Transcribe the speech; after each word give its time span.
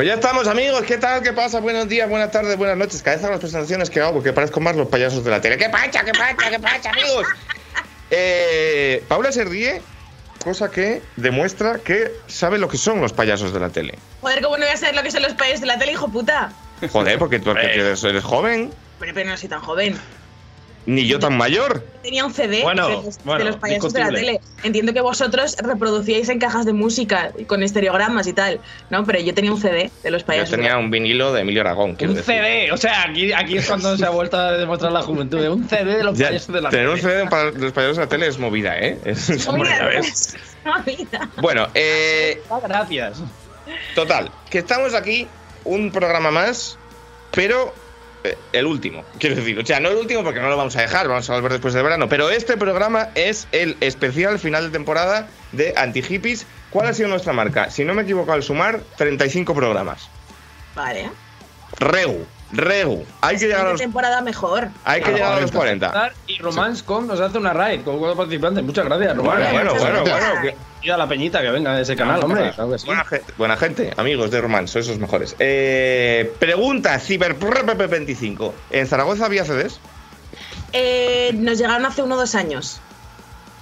Pues 0.00 0.08
ya 0.08 0.14
estamos, 0.14 0.48
amigos. 0.48 0.80
¿Qué 0.84 0.96
tal? 0.96 1.22
¿Qué 1.22 1.34
pasa? 1.34 1.60
Buenos 1.60 1.86
días, 1.86 2.08
buenas 2.08 2.30
tardes, 2.30 2.56
buenas 2.56 2.78
noches. 2.78 3.02
Cada 3.02 3.16
vez 3.16 3.24
hago 3.24 3.32
las 3.32 3.40
presentaciones 3.40 3.90
que 3.90 4.00
hago 4.00 4.14
porque 4.14 4.32
parezco 4.32 4.58
más 4.58 4.74
los 4.74 4.88
payasos 4.88 5.22
de 5.22 5.30
la 5.30 5.42
tele. 5.42 5.58
¿Qué 5.58 5.68
pacha, 5.68 6.02
qué 6.02 6.12
pacha, 6.12 6.48
qué 6.48 6.58
pacha, 6.58 6.88
amigos? 6.88 7.26
Eh, 8.10 9.04
Paula 9.08 9.30
se 9.30 9.44
ríe, 9.44 9.82
cosa 10.42 10.70
que 10.70 11.02
demuestra 11.16 11.80
que 11.80 12.12
sabe 12.28 12.56
lo 12.56 12.68
que 12.68 12.78
son 12.78 13.02
los 13.02 13.12
payasos 13.12 13.52
de 13.52 13.60
la 13.60 13.68
tele. 13.68 13.98
Joder, 14.22 14.40
¿cómo 14.40 14.56
no 14.56 14.64
voy 14.64 14.72
a 14.72 14.78
saber 14.78 14.94
lo 14.94 15.02
que 15.02 15.10
son 15.10 15.20
los 15.20 15.34
payasos 15.34 15.60
de 15.60 15.66
la 15.66 15.78
tele, 15.78 15.92
hijo 15.92 16.08
puta? 16.08 16.50
Joder, 16.90 17.18
porque, 17.18 17.38
porque 17.38 17.68
tú 17.68 17.78
eres, 17.78 18.02
eres 18.02 18.24
joven, 18.24 18.72
Pero, 19.00 19.12
pero 19.12 19.28
no 19.28 19.36
soy 19.36 19.50
tan 19.50 19.60
joven. 19.60 20.00
Ni 20.90 21.06
yo 21.06 21.18
tan 21.18 21.36
mayor. 21.36 21.84
Tenía 22.02 22.24
un 22.24 22.32
CD 22.32 22.62
Bueno, 22.62 22.88
de, 22.88 22.94
los, 22.94 23.18
bueno, 23.24 23.38
de 23.44 23.50
los 23.50 23.56
payasos 23.60 23.92
de 23.92 24.00
la 24.00 24.08
tele. 24.08 24.40
Entiendo 24.62 24.92
que 24.92 25.00
vosotros 25.00 25.56
reproducíais 25.62 26.28
en 26.30 26.38
cajas 26.38 26.66
de 26.66 26.72
música 26.72 27.30
con 27.46 27.62
estereogramas 27.62 28.26
y 28.26 28.32
tal, 28.32 28.60
¿no? 28.90 29.04
Pero 29.04 29.20
yo 29.20 29.32
tenía 29.34 29.52
un 29.52 29.60
CD 29.60 29.90
de 30.02 30.10
los 30.10 30.22
Yo 30.22 30.26
payasos. 30.26 30.50
tenía 30.50 30.76
un 30.78 30.90
vinilo 30.90 31.32
de 31.32 31.42
Emilio 31.42 31.60
Aragón. 31.60 31.90
Un 31.90 31.96
decir. 31.96 32.22
CD, 32.24 32.72
o 32.72 32.76
sea, 32.76 33.02
aquí, 33.08 33.32
aquí 33.32 33.58
es 33.58 33.66
cuando 33.68 33.96
se 33.96 34.04
ha 34.04 34.10
vuelto 34.10 34.36
a 34.36 34.52
demostrar 34.52 34.90
la 34.92 35.02
juventud. 35.02 35.46
Un 35.48 35.68
CD 35.68 35.96
de 35.98 36.04
los 36.04 36.18
Ya, 36.18 36.28
payasos 36.28 36.52
de 36.54 36.60
la 36.60 36.70
tener 36.70 36.88
un 36.88 36.96
tele. 37.00 37.08
CD 37.08 37.28
para 37.30 37.50
los 37.50 37.72
payasos 37.72 37.96
de 37.98 38.02
la 38.04 38.08
tele 38.08 38.26
es 38.26 38.38
movida, 38.38 38.78
¿eh? 38.78 38.98
Es- 39.04 39.30
es 39.30 39.46
movida, 39.46 39.86
¿ves? 39.86 40.36
mira. 40.86 41.28
Bueno, 41.36 41.68
eh, 41.74 42.42
Ah, 42.50 42.60
Gracias. 42.66 43.18
Total, 43.94 44.30
que 44.50 44.58
estamos 44.58 44.94
aquí, 44.94 45.28
un 45.64 45.92
programa 45.92 46.30
más, 46.30 46.76
pero 47.30 47.72
el 48.52 48.66
último, 48.66 49.04
quiero 49.18 49.36
decir. 49.36 49.58
O 49.58 49.64
sea, 49.64 49.80
no 49.80 49.88
el 49.88 49.96
último 49.96 50.22
porque 50.22 50.40
no 50.40 50.48
lo 50.48 50.56
vamos 50.56 50.76
a 50.76 50.82
dejar, 50.82 51.08
vamos 51.08 51.28
a 51.30 51.34
volver 51.34 51.52
después 51.52 51.74
del 51.74 51.82
verano, 51.82 52.08
pero 52.08 52.30
este 52.30 52.56
programa 52.56 53.08
es 53.14 53.48
el 53.52 53.76
especial 53.80 54.38
final 54.38 54.64
de 54.64 54.70
temporada 54.70 55.28
de 55.52 55.74
Anti-Hippies. 55.76 56.46
¿Cuál 56.70 56.88
ha 56.88 56.92
sido 56.94 57.08
nuestra 57.08 57.32
marca? 57.32 57.70
Si 57.70 57.84
no 57.84 57.94
me 57.94 58.02
equivoco 58.02 58.32
al 58.32 58.42
sumar, 58.42 58.80
35 58.96 59.54
programas. 59.54 60.08
Vale. 60.74 61.10
Regu, 61.78 62.26
Regu. 62.52 63.04
Hay 63.20 63.36
que 63.38 63.46
llegar 63.46 63.66
a 63.66 63.70
los, 63.70 63.80
temporada 63.80 64.20
mejor. 64.22 64.68
hay 64.84 65.00
que 65.02 65.12
llegar 65.12 65.34
a 65.34 65.40
los 65.40 65.52
40. 65.52 66.12
Y 66.26 66.38
Romance 66.38 66.84
Com 66.84 67.06
nos 67.06 67.20
hace 67.20 67.38
una 67.38 67.52
raid 67.52 67.82
con 67.82 67.98
cuatro 67.98 68.16
participantes. 68.16 68.64
Muchas 68.64 68.84
gracias, 68.86 69.16
Román. 69.16 69.36
Bueno, 69.38 69.52
bueno, 69.52 69.74
bueno, 69.74 70.00
bueno. 70.02 70.42
que- 70.42 70.56
Y 70.82 70.90
a 70.90 70.96
la 70.96 71.06
peñita 71.06 71.42
que 71.42 71.50
venga 71.50 71.74
de 71.76 71.82
ese 71.82 71.94
canal, 71.94 72.24
hombre. 72.24 72.52
Claro 72.52 72.70
que 72.72 72.78
sí. 72.78 72.86
Buena 72.86 73.04
gente, 73.04 73.32
buena 73.36 73.56
gente, 73.56 73.92
amigos 73.96 74.30
de 74.30 74.40
Román, 74.40 74.66
sois 74.66 74.88
los 74.88 74.98
mejores. 74.98 75.36
Eh, 75.38 76.32
pregunta, 76.38 76.98
Cyberprep25. 76.98 78.52
¿En 78.70 78.86
Zaragoza 78.86 79.26
había 79.26 79.44
CDs? 79.44 79.78
Eh, 80.72 81.32
nos 81.34 81.58
llegaron 81.58 81.84
hace 81.86 82.02
uno 82.02 82.14
o 82.14 82.18
dos 82.18 82.34
años. 82.34 82.80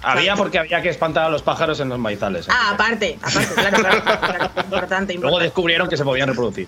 Había 0.01 0.35
porque 0.37 0.59
había 0.59 0.81
que 0.81 0.89
espantar 0.89 1.25
a 1.25 1.29
los 1.29 1.41
pájaros 1.41 1.79
en 1.81 1.89
los 1.89 1.99
maizales. 1.99 2.47
¿eh? 2.47 2.51
Ah, 2.53 2.71
aparte, 2.73 3.19
aparte, 3.21 3.53
claro, 3.53 3.77
claro. 3.77 4.19
claro, 4.21 4.51
importante, 4.63 5.13
Luego 5.15 5.39
descubrieron 5.39 5.89
que 5.89 5.97
se 5.97 6.05
podían 6.05 6.29
reproducir. 6.29 6.67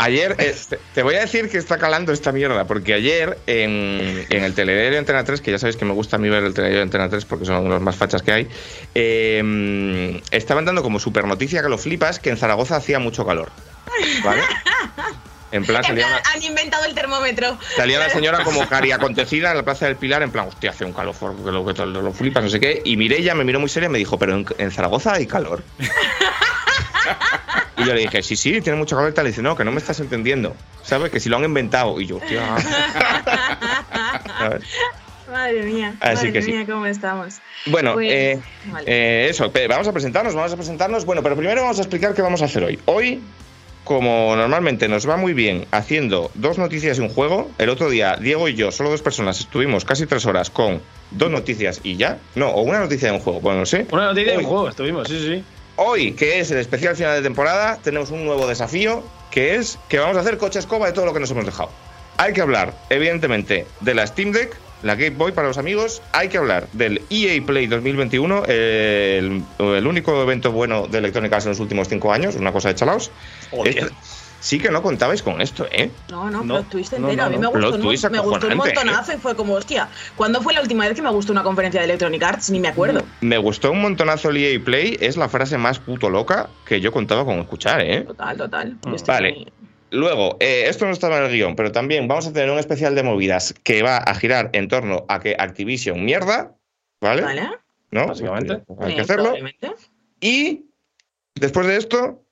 Ayer, 0.00 0.36
eh, 0.38 0.54
te- 0.94 1.02
voy 1.02 1.16
a 1.16 1.20
decir 1.20 1.48
que 1.50 1.58
está 1.58 1.76
calando 1.76 2.12
esta 2.12 2.30
mierda, 2.30 2.66
porque 2.66 2.94
ayer 2.94 3.36
en, 3.46 4.26
en 4.30 4.44
el 4.44 4.54
telediario 4.54 4.92
de 4.92 4.98
Antena 4.98 5.24
3, 5.24 5.40
que 5.40 5.50
ya 5.50 5.58
sabéis 5.58 5.76
que 5.76 5.84
me 5.84 5.92
gusta 5.92 6.16
a 6.16 6.18
mí 6.20 6.28
ver 6.28 6.44
el 6.44 6.54
telediario 6.54 6.78
de 6.78 6.82
Antena 6.84 7.08
3 7.08 7.24
porque 7.24 7.44
son 7.44 7.68
los 7.68 7.80
más 7.80 7.96
fachas 7.96 8.22
que 8.22 8.30
hay, 8.32 8.48
eh, 8.94 10.22
estaban 10.30 10.64
dando 10.64 10.82
como 10.82 10.98
super 11.00 11.24
noticia 11.26 11.62
que 11.62 11.68
lo 11.68 11.78
flipas 11.78 12.20
que 12.20 12.30
en 12.30 12.36
Zaragoza 12.36 12.76
hacía 12.76 12.98
mucho 12.98 13.26
calor. 13.26 13.50
¿Vale? 14.22 14.42
En 15.50 15.64
plan, 15.64 15.82
salía 15.86 16.06
una, 16.06 16.20
han 16.34 16.42
inventado 16.42 16.84
el 16.84 16.94
termómetro. 16.94 17.58
salía 17.76 17.98
la 17.98 18.10
señora 18.10 18.44
como 18.44 18.68
cari 18.68 18.92
acontecida 18.92 19.50
en 19.50 19.56
la 19.56 19.64
Plaza 19.64 19.86
del 19.86 19.96
Pilar, 19.96 20.22
en 20.22 20.30
plan, 20.30 20.46
hostia, 20.46 20.70
hace 20.70 20.84
un 20.84 20.92
calor, 20.92 21.14
que 21.44 21.50
lo, 21.50 21.64
que 21.66 21.72
lo, 21.86 22.02
lo 22.02 22.12
flipas, 22.12 22.44
no 22.44 22.50
sé 22.50 22.60
qué. 22.60 22.82
Y 22.84 22.96
Mireia 22.96 23.34
me 23.34 23.44
miró 23.44 23.58
muy 23.58 23.68
seria 23.68 23.88
y 23.88 23.92
me 23.92 23.98
dijo, 23.98 24.18
pero 24.18 24.34
en, 24.36 24.46
en 24.58 24.70
Zaragoza 24.70 25.14
hay 25.14 25.26
calor. 25.26 25.64
Y 27.76 27.84
yo 27.84 27.94
le 27.94 28.00
dije, 28.00 28.22
sí, 28.22 28.36
sí, 28.36 28.60
tiene 28.60 28.76
mucho 28.78 28.96
calor 28.96 29.10
y 29.12 29.14
tal. 29.14 29.26
Y 29.26 29.28
dice, 29.30 29.42
no, 29.42 29.56
que 29.56 29.64
no 29.64 29.70
me 29.72 29.78
estás 29.78 30.00
entendiendo. 30.00 30.56
¿Sabes? 30.82 31.10
Que 31.12 31.20
si 31.20 31.28
lo 31.28 31.36
han 31.36 31.44
inventado. 31.44 32.00
Y 32.00 32.06
yo, 32.06 32.16
hostia. 32.16 32.40
¿sabes? 34.38 34.64
Madre 35.30 35.62
mía, 35.62 35.94
Así 36.00 36.14
madre 36.14 36.32
que 36.32 36.42
sí. 36.42 36.52
mía, 36.52 36.64
cómo 36.66 36.86
estamos. 36.86 37.34
Bueno, 37.66 37.92
Pues, 37.94 38.10
eh, 38.10 38.40
vale. 38.64 38.84
eh, 38.86 39.28
eso, 39.28 39.52
vamos 39.68 39.86
a 39.86 39.92
presentarnos, 39.92 40.34
vamos 40.34 40.52
a 40.52 40.56
presentarnos. 40.56 41.04
Bueno, 41.04 41.22
pero 41.22 41.36
primero 41.36 41.60
vamos 41.62 41.78
a 41.78 41.82
explicar 41.82 42.14
qué 42.14 42.22
vamos 42.22 42.40
a 42.40 42.46
hacer 42.46 42.64
hoy. 42.64 42.78
Hoy, 42.86 43.20
como 43.84 44.34
normalmente 44.36 44.88
nos 44.88 45.06
va 45.08 45.18
muy 45.18 45.34
bien 45.34 45.66
haciendo 45.70 46.30
dos 46.34 46.56
noticias 46.56 46.96
y 46.98 47.02
un 47.02 47.10
juego, 47.10 47.50
el 47.58 47.68
otro 47.68 47.90
día 47.90 48.16
Diego 48.16 48.48
y 48.48 48.54
yo, 48.54 48.70
solo 48.72 48.88
dos 48.90 49.02
personas, 49.02 49.38
estuvimos 49.40 49.84
casi 49.84 50.06
tres 50.06 50.24
horas 50.24 50.48
con 50.48 50.80
dos 51.10 51.30
noticias 51.30 51.80
y 51.82 51.96
ya. 51.96 52.18
No, 52.34 52.48
o 52.48 52.62
una 52.62 52.80
noticia 52.80 53.08
y 53.08 53.12
un 53.12 53.20
juego, 53.20 53.40
bueno, 53.40 53.60
no 53.60 53.66
sé. 53.66 53.86
Una 53.90 54.06
noticia 54.06 54.32
de 54.32 54.38
Hoy- 54.38 54.44
un 54.44 54.50
juego, 54.50 54.68
estuvimos, 54.70 55.08
sí, 55.08 55.18
sí. 55.20 55.44
Hoy, 55.80 56.10
que 56.12 56.40
es 56.40 56.50
el 56.50 56.58
especial 56.58 56.96
final 56.96 57.14
de 57.14 57.22
temporada, 57.22 57.78
tenemos 57.82 58.10
un 58.10 58.24
nuevo 58.24 58.48
desafío, 58.48 59.04
que 59.30 59.54
es 59.54 59.78
que 59.88 60.00
vamos 60.00 60.16
a 60.16 60.20
hacer 60.20 60.36
coche 60.36 60.58
escoba 60.58 60.86
de 60.88 60.92
todo 60.92 61.06
lo 61.06 61.14
que 61.14 61.20
nos 61.20 61.30
hemos 61.30 61.46
dejado. 61.46 61.70
Hay 62.16 62.32
que 62.32 62.40
hablar, 62.40 62.74
evidentemente, 62.90 63.64
de 63.80 63.94
la 63.94 64.04
Steam 64.04 64.32
Deck, 64.32 64.56
la 64.82 64.96
Game 64.96 65.10
Boy 65.16 65.30
para 65.30 65.46
los 65.46 65.56
amigos. 65.56 66.02
Hay 66.12 66.28
que 66.30 66.38
hablar 66.38 66.66
del 66.72 67.00
EA 67.10 67.40
Play 67.46 67.68
2021, 67.68 68.44
el, 68.46 69.42
el 69.60 69.86
único 69.86 70.20
evento 70.20 70.50
bueno 70.50 70.88
de 70.88 70.98
Electronic 70.98 71.32
Arts 71.32 71.46
en 71.46 71.50
los 71.50 71.60
últimos 71.60 71.88
cinco 71.88 72.12
años, 72.12 72.34
una 72.34 72.50
cosa 72.52 72.70
de 72.70 72.74
chalaos. 72.74 73.12
Este- 73.64 73.86
sí 74.40 74.58
que 74.58 74.70
no 74.70 74.82
contabais 74.82 75.22
con 75.22 75.40
esto, 75.40 75.66
¿eh? 75.70 75.90
No, 76.10 76.30
no, 76.30 76.42
No, 76.44 76.54
plot 76.54 76.68
twist 76.70 76.92
entero. 76.92 77.16
no, 77.16 77.22
a 77.24 77.28
mí 77.28 77.36
no. 77.36 77.40
me 77.40 77.46
gustó, 77.48 77.60
Plot 77.60 77.74
un, 77.74 78.12
me 78.12 78.18
gustó 78.20 78.46
un 78.46 78.52
¿eh? 78.52 78.56
montonazo 78.56 79.12
y 79.12 79.16
fue 79.16 79.34
como, 79.36 79.54
hostia, 79.54 79.88
¿cuándo 80.16 80.40
fue 80.42 80.54
la 80.54 80.60
última 80.60 80.86
vez 80.86 80.94
que 80.94 81.02
me 81.02 81.10
gustó 81.10 81.32
una 81.32 81.42
conferencia 81.42 81.80
de 81.80 81.86
Electronic 81.86 82.22
Arts? 82.22 82.50
Ni 82.50 82.60
me 82.60 82.68
acuerdo. 82.68 83.02
Me 83.20 83.38
gustó 83.38 83.72
un 83.72 83.80
montonazo 83.80 84.30
el 84.30 84.36
EA 84.38 84.60
Play, 84.64 84.96
es 85.00 85.16
la 85.16 85.28
frase 85.28 85.58
más 85.58 85.78
puto 85.78 86.08
loca 86.10 86.48
que 86.64 86.80
yo 86.80 86.92
contaba 86.92 87.24
con 87.24 87.38
escuchar, 87.38 87.80
¿eh? 87.80 88.02
Total, 88.02 88.36
total. 88.36 88.76
Mm. 88.84 88.94
Vale. 89.06 89.32
muy- 89.32 89.52
Luego, 89.90 90.36
eh, 90.38 90.64
esto 90.68 90.84
no 90.84 90.92
estaba 90.92 91.16
en 91.16 91.24
el 91.24 91.30
guion, 91.32 91.56
pero 91.56 91.72
también 91.72 92.08
vamos 92.08 92.26
a 92.26 92.32
tener 92.34 92.50
un 92.50 92.58
especial 92.58 92.94
de 92.94 93.02
movidas 93.02 93.54
que 93.62 93.82
va 93.82 93.96
a 93.96 94.14
girar 94.14 94.50
en 94.52 94.68
torno 94.68 95.06
a 95.08 95.18
que 95.18 95.34
Activision 95.38 96.04
mierda, 96.04 96.52
¿vale? 97.00 97.22
Vale. 97.22 97.48
¿No? 97.90 98.06
Básicamente. 98.06 98.60
Hay 98.82 98.94
que 98.94 99.00
hacerlo. 99.00 99.32
Y 100.20 100.66
después 101.34 101.66
de 101.66 101.78
esto, 101.78 102.22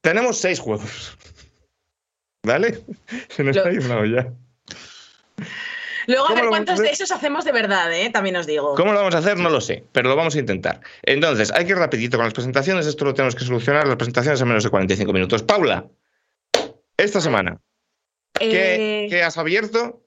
tenemos 0.00 0.38
seis 0.38 0.58
juegos. 0.58 1.16
¿Vale? 2.44 2.84
Se 3.28 3.42
nos 3.42 3.56
Lo- 3.56 3.64
ha 3.66 3.72
ido 3.72 3.98
olla. 3.98 4.32
Luego 6.06 6.24
a 6.26 6.28
¿Cómo 6.28 6.40
ver 6.42 6.48
cuántos 6.50 6.78
de 6.80 6.90
esos 6.90 7.10
hacemos 7.10 7.46
de 7.46 7.52
verdad, 7.52 7.90
¿eh? 7.92 8.10
También 8.10 8.36
os 8.36 8.46
digo. 8.46 8.74
¿Cómo 8.74 8.92
lo 8.92 8.98
vamos 8.98 9.14
a 9.14 9.18
hacer? 9.18 9.38
No 9.38 9.48
lo 9.48 9.62
sé, 9.62 9.84
pero 9.92 10.10
lo 10.10 10.16
vamos 10.16 10.36
a 10.36 10.38
intentar. 10.38 10.80
Entonces, 11.02 11.50
hay 11.50 11.64
que 11.64 11.70
ir 11.72 11.78
rapidito 11.78 12.18
con 12.18 12.26
las 12.26 12.34
presentaciones. 12.34 12.86
Esto 12.86 13.06
lo 13.06 13.14
tenemos 13.14 13.34
que 13.34 13.44
solucionar. 13.44 13.86
Las 13.88 13.96
presentaciones 13.96 14.38
en 14.40 14.48
menos 14.48 14.64
de 14.64 14.70
45 14.70 15.12
minutos. 15.14 15.42
Paula, 15.42 15.86
esta 16.98 17.20
semana, 17.22 17.58
¿Qué, 18.38 19.04
Eh, 19.04 19.06
qué 19.08 19.22
has 19.22 19.38
abierto 19.38 20.02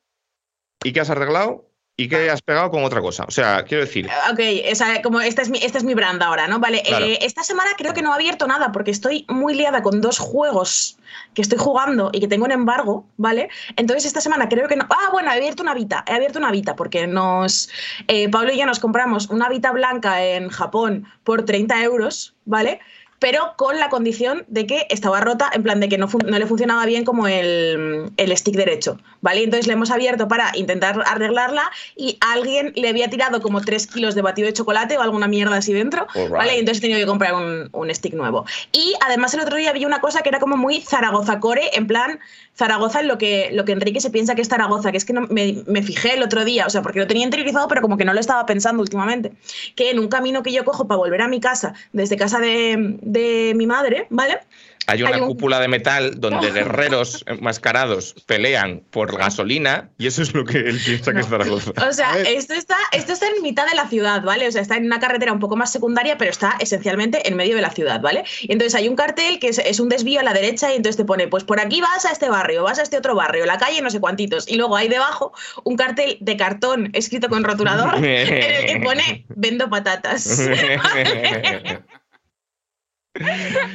y 0.83 0.91
qué 0.93 0.99
has 0.99 1.09
arreglado 1.09 1.66
y 1.99 2.07
qué 2.07 2.29
has 2.29 2.43
pegado 2.43 2.69
con 2.69 2.83
otra 2.83 3.01
cosa? 3.01 3.25
O 3.27 3.31
sea, 3.31 3.63
quiero 3.63 3.83
decir, 3.83 4.07
Ok, 4.31 4.39
o 4.71 4.75
sea, 4.75 5.01
como 5.01 5.19
esta 5.19 5.41
es 5.41 5.49
mi, 5.49 5.57
esta 5.57 5.79
es 5.79 5.83
mi 5.83 5.95
brand 5.95 6.21
ahora, 6.21 6.47
¿no? 6.47 6.59
Vale, 6.59 6.83
Claro. 6.85 7.05
eh, 7.05 7.17
esta 7.23 7.41
semana 7.43 7.71
creo 7.75 7.93
que 7.95 8.03
no 8.03 8.11
he 8.11 8.13
abierto 8.13 8.45
nada 8.47 8.71
porque 8.71 8.91
estoy 8.91 9.25
muy 9.27 9.55
liada 9.55 9.81
con 9.81 9.99
dos 9.99 10.19
juegos 10.19 10.99
que 11.33 11.41
estoy 11.41 11.57
jugando 11.57 12.11
y 12.13 12.19
que 12.19 12.27
tengo 12.27 12.45
en 12.45 12.51
embargo, 12.51 13.07
¿vale? 13.17 13.49
Entonces 13.77 14.05
esta 14.05 14.21
semana 14.21 14.47
creo 14.47 14.67
que 14.67 14.75
no... 14.75 14.85
Ah, 14.89 15.09
bueno, 15.11 15.31
he 15.31 15.35
abierto 15.37 15.63
una 15.63 15.73
Vita, 15.73 16.03
he 16.07 16.13
abierto 16.13 16.37
una 16.37 16.51
Vita 16.51 16.75
porque 16.75 17.07
nos... 17.07 17.69
eh, 18.07 18.29
Pablo 18.29 18.53
y 18.53 18.57
yo 18.59 18.65
nos 18.67 18.79
compramos 18.79 19.29
una 19.29 19.49
Vita 19.49 19.71
blanca 19.71 20.23
en 20.23 20.49
Japón 20.49 21.07
por 21.23 21.45
30 21.45 21.81
euros, 21.83 22.35
¿vale? 22.45 22.79
Pero 23.19 23.53
con 23.55 23.79
la 23.79 23.89
condición 23.89 24.45
de 24.47 24.67
que 24.67 24.85
estaba 24.89 25.21
rota, 25.21 25.49
en 25.53 25.63
plan 25.63 25.79
de 25.79 25.89
que 25.89 25.97
no, 25.97 26.07
no 26.25 26.39
le 26.39 26.45
funcionaba 26.45 26.85
bien 26.85 27.03
como 27.03 27.27
el, 27.27 28.11
el 28.15 28.37
stick 28.37 28.55
derecho, 28.55 28.99
¿vale? 29.21 29.43
Entonces 29.43 29.67
le 29.67 29.73
hemos 29.73 29.91
abierto 29.91 30.27
para 30.27 30.51
intentar 30.55 31.01
arreglarla 31.05 31.71
y 31.95 32.17
alguien 32.21 32.73
le 32.75 32.89
había 32.89 33.09
tirado 33.09 33.41
como 33.41 33.61
3 33.61 33.87
kilos 33.87 34.15
de 34.15 34.21
batido 34.21 34.45
de 34.45 34.53
chocolate 34.53 34.97
o 34.97 35.01
alguna 35.01 35.27
mierda 35.27 35.57
así 35.57 35.73
dentro. 35.73 36.07
¿vale? 36.29 36.55
Y 36.55 36.59
entonces 36.59 36.77
he 36.79 36.81
tenido 36.81 36.99
que 36.99 37.07
comprar 37.07 37.33
un, 37.33 37.69
un 37.71 37.93
stick 37.93 38.13
nuevo. 38.13 38.45
Y 38.71 38.93
además 39.05 39.33
el 39.33 39.41
otro 39.41 39.57
día 39.57 39.73
vi 39.73 39.85
una 39.85 39.99
cosa 39.99 40.21
que 40.21 40.29
era 40.29 40.39
como 40.39 40.57
muy 40.57 40.81
Zaragoza 40.81 41.39
Core, 41.39 41.71
en 41.73 41.87
plan 41.87 42.19
Zaragoza 42.57 43.01
en 43.01 43.07
lo 43.07 43.17
que, 43.17 43.49
lo 43.53 43.65
que 43.65 43.73
Enrique 43.73 44.01
se 44.01 44.09
piensa 44.09 44.33
que 44.33 44.41
es 44.41 44.49
Zaragoza, 44.49 44.91
que 44.91 44.97
es 44.97 45.05
que 45.05 45.13
no, 45.13 45.21
me, 45.29 45.63
me 45.67 45.83
fijé 45.83 46.15
el 46.15 46.23
otro 46.23 46.43
día, 46.43 46.65
o 46.65 46.69
sea, 46.69 46.81
porque 46.81 46.99
lo 46.99 47.07
tenía 47.07 47.23
interiorizado, 47.23 47.67
pero 47.67 47.81
como 47.81 47.97
que 47.97 48.05
no 48.05 48.13
lo 48.13 48.19
estaba 48.19 48.45
pensando 48.45 48.81
últimamente, 48.81 49.33
que 49.75 49.91
en 49.91 49.99
un 49.99 50.07
camino 50.07 50.41
que 50.41 50.51
yo 50.51 50.65
cojo 50.65 50.87
para 50.87 50.97
volver 50.97 51.21
a 51.21 51.27
mi 51.27 51.39
casa, 51.39 51.73
desde 51.93 52.17
casa 52.17 52.39
de, 52.39 52.97
de 53.01 53.53
mi 53.55 53.67
madre, 53.67 54.07
¿vale? 54.09 54.39
Hay 54.87 55.03
una 55.03 55.15
hay 55.15 55.21
un- 55.21 55.27
cúpula 55.27 55.59
de 55.59 55.67
metal 55.67 56.19
donde 56.19 56.51
guerreros 56.51 57.23
enmascarados 57.27 58.15
pelean 58.25 58.83
por 58.89 59.17
gasolina 59.17 59.89
y 59.97 60.07
eso 60.07 60.21
es 60.21 60.33
lo 60.33 60.45
que 60.45 60.57
él 60.59 60.79
piensa 60.83 61.13
que 61.13 61.19
es 61.19 61.27
Zaragoza. 61.27 61.71
O 61.87 61.93
sea, 61.93 62.17
esto 62.19 62.53
está, 62.53 62.77
esto 62.93 63.13
está 63.13 63.27
en 63.27 63.43
mitad 63.43 63.67
de 63.67 63.75
la 63.75 63.87
ciudad, 63.87 64.21
¿vale? 64.23 64.47
O 64.47 64.51
sea, 64.51 64.61
está 64.61 64.77
en 64.77 64.85
una 64.85 64.99
carretera 64.99 65.33
un 65.33 65.39
poco 65.39 65.55
más 65.55 65.71
secundaria, 65.71 66.17
pero 66.17 66.31
está 66.31 66.55
esencialmente 66.59 67.27
en 67.27 67.35
medio 67.35 67.55
de 67.55 67.61
la 67.61 67.69
ciudad, 67.69 68.01
¿vale? 68.01 68.23
Y 68.41 68.51
entonces 68.51 68.75
hay 68.75 68.87
un 68.87 68.95
cartel 68.95 69.39
que 69.39 69.49
es, 69.49 69.57
es 69.59 69.79
un 69.79 69.89
desvío 69.89 70.21
a 70.21 70.23
la 70.23 70.33
derecha 70.33 70.71
y 70.71 70.77
entonces 70.77 70.97
te 70.97 71.05
pone, 71.05 71.27
pues 71.27 71.43
por 71.43 71.59
aquí 71.59 71.81
vas 71.81 72.05
a 72.05 72.11
este 72.11 72.29
barrio, 72.29 72.63
vas 72.63 72.79
a 72.79 72.83
este 72.83 72.97
otro 72.97 73.13
barrio, 73.15 73.45
la 73.45 73.57
calle 73.57 73.81
no 73.81 73.89
sé 73.89 73.99
cuantitos. 73.99 74.47
Y 74.47 74.55
luego 74.55 74.77
hay 74.77 74.87
debajo 74.87 75.33
un 75.63 75.75
cartel 75.75 76.17
de 76.21 76.37
cartón 76.37 76.89
escrito 76.93 77.27
con 77.29 77.43
rotulador 77.43 77.95
en 78.03 78.05
el 78.05 78.65
que 78.65 78.79
pone, 78.83 79.25
vendo 79.29 79.69
patatas. 79.69 80.47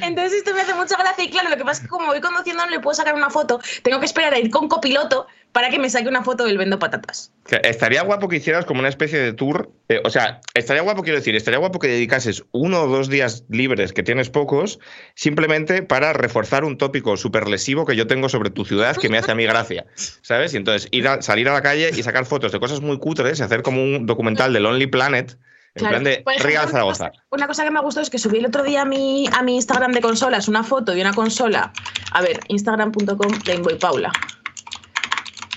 Entonces 0.03 0.39
esto 0.39 0.55
me 0.55 0.61
hace 0.61 0.75
mucha 0.75 0.97
gracia 0.97 1.25
y 1.25 1.31
claro, 1.31 1.51
lo 1.51 1.57
que 1.57 1.65
pasa 1.65 1.81
es 1.81 1.81
que 1.81 1.89
como 1.89 2.07
voy 2.07 2.21
conduciendo 2.21 2.65
no 2.65 2.71
le 2.71 2.81
puedo 2.81 2.95
sacar 2.95 3.15
una 3.15 3.31
foto, 3.31 3.61
tengo 3.83 4.01
que 4.01 4.07
esperar 4.07 4.35
a 4.35 4.39
ir 4.39 4.51
con 4.51 4.69
copiloto 4.69 5.27
para 5.53 5.69
que 5.69 5.79
me 5.79 5.91
saque 5.91 6.09
una 6.09 6.23
foto 6.23 6.45
del 6.45 6.57
vendo 6.57 6.79
patatas. 6.79 7.31
Estaría 7.63 8.03
guapo 8.03 8.29
que 8.29 8.37
hicieras 8.37 8.65
como 8.65 8.81
una 8.81 8.89
especie 8.89 9.19
de 9.19 9.33
tour. 9.35 9.71
eh, 9.89 10.01
o 10.03 10.11
sea, 10.11 10.41
estaría 10.55 10.83
guapo, 10.83 11.03
quiero 11.03 11.19
decir, 11.19 11.37
estaría 11.37 11.59
guapo 11.59 11.79
que 11.79 11.89
dedicases 11.89 12.45
uno 12.53 12.83
o 12.83 12.87
dos 12.87 13.09
días 13.09 13.45
libres, 13.51 13.93
que 13.93 14.03
tienes 14.03 14.31
pocos, 14.31 14.79
simplemente 15.15 15.83
para 15.83 16.15
reforzar 16.15 16.65
un 16.65 16.79
tópico 16.79 17.17
súper 17.19 17.49
lesivo 17.49 17.85
que 17.85 17.97
yo 17.97 18.07
tengo 18.07 18.31
sobre 18.31 18.51
tu 18.51 18.65
ciudad 18.65 18.97
que 18.97 19.11
me 19.11 19.19
hace 19.19 19.31
a 19.31 19.35
mí 19.35 19.45
gracia. 19.45 19.85
¿Sabes? 20.23 20.55
Y 20.55 20.57
entonces 20.57 20.89
ir 20.91 21.07
a, 21.07 21.21
salir 21.21 21.49
a 21.49 21.53
la 21.53 21.63
calle 21.63 21.91
y 21.95 22.03
sacar 22.03 22.25
fotos 22.25 22.53
de 22.53 22.59
cosas 22.59 22.81
muy 22.81 22.99
cutres 22.99 23.39
y 23.41 23.43
hacer 23.43 23.63
como 23.63 23.83
un 23.83 24.07
documental 24.07 24.53
de 24.55 24.61
Lonely 24.61 24.87
Planet. 24.87 25.37
En 25.75 25.81
Claro. 25.81 25.93
plan 25.95 26.05
de 26.05 26.13
ejemplo, 26.13 26.33
Real 26.45 26.63
una 26.65 26.71
Zaragoza. 26.73 27.09
cosa- 27.11 27.25
Una 27.31 27.47
cosa 27.47 27.65
que 27.65 27.71
me 27.71 27.81
gustó 27.81 28.01
es 28.03 28.11
que 28.11 28.19
subí 28.19 28.39
el 28.39 28.47
otro 28.47 28.63
día 28.63 28.83
a 28.83 28.85
mi, 28.85 29.27
a 29.33 29.43
mi 29.43 29.55
Instagram 29.57 29.93
de 29.93 30.01
consolas 30.03 30.47
una 30.49 30.63
foto 30.65 30.93
de 30.93 31.01
una 31.01 31.15
consola. 31.15 31.73
A 32.13 32.21
ver, 32.21 32.41
instagram.com 32.49 33.33
Gameboy 33.45 33.79
Paula. 33.79 34.13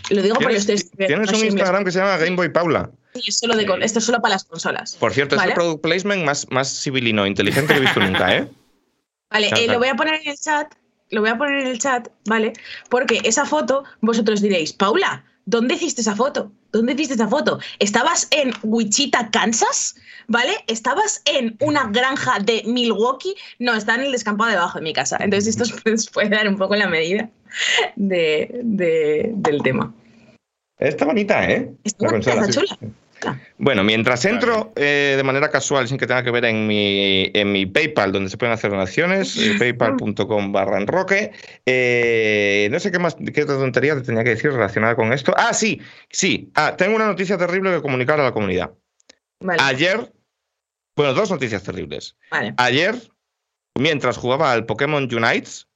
Lo 0.09 0.21
digo 0.21 0.35
porque 0.35 0.57
¿Tienes, 0.59 0.83
estoy 0.85 1.07
tienes 1.07 1.33
un 1.33 1.44
Instagram 1.45 1.83
que 1.83 1.91
se 1.91 2.00
llama 2.00 2.17
Gameboy 2.17 2.50
Paula. 2.53 2.91
es 3.13 3.38
solo 3.39 3.56
de 3.56 3.65
con- 3.65 3.81
esto 3.83 4.00
es 4.00 4.06
solo 4.06 4.21
para 4.21 4.35
las 4.35 4.44
consolas. 4.45 4.95
Por 4.95 5.13
cierto, 5.13 5.35
Vale. 5.35 5.51
es 5.51 5.57
el 5.57 5.62
product 5.62 5.81
placement 5.81 6.23
más, 6.23 6.47
más 6.51 6.81
civilino, 6.81 7.25
inteligente 7.25 7.73
que 7.73 7.79
he 7.79 7.81
visto 7.81 8.00
nunca, 8.00 8.35
¿eh? 8.35 8.47
Vale, 9.31 9.50
eh, 9.57 9.67
lo 9.67 9.79
voy 9.79 9.88
a 9.89 9.95
poner 9.95 10.15
en 10.21 10.29
el 10.29 10.38
chat. 10.38 10.73
Lo 11.09 11.21
voy 11.21 11.29
a 11.29 11.38
poner 11.38 11.59
en 11.62 11.67
el 11.67 11.79
chat, 11.79 12.07
¿vale? 12.25 12.53
Porque 12.89 13.19
esa 13.23 13.45
foto, 13.45 13.83
vosotros 14.01 14.41
diréis, 14.41 14.73
Paula, 14.73 15.23
¿dónde 15.45 15.75
hiciste 15.75 16.01
esa 16.01 16.15
foto? 16.15 16.51
¿Dónde 16.71 16.94
hiciste 16.94 17.13
esa 17.15 17.27
foto? 17.27 17.59
¿Estabas 17.79 18.27
en 18.31 18.53
Wichita, 18.63 19.29
Kansas? 19.31 19.95
¿Vale? 20.27 20.51
¿Estabas 20.68 21.22
en 21.25 21.56
una 21.62 21.88
granja 21.92 22.39
de 22.39 22.63
Milwaukee? 22.66 23.36
No, 23.60 23.74
está 23.75 23.95
en 23.95 24.01
el 24.01 24.12
descampado 24.12 24.51
debajo 24.51 24.80
de 24.80 24.83
mi 24.83 24.94
casa. 24.94 25.18
Entonces, 25.19 25.56
esto 25.57 25.63
os 25.94 26.10
puede- 26.10 26.30
dar 26.30 26.48
un 26.48 26.57
poco 26.57 26.75
la 26.75 26.88
medida 26.88 27.30
de- 27.95 28.60
de- 28.63 29.31
del 29.36 29.62
tema. 29.62 29.94
Está 30.77 31.06
bonita, 31.06 31.50
¿eh? 31.50 31.72
Está 31.83 32.06
La 32.06 32.12
bonita, 32.12 32.31
consola. 32.36 32.66
está 32.66 32.75
chula. 32.75 33.39
Bueno, 33.57 33.83
mientras 33.83 34.24
entro 34.25 34.74
eh, 34.75 35.13
de 35.18 35.24
manera 35.24 35.50
casual, 35.50 35.88
sin 35.88 35.98
que 35.98 36.06
tenga 36.06 36.22
que 36.22 36.31
ver 36.31 36.45
en 36.45 36.68
mi, 36.68 37.31
en 37.33 37.51
mi 37.51 37.66
PayPal, 37.66 38.12
donde 38.12 38.30
se 38.30 38.38
pueden 38.38 38.54
hacer 38.54 38.69
donaciones, 38.72 39.36
eh, 39.38 39.56
paypal.com 40.04 40.51
barra 40.51 40.77
enroque, 40.80 41.31
eh, 41.66 42.68
no 42.72 42.80
sé 42.80 42.92
qué 42.92 43.00
más, 43.00 43.16
qué 43.33 43.44
otra 43.44 43.56
tontería 43.56 43.95
te 43.95 44.01
tenía 44.01 44.24
que 44.24 44.31
decir 44.31 44.51
relacionada 44.51 44.95
con 44.95 45.12
esto. 45.13 45.33
Ah, 45.38 45.54
sí, 45.54 45.81
sí. 46.10 46.51
Ah, 46.56 46.75
tengo 46.77 46.95
una 46.95 47.07
noticia 47.07 47.38
terrible 47.38 47.72
que 47.72 47.81
comunicar 47.81 48.19
a 48.19 48.24
la 48.24 48.31
comunidad. 48.31 48.72
Vale, 49.39 49.62
Ayer, 49.63 50.12
bueno, 50.95 51.13
dos 51.13 51.31
noticias 51.31 51.63
terribles. 51.63 52.15
vale. 52.31 52.53
Ayer, 52.57 52.95
mientras 53.77 54.18
jugaba 54.18 54.51
al 54.51 54.65
Pokémon 54.65 55.03
Unites, 55.13 55.68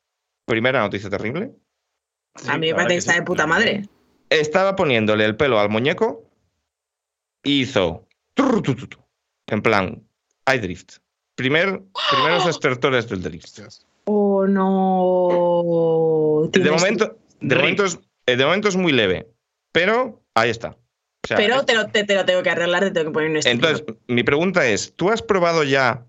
primera 0.45 0.81
noticia 0.81 1.09
terrible, 1.09 1.51
A 2.47 2.57
mí 2.57 2.67
me 2.67 2.75
parece 2.75 2.93
que 2.93 2.97
está 2.99 3.13
de 3.15 3.23
puta 3.23 3.47
madre. 3.47 3.87
estaba 4.29 4.75
poniéndole 4.75 5.25
el 5.25 5.35
pelo 5.35 5.59
al 5.59 5.69
muñeco 5.69 6.23
y 7.43 7.61
hizo 7.61 8.07
en 9.47 9.61
plan 9.61 10.03
iDrift. 10.53 10.97
Primer, 11.35 11.81
primeros 12.11 12.47
estertores 12.47 13.09
del 13.09 13.21
drift. 13.21 13.59
Oh, 14.05 14.45
no. 14.47 16.49
De 16.51 16.71
momento, 16.71 17.17
de 17.41 17.55
momento, 17.55 17.85
es, 17.85 17.99
eh, 18.25 18.35
de 18.35 18.45
momento 18.45 18.69
es 18.69 18.75
muy 18.75 18.91
leve, 18.91 19.27
pero 19.71 20.21
ahí 20.33 20.49
está. 20.49 20.77
O 21.23 21.27
sea, 21.27 21.37
Pero 21.37 21.65
te 21.65 21.75
lo, 21.75 21.87
te, 21.87 22.03
te 22.05 22.15
lo 22.15 22.25
tengo 22.25 22.41
que 22.43 22.49
arreglar, 22.49 22.83
te 22.85 22.91
tengo 22.91 23.07
que 23.07 23.13
poner 23.13 23.29
un 23.31 23.41
sticker. 23.41 23.53
entonces, 23.55 23.85
mi 24.07 24.23
pregunta 24.23 24.65
es, 24.65 24.93
¿tú 24.95 25.09
has 25.09 25.21
probado 25.21 25.63
ya 25.63 26.05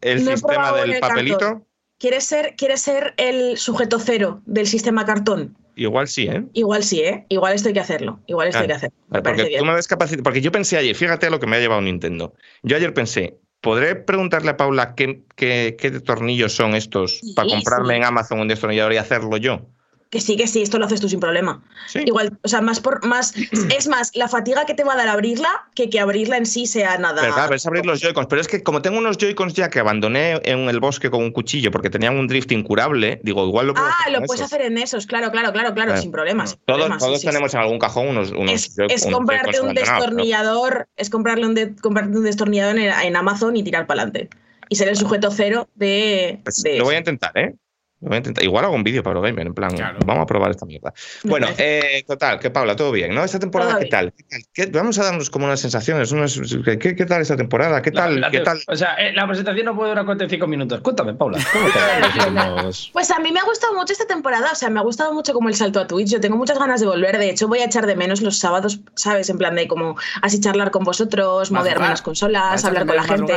el 0.00 0.24
No 0.24 0.30
sistema 0.32 0.72
del 0.72 0.92
el 0.94 1.00
papelito? 1.00 1.38
cartón. 1.38 1.66
¿Quieres 1.98 2.24
ser, 2.24 2.54
¿Quieres 2.56 2.82
ser 2.82 3.14
el 3.16 3.56
sujeto 3.58 3.98
cero 4.00 4.42
del 4.44 4.66
sistema 4.66 5.04
cartón? 5.04 5.56
Igual 5.76 6.08
sí, 6.08 6.26
¿eh? 6.26 6.44
Igual 6.52 6.82
sí, 6.82 7.00
¿eh? 7.00 7.26
Igual 7.28 7.54
esto 7.54 7.68
hay 7.68 7.74
que 7.74 7.80
hacerlo. 7.80 8.20
Igual 8.26 8.48
esto 8.48 8.58
hay 8.60 8.66
que 8.66 8.74
Claro. 8.74 8.76
hacerlo. 8.76 8.96
Me 9.08 9.22
porque 9.22 9.56
tú 9.58 9.64
me 9.64 9.72
descapacit- 9.72 10.22
porque 10.22 10.40
yo 10.40 10.52
pensé 10.52 10.76
ayer, 10.76 10.94
fíjate 10.96 11.26
a 11.26 11.30
lo 11.30 11.38
que 11.40 11.46
me 11.46 11.56
ha 11.56 11.60
llevado 11.60 11.80
Nintendo. 11.80 12.34
Yo 12.62 12.76
ayer 12.76 12.92
pensé, 12.92 13.38
¿podré 13.60 13.94
preguntarle 13.94 14.50
a 14.50 14.56
Paula 14.56 14.94
qué, 14.94 15.22
qué, 15.36 15.76
qué 15.78 15.90
tornillos 16.00 16.52
son 16.52 16.74
estos 16.74 17.18
Sí, 17.20 17.32
para 17.34 17.48
comprarme 17.48 17.94
sí. 17.94 17.98
en 17.98 18.04
Amazon 18.04 18.40
un 18.40 18.48
destornillador 18.48 18.92
y 18.92 18.96
hacerlo 18.96 19.36
yo? 19.36 19.66
Que 20.12 20.20
sí, 20.20 20.36
que 20.36 20.46
sí, 20.46 20.60
esto 20.60 20.78
lo 20.78 20.84
haces 20.84 21.00
tú 21.00 21.08
sin 21.08 21.20
problema. 21.20 21.62
Sí. 21.88 22.00
Igual, 22.04 22.38
o 22.42 22.46
sea, 22.48 22.60
más 22.60 22.80
por 22.80 23.02
más. 23.06 23.32
es 23.76 23.88
más, 23.88 24.14
la 24.14 24.28
fatiga 24.28 24.66
que 24.66 24.74
te 24.74 24.84
va 24.84 24.92
a 24.92 24.96
dar 24.96 25.08
abrirla 25.08 25.48
que 25.74 25.88
que 25.88 25.98
abrirla 26.00 26.36
en 26.36 26.44
sí 26.44 26.66
sea 26.66 26.98
nada. 26.98 27.22
Pero 27.22 27.32
claro, 27.32 27.54
es 27.54 27.64
abrir 27.66 27.86
los 27.86 27.98
Joy-Cons. 28.02 28.26
Pero 28.28 28.42
es 28.42 28.46
que 28.46 28.62
como 28.62 28.82
tengo 28.82 28.98
unos 28.98 29.16
Joy-Cons 29.16 29.54
ya 29.54 29.70
que 29.70 29.80
abandoné 29.80 30.38
en 30.44 30.68
el 30.68 30.80
bosque 30.80 31.08
con 31.10 31.22
un 31.22 31.32
cuchillo 31.32 31.70
porque 31.70 31.88
tenían 31.88 32.18
un 32.18 32.28
drift 32.28 32.52
incurable, 32.52 33.20
digo, 33.24 33.46
igual 33.46 33.68
lo 33.68 33.72
puedo 33.72 33.86
Ah, 33.86 33.94
hacer 34.02 34.12
lo 34.12 34.18
puedes 34.26 34.42
esos. 34.42 34.52
hacer 34.52 34.66
en 34.66 34.76
esos, 34.76 35.06
claro, 35.06 35.30
claro, 35.30 35.50
claro, 35.50 35.72
claro, 35.72 35.96
sin 35.96 36.12
problemas. 36.12 36.50
Todos, 36.66 36.80
problemas, 36.80 36.98
todos 36.98 37.14
sí, 37.14 37.20
sí. 37.22 37.26
tenemos 37.28 37.54
en 37.54 37.60
algún 37.60 37.78
cajón 37.78 38.08
unos, 38.08 38.32
unos 38.32 38.52
es, 38.52 38.76
Joy- 38.76 38.88
es 38.90 39.06
comprarte 39.06 39.62
un 39.62 39.72
destornillador, 39.72 40.88
es 40.96 41.08
comprarle 41.08 41.46
un, 41.46 41.54
de- 41.54 41.74
comprarte 41.76 42.16
un 42.18 42.24
destornillador 42.24 42.78
en, 42.78 42.92
en 42.92 43.16
Amazon 43.16 43.56
y 43.56 43.62
tirar 43.62 43.86
para 43.86 44.02
adelante. 44.02 44.28
Y 44.68 44.76
ser 44.76 44.88
el 44.88 44.96
sujeto 44.96 45.30
cero 45.30 45.68
de. 45.74 46.40
Pues 46.44 46.62
de 46.62 46.78
lo 46.78 46.84
voy 46.84 46.94
a 46.94 46.98
intentar, 46.98 47.32
¿eh? 47.36 47.54
Lo 48.02 48.08
voy 48.08 48.16
a 48.16 48.18
intentar. 48.18 48.42
Igual 48.44 48.64
hago 48.64 48.74
un 48.74 48.82
vídeo 48.82 49.02
para 49.04 49.20
Gamer, 49.20 49.46
en 49.46 49.54
plan, 49.54 49.70
Claro. 49.76 49.98
vamos 50.04 50.24
a 50.24 50.26
probar 50.26 50.50
esta 50.50 50.66
mierda. 50.66 50.92
Bueno, 51.22 51.46
eh, 51.56 52.02
total, 52.06 52.40
que 52.40 52.50
Paula, 52.50 52.74
todo 52.74 52.90
bien, 52.90 53.14
¿no? 53.14 53.22
Esta 53.22 53.38
temporada, 53.38 53.78
¿qué 53.78 53.86
tal? 53.86 54.12
¿Qué 54.12 54.24
tal? 54.24 54.40
¿Qué- 54.52 54.66
vamos 54.66 54.98
a 54.98 55.04
darnos 55.04 55.30
como 55.30 55.46
unas 55.46 55.60
sensaciones. 55.60 56.10
unas- 56.10 56.38
¿qué, 56.80 56.96
qué 56.96 57.06
tal 57.06 57.22
esta 57.22 57.36
temporada? 57.36 57.80
¿Qué 57.80 57.92
tal? 57.92 58.16
La- 58.20 58.26
la- 58.26 58.30
¿Qué 58.32 58.40
tal? 58.40 58.60
O 58.66 58.74
sea, 58.74 58.94
eh, 58.96 59.12
la 59.12 59.26
presentación 59.28 59.66
no 59.66 59.76
puede 59.76 59.90
durar 59.90 60.04
45 60.04 60.46
minutos. 60.48 60.80
Cuéntame, 60.80 61.14
Paula. 61.14 61.38
¿Cómo 61.52 61.68
te 61.70 61.78
va 61.78 61.98
los 62.00 62.16
últimos- 62.26 62.90
Pues 62.92 63.10
a 63.12 63.20
mí 63.20 63.30
me 63.30 63.38
ha 63.38 63.44
gustado 63.44 63.72
mucho 63.74 63.92
esta 63.92 64.06
temporada, 64.06 64.50
o 64.50 64.54
sea, 64.56 64.68
me 64.68 64.80
ha 64.80 64.82
gustado 64.82 65.12
mucho 65.14 65.32
como 65.32 65.48
el 65.48 65.54
salto 65.54 65.78
a 65.78 65.86
Twitch. 65.86 66.08
Yo 66.10 66.20
tengo 66.20 66.36
muchas 66.36 66.58
ganas 66.58 66.80
de 66.80 66.86
volver, 66.88 67.18
de 67.18 67.30
hecho 67.30 67.46
voy 67.46 67.60
a 67.60 67.66
echar 67.66 67.86
de 67.86 67.94
menos 67.94 68.20
los 68.20 68.36
sábados, 68.38 68.80
¿sabes? 68.96 69.30
En 69.30 69.38
plan 69.38 69.54
de 69.54 69.68
como 69.68 69.96
así 70.22 70.40
charlar 70.40 70.72
con 70.72 70.82
vosotros, 70.82 71.52
moverme 71.52 71.88
las 71.88 72.02
consolas, 72.02 72.64
hablar 72.64 72.84
con 72.86 72.96
la 72.96 73.04
gente. 73.04 73.34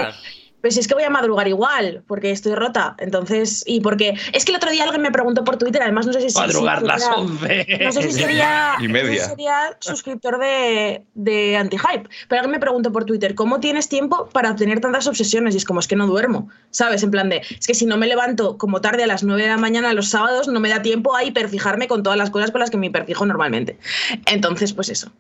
Pues 0.65 0.73
si 0.73 0.79
es 0.79 0.87
que 0.87 0.95
voy 0.95 1.03
a 1.03 1.11
madrugar 1.11 1.47
igual, 1.47 2.01
porque 2.07 2.31
estoy 2.31 2.55
rota. 2.55 2.95
Entonces, 2.97 3.61
y 3.67 3.81
porque 3.81 4.15
es 4.33 4.45
que 4.45 4.51
el 4.51 4.55
otro 4.57 4.71
día 4.71 4.83
alguien 4.83 5.03
me 5.03 5.11
preguntó 5.11 5.43
por 5.43 5.57
Twitter, 5.57 5.79
además 5.83 6.07
no 6.07 6.13
sé 6.13 6.27
si 6.27 6.35
Madrugar 6.35 6.79
si 6.79 6.85
las 6.87 7.03
era- 7.03 7.15
11. 7.17 7.79
No 7.83 7.91
sé 7.91 8.01
si 8.01 8.11
sería, 8.13 8.73
Y 8.81 8.87
no 8.87 8.95
sé 8.97 9.03
media. 9.03 9.23
si 9.25 9.29
sería 9.29 9.77
suscriptor 9.79 10.39
de, 10.39 11.03
de 11.13 11.55
Antihype, 11.55 12.09
pero 12.27 12.39
alguien 12.41 12.49
me 12.53 12.59
preguntó 12.59 12.91
por 12.91 13.05
Twitter, 13.05 13.35
¿cómo 13.35 13.59
tienes 13.59 13.89
tiempo 13.89 14.27
para 14.33 14.55
tener 14.55 14.79
tantas 14.79 15.05
obsesiones? 15.05 15.53
Y 15.53 15.57
es 15.57 15.65
como, 15.65 15.81
es 15.81 15.87
que 15.87 15.95
no 15.95 16.07
duermo, 16.07 16.49
¿sabes? 16.71 17.03
En 17.03 17.11
plan 17.11 17.29
de, 17.29 17.43
es 17.59 17.67
que 17.67 17.75
si 17.75 17.85
no 17.85 17.97
me 17.97 18.07
levanto 18.07 18.57
como 18.57 18.81
tarde 18.81 19.03
a 19.03 19.07
las 19.07 19.21
9 19.23 19.43
de 19.43 19.49
la 19.49 19.57
mañana 19.57 19.93
los 19.93 20.09
sábados, 20.09 20.47
no 20.47 20.59
me 20.59 20.69
da 20.69 20.81
tiempo 20.81 21.15
a 21.15 21.23
hiperfijarme 21.23 21.87
con 21.87 22.01
todas 22.01 22.17
las 22.17 22.31
cosas 22.31 22.49
con 22.49 22.59
las 22.61 22.71
que 22.71 22.77
me 22.77 22.87
hiperfijo 22.87 23.23
normalmente. 23.27 23.77
Entonces, 24.25 24.73
pues 24.73 24.89
eso. 24.89 25.11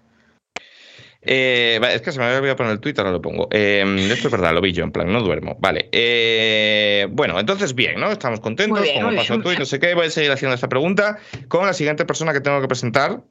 Eh, 1.25 1.79
es 1.93 2.01
que 2.01 2.11
se 2.11 2.19
me 2.19 2.25
había 2.25 2.37
olvidado 2.37 2.57
poner 2.57 2.73
el 2.73 2.79
Twitter, 2.79 3.01
ahora 3.05 3.17
lo 3.17 3.21
pongo. 3.21 3.47
Eh, 3.51 3.83
esto 4.11 4.27
es 4.27 4.31
verdad, 4.31 4.53
lo 4.53 4.61
vi 4.61 4.71
yo, 4.73 4.83
en 4.83 4.91
plan, 4.91 5.11
no 5.11 5.21
duermo. 5.21 5.57
Vale. 5.59 5.89
Eh, 5.91 7.07
bueno, 7.11 7.39
entonces 7.39 7.73
bien, 7.75 7.99
¿no? 7.99 8.11
Estamos 8.11 8.39
contentos, 8.39 8.79
Muy 8.79 8.89
bien, 8.89 9.03
como 9.03 9.15
pasó 9.17 9.33
en 9.33 9.41
Twitter, 9.43 9.59
no 9.59 9.65
sé 9.65 9.79
qué. 9.79 9.93
Voy 9.95 10.07
a 10.07 10.09
seguir 10.09 10.31
haciendo 10.31 10.55
esta 10.55 10.69
pregunta 10.69 11.17
con 11.47 11.65
la 11.65 11.73
siguiente 11.73 12.05
persona 12.05 12.33
que 12.33 12.41
tengo 12.41 12.61
que 12.61 12.67
presentar, 12.67 13.23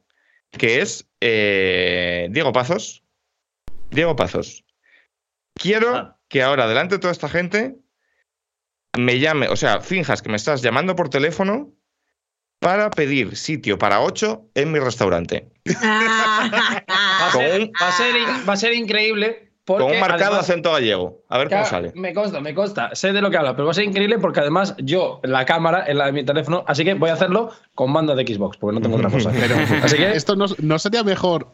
que 0.51 0.81
es 0.81 1.07
eh, 1.21 2.27
Diego 2.31 2.51
Pazos. 2.53 3.03
Diego 3.91 4.15
Pazos. 4.15 4.65
Quiero 5.53 5.95
Ah. 5.95 6.19
que 6.27 6.43
ahora, 6.43 6.67
delante 6.67 6.95
de 6.95 6.99
toda 6.99 7.11
esta 7.13 7.29
gente, 7.29 7.75
me 8.97 9.19
llame, 9.19 9.47
o 9.49 9.55
sea, 9.55 9.81
finjas 9.81 10.21
que 10.21 10.29
me 10.29 10.35
estás 10.37 10.61
llamando 10.61 10.95
por 10.95 11.09
teléfono 11.09 11.71
para 12.65 12.89
pedir 12.89 13.35
sitio 13.37 13.77
para 13.77 14.01
ocho 14.01 14.41
en 14.55 14.71
mi 14.71 14.79
restaurante. 14.79 15.47
Va 15.67 17.27
a, 17.27 17.29
Con 17.31 17.41
ser, 17.41 17.61
un- 17.61 17.71
va 17.81 17.87
a 17.87 17.91
ser 17.91 18.15
va 18.49 18.53
a 18.53 18.57
ser 18.57 18.73
increíble. 18.73 19.41
Porque 19.65 19.83
con 19.83 19.93
un 19.93 19.99
marcado 19.99 20.23
además- 20.33 20.49
acento 20.49 20.71
gallego. 20.73 21.21
A 21.29 21.37
ver 21.39 21.49
cómo 21.49 21.65
sale. 21.65 21.91
Me 21.95 22.13
consta, 22.13 22.39
me 22.39 22.53
consta. 22.53 22.89
Sé 22.93 23.13
de 23.13 23.21
lo 23.21 23.29
que 23.31 23.37
habla, 23.37 23.55
pero 23.55 23.65
va 23.65 23.71
a 23.71 23.73
ser 23.75 23.83
increíble 23.83 24.17
porque 24.19 24.39
además 24.39 24.75
yo, 24.79 25.19
la 25.23 25.45
cámara 25.45 25.85
es 25.87 25.95
la 25.95 26.05
de 26.07 26.11
mi 26.11 26.23
teléfono, 26.25 26.63
así 26.67 26.83
que 26.83 26.93
voy 26.95 27.09
a 27.09 27.13
hacerlo 27.13 27.51
con 27.75 27.91
mando 27.91 28.15
de 28.15 28.25
Xbox, 28.27 28.57
porque 28.57 28.75
no 28.75 28.81
tengo 28.81 28.95
otra 28.97 29.09
cosa. 29.09 29.31
Pero 29.39 29.55
así 29.83 29.97
que 29.97 30.11
esto 30.11 30.35
no, 30.35 30.45
no 30.59 30.77
sería 30.79 31.03
mejor, 31.03 31.47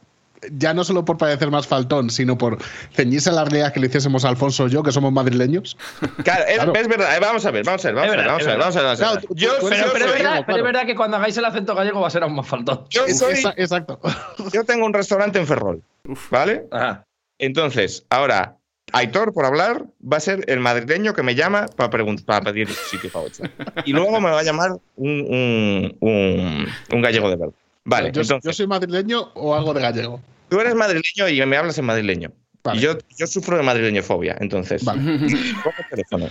ya 0.51 0.73
no 0.73 0.83
solo 0.83 1.05
por 1.05 1.17
parecer 1.17 1.51
más 1.51 1.67
faltón, 1.67 2.09
sino 2.09 2.37
por 2.37 2.57
ceñirse 2.93 3.29
a 3.29 3.33
la 3.33 3.43
realidad 3.45 3.73
que 3.73 3.79
le 3.79 3.87
hiciésemos 3.87 4.25
a 4.25 4.29
Alfonso 4.29 4.63
o 4.63 4.67
yo, 4.67 4.81
que 4.83 4.91
somos 4.91 5.11
madrileños. 5.11 5.77
Claro, 6.23 6.43
es, 6.47 6.55
Claro. 6.55 6.73
es 6.75 6.87
verdad. 6.87 7.15
Eh, 7.15 7.19
Vamos 7.21 7.45
a 7.45 7.51
ver, 7.51 7.63
vamos 7.65 7.85
a 7.85 7.91
ver, 7.91 7.95
vamos 7.95 8.13
a 8.13 8.17
ver, 8.17 8.25
vamos 8.25 8.39
a 8.39 8.41
es 8.41 8.47
ver, 8.47 8.57
vamos 8.57 8.75
a 8.75 8.79
ver. 8.81 8.87
vamos 8.87 9.01
a 9.01 9.13
ver. 9.15 9.27
Yo, 9.35 9.51
pero, 9.69 9.85
pero 9.93 10.05
verdad, 10.07 10.19
claro. 10.19 10.43
pero 10.47 10.57
es 10.57 10.63
verdad 10.63 10.85
que 10.85 10.95
cuando 10.95 11.17
hagáis 11.17 11.37
el 11.37 11.45
acento 11.45 11.75
gallego 11.75 12.01
va 12.01 12.07
a 12.07 12.11
ser 12.11 12.23
aún 12.23 12.35
más 12.35 12.47
faltón. 12.47 12.85
yo 12.89 13.07
soy- 13.07 13.33
Esa- 13.33 13.53
exacto. 13.57 13.99
yo 14.53 14.63
tengo 14.63 14.85
un 14.85 14.93
restaurante 14.93 15.37
en 15.39 15.45
Ferrol, 15.47 15.83
¿vale? 16.29 16.65
Ajá. 16.71 17.05
Entonces, 17.39 18.05
ahora, 18.09 18.57
Aitor, 18.93 19.33
por 19.33 19.45
hablar, 19.45 19.85
va 20.01 20.17
a 20.17 20.19
ser 20.19 20.43
el 20.47 20.59
madrileño 20.59 21.13
que 21.13 21.23
me 21.23 21.33
llama 21.35 21.65
para, 21.75 21.89
para 22.25 22.41
pedir 22.43 22.69
sitio 22.69 23.09
para 23.11 23.25
ocho. 23.25 23.43
Y 23.85 23.93
luego 23.93 24.19
me 24.19 24.29
va 24.29 24.39
a 24.39 24.43
llamar 24.43 24.71
un, 24.95 25.09
un, 25.21 25.97
un, 26.01 26.67
un 26.91 27.01
gallego 27.01 27.29
de 27.29 27.35
verdad. 27.37 27.53
Vale, 27.85 28.11
yo, 28.11 28.21
entonces, 28.21 28.43
yo 28.43 28.53
soy 28.53 28.67
madrileño 28.67 29.31
o 29.33 29.55
algo 29.55 29.73
de 29.73 29.81
gallego. 29.81 30.21
tú 30.49 30.59
eres 30.59 30.75
madrileño 30.75 31.27
y 31.29 31.45
me 31.45 31.57
hablas 31.57 31.77
en 31.77 31.85
madrileño. 31.85 32.31
Vale. 32.63 32.79
Y 32.79 32.83
yo, 32.83 32.97
yo 33.17 33.27
sufro 33.27 33.57
de 33.57 33.63
madrileñofobia, 33.63 34.37
entonces. 34.39 34.83
Vale. 34.83 35.01
El 35.15 35.89
teléfono. 35.89 36.29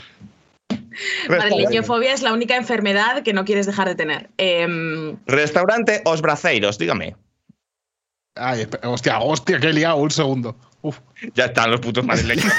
Madrileñofobia 1.29 2.13
es 2.13 2.23
la 2.23 2.33
única 2.33 2.57
enfermedad 2.57 3.23
que 3.23 3.33
no 3.33 3.45
quieres 3.45 3.67
dejar 3.67 3.89
de 3.89 3.95
tener. 3.95 4.29
Em, 4.39 5.17
Restaurante 5.27 6.03
Os 6.05 6.21
Braceiros, 6.21 6.79
dígame. 6.79 7.17
Ay, 8.37 8.67
hostia, 8.85 9.19
hostia, 9.19 9.59
que 9.59 9.69
he 9.69 9.73
liado, 9.73 9.97
un 9.97 10.11
segundo. 10.11 10.57
Uf. 10.83 10.99
Ya 11.35 11.47
están 11.47 11.71
los 11.71 11.81
putos 11.81 12.05
madrileños. 12.05 12.47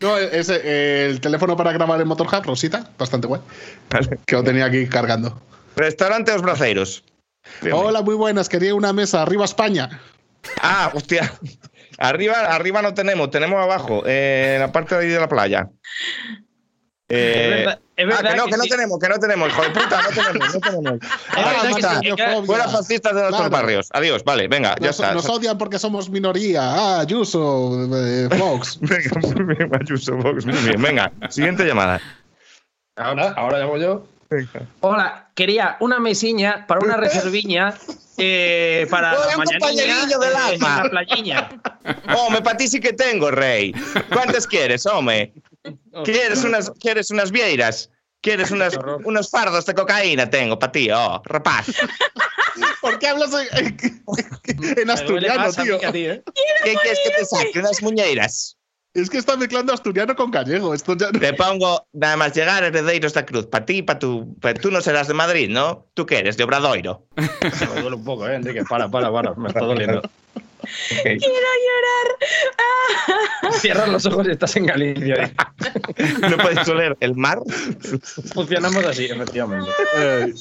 No, 0.00 0.18
ese, 0.18 1.06
el 1.06 1.20
teléfono 1.20 1.56
para 1.56 1.70
grabar 1.70 2.00
en 2.00 2.08
Motorhub, 2.08 2.44
Rosita, 2.44 2.90
bastante 2.98 3.28
guay. 3.28 3.40
Vale. 3.88 4.18
Que 4.26 4.34
lo 4.34 4.42
tenía 4.42 4.64
aquí 4.64 4.86
cargando. 4.86 5.40
Restaurante 5.76 6.32
Os 6.32 6.42
Braceiros. 6.42 7.04
Hola, 7.72 8.02
muy 8.02 8.14
buenas, 8.14 8.48
quería 8.48 8.74
una 8.74 8.92
mesa, 8.92 9.22
arriba 9.22 9.44
España. 9.44 10.00
Ah, 10.60 10.90
hostia. 10.94 11.32
Arriba, 11.98 12.40
arriba 12.40 12.82
no 12.82 12.94
tenemos, 12.94 13.30
tenemos 13.30 13.62
abajo, 13.62 14.02
eh, 14.06 14.52
en 14.56 14.60
la 14.60 14.72
parte 14.72 14.94
de 14.96 15.02
ahí 15.02 15.08
de 15.08 15.20
la 15.20 15.28
playa. 15.28 15.68
Eh, 17.08 17.42
Es 17.44 17.50
verdad- 17.66 17.78
es 17.94 18.04
ah, 18.04 18.22
verdad 18.22 18.30
que 18.30 18.36
no, 18.36 18.44
que 18.46 18.50
que 18.52 18.56
no 18.56 18.64
tenemos, 18.64 18.98
que 18.98 19.08
no 19.08 19.18
tenemos, 19.18 19.48
hijo 19.50 19.62
de 19.62 19.70
puta, 19.70 20.02
no 20.02 20.08
tenemos, 20.08 20.54
no 20.54 20.60
tenemos. 20.60 20.98
Ah, 21.28 21.62
verdad 21.62 21.70
mata. 21.70 22.00
sí, 22.00 22.72
fascistas 22.72 23.14
de 23.14 23.20
nuestros 23.20 23.48
Claro. 23.48 23.50
barrios. 23.50 23.88
Adiós, 23.92 24.24
vale, 24.24 24.48
venga, 24.48 24.74
ya 24.80 24.86
Nos, 24.86 25.00
está. 25.00 25.12
nos 25.14 25.28
odian 25.28 25.58
porque 25.58 25.78
somos 25.78 26.08
minoría. 26.08 26.62
Ah, 26.62 27.00
Ayuso, 27.00 27.86
eh, 27.94 28.28
Fox. 28.38 28.78
Venga, 28.80 29.20
muy 29.44 29.54
bien, 29.54 29.70
Ayuso, 29.78 30.16
Vox, 30.16 30.46
muy 30.46 30.56
bien. 30.56 30.80
Venga, 30.80 31.12
siguiente 31.28 31.64
llamada. 31.64 32.00
Ahora, 32.96 33.34
ahora 33.36 33.58
llamo 33.58 33.76
yo. 33.76 34.06
Hola, 34.80 35.30
quería 35.34 35.76
una 35.80 35.98
mesiña 35.98 36.66
para 36.66 36.80
una 36.80 36.96
reserviña 36.96 37.74
eh, 38.18 38.86
para 38.90 39.12
Oye, 39.12 39.20
la 39.30 39.36
un 39.38 39.44
mañanilla 39.60 40.18
del 40.18 40.32
eh, 40.54 40.58
la 40.58 40.88
playiña. 40.90 41.48
Home, 42.16 42.42
para 42.42 42.56
ti 42.56 42.68
sí 42.68 42.80
que 42.80 42.92
tengo, 42.92 43.30
rey. 43.30 43.72
¿Cuántas 44.12 44.46
quieres, 44.46 44.86
home? 44.86 45.32
¿Quieres 46.04 46.44
unas, 46.44 46.70
¿quieres 46.80 47.10
unas 47.10 47.30
vieiras? 47.30 47.90
¿Quieres 48.20 48.50
unas, 48.52 48.78
unos 49.04 49.30
fardos 49.30 49.66
de 49.66 49.74
cocaína? 49.74 50.30
Tengo 50.30 50.58
para 50.58 50.70
ti, 50.72 50.88
oh, 50.90 51.20
rapaz. 51.24 51.66
¿Por 52.80 52.98
qué 52.98 53.08
hablas 53.08 53.32
en, 53.34 53.48
en- 54.76 54.90
asturiano, 54.90 55.48
mí 55.48 55.54
tío? 55.92 56.12
¿eh? 56.12 56.22
¿Qué 56.64 56.74
quieres 56.74 57.00
que 57.04 57.10
te 57.18 57.24
saque? 57.24 57.58
Unas 57.58 57.82
muñeiras. 57.82 58.56
Es 58.94 59.08
que 59.08 59.16
está 59.18 59.36
mezclando 59.38 59.72
asturiano 59.72 60.14
con 60.14 60.30
gallego. 60.30 60.74
Esto 60.74 60.94
ya 60.96 61.10
no- 61.10 61.18
Te 61.18 61.32
pongo 61.32 61.86
nada 61.92 62.16
más 62.16 62.34
llegar 62.34 62.62
heredeiros 62.62 63.14
da 63.14 63.24
cruz. 63.24 63.46
Para 63.46 63.64
ti, 63.64 63.82
para 63.82 63.98
tu. 63.98 64.34
pa- 64.38 64.52
tú 64.54 64.70
no 64.70 64.80
serás 64.82 65.08
de 65.08 65.14
Madrid, 65.14 65.48
¿no? 65.48 65.86
¿Tú 65.94 66.04
qué 66.04 66.18
eres? 66.18 66.36
De 66.36 66.44
Obradoiro. 66.44 67.06
Me 67.16 67.80
duele 67.80 67.96
un 67.96 68.04
poco, 68.04 68.28
¿eh, 68.28 68.34
Enrique? 68.36 68.62
Para, 68.68 68.88
para, 68.90 69.10
para. 69.10 69.34
Me 69.34 69.48
está 69.48 69.60
doliendo. 69.60 70.02
quiero 71.02 71.18
llorar. 71.18 72.16
Cierras 73.54 73.88
los 73.88 74.04
ojos 74.06 74.28
y 74.28 74.32
estás 74.32 74.54
en 74.56 74.66
Galicia. 74.66 75.32
¿No 76.30 76.36
puedes 76.36 76.68
oler 76.68 76.96
el 77.00 77.14
mar? 77.16 77.38
Funcionamos 78.34 78.84
así, 78.84 79.06
efectivamente. 79.06 79.70
Eh, 79.96 80.34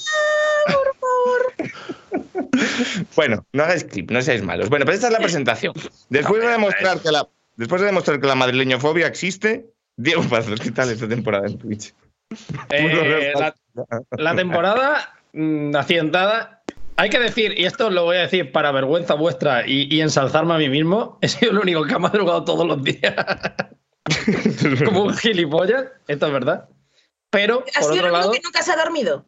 Bueno, 3.15 3.45
no 3.53 3.63
hagáis 3.63 3.83
clip, 3.85 4.11
no 4.11 4.21
seáis 4.21 4.43
malos. 4.43 4.69
Bueno, 4.69 4.85
pero 4.85 4.95
esta 4.95 5.07
es 5.07 5.13
la 5.13 5.19
presentación. 5.19 5.73
Después 6.09 6.41
de 6.41 6.49
demostrar 6.49 6.99
que 6.99 7.11
la, 7.11 7.27
después 7.55 7.81
de 7.81 7.87
demostrar 7.87 8.19
que 8.19 8.27
la 8.27 8.35
madrileñofobia 8.35 9.07
existe, 9.07 9.71
Diego 9.97 10.23
Pazos, 10.23 10.59
¿qué 10.59 10.71
tal 10.71 10.89
esta 10.89 11.07
temporada 11.07 11.47
en 11.47 11.57
Twitch? 11.57 11.93
Eh, 12.69 13.33
la, 13.39 13.53
la 14.11 14.35
temporada 14.35 15.13
mm, 15.33 15.75
accidentada. 15.75 16.63
Hay 16.97 17.09
que 17.09 17.19
decir, 17.19 17.57
y 17.57 17.65
esto 17.65 17.89
lo 17.89 18.03
voy 18.03 18.17
a 18.17 18.21
decir 18.21 18.51
para 18.51 18.71
vergüenza 18.71 19.15
vuestra 19.15 19.67
y, 19.67 19.93
y 19.93 20.01
ensalzarme 20.01 20.53
a 20.53 20.57
mí 20.57 20.69
mismo, 20.69 21.17
he 21.21 21.27
sido 21.27 21.51
el 21.51 21.59
único 21.59 21.83
que 21.83 21.93
ha 21.93 21.99
madrugado 21.99 22.43
todos 22.43 22.65
los 22.65 22.83
días. 22.83 23.15
Como 24.85 25.03
un 25.03 25.17
gilipollas, 25.17 25.85
esto 26.07 26.27
es 26.27 26.33
verdad. 26.33 26.69
Pero, 27.29 27.63
¿Has 27.75 27.85
por 27.85 27.93
sido 27.93 28.05
otro 28.05 28.07
el 28.07 28.11
único 28.13 28.17
lado, 28.17 28.31
que 28.33 28.41
nunca 28.43 28.61
se 28.61 28.71
ha 28.71 28.75
dormido? 28.75 29.25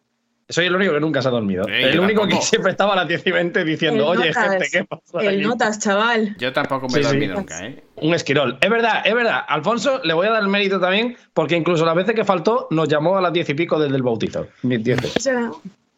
Soy 0.53 0.67
el 0.67 0.75
único 0.75 0.93
que 0.93 1.00
nunca 1.00 1.22
se 1.22 1.27
ha 1.27 1.31
dormido. 1.31 1.67
Ey, 1.67 1.86
el 1.86 2.00
único 2.00 2.27
que 2.27 2.39
siempre 2.41 2.72
estaba 2.72 2.93
a 2.93 2.98
las 2.98 3.07
10 3.07 3.25
y 3.25 3.31
20 3.31 3.63
diciendo, 3.63 4.13
El 4.13 4.19
oye, 4.19 4.27
notas, 4.29 4.50
gente, 4.51 4.69
¿qué 4.72 4.83
pasa? 4.83 5.19
El 5.19 5.27
aquí?". 5.27 5.41
notas, 5.41 5.79
chaval. 5.79 6.36
Yo 6.38 6.53
tampoco 6.53 6.88
me 6.89 7.00
he 7.00 7.03
sí. 7.03 7.10
dormido 7.10 7.36
nunca, 7.36 7.65
¿eh? 7.65 7.83
Un 7.95 8.13
esquirol. 8.13 8.57
Es 8.62 8.69
verdad, 8.69 9.01
es 9.03 9.13
verdad. 9.13 9.43
Alfonso, 9.48 10.00
le 10.03 10.13
voy 10.13 10.27
a 10.27 10.31
dar 10.31 10.43
el 10.43 10.50
mérito 10.50 10.79
también, 10.79 11.17
porque 11.33 11.55
incluso 11.55 11.86
las 11.86 11.95
veces 11.95 12.13
que 12.13 12.24
faltó, 12.24 12.67
nos 12.69 12.88
llamó 12.88 13.17
a 13.17 13.22
las 13.22 13.33
10 13.33 13.50
y 13.50 13.53
pico 13.55 13.79
desde 13.79 13.95
el 13.95 14.03
bautizo. 14.03 14.48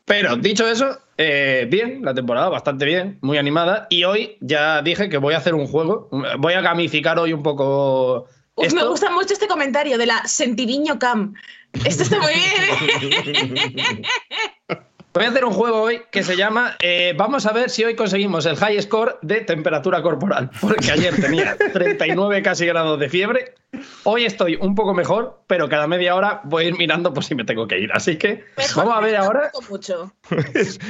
Pero 0.05 0.35
dicho 0.37 0.67
eso, 0.67 0.99
eh, 1.17 1.67
bien, 1.69 2.01
la 2.03 2.13
temporada 2.13 2.47
bastante 2.47 2.85
bien, 2.85 3.17
muy 3.21 3.37
animada. 3.39 3.87
Y 3.89 4.03
hoy 4.03 4.37
ya 4.39 4.81
dije 4.83 5.09
que 5.09 5.17
voy 5.17 5.33
a 5.33 5.37
hacer 5.37 5.55
un 5.55 5.67
juego. 5.67 6.09
Voy 6.39 6.53
a 6.53 6.61
gamificar 6.61 7.17
hoy 7.17 7.33
un 7.33 7.41
poco. 7.41 8.27
uf, 8.53 8.65
esto. 8.67 8.79
me 8.79 8.87
gusta 8.87 9.09
mucho 9.09 9.33
este 9.33 9.47
comentario 9.47 9.97
de 9.97 10.05
la 10.05 10.25
Sentidiño 10.27 10.99
Cam. 10.99 11.33
Esto 11.83 12.03
está 12.03 12.19
muy 12.19 12.33
bien. 12.33 14.03
Voy 15.15 15.23
a 15.23 15.29
hacer 15.29 15.45
un 15.45 15.53
juego 15.53 15.81
hoy 15.81 16.01
que 16.11 16.23
se 16.23 16.35
llama 16.35 16.75
eh, 16.81 17.13
Vamos 17.17 17.45
a 17.45 17.53
ver 17.53 17.69
si 17.69 17.85
hoy 17.85 17.95
conseguimos 17.95 18.45
el 18.45 18.57
high 18.57 18.81
score 18.81 19.17
de 19.21 19.41
temperatura 19.41 20.01
corporal. 20.01 20.49
Porque 20.59 20.91
ayer 20.91 21.15
tenía 21.19 21.55
39 21.73 22.41
casi 22.43 22.65
grados 22.65 22.99
de 22.99 23.07
fiebre. 23.09 23.53
Hoy 24.03 24.25
estoy 24.25 24.55
un 24.59 24.73
poco 24.75 24.93
mejor, 24.93 25.41
pero 25.47 25.67
cada 25.69 25.87
media 25.87 26.15
hora 26.15 26.41
voy 26.45 26.65
a 26.65 26.67
ir 26.67 26.77
mirando 26.77 27.13
por 27.13 27.23
si 27.23 27.33
me 27.35 27.43
tengo 27.45 27.67
que 27.67 27.79
ir. 27.79 27.91
Así 27.93 28.17
que 28.17 28.43
Mejor 28.57 28.85
vamos 28.85 28.97
a 28.97 29.05
ver 29.05 29.15
ahora. 29.17 29.51
mucho. 29.69 30.13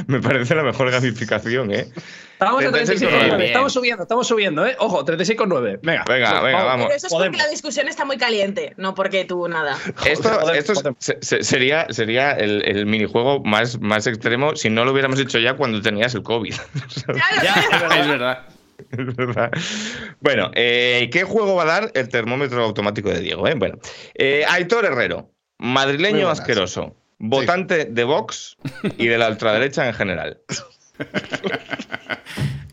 Me 0.08 0.20
parece 0.22 0.54
la 0.56 0.64
mejor 0.64 0.92
gamificación, 0.92 1.72
¿eh? 1.72 1.88
Estamos 2.34 2.62
en 2.64 2.72
36,9. 2.74 3.00
36,9. 3.00 3.24
Bien. 3.38 3.42
Estamos 3.42 3.74
subiendo, 3.74 4.04
estamos 4.04 4.28
subiendo, 4.28 4.66
¿eh? 4.68 4.76
Ojo, 4.80 5.04
36,9. 5.06 5.80
Venga. 5.82 6.04
Venga, 6.08 6.42
venga, 6.42 6.64
vamos. 6.64 6.86
Pero 6.88 6.98
eso 6.98 7.08
es 7.08 7.14
porque 7.14 7.30
Podemos. 7.30 7.38
la 7.40 7.48
discusión 7.48 7.88
está 7.88 8.06
muy 8.06 8.18
caliente, 8.18 8.74
no 8.78 8.94
porque 8.94 9.24
tú 9.26 9.48
nada. 9.48 9.78
Esto, 10.06 10.30
Joder, 10.30 10.56
esto 10.58 10.74
es- 10.74 10.78
joder. 10.80 10.94
se- 11.00 11.18
se- 11.22 11.44
sería, 11.44 11.88
sería 11.92 12.34
el, 12.34 12.62
el 12.66 12.86
minijuego 12.86 13.42
más, 13.44 13.80
más 13.80 14.06
extremo 14.16 14.56
si 14.56 14.70
no 14.70 14.84
lo 14.86 14.92
hubiéramos 14.92 15.20
hecho 15.20 15.40
ya 15.40 15.54
cuando 15.56 15.82
tenías 15.82 16.14
el 16.16 16.24
COVID. 16.24 16.54
Ya, 17.44 17.54
es 17.92 18.08
verdad. 18.08 19.52
Bueno, 20.20 20.52
eh, 20.54 21.10
¿qué 21.12 21.24
juego 21.24 21.56
va 21.56 21.64
a 21.64 21.66
dar 21.66 21.92
el 21.94 22.10
termómetro 22.10 22.64
automático 22.64 23.10
de 23.10 23.22
Diego? 23.22 23.48
eh? 23.48 23.54
Bueno, 23.56 23.78
eh, 24.16 24.44
Aitor 24.50 24.84
Herrero, 24.86 25.30
madrileño 25.60 26.30
asqueroso, 26.30 26.96
votante 27.20 27.86
de 27.86 28.04
Vox 28.04 28.58
y 28.98 29.08
de 29.08 29.18
la 29.18 29.30
ultraderecha 29.30 29.88
en 29.88 29.94
general. 29.94 30.40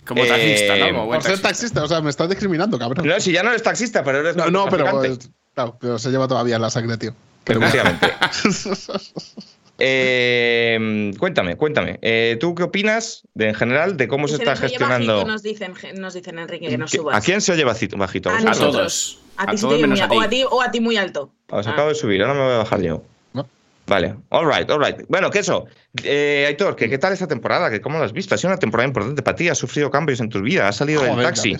Como 0.05 0.25
Eh, 0.25 0.29
taxista, 0.29 0.77
¿no? 0.77 0.87
Como 0.87 1.07
buen 1.07 1.21
por 1.21 1.31
ser 1.31 1.39
taxista. 1.41 1.49
taxista, 1.49 1.85
o 1.85 1.89
sea, 1.89 2.01
me 2.01 2.11
estás 2.11 2.29
discriminando, 2.29 2.79
cabrón. 2.79 3.07
No, 3.07 3.21
si 3.21 3.31
ya 3.33 3.43
no 3.45 3.51
eres 3.51 3.63
taxista, 3.63 4.03
pero 4.03 4.19
eres 4.21 4.35
No, 4.37 4.51
no, 4.51 4.67
pero, 4.69 4.91
pues, 4.91 5.31
claro, 5.55 5.79
pero 5.81 5.99
se 5.99 6.11
lleva 6.11 6.27
todavía 6.27 6.59
la 6.59 6.71
sangre, 6.71 6.97
tío. 6.99 7.15
Efectivamente. 7.47 8.13
Eh, 9.85 11.11
cuéntame, 11.19 11.57
cuéntame. 11.57 11.99
eh, 12.03 12.37
¿Tú 12.41 12.55
qué 12.55 12.63
opinas 12.63 13.23
de, 13.35 13.49
en 13.49 13.55
general 13.55 13.97
de 13.97 14.07
cómo 14.09 14.29
se 14.29 14.37
se 14.37 14.43
está 14.43 14.57
gestionando? 14.57 15.15
bajito, 15.15 15.31
nos 15.33 15.43
dicen, 15.43 15.75
nos 15.97 16.15
dicen 16.15 16.39
Enrique 16.39 16.69
que 16.69 16.79
nos 16.79 16.91
¿Qué- 16.91 16.99
subas. 16.99 17.17
¿A 17.17 17.21
quién 17.21 17.41
se 17.41 17.53
oye 17.53 17.65
bajito? 17.65 17.97
bajito? 17.97 18.31
A 18.31 18.37
A 18.37 18.41
nosotros. 18.41 18.73
todos. 18.73 19.19
A 19.37 19.43
A 19.51 19.55
ti 19.55 19.61
todos 19.61 19.81
menos 19.81 19.99
muy 19.99 20.01
a 20.01 20.05
a- 20.05 20.09
o 20.13 20.21
a 20.21 20.29
ti. 20.29 20.37
ti 20.37 20.45
o 20.49 20.63
a 20.63 20.71
ti 20.71 20.81
muy 20.81 20.97
alto. 20.97 21.33
Os 21.51 21.67
Ah. 21.67 21.71
acabo 21.73 21.89
de 21.89 21.95
subir, 21.95 22.23
ahora 22.23 22.35
me 22.35 22.41
voy 22.45 22.53
a 22.55 22.59
bajar 22.59 22.81
yo. 22.83 23.03
¿No? 23.33 23.49
Vale, 23.87 24.15
all 24.31 24.47
right, 24.47 24.71
all 24.71 24.83
right. 24.85 24.97
Bueno, 25.09 25.31
que 25.31 25.41
eso. 25.41 25.67
Eh, 26.05 26.45
Aitor, 26.47 26.77
¿qué, 26.77 26.89
¿qué 26.89 26.99
tal 26.99 27.13
esta 27.13 27.27
temporada? 27.27 27.71
¿Qué, 27.71 27.81
¿Cómo 27.81 27.99
la 27.99 28.05
has 28.05 28.13
visto? 28.13 28.35
Ha 28.35 28.39
sido 28.39 28.51
una 28.51 28.59
temporada 28.59 28.87
importante 28.87 29.23
para 29.23 29.37
ti. 29.37 29.49
¿Has 29.49 29.59
sufrido 29.59 29.91
cambios 29.91 30.21
en 30.21 30.29
tu 30.29 30.41
vida? 30.43 30.69
¿Has 30.69 30.77
salido 30.77 31.03
del 31.03 31.13
Joder, 31.13 31.27
taxi? 31.27 31.57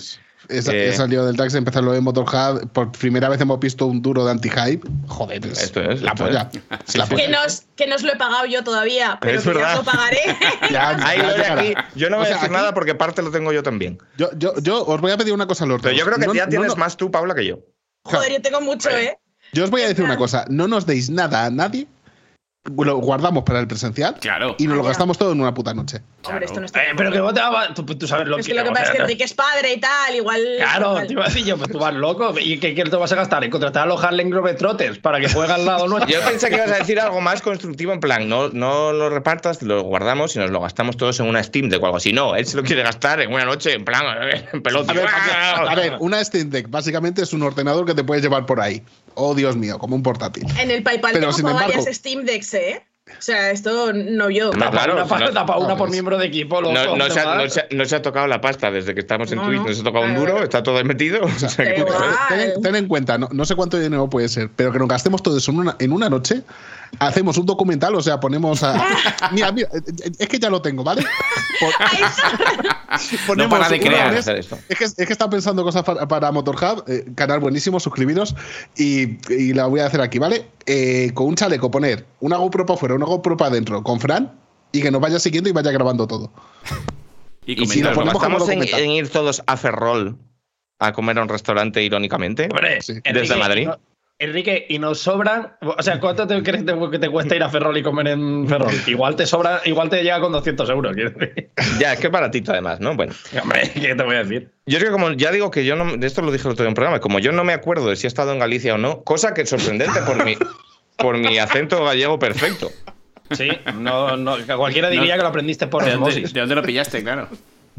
Ves. 0.47 0.57
He, 0.59 0.61
sa- 0.61 0.73
Eh, 0.73 0.89
he 0.89 0.93
salido 0.93 1.25
del 1.25 1.35
taxi, 1.37 1.57
empezar 1.57 1.83
lo 1.83 1.91
de 1.91 2.01
Motorhead. 2.01 2.67
Por 2.73 2.91
primera 2.91 3.29
vez 3.29 3.39
hemos 3.41 3.59
visto 3.59 3.85
un 3.87 4.01
duro 4.01 4.25
de 4.25 4.31
anti-hype. 4.31 4.87
Joder, 5.07 5.45
es 5.47 5.63
Esto 5.63 5.81
es, 5.81 6.01
la 6.01 6.11
esto 6.11 6.25
polla. 6.25 6.49
Es 6.87 6.97
la 6.97 7.07
Que 7.07 7.15
polla. 7.15 7.29
nos, 7.43 7.63
que 7.75 7.87
nos 7.87 8.03
lo 8.03 8.13
he 8.13 8.15
pagado 8.17 8.45
yo 8.45 8.63
todavía, 8.63 9.17
pero 9.21 9.37
Es 9.37 9.43
que 9.43 9.49
verdad. 9.53 9.69
ya 9.71 9.75
lo 9.77 9.83
pagaré. 9.83 10.19
Ya, 10.71 10.97
ya 11.15 11.23
lo 11.23 11.33
de 11.33 11.45
aquí, 11.45 11.73
yo 11.95 12.09
no 12.09 12.17
O 12.17 12.19
voy 12.19 12.27
sea, 12.27 12.35
a 12.35 12.39
decir 12.39 12.49
aquí- 12.49 12.53
nada 12.53 12.73
porque 12.73 12.95
parte 12.95 13.21
lo 13.21 13.31
tengo 13.31 13.51
yo 13.53 13.63
también. 13.63 13.99
Yo, 14.17 14.29
yo, 14.37 14.53
yo 14.61 14.83
os 14.85 15.01
voy 15.01 15.11
a 15.11 15.17
pedir 15.17 15.33
una 15.33 15.47
cosa 15.47 15.65
los 15.65 15.81
Pero 15.81 15.95
yo 15.95 16.05
creo 16.05 16.17
que 16.17 16.27
No- 16.27 16.33
ya 16.33 16.45
no 16.45 16.49
tienes 16.49 16.67
no- 16.69 16.75
más 16.75 16.97
tú, 16.97 17.09
Paula, 17.11 17.35
que 17.35 17.45
yo. 17.45 17.59
Joder, 18.03 18.31
yo 18.33 18.41
tengo 18.41 18.61
mucho, 18.61 18.89
¿eh? 18.89 19.17
Yo 19.53 19.63
os 19.63 19.69
voy 19.69 19.81
a 19.83 19.87
decir 19.87 20.03
una 20.03 20.17
cosa. 20.17 20.45
No 20.49 20.67
nos 20.67 20.85
deis 20.85 21.09
nada 21.09 21.45
a 21.45 21.49
nadie. 21.49 21.87
Lo 22.65 22.95
guardamos 22.99 23.43
para 23.43 23.59
el 23.59 23.67
presencial. 23.67 24.15
Claro. 24.21 24.55
Y 24.57 24.67
nos 24.67 24.77
lo 24.77 24.83
Ah, 24.83 24.87
gastamos 24.87 25.17
todo 25.17 25.33
en 25.33 25.41
una 25.41 25.53
puta 25.53 25.73
noche. 25.73 25.99
Hombre, 26.23 26.45
esto 26.45 26.61
no 26.61 26.65
está. 26.65 26.81
Eh, 26.81 26.93
pero 26.95 27.11
que 27.11 27.19
vos 27.19 27.33
te 27.33 27.41
vas- 27.41 27.73
tú, 27.73 27.83
tú 27.83 28.07
sabes 28.07 28.25
lo 28.25 28.37
Pero 28.37 28.39
es 28.39 28.45
que 28.47 28.53
que 28.53 28.57
lo 28.57 28.63
que 28.63 28.71
pasa 28.71 28.83
es 28.85 28.91
que 28.91 28.97
Enrique 28.99 29.23
es 29.25 29.33
padre 29.33 29.73
y 29.73 29.79
tal, 29.81 30.15
igual. 30.15 30.39
Claro, 30.59 30.95
te 31.05 31.11
iba 31.11 31.23
a 31.25 31.27
decir 31.27 31.43
yo, 31.43 31.57
pues 31.57 31.69
tú 31.69 31.77
vas 31.79 31.93
loco. 31.93 32.33
¿Y 32.39 32.59
qué, 32.61 32.73
qué 32.73 32.85
te 32.85 32.95
vas 32.95 33.11
a 33.11 33.15
gastar? 33.17 33.43
¿En 33.43 33.51
contratar 33.51 33.83
a 33.83 33.85
los 33.87 34.01
Harlem 34.01 34.29
Globetrotters 34.29 34.97
para 34.99 35.19
que 35.19 35.27
juegue 35.27 35.51
al 35.51 35.65
lado 35.65 35.89
nuestro? 35.89 36.09
Yo 36.09 36.25
pensé 36.25 36.47
que 36.49 36.55
ibas 36.55 36.71
a 36.71 36.75
decir 36.77 37.01
algo 37.01 37.19
más 37.19 37.41
constructivo, 37.41 37.91
en 37.91 37.99
plan, 37.99 38.29
no, 38.29 38.47
no 38.47 38.93
lo 38.93 39.09
repartas, 39.09 39.61
lo 39.61 39.81
guardamos 39.81 40.33
y 40.37 40.39
nos 40.39 40.49
lo 40.49 40.61
gastamos 40.61 40.95
todos 40.95 41.19
en 41.19 41.27
una 41.27 41.43
Steam 41.43 41.67
Deck 41.67 41.83
o 41.83 41.85
algo 41.87 41.97
así. 41.97 42.13
No, 42.13 42.33
él 42.37 42.45
se 42.45 42.55
lo 42.55 42.63
quiere 42.63 42.81
gastar 42.81 43.19
en 43.19 43.33
una 43.33 43.43
noche, 43.43 43.73
en 43.73 43.83
plan, 43.83 44.05
en 44.53 44.63
pelota. 44.63 44.93
A 44.93 44.95
ver, 44.95 45.05
a 45.09 45.59
ver, 45.63 45.69
a 45.69 45.75
ver, 45.75 45.97
una 45.99 46.23
Steam 46.23 46.49
Deck 46.49 46.69
básicamente 46.69 47.23
es 47.23 47.33
un 47.33 47.43
ordenador 47.43 47.85
que 47.85 47.93
te 47.93 48.05
puedes 48.05 48.23
llevar 48.23 48.45
por 48.45 48.61
ahí. 48.61 48.81
Oh, 49.15 49.35
Dios 49.35 49.55
mío, 49.55 49.77
como 49.79 49.95
un 49.95 50.03
portátil. 50.03 50.45
En 50.59 50.71
el 50.71 50.83
PayPal 50.83 51.13
Pero, 51.13 51.27
tengo 51.27 51.33
sin 51.33 51.47
embargo- 51.47 51.73
varias 51.73 51.95
Steam 51.95 52.25
Decks, 52.25 52.53
¿eh? 52.53 52.85
O 53.05 53.21
sea, 53.21 53.51
esto 53.51 53.91
no 53.91 54.29
yo. 54.29 54.51
No, 54.53 54.71
claro, 54.71 54.93
una, 55.05 55.19
no- 55.19 55.31
tapa 55.33 55.57
una 55.57 55.75
por 55.75 55.89
miembro 55.89 56.17
de 56.17 56.25
equipo. 56.25 56.61
loco, 56.61 56.73
No, 56.73 56.95
no 56.95 57.05
¿qué 57.05 57.11
se 57.11 57.19
ha, 57.19 57.35
no 57.35 57.49
se 57.49 57.59
ha- 57.59 57.67
no 57.71 57.83
se 57.85 57.95
ha 57.97 58.01
tocado 58.01 58.27
la 58.27 58.39
pasta 58.39 58.71
desde 58.71 58.93
que 58.93 59.01
estamos 59.01 59.29
en 59.33 59.39
No, 59.39 59.45
Twitch, 59.45 59.61
no. 59.61 59.73
se 59.73 59.81
ha 59.81 59.83
tocado 59.83 60.05
un 60.05 60.15
duro, 60.15 60.41
está 60.41 60.63
todo 60.63 60.81
metido. 60.85 61.21
o 61.25 61.29
sea 61.29 61.49
que-. 61.65 61.85
Ten, 62.29 62.61
ten 62.61 62.75
en 62.77 62.87
cuenta, 62.87 63.17
no, 63.17 63.27
no 63.31 63.43
sé 63.43 63.55
cuánto 63.55 63.77
dinero 63.77 64.09
puede 64.09 64.29
ser, 64.29 64.49
pero 64.55 64.71
que 64.71 64.79
nos 64.79 64.87
gastemos 64.87 65.21
todo 65.21 65.37
eso 65.37 65.51
en 65.51 65.59
una, 65.59 65.75
en 65.79 65.91
una 65.91 66.09
noche, 66.09 66.43
hacemos 66.99 67.37
un 67.37 67.45
documental, 67.45 67.93
o 67.93 68.01
sea, 68.01 68.21
ponemos 68.21 68.63
a. 68.63 68.81
Mira, 69.33 69.51
mira, 69.51 69.67
es 70.17 70.27
que 70.29 70.39
ya 70.39 70.49
lo 70.49 70.61
tengo, 70.61 70.83
¿vale? 70.85 71.03
Por- 71.59 71.73
No 73.37 73.49
para 73.49 73.69
de 73.69 73.79
crear. 73.79 74.11
vez- 74.11 74.19
hacer 74.19 74.37
esto. 74.37 74.57
Es 74.69 74.77
que, 74.77 74.85
es 74.85 74.93
que 74.95 75.11
está 75.13 75.29
pensando 75.29 75.63
cosas 75.63 75.83
para, 75.83 76.07
para 76.07 76.31
Motorhub, 76.31 76.83
eh, 76.87 77.05
canal 77.15 77.39
buenísimo, 77.39 77.79
suscribiros 77.79 78.35
y, 78.77 79.17
y 79.33 79.53
la 79.53 79.65
voy 79.65 79.79
a 79.79 79.87
hacer 79.87 79.99
aquí, 80.01 80.19
¿vale? 80.19 80.45
Eh, 80.65 81.11
con 81.15 81.25
un 81.27 81.35
chaleco 81.35 81.71
poner 81.71 82.05
una 82.19 82.37
GoPro 82.37 82.65
para 82.65 82.75
afuera, 82.77 82.92
una 82.95 83.05
GoPro 83.05 83.37
para 83.37 83.51
adentro, 83.51 83.83
con 83.83 83.99
Fran 83.99 84.31
y 84.71 84.81
que 84.81 84.91
nos 84.91 85.01
vaya 85.01 85.19
siguiendo 85.19 85.49
y 85.49 85.53
vaya 85.53 85.71
grabando 85.71 86.07
todo. 86.07 86.31
Y 87.45 87.61
Y 87.61 87.65
si 87.67 87.81
nos 87.81 87.93
ponemos 87.93 88.49
en, 88.49 88.91
ir 88.91 89.09
todos 89.09 89.43
a 89.45 89.57
Ferrol 89.57 90.17
a 90.79 90.93
comer 90.93 91.17
a 91.19 91.23
un 91.23 91.29
restaurante, 91.29 91.83
irónicamente. 91.83 92.43
Hombre, 92.45 92.81
Sí. 92.81 92.93
Enrique, 93.03 93.19
Desde 93.19 93.35
Madrid. 93.37 93.67
no- 93.67 93.79
Enrique, 94.19 94.65
y 94.69 94.79
nos 94.79 94.99
sobran. 94.99 95.57
O 95.61 95.81
sea, 95.81 95.99
¿cuánto 95.99 96.25
te 96.27 96.41
crees 96.43 96.63
que 96.63 96.99
te 96.99 97.09
cuesta 97.09 97.35
ir 97.35 97.43
a 97.43 97.49
Ferrol 97.49 97.75
y 97.77 97.83
comer 97.83 98.07
en 98.09 98.47
Ferrol? 98.47 98.71
Igual 98.87 99.15
te 99.17 99.25
sobra, 99.25 99.61
igual 99.65 99.89
te 99.89 100.01
llega 100.01 100.21
con 100.21 100.31
200 100.31 100.69
euros. 100.69 100.95
decir. 100.95 101.51
Ya, 101.79 101.93
es 101.93 101.99
que 101.99 102.07
es 102.07 102.13
baratito 102.13 102.51
además, 102.51 102.79
¿no? 102.79 102.95
Bueno, 102.95 103.13
Hombre, 103.41 103.69
¿qué 103.73 103.95
te 103.95 104.03
voy 104.03 104.15
a 104.15 104.23
decir? 104.23 104.51
yo 104.65 104.77
es 104.77 104.83
que 104.83 104.91
como 104.91 105.11
ya 105.11 105.31
digo 105.31 105.51
que 105.51 105.65
yo 105.65 105.75
no, 105.75 105.97
de 105.97 106.07
esto 106.07 106.21
lo 106.21 106.31
dije 106.31 106.47
el 106.47 106.53
otro 106.53 106.63
día 106.63 106.67
en 106.67 106.71
un 106.71 106.75
programa, 106.75 106.99
como 107.01 107.19
yo 107.19 107.31
no 107.33 107.43
me 107.43 107.51
acuerdo 107.53 107.89
de 107.89 107.95
si 107.97 108.05
he 108.05 108.07
estado 108.07 108.31
en 108.31 108.39
Galicia 108.39 108.75
o 108.75 108.77
no, 108.77 109.03
cosa 109.03 109.33
que 109.33 109.41
es 109.41 109.49
sorprendente 109.49 109.99
por 110.03 110.23
mi, 110.23 110.35
por 111.03 111.17
mi 111.19 111.37
acento 111.37 111.83
gallego 111.83 112.17
perfecto. 112.17 112.71
Sí, 113.31 113.49
no, 113.75 114.17
no, 114.17 114.37
cualquiera 114.57 114.89
diría 114.89 115.11
No. 115.15 115.17
que 115.17 115.21
lo 115.23 115.27
aprendiste 115.29 115.67
por 115.67 115.83
¿De 115.83 115.91
dónde, 115.91 116.09
osmosis. 116.09 116.33
de 116.33 116.39
dónde 116.39 116.55
lo 116.55 116.63
pillaste? 116.63 117.03
Claro. 117.03 117.29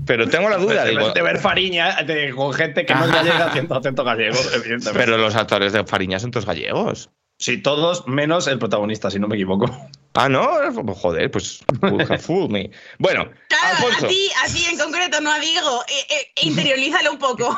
Pero 0.07 0.29
tengo 0.29 0.49
la 0.49 0.57
duda, 0.57 0.85
De, 0.85 0.91
digo, 0.91 1.11
de 1.13 1.23
ver 1.23 1.39
Fariña 1.39 2.03
de- 2.03 2.33
con 2.35 2.53
gente 2.53 2.85
que 2.85 2.95
no 2.95 3.05
es 3.05 3.13
gallega 3.13 3.47
haciendo 3.47 3.75
acento 3.77 4.03
gallego, 4.05 4.37
evidentemente. 4.55 4.93
pero 4.99 5.17
los 5.17 5.35
actores 5.37 5.73
de 5.73 5.85
Fariña 5.85 6.19
son 6.19 6.31
todos 6.33 6.47
gallegos. 6.47 7.11
Sí, 7.39 7.59
todos 7.63 8.07
menos 8.07 8.47
el 8.47 8.59
protagonista, 8.59 9.11
si 9.11 9.19
no 9.19 9.27
me 9.29 9.35
equivoco. 9.37 9.67
Ah, 10.15 10.29
no, 10.29 10.49
joder, 10.95 11.31
pues 11.31 11.61
have 11.83 12.19
fooled 12.19 12.51
me. 12.51 12.71
Bueno, 12.99 13.29
Claro, 13.49 13.77
Alfonso, 13.77 14.07
a 14.07 14.09
ti, 14.09 14.29
a 14.45 14.53
ti 14.53 14.65
en 14.71 14.79
concreto, 14.79 15.21
no 15.21 15.33
a 15.33 15.39
Diego. 15.41 15.83
Eh, 15.89 16.15
eh, 16.15 16.47
interiorízalo 16.47 17.13
un 17.13 17.19
poco. 17.19 17.57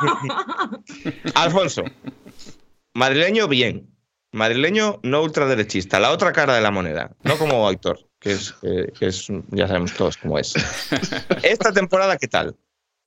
Alfonso, 1.35 1.83
madrileño 2.93 3.47
bien, 3.47 3.87
madrileño 4.37 4.99
no 5.03 5.21
ultraderechista, 5.21 5.99
la 5.99 6.11
otra 6.11 6.31
cara 6.31 6.55
de 6.55 6.61
la 6.61 6.71
moneda, 6.71 7.11
no 7.23 7.37
como 7.37 7.69
Héctor, 7.71 7.99
que 8.19 8.31
es, 8.31 8.53
que- 8.61 8.93
que 8.97 9.07
es 9.07 9.27
ya 9.49 9.67
sabemos 9.67 9.93
todos 9.93 10.15
cómo 10.17 10.39
es. 10.39 10.53
Esta 11.43 11.71
temporada, 11.73 12.17
¿qué 12.17 12.27
tal? 12.27 12.55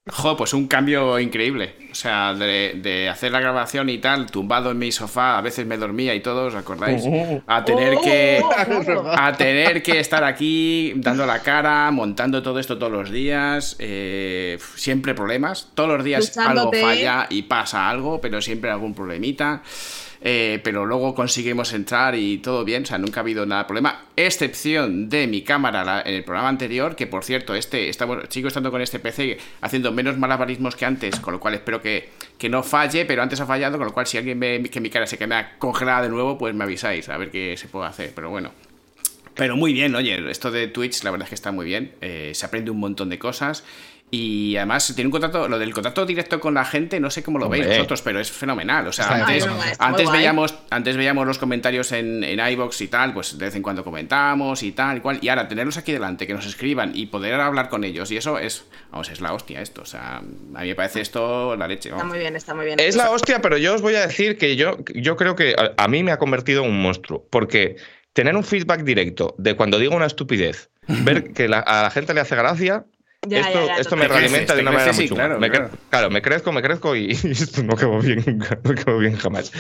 Jo, 0.08 0.34
pues 0.34 0.54
un 0.54 0.66
cambio 0.66 1.18
increíble. 1.20 1.76
O 1.92 1.94
sea, 1.94 2.32
de, 2.32 2.80
de 2.82 3.08
hacer 3.10 3.30
la 3.30 3.38
grabación 3.38 3.90
y 3.90 3.98
tal, 3.98 4.30
tumbado 4.30 4.70
en 4.70 4.78
mi 4.78 4.90
sofá, 4.90 5.36
a 5.36 5.42
veces 5.42 5.66
me 5.66 5.76
dormía 5.76 6.14
y 6.14 6.20
todo, 6.20 6.46
¿os 6.46 6.54
acordáis? 6.54 7.04
A 7.46 7.64
tener 7.66 7.98
que. 8.02 8.42
A 9.14 9.32
tener 9.36 9.82
que 9.82 10.00
estar 10.00 10.24
aquí 10.24 10.94
dando 10.96 11.26
la 11.26 11.40
cara, 11.40 11.90
montando 11.90 12.42
todo 12.42 12.58
esto 12.58 12.78
todos 12.78 12.90
los 12.90 13.10
días. 13.10 13.76
eh, 13.78 14.58
siempre 14.74 15.14
problemas. 15.14 15.68
Todos 15.74 15.90
los 15.90 16.02
días 16.02 16.36
algo 16.38 16.50
Duchándote. 16.52 16.80
falla 16.80 17.26
y 17.28 17.42
pasa 17.42 17.88
algo, 17.90 18.20
pero 18.22 18.40
siempre 18.40 18.70
algún 18.70 18.94
problemita. 18.94 19.62
Eh, 20.22 20.60
pero 20.62 20.84
luego 20.84 21.14
conseguimos 21.14 21.72
entrar 21.72 22.14
y 22.14 22.38
todo 22.38 22.64
bien, 22.64 22.82
o 22.82 22.86
sea, 22.86 22.98
nunca 22.98 23.20
ha 23.20 23.22
habido 23.22 23.46
nada 23.46 23.62
de 23.62 23.66
problema, 23.66 24.04
excepción 24.16 25.08
de 25.08 25.26
mi 25.26 25.42
cámara 25.42 26.02
en 26.04 26.14
el 26.14 26.24
programa 26.24 26.48
anterior, 26.48 26.94
que 26.94 27.06
por 27.06 27.24
cierto, 27.24 27.54
este 27.54 27.88
estamos, 27.88 28.18
sigo 28.28 28.48
estando 28.48 28.70
con 28.70 28.82
este 28.82 28.98
PC 28.98 29.38
haciendo 29.62 29.92
menos 29.92 30.18
malabarismos 30.18 30.76
que 30.76 30.84
antes, 30.84 31.18
con 31.20 31.32
lo 31.32 31.40
cual 31.40 31.54
espero 31.54 31.80
que, 31.80 32.10
que 32.36 32.48
no 32.48 32.62
falle, 32.62 33.06
pero 33.06 33.22
antes 33.22 33.40
ha 33.40 33.46
fallado, 33.46 33.78
con 33.78 33.86
lo 33.86 33.94
cual 33.94 34.06
si 34.06 34.18
alguien 34.18 34.38
ve 34.38 34.62
que 34.70 34.80
mi 34.80 34.90
cara 34.90 35.06
se 35.06 35.16
queda 35.16 35.56
congelada 35.58 36.02
de 36.02 36.10
nuevo, 36.10 36.36
pues 36.36 36.54
me 36.54 36.64
avisáis, 36.64 37.08
a 37.08 37.16
ver 37.16 37.30
qué 37.30 37.56
se 37.56 37.68
puede 37.68 37.86
hacer, 37.86 38.12
pero 38.14 38.28
bueno. 38.28 38.52
Pero 39.34 39.56
muy 39.56 39.72
bien, 39.72 39.94
oye, 39.94 40.30
esto 40.30 40.50
de 40.50 40.68
Twitch 40.68 41.02
la 41.02 41.10
verdad 41.10 41.24
es 41.24 41.30
que 41.30 41.34
está 41.34 41.50
muy 41.50 41.64
bien, 41.64 41.92
eh, 42.02 42.32
se 42.34 42.44
aprende 42.44 42.70
un 42.70 42.78
montón 42.78 43.08
de 43.08 43.18
cosas 43.18 43.64
y 44.12 44.56
además 44.56 44.92
tiene 44.94 45.06
un 45.06 45.12
contacto, 45.12 45.46
lo 45.48 45.58
del 45.58 45.72
contacto 45.72 46.04
directo 46.04 46.40
con 46.40 46.54
la 46.54 46.64
gente, 46.64 46.98
no 46.98 47.10
sé 47.10 47.22
cómo 47.22 47.38
lo 47.38 47.48
veis 47.48 47.66
vosotros, 47.66 48.02
pero 48.02 48.18
es 48.18 48.30
fenomenal. 48.30 48.88
O 48.88 48.92
sea, 48.92 49.04
Está 49.04 49.16
antes, 49.26 49.46
bien, 49.46 49.56
antes 49.78 50.06
guay. 50.06 50.18
veíamos, 50.18 50.54
antes 50.70 50.96
veíamos 50.96 51.26
los 51.26 51.38
comentarios 51.38 51.92
en, 51.92 52.24
en 52.24 52.40
iVoox 52.40 52.80
y 52.80 52.88
tal, 52.88 53.12
pues 53.14 53.38
de 53.38 53.44
vez 53.44 53.54
en 53.54 53.62
cuando 53.62 53.84
comentamos 53.84 54.62
y 54.64 54.72
tal 54.72 54.96
y 54.96 55.00
cual, 55.00 55.18
y 55.22 55.28
ahora 55.28 55.46
tenerlos 55.46 55.76
aquí 55.76 55.92
delante, 55.92 56.26
que 56.26 56.34
nos 56.34 56.44
escriban 56.46 56.90
y 56.94 57.06
poder 57.06 57.34
hablar 57.34 57.68
con 57.68 57.84
ellos, 57.84 58.10
y 58.10 58.16
eso 58.16 58.38
es, 58.38 58.64
vamos, 58.90 59.08
es 59.10 59.20
la 59.20 59.32
hostia 59.32 59.60
esto, 59.60 59.82
o 59.82 59.86
sea, 59.86 60.16
a 60.16 60.22
mí 60.22 60.68
me 60.68 60.74
parece 60.74 61.00
esto 61.00 61.54
la 61.56 61.68
leche. 61.68 61.90
Está 61.90 62.04
muy 62.04 62.18
bien, 62.18 62.34
está 62.34 62.54
muy 62.54 62.64
bien. 62.66 62.80
Es 62.80 62.96
la 62.96 63.10
hostia, 63.12 63.40
pero 63.40 63.58
yo 63.58 63.74
os 63.74 63.80
voy 63.82 63.94
a 63.94 64.06
decir 64.06 64.36
que 64.38 64.56
yo, 64.56 64.78
yo 64.94 65.16
creo 65.16 65.36
que 65.36 65.54
a, 65.56 65.84
a 65.84 65.86
mí 65.88 66.02
me 66.02 66.10
ha 66.10 66.18
convertido 66.18 66.64
en 66.64 66.70
un 66.70 66.82
monstruo, 66.82 67.26
porque 67.30 67.76
tener 68.12 68.34
un 68.34 68.42
feedback 68.42 68.82
directo 68.82 69.36
de 69.38 69.54
cuando 69.54 69.78
digo 69.78 69.94
una 69.94 70.06
estupidez, 70.06 70.68
ver 70.88 71.32
que 71.32 71.46
la- 71.46 71.60
a 71.60 71.84
la 71.84 71.90
gente 71.90 72.12
le 72.12 72.20
hace 72.20 72.34
gracia, 72.34 72.84
Ya, 73.28 73.40
esto, 73.40 73.52
ya, 73.52 73.66
ya, 73.66 73.76
esto 73.76 73.96
me 73.96 74.08
realimenta 74.08 74.54
de 74.54 74.62
una 74.62 74.70
manera 74.70 74.94
muy 74.94 75.06
sí, 75.06 75.14
claro, 75.14 75.38
me 75.38 75.50
claro. 75.50 75.68
claro, 75.90 76.08
me 76.10 76.22
crezco, 76.22 76.52
me 76.52 76.62
crezco 76.62 76.96
y 76.96 77.10
esto 77.30 77.62
no 77.62 77.76
quedó 77.76 77.98
bien, 77.98 78.24
nunca, 78.26 78.58
no 78.64 78.74
quedó 78.74 78.96
bien 78.96 79.14
jamás. 79.14 79.52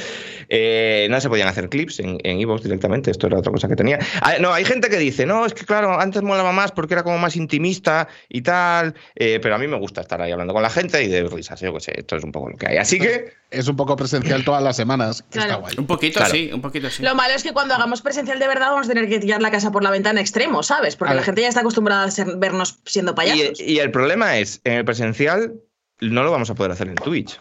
Eh, 0.48 1.08
no 1.10 1.20
se 1.20 1.28
podían 1.28 1.46
hacer 1.46 1.68
clips 1.68 2.00
en 2.00 2.18
en 2.24 2.40
Evox 2.40 2.62
directamente, 2.62 3.10
esto 3.10 3.26
era 3.26 3.38
otra 3.38 3.52
cosa 3.52 3.68
que 3.68 3.76
tenía. 3.76 3.98
Ah, 4.22 4.36
no, 4.40 4.50
hay 4.54 4.64
gente 4.64 4.88
que 4.88 4.96
dice, 4.96 5.26
no, 5.26 5.44
es 5.44 5.52
que 5.52 5.66
claro, 5.66 6.00
antes 6.00 6.22
molaba 6.22 6.52
más 6.52 6.72
porque 6.72 6.94
era 6.94 7.02
como 7.02 7.18
más 7.18 7.36
intimista 7.36 8.08
y 8.30 8.40
tal, 8.40 8.94
eh, 9.14 9.38
pero 9.42 9.56
a 9.56 9.58
mí 9.58 9.66
me 9.66 9.76
gusta 9.76 10.00
estar 10.00 10.22
ahí 10.22 10.32
hablando 10.32 10.54
con 10.54 10.62
la 10.62 10.70
gente 10.70 11.04
y 11.04 11.08
de 11.08 11.24
risas, 11.24 11.60
yo 11.60 11.74
qué 11.74 11.80
sé, 11.80 11.92
esto 11.98 12.16
es 12.16 12.24
un 12.24 12.32
poco 12.32 12.48
lo 12.48 12.56
que 12.56 12.66
hay. 12.66 12.78
Así 12.78 12.98
que, 12.98 13.38
Es 13.52 13.66
un 13.66 13.74
poco 13.76 13.96
presencial 13.96 14.44
todas 14.44 14.62
las 14.62 14.76
semanas, 14.76 15.22
que 15.22 15.32
Claro. 15.40 15.50
está 15.50 15.60
guay. 15.60 15.74
Un 15.76 15.86
poquito 15.88 16.18
Claro. 16.20 16.32
sí, 16.32 16.50
un 16.52 16.60
poquito 16.62 16.88
sí. 16.88 17.02
Lo 17.02 17.16
malo 17.16 17.34
es 17.34 17.42
que 17.42 17.52
cuando 17.52 17.74
hagamos 17.74 18.00
presencial 18.00 18.38
de 18.38 18.46
verdad 18.46 18.68
vamos 18.70 18.86
a 18.86 18.88
tener 18.90 19.08
que 19.08 19.18
tirar 19.18 19.42
la 19.42 19.50
casa 19.50 19.72
por 19.72 19.82
la 19.82 19.90
ventana 19.90 20.20
extremo, 20.20 20.62
¿sabes? 20.62 20.94
Porque 20.96 21.10
A 21.10 21.14
la 21.14 21.20
ver. 21.20 21.26
gente 21.26 21.42
ya 21.42 21.48
está 21.48 21.60
acostumbrada 21.60 22.04
a 22.04 22.10
ser- 22.12 22.36
vernos 22.36 22.78
siendo 22.86 23.14
payasos. 23.16 23.40
y, 23.49 23.49
y 23.58 23.78
el 23.78 23.90
problema 23.90 24.38
es, 24.38 24.60
en 24.64 24.74
el 24.74 24.84
presencial 24.84 25.54
no 26.00 26.22
lo 26.22 26.30
vamos 26.30 26.50
a 26.50 26.54
poder 26.54 26.72
hacer 26.72 26.88
en 26.88 26.94
Twitch. 26.96 27.40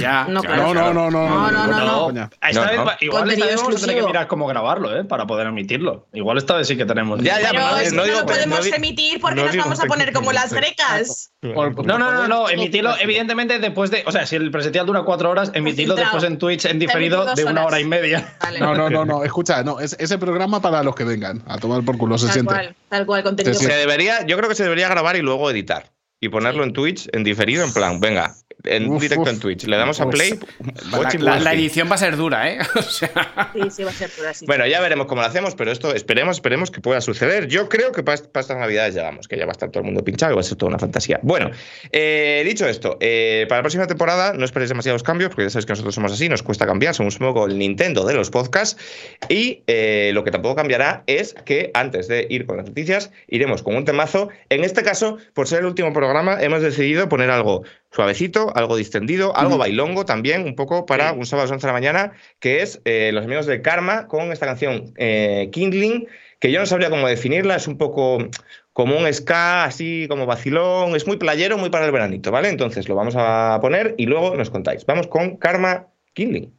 Ya, 0.00 0.26
No, 0.28 0.42
claro. 0.42 0.74
No, 0.74 0.74
no, 0.74 0.92
no, 0.92 1.10
no, 1.10 1.28
No, 1.28 1.50
no, 1.50 1.66
no, 1.68 1.84
no. 1.86 2.04
coña. 2.06 2.30
Esta 2.42 2.72
No, 2.76 2.84
vez 2.86 2.96
igual 3.00 3.30
esta 3.30 3.46
vez 3.46 3.56
vamos 3.56 3.76
a 3.76 3.80
tener 3.86 3.96
que 4.00 4.06
mirar 4.06 4.26
cómo 4.26 4.46
grabarlo, 4.46 4.98
¿eh? 4.98 5.04
Para 5.04 5.26
poder 5.26 5.46
emitirlo. 5.46 6.08
Igual 6.12 6.38
esta 6.38 6.56
vez 6.56 6.66
sí 6.66 6.76
que 6.76 6.84
tenemos. 6.84 7.20
Ya, 7.22 7.40
ya, 7.40 7.50
Pero 7.50 7.60
no, 7.62 7.76
es 7.78 7.90
que 7.90 7.96
no 7.96 8.02
no, 8.02 8.04
digo- 8.08 8.20
lo 8.20 8.26
podemos 8.26 8.66
emitir 8.66 9.20
porque 9.20 9.36
no 9.40 9.46
nos 9.46 9.56
vamos 9.56 9.80
a 9.80 9.84
poner 9.86 10.12
como 10.12 10.32
las 10.32 10.52
grecas. 10.52 11.30
No, 11.42 11.70
no, 11.84 11.98
no, 11.98 12.26
no, 12.28 12.48
emitirlo 12.48 12.94
evidentemente 12.98 13.58
después 13.60 13.90
de. 13.90 14.02
O 14.06 14.12
sea, 14.12 14.26
si 14.26 14.36
el 14.36 14.50
presencial 14.50 14.84
dura 14.86 15.02
cuatro 15.02 15.30
horas, 15.30 15.50
emitirlo 15.54 15.94
Filtrado. 15.94 16.16
después 16.16 16.32
en 16.32 16.38
Twitch 16.38 16.64
en 16.64 16.78
diferido 16.78 17.24
de 17.34 17.44
una 17.44 17.64
hora 17.64 17.78
y 17.80 17.84
media. 17.84 18.34
Vale. 18.42 18.58
No, 18.58 18.74
no, 18.74 18.90
no, 18.90 19.04
no, 19.04 19.22
escucha, 19.24 19.62
no, 19.62 19.78
es 19.80 19.94
ese 20.00 20.18
programa 20.18 20.60
para 20.60 20.82
los 20.82 20.94
que 20.96 21.04
vengan, 21.04 21.42
a 21.46 21.58
tomar 21.58 21.82
por 21.84 21.96
culo, 21.98 22.18
se 22.18 22.26
tal 22.26 22.32
siente. 22.34 22.52
cual, 22.52 22.76
tal 22.88 23.06
cual, 23.06 23.22
contenido. 23.22 23.54
Se 23.54 23.72
debería, 23.72 24.26
yo 24.26 24.36
creo 24.36 24.48
que 24.48 24.54
se 24.56 24.64
debería 24.64 24.88
grabar 24.88 25.14
y 25.16 25.22
luego 25.22 25.48
editar. 25.50 25.90
Y 26.20 26.30
ponerlo 26.30 26.64
en 26.64 26.72
Twitch 26.72 27.08
en 27.12 27.22
diferido, 27.22 27.64
en 27.64 27.72
plan, 27.72 28.00
venga, 28.00 28.34
en 28.64 28.88
Uf, 28.90 29.00
directo 29.02 29.22
uf. 29.22 29.28
en 29.28 29.38
Twitch. 29.40 29.64
Le 29.66 29.76
damos 29.76 30.00
a 30.00 30.08
play. 30.08 30.38
La, 30.90 30.98
watching, 30.98 31.24
la- 31.24 31.30
la 31.32 31.36
watching. 31.50 31.60
edición 31.60 31.90
va 31.90 31.94
a 31.94 31.98
ser 31.98 32.16
dura, 32.16 32.50
¿eh? 32.52 32.58
O 32.74 32.82
sea, 32.82 33.50
Sí, 33.54 33.60
sí, 33.70 33.82
va 33.84 33.90
a 33.90 33.94
ser 33.94 34.10
así. 34.28 34.46
Bueno, 34.46 34.66
ya 34.66 34.80
veremos 34.80 35.06
cómo 35.06 35.22
lo 35.22 35.28
hacemos, 35.28 35.54
pero 35.54 35.70
esto 35.72 35.94
esperemos, 35.94 36.36
esperemos 36.36 36.70
que 36.70 36.80
pueda 36.80 37.00
suceder. 37.00 37.46
Yo 37.48 37.68
creo 37.68 37.92
que 37.92 38.02
para, 38.02 38.20
para 38.22 38.40
estas 38.40 38.56
navidades 38.58 38.94
llegamos, 38.94 39.28
que 39.28 39.36
ya 39.36 39.44
va 39.46 39.50
a 39.50 39.52
estar 39.52 39.70
todo 39.70 39.80
el 39.80 39.86
mundo 39.86 40.02
pinchado 40.04 40.32
y 40.32 40.34
va 40.34 40.40
a 40.40 40.44
ser 40.44 40.56
toda 40.58 40.70
una 40.70 40.78
fantasía. 40.78 41.20
Bueno, 41.22 41.50
eh, 41.92 42.42
dicho 42.44 42.66
esto, 42.68 42.96
eh, 43.00 43.46
para 43.48 43.58
la 43.60 43.62
próxima 43.62 43.86
temporada 43.86 44.32
no 44.34 44.44
esperéis 44.44 44.68
demasiados 44.70 45.02
cambios, 45.02 45.30
porque 45.30 45.44
ya 45.44 45.50
sabéis 45.50 45.66
que 45.66 45.72
nosotros 45.72 45.94
somos 45.94 46.12
así, 46.12 46.28
nos 46.28 46.42
cuesta 46.42 46.66
cambiar, 46.66 46.94
somos 46.94 47.14
un 47.20 47.26
poco 47.28 47.46
el 47.46 47.58
Nintendo 47.58 48.04
de 48.04 48.14
los 48.14 48.30
podcasts. 48.30 48.76
Y 49.28 49.62
eh, 49.66 50.10
lo 50.14 50.24
que 50.24 50.30
tampoco 50.30 50.56
cambiará 50.56 51.02
es 51.06 51.34
que 51.44 51.70
antes 51.74 52.08
de 52.08 52.26
ir 52.28 52.46
con 52.46 52.56
las 52.56 52.66
noticias, 52.66 53.10
iremos 53.28 53.62
con 53.62 53.76
un 53.76 53.84
temazo. 53.84 54.28
En 54.48 54.64
este 54.64 54.82
caso, 54.82 55.18
por 55.34 55.46
ser 55.48 55.60
el 55.60 55.66
último 55.66 55.92
programa, 55.92 56.42
hemos 56.42 56.62
decidido 56.62 57.08
poner 57.08 57.30
algo 57.30 57.62
suavecito, 57.90 58.52
algo 58.54 58.76
distendido, 58.76 59.36
algo 59.36 59.58
bailongo 59.58 60.04
también, 60.04 60.44
un 60.44 60.54
poco 60.54 60.86
para 60.86 61.12
un 61.12 61.26
sábado 61.26 61.44
a 61.44 61.46
las 61.46 61.52
11 61.52 61.66
de 61.66 61.68
la 61.68 61.72
mañana, 61.72 62.12
que 62.38 62.62
es 62.62 62.80
eh, 62.84 63.10
Los 63.12 63.24
Amigos 63.24 63.46
del 63.46 63.62
Karma 63.62 64.06
con 64.06 64.32
esta 64.32 64.46
canción 64.46 64.92
eh, 64.96 65.48
Kindling, 65.52 66.06
que 66.38 66.52
yo 66.52 66.60
no 66.60 66.66
sabría 66.66 66.90
cómo 66.90 67.08
definirla, 67.08 67.56
es 67.56 67.66
un 67.66 67.78
poco 67.78 68.18
como 68.72 68.96
un 68.96 69.12
ska, 69.12 69.64
así 69.64 70.06
como 70.08 70.26
vacilón, 70.26 70.94
es 70.94 71.06
muy 71.06 71.16
playero, 71.16 71.58
muy 71.58 71.70
para 71.70 71.86
el 71.86 71.92
veranito, 71.92 72.30
¿vale? 72.30 72.48
Entonces 72.48 72.88
lo 72.88 72.94
vamos 72.94 73.14
a 73.16 73.58
poner 73.60 73.94
y 73.98 74.06
luego 74.06 74.36
nos 74.36 74.50
contáis. 74.50 74.86
Vamos 74.86 75.08
con 75.08 75.36
Karma 75.36 75.88
Kindling. 76.14 76.57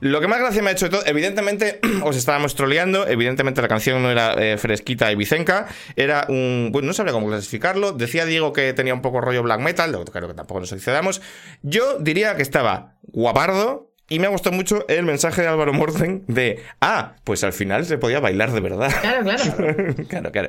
Lo 0.00 0.20
que 0.20 0.28
más 0.28 0.40
gracia 0.40 0.62
me 0.62 0.70
ha 0.70 0.72
hecho 0.72 0.86
de 0.86 0.90
todo, 0.90 1.02
evidentemente 1.06 1.80
os 2.02 2.16
estábamos 2.16 2.54
troleando, 2.54 3.06
evidentemente 3.06 3.62
la 3.62 3.68
canción 3.68 4.02
no 4.02 4.10
era 4.10 4.34
eh, 4.34 4.58
fresquita 4.58 5.10
y 5.12 5.14
bicenca, 5.14 5.66
era 5.96 6.26
un... 6.28 6.70
Bueno, 6.72 6.88
no 6.88 6.92
sabría 6.92 7.12
cómo 7.12 7.28
clasificarlo, 7.28 7.92
decía 7.92 8.24
Diego 8.24 8.52
que 8.52 8.72
tenía 8.72 8.94
un 8.94 9.02
poco 9.02 9.20
rollo 9.20 9.42
black 9.42 9.60
metal, 9.60 9.96
claro 10.10 10.28
que 10.28 10.34
tampoco 10.34 10.60
nos 10.60 10.72
excedamos, 10.72 11.20
yo 11.62 11.98
diría 11.98 12.34
que 12.36 12.42
estaba 12.42 12.96
guapardo, 13.02 13.90
y 14.10 14.18
me 14.18 14.26
ha 14.26 14.30
gustado 14.30 14.56
mucho 14.56 14.84
el 14.88 15.04
mensaje 15.04 15.42
de 15.42 15.48
Álvaro 15.48 15.72
Morten 15.72 16.24
de, 16.26 16.60
ah, 16.80 17.14
pues 17.22 17.44
al 17.44 17.52
final 17.52 17.86
se 17.86 17.96
podía 17.96 18.18
bailar 18.18 18.50
de 18.50 18.60
verdad. 18.60 18.92
Claro, 19.00 19.22
claro. 19.22 19.94
claro, 20.08 20.32
claro. 20.32 20.48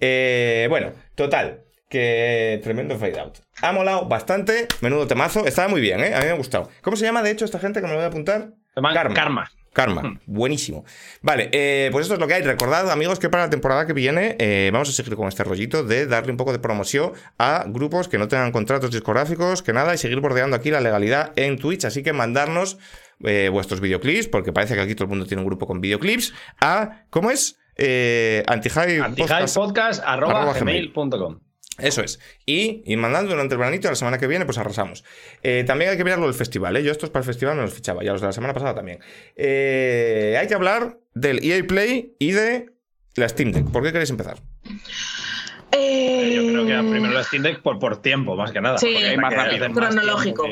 Eh, 0.00 0.68
bueno, 0.70 0.92
total, 1.16 1.64
que 1.88 2.60
tremendo 2.62 2.96
fade 2.96 3.18
out. 3.18 3.38
Ha 3.62 3.72
molado 3.72 4.06
bastante, 4.06 4.68
menudo 4.80 5.08
temazo, 5.08 5.44
estaba 5.44 5.66
muy 5.66 5.80
bien, 5.80 6.00
¿eh? 6.00 6.14
A 6.14 6.20
mí 6.20 6.26
me 6.26 6.30
ha 6.30 6.36
gustado. 6.36 6.70
¿Cómo 6.82 6.96
se 6.96 7.04
llama, 7.04 7.22
de 7.22 7.32
hecho, 7.32 7.44
esta 7.44 7.58
gente 7.58 7.80
que 7.80 7.86
me 7.86 7.92
lo 7.92 7.98
voy 7.98 8.04
a 8.04 8.08
apuntar? 8.08 8.52
Karma. 8.74 9.14
Karma. 9.14 9.50
Karma, 9.72 10.02
hmm. 10.02 10.18
buenísimo. 10.26 10.84
Vale, 11.22 11.48
eh, 11.52 11.90
pues 11.92 12.02
esto 12.02 12.14
es 12.14 12.20
lo 12.20 12.26
que 12.26 12.34
hay. 12.34 12.42
Recordad, 12.42 12.90
amigos, 12.90 13.20
que 13.20 13.28
para 13.28 13.44
la 13.44 13.50
temporada 13.50 13.86
que 13.86 13.92
viene 13.92 14.36
eh, 14.40 14.70
vamos 14.72 14.88
a 14.88 14.92
seguir 14.92 15.14
con 15.14 15.28
este 15.28 15.44
rollito 15.44 15.84
de 15.84 16.06
darle 16.06 16.32
un 16.32 16.36
poco 16.36 16.50
de 16.52 16.58
promoción 16.58 17.12
a 17.38 17.64
grupos 17.68 18.08
que 18.08 18.18
no 18.18 18.26
tengan 18.26 18.50
contratos 18.50 18.90
discográficos, 18.90 19.62
que 19.62 19.72
nada, 19.72 19.94
y 19.94 19.98
seguir 19.98 20.20
bordeando 20.20 20.56
aquí 20.56 20.70
la 20.70 20.80
legalidad 20.80 21.32
en 21.36 21.56
Twitch. 21.56 21.84
Así 21.84 22.02
que 22.02 22.12
mandarnos 22.12 22.78
eh, 23.22 23.48
vuestros 23.52 23.80
videoclips, 23.80 24.26
porque 24.26 24.52
parece 24.52 24.74
que 24.74 24.80
aquí 24.80 24.94
todo 24.94 25.04
el 25.04 25.10
mundo 25.10 25.26
tiene 25.26 25.42
un 25.42 25.46
grupo 25.46 25.66
con 25.66 25.80
videoclips, 25.80 26.34
a, 26.60 27.04
¿cómo 27.10 27.30
es? 27.30 27.56
Eh, 27.76 28.42
eso 31.82 32.02
es. 32.02 32.20
Y 32.46 32.82
ir 32.86 32.98
mandando 32.98 33.30
durante 33.30 33.54
el 33.54 33.58
veranito, 33.58 33.88
la 33.88 33.94
semana 33.94 34.18
que 34.18 34.26
viene, 34.26 34.44
pues 34.44 34.58
arrasamos. 34.58 35.04
Eh, 35.42 35.64
también 35.66 35.90
hay 35.90 35.96
que 35.96 36.04
mirarlo 36.04 36.26
del 36.26 36.34
festival, 36.34 36.76
¿eh? 36.76 36.82
Yo 36.82 36.92
estos 36.92 37.10
para 37.10 37.20
el 37.22 37.26
festival 37.26 37.56
no 37.56 37.62
los 37.62 37.74
fichaba, 37.74 38.02
ya 38.04 38.12
los 38.12 38.20
de 38.20 38.28
la 38.28 38.32
semana 38.32 38.54
pasada 38.54 38.74
también. 38.74 39.00
Eh, 39.36 40.36
hay 40.40 40.46
que 40.46 40.54
hablar 40.54 40.98
del 41.14 41.44
EA 41.44 41.64
Play 41.66 42.14
y 42.18 42.32
de 42.32 42.70
la 43.16 43.28
Steam 43.28 43.52
Deck. 43.52 43.70
¿Por 43.70 43.82
qué 43.82 43.92
queréis 43.92 44.10
empezar? 44.10 44.38
Eh, 45.72 46.32
Yo 46.34 46.42
creo 46.52 46.66
que 46.66 46.90
primero 46.90 47.12
la 47.12 47.24
Steam 47.24 47.42
Deck 47.42 47.62
por, 47.62 47.78
por 47.78 48.02
tiempo, 48.02 48.36
más 48.36 48.52
que 48.52 48.60
nada. 48.60 48.78
Sí, 48.78 48.88
hay 48.88 49.16
más 49.16 49.32
rápido. 49.32 49.70
Cronológico. 49.72 50.46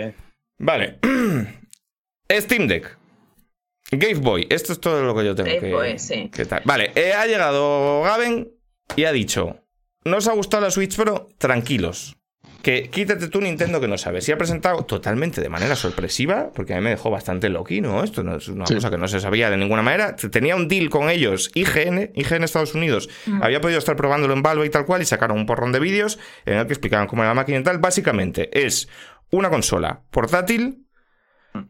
Vale. 0.58 0.98
Steam 2.30 2.66
Deck. 2.66 2.98
Game 3.90 4.20
Boy. 4.20 4.46
Esto 4.50 4.72
es 4.72 4.80
todo 4.80 5.02
lo 5.02 5.14
que 5.14 5.24
yo 5.24 5.34
tengo 5.34 5.50
Game 5.50 5.72
Boy, 5.72 5.98
sí. 5.98 6.30
Vale, 6.64 6.92
ha 7.14 7.26
llegado 7.26 8.02
Gaben 8.02 8.50
y 8.96 9.04
ha 9.04 9.12
dicho 9.12 9.64
no 10.04 10.16
os 10.18 10.28
ha 10.28 10.32
gustado 10.32 10.64
la 10.64 10.70
Switch 10.70 10.96
Pro, 10.96 11.28
tranquilos. 11.38 12.16
Que 12.62 12.90
quítate 12.90 13.28
tú 13.28 13.40
Nintendo 13.40 13.80
que 13.80 13.86
no 13.86 13.96
sabes. 13.98 14.28
Y 14.28 14.32
ha 14.32 14.38
presentado 14.38 14.84
totalmente 14.84 15.40
de 15.40 15.48
manera 15.48 15.76
sorpresiva, 15.76 16.50
porque 16.52 16.74
a 16.74 16.76
mí 16.76 16.82
me 16.82 16.90
dejó 16.90 17.08
bastante 17.08 17.48
loqui, 17.48 17.80
¿no? 17.80 18.02
Esto 18.02 18.24
no 18.24 18.36
es 18.36 18.48
una 18.48 18.64
cosa 18.64 18.90
que 18.90 18.98
no 18.98 19.06
se 19.06 19.20
sabía 19.20 19.48
de 19.48 19.56
ninguna 19.56 19.82
manera. 19.82 20.16
Tenía 20.16 20.56
un 20.56 20.66
deal 20.66 20.90
con 20.90 21.08
ellos, 21.08 21.50
IGN, 21.54 22.10
IGN 22.14 22.42
Estados 22.42 22.74
Unidos. 22.74 23.08
Mm. 23.26 23.42
Había 23.42 23.60
podido 23.60 23.78
estar 23.78 23.94
probándolo 23.94 24.34
en 24.34 24.42
Valve 24.42 24.66
y 24.66 24.70
tal 24.70 24.86
cual, 24.86 25.02
y 25.02 25.04
sacaron 25.04 25.38
un 25.38 25.46
porrón 25.46 25.70
de 25.70 25.78
vídeos 25.78 26.18
en 26.46 26.58
el 26.58 26.66
que 26.66 26.72
explicaban 26.72 27.06
cómo 27.06 27.22
era 27.22 27.30
la 27.30 27.34
máquina 27.34 27.58
y 27.58 27.62
tal. 27.62 27.78
Básicamente 27.78 28.50
es 28.66 28.88
una 29.30 29.50
consola 29.50 30.02
portátil, 30.10 30.84
mm. 31.54 31.60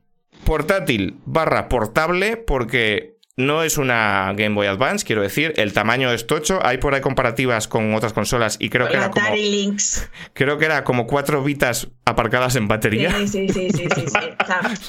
portátil 0.44 1.20
barra 1.26 1.68
portable, 1.68 2.38
porque 2.38 3.17
no 3.38 3.62
es 3.62 3.78
una 3.78 4.32
Game 4.36 4.56
Boy 4.56 4.66
Advance, 4.66 5.06
quiero 5.06 5.22
decir, 5.22 5.54
el 5.56 5.72
tamaño 5.72 6.12
es 6.12 6.26
tocho. 6.26 6.58
Hay 6.66 6.78
por 6.78 6.94
ahí 6.94 7.00
comparativas 7.00 7.68
con 7.68 7.94
otras 7.94 8.12
consolas 8.12 8.56
y 8.58 8.68
creo 8.68 8.88
que 8.88 8.96
era 8.96 9.12
como. 9.12 9.24
Creo 10.32 10.58
que 10.58 10.64
era 10.64 10.82
como 10.82 11.06
cuatro 11.06 11.44
bitas 11.44 11.86
aparcadas 12.04 12.56
en 12.56 12.66
batería. 12.66 13.16
Sí, 13.16 13.28
sí, 13.28 13.48
sí, 13.48 13.70
sí, 13.70 13.86
sí. 13.88 14.18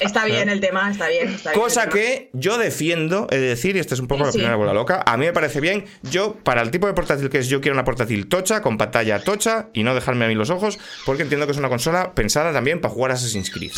Está, 0.00 0.24
bien 0.24 0.48
el 0.48 0.60
tema, 0.60 0.90
está 0.90 1.08
bien. 1.08 1.36
Cosa 1.54 1.88
que 1.88 2.30
yo 2.32 2.58
defiendo, 2.58 3.28
he 3.30 3.38
de 3.38 3.48
decir, 3.48 3.76
y 3.76 3.78
esta 3.78 3.94
es 3.94 4.00
un 4.00 4.08
poco 4.08 4.24
la 4.24 4.32
primera 4.32 4.56
bola 4.56 4.74
loca. 4.74 5.02
A 5.06 5.16
mí 5.16 5.26
me 5.26 5.32
parece 5.32 5.60
bien. 5.60 5.84
Yo, 6.02 6.34
para 6.34 6.62
el 6.62 6.72
tipo 6.72 6.88
de 6.88 6.92
portátil 6.92 7.30
que 7.30 7.38
es, 7.38 7.48
yo 7.48 7.60
quiero 7.60 7.74
una 7.74 7.84
portátil 7.84 8.26
tocha, 8.26 8.62
con 8.62 8.78
pantalla 8.78 9.22
tocha 9.22 9.68
y 9.72 9.84
no 9.84 9.94
dejarme 9.94 10.24
a 10.24 10.28
mí 10.28 10.34
los 10.34 10.50
ojos, 10.50 10.80
porque 11.06 11.22
entiendo 11.22 11.46
que 11.46 11.52
es 11.52 11.58
una 11.58 11.68
consola 11.68 12.14
pensada 12.14 12.52
también 12.52 12.80
para 12.80 12.92
jugar 12.92 13.12
a 13.12 13.14
Assassin's 13.14 13.50
Creed. 13.50 13.72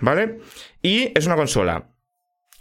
¿Vale? 0.00 0.38
Y 0.80 1.12
es 1.14 1.26
una 1.26 1.36
consola 1.36 1.86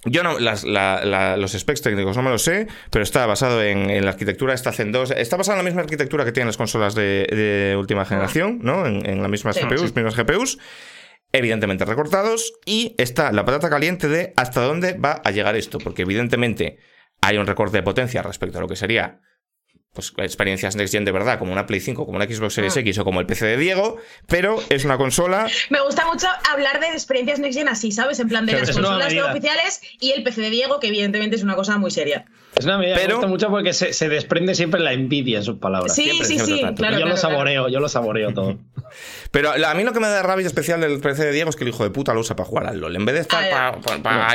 yo 0.05 0.23
no, 0.23 0.37
los 0.39 1.51
specs 1.51 1.81
técnicos 1.81 2.15
no 2.15 2.23
me 2.23 2.29
lo 2.29 2.37
sé, 2.37 2.67
pero 2.91 3.03
está 3.03 3.25
basado 3.25 3.63
en, 3.63 4.03
la 4.03 4.11
arquitectura 4.11 4.53
esta 4.53 4.71
Zen 4.71 4.91
2. 4.91 5.11
Está 5.11 5.35
basado 5.37 5.57
en 5.57 5.65
la 5.65 5.69
misma 5.69 5.81
arquitectura 5.81 6.23
que 6.25 6.31
tienen 6.31 6.47
las 6.47 6.57
consolas 6.57 6.95
de, 6.95 7.75
última 7.77 8.03
ah. 8.03 8.05
generación, 8.05 8.59
¿no? 8.61 8.85
En, 8.85 9.21
las 9.21 9.29
mismas 9.29 9.59
GPUs, 9.59 9.95
mismas 9.95 10.15
GPUs. 10.15 10.59
Evidentemente 11.31 11.85
recortados. 11.85 12.53
Y 12.65 12.95
está 12.97 13.31
la 13.31 13.43
patata 13.45 13.69
caliente 13.69 14.07
de 14.07 14.33
hasta 14.37 14.61
dónde 14.61 14.93
va 14.93 15.21
a 15.23 15.31
llegar 15.31 15.55
esto. 15.55 15.79
Porque 15.79 16.03
evidentemente 16.03 16.77
hay 17.21 17.37
un 17.37 17.47
recorte 17.47 17.77
de 17.77 17.83
potencia 17.83 18.21
respecto 18.21 18.59
a 18.59 18.61
lo 18.61 18.67
que 18.67 18.75
sería 18.75 19.21
pues 19.95 20.13
experiencias 20.17 20.75
Next 20.75 20.93
Gen 20.93 21.05
de 21.05 21.11
verdad, 21.11 21.39
como 21.39 21.53
una 21.53 21.65
Play 21.65 21.79
5, 21.79 22.05
como 22.05 22.17
una 22.17 22.25
Xbox 22.25 22.53
Series 22.53 22.75
ah. 22.75 22.81
X 22.81 22.99
o 22.99 23.05
como 23.05 23.21
el 23.21 23.25
PC 23.25 23.45
de 23.45 23.57
Diego, 23.57 23.97
pero 24.27 24.61
es 24.69 24.83
una 24.83 24.97
consola. 24.97 25.47
Me 25.69 25.81
gusta 25.81 26.05
mucho 26.05 26.27
hablar 26.51 26.81
de 26.81 26.87
experiencias 26.87 27.39
Next 27.39 27.57
Gen 27.57 27.69
así, 27.69 27.91
¿sabes? 27.91 28.19
En 28.19 28.27
plan 28.27 28.45
de 28.45 28.53
las 28.53 28.71
consolas 28.71 29.13
oficiales 29.13 29.81
y 29.99 30.11
el 30.11 30.23
PC 30.23 30.41
de 30.41 30.49
Diego, 30.49 30.79
que 30.79 30.87
evidentemente 30.87 31.37
es 31.37 31.43
una 31.43 31.55
cosa 31.55 31.77
muy 31.77 31.91
seria. 31.91 32.25
Es 32.55 32.65
una 32.65 32.77
medida 32.77 32.95
pero... 32.95 33.07
me 33.07 33.13
gusta 33.15 33.27
mucho 33.27 33.49
porque 33.49 33.73
se, 33.73 34.09
desprende 34.09 34.55
siempre 34.55 34.79
la 34.79 34.93
envidia 34.93 35.37
en 35.39 35.43
sus 35.43 35.57
palabras. 35.57 35.93
Sí, 35.93 36.09
sí, 36.23 36.39
sí. 36.39 36.61
Claro, 36.75 36.99
yo 36.99 37.05
lo 37.05 37.17
saboreo, 37.17 37.67
yo 37.67 37.79
lo 37.79 37.89
saboreo 37.89 38.33
todo. 38.33 38.57
pero 39.31 39.51
a 39.51 39.73
mí 39.73 39.83
lo 39.83 39.91
que 39.91 39.99
me 39.99 40.07
da 40.07 40.23
rabia 40.23 40.47
especial 40.47 40.79
del 40.79 40.99
PC 40.99 41.25
de 41.25 41.31
Diego 41.31 41.49
es 41.49 41.55
que 41.55 41.65
el 41.65 41.69
hijo 41.69 41.83
de 41.83 41.89
puta 41.89 42.13
lo 42.13 42.21
usa 42.21 42.35
para 42.35 42.47
jugar 42.47 42.67
al 42.67 42.79
LOL. 42.79 42.95
En 42.95 43.05
vez 43.05 43.15
de 43.15 43.21
estar 43.21 43.43
ah, 43.51 43.77
para 43.81 44.29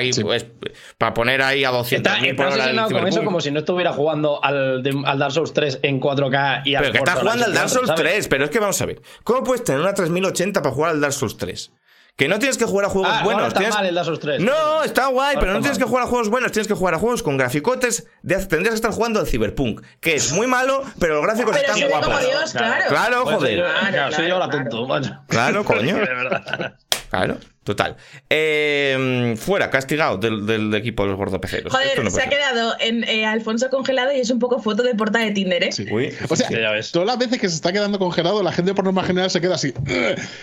pues, 0.99 1.13
poner 1.15 1.43
ahí 1.43 1.65
a 1.65 1.71
200 1.71 2.13
está, 2.13 2.27
está 2.27 2.89
con 2.91 3.09
eso 3.09 3.25
como 3.25 3.41
si 3.41 3.51
no 3.51 3.61
estuviera 3.61 3.93
jugando 3.93 4.43
al, 4.45 4.83
al 5.05 5.19
Dark 5.19 5.33
Souls 5.33 5.53
3 5.55 5.81
en 5.83 6.01
4K 6.01 6.63
y 6.67 6.75
al 6.75 6.83
Pero 6.83 6.93
que 6.93 6.99
está 6.99 7.17
jugando 7.17 7.45
al 7.47 7.55
Dark 7.55 7.71
Souls 7.71 7.95
3, 7.95 8.29
pero 8.29 8.45
es 8.45 8.51
que 8.51 8.59
vamos 8.59 8.81
a 8.83 8.87
ver. 8.87 9.01
¿Cómo 9.25 9.45
puedes 9.45 9.65
tener 9.65 9.81
una 9.81 9.95
3080 9.95 10.63
para 10.63 10.75
jugar 10.75 10.91
al 10.91 11.01
Dark 11.01 11.15
Souls 11.15 11.37
3? 11.37 11.73
Que 12.21 12.29
no 12.29 12.39
tienes 12.39 12.59
que 12.59 12.67
jugar 12.67 12.85
a 12.85 12.91
juegos 12.91 13.11
ah, 13.11 13.23
buenos. 13.25 13.49
Está 13.49 13.67
mal 13.71 13.87
el 13.87 13.95
Dark 13.95 14.05
Souls 14.05 14.21
3. 14.21 14.43
No, 14.43 14.85
está 14.85 15.07
guay, 15.07 15.39
pero 15.41 15.55
no 15.55 15.61
tienes 15.61 15.79
que 15.79 15.85
jugar 15.85 16.05
a 16.05 16.07
juegos 16.07 16.29
buenos, 16.29 16.53
tienes 16.53 16.69
que 16.69 16.75
jugar 16.75 16.93
a 16.93 16.99
juegos 16.99 17.23
con 17.23 17.39
graficotes. 17.39 18.07
De... 18.21 18.37
Tendrías 18.45 18.73
que 18.73 18.75
estar 18.75 18.91
jugando 18.91 19.21
al 19.21 19.27
Cyberpunk, 19.27 19.81
que 20.01 20.17
es 20.17 20.31
muy 20.33 20.47
malo, 20.47 20.85
pero 20.99 21.15
los 21.15 21.25
gráficos 21.25 21.57
están 21.57 21.81
guapos. 21.89 22.21
Dios, 22.21 22.53
claro. 22.53 22.85
claro, 22.91 23.25
joder. 23.25 23.65
Claro, 23.89 24.15
soy 24.15 24.29
yo 24.29 24.39
la 24.39 24.51
tonto, 24.51 24.87
Claro, 25.29 25.65
coño. 25.65 25.97
Claro. 27.09 27.39
Total. 27.71 27.97
Em, 28.29 29.37
fuera, 29.37 29.71
castigado 29.71 30.19
del, 30.19 30.75
equipo 30.75 31.05
de 31.05 31.11
los 31.11 31.17
gordopeceros. 31.17 31.73
Joder, 31.73 32.11
se 32.11 32.21
ha 32.21 32.29
quedado 32.29 32.75
en 32.81 33.05
eh, 33.05 33.25
Alfonso 33.25 33.71
congelado 33.71 34.13
y 34.13 34.19
es 34.19 34.29
un 34.31 34.41
poco 34.41 34.61
foto 34.61 34.83
de 34.83 34.97
portada 34.97 35.25
de 35.25 35.31
Tinder, 35.31 35.63
¿eh? 35.63 35.71
Sí. 35.71 35.87
o 35.89 36.35
sea, 36.35 36.49
todas 36.91 37.07
las 37.07 37.17
veces 37.17 37.39
que 37.39 37.49
se 37.49 37.55
está 37.55 37.73
quedando 37.73 38.01
congelado, 38.01 38.43
la 38.43 38.51
gente 38.51 38.75
por 38.75 38.85
norma 38.85 39.05
general 39.05 39.31
se 39.31 39.41
queda 39.41 39.55
así. 39.55 39.73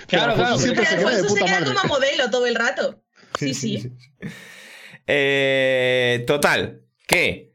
Claro, 0.08 0.36
claro. 0.36 0.58
Siempre 0.58 0.86
se 0.86 0.96
queda 0.96 1.18
de 1.18 1.24
puta 1.26 1.46
se 1.48 1.54
queda 1.54 1.66
como 1.66 1.96
modelo 1.96 2.30
todo 2.30 2.46
el 2.46 2.56
rato. 2.56 3.04
Sí, 3.38 3.54
sí. 3.54 3.92
Eh, 5.06 6.24
total, 6.28 6.84
que 7.08 7.52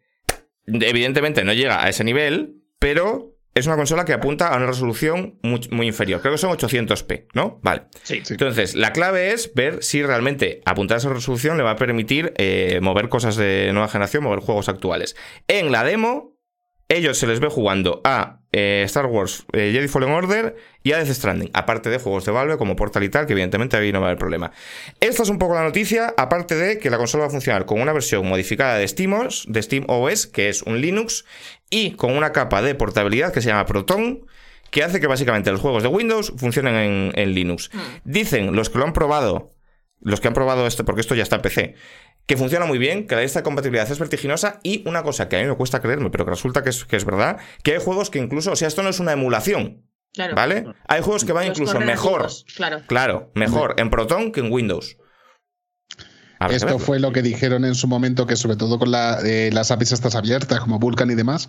evidentemente 0.66 1.44
no 1.44 1.54
llega 1.54 1.82
a 1.82 1.88
ese 1.88 2.04
nivel, 2.04 2.56
pero 2.78 3.31
es 3.54 3.66
una 3.66 3.76
consola 3.76 4.04
que 4.04 4.12
apunta 4.12 4.48
a 4.48 4.56
una 4.56 4.66
resolución 4.66 5.38
muy, 5.42 5.86
inferior. 5.86 6.20
Creo 6.20 6.32
que 6.32 6.38
son 6.38 6.56
800p, 6.56 7.26
¿no? 7.34 7.60
Vale. 7.62 7.82
Sí, 8.02 8.22
Entonces, 8.30 8.74
la 8.74 8.92
clave 8.92 9.32
es 9.32 9.52
ver 9.54 9.82
si 9.82 10.02
realmente 10.02 10.62
apuntar 10.64 10.96
a 10.96 10.98
esa 10.98 11.10
resolución 11.10 11.56
le 11.58 11.62
va 11.62 11.72
a 11.72 11.76
permitir 11.76 12.32
eh, 12.36 12.80
mover 12.82 13.08
cosas 13.08 13.36
de 13.36 13.70
nueva 13.72 13.88
generación, 13.88 14.24
mover 14.24 14.40
juegos 14.40 14.68
actuales. 14.68 15.16
En 15.48 15.70
la 15.70 15.84
demo, 15.84 16.32
ellos 16.88 17.18
se 17.18 17.26
les 17.26 17.40
ve 17.40 17.48
jugando 17.48 18.00
a 18.04 18.40
eh, 18.52 18.82
Star 18.84 19.06
Wars 19.06 19.46
eh, 19.54 19.70
Jedi 19.72 19.88
Fallen 19.88 20.10
Order 20.10 20.56
y 20.82 20.92
a 20.92 20.98
Death 20.98 21.14
Stranding, 21.14 21.50
aparte 21.54 21.88
de 21.88 21.98
juegos 21.98 22.26
de 22.26 22.32
Valve 22.32 22.58
como 22.58 22.76
Portal 22.76 23.02
y 23.02 23.08
tal, 23.08 23.24
que 23.24 23.32
evidentemente 23.32 23.78
ahí 23.78 23.92
no 23.92 24.00
va 24.00 24.08
a 24.08 24.10
haber 24.10 24.18
problema. 24.18 24.52
Esta 25.00 25.22
es 25.22 25.30
un 25.30 25.38
poco 25.38 25.54
la 25.54 25.62
noticia, 25.62 26.12
aparte 26.18 26.54
de 26.54 26.78
que 26.78 26.90
la 26.90 26.98
consola 26.98 27.22
va 27.22 27.28
a 27.28 27.30
funcionar 27.30 27.64
con 27.64 27.80
una 27.80 27.94
versión 27.94 28.28
modificada 28.28 28.76
de 28.76 28.86
SteamOS, 28.86 29.46
de 29.48 29.62
Steam 29.62 29.84
OS, 29.88 30.26
que 30.26 30.50
es 30.50 30.62
un 30.62 30.82
Linux, 30.82 31.24
y 31.72 31.92
con 31.92 32.14
una 32.14 32.32
capa 32.32 32.60
de 32.60 32.74
portabilidad 32.74 33.32
que 33.32 33.40
se 33.40 33.48
llama 33.48 33.64
Proton, 33.64 34.26
que 34.70 34.84
hace 34.84 35.00
que 35.00 35.06
básicamente 35.06 35.50
los 35.50 35.60
juegos 35.60 35.82
de 35.82 35.88
Windows 35.88 36.32
funcionen 36.36 37.12
en, 37.14 37.34
Linux. 37.34 37.70
Hmm. 37.72 37.80
Dicen 38.04 38.54
los 38.54 38.68
que 38.68 38.78
lo 38.78 38.84
han 38.84 38.92
probado, 38.92 39.54
los 40.00 40.20
que 40.20 40.28
han 40.28 40.34
probado 40.34 40.66
esto, 40.66 40.84
porque 40.84 41.00
esto 41.00 41.14
ya 41.14 41.22
está 41.22 41.36
en 41.36 41.42
PC, 41.42 41.74
que 42.26 42.36
funciona 42.36 42.66
muy 42.66 42.76
bien, 42.76 43.06
que 43.06 43.14
la 43.16 43.22
lista 43.22 43.40
de 43.40 43.44
compatibilidad 43.44 43.90
es 43.90 43.98
vertiginosa 43.98 44.60
y 44.62 44.86
una 44.86 45.02
cosa 45.02 45.30
que 45.30 45.36
a 45.36 45.40
mí 45.40 45.48
me 45.48 45.56
cuesta 45.56 45.80
creerme, 45.80 46.10
pero 46.10 46.26
que 46.26 46.32
resulta 46.32 46.62
que 46.62 46.68
es, 46.68 46.84
que 46.84 46.96
es 46.96 47.06
verdad, 47.06 47.38
que 47.64 47.72
hay 47.72 47.80
juegos 47.80 48.10
que 48.10 48.18
incluso, 48.18 48.52
o 48.52 48.56
sea, 48.56 48.68
esto 48.68 48.82
no 48.82 48.90
es 48.90 49.00
una 49.00 49.12
emulación, 49.12 49.86
¿vale? 50.34 50.66
Hay 50.88 51.00
juegos 51.00 51.24
que 51.24 51.32
van 51.32 51.46
incluso 51.46 51.80
mejor, 51.80 52.28
claro. 52.54 52.82
claro, 52.86 53.32
mejor 53.34 53.76
en 53.78 53.88
Proton 53.88 54.30
que 54.30 54.40
en 54.40 54.52
Windows. 54.52 54.98
Esto 56.50 56.78
fue 56.78 56.98
lo 56.98 57.12
que 57.12 57.22
dijeron 57.22 57.64
en 57.64 57.74
su 57.74 57.86
momento, 57.86 58.26
que 58.26 58.36
sobre 58.36 58.56
todo 58.56 58.78
con 58.78 58.92
eh, 58.94 59.50
las 59.52 59.70
APIs 59.70 59.92
estas 59.92 60.14
abiertas, 60.14 60.60
como 60.60 60.78
Vulkan 60.78 61.10
y 61.10 61.14
demás, 61.14 61.48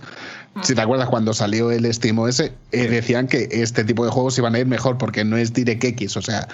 si 0.62 0.75
te 0.75 0.82
acuerdas 0.82 1.10
cuando 1.10 1.34
salió 1.34 1.71
el 1.71 1.91
Steam 1.93 2.19
OS, 2.19 2.39
eh, 2.39 2.51
decían 2.71 3.27
que 3.27 3.47
este 3.51 3.84
tipo 3.84 4.06
de 4.06 4.12
juegos 4.12 4.38
iban 4.38 4.56
a 4.56 4.60
ir 4.60 4.65
mejor 4.65 4.97
porque 4.97 5.23
no 5.23 5.38
es 5.38 5.53
DirectX, 5.53 6.17
o 6.17 6.21
sea, 6.21 6.47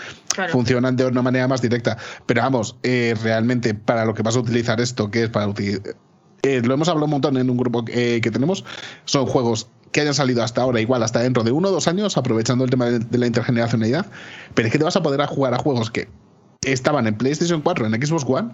funcionan 0.49 0.95
de 0.95 1.05
una 1.05 1.21
manera 1.21 1.47
más 1.47 1.61
directa. 1.61 1.97
Pero 2.25 2.41
vamos, 2.41 2.75
eh, 2.83 3.15
realmente 3.21 3.73
para 3.73 4.05
lo 4.05 4.13
que 4.13 4.23
vas 4.23 4.35
a 4.35 4.39
utilizar 4.39 4.79
esto, 4.79 5.09
que 5.11 5.23
es 5.23 5.29
para 5.29 5.47
utilizar... 5.47 5.95
lo 6.43 6.73
hemos 6.73 6.87
hablado 6.87 7.05
un 7.05 7.11
montón 7.11 7.37
en 7.37 7.49
un 7.49 7.57
grupo 7.57 7.83
que 7.85 8.29
tenemos, 8.31 8.63
son 9.05 9.25
juegos 9.25 9.69
que 9.91 10.01
hayan 10.01 10.13
salido 10.13 10.43
hasta 10.43 10.61
ahora, 10.61 10.79
igual 10.81 11.03
hasta 11.03 11.19
dentro 11.19 11.43
de 11.43 11.51
uno 11.51 11.69
o 11.69 11.71
dos 11.71 11.87
años, 11.87 12.17
aprovechando 12.17 12.63
el 12.63 12.69
tema 12.69 12.85
de, 12.85 13.17
la 13.17 13.27
intergeneracionalidad, 13.27 14.05
pero 14.53 14.67
es 14.67 14.71
que 14.71 14.77
te 14.77 14.83
vas 14.83 14.95
a 14.95 15.01
poder 15.01 15.25
jugar 15.25 15.53
a 15.53 15.57
juegos 15.57 15.89
que 15.89 16.07
estaban 16.61 17.07
en 17.07 17.17
PlayStation 17.17 17.61
4, 17.61 17.85
en 17.85 17.93
Xbox 17.93 18.25
One, 18.27 18.49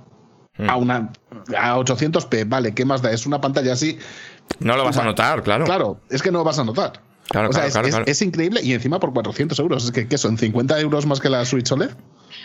hmm. 0.58 0.70
a 0.70 0.76
una 0.78 1.12
a 1.58 1.78
800p, 1.78 2.48
vale, 2.48 2.74
¿qué 2.74 2.86
más 2.86 3.02
da? 3.02 3.12
Es 3.12 3.26
una 3.26 3.41
pantalla 3.41 3.74
así. 3.74 3.98
No 4.60 4.76
lo 4.78 4.84
vas 4.84 4.98
a 4.98 5.04
notar, 5.04 5.44
claro. 5.44 5.65
Claro, 5.65 6.00
es 6.10 6.22
que 6.22 6.32
no 6.32 6.39
lo 6.39 6.44
vas 6.44 6.60
a 6.60 6.63
notar. 6.63 7.02
Claro, 7.30 7.50
es, 8.06 8.22
increíble 8.22 8.62
y 8.63 8.74
encima 8.74 9.00
por 9.00 9.12
400 9.12 9.58
euros. 9.60 9.86
Es 9.86 9.91
que 9.91 10.08
¿qué 10.08 10.18
son? 10.18 10.38
¿50 10.38 10.80
euros 10.80 11.08
más 11.08 11.20
que 11.20 11.30
la 11.30 11.44
Switch 11.44 11.72
OLED? 11.72 11.89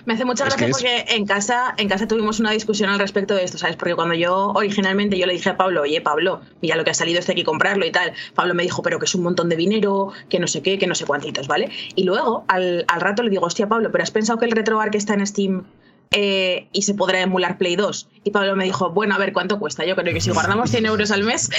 Me 0.05 0.15
hace 0.15 0.25
mucha 0.25 0.45
gracia 0.45 0.69
porque 0.71 1.05
en 1.09 1.27
casa, 1.27 1.75
en 1.77 1.89
casa 1.89 2.07
tuvimos 2.09 2.41
una 2.41 2.51
discusión 2.51 2.91
al 2.91 2.99
respecto 2.99 3.35
de 3.35 3.45
esto, 3.45 3.59
¿sabes? 3.59 3.77
Porque 3.77 3.95
cuando 3.95 4.15
yo 4.15 4.53
originalmente 4.55 5.19
yo 5.19 5.27
le 5.27 5.35
dije 5.35 5.51
a 5.51 5.57
Pablo, 5.57 5.83
oye 5.83 6.01
Pablo, 6.01 6.41
mira 6.63 6.77
lo 6.77 6.85
que 6.85 6.91
ha 6.91 6.95
salido, 6.95 7.19
este 7.19 7.33
hay 7.33 7.37
que 7.37 7.45
comprarlo 7.45 7.85
y 7.87 7.93
tal. 7.93 8.13
Pablo 8.35 8.55
me 8.55 8.63
dijo, 8.63 8.83
pero 8.83 8.99
que 8.99 9.05
es 9.05 9.15
un 9.15 9.23
montón 9.23 9.49
de 9.49 9.57
dinero, 9.57 10.13
que 10.29 10.39
no 10.39 10.47
sé 10.47 10.63
qué, 10.63 10.79
que 10.79 10.87
no 10.87 10.95
sé 10.95 11.05
cuántitos, 11.05 11.49
¿vale? 11.49 11.71
Y 11.95 12.05
luego 12.05 12.45
al, 12.49 12.85
rato 12.99 13.23
le 13.23 13.31
digo, 13.31 13.45
hostia 13.45 13.69
Pablo, 13.69 13.91
pero 13.93 14.03
has 14.03 14.11
pensado 14.11 14.39
que 14.39 14.47
el 14.47 14.53
RetroArch 14.53 14.95
está 14.95 15.15
en 15.15 15.27
Steam 15.27 15.65
eh, 16.13 16.69
y 16.73 16.83
se 16.83 16.95
podrá 16.95 17.21
emular 17.21 17.59
Play 17.59 17.77
2. 17.77 18.09
Y 18.25 18.31
Pablo 18.31 18.57
me 18.57 18.65
dijo, 18.65 18.91
bueno, 18.91 19.15
a 19.15 19.19
ver, 19.19 19.33
¿cuánto 19.33 19.59
cuesta? 19.59 19.85
Yo 19.85 19.95
creo 19.97 20.13
que 20.13 20.21
si 20.21 20.31
guardamos 20.31 20.71
100 20.71 20.87
euros 20.87 21.11
al 21.11 21.25
mes, 21.25 21.51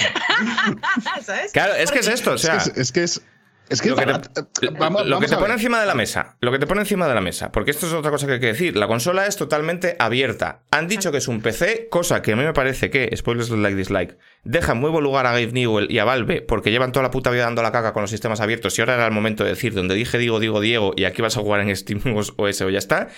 ¿sabes? 1.22 1.52
Claro, 1.52 1.74
es 1.74 1.90
que 1.90 2.00
es 2.00 2.08
esto, 2.08 2.32
o 2.32 2.38
sea... 2.38 2.56
es 2.56 2.92
que 2.92 3.02
es, 3.02 3.16
es 3.16 3.18
que 3.18 3.31
lo 3.84 3.96
que 3.96 4.06
te, 4.06 5.04
lo 5.04 5.20
que 5.20 5.28
te 5.28 5.36
pone 5.36 5.54
encima 5.54 5.80
de 5.80 5.86
la 5.86 5.94
mesa, 5.94 6.36
lo 6.40 6.52
que 6.52 6.58
te 6.58 6.66
pone 6.66 6.80
encima 6.80 7.08
de 7.08 7.14
la 7.14 7.20
mesa, 7.20 7.52
porque 7.52 7.70
esto 7.70 7.86
es 7.86 7.92
otra 7.92 8.10
cosa 8.10 8.26
que 8.26 8.34
hay 8.34 8.40
que 8.40 8.46
decir, 8.46 8.76
la 8.76 8.86
consola 8.86 9.26
es 9.26 9.36
totalmente 9.36 9.96
abierta. 9.98 10.62
Han 10.70 10.88
dicho 10.88 11.10
que 11.12 11.18
es 11.18 11.28
un 11.28 11.40
PC, 11.40 11.88
cosa 11.90 12.22
que 12.22 12.32
a 12.32 12.36
mí 12.36 12.44
me 12.44 12.52
parece 12.52 12.90
que, 12.90 13.14
spoilers 13.16 13.50
like 13.50 13.76
dislike, 13.76 14.18
deja 14.44 14.74
muy 14.74 14.90
buen 14.90 15.04
lugar 15.04 15.26
a 15.26 15.30
Gabe 15.30 15.52
Newell 15.52 15.90
y 15.90 15.98
a 15.98 16.04
Valve, 16.04 16.42
porque 16.42 16.70
llevan 16.70 16.90
toda 16.92 17.04
la 17.04 17.10
puta 17.10 17.30
vida 17.30 17.44
dando 17.44 17.62
la 17.62 17.70
caca 17.70 17.92
con 17.92 18.02
los 18.02 18.10
sistemas 18.10 18.40
abiertos 18.40 18.76
y 18.76 18.82
ahora 18.82 18.94
era 18.94 19.06
el 19.06 19.12
momento 19.12 19.44
de 19.44 19.50
decir, 19.50 19.72
donde 19.74 19.94
dije 19.94 20.18
digo, 20.18 20.40
digo, 20.40 20.60
Diego, 20.60 20.92
y 20.96 21.04
aquí 21.04 21.22
vas 21.22 21.36
a 21.36 21.40
jugar 21.40 21.60
en 21.60 21.74
Steam 21.76 22.00
OS 22.36 22.60
o 22.62 22.70
ya 22.70 22.78
está. 22.78 23.08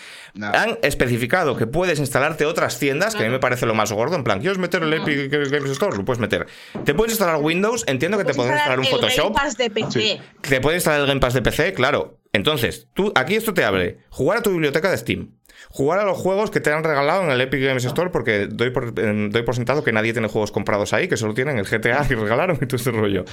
Han 0.40 0.78
especificado 0.82 1.56
que 1.56 1.66
puedes 1.66 1.98
instalarte 1.98 2.44
otras 2.44 2.78
tiendas, 2.78 3.14
que 3.14 3.22
a 3.22 3.26
mí 3.26 3.32
me 3.32 3.38
parece 3.38 3.66
lo 3.66 3.74
más 3.74 3.92
gordo, 3.92 4.16
en 4.16 4.24
plan, 4.24 4.40
¿quieres 4.40 4.58
meter 4.58 4.82
el 4.82 4.92
Epic 4.92 5.30
Games 5.30 5.70
Store? 5.70 5.96
Lo 5.96 6.04
puedes 6.04 6.20
meter. 6.20 6.46
Te 6.84 6.94
puedes 6.94 7.12
instalar 7.12 7.40
Windows, 7.40 7.84
entiendo 7.86 8.18
que 8.18 8.24
te 8.24 8.34
puedes 8.34 8.52
instalar 8.52 8.78
un 8.78 8.86
Photoshop. 8.86 9.36
de 9.56 9.70
PC. 9.70 10.20
Te 10.42 10.60
puedes 10.60 10.78
instalar 10.78 11.00
el 11.00 11.06
Game 11.06 11.20
Pass 11.20 11.34
de 11.34 11.42
PC, 11.42 11.72
claro. 11.72 12.18
Entonces, 12.32 12.88
tú, 12.94 13.12
aquí 13.14 13.36
esto 13.36 13.54
te 13.54 13.64
abre. 13.64 13.98
Jugar 14.10 14.38
a 14.38 14.42
tu 14.42 14.50
biblioteca 14.50 14.90
de 14.90 14.98
Steam. 14.98 15.30
Jugar 15.70 15.98
a 15.98 16.04
los 16.04 16.18
juegos 16.18 16.50
que 16.50 16.60
te 16.60 16.72
han 16.72 16.84
regalado 16.84 17.22
en 17.24 17.30
el 17.30 17.40
Epic 17.40 17.62
Games 17.62 17.84
Store, 17.84 18.10
porque 18.10 18.46
doy 18.46 18.70
por, 18.70 18.94
por 18.94 19.54
sentado 19.54 19.82
que 19.82 19.92
nadie 19.92 20.12
tiene 20.12 20.28
juegos 20.28 20.52
comprados 20.52 20.92
ahí, 20.92 21.08
que 21.08 21.16
solo 21.16 21.34
tienen 21.34 21.58
el 21.58 21.64
GTA 21.64 22.06
y 22.08 22.14
regalaron 22.14 22.58
y 22.60 22.66
todo 22.66 22.76
ese 22.76 22.90
rollo. 22.90 23.24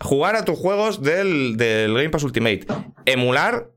Jugar 0.00 0.36
a 0.36 0.44
tus 0.44 0.58
juegos 0.58 1.02
del, 1.02 1.56
del 1.56 1.94
Game 1.94 2.10
Pass 2.10 2.24
Ultimate. 2.24 2.66
Emular 3.06 3.68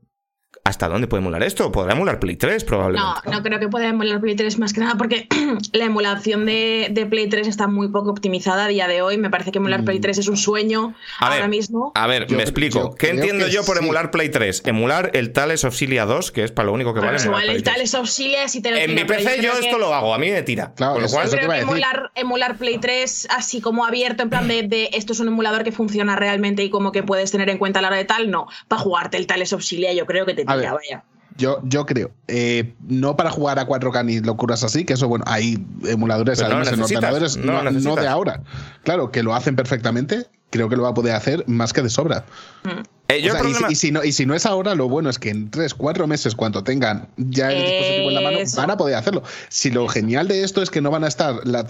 ¿Hasta 0.66 0.88
dónde 0.88 1.06
puede 1.06 1.20
emular 1.20 1.42
esto? 1.42 1.70
¿Podrá 1.70 1.92
emular 1.92 2.18
Play 2.18 2.36
3 2.36 2.64
probablemente? 2.64 3.20
No, 3.26 3.32
no 3.32 3.42
creo 3.42 3.60
que 3.60 3.68
pueda 3.68 3.86
emular 3.86 4.18
Play 4.18 4.34
3 4.34 4.58
más 4.58 4.72
que 4.72 4.80
nada 4.80 4.94
porque 4.96 5.28
la 5.74 5.84
emulación 5.84 6.46
de, 6.46 7.06
Play 7.10 7.28
3 7.28 7.48
está 7.48 7.66
muy 7.66 7.88
poco 7.88 8.10
optimizada 8.10 8.64
a 8.64 8.68
día 8.68 8.88
de 8.88 9.02
hoy. 9.02 9.18
Me 9.18 9.28
parece 9.28 9.52
que 9.52 9.58
emular 9.58 9.84
Play 9.84 10.00
3 10.00 10.16
mm. 10.16 10.20
es 10.20 10.28
un 10.28 10.38
sueño 10.38 10.94
ahora 11.20 11.48
mismo. 11.48 11.92
A 11.94 12.06
ver, 12.06 12.30
me 12.30 12.42
explico. 12.42 12.94
¿Qué 12.94 13.10
entiendo 13.10 13.46
yo 13.46 13.62
por 13.66 13.76
emular 13.76 14.10
Play 14.10 14.30
3? 14.30 14.62
Emular 14.64 15.10
el 15.12 15.32
Thales 15.32 15.66
Auxilia 15.66 16.06
2, 16.06 16.32
que 16.32 16.44
es 16.44 16.50
para 16.50 16.64
lo 16.64 16.72
único 16.72 16.94
que 16.94 17.00
vale. 17.00 17.22
igual 17.22 17.50
el 17.50 17.62
Thales 17.62 17.94
Auxilia 17.94 18.48
si 18.48 18.62
te 18.62 18.70
lo 18.70 18.78
En 18.78 18.94
mi 18.94 19.04
PC 19.04 19.42
yo, 19.42 19.52
esto 19.52 19.76
lo 19.76 19.94
hago, 19.94 20.14
a 20.14 20.18
mí 20.18 20.30
me 20.30 20.42
tira. 20.44 20.72
Claro, 20.74 20.98
lo 20.98 21.08
cual, 21.10 21.28
creo 21.28 21.46
que 21.46 21.58
emular, 21.58 22.10
emular, 22.14 22.56
Play 22.56 22.78
3 22.78 23.28
así 23.36 23.60
como 23.60 23.84
abierto, 23.84 24.22
en 24.22 24.30
plan 24.30 24.48
de, 24.48 24.88
esto 24.94 25.12
es 25.12 25.20
un 25.20 25.28
emulador 25.28 25.62
que 25.62 25.72
funciona 25.72 26.16
realmente 26.16 26.64
y 26.64 26.70
como 26.70 26.90
que 26.90 27.02
puedes 27.02 27.30
tener 27.30 27.50
en 27.50 27.58
cuenta 27.58 27.80
a 27.80 27.82
la 27.82 27.88
hora 27.88 27.98
de 27.98 28.06
tal, 28.06 28.30
no. 28.30 28.46
Para 28.66 28.80
jugarte 28.80 29.18
el 29.18 29.26
Thales 29.26 29.52
Auxilia 29.52 29.92
yo 29.92 30.06
creo 30.06 30.24
que 30.24 30.32
te 30.32 30.46
tira, 30.46 30.53
vaya. 30.56 31.04
Yo, 31.36 31.60
yo 31.64 31.84
creo, 31.84 32.12
eh, 32.28 32.74
no 32.86 33.16
para 33.16 33.28
jugar 33.28 33.58
a 33.58 33.66
4K 33.66 34.04
ni 34.04 34.20
locuras 34.20 34.62
así, 34.62 34.84
que 34.84 34.92
eso, 34.92 35.08
bueno, 35.08 35.24
hay 35.26 35.66
emuladores 35.84 36.40
además 36.40 36.72
en 36.72 36.80
ordenadores, 36.80 37.36
no, 37.36 37.96
de 37.96 38.06
ahora. 38.06 38.40
Claro, 38.84 39.10
que 39.10 39.24
lo 39.24 39.34
hacen 39.34 39.56
perfectamente, 39.56 40.28
creo 40.50 40.68
que 40.68 40.76
lo 40.76 40.84
va 40.84 40.90
a 40.90 40.94
poder 40.94 41.14
hacer 41.16 41.42
más 41.48 41.72
que 41.72 41.82
de 41.82 41.90
sobra. 41.90 42.24
Mm. 42.62 42.82
Eh, 43.08 43.30
y, 43.68 43.74
si, 43.74 43.90
no, 43.90 44.02
y 44.02 44.12
si 44.12 44.24
no 44.24 44.34
es 44.34 44.46
ahora, 44.46 44.74
lo 44.74 44.88
bueno 44.88 45.10
es 45.10 45.18
que 45.18 45.28
en 45.28 45.50
3, 45.50 45.74
4 45.74 46.06
meses, 46.06 46.34
cuando 46.34 46.62
tengan 46.62 47.08
ya 47.16 47.52
el 47.52 47.62
dispositivo 47.62 48.08
en 48.08 48.14
la 48.14 48.20
mano, 48.20 48.38
van 48.56 48.70
a 48.70 48.76
poder 48.76 48.94
hacerlo. 48.94 49.22
Si 49.48 49.70
lo 49.70 49.88
genial 49.88 50.28
de 50.28 50.42
esto 50.42 50.62
es 50.62 50.70
que 50.70 50.80
no 50.80 50.90
van 50.90 51.04
a 51.04 51.08
estar 51.08 51.46
la 51.46 51.66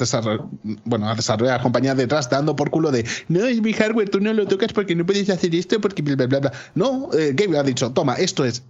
bueno, 0.85 1.09
a 1.09 1.15
desarrollar 1.15 1.63
compañías 1.63 1.97
detrás 1.97 2.29
dando 2.29 2.55
por 2.55 2.71
culo 2.71 2.93
de 2.93 3.05
no, 3.29 3.45
es 3.47 3.61
mi 3.63 3.73
hardware, 3.73 4.11
tú 4.11 4.21
no 4.21 4.33
lo 4.33 4.47
tocas 4.47 4.73
porque 4.73 4.95
no 4.95 5.05
puedes 5.07 5.29
hacer 5.31 5.55
esto, 5.55 5.81
porque 5.81 6.03
bla, 6.03 6.27
bla, 6.27 6.39
bla. 6.39 6.53
No, 6.75 7.09
eh, 7.19 7.33
Gabe 7.35 7.59
ha 7.59 7.63
dicho, 7.63 7.91
toma, 7.93 8.15
esto 8.15 8.45
es 8.45 8.63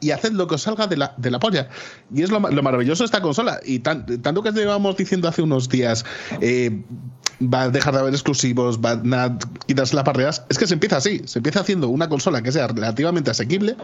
y 0.00 0.10
haced 0.10 0.32
lo 0.32 0.46
que 0.46 0.54
os 0.54 0.62
salga 0.62 0.86
de 0.86 0.96
la, 0.96 1.14
de 1.16 1.30
la 1.30 1.38
polla. 1.38 1.68
Y 2.14 2.22
es 2.22 2.30
lo, 2.30 2.40
maravilloso 2.40 3.02
de 3.02 3.06
esta 3.06 3.20
consola. 3.20 3.60
Y 3.64 3.80
tanto 3.80 4.42
que 4.42 4.52
llevamos 4.52 4.96
diciendo 4.96 5.28
hace 5.28 5.42
unos 5.42 5.68
días, 5.68 6.04
eh, 6.40 6.82
va 7.42 7.62
a 7.62 7.68
dejar 7.68 7.94
de 7.94 8.00
haber 8.00 8.14
exclusivos, 8.14 8.80
va 8.80 8.92
a 8.92 9.38
quitarse 9.66 9.94
las 9.94 10.04
barreras, 10.04 10.44
es 10.48 10.58
que 10.58 10.66
se 10.66 10.74
empieza 10.74 10.96
así. 10.96 11.22
Se 11.26 11.38
empieza 11.38 11.60
haciendo 11.60 11.88
una 11.88 12.08
consola 12.08 12.42
que 12.42 12.52
sea 12.52 12.68
relativamente 12.68 13.30
asequible, 13.30 13.76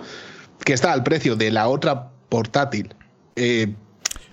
que 0.65 0.73
está 0.73 0.93
al 0.93 1.03
precio 1.03 1.37
de 1.37 1.51
la 1.51 1.69
otra 1.69 2.11
portátil. 2.29 2.95
Eh, 3.37 3.75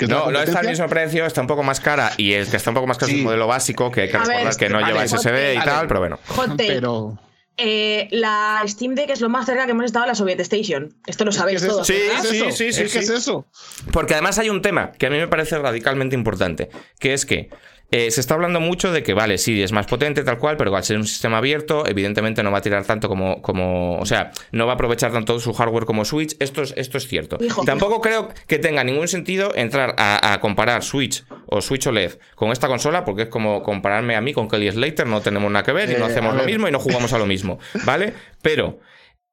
no, 0.08 0.32
no 0.32 0.42
está 0.42 0.60
al 0.60 0.68
mismo 0.68 0.88
precio, 0.88 1.26
está 1.26 1.42
un 1.42 1.48
poco 1.48 1.64
más 1.64 1.80
cara 1.80 2.12
y 2.18 2.34
el 2.34 2.48
que 2.48 2.58
está 2.58 2.70
un 2.70 2.76
poco 2.76 2.88
más 2.88 2.98
caro 2.98 3.12
es 3.12 3.18
un 3.18 3.24
modelo 3.26 3.48
básico 3.48 3.92
que 3.92 4.02
hay 4.02 4.10
que 4.10 4.18
recordar 4.18 4.56
que 4.56 4.70
no 4.70 4.80
lleva 4.80 5.06
SSD 5.06 5.56
y 5.56 5.66
tal, 5.66 5.88
pero 5.88 6.00
bueno. 6.00 6.20
Pero 6.56 7.18
eh, 7.60 8.08
la 8.12 8.64
Steam 8.66 8.96
Deck 8.96 9.10
es 9.10 9.22
lo 9.22 9.30
más 9.30 9.46
cerca 9.46 9.66
que 9.66 9.72
hemos 9.72 9.86
estado 9.86 10.06
a 10.06 10.08
la 10.08 10.16
Soviet 10.16 10.40
Station. 10.40 10.94
Esto 11.06 11.26
lo 11.26 11.32
sabéis 11.32 11.66
todos. 11.66 11.86
Sí, 11.86 11.96
sí, 12.22 12.52
sí, 12.52 12.74
sí, 12.74 12.84
¿Qué 12.86 13.00
es 13.00 13.10
eso? 13.10 13.46
Porque 13.92 14.14
además 14.14 14.40
hay 14.40 14.50
un 14.50 14.62
tema 14.62 14.92
que 14.94 15.08
a 15.08 15.10
mí 15.10 15.18
me 15.18 15.28
parece 15.28 15.58
radicalmente 15.58 16.16
importante, 16.16 16.70
que 17.00 17.14
es 17.14 17.26
que 17.26 17.50
eh, 17.92 18.12
se 18.12 18.22
está 18.22 18.36
hablando 18.36 18.60
mucho 18.60 18.92
de 18.92 19.02
que, 19.02 19.16
vale, 19.16 19.40
sí, 19.40 19.64
es 19.64 19.72
más 19.72 19.88
potente, 19.88 20.24
tal 20.24 20.38
cual, 20.38 20.58
pero 20.58 20.76
al 20.76 20.84
ser 20.84 20.98
un 20.98 21.08
sistema 21.08 21.40
abierto, 21.40 21.88
evidentemente 21.88 22.44
no 22.44 22.52
va 22.52 22.60
a 22.60 22.62
tirar 22.62 22.86
tanto 22.86 23.10
como. 23.10 23.42
como 23.42 23.98
o 24.00 24.06
sea, 24.06 24.32
no 24.52 24.68
va 24.68 24.74
a 24.74 24.76
aprovechar 24.76 25.12
tanto 25.12 25.40
su 25.40 25.54
hardware 25.54 25.86
como 25.86 26.06
Switch. 26.06 26.36
Esto 26.40 26.62
es, 26.62 26.74
esto 26.78 27.00
es 27.00 27.08
cierto. 27.08 27.40
Tampoco 27.66 28.00
creo 28.00 28.30
que 28.46 28.60
tenga 28.60 28.84
ningún 28.84 29.08
sentido 29.08 29.56
entrar 29.56 29.96
a, 29.98 30.38
comparar 30.40 30.84
Switch 30.84 31.24
o 31.48 31.62
Switch 31.62 31.88
OLED 31.88 32.20
con 32.36 32.52
esta 32.52 32.68
consola, 32.68 33.04
porque 33.04 33.24
es 33.24 33.30
como 33.30 33.64
compararme 33.64 34.16
a 34.16 34.22
mí 34.22 34.34
con 34.34 34.48
Kelly 34.48 34.72
Slater, 34.72 35.08
no 35.08 35.22
tenemos 35.22 35.52
nada 35.52 35.66
que 35.66 35.72
ver 35.72 35.90
y 35.90 35.94
no 35.94 36.08
eh, 36.08 36.12
hacemos 36.12 36.36
lo 36.36 36.44
mismo 36.44 36.68
y 36.68 36.72
no 36.72 36.80
jugamos 36.80 37.12
a 37.14 37.18
lo 37.18 37.26
mismo, 37.26 37.60
¿vale? 37.86 38.14
Pero 38.42 38.80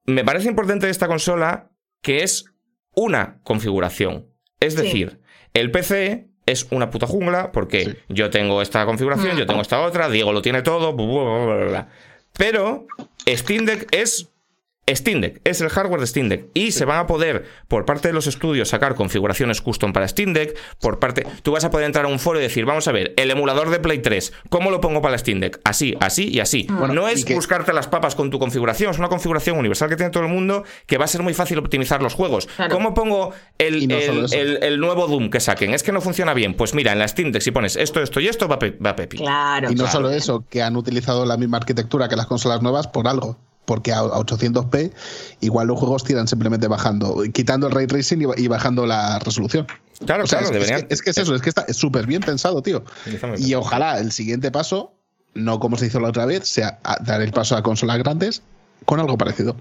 me 0.07 0.25
parece 0.25 0.49
importante 0.49 0.87
de 0.87 0.93
esta 0.93 1.09
consola 1.09 1.71
que 2.01 2.23
es 2.23 2.47
una 2.95 3.41
configuración. 3.43 4.31
Es 4.61 4.77
decir, 4.77 5.21
el 5.53 5.71
PC 5.71 6.31
es 6.47 6.69
una 6.71 6.91
puta 6.91 7.07
jungla 7.07 7.53
porque 7.53 7.99
yo 8.09 8.31
tengo 8.31 8.63
esta 8.63 8.87
configuración, 8.87 9.37
yo 9.37 9.47
tengo 9.47 9.61
esta 9.61 9.81
otra, 9.81 10.09
Diego 10.09 10.33
lo 10.33 10.43
tiene 10.43 10.63
todo, 10.63 10.97
pero 12.33 12.87
Steam 13.27 13.67
Deck 13.67 13.89
es 13.91 14.29
Steam 14.95 15.21
Deck, 15.21 15.41
es 15.43 15.61
el 15.61 15.69
hardware 15.69 16.01
de 16.01 16.07
Steam 16.07 16.29
Deck 16.29 16.47
y 16.55 16.71
se 16.71 16.85
van 16.85 17.01
a 17.01 17.07
poder 17.09 17.45
por 17.67 17.85
parte 17.85 18.07
de 18.07 18.15
los 18.15 18.29
estudios 18.29 18.69
sacar 18.69 18.95
configuraciones 18.95 19.61
custom 19.61 19.93
para 19.93 20.07
Steam 20.07 20.33
Deck, 20.33 20.57
por 20.81 21.01
parte 21.01 21.27
tú 21.43 21.51
vas 21.51 21.65
a 21.65 21.71
poder 21.71 21.87
entrar 21.87 22.05
a 22.05 22.09
un 22.09 22.21
foro 22.21 22.39
y 22.39 22.43
decir, 22.43 22.65
vamos 22.67 22.87
a 22.87 22.93
ver, 22.93 23.13
el 23.17 23.33
emulador 23.33 23.71
de 23.71 23.81
Play 23.81 23.99
3, 23.99 24.33
¿cómo 24.49 24.71
lo 24.71 24.81
pongo 24.81 25.03
para 25.03 25.19
Steam 25.19 25.41
Deck? 25.41 25.61
Así, 25.65 25.97
así 25.99 26.29
y 26.29 26.39
así. 26.39 26.69
no 26.69 27.09
es 27.09 27.25
buscarte 27.35 27.73
las 27.73 27.89
papas 27.89 28.15
con 28.15 28.31
tu 28.31 28.39
configuración, 28.39 28.93
es 28.93 28.99
una 28.99 29.09
configuración 29.09 29.59
universal 29.59 29.89
que 29.89 29.97
tiene 29.97 30.11
todo 30.11 30.23
el 30.23 30.29
mundo 30.29 30.63
que 30.87 30.99
va 30.99 31.07
a 31.07 31.09
ser 31.09 31.23
muy 31.23 31.35
fácil 31.35 31.59
optimizar 31.59 32.01
los 32.01 32.15
juegos. 32.15 32.49
¿Cómo 32.71 32.95
pongo 32.95 33.33
el, 33.59 33.91
el, 33.91 34.79
nuevo 34.79 35.09
Doom 35.09 35.31
que 35.31 35.41
saquen? 35.41 35.75
Es 35.75 35.83
que 35.83 35.91
no 35.91 36.01
funciona 36.01 36.33
bien. 36.33 36.55
Pues 36.55 36.75
mira, 36.75 36.93
en 36.93 37.01
la 37.01 37.09
Steam 37.09 37.33
Deck 37.33 37.43
si 37.43 37.51
pones 37.51 37.75
esto, 37.75 38.01
esto 38.01 38.21
y 38.21 38.29
esto 38.29 38.47
va, 38.47 38.55
a 38.55 38.97
pepi. 38.97 39.17
Claro. 39.17 39.71
Y 39.71 39.75
no 39.75 39.89
solo 39.89 40.11
eso, 40.11 40.45
que 40.49 40.63
han 40.63 40.77
utilizado 40.77 41.27
la 41.27 41.37
misma 41.37 41.57
arquitectura 41.57 42.09
que 42.09 42.15
las 42.15 42.27
consolas 42.27 42.63
nuevas 42.63 42.87
por 42.87 43.09
algo 43.09 43.37
porque 43.67 43.93
a 43.93 44.03
800p 44.03 44.93
igual 45.41 45.67
los 45.67 45.79
juegos 45.79 46.05
tiran 46.05 46.27
simplemente 46.27 46.69
bajando, 46.69 47.23
quitando 47.35 47.67
el 47.67 47.73
ray 47.73 47.87
tracing 47.87 48.27
y 48.37 48.49
bajando 48.49 48.87
la 48.87 49.19
resolución. 49.19 49.67
Claro, 50.05 50.25
claro, 50.25 50.55
es, 50.55 51.03
que, 51.03 51.11
es, 51.11 51.19
eso, 51.19 51.35
es 51.35 51.43
que 51.43 51.49
está 51.49 51.73
súper 51.73 52.07
bien 52.07 52.23
pensado, 52.23 52.63
tío. 52.63 52.85
Y 53.39 53.55
ojalá 53.55 53.99
el 53.99 54.13
siguiente 54.13 54.51
paso, 54.51 54.93
no 55.35 55.59
como 55.59 55.77
se 55.77 55.87
hizo 55.87 56.01
la 56.01 56.09
otra 56.09 56.27
vez, 56.27 56.47
sea 56.47 56.81
dar 57.01 57.23
el 57.23 57.33
paso 57.33 57.57
a 57.57 57.63
consolas 57.63 57.99
grandes 57.99 58.43
con 58.85 59.01
algo 59.01 59.17
parecido. 59.17 59.57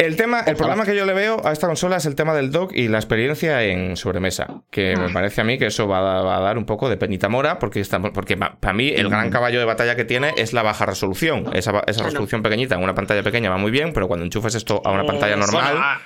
El 0.00 0.16
tema, 0.16 0.40
el 0.40 0.56
problema 0.56 0.84
que 0.86 0.96
yo 0.96 1.04
le 1.04 1.12
veo 1.12 1.42
a 1.46 1.52
esta 1.52 1.66
consola 1.66 1.96
es 1.98 2.06
el 2.06 2.14
tema 2.14 2.32
del 2.34 2.50
dock 2.50 2.72
y 2.74 2.88
la 2.88 2.96
experiencia 2.98 3.62
en 3.64 3.96
sobremesa. 3.96 4.62
Que 4.70 4.96
me 4.96 5.10
parece 5.10 5.42
a 5.42 5.44
mí 5.44 5.58
que 5.58 5.66
eso 5.66 5.86
va 5.86 5.98
a, 5.98 6.22
va 6.22 6.36
a 6.38 6.40
dar 6.40 6.56
un 6.56 6.64
poco 6.64 6.88
de 6.88 6.96
penita 6.96 7.28
mora, 7.28 7.58
porque, 7.58 7.80
está, 7.80 8.00
porque 8.00 8.36
para 8.36 8.72
mí 8.72 8.88
el 8.88 9.10
gran 9.10 9.30
caballo 9.30 9.58
de 9.58 9.66
batalla 9.66 9.96
que 9.96 10.06
tiene 10.06 10.32
es 10.38 10.52
la 10.54 10.62
baja 10.62 10.86
resolución. 10.86 11.50
Esa, 11.52 11.72
resolución 11.82 12.42
pequeñita 12.42 12.76
en 12.76 12.82
una 12.82 12.94
pantalla 12.94 13.22
pequeña 13.22 13.50
va 13.50 13.58
muy 13.58 13.70
bien, 13.70 13.92
pero 13.92 14.08
cuando 14.08 14.24
enchufes 14.24 14.54
esto 14.54 14.80
a 14.84 14.90
una 14.90 15.04
pantalla 15.04 15.36
normal. 15.36 15.64
Bueno, 15.72 15.80
a- 15.86 16.00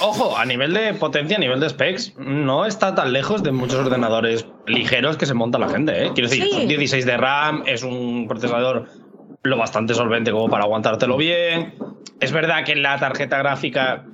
ojo, 0.00 0.36
a 0.36 0.44
nivel 0.44 0.74
de 0.74 0.92
potencia, 0.94 1.38
a 1.38 1.40
nivel 1.40 1.58
de 1.58 1.70
specs, 1.70 2.14
no 2.18 2.66
está 2.66 2.94
tan 2.94 3.12
lejos 3.14 3.42
de 3.42 3.50
muchos 3.52 3.78
ordenadores 3.78 4.46
ligeros 4.66 5.16
que 5.16 5.24
se 5.26 5.32
monta 5.34 5.58
la 5.58 5.68
gente. 5.70 6.04
¿eh? 6.04 6.10
Quiero 6.14 6.28
decir, 6.28 6.44
Sí. 6.44 6.50
son 6.52 6.68
16 6.68 7.06
de 7.06 7.16
RAM, 7.16 7.62
es 7.66 7.82
un 7.82 8.26
procesador 8.28 8.88
lo 9.42 9.56
bastante 9.56 9.94
solvente 9.94 10.30
como 10.30 10.48
para 10.48 10.64
aguantártelo 10.64 11.16
bien. 11.16 11.74
Es 12.20 12.32
verdad 12.32 12.64
que 12.64 12.74
la 12.76 12.98
tarjeta 12.98 13.38
gráfica 13.38 14.04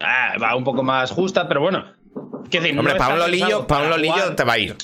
ah, 0.00 0.34
va 0.42 0.54
un 0.56 0.64
poco 0.64 0.82
más 0.82 1.10
justa, 1.10 1.48
pero 1.48 1.60
bueno. 1.60 1.84
decir, 2.50 2.78
Hombre, 2.78 2.82
no 2.82 2.88
está 2.90 2.98
para 2.98 3.14
un 3.14 3.20
lolillo 3.90 4.14
jugar. 4.14 4.36
te 4.36 4.44
va 4.44 4.52
a 4.52 4.58
ir. 4.58 4.76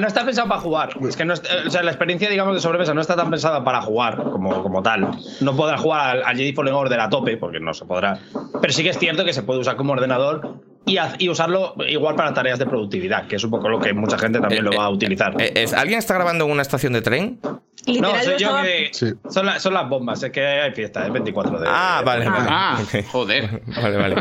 No 0.00 0.08
está 0.08 0.24
pensado 0.24 0.48
para 0.48 0.60
jugar. 0.60 0.90
Es 1.08 1.16
que 1.16 1.24
no 1.24 1.32
es- 1.32 1.42
o 1.64 1.70
sea, 1.70 1.82
la 1.84 1.92
experiencia, 1.92 2.28
digamos, 2.28 2.54
de 2.54 2.60
sobremesa 2.60 2.92
no 2.92 3.00
está 3.00 3.14
tan 3.14 3.30
pensada 3.30 3.62
para 3.62 3.80
jugar 3.82 4.16
como, 4.16 4.60
como 4.60 4.82
tal. 4.82 5.08
No 5.40 5.54
podrás 5.56 5.80
jugar 5.80 6.08
al, 6.08 6.22
al 6.24 6.36
Jedi 6.36 6.52
Fallen 6.52 6.74
Order 6.74 6.98
a 6.98 7.08
tope, 7.08 7.36
porque 7.36 7.60
no 7.60 7.72
se 7.72 7.84
podrá. 7.84 8.18
Pero 8.60 8.72
sí 8.72 8.82
que 8.82 8.90
es 8.90 8.98
cierto 8.98 9.24
que 9.24 9.32
se 9.32 9.44
puede 9.44 9.60
usar 9.60 9.76
como 9.76 9.92
ordenador 9.92 10.60
y, 10.86 11.28
usarlo 11.28 11.74
igual 11.88 12.14
para 12.16 12.34
tareas 12.34 12.58
de 12.58 12.66
productividad, 12.66 13.26
que 13.26 13.36
es 13.36 13.44
un 13.44 13.50
poco 13.50 13.68
lo 13.68 13.78
que 13.80 13.92
mucha 13.92 14.18
gente 14.18 14.40
también 14.40 14.64
lo 14.64 14.72
va 14.72 14.84
a 14.86 14.90
utilizar. 14.90 15.34
Eh, 15.38 15.66
¿Alguien 15.76 15.98
está 15.98 16.14
grabando 16.14 16.44
en 16.46 16.50
una 16.50 16.62
estación 16.62 16.92
de 16.92 17.02
tren? 17.02 17.40
Literal, 17.86 18.12
no, 18.16 18.22
soy 18.22 18.36
yo 18.38 18.62
que. 18.62 18.88
Sí. 18.92 19.12
Son, 19.30 19.46
la- 19.46 19.58
son 19.60 19.72
las 19.74 19.88
bombas, 19.88 20.22
es 20.22 20.30
que 20.32 20.44
hay 20.44 20.72
fiesta, 20.72 21.06
es 21.06 21.12
24 21.12 21.60
de. 21.60 21.66
Ah, 21.68 22.02
vale, 22.04 22.26
Ah. 22.28 22.30
vale. 22.30 22.46
Ah, 23.06 23.08
joder. 23.12 23.62
Vale, 23.80 23.96
vale. 23.96 24.16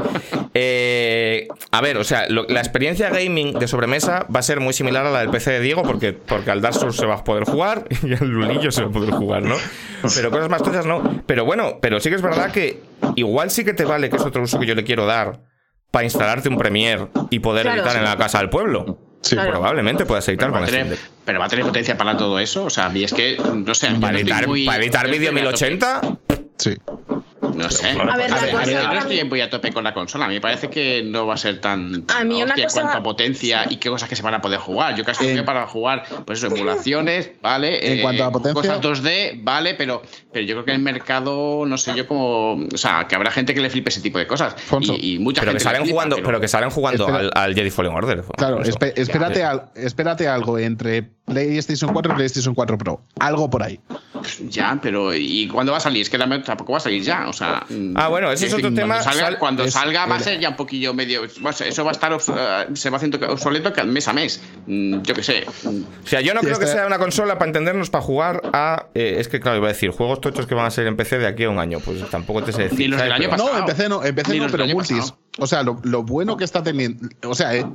Eh, 0.53 1.47
a 1.72 1.82
ver, 1.82 1.97
o 1.97 2.03
sea, 2.03 2.28
lo- 2.30 2.45
la 2.47 2.59
experiencia 2.59 3.09
gaming 3.09 3.53
de 3.59 3.68
sobremesa 3.68 4.26
va 4.34 4.39
a 4.39 4.43
ser 4.43 4.59
muy 4.59 4.74
similar 4.74 5.05
a 5.05 5.09
la 5.11 5.20
del 5.20 5.30
PC 5.30 5.51
de 5.51 5.59
Diego, 5.59 5.84
porque, 5.84 6.13
porque 6.13 6.51
al 6.51 6.61
Dark 6.61 6.76
Souls 6.76 6.95
se 6.95 7.05
va 7.05 7.16
a 7.16 7.24
poder 7.24 7.43
jugar 7.45 7.86
y 8.03 8.13
al 8.13 8.28
Lulillo 8.30 8.72
se 8.72 8.84
va 8.84 8.89
a 8.89 8.91
poder 8.91 9.11
jugar, 9.11 9.43
¿no? 9.43 9.55
Pero 10.16 10.32
cosas 10.32 10.49
más 10.49 10.63
tochas 10.63 10.86
no. 10.86 11.24
Pero 11.26 11.45
bueno, 11.45 11.80
pero 11.82 11.99
sí 11.99 12.09
que 12.09 12.16
es 12.16 12.22
verdad 12.22 12.51
que 12.51 12.82
igual 13.16 13.49
sí 13.51 13.66
que 13.66 13.74
te 13.74 13.86
vale, 13.86 14.09
que 14.09 14.16
es 14.18 14.22
otro 14.24 14.43
uso 14.43 14.59
que 14.59 14.66
yo 14.66 14.76
le 14.76 14.84
quiero 14.84 15.05
dar, 15.05 15.39
para 15.91 16.03
instalarte 16.05 16.49
un 16.49 16.57
Premiere 16.57 17.07
y 17.30 17.39
poder 17.39 17.63
Claro. 17.63 17.82
editar 17.82 17.97
en 17.97 18.03
la 18.03 18.18
casa 18.18 18.39
del 18.39 18.49
pueblo. 18.49 18.99
Sí. 19.26 19.36
Claro. 19.36 19.51
Probablemente 19.53 20.05
puedas 20.05 20.28
editar 20.30 20.53
Va 20.53 20.59
con 20.59 20.65
tener- 20.67 20.88
Deck. 20.89 20.99
pero 21.26 21.39
va 21.39 21.45
a 21.45 21.49
tener 21.49 21.65
potencia 21.65 21.97
para 21.97 22.15
todo 22.15 22.38
eso. 22.39 22.65
O 22.65 22.69
sea, 22.69 22.86
a 22.86 22.89
mí 22.89 23.03
es 23.03 23.11
que, 23.13 23.38
no 23.55 23.73
sé. 23.73 23.89
no 23.89 23.99
Para 23.99 24.19
editar, 24.19 24.47
muy- 24.47 24.65
para 24.65 24.84
editar 24.84 25.07
vídeo 25.09 25.30
estoy 25.32 25.41
a 25.41 25.51
tope. 25.51 25.65
1080, 25.65 26.01
Sí. 26.57 26.76
No 27.55 27.69
sé. 27.69 27.89
A 27.89 27.93
ver, 28.17 28.29
la 28.29 28.37
a 28.37 28.41
ver, 28.41 28.51
cosa 28.51 28.65
yo 28.65 28.81
para 28.81 28.93
no 28.93 28.99
estoy 28.99 29.23
muy 29.23 29.41
a 29.41 29.49
tope 29.49 29.71
con 29.71 29.83
la 29.83 29.93
consola. 29.93 30.25
A 30.25 30.27
mí 30.27 30.35
me 30.35 30.41
parece 30.41 30.69
que 30.69 31.03
no 31.03 31.25
va 31.25 31.35
a 31.35 31.37
ser 31.37 31.59
tan. 31.61 32.03
A 32.15 32.23
mí 32.23 32.35
una 32.43 32.45
hostia 32.53 32.63
en 32.63 32.69
cosa- 32.69 32.81
cuanto 32.81 32.97
a 32.97 33.03
potencia 33.03 33.65
y 33.69 33.77
qué 33.77 33.89
cosas 33.89 34.09
que 34.09 34.15
se 34.15 34.21
van 34.21 34.33
a 34.33 34.41
poder 34.41 34.59
jugar. 34.59 34.95
Yo 34.95 35.03
casi 35.03 35.25
veo 35.25 35.45
para 35.45 35.65
jugar, 35.67 36.03
pues 36.25 36.39
eso, 36.39 36.47
emulaciones, 36.53 37.31
¿vale? 37.41 37.93
En 37.93 38.01
cuanto 38.01 38.23
a 38.23 38.31
potencia- 38.31 38.53
Cosas 38.61 38.81
2D, 38.81 39.39
¿vale? 39.43 39.73
Pero, 39.75 40.01
pero 40.31 40.45
yo 40.45 40.55
creo 40.55 40.65
que 40.65 40.71
el 40.73 40.79
mercado, 40.79 41.65
no 41.65 41.77
sé 41.77 41.93
yo 41.95 42.07
cómo. 42.07 42.53
O 42.73 42.77
sea, 42.77 43.05
que 43.07 43.15
habrá 43.15 43.31
gente 43.31 43.53
que 43.53 43.61
le 43.61 43.69
flipe 43.69 43.89
ese 43.89 44.01
tipo 44.01 44.17
de 44.17 44.27
cosas. 44.27 44.55
Fonso. 44.55 44.93
Y, 44.97 45.15
y 45.15 45.19
mucha 45.19 45.41
pero 45.41 45.51
que 45.53 45.59
gente. 45.59 45.63
salen 45.63 45.81
flipa, 45.83 45.93
jugando, 45.95 46.15
pero 46.23 46.39
que 46.41 46.47
salen 46.47 46.69
jugando 46.69 47.05
Espera. 47.07 47.19
al, 47.19 47.31
al 47.33 47.55
Jedi 47.55 47.69
Fallen 47.71 47.93
Order. 47.93 48.23
Claro, 48.37 48.61
espérate, 48.61 49.43
al- 49.43 49.69
espérate 49.75 50.27
algo 50.27 50.57
entre 50.59 51.14
PlayStation 51.26 51.91
4 51.91 52.11
y 52.11 52.15
PlayStation 52.15 52.53
4 52.55 52.78
Pro. 52.78 53.01
Algo 53.19 53.49
por 53.49 53.63
ahí. 53.63 53.80
Ya, 54.49 54.80
pero 54.82 55.13
¿y 55.13 55.47
cuándo 55.47 55.71
va 55.71 55.78
a 55.80 55.82
salir? 55.82 56.01
Es 56.03 56.09
que 56.09 56.17
la- 56.17 56.41
tampoco 56.43 56.71
va 56.73 56.78
a 56.78 56.82
salir 56.82 57.01
ya. 57.03 57.28
O 57.28 57.34
sea. 57.34 57.65
Ah, 57.95 58.07
bueno, 58.09 58.32
ese 58.32 58.47
es 58.47 58.53
otro 58.53 58.73
tema. 58.73 58.95
Cuando 58.95 59.03
salga, 59.11 59.26
Sal- 59.28 59.39
cuando 59.39 59.63
es- 59.63 59.73
salga 59.73 60.05
va 60.05 60.15
a 60.15 60.19
ser 60.19 60.39
ya 60.39 60.49
un 60.49 60.55
poquillo 60.55 60.93
medio. 60.93 61.23
Eso 61.26 61.84
va 61.84 61.89
a 61.89 61.91
estar. 61.91 62.13
eh, 62.13 62.65
se 62.76 62.89
va 62.89 62.97
haciendo 62.97 63.19
obsoleto 63.32 63.73
que 63.73 63.84
mes 63.84 64.07
a 64.07 64.13
mes. 64.13 64.41
Mm, 64.67 65.01
Yo 65.01 65.13
qué 65.13 65.23
sé. 65.23 65.45
O 66.03 66.07
sea, 66.07 66.21
yo 66.21 66.34
no 66.34 66.39
Sí, 66.41 66.47
creo 66.47 66.59
que 66.59 66.65
está- 66.65 66.78
sea 66.78 66.88
una 66.88 66.97
consola 66.99 67.36
para 67.38 67.49
entendernos 67.49 67.89
para 67.89 68.03
jugar 68.03 68.41
a. 68.53 68.88
eh, 68.93 69.17
es 69.19 69.28
que, 69.28 69.39
claro, 69.39 69.57
iba 69.57 69.67
a 69.67 69.73
decir, 69.73 69.89
juegos 69.91 70.21
tochos 70.21 70.47
que 70.47 70.55
van 70.55 70.65
a 70.65 70.71
ser 70.71 70.88
en 70.88 70.95
PC 70.95 71.17
de 71.19 71.28
aquí 71.28 71.43
a 71.43 71.49
un 71.49 71.59
año. 71.59 71.80
Pues 71.80 72.09
tampoco 72.09 72.43
te 72.43 72.51
sé 72.51 72.63
decir. 72.63 72.80
Ni 72.80 72.88
los 72.88 73.01
del 73.01 73.11
año 73.11 73.30
pasado. 73.30 73.51
No, 73.53 73.59
empecé 73.59 73.89
no, 73.89 74.03
empecé 74.03 74.32
Ni 74.34 74.39
no, 74.39 74.47
pero 74.49 74.65
multis. 74.67 74.97
pasado. 74.97 75.17
O 75.38 75.47
sea, 75.47 75.63
lo, 75.63 75.80
lo 75.84 76.03
bueno 76.03 76.38
que 76.38 76.43
está 76.45 76.63
teniendo. 76.63 77.07
O 77.23 77.36
sea, 77.36 77.53
eh, 77.55 77.65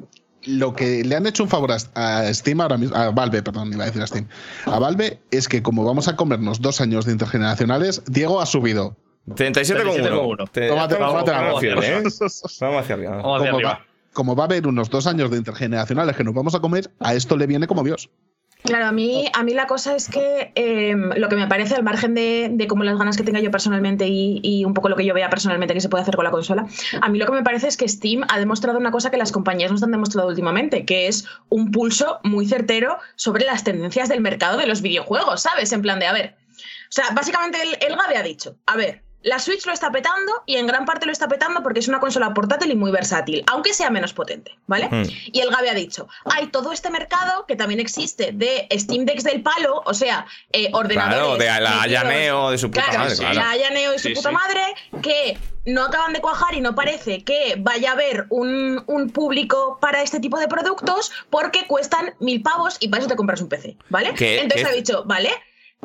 lo 0.45 0.75
que 0.75 1.05
le 1.05 1.17
han 1.17 1.27
hecho 1.27 1.43
un 1.43 1.49
favor 1.49 1.71
a, 1.73 2.35
Steam 2.35 2.61
ahora 2.61 2.77
mismo. 2.79 2.97
A 2.97 3.11
Valve, 3.11 3.43
perdón, 3.43 3.73
iba 3.73 3.85
a 3.85 3.87
decir 3.87 4.03
a 4.03 4.07
Steam. 4.07 4.27
A 4.67 4.79
Valve 4.79 5.21
es 5.31 5.49
que, 5.49 5.63
como 5.63 5.85
vamos 5.85 6.09
a 6.09 6.17
comernos 6.17 6.61
dos 6.61 6.81
años 6.81 7.05
de 7.05 7.13
intergeneracionales, 7.13 8.03
Diego 8.07 8.41
ha 8.41 8.47
subido. 8.47 8.97
37,1. 9.29 10.47
37,1. 10.47 10.51
Te- 10.51 10.69
Tómate- 10.71 10.99
vamos- 10.99 11.25
tómate 11.25 11.31
la 11.31 11.51
hacia 11.57 11.73
¿eh? 11.73 12.03
Vamos 12.61 12.83
hacia 12.83 12.95
arriba. 12.95 13.17
Vamos 13.17 13.41
hacia 13.41 13.51
Como 13.51 13.57
arriba. 13.57 13.71
va, 13.71 13.87
como 14.13 14.35
va 14.37 14.45
a 14.45 14.47
haber 14.47 14.67
unos 14.67 14.91
dos 14.91 15.07
años 15.07 15.31
de 15.31 15.37
intergeneracionales 15.37 16.17
que 16.17 16.25
nos 16.25 16.35
vamos 16.35 16.55
a 16.55 16.61
comer, 16.61 16.91
a 17.01 17.15
esto 17.15 17.37
le 17.37 17.47
viene 17.47 17.67
como 17.67 17.85
Dios. 17.85 18.11
Claro, 18.63 18.87
a 18.87 18.93
mí, 18.93 19.27
a 19.33 19.43
mí 19.43 19.55
la 19.55 19.67
cosa 19.67 19.97
es 19.97 20.09
que 20.09 20.53
eh, 20.55 20.95
lo 20.95 21.29
que 21.29 21.37
me 21.37 21.47
parece, 21.47 21.75
al 21.75 21.83
margen 21.83 22.15
de, 22.15 22.51
de 22.53 22.67
como 22.67 22.85
las 22.85 22.99
ganas 22.99 23.17
que 23.17 23.23
tenga 23.23 23.41
yo 23.41 23.51
personalmente 23.51 24.07
y, 24.07 24.41
y 24.43 24.65
un 24.65 24.75
poco 24.75 24.89
lo 24.89 24.97
que 24.97 25.05
yo 25.05 25.15
vea 25.15 25.31
personalmente 25.31 25.75
que 25.75 25.81
se 25.81 25.89
puede 25.89 26.03
hacer 26.03 26.15
con 26.15 26.25
la 26.25 26.31
consola, 26.31 26.67
a 27.01 27.09
mí 27.09 27.19
lo 27.19 27.27
que 27.27 27.33
me 27.33 27.43
parece 27.43 27.69
es 27.69 27.77
que 27.77 27.89
Steam 27.89 28.25
ha 28.29 28.39
demostrado 28.39 28.79
una 28.79 28.91
cosa 28.91 29.11
que 29.11 29.17
las 29.17 29.33
compañías 29.33 29.73
nos 29.73 29.83
han 29.83 29.91
demostrado 29.91 30.29
últimamente, 30.29 30.85
que 30.85 31.09
es 31.09 31.27
un 31.49 31.71
pulso 31.71 32.21
muy 32.23 32.47
certero 32.47 32.99
sobre 33.17 33.45
las 33.45 33.65
tendencias 33.65 34.09
del 34.09 34.21
mercado 34.21 34.59
de 34.59 34.67
los 34.67 34.83
videojuegos, 34.83 35.43
¿sabes? 35.43 35.73
En 35.73 35.83
plan 35.83 35.99
de, 35.99 36.07
a 36.07 36.13
ver, 36.13 36.37
o 36.91 36.93
sea, 36.93 37.07
básicamente 37.13 37.59
el, 37.63 37.77
el 37.81 37.97
Gabe 37.97 38.19
ha 38.19 38.23
dicho, 38.23 38.57
a 38.67 38.77
ver, 38.77 39.03
la 39.23 39.39
Switch 39.39 39.67
lo 39.67 39.73
está 39.73 39.91
petando 39.93 40.33
y 40.47 40.57
en 40.57 40.67
gran 40.67 40.87
parte 40.87 41.05
lo 41.07 41.13
está 41.13 41.29
petando 41.29 41.63
porque 41.63 41.81
es 41.81 41.89
una 41.89 42.01
consola 42.01 42.33
portátil 42.33 42.71
y 42.71 42.77
muy 42.77 42.91
versátil, 42.91 43.45
aunque 43.49 43.75
sea 43.75 43.91
menos 43.91 44.13
potente, 44.15 44.57
¿vale? 44.67 44.89
Hmm. 44.91 45.03
Y 45.33 45.41
el 45.41 45.51
Gabe 45.51 45.69
ha 45.71 45.75
dicho, 45.75 46.09
hay 46.25 46.47
todo 46.47 46.73
este 46.73 46.89
mercado 46.91 47.45
que 47.47 47.55
también 47.57 47.81
existe 47.81 48.33
de 48.33 48.67
Steam 48.73 49.05
Decks 49.05 49.25
del 49.25 49.43
palo, 49.43 49.83
o 49.85 49.93
sea, 49.95 50.27
eh, 50.53 50.71
ordenadores... 50.73 51.19
Claro, 51.19 51.37
de 51.37 51.47
la 51.61 51.71
metidos- 51.71 51.83
Haya 51.85 52.05
Neo 52.05 52.51
de 52.51 52.59
su 52.59 52.71
puta 52.71 52.85
Claro, 52.85 52.99
madre, 53.01 53.17
claro. 53.17 53.35
la 53.35 53.51
Haya 53.51 53.71
Neo 53.71 53.93
de 53.93 53.99
su 53.99 54.09
Sí, 54.09 54.15
puta 54.15 54.29
sí. 54.31 54.35
madre, 54.35 54.63
que 55.03 55.39
no 55.67 55.85
acaban 55.85 56.15
de 56.15 56.21
cuajar 56.23 56.55
y 56.55 56.61
no 56.63 56.75
parece 56.75 57.23
que 57.23 57.57
vaya 57.59 57.91
a 57.91 57.93
haber 57.93 58.25
un, 58.31 58.83
un 58.87 59.11
público 59.11 59.79
para 59.83 60.03
este 60.03 60.19
tipo 60.21 60.39
de 60.39 60.49
productos 60.49 61.13
porque 61.29 61.67
cuestan 61.67 62.15
mil 62.21 62.43
pavos 62.43 62.79
y 62.81 62.89
para 62.89 63.01
eso 63.03 63.09
te 63.11 63.17
compras 63.17 63.43
un 63.43 63.49
PC, 63.51 63.77
¿vale? 63.91 64.15
Entonces 64.19 64.67
ha 64.67 64.73
dicho, 64.73 65.05
vale, 65.05 65.31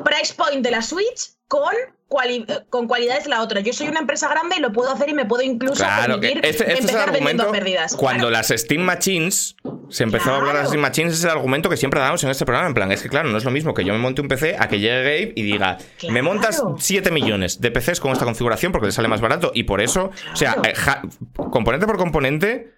price 0.02 0.32
point 0.34 0.62
de 0.64 0.70
la 0.70 0.80
Switch 0.80 1.35
con, 1.48 1.72
cuali- 2.08 2.44
eh, 2.48 2.64
con 2.70 2.88
cualidades 2.88 3.24
de 3.24 3.30
la 3.30 3.42
otra. 3.42 3.60
Yo 3.60 3.72
soy 3.72 3.88
una 3.88 4.00
empresa 4.00 4.28
grande 4.28 4.56
y 4.58 4.60
lo 4.60 4.72
puedo 4.72 4.90
hacer 4.92 5.08
y 5.08 5.14
me 5.14 5.24
puedo 5.24 5.42
incluso 5.42 5.82
Claro, 5.84 6.20
que 6.20 6.28
permitir 6.28 6.44
este, 6.50 6.64
este 6.64 6.72
es 6.72 6.78
el 6.80 6.84
empezar 6.86 7.12
vendiendo 7.12 7.50
pérdidas. 7.52 7.94
Cuando 7.96 8.28
Claro. 8.28 8.30
las 8.30 8.48
Steam 8.48 8.82
Machines 8.82 9.56
se 9.88 10.02
empezó 10.02 10.32
a 10.32 10.36
hablar 10.38 10.54
de 10.54 10.60
las. 10.60 10.68
Steam 10.68 10.82
Machines, 10.82 11.14
es 11.14 11.22
el 11.24 11.30
argumento 11.30 11.68
que 11.70 11.76
siempre 11.76 12.00
damos 12.00 12.22
en 12.24 12.30
este 12.30 12.44
programa. 12.44 12.66
En 12.68 12.74
plan, 12.74 12.90
es 12.90 13.02
que 13.02 13.08
claro, 13.08 13.28
no 13.28 13.38
es 13.38 13.44
lo 13.44 13.50
mismo 13.52 13.74
que 13.74 13.84
yo 13.84 13.92
me 13.92 13.98
monte 14.00 14.20
un 14.22 14.28
PC 14.28 14.56
a 14.58 14.66
que 14.68 14.80
llegue 14.80 14.96
Gabe 15.02 15.32
y 15.36 15.42
diga, 15.42 15.78
Claro. 15.98 16.12
me 16.14 16.22
montas 16.22 16.62
7 16.78 17.10
millones 17.12 17.60
de 17.60 17.70
PCs 17.70 18.00
con 18.00 18.10
esta 18.12 18.24
configuración 18.24 18.72
porque 18.72 18.86
le 18.86 18.92
sale 18.92 19.06
más 19.08 19.20
barato 19.20 19.52
y 19.54 19.62
por 19.64 19.80
eso, 19.80 20.10
o 20.32 20.36
sea, 20.36 20.56
eh, 20.64 20.74
componente 21.50 21.86
por 21.86 21.96
componente. 21.96 22.75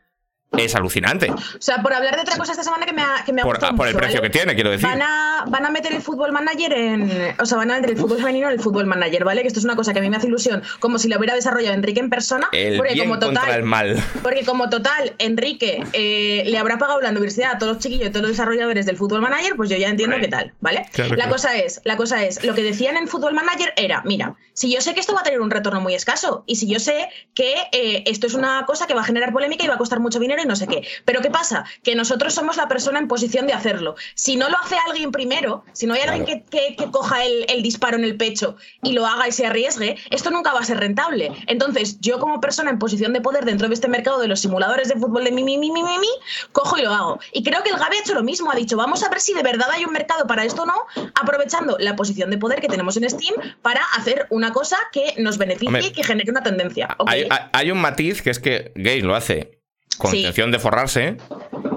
Es 0.57 0.75
alucinante. 0.75 1.31
O 1.31 1.37
sea, 1.59 1.83
por 1.83 1.93
hablar 1.93 2.17
de 2.17 2.23
otra 2.23 2.37
cosa 2.39 2.53
esta 2.53 2.65
semana 2.65 2.87
que 2.87 2.95
me 2.95 3.03
ha, 3.03 3.23
que 3.25 3.35
me 3.35 3.43
ha 3.43 3.45
Por, 3.45 3.57
gustado 3.57 3.77
por 3.77 3.87
el 3.87 3.95
precio 3.95 4.21
¿vale? 4.21 4.31
que 4.31 4.39
tiene, 4.39 4.55
quiero 4.55 4.71
decir. 4.71 4.89
Van 4.89 5.03
a, 5.03 5.45
van 5.47 5.67
a 5.67 5.71
meter 5.71 5.93
el 5.93 6.01
fútbol 6.01 6.33
manager 6.33 6.73
en. 6.73 7.35
O 7.39 7.45
sea, 7.45 7.59
van 7.59 7.71
a 7.71 7.75
meter 7.75 7.91
el 7.91 7.99
fútbol 7.99 8.17
femenino 8.17 8.47
en 8.47 8.55
el 8.55 8.61
fútbol 8.61 8.87
manager, 8.87 9.25
¿vale? 9.25 9.43
Que 9.43 9.49
esto 9.49 9.61
es 9.61 9.67
una 9.67 9.77
cosa 9.77 9.93
que 9.93 9.99
a 9.99 10.03
mí 10.03 10.09
me 10.09 10.17
hace 10.17 10.27
ilusión, 10.27 10.63
como 10.81 10.99
si 10.99 11.09
lo 11.09 11.19
hubiera 11.19 11.35
desarrollado 11.35 11.75
Enrique 11.75 12.01
en 12.01 12.09
persona. 12.09 12.49
El 12.53 12.79
porque 12.79 12.95
bien 12.95 13.09
como 13.09 13.21
contra 13.21 13.43
total. 13.43 13.59
el 13.59 13.65
mal. 13.65 14.03
Porque 14.23 14.45
como 14.45 14.69
total, 14.71 15.15
Enrique 15.19 15.85
eh, 15.93 16.43
le 16.47 16.59
habrá 16.59 16.79
pagado 16.79 17.01
la 17.01 17.11
universidad 17.11 17.53
a 17.53 17.59
todos 17.59 17.75
los 17.75 17.83
chiquillos 17.83 18.09
y 18.09 18.11
todos 18.11 18.23
los 18.23 18.31
desarrolladores 18.33 18.87
del 18.87 18.97
fútbol 18.97 19.21
manager, 19.21 19.55
pues 19.57 19.71
yo 19.71 19.77
ya 19.77 19.89
entiendo 19.89 20.17
qué 20.21 20.29
tal, 20.29 20.55
¿vale? 20.61 20.87
Claro, 20.93 21.11
la 21.11 21.17
claro. 21.17 21.31
cosa 21.33 21.57
es, 21.57 21.81
la 21.85 21.97
cosa 21.97 22.25
es, 22.25 22.45
lo 22.45 22.55
que 22.55 22.63
decían 22.63 22.97
en 22.97 23.07
fútbol 23.07 23.35
manager 23.35 23.73
era, 23.77 24.03
mira, 24.05 24.35
si 24.55 24.73
yo 24.73 24.81
sé 24.81 24.95
que 24.95 25.01
esto 25.01 25.15
va 25.15 25.21
a 25.21 25.23
tener 25.23 25.41
un 25.41 25.51
retorno 25.51 25.81
muy 25.81 25.95
escaso 25.95 26.45
y 26.47 26.57
si 26.57 26.69
yo 26.69 26.81
sé 26.81 27.09
que 27.35 27.55
eh, 27.73 28.03
esto 28.07 28.27
es 28.27 28.35
una 28.35 28.65
cosa 28.67 28.87
que 28.87 28.95
va 28.95 29.03
a 29.03 29.05
generar 29.05 29.33
polémica 29.33 29.65
y 29.65 29.69
va 29.69 29.75
a 29.75 29.79
costar 29.79 30.01
mucho 30.01 30.19
dinero 30.19 30.38
y 30.43 30.47
no 30.47 30.57
sé 30.57 30.67
qué. 30.67 30.87
Pero 31.05 31.21
¿qué 31.21 31.31
pasa? 31.31 31.65
Que 31.83 31.95
nosotros 31.95 32.35
somos 32.35 32.57
la 32.57 32.69
persona 32.69 32.99
en 32.99 33.09
posición 33.09 33.47
de 33.47 33.53
hacerlo. 33.53 33.97
Si 34.15 34.37
no 34.37 34.49
lo 34.49 34.57
hace 34.59 34.77
alguien 34.89 35.11
primero, 35.13 35.65
si 35.73 35.87
no 35.87 35.95
hay 35.95 36.01
alguien 36.03 36.25
que, 36.25 36.43
que- 36.45 36.77
que 36.77 36.91
coja 36.91 37.25
el, 37.25 37.47
el 37.49 37.63
disparo 37.63 37.97
en 37.97 38.05
el 38.05 38.17
pecho 38.17 38.57
y 38.83 38.93
lo 38.93 39.07
haga 39.07 39.27
y 39.29 39.33
se 39.33 39.47
arriesgue, 39.47 39.97
esto 40.11 40.31
nunca 40.31 40.53
va 40.53 40.61
a 40.61 40.65
ser 40.65 40.79
rentable. 40.79 41.33
Entonces, 41.47 42.01
yo 42.01 42.19
como 42.19 42.41
persona 42.41 42.71
en 42.71 42.79
posición 42.79 43.13
de 43.13 43.21
poder 43.21 43.45
dentro 43.45 43.69
de 43.69 43.75
este 43.75 43.89
mercado 43.89 44.19
de 44.21 44.29
los 44.29 44.41
simuladores 44.41 44.89
de 44.89 44.95
fútbol 44.95 45.25
de 45.25 45.33
mi, 45.33 45.43
mi, 45.45 45.59
mi, 45.59 45.71
mi, 45.71 45.83
mi, 45.83 45.99
mi, 45.99 46.09
cojo 46.53 46.79
y 46.79 46.83
lo 46.83 46.93
hago. 46.93 47.21
Y 47.33 47.43
creo 47.43 47.63
que 47.63 47.71
el 47.71 47.77
Gabi 47.77 47.97
ha 47.97 48.01
hecho 48.01 48.15
lo 48.15 48.23
mismo. 48.23 48.51
Ha 48.51 48.55
dicho, 48.57 48.77
vamos 48.77 49.03
a 49.03 49.09
ver 49.09 49.21
si 49.21 49.35
de 49.35 49.43
verdad 49.43 49.69
hay 49.73 49.85
un 49.85 49.93
mercado 49.93 50.27
para 50.27 50.45
esto 50.45 50.63
o 50.63 50.67
no, 50.67 50.75
aprovechando 51.21 51.77
la 51.79 51.97
posición 51.97 52.31
de 52.31 52.39
poder 52.39 52.61
que 52.61 52.69
tenemos 52.69 52.97
en 52.97 53.09
Steam 53.09 53.35
para 53.63 53.81
hacer 53.97 54.27
una 54.31 54.53
cosa 54.53 54.77
que 54.93 55.15
nos 55.19 55.39
beneficie 55.39 55.69
Hombre, 55.69 55.87
y 55.87 55.91
que 55.93 56.05
genere 56.05 56.31
una 56.31 56.43
tendencia. 56.43 56.97
Hay, 57.07 57.27
hay- 57.31 57.39
hay 57.53 57.71
un 57.71 57.79
matiz 57.81 58.23
que 58.23 58.31
es 58.31 58.39
que 58.39 58.73
Gay 58.75 59.01
lo 59.01 59.15
hace 59.15 59.58
con 59.99 60.11
Sí. 60.11 60.19
intención 60.19 60.51
de 60.51 60.59
forrarse, 60.59 61.17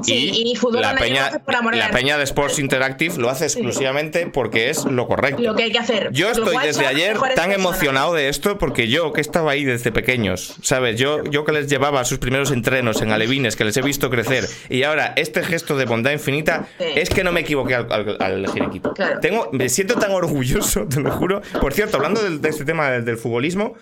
y, 0.08 0.58
la, 0.72 0.96
peña, 0.96 1.32
la 1.74 1.92
peña 1.92 2.18
de 2.18 2.24
Sports 2.24 2.60
Interactive 2.60 3.18
lo 3.18 3.30
hace 3.30 3.46
exclusivamente 3.46 4.28
porque 4.28 4.70
es 4.70 4.86
lo 4.86 5.08
correcto. 5.08 5.42
Lo 5.42 5.56
que 5.56 5.64
hay 5.64 5.72
que 5.72 5.80
hacer. 5.80 6.12
Yo 6.12 6.32
estoy 6.32 6.58
desde 6.58 6.88
ayer 6.88 7.18
tan 7.36 7.52
emocionado 7.52 8.14
de 8.14 8.30
esto 8.30 8.58
porque 8.58 8.88
yo, 8.88 9.14
que 9.14 9.22
estaba 9.22 9.52
ahí 9.52 9.64
desde 9.64 9.92
pequeños, 9.92 10.56
¿sabes? 10.62 11.00
Yo, 11.00 11.24
yo 11.26 11.46
que 11.46 11.52
les 11.52 11.68
llevaba 11.68 12.02
a 12.02 12.06
sus 12.06 12.20
primeros 12.20 12.52
entrenos 12.52 13.02
en 13.02 13.12
alevines, 13.12 13.56
que 13.56 13.66
les 13.66 13.78
he 13.78 13.82
visto 13.82 14.10
crecer, 14.10 14.46
y 14.70 14.84
ahora 14.84 15.14
este 15.16 15.44
gesto 15.44 15.78
de 15.78 15.86
bondad 15.86 16.12
infinita, 16.12 16.68
es 16.80 17.10
que 17.10 17.24
no 17.24 17.32
me 17.32 17.42
equivoqué 17.42 17.76
al, 17.76 18.18
elegir 18.20 18.64
equipo. 18.64 18.94
Tengo, 19.22 19.50
me 19.52 19.70
siento 19.70 19.96
tan 19.96 20.12
orgulloso, 20.12 20.86
te 20.90 21.00
lo 21.00 21.12
juro. 21.12 21.42
Por 21.60 21.74
cierto, 21.74 21.98
hablando 21.98 22.22
de, 22.22 22.50
este 22.50 22.66
tema 22.66 22.90
del, 22.90 23.06
del 23.06 23.18
futbolismo, 23.18 23.76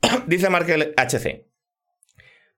dice 0.26 0.48
Markel 0.48 0.94
HC. 0.96 1.49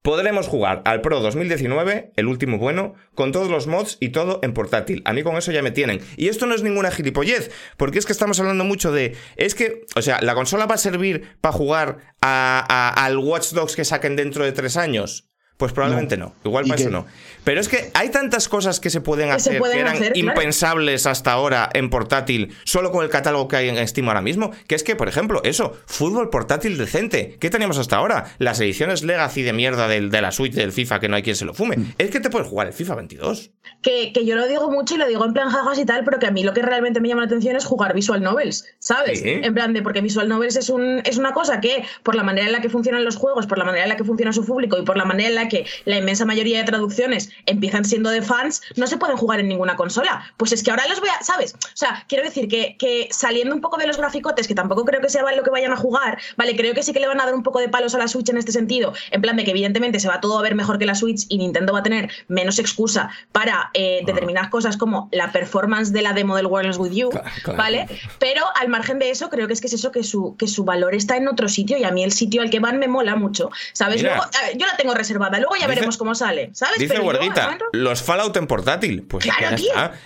Podremos 0.03 0.49
jugar 0.49 0.83
al 0.85 1.01
Pro 1.01 1.21
2019, 1.21 2.11
el 2.17 2.27
último 2.27 2.59
bueno, 2.59 2.95
con 3.15 3.31
todos 3.31 3.49
los 3.49 3.69
mods 3.69 3.99
y 4.01 4.09
todo 4.09 4.41
en 4.43 4.53
portátil. 4.53 5.01
A 5.05 5.13
mí 5.13 5.23
con 5.23 5.37
eso 5.37 5.53
ya 5.53 5.63
me 5.63 5.71
tienen. 5.71 6.01
Y 6.17 6.27
esto 6.27 6.47
no 6.47 6.57
es 6.57 6.65
ninguna 6.65 6.91
gilipollez, 6.91 7.53
porque 7.77 8.01
es 8.01 8.07
que 8.07 8.13
estamos 8.13 8.41
hablando 8.41 8.65
mucho 8.65 8.91
de... 8.91 9.17
Es 9.37 9.55
que, 9.55 9.87
o 9.95 10.03
sea, 10.03 10.21
¿la 10.21 10.35
consola 10.35 10.67
va 10.67 10.75
a 10.75 10.79
servir 10.79 11.37
para 11.41 11.53
jugar 11.53 11.99
al 12.21 13.17
Watch 13.17 13.53
Dogs 13.53 13.77
que 13.77 13.85
saquen 13.85 14.17
dentro 14.17 14.45
de 14.45 14.51
tres 14.51 14.77
años? 14.77 15.32
Pues 15.63 15.73
probablemente 15.73 16.17
no. 16.17 16.35
Igual 16.45 16.65
para 16.67 16.81
eso 16.81 16.91
no. 16.91 17.07
Pero 17.45 17.61
es 17.61 17.69
que 17.69 17.93
hay 17.95 18.09
tantas 18.09 18.49
cosas 18.49 18.81
que 18.81 18.91
se 18.91 19.01
pueden 19.01 19.31
hacer 19.31 19.63
que 19.63 19.79
eran 19.79 19.97
impensables 20.15 21.07
hasta 21.07 21.31
ahora 21.31 21.71
en 21.73 21.89
portátil, 21.89 22.53
solo 22.65 22.91
con 22.91 23.05
el 23.05 23.11
catálogo 23.11 23.47
que 23.47 23.55
hay 23.55 23.69
en 23.69 23.87
Steam 23.87 24.09
ahora 24.09 24.23
mismo, 24.23 24.51
que 24.67 24.75
es 24.75 24.83
que, 24.83 24.97
por 24.97 25.09
ejemplo, 25.09 25.41
eso, 25.45 25.77
fútbol 25.87 26.31
portátil 26.31 26.77
decente. 26.77 27.37
¿Qué 27.39 27.49
teníamos 27.49 27.79
hasta 27.79 27.95
ahora? 27.95 28.25
Las 28.39 28.59
ediciones 28.59 29.05
Legacy 29.05 29.43
de 29.43 29.53
mierda 29.53 29.87
de, 29.87 30.09
de 30.09 30.21
la 30.21 30.33
Switch 30.33 30.53
del 30.53 30.73
FIFA 30.73 30.99
que 30.99 31.09
no 31.09 31.15
hay 31.15 31.23
quien 31.23 31.37
se 31.37 31.45
lo 31.45 31.55
fume. 31.55 31.77
Mm. 31.77 31.95
Es 31.97 32.11
que 32.11 32.19
te 32.19 32.29
puedes 32.29 32.49
jugar 32.49 32.67
el 32.67 32.73
FIFA 32.73 32.97
22. 32.97 33.53
Que, 33.83 34.13
que, 34.13 34.27
yo 34.27 34.35
lo 34.35 34.49
digo 34.49 34.69
mucho 34.69 34.97
y 34.97 34.99
lo 34.99 35.07
digo 35.07 35.25
en 35.25 35.33
plan 35.33 35.49
jajas 35.49 35.79
y 35.79 35.85
tal, 35.85 36.05
pero 36.05 36.19
que 36.19 36.27
a 36.27 36.33
mí 36.33 36.43
lo 36.43 36.55
que 36.55 36.63
realmente 36.63 37.01
me 37.01 37.07
llama 37.07 37.23
la 37.23 37.27
atención 37.27 37.55
es 37.55 37.65
jugar 37.65 37.95
visual 37.95 38.21
novels, 38.21 38.65
¿sabes? 38.81 39.23
En 39.25 39.55
plan 39.55 39.73
de, 39.73 39.83
porque 39.83 40.01
visual 40.01 40.29
novels 40.29 40.57
es, 40.57 40.71
un, 40.71 41.03
es 41.05 41.19
una 41.19 41.33
cosa 41.33 41.61
que, 41.61 41.85
por 42.03 42.17
la 42.17 42.25
manera 42.25 42.49
en 42.49 42.53
la 42.53 42.61
que 42.61 42.69
funcionan 42.69 43.05
los 43.05 43.15
juegos, 43.15 43.47
por 43.47 43.59
la 43.59 43.65
manera 43.65 43.85
en 43.85 43.91
la 43.91 43.97
que 43.97 44.05
funciona 44.05 44.33
su 44.33 44.45
público 44.45 44.77
y 44.77 44.83
por 44.83 44.97
la 44.97 45.05
manera 45.05 45.29
en 45.29 45.35
la 45.37 45.49
que 45.49 45.52
la 45.85 45.99
inmensa 45.99 46.25
mayoría 46.25 46.59
de 46.59 46.65
traducciones 46.65 47.31
empiezan 47.47 47.85
siendo 47.85 48.11
de 48.11 48.23
fans, 48.23 48.63
no 48.77 48.87
se 48.87 48.97
pueden 48.97 49.17
jugar 49.17 49.41
en 49.41 49.49
ninguna 49.49 49.77
consola. 49.77 50.33
Pues 50.37 50.53
es 50.53 50.63
que 50.63 50.71
ahora 50.71 50.87
los 50.89 51.01
voy 51.01 51.09
a, 51.09 51.23
¿sabes? 51.23 51.55
O 51.55 51.77
sea, 51.77 52.05
quiero 52.09 52.25
decir 52.25 52.49
que, 52.49 52.77
que 52.79 53.09
saliendo 53.11 53.55
un 53.55 53.61
poco 53.61 53.77
de 53.77 53.87
los 53.87 53.97
graficotes, 53.97 54.47
que 54.47 54.55
tampoco 54.55 54.85
creo 54.85 55.01
que 55.01 55.09
sea 55.09 55.23
lo 55.35 55.43
que 55.43 55.51
vayan 55.51 55.73
a 55.73 55.77
jugar, 55.77 56.19
vale, 56.37 56.57
creo 56.57 56.75
que 56.75 56.83
sí 56.83 56.93
que 56.93 57.01
le 57.01 57.07
van 57.07 57.21
a 57.21 57.25
dar 57.25 57.35
un 57.35 57.43
poco 57.43 57.61
de 57.61 57.69
palos 57.69 57.95
a 57.95 57.99
la 57.99 58.09
Switch 58.09 58.29
en 58.29 58.37
este 58.37 58.53
sentido, 58.53 58.93
en 59.11 59.21
plan 59.23 59.37
de 59.37 59.45
que 59.45 59.51
evidentemente 59.53 60.01
se 60.01 60.09
va 60.09 60.21
todo 60.21 60.39
a 60.39 60.43
ver 60.43 60.55
mejor 60.55 60.79
que 60.79 60.87
la 60.87 60.95
Switch 60.95 61.27
y 61.29 61.39
Nintendo 61.39 61.73
va 61.73 61.81
a 61.81 61.83
tener 61.83 62.11
menos 62.29 62.59
excusa 62.59 63.11
para 63.33 63.71
eh, 63.75 64.03
determinadas 64.05 64.51
cosas 64.51 64.77
como 64.77 65.09
la 65.13 65.33
performance 65.33 65.93
de 65.93 66.03
la 66.03 66.13
demo 66.13 66.37
del 66.37 66.47
Worlds 66.47 66.79
With 66.79 66.93
You, 66.93 67.11
¿vale? 67.57 67.87
Pero 68.19 68.45
al 68.61 68.69
margen 68.69 68.99
de 68.99 69.11
eso, 69.11 69.31
creo 69.31 69.47
que 69.47 69.55
es 69.55 69.61
que 69.61 69.67
es 69.69 69.73
eso, 69.75 69.93
que 69.93 70.03
su, 70.03 70.37
que 70.37 70.49
su 70.49 70.65
valor 70.65 70.95
está 70.95 71.17
en 71.17 71.29
otro 71.29 71.49
sitio 71.49 71.79
y 71.79 71.85
a 71.85 71.91
mí 71.91 72.03
el 72.03 72.13
sitio 72.13 72.43
al 72.43 72.51
que 72.51 72.61
van 72.61 72.79
me 72.79 72.89
mola 72.89 73.17
mucho, 73.17 73.51
¿sabes? 73.73 74.03
Luego, 74.03 74.23
yo 74.57 74.67
la 74.67 74.77
tengo 74.77 74.95
reservada, 74.95 75.39
luego 75.43 75.57
ya 75.57 75.66
veremos 75.66 75.97
cómo 75.97 76.14
sale, 76.14 76.51
¿sabes? 76.55 76.78
Dice 76.78 77.01
Huerguita, 77.01 77.59
los 77.72 78.03
Fallout 78.03 78.36
en 78.36 78.47
portátil. 78.47 79.03
Pues 79.03 79.24
claro, 79.24 79.57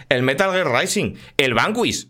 El 0.08 0.22
Metal 0.22 0.50
Gear 0.52 0.68
Rising, 0.68 1.14
el 1.36 1.54
Vanquish. 1.54 2.08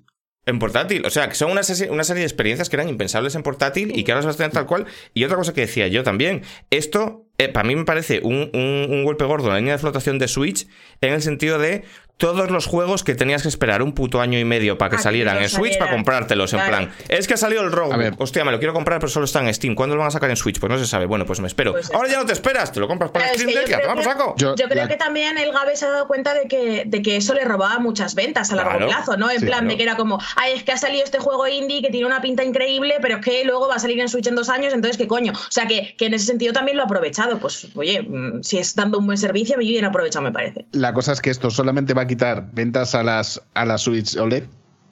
En 0.49 0.61
portátil. 0.61 1.05
O 1.05 1.11
sea, 1.11 1.29
que 1.29 1.35
son 1.35 1.51
una, 1.51 1.65
serie, 1.65 1.91
una 1.91 2.05
serie 2.05 2.21
de 2.21 2.27
experiencias 2.27 2.69
que 2.69 2.77
eran 2.77 2.89
impensables 2.89 3.35
en 3.35 3.43
portátil 3.43 3.99
y 3.99 4.05
que 4.05 4.13
ahora 4.13 4.23
se 4.23 4.27
vas 4.29 4.37
a 4.37 4.39
tener 4.39 4.53
tal 4.53 4.67
cual. 4.67 4.87
Y 5.13 5.25
otra 5.25 5.37
cosa 5.37 5.53
que 5.53 5.63
decía 5.63 5.89
yo 5.89 6.05
también. 6.05 6.43
Esto, 6.71 7.27
eh, 7.39 7.49
para 7.49 7.67
mí 7.67 7.75
me 7.75 7.85
parece 7.85 8.21
un, 8.23 8.51
un, 8.55 9.03
golpe 9.03 9.25
gordo 9.25 9.49
en 9.49 9.53
la 9.55 9.59
línea 9.59 9.73
de 9.73 9.79
flotación 9.79 10.21
de 10.21 10.29
Switch 10.29 10.69
en 11.01 11.15
el 11.15 11.23
sentido 11.23 11.59
de 11.59 11.83
todos 12.17 12.51
los 12.51 12.67
juegos 12.67 13.05
que 13.05 13.15
tenías 13.15 13.43
que 13.43 13.49
esperar 13.49 13.83
un 13.83 13.93
puto 13.93 14.21
año 14.21 14.39
y 14.39 14.45
medio 14.45 14.79
para 14.79 14.97
que 14.97 15.03
salieran 15.03 15.43
en 15.43 15.49
Switch 15.49 15.79
para 15.79 15.91
comprártelos. 15.91 16.53
En 16.55 16.67
plan, 16.67 16.91
es 17.09 17.27
que 17.27 17.35
ha 17.35 17.37
salido 17.37 17.63
el 17.63 17.73
Rogue. 17.73 18.13
Hostia, 18.19 18.45
me 18.45 18.53
lo 18.53 18.59
quiero 18.59 18.73
comprar, 18.73 19.01
pero 19.01 19.11
solo 19.11 19.27
está 19.27 19.41
en 19.41 19.53
Steam. 19.53 19.75
¿Cuándo 19.75 19.97
lo 19.97 20.01
van 20.01 20.09
a 20.09 20.13
sacar 20.13 20.31
en 20.31 20.37
Switch? 20.37 20.59
Pues 20.59 20.71
no 20.71 20.79
se 20.79 20.87
sabe. 20.87 21.07
Bueno, 21.07 21.27
pues 21.27 21.41
me 21.41 21.47
espero. 21.47 21.73
Pues 21.73 21.93
Ahora 21.93 22.09
ya 22.09 22.19
no 22.19 22.27
te 22.27 22.33
esperas, 22.33 22.73
te 22.73 22.81
lo 22.81 22.89
compras 22.89 23.11
para 23.11 23.35
Steam 23.35 23.51
Deck 23.51 23.69
y 23.69 23.87
vamos 23.87 24.05
saco. 24.05 24.35
Yo, 24.37 24.55
creo 24.55 24.89
que 24.89 24.97
también 24.97 25.37
el 25.39 25.53
Gabe 25.53 25.77
se 25.77 25.87
ha 25.87 25.91
dado 25.91 26.07
cuenta 26.07 26.35
de 26.35 26.49
que, 26.49 26.85
de 26.87 27.03
que 27.03 27.17
eso 27.17 27.35
le 27.35 27.45
robaba 27.45 27.79
muchas 27.79 28.15
ventas 28.15 28.51
a 28.53 28.57
largo 28.57 28.87
plazo, 28.87 29.17
¿no? 29.17 29.31
En 29.31 29.43
plan, 29.43 29.69
de 29.69 29.77
que 29.77 29.83
era 29.83 29.97
como, 29.97 30.19
ay, 30.37 30.53
es 30.55 30.63
que 30.63 30.73
ha 30.73 30.79
salido 30.79 31.05
este 31.05 31.19
juego 31.19 31.47
indie 31.47 31.83
que 31.83 31.91
tiene 31.91 32.07
una 32.07 32.21
pinta 32.21 32.45
increíble, 32.45 32.95
pero 33.01 33.17
es 33.17 33.25
que 33.25 33.45
luego 33.45 33.69
va 33.69 33.77
a 33.77 33.79
salir 33.79 34.01
en 34.01 34.09
Switch 34.09 34.27
en 34.27 34.35
dos 34.35 34.49
años, 34.49 34.73
entonces, 34.73 34.97
¿qué 34.97 35.07
coño? 35.07 35.33
O 35.33 35.51
sea, 35.51 35.67
que, 35.67 35.95
que 35.99 36.07
en 36.07 36.15
ese 36.15 36.27
sentido 36.27 36.53
también 36.53 36.77
lo 36.77 36.83
ha 36.83 36.87
aprovechado. 36.87 37.39
Pues, 37.39 37.69
oye, 37.75 38.03
mm, 38.03 38.43
si 38.43 38.59
es 38.59 38.75
dando 38.75 38.99
un 38.99 39.07
buen 39.07 39.19
servicio, 39.19 39.57
muy 39.57 39.69
bien 39.69 39.85
aprovechado, 39.85 40.25
me 40.25 40.33
parece. 40.33 40.67
La 40.73 40.93
cosa 40.93 41.13
es 41.13 41.21
que 41.21 41.31
esto 41.31 41.51
solamente 41.51 41.95
va 41.95 42.03
a 42.03 42.06
quitar 42.07 42.51
ventas 42.53 42.95
a 42.95 43.03
las, 43.03 43.41
a 43.55 43.65
las 43.65 43.83
Switch 43.83 44.17
OLED. 44.17 44.45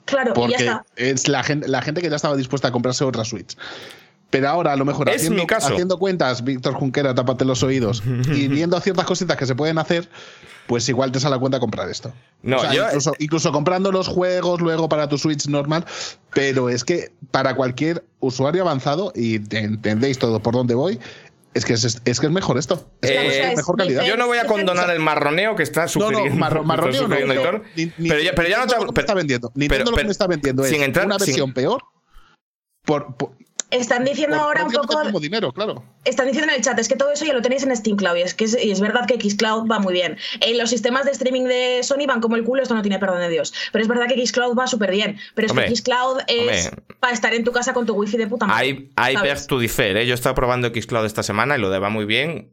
Claro, 0.05 0.33
porque 0.33 0.71
es 0.97 1.27
la 1.27 1.43
gente, 1.43 1.67
la 1.67 1.81
gente 1.81 2.01
que 2.01 2.09
ya 2.09 2.15
estaba 2.15 2.35
dispuesta 2.35 2.67
a 2.67 2.71
comprarse 2.71 3.03
otra 3.03 3.25
Switch. 3.25 3.57
Pero 4.29 4.49
ahora, 4.49 4.73
a 4.73 4.75
lo 4.75 4.85
mejor, 4.85 5.09
haciendo, 5.09 5.45
haciendo, 5.49 5.97
cuentas, 5.97 6.43
Víctor 6.43 6.73
Junquera, 6.73 7.15
tápate 7.15 7.45
los 7.45 7.63
oídos, 7.63 8.03
y 8.05 8.47
viendo 8.49 8.79
ciertas 8.81 9.05
cositas 9.05 9.37
que 9.37 9.45
se 9.45 9.55
pueden 9.55 9.77
hacer, 9.77 10.09
pues 10.67 10.89
igual 10.89 11.11
te 11.11 11.19
sale 11.19 11.35
a 11.35 11.39
cuenta 11.39 11.59
comprar 11.59 11.89
esto. 11.89 12.11
No, 12.41 12.57
incluso, 12.73 13.13
incluso, 13.19 13.51
comprando 13.51 13.91
los 13.91 14.07
juegos 14.07 14.61
luego 14.61 14.89
para 14.89 15.07
tu 15.07 15.17
Switch 15.17 15.47
normal, 15.47 15.85
pero 16.33 16.69
es 16.69 16.83
que 16.83 17.13
para 17.31 17.55
cualquier 17.55 18.03
usuario 18.19 18.63
avanzado, 18.63 19.13
y 19.15 19.35
entendéis 19.55 20.17
todo 20.19 20.41
por 20.41 20.53
dónde 20.53 20.75
voy, 20.75 20.99
es 21.55 21.63
que 21.63 21.73
es, 21.73 22.01
es, 22.03 22.19
que 22.19 22.25
es 22.25 22.31
mejor 22.31 22.57
esto. 22.57 22.91
Es, 23.01 23.11
eh, 23.11 23.53
mejor 23.55 23.77
calidad. 23.77 24.03
Yo 24.03 24.17
no 24.17 24.27
voy 24.27 24.37
a 24.37 24.45
condonar 24.45 24.89
el 24.89 24.99
marroneo 24.99 25.55
que 25.55 25.63
está 25.63 25.87
sugiriendo. 25.87 26.35
No, 26.35 26.49
no, 26.49 26.63
marroneo 26.63 27.07
no, 27.07 27.15
pero, 27.15 28.19
ya, 28.21 28.33
pero 28.35 28.49
ya 28.49 28.65
no 28.65 28.93
te, 28.93 29.01
está 29.01 29.13
vendiendo. 29.13 29.53
Nintendo 29.55 29.91
lo 29.91 29.97
que 29.97 30.03
me 30.03 30.11
está 30.11 30.27
vendiendo 30.27 30.65
es 30.65 30.73
una 30.73 31.17
versión 31.17 31.53
peor 31.53 31.81
por, 32.83 33.15
están 33.75 34.05
diciendo 34.05 34.37
ahora 34.37 34.65
un 34.65 34.71
poco. 34.71 34.99
Como 35.01 35.19
dinero, 35.19 35.51
claro. 35.51 35.83
Están 36.03 36.27
diciendo 36.27 36.51
en 36.51 36.57
el 36.57 36.63
chat, 36.63 36.77
es 36.79 36.87
que 36.87 36.95
todo 36.95 37.11
eso 37.11 37.25
ya 37.25 37.33
lo 37.33 37.41
tenéis 37.41 37.63
en 37.63 37.75
Steam 37.75 37.97
Cloud. 37.97 38.17
Y 38.17 38.21
es, 38.21 38.33
que 38.33 38.45
es, 38.45 38.79
verdad 38.79 39.05
que 39.07 39.17
Xcloud 39.17 39.69
va 39.69 39.79
muy 39.79 39.93
bien. 39.93 40.17
En 40.41 40.57
los 40.57 40.69
sistemas 40.69 41.05
de 41.05 41.11
streaming 41.11 41.43
de 41.43 41.81
Sony 41.83 42.05
van 42.07 42.21
como 42.21 42.35
el 42.35 42.43
culo, 42.43 42.61
esto 42.61 42.75
no 42.75 42.81
tiene 42.81 42.99
perdón 42.99 43.19
de 43.19 43.29
Dios. 43.29 43.53
Pero 43.71 43.83
es 43.83 43.87
verdad 43.87 44.07
que 44.07 44.25
Xcloud 44.25 44.57
va 44.57 44.67
súper 44.67 44.91
bien. 44.91 45.19
Pero 45.33 45.47
es 45.47 45.53
que 45.53 45.75
Xcloud 45.75 46.21
es 46.27 46.71
para 46.99 47.13
estar 47.13 47.33
en 47.33 47.43
tu 47.43 47.51
casa 47.51 47.73
con 47.73 47.85
tu 47.85 47.93
wifi 47.93 48.17
de 48.17 48.27
puta 48.27 48.45
madre. 48.45 48.89
Hay, 48.95 49.15
hay 49.15 49.15
to 49.47 49.59
differ, 49.59 49.97
¿eh? 49.97 50.05
Yo 50.05 50.13
he 50.13 50.15
estado 50.15 50.35
probando 50.35 50.69
Xcloud 50.69 51.05
esta 51.05 51.23
semana 51.23 51.57
y 51.57 51.61
lo 51.61 51.69
de 51.69 51.79
va 51.79 51.89
muy 51.89 52.05
bien. 52.05 52.51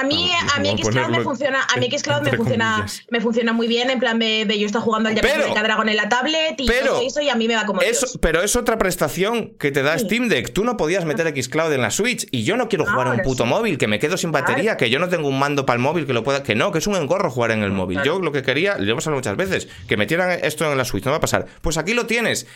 A 0.00 0.04
mí, 0.04 0.30
a 0.54 0.58
mí 0.60 0.74
Xcloud 0.82 1.10
me 1.10 1.20
funciona, 1.20 1.62
a 1.62 1.76
mí 1.76 1.88
Xcloud 1.90 2.22
me 2.22 2.32
funciona, 2.36 2.86
me 3.10 3.20
funciona 3.20 3.52
muy 3.52 3.66
bien, 3.66 3.90
en 3.90 3.98
plan 3.98 4.18
de, 4.18 4.46
yo 4.58 4.66
estoy 4.66 4.80
jugando 4.80 5.08
al 5.08 5.14
Yakuza 5.14 5.62
Dragon 5.62 5.88
en 5.88 5.96
la 5.96 6.08
tablet 6.08 6.54
y 6.58 6.66
todo 6.66 7.00
eso 7.02 7.20
y 7.20 7.28
a 7.28 7.34
mí 7.34 7.48
me 7.48 7.54
va 7.54 7.64
como 7.64 7.80
eso, 7.80 8.06
Pero 8.20 8.42
es 8.42 8.56
otra 8.56 8.78
prestación 8.78 9.54
que 9.58 9.70
te 9.70 9.82
da 9.82 9.98
Steam 9.98 10.28
Deck. 10.28 10.52
Tú 10.52 10.64
no 10.64 10.76
podías 10.76 11.04
meter 11.04 11.32
Xcloud 11.42 11.72
en 11.72 11.80
la 11.80 11.90
Switch 11.90 12.26
y 12.30 12.44
yo 12.44 12.56
no 12.56 12.68
quiero 12.68 12.86
jugar 12.86 13.08
en 13.08 13.14
un 13.14 13.20
puto 13.20 13.46
móvil, 13.46 13.78
que 13.78 13.86
me 13.86 13.98
quedo 13.98 14.16
sin 14.16 14.32
batería, 14.32 14.76
que 14.76 14.90
yo 14.90 14.98
no 14.98 15.08
tengo 15.08 15.28
un 15.28 15.38
mando 15.38 15.66
para 15.66 15.76
el 15.76 15.82
móvil 15.82 16.06
que 16.06 16.12
lo 16.12 16.24
pueda, 16.24 16.42
que 16.42 16.54
no, 16.54 16.72
que 16.72 16.78
es 16.78 16.86
un 16.86 16.96
engorro 16.96 17.30
jugar 17.30 17.50
en 17.50 17.62
el 17.62 17.72
móvil. 17.72 18.00
Yo 18.04 18.18
lo 18.18 18.32
que 18.32 18.42
quería, 18.42 18.78
lo 18.78 18.92
hemos 18.92 19.06
hablado 19.06 19.18
muchas 19.18 19.36
veces, 19.36 19.68
que 19.88 19.96
metieran 19.96 20.38
esto 20.42 20.70
en 20.70 20.76
la 20.78 20.84
Switch, 20.84 21.04
no 21.04 21.10
va 21.10 21.18
a 21.18 21.20
pasar. 21.20 21.46
Pues 21.60 21.76
aquí 21.78 21.94
lo 21.94 22.06
tienes. 22.06 22.46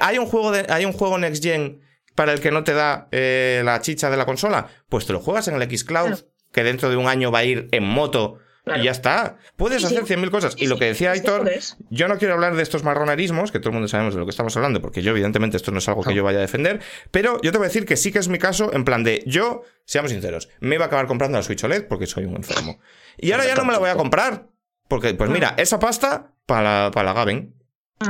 Hay 0.00 0.18
un 0.18 0.26
juego 0.26 0.52
de, 0.52 0.66
hay 0.68 0.84
un 0.84 0.92
juego 0.92 1.18
Next 1.18 1.42
Gen 1.42 1.80
para 2.14 2.32
el 2.32 2.40
que 2.40 2.50
no 2.50 2.64
te 2.64 2.72
da 2.72 3.08
eh, 3.12 3.62
la 3.64 3.80
chicha 3.80 4.10
de 4.10 4.16
la 4.16 4.24
consola, 4.24 4.68
pues 4.88 5.06
te 5.06 5.12
lo 5.12 5.20
juegas 5.20 5.48
en 5.48 5.60
el 5.60 5.78
Xcloud 5.78 6.24
que 6.52 6.64
dentro 6.64 6.90
de 6.90 6.96
un 6.96 7.08
año 7.08 7.30
va 7.30 7.40
a 7.40 7.44
ir 7.44 7.68
en 7.72 7.84
moto 7.84 8.38
y 8.74 8.82
ya 8.82 8.90
está. 8.90 9.36
Puedes 9.56 9.84
hacer 9.84 10.04
cien 10.06 10.20
100.000 10.20 10.30
cosas. 10.30 10.54
y 10.58 10.66
lo 10.66 10.76
que 10.76 10.86
decía 10.86 11.12
Aitor, 11.12 11.48
yo 11.90 12.08
no 12.08 12.18
quiero 12.18 12.34
hablar 12.34 12.56
de 12.56 12.62
estos 12.62 12.82
marronerismos, 12.82 13.52
que 13.52 13.60
todo 13.60 13.70
el 13.70 13.74
mundo 13.74 13.88
sabemos 13.88 14.14
de 14.14 14.20
lo 14.20 14.26
que 14.26 14.30
estamos 14.30 14.56
hablando, 14.56 14.80
porque 14.80 15.02
yo, 15.02 15.12
evidentemente, 15.12 15.56
esto 15.56 15.70
no 15.70 15.78
es 15.78 15.88
algo 15.88 16.02
que 16.02 16.14
yo 16.14 16.24
vaya 16.24 16.38
a 16.38 16.40
defender. 16.40 16.80
Pero 17.12 17.40
yo 17.42 17.52
te 17.52 17.58
voy 17.58 17.66
a 17.66 17.68
decir 17.68 17.86
que 17.86 17.96
sí 17.96 18.10
que 18.10 18.18
es 18.18 18.28
mi 18.28 18.38
caso, 18.38 18.72
en 18.72 18.84
plan 18.84 19.04
de 19.04 19.22
yo, 19.26 19.62
seamos 19.84 20.10
sinceros, 20.10 20.48
me 20.60 20.74
iba 20.74 20.84
a 20.84 20.88
acabar 20.88 21.06
comprando 21.06 21.38
la 21.38 21.44
Switch 21.44 21.62
OLED 21.62 21.86
porque 21.86 22.06
soy 22.06 22.24
un 22.24 22.36
enfermo. 22.36 22.80
Y 23.18 23.30
ahora 23.30 23.46
ya 23.46 23.54
no 23.54 23.64
me 23.64 23.72
la 23.72 23.78
voy 23.78 23.90
a 23.90 23.96
comprar. 23.96 24.48
Porque, 24.88 25.14
pues 25.14 25.30
mira, 25.30 25.54
esa 25.56 25.78
pasta 25.78 26.32
para 26.44 26.84
la, 26.84 26.90
para 26.90 27.06
la 27.06 27.12
Gaben. 27.12 27.54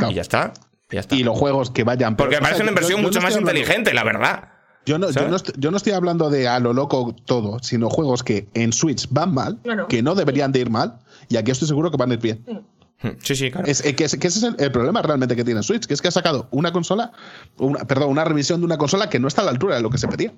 Y 0.08 0.14
ya 0.14 0.22
está. 0.22 0.52
Ya 0.90 1.00
está. 1.00 1.14
Y 1.14 1.22
los 1.22 1.38
juegos 1.38 1.70
que 1.70 1.84
vayan. 1.84 2.16
Porque 2.16 2.36
me 2.36 2.42
parece 2.42 2.62
una 2.62 2.70
inversión 2.70 3.02
mucho 3.02 3.20
más 3.20 3.36
inteligente, 3.36 3.92
la 3.92 4.04
verdad. 4.04 4.55
Yo 4.86 4.98
no, 4.98 5.10
yo 5.10 5.28
no, 5.70 5.76
estoy, 5.76 5.92
hablando 5.92 6.30
de 6.30 6.46
a 6.46 6.60
lo 6.60 6.72
loco 6.72 7.14
todo, 7.24 7.58
sino 7.60 7.90
juegos 7.90 8.22
que 8.22 8.46
en 8.54 8.72
Switch 8.72 9.08
van 9.10 9.34
mal, 9.34 9.58
que 9.88 10.00
no 10.00 10.14
deberían 10.14 10.52
de 10.52 10.60
ir 10.60 10.70
mal, 10.70 11.00
y 11.28 11.36
aquí 11.36 11.50
estoy 11.50 11.66
seguro 11.66 11.90
que 11.90 11.96
van 11.96 12.12
a 12.12 12.14
ir 12.14 12.20
bien. 12.20 12.44
Sí, 13.22 13.36
sí, 13.36 13.50
claro. 13.50 13.66
Es, 13.66 13.82
que, 13.82 14.04
ese 14.04 14.16
es 14.26 14.42
el, 14.42 14.72
problema 14.72 15.02
realmente 15.02 15.36
que 15.36 15.44
tiene 15.44 15.62
Switch, 15.62 15.86
que 15.86 15.94
es 15.94 16.00
que 16.00 16.08
ha 16.08 16.12
sacado 16.12 16.48
una 16.50 16.72
consola, 16.72 17.12
una, 17.58 17.80
perdón, 17.80 18.10
una 18.10 18.24
revisión 18.24 18.60
de 18.60 18.66
una 18.66 18.78
consola 18.78 19.10
que 19.10 19.18
no 19.18 19.28
está 19.28 19.42
a 19.42 19.44
la 19.44 19.50
altura 19.50 19.76
de 19.76 19.82
lo 19.82 19.90
que 19.90 19.98
se 19.98 20.08
pedía. 20.08 20.32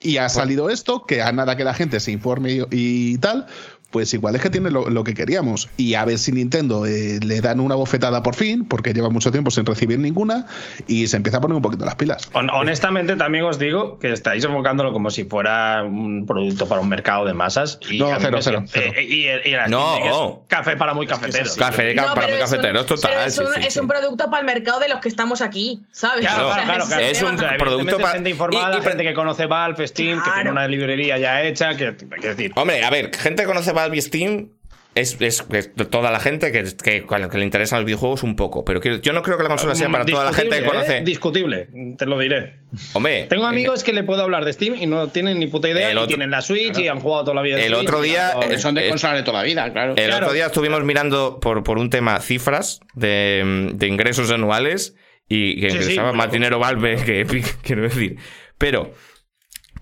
Y 0.00 0.18
ha 0.18 0.28
salido 0.28 0.70
esto, 0.70 1.04
que 1.04 1.22
a 1.22 1.32
nada 1.32 1.56
que 1.56 1.64
la 1.64 1.74
gente 1.74 1.98
se 1.98 2.12
informe 2.12 2.66
y, 2.70 3.18
tal, 3.18 3.46
pues 3.94 4.12
igual 4.12 4.34
es 4.34 4.42
que 4.42 4.50
tiene 4.50 4.72
lo, 4.72 5.04
que 5.04 5.14
queríamos. 5.14 5.68
Y 5.76 5.94
a 5.94 6.04
ver 6.04 6.18
si 6.18 6.32
Nintendo 6.32 6.84
eh, 6.84 7.20
le 7.24 7.40
dan 7.40 7.60
una 7.60 7.76
bofetada 7.76 8.24
por 8.24 8.34
fin, 8.34 8.64
porque 8.64 8.92
lleva 8.92 9.08
mucho 9.08 9.30
tiempo 9.30 9.52
sin 9.52 9.64
recibir 9.64 10.00
ninguna, 10.00 10.46
y 10.88 11.06
se 11.06 11.16
empieza 11.16 11.38
a 11.38 11.40
poner 11.40 11.54
un 11.54 11.62
poquito 11.62 11.84
las 11.84 11.94
pilas. 11.94 12.28
honestamente, 12.32 13.14
también 13.14 13.44
os 13.44 13.56
digo 13.56 14.00
que 14.00 14.10
estáis 14.10 14.42
enfocándolo 14.42 14.92
como 14.92 15.10
si 15.10 15.22
fuera 15.22 15.84
un 15.84 16.26
producto 16.26 16.66
para 16.66 16.80
un 16.80 16.88
mercado 16.88 17.24
de 17.24 17.34
masas. 17.34 17.78
Y 17.88 18.00
no, 18.00 18.08
cero, 18.18 18.38
cero, 18.42 18.64
y, 19.00 19.28
no, 19.68 20.42
café 20.48 20.76
para 20.76 20.92
muy 20.92 21.06
cafeteros. 21.06 21.54
café 21.54 21.94
para 21.94 22.26
muy 22.26 22.38
cafeteros, 22.40 22.86
total. 22.86 23.28
Es 23.28 23.38
un, 23.38 23.62
es 23.62 23.76
un, 23.76 23.86
producto 23.86 24.28
para 24.28 24.40
el 24.40 24.46
mercado 24.46 24.80
de 24.80 24.88
los 24.88 24.98
que 24.98 25.08
estamos 25.08 25.40
aquí, 25.40 25.84
¿sabes? 25.92 26.26
Claro, 26.26 26.50
claro, 26.52 26.84
claro. 26.84 27.04
Es 27.04 27.22
un 27.22 27.36
producto 27.36 27.98
para. 27.98 28.14
gente 28.14 28.30
informada, 28.30 28.82
gente 28.82 29.04
que 29.04 29.14
conoce 29.14 29.46
Valve, 29.46 29.86
Steam, 29.86 30.20
que 30.20 30.30
tiene 30.32 30.50
una 30.50 30.66
librería 30.66 31.16
ya 31.16 31.42
hecha. 31.42 31.76
Que, 31.76 31.94
que 31.96 32.28
decir. 32.30 32.50
Hombre, 32.56 32.84
a 32.84 32.90
ver, 32.90 33.14
gente 33.16 33.42
que 33.42 33.46
conoce 33.46 33.70
Valve 33.70 33.83
y 33.92 34.00
Steam 34.00 34.50
es, 34.94 35.16
es, 35.20 35.44
toda 35.90 36.10
la 36.10 36.20
gente 36.20 36.52
que, 36.52 36.64
que, 36.82 37.04
que, 37.04 37.38
le 37.38 37.44
interesan 37.44 37.80
los 37.80 37.86
videojuegos 37.86 38.22
un 38.22 38.36
poco. 38.36 38.64
Pero 38.64 38.80
yo 38.80 39.12
no 39.12 39.22
creo 39.22 39.36
que 39.36 39.42
la 39.42 39.48
consola 39.48 39.74
sea 39.74 39.88
para 39.88 40.04
toda 40.04 40.24
la 40.24 40.32
gente 40.32 40.60
que 40.60 40.64
conoce. 40.64 40.98
¿eh? 40.98 41.02
Discutible, 41.04 41.68
te 41.98 42.06
lo 42.06 42.18
diré. 42.18 42.60
Hombre. 42.92 43.26
Tengo 43.28 43.46
amigos 43.46 43.82
que 43.82 43.92
le 43.92 44.04
puedo 44.04 44.22
hablar 44.22 44.44
de 44.44 44.52
Steam 44.52 44.76
y 44.76 44.86
no 44.86 45.08
tienen 45.08 45.38
ni 45.38 45.48
puta 45.48 45.68
idea. 45.68 45.92
y 45.92 46.06
tienen 46.06 46.30
la 46.30 46.42
Switch 46.42 46.78
y 46.78 46.88
han 46.88 47.00
jugado 47.00 47.24
toda 47.24 47.34
la 47.34 47.42
vida. 47.42 47.60
El 47.60 47.74
otro 47.74 48.00
día. 48.00 48.34
son 48.58 48.74
de 48.74 48.88
consola 48.88 49.14
de 49.14 49.22
toda 49.22 49.38
la 49.38 49.44
vida, 49.44 49.72
claro. 49.72 49.94
El 49.96 50.12
otro 50.12 50.32
día 50.32 50.46
estuvimos 50.46 50.84
mirando 50.84 51.40
por, 51.40 51.64
por 51.64 51.78
un 51.78 51.90
tema 51.90 52.20
cifras 52.20 52.80
de, 52.94 53.70
de 53.74 53.86
ingresos 53.88 54.30
anuales 54.30 54.94
y 55.28 55.60
que 55.60 55.68
ingresaba 55.68 56.12
más 56.12 56.30
dinero 56.30 56.58
Valve 56.58 56.96
que 57.04 57.26
quiero 57.62 57.82
decir. 57.82 58.16
Pero 58.58 58.92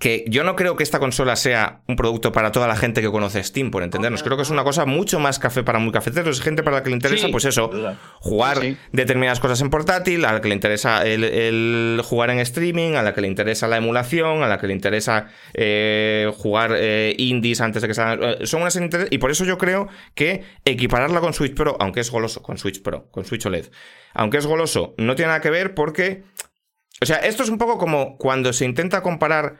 que 0.02 0.24
yo 0.26 0.42
no 0.42 0.56
creo 0.56 0.74
que 0.74 0.82
esta 0.82 0.98
consola 0.98 1.36
sea 1.36 1.82
un 1.86 1.94
producto 1.94 2.32
para 2.32 2.50
toda 2.50 2.66
la 2.66 2.74
gente 2.74 3.00
que 3.02 3.08
conoce 3.08 3.40
Steam, 3.44 3.70
por 3.70 3.84
entendernos. 3.84 4.24
Creo 4.24 4.36
que 4.36 4.42
es 4.42 4.50
una 4.50 4.64
cosa 4.64 4.84
mucho 4.84 5.20
más 5.20 5.38
café 5.38 5.62
para 5.62 5.78
muy 5.78 5.92
cafeteros, 5.92 6.38
es 6.38 6.42
gente 6.42 6.64
para 6.64 6.78
la 6.78 6.82
que 6.82 6.90
le 6.90 6.96
interesa, 6.96 7.28
pues 7.30 7.44
eso, 7.44 7.70
jugar 8.18 8.58
determinadas 8.90 9.38
cosas 9.38 9.60
en 9.60 9.70
portátil, 9.70 10.24
a 10.24 10.32
la 10.32 10.40
que 10.40 10.48
le 10.48 10.56
interesa 10.56 11.06
el, 11.06 12.00
jugar 12.02 12.30
en 12.30 12.40
streaming, 12.40 12.94
a 12.94 13.02
la 13.04 13.14
que 13.14 13.20
le 13.20 13.28
interesa 13.28 13.68
la 13.68 13.76
emulación, 13.76 14.42
a 14.42 14.48
la 14.48 14.58
que 14.58 14.66
le 14.66 14.72
interesa 14.72 15.28
eh, 15.54 16.32
jugar 16.36 16.74
eh, 16.76 17.14
indies 17.16 17.60
antes 17.60 17.80
de 17.80 17.86
que 17.86 17.94
salgan. 17.94 18.28
Eh, 18.40 18.46
son 18.48 18.62
unas 18.62 18.76
y 19.08 19.18
por 19.18 19.30
eso 19.30 19.44
yo 19.44 19.56
creo 19.56 19.86
que 20.16 20.42
equipararla 20.64 21.20
con 21.20 21.32
Switch 21.32 21.54
Pro, 21.54 21.76
aunque 21.78 22.00
es 22.00 22.10
goloso, 22.10 22.42
con 22.42 22.58
Switch 22.58 22.82
Pro, 22.82 23.08
con 23.12 23.24
Switch 23.24 23.46
OLED, 23.46 23.66
aunque 24.14 24.38
es 24.38 24.46
goloso, 24.46 24.96
no 24.98 25.14
tiene 25.14 25.28
nada 25.28 25.40
que 25.40 25.50
ver 25.50 25.74
porque. 25.74 26.24
O 27.00 27.04
sea, 27.04 27.16
esto 27.16 27.42
es 27.42 27.48
un 27.48 27.58
poco 27.58 27.78
como 27.78 28.16
cuando 28.16 28.52
se 28.52 28.64
intenta 28.64 29.02
comparar 29.02 29.58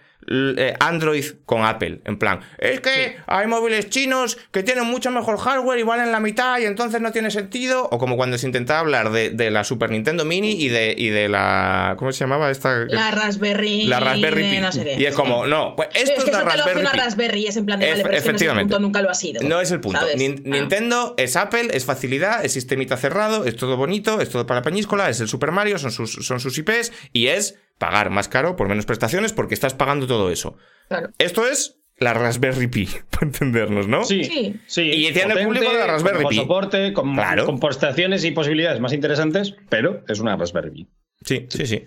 Android 0.80 1.24
con 1.46 1.64
Apple. 1.64 2.00
En 2.04 2.18
plan, 2.18 2.40
es 2.58 2.80
que 2.80 3.16
hay 3.26 3.46
móviles 3.46 3.90
chinos 3.90 4.38
que 4.50 4.62
tienen 4.62 4.86
mucho 4.86 5.10
mejor 5.10 5.38
hardware 5.38 5.78
y 5.78 5.82
valen 5.82 6.12
la 6.12 6.20
mitad 6.20 6.58
y 6.58 6.64
entonces 6.64 7.00
no 7.00 7.12
tiene 7.12 7.30
sentido. 7.30 7.88
O 7.90 7.98
como 7.98 8.16
cuando 8.16 8.38
se 8.38 8.46
intentaba 8.46 8.80
hablar 8.80 9.10
de, 9.10 9.50
la 9.50 9.64
Super 9.64 9.90
Nintendo 9.90 10.24
Mini 10.24 10.52
y 10.52 10.68
de, 10.68 10.94
y 10.96 11.08
de 11.08 11.28
la. 11.28 11.94
¿Cómo 11.98 12.12
se 12.12 12.20
llamaba 12.20 12.50
esta? 12.50 12.84
La 12.88 13.10
Raspberry. 13.10 13.84
La 13.84 14.00
Raspberry 14.00 14.42
Pi. 14.42 15.02
y 15.02 15.04
es 15.04 15.14
como, 15.14 15.46
no, 15.46 15.74
pues 15.76 15.88
esto 15.94 16.18
es, 16.18 16.24
que 16.24 16.30
la 16.30 16.42
Raspberry. 16.42 16.80
Una 16.80 16.92
Raspberry 16.92 17.46
es 17.46 17.56
en 17.56 17.66
plan 17.66 17.80
de, 17.80 17.90
vale, 17.90 18.02
pero 18.02 18.16
efectivamente. 18.16 18.70
no 18.70 18.78
es 18.78 18.80
el 18.80 18.80
punto, 18.80 18.80
nunca 18.80 19.02
lo 19.02 19.10
ha 19.10 19.14
sido. 19.14 19.42
No 19.42 19.60
es 19.60 19.70
el 19.70 19.80
punto. 19.80 20.00
Ah. 20.00 20.16
Nintendo 20.16 21.14
es 21.16 21.36
Apple, 21.36 21.68
es 21.72 21.84
facilidad, 21.84 22.44
es 22.44 22.52
sistemita 22.52 22.96
cerrado, 22.96 23.44
es 23.44 23.56
todo 23.56 23.76
bonito, 23.76 24.20
es 24.20 24.28
todo 24.30 24.46
para 24.46 24.60
la 24.60 24.64
peñíscola, 24.64 25.08
es 25.08 25.20
el 25.20 25.28
Super 25.28 25.52
Mario, 25.52 25.78
son 25.78 25.90
sus, 25.90 26.12
son 26.12 26.40
sus 26.40 26.56
IPs 26.58 26.92
y 27.12 27.28
es 27.28 27.56
pagar 27.82 28.10
más 28.10 28.28
caro 28.28 28.54
por 28.54 28.68
menos 28.68 28.86
prestaciones 28.86 29.32
porque 29.32 29.54
estás 29.54 29.74
pagando 29.74 30.06
todo 30.06 30.30
eso. 30.30 30.56
Esto 31.18 31.48
es 31.48 31.80
la 31.98 32.14
Raspberry 32.14 32.68
Pi, 32.68 32.88
para 33.10 33.26
entendernos, 33.26 33.88
¿no? 33.88 34.04
Sí, 34.04 34.22
sí. 34.68 34.82
Y 34.82 35.12
tiene 35.12 35.34
el 35.34 35.44
público 35.44 35.68
de 35.68 35.78
la 35.80 35.88
Raspberry 35.88 36.26
Pi. 36.26 36.36
Con 36.36 36.44
soporte, 36.44 36.92
con, 36.92 37.16
con 37.44 37.58
prestaciones 37.58 38.24
y 38.24 38.30
posibilidades 38.30 38.78
más 38.78 38.92
interesantes, 38.92 39.56
pero 39.68 40.04
es 40.06 40.20
una 40.20 40.36
Raspberry 40.36 40.70
Pi. 40.70 40.88
Sí, 41.24 41.46
sí, 41.50 41.66
sí. 41.66 41.84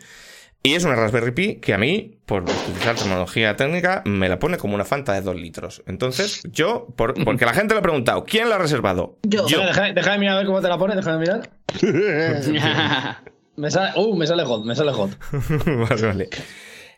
Y 0.64 0.74
es 0.74 0.84
una 0.84 0.96
Raspberry 0.96 1.32
Pi 1.32 1.56
que 1.62 1.74
a 1.74 1.78
mí, 1.78 2.20
por 2.26 2.44
utilizar 2.44 2.96
tecnología 2.96 3.56
técnica, 3.56 4.04
me 4.06 4.28
la 4.28 4.38
pone 4.38 4.58
como 4.58 4.76
una 4.76 4.84
Fanta 4.84 5.14
de 5.14 5.22
dos 5.22 5.38
litros. 5.38 5.82
Entonces, 5.88 6.42
yo, 6.52 6.88
porque 6.98 7.46
la 7.46 7.54
gente 7.54 7.74
lo 7.74 7.80
ha 7.80 7.84
preguntado, 7.84 8.26
¿quién 8.26 8.50
la 8.50 8.56
ha 8.56 8.60
reservado? 8.60 9.18
Yo. 9.24 9.46
Deja, 9.46 9.94
de 9.94 10.18
mirar 10.18 10.36
a 10.36 10.38
ver 10.40 10.46
cómo 10.46 10.62
te 10.62 10.68
la 10.68 10.78
pone, 10.78 10.94
deja 10.94 11.18
de 11.18 11.20
mirar. 11.20 11.50
Me 13.58 13.72
sale, 13.72 13.92
uh, 13.96 14.16
me 14.16 14.28
sale 14.28 14.44
hot, 14.44 14.66
me 14.66 14.76
sale 14.76 14.92
hot. 14.92 15.12
vale, 15.66 16.02
vale. 16.02 16.30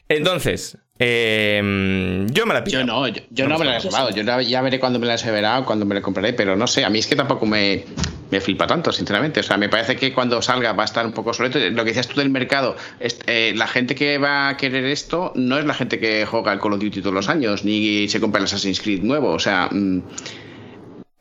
Entonces, 0.10 0.78
eh, 1.00 2.26
yo 2.32 2.46
me 2.46 2.54
la 2.54 2.64
pido. 2.64 2.80
Yo 2.80 2.86
no, 2.86 3.08
yo, 3.08 3.48
no, 3.48 3.60
me 3.60 3.66
la 3.66 3.72
he 3.72 3.76
reservado. 3.76 4.10
Yo 4.12 4.24
ya 4.24 4.62
veré 4.62 4.80
cuando 4.80 5.00
me 5.00 5.06
la 5.06 5.16
he 5.16 5.58
o 5.60 5.66
cuando 5.66 5.86
me 5.86 5.96
la 5.96 6.02
compraré, 6.02 6.34
pero 6.34 6.56
no 6.56 6.66
sé, 6.66 6.86
a 6.86 6.90
mí 6.90 7.00
es 7.00 7.08
que 7.08 7.16
tampoco 7.16 7.46
me, 7.46 7.84
me 8.32 8.40
flipa 8.40 8.66
tanto, 8.68 8.92
sinceramente. 8.92 9.42
O 9.42 9.44
sea, 9.44 9.58
me 9.58 9.68
parece 9.68 9.98
que 9.98 10.14
cuando 10.14 10.42
salga 10.42 10.72
va 10.74 10.84
a 10.84 10.86
estar 10.86 11.06
un 11.06 11.12
poco 11.12 11.32
obsoleto. 11.32 11.60
Lo 11.60 11.84
que 11.84 11.90
decías 11.90 12.08
tú 12.08 12.20
del 12.20 12.30
mercado, 12.30 12.76
eh, 13.00 13.54
la 13.56 13.68
gente 13.68 13.96
que 13.96 14.18
va 14.18 14.50
a 14.50 14.58
querer 14.58 14.86
esto 14.86 15.34
no 15.36 15.60
es 15.60 15.66
la 15.66 15.74
gente 15.74 16.00
que 16.00 16.26
juega 16.26 16.54
el 16.54 16.60
Call 16.60 16.74
of 16.74 16.80
Duty 16.80 17.02
todos 17.02 17.14
los 17.14 17.28
años, 17.28 17.66
ni 17.66 18.08
se 18.08 18.22
compra 18.22 18.40
el 18.40 18.46
Assassin's 18.46 18.80
Creed 18.80 19.04
nuevo. 19.04 19.32
O 19.32 19.40
sea. 19.40 19.70
Mm, 19.72 20.04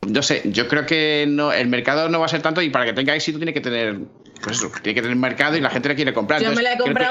no 0.07 0.21
sé, 0.21 0.43
yo 0.45 0.69
creo 0.69 0.85
que 0.85 1.25
no, 1.27 1.51
el 1.51 1.67
mercado 1.67 2.07
no 2.07 2.19
va 2.19 2.27
a 2.27 2.29
ser 2.29 2.41
tanto 2.41 2.61
y 2.61 2.69
para 2.69 2.85
que 2.85 2.93
tenga 2.93 3.13
éxito 3.13 3.39
tiene 3.39 3.53
que 3.53 3.59
tener 3.59 3.99
pues 4.41 4.57
eso, 4.57 4.71
tiene 4.81 4.95
que 4.95 5.01
tener 5.01 5.17
mercado 5.17 5.55
y 5.57 5.61
la 5.61 5.69
gente 5.69 5.89
la 5.89 5.95
quiere 5.95 6.13
comprar. 6.13 6.41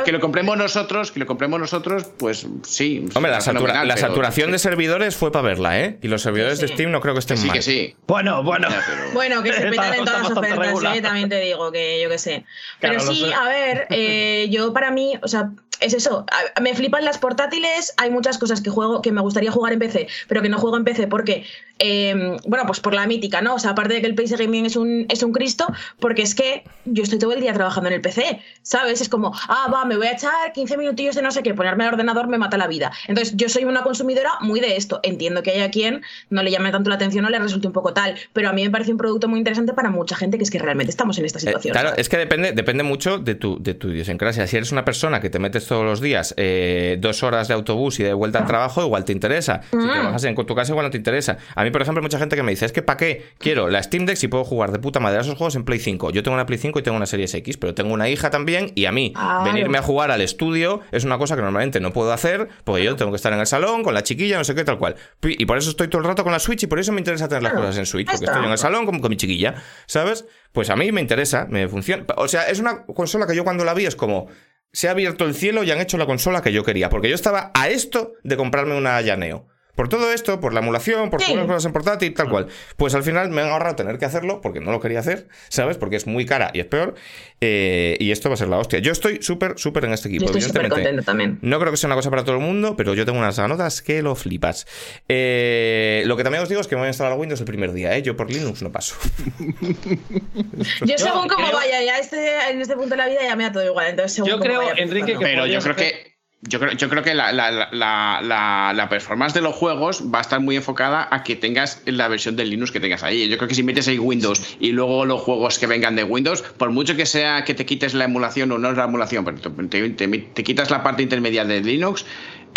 que, 0.04 0.12
lo 0.12 0.20
compremos 0.20 0.56
nosotros, 0.56 1.12
que 1.12 1.20
lo 1.20 1.26
compremos 1.26 1.60
nosotros, 1.60 2.06
pues 2.18 2.46
sí. 2.62 3.04
Hombre, 3.14 3.32
la, 3.32 3.40
saturación 3.40 4.52
de 4.52 4.58
servidores 4.58 5.16
fue 5.16 5.32
para 5.32 5.48
verla, 5.48 5.80
¿eh? 5.80 5.98
Y 6.02 6.08
los 6.08 6.22
servidores 6.22 6.60
de 6.60 6.68
Steam 6.68 6.90
no 6.90 7.00
creo 7.00 7.14
que 7.14 7.20
estén 7.20 7.38
sí, 7.38 7.46
mal. 7.46 7.56
Que 7.56 7.62
sí. 7.62 7.94
Bueno, 8.06 8.42
bueno. 8.42 8.68
Bueno, 9.12 9.42
que 9.42 9.52
se 9.52 9.66
petan 9.68 9.94
en 9.94 10.04
todas 10.04 10.22
las 10.22 10.38
ofertas, 10.38 10.96
¿eh? 10.96 11.02
También 11.02 11.28
te 11.28 11.40
digo 11.40 11.72
que 11.72 12.00
yo 12.02 12.08
qué 12.08 12.18
sé. 12.18 12.44
Pero 12.80 13.00
sí, 13.00 13.30
a 13.32 13.48
ver, 13.48 13.86
eh, 13.90 14.48
yo 14.50 14.72
para 14.72 14.90
mí, 14.90 15.18
o 15.22 15.28
sea, 15.28 15.50
es 15.80 15.94
eso, 15.94 16.24
me 16.60 16.74
flipan 16.74 17.04
las 17.04 17.18
portátiles, 17.18 17.92
hay 17.96 18.10
muchas 18.10 18.38
cosas 18.38 18.60
que 18.60 18.70
juego 18.70 19.02
que 19.02 19.12
me 19.12 19.20
gustaría 19.20 19.50
jugar 19.50 19.72
en 19.72 19.78
PC, 19.78 20.08
pero 20.28 20.42
que 20.42 20.48
no 20.48 20.58
juego 20.58 20.76
en 20.76 20.84
PC 20.84 21.06
porque, 21.06 21.44
em, 21.78 22.36
bueno, 22.46 22.64
pues 22.66 22.80
por 22.80 22.94
la 22.94 23.06
mítica, 23.06 23.40
¿no? 23.40 23.54
O 23.54 23.58
sea, 23.58 23.72
aparte 23.72 23.94
de 23.94 24.00
que 24.00 24.06
el 24.06 24.14
PC 24.14 24.36
Gaming 24.36 24.66
es 24.66 24.76
un, 24.76 25.06
es 25.08 25.22
un 25.22 25.32
Cristo, 25.32 25.66
porque 26.00 26.22
es 26.22 26.34
que 26.34 26.64
yo 26.84 27.02
estoy 27.02 27.18
todo 27.18 27.32
el 27.32 27.40
día 27.40 27.52
trabajando 27.52 27.88
en 27.88 27.94
el 27.94 28.00
PC, 28.00 28.40
¿sabes? 28.62 29.00
Es 29.00 29.08
como, 29.08 29.32
ah, 29.48 29.70
va, 29.72 29.84
me 29.84 29.96
voy 29.96 30.06
a 30.06 30.12
echar 30.12 30.52
15 30.52 30.76
minutillos 30.76 31.14
de 31.14 31.22
no 31.22 31.30
sé 31.30 31.42
qué, 31.42 31.54
ponerme 31.54 31.84
al 31.84 31.94
ordenador 31.94 32.28
me 32.28 32.38
mata 32.38 32.56
la 32.56 32.66
vida. 32.66 32.92
Entonces, 33.08 33.36
yo 33.36 33.48
soy 33.48 33.64
una 33.64 33.82
consumidora 33.82 34.32
muy 34.40 34.60
de 34.60 34.76
esto. 34.76 35.00
Entiendo 35.02 35.42
que 35.42 35.52
haya 35.52 35.70
quien 35.70 36.02
no 36.30 36.42
le 36.42 36.50
llame 36.50 36.70
tanto 36.72 36.90
la 36.90 36.96
atención 36.96 37.24
o 37.24 37.30
le 37.30 37.38
resulte 37.38 37.66
un 37.66 37.72
poco 37.72 37.92
tal, 37.92 38.16
pero 38.32 38.48
a 38.48 38.52
mí 38.52 38.62
me 38.62 38.70
parece 38.70 38.92
un 38.92 38.98
producto 38.98 39.28
muy 39.28 39.38
interesante 39.38 39.72
para 39.72 39.90
mucha 39.90 40.16
gente 40.16 40.38
que 40.38 40.44
es 40.44 40.50
que 40.50 40.58
realmente 40.58 40.90
estamos 40.90 41.18
en 41.18 41.24
esta 41.24 41.38
eh, 41.38 41.42
situación. 41.42 41.72
claro, 41.72 41.92
es 41.96 42.08
que 42.08 42.16
depende, 42.16 42.52
depende 42.52 42.82
mucho 42.82 43.18
de 43.18 43.34
tu, 43.34 43.62
de 43.62 43.74
tu 43.74 43.88
idiosincrasia. 43.88 44.46
Si 44.46 44.56
eres 44.56 44.72
una 44.72 44.84
persona 44.84 45.20
que 45.20 45.30
te 45.30 45.38
metes 45.38 45.66
todos 45.66 45.84
los 45.84 46.00
días 46.00 46.34
eh, 46.36 46.96
dos 47.00 47.22
horas 47.22 47.48
de 47.48 47.54
autobús 47.54 48.00
y 48.00 48.02
de 48.02 48.12
vuelta 48.12 48.40
al 48.40 48.46
trabajo, 48.46 48.82
igual 48.82 49.04
te 49.04 49.12
interesa. 49.12 49.60
Si 49.70 49.76
mm. 49.76 49.90
trabajas 49.90 50.24
en 50.24 50.34
tu 50.34 50.54
casa, 50.54 50.72
igual 50.72 50.86
no 50.86 50.90
te 50.90 50.98
interesa. 50.98 51.38
A 51.54 51.64
mí, 51.66 51.70
por 51.72 51.82
ejemplo, 51.82 52.00
hay 52.00 52.04
mucha 52.04 52.18
gente 52.18 52.36
que 52.36 52.42
me 52.42 52.50
dice, 52.50 52.66
es 52.66 52.72
que 52.72 52.82
¿para 52.82 52.96
qué 52.96 53.26
quiero 53.38 53.68
la 53.68 53.82
Steam 53.82 54.06
Deck 54.06 54.16
si 54.16 54.28
puedo 54.28 54.44
jugar 54.44 54.72
de 54.72 54.78
puta 54.78 55.00
madre 55.00 55.18
a 55.18 55.20
esos 55.20 55.36
juegos 55.36 55.54
en 55.56 55.64
Play 55.64 55.78
5? 55.78 56.10
Yo 56.10 56.22
tengo 56.22 56.34
una 56.34 56.46
Play 56.46 56.58
5 56.58 56.78
y 56.78 56.82
tengo 56.82 56.96
una 56.96 57.06
Series 57.06 57.34
X, 57.34 57.56
pero 57.56 57.74
tengo 57.74 57.92
una 57.92 58.08
hija 58.08 58.30
también 58.30 58.72
y 58.74 58.86
a 58.86 58.92
mí 58.92 59.12
venirme 59.44 59.78
a 59.78 59.82
jugar 59.82 60.10
al 60.10 60.20
estudio 60.20 60.80
es 60.92 61.04
una 61.04 61.18
cosa 61.18 61.36
que 61.36 61.42
normalmente 61.42 61.80
no 61.80 61.92
puedo 61.92 62.12
hacer 62.12 62.48
porque 62.64 62.84
yo 62.84 62.96
tengo 62.96 63.12
que 63.12 63.16
estar 63.16 63.32
en 63.32 63.40
el 63.40 63.46
salón 63.46 63.82
con 63.82 63.94
la 63.94 64.02
chiquilla, 64.02 64.38
no 64.38 64.44
sé 64.44 64.54
qué, 64.54 64.64
tal 64.64 64.78
cual. 64.78 64.96
Y 65.22 65.46
por 65.46 65.58
eso 65.58 65.70
estoy 65.70 65.88
todo 65.88 66.00
el 66.00 66.08
rato 66.08 66.22
con 66.22 66.32
la 66.32 66.38
Switch 66.38 66.62
y 66.62 66.66
por 66.66 66.78
eso 66.78 66.92
me 66.92 67.00
interesa 67.00 67.28
tener 67.28 67.42
las 67.42 67.52
cosas 67.52 67.76
en 67.78 67.86
Switch, 67.86 68.06
porque 68.06 68.24
estoy 68.24 68.44
en 68.44 68.50
el 68.50 68.58
salón 68.58 68.86
con, 68.86 69.00
con 69.00 69.10
mi 69.10 69.16
chiquilla, 69.16 69.54
¿sabes? 69.86 70.26
Pues 70.52 70.70
a 70.70 70.76
mí 70.76 70.90
me 70.92 71.00
interesa, 71.00 71.46
me 71.48 71.68
funciona. 71.68 72.04
O 72.16 72.28
sea, 72.28 72.48
es 72.48 72.60
una 72.60 72.84
consola 72.86 73.26
que 73.26 73.36
yo 73.36 73.44
cuando 73.44 73.64
la 73.64 73.74
vi 73.74 73.86
es 73.86 73.96
como, 73.96 74.28
se 74.72 74.88
ha 74.88 74.90
abierto 74.90 75.24
el 75.24 75.34
cielo 75.34 75.64
y 75.64 75.70
han 75.70 75.80
hecho 75.80 75.98
la 75.98 76.06
consola 76.06 76.42
que 76.42 76.52
yo 76.52 76.64
quería. 76.64 76.90
Porque 76.90 77.08
yo 77.08 77.14
estaba 77.14 77.50
a 77.54 77.68
esto 77.68 78.12
de 78.22 78.36
comprarme 78.36 78.76
una 78.76 79.00
Llaneo. 79.00 79.46
Por 79.76 79.88
todo 79.88 80.10
esto, 80.10 80.40
por 80.40 80.54
la 80.54 80.60
emulación, 80.60 81.10
por 81.10 81.20
todas 81.20 81.36
las 81.36 81.46
cosas 81.46 81.64
en 81.66 81.72
portátil, 81.72 82.14
tal 82.14 82.30
cual. 82.30 82.48
Pues 82.76 82.94
al 82.94 83.02
final 83.02 83.30
me 83.30 83.42
han 83.42 83.50
ahorrado 83.50 83.76
tener 83.76 83.98
que 83.98 84.06
hacerlo 84.06 84.40
porque 84.40 84.60
no 84.60 84.72
lo 84.72 84.80
quería 84.80 85.00
hacer, 85.00 85.28
¿sabes? 85.48 85.76
Porque 85.76 85.96
es 85.96 86.06
muy 86.06 86.24
cara 86.24 86.50
y 86.54 86.60
es 86.60 86.66
peor. 86.66 86.94
Eh, 87.42 87.96
y 88.00 88.10
esto 88.10 88.30
va 88.30 88.34
a 88.34 88.38
ser 88.38 88.48
la 88.48 88.58
hostia. 88.58 88.78
Yo 88.78 88.90
estoy 88.90 89.18
súper, 89.20 89.58
súper 89.58 89.84
en 89.84 89.92
este 89.92 90.08
equipo. 90.08 90.24
estoy 90.24 90.40
súper 90.40 90.70
contento 90.70 91.02
también. 91.02 91.38
No 91.42 91.60
creo 91.60 91.70
que 91.70 91.76
sea 91.76 91.88
una 91.88 91.96
cosa 91.96 92.08
para 92.08 92.24
todo 92.24 92.36
el 92.36 92.42
mundo, 92.42 92.74
pero 92.76 92.94
yo 92.94 93.04
tengo 93.04 93.18
unas 93.18 93.38
anotas 93.38 93.82
que 93.82 94.02
lo 94.02 94.14
flipas. 94.14 94.66
Eh, 95.08 96.02
lo 96.06 96.16
que 96.16 96.24
también 96.24 96.42
os 96.42 96.48
digo 96.48 96.62
es 96.62 96.66
que 96.66 96.74
me 96.74 96.80
voy 96.80 96.86
a 96.86 96.90
instalar 96.90 97.18
Windows 97.18 97.40
el 97.40 97.46
primer 97.46 97.72
día, 97.72 97.94
¿eh? 97.94 98.02
Yo 98.02 98.16
por 98.16 98.30
Linux 98.30 98.62
no 98.62 98.72
paso. 98.72 98.96
yo 99.38 100.96
según 100.96 101.28
cómo 101.28 101.52
vaya, 101.52 101.82
ya 101.82 101.98
este, 101.98 102.50
en 102.50 102.62
este 102.62 102.74
punto 102.74 102.90
de 102.90 102.96
la 102.96 103.08
vida 103.08 103.20
ya 103.22 103.36
me 103.36 103.44
da 103.44 103.52
todo 103.52 103.66
igual. 103.66 103.88
Entonces, 103.88 104.14
según 104.14 104.30
yo 104.30 104.40
creo, 104.40 104.62
Enrique, 104.76 105.12
que 105.12 105.18
pero 105.18 105.46
yo 105.46 105.60
creo 105.60 105.76
que 105.76 106.15
yo 106.48 106.60
creo, 106.60 106.72
yo 106.72 106.88
creo 106.88 107.02
que 107.02 107.14
la, 107.14 107.32
la, 107.32 108.86
performance 108.88 109.34
de 109.34 109.40
los 109.40 109.54
juegos 109.54 110.04
va 110.12 110.18
a 110.18 110.22
estar 110.22 110.40
muy 110.40 110.56
enfocada 110.56 111.08
a 111.10 111.22
que 111.22 111.36
tengas 111.36 111.82
la 111.86 112.08
versión 112.08 112.36
de 112.36 112.44
Linux 112.44 112.70
que 112.70 112.80
tengas 112.80 113.02
ahí. 113.02 113.28
Yo 113.28 113.36
creo 113.36 113.48
que 113.48 113.54
si 113.54 113.62
metes 113.62 113.88
ahí 113.88 113.98
Windows 113.98 114.56
y 114.60 114.72
luego 114.72 115.04
los 115.04 115.20
juegos 115.20 115.58
que 115.58 115.66
vengan 115.66 115.96
de 115.96 116.04
Windows, 116.04 116.42
por 116.42 116.70
mucho 116.70 116.96
que 116.96 117.06
sea 117.06 117.44
que 117.44 117.54
te 117.54 117.66
quites 117.66 117.94
la 117.94 118.04
emulación 118.04 118.52
o 118.52 118.58
no 118.58 118.70
es 118.70 118.76
la 118.76 118.84
emulación, 118.84 119.24
pero 119.24 119.38
te, 119.68 119.90
te 119.90 120.44
quitas 120.44 120.70
la 120.70 120.82
parte 120.82 121.02
intermedia 121.02 121.44
de 121.44 121.60
Linux, 121.60 122.04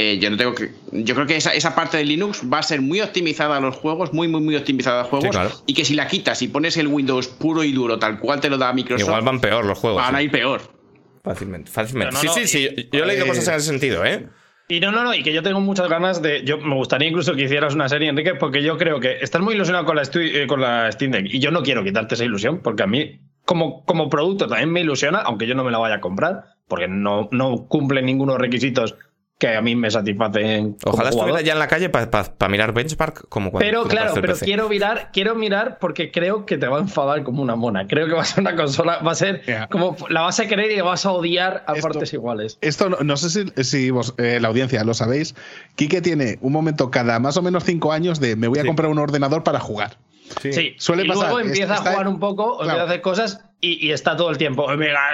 eh, 0.01 0.17
yo 0.17 0.29
no 0.29 0.37
tengo 0.37 0.55
que. 0.55 0.71
Yo 0.93 1.13
creo 1.13 1.27
que 1.27 1.35
esa, 1.35 1.53
esa, 1.53 1.75
parte 1.75 1.97
de 1.97 2.05
Linux 2.05 2.43
va 2.51 2.59
a 2.59 2.63
ser 2.63 2.81
muy 2.81 3.01
optimizada 3.01 3.57
a 3.57 3.59
los 3.59 3.75
juegos, 3.75 4.13
muy, 4.13 4.29
muy, 4.29 4.39
muy 4.39 4.55
optimizada 4.55 5.01
a 5.01 5.03
los 5.03 5.09
juegos. 5.09 5.63
Y 5.65 5.73
que 5.73 5.83
si 5.83 5.93
la 5.93 6.07
quitas 6.07 6.41
y 6.41 6.47
pones 6.47 6.77
el 6.77 6.87
Windows 6.87 7.27
puro 7.27 7.65
y 7.65 7.73
duro, 7.73 7.99
tal 7.99 8.17
cual 8.17 8.39
te 8.39 8.49
lo 8.49 8.57
da 8.57 8.71
Microsoft. 8.71 9.09
Igual 9.09 9.23
van 9.23 9.41
peor 9.41 9.65
los 9.65 9.77
juegos. 9.77 10.01
Van 10.01 10.15
a 10.15 10.21
ir 10.21 10.31
peor. 10.31 10.78
Fácilmente, 11.29 11.69
fácilmente. 11.69 12.15
sí, 12.15 12.27
sí, 12.33 12.47
sí. 12.47 12.89
Yo 12.91 13.03
he 13.03 13.05
leído 13.05 13.27
cosas 13.27 13.47
en 13.49 13.53
ese 13.53 13.67
sentido, 13.67 14.03
¿eh? 14.03 14.27
Y 14.67 14.79
no, 14.79 14.91
no, 14.91 15.03
no, 15.03 15.13
y 15.13 15.21
que 15.21 15.31
yo 15.31 15.43
tengo 15.43 15.59
muchas 15.59 15.87
ganas 15.87 16.23
de. 16.23 16.43
Yo 16.43 16.57
me 16.57 16.73
gustaría 16.73 17.07
incluso 17.07 17.35
que 17.35 17.43
hicieras 17.43 17.75
una 17.75 17.87
serie, 17.87 18.09
Enrique, 18.09 18.33
porque 18.33 18.63
yo 18.63 18.79
creo 18.79 18.99
que 18.99 19.19
estás 19.21 19.39
muy 19.39 19.53
ilusionado 19.53 19.85
con 19.85 19.95
la, 19.95 20.01
eh, 20.11 20.47
con 20.47 20.59
la 20.59 20.91
Steam 20.91 21.11
Deck. 21.11 21.27
Y 21.31 21.37
yo 21.37 21.51
no 21.51 21.61
quiero 21.61 21.83
quitarte 21.83 22.15
esa 22.15 22.25
ilusión, 22.25 22.61
porque 22.63 22.81
a 22.81 22.87
mí, 22.87 23.19
como, 23.45 23.85
como 23.85 24.09
producto, 24.09 24.47
también 24.47 24.71
me 24.71 24.81
ilusiona, 24.81 25.19
aunque 25.19 25.45
yo 25.45 25.53
no 25.53 25.63
me 25.63 25.69
la 25.69 25.77
vaya 25.77 25.95
a 25.95 26.01
comprar, 26.01 26.55
porque 26.67 26.87
no, 26.87 27.29
no 27.31 27.67
cumple 27.67 28.01
ninguno 28.01 28.33
de 28.33 28.39
los 28.39 28.41
requisitos 28.47 28.95
que 29.39 29.55
a 29.55 29.61
mí 29.61 29.73
me 29.73 29.89
satisfacen. 29.89 30.75
Ojalá 30.83 31.09
estuviera 31.09 31.39
ya 31.39 31.53
en 31.53 31.59
la 31.59 31.69
calle 31.69 31.89
para 31.89 32.27
mirar 32.49 32.73
benchmark 32.73 33.29
como 33.29 33.51
cuando. 33.51 33.65
Pero 33.65 33.83
claro, 33.85 34.13
pero 34.19 34.35
quiero 34.35 34.67
mirar, 34.67 35.11
quiero 35.13 35.33
mirar 35.33 35.77
porque 35.79 36.11
creo 36.11 36.45
que 36.45 36.57
te 36.57 36.67
va 36.67 36.77
a 36.77 36.81
enfadar 36.81 37.23
como 37.23 37.41
una 37.41 37.55
mona. 37.55 37.87
Creo 37.87 38.07
que 38.07 38.13
va 38.13 38.23
a 38.23 38.25
ser 38.25 38.41
una 38.41 38.57
consola, 38.57 38.99
va 38.99 39.13
a 39.13 39.15
ser 39.15 39.41
como 39.71 39.95
la 40.09 40.21
vas 40.21 40.41
a 40.41 40.47
querer 40.47 40.69
y 40.71 40.75
la 40.75 40.83
vas 40.83 41.05
a 41.05 41.11
odiar 41.11 41.63
a 41.67 41.75
partes 41.75 42.11
iguales. 42.11 42.57
Esto 42.59 42.89
no, 42.89 43.17
sé 43.17 43.29
si, 43.29 43.63
si 43.63 43.91
vos, 43.91 44.13
eh, 44.17 44.39
la 44.41 44.49
audiencia 44.49 44.83
lo 44.83 44.93
sabéis. 44.93 45.35
Quique 45.75 46.01
tiene 46.01 46.37
un 46.41 46.51
momento 46.51 46.91
cada 46.91 47.17
más 47.19 47.37
o 47.37 47.41
menos 47.41 47.63
cinco 47.63 47.93
años 47.93 48.19
de 48.19 48.35
me 48.35 48.49
voy 48.49 48.59
a 48.59 48.65
comprar 48.65 48.91
un 48.91 48.99
ordenador 48.99 49.43
para 49.43 49.61
jugar. 49.61 49.97
Sí, 50.41 50.75
suele 50.77 51.03
y 51.03 51.07
luego 51.07 51.39
empieza 51.39 51.73
a 51.73 51.77
jugar 51.77 52.07
un 52.07 52.19
poco, 52.19 52.61
empieza 52.61 52.81
a 52.81 52.85
hacer 52.85 53.01
cosas 53.01 53.41
y, 53.61 53.91
está 53.91 54.15
todo 54.15 54.29
el 54.29 54.37
tiempo. 54.37 54.67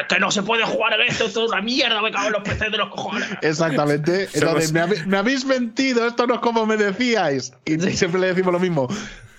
que 0.07 0.19
no 0.19 0.31
se 0.31 0.43
puede 0.43 0.63
jugar 0.63 0.93
en 0.99 1.07
esto, 1.07 1.25
esto 1.25 1.45
es 1.45 1.51
una 1.51 1.61
mierda, 1.61 2.01
me 2.01 2.11
cago 2.11 2.27
en 2.27 2.33
los 2.33 2.43
PCs 2.43 2.71
de 2.71 2.77
los 2.77 2.89
cojones. 2.89 3.27
Exactamente. 3.41 4.29
Entonces, 4.33 4.71
me, 5.07 5.17
habéis 5.17 5.45
mentido, 5.45 6.05
esto 6.05 6.27
no 6.27 6.35
es 6.35 6.39
como 6.41 6.65
me 6.65 6.77
decíais. 6.77 7.53
Y 7.65 7.79
siempre 7.79 8.21
le 8.21 8.27
decimos 8.27 8.53
lo 8.53 8.59
mismo. 8.59 8.87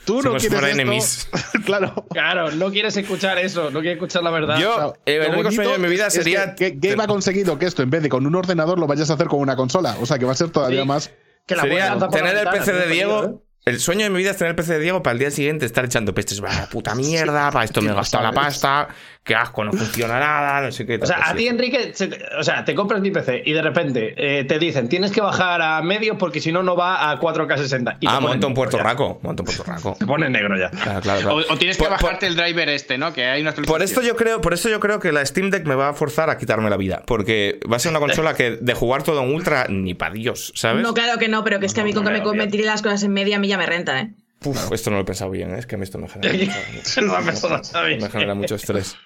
Tú 0.04 0.22
no 0.22 0.36
quieres 0.36 0.78
esto. 0.78 1.38
claro. 1.64 2.06
Claro, 2.10 2.52
no 2.52 2.70
quieres 2.70 2.96
escuchar 2.96 3.38
eso, 3.38 3.70
no 3.70 3.80
quieres 3.80 3.96
escuchar 3.96 4.22
la 4.22 4.30
verdad. 4.30 4.58
Yo, 4.58 4.94
el 5.04 5.32
único 5.32 5.50
sueño 5.50 5.72
de 5.72 5.78
mi 5.78 5.88
vida 5.88 6.10
sería. 6.10 6.54
que, 6.54 6.74
Game 6.76 7.02
ha 7.02 7.06
conseguido 7.08 7.58
que 7.58 7.66
esto, 7.66 7.82
en 7.82 7.90
vez 7.90 8.02
de 8.02 8.08
con 8.08 8.26
un 8.26 8.34
ordenador, 8.34 8.78
lo 8.78 8.86
vayas 8.86 9.10
a 9.10 9.14
hacer 9.14 9.26
con 9.26 9.40
una 9.40 9.56
consola. 9.56 9.96
O 10.00 10.06
sea, 10.06 10.18
que 10.18 10.24
va 10.24 10.32
a 10.32 10.36
ser 10.36 10.50
todavía 10.50 10.84
más. 10.84 11.12
Que 11.46 11.54
la 11.54 11.62
sería 11.62 11.98
tener 12.08 12.36
el 12.36 12.48
PC 12.48 12.72
de 12.72 12.86
Diego. 12.88 13.45
El 13.68 13.80
sueño 13.80 14.04
de 14.04 14.10
mi 14.10 14.18
vida 14.18 14.30
es 14.30 14.36
tener 14.36 14.50
el 14.50 14.54
PC 14.54 14.74
de 14.74 14.78
Diego 14.78 15.02
para 15.02 15.14
el 15.14 15.18
día 15.18 15.32
siguiente 15.32 15.66
estar 15.66 15.84
echando 15.84 16.14
pestes. 16.14 16.40
Va, 16.40 16.68
puta 16.70 16.94
mierda, 16.94 17.50
para 17.50 17.64
esto 17.64 17.82
me 17.82 17.90
he 17.90 17.94
gastado 17.94 18.22
la 18.22 18.30
pasta, 18.30 18.86
qué 19.24 19.34
asco, 19.34 19.64
no 19.64 19.72
funciona 19.72 20.20
nada, 20.20 20.60
no 20.60 20.70
sé 20.70 20.86
qué. 20.86 21.00
O 21.02 21.04
sea, 21.04 21.30
a 21.30 21.34
ti, 21.34 21.48
Enrique, 21.48 21.92
o 22.38 22.44
sea, 22.44 22.64
te 22.64 22.76
compras 22.76 23.00
mi 23.00 23.10
PC 23.10 23.42
y 23.44 23.52
de 23.52 23.62
repente 23.62 24.14
eh, 24.16 24.44
te 24.44 24.60
dicen 24.60 24.88
tienes 24.88 25.10
que 25.10 25.20
bajar 25.20 25.60
a 25.62 25.82
medio 25.82 26.16
porque 26.16 26.38
si 26.38 26.52
no, 26.52 26.62
no 26.62 26.76
va 26.76 27.10
a 27.10 27.18
4K60. 27.18 27.98
ah, 28.06 28.20
monta 28.20 28.46
un 28.46 28.54
Puerto 28.54 28.78
Raco. 28.78 29.18
Monta 29.22 29.42
un 29.42 29.46
Puerto 29.46 29.64
Raco. 29.64 29.96
Te 29.98 30.06
pone 30.06 30.30
negro 30.30 30.56
ya. 30.56 30.70
Claro, 30.70 31.00
claro, 31.00 31.34
O, 31.34 31.58
tienes 31.58 31.76
que 31.76 31.88
bajarte 31.88 32.28
el 32.28 32.36
driver 32.36 32.68
este, 32.68 32.98
¿no? 32.98 33.12
Que 33.12 33.24
hay 33.24 33.42
una 33.42 33.52
por 33.52 33.82
esto 33.82 34.00
yo 34.00 34.14
creo 34.14 34.40
Por 34.40 34.54
eso 34.54 34.68
yo 34.68 34.78
creo 34.78 35.00
que 35.00 35.10
la 35.10 35.26
Steam 35.26 35.50
Deck 35.50 35.66
me 35.66 35.74
va 35.74 35.88
a 35.88 35.92
forzar 35.92 36.30
a 36.30 36.38
quitarme 36.38 36.70
la 36.70 36.76
vida. 36.76 37.02
Porque 37.04 37.58
va 37.68 37.78
a 37.78 37.80
ser 37.80 37.90
una 37.90 37.98
consola 37.98 38.34
que 38.34 38.52
de 38.52 38.74
jugar 38.74 39.02
todo 39.02 39.24
en 39.24 39.34
ultra, 39.34 39.66
ni 39.68 39.94
para 39.94 40.14
Dios, 40.14 40.52
¿sabes? 40.54 40.84
No, 40.84 40.94
claro 40.94 41.18
que 41.18 41.26
no, 41.26 41.42
pero 41.42 41.58
que 41.58 41.66
es 41.66 41.74
que 41.74 41.80
a 41.80 41.84
mí 41.84 41.92
con 41.92 42.04
que 42.04 42.12
me 42.12 42.22
convertiré 42.22 42.62
las 42.62 42.80
cosas 42.80 43.02
en 43.02 43.12
media, 43.12 43.40
mí 43.40 43.55
ya 43.56 43.58
me 43.58 43.66
renta, 43.66 44.00
¿eh? 44.00 44.14
Uf, 44.44 44.72
esto 44.72 44.90
no 44.90 44.96
lo 44.96 45.02
he 45.02 45.04
pensado 45.06 45.30
bien, 45.30 45.54
¿eh? 45.54 45.58
es 45.58 45.66
que 45.66 45.74
a 45.76 45.78
mí 45.78 45.84
esto 45.84 45.98
me 45.98 46.08
genera, 46.08 46.32
mucho, 46.74 47.48
me 47.82 48.10
genera 48.10 48.34
mucho 48.34 48.54
estrés. 48.56 48.96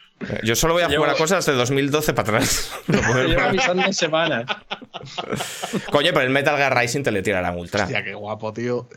Yo 0.42 0.54
solo 0.54 0.74
voy 0.74 0.82
a 0.82 0.90
jugar 0.90 1.10
a 1.10 1.14
cosas 1.14 1.46
de 1.46 1.54
2012 1.54 2.12
para 2.12 2.28
atrás. 2.28 2.70
Llevo 2.88 3.40
avisando 3.40 3.90
semanas. 3.92 4.44
Coño, 5.90 6.10
pero 6.12 6.20
el 6.22 6.30
Metal 6.30 6.56
Gear 6.58 6.76
Rising 6.76 7.02
te 7.02 7.10
le 7.10 7.22
tira 7.22 7.40
la 7.40 7.52
ultra. 7.52 7.84
Hostia, 7.84 8.04
qué 8.04 8.12
guapo, 8.12 8.52
tío. 8.52 8.88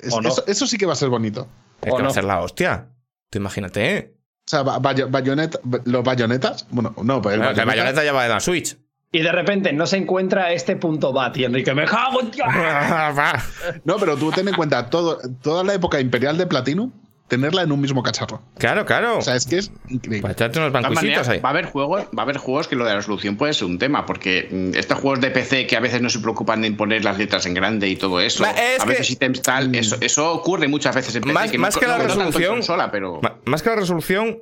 eso, 0.48 0.68
sí 0.68 0.78
que 0.78 0.86
va 0.86 0.94
a 0.94 0.98
ser 0.98 1.08
bonito. 1.08 1.48
Es 1.82 1.94
que 1.94 2.02
va 2.02 2.10
a 2.10 2.14
ser 2.14 2.26
la 2.26 2.42
hostia. 2.42 2.90
Tú 3.30 3.38
imagínate, 3.38 3.96
¿eh? 3.96 4.14
O 4.46 4.50
sea, 4.50 4.64
bayoneta, 4.64 5.60
los 5.86 6.04
bayonetas. 6.04 6.68
Bueno, 6.70 6.94
no, 7.02 7.22
pero 7.22 7.36
el, 7.36 7.40
bayoneta... 7.40 7.66
bayoneta 7.66 8.04
ya 8.04 8.12
va 8.12 8.26
en 8.26 8.32
la 8.32 8.40
Switch. 8.42 8.78
Y 9.14 9.22
de 9.22 9.32
repente 9.32 9.72
no 9.74 9.86
se 9.86 9.98
encuentra 9.98 10.52
este 10.54 10.76
punto 10.76 11.14
bat 11.14 11.38
y 11.38 11.44
Enrique 11.44 11.72
me 11.76 11.86
cago 11.86 12.20
en 12.20 12.32
No, 13.86 13.98
pero 13.98 14.18
tú 14.18 14.32
ten 14.32 14.48
en 14.48 14.56
cuenta 14.56 14.90
todo, 14.90 15.20
toda 15.44 15.64
la 15.64 15.76
época 15.76 16.00
imperial 16.00 16.36
de 16.36 16.48
Platino 16.48 16.92
tenerla 17.28 17.62
en 17.62 17.72
un 17.72 17.80
mismo 17.80 18.02
cacharro. 18.02 18.42
Claro, 18.58 18.88
claro. 18.88 19.20
O 19.20 19.22
sea, 19.22 19.36
es 19.36 19.46
que 19.46 19.60
es 19.60 19.72
increíble. 19.88 20.36
unos 20.56 21.30
ahí. 21.30 21.40
Va 21.40 21.50
a 21.50 21.52
haber 21.52 21.66
juegos, 21.68 22.06
va 22.06 22.22
a 22.22 22.22
haber 22.24 22.38
juegos 22.38 22.68
que 22.68 22.76
lo 22.76 22.86
de 22.86 22.90
la 22.90 22.98
resolución 22.98 23.38
puede 23.38 23.54
ser 23.54 23.66
un 23.66 23.78
tema, 23.78 24.08
porque 24.08 24.50
mm, 24.52 24.78
estos 24.78 25.00
juegos 25.00 25.22
de 25.22 25.30
PC 25.30 25.68
que 25.68 25.78
a 25.78 25.80
veces 25.80 26.02
no 26.02 26.10
se 26.10 26.20
preocupan 26.20 26.66
en 26.66 26.76
poner 26.76 27.06
las 27.06 27.20
letras 27.20 27.46
en 27.46 27.54
grande 27.54 27.88
y 27.90 27.96
todo 27.96 28.20
eso, 28.20 28.44
a 28.46 28.86
veces 28.86 29.12
ítems 29.12 29.44
tal, 29.44 29.70
mm. 29.70 29.76
eso, 29.76 29.98
eso 30.02 30.34
ocurre 30.34 30.68
muchas 30.68 30.96
veces 30.96 31.16
en 31.16 31.22
PC. 31.22 31.34
Más 31.34 31.52
que, 31.52 31.58
más 31.60 31.78
que 31.78 31.86
la 31.86 32.00
resolución, 32.00 32.64
sola, 32.64 32.90
pero... 32.90 33.22
más 33.46 33.62
que 33.62 33.70
la 33.70 33.76
resolución, 33.76 34.40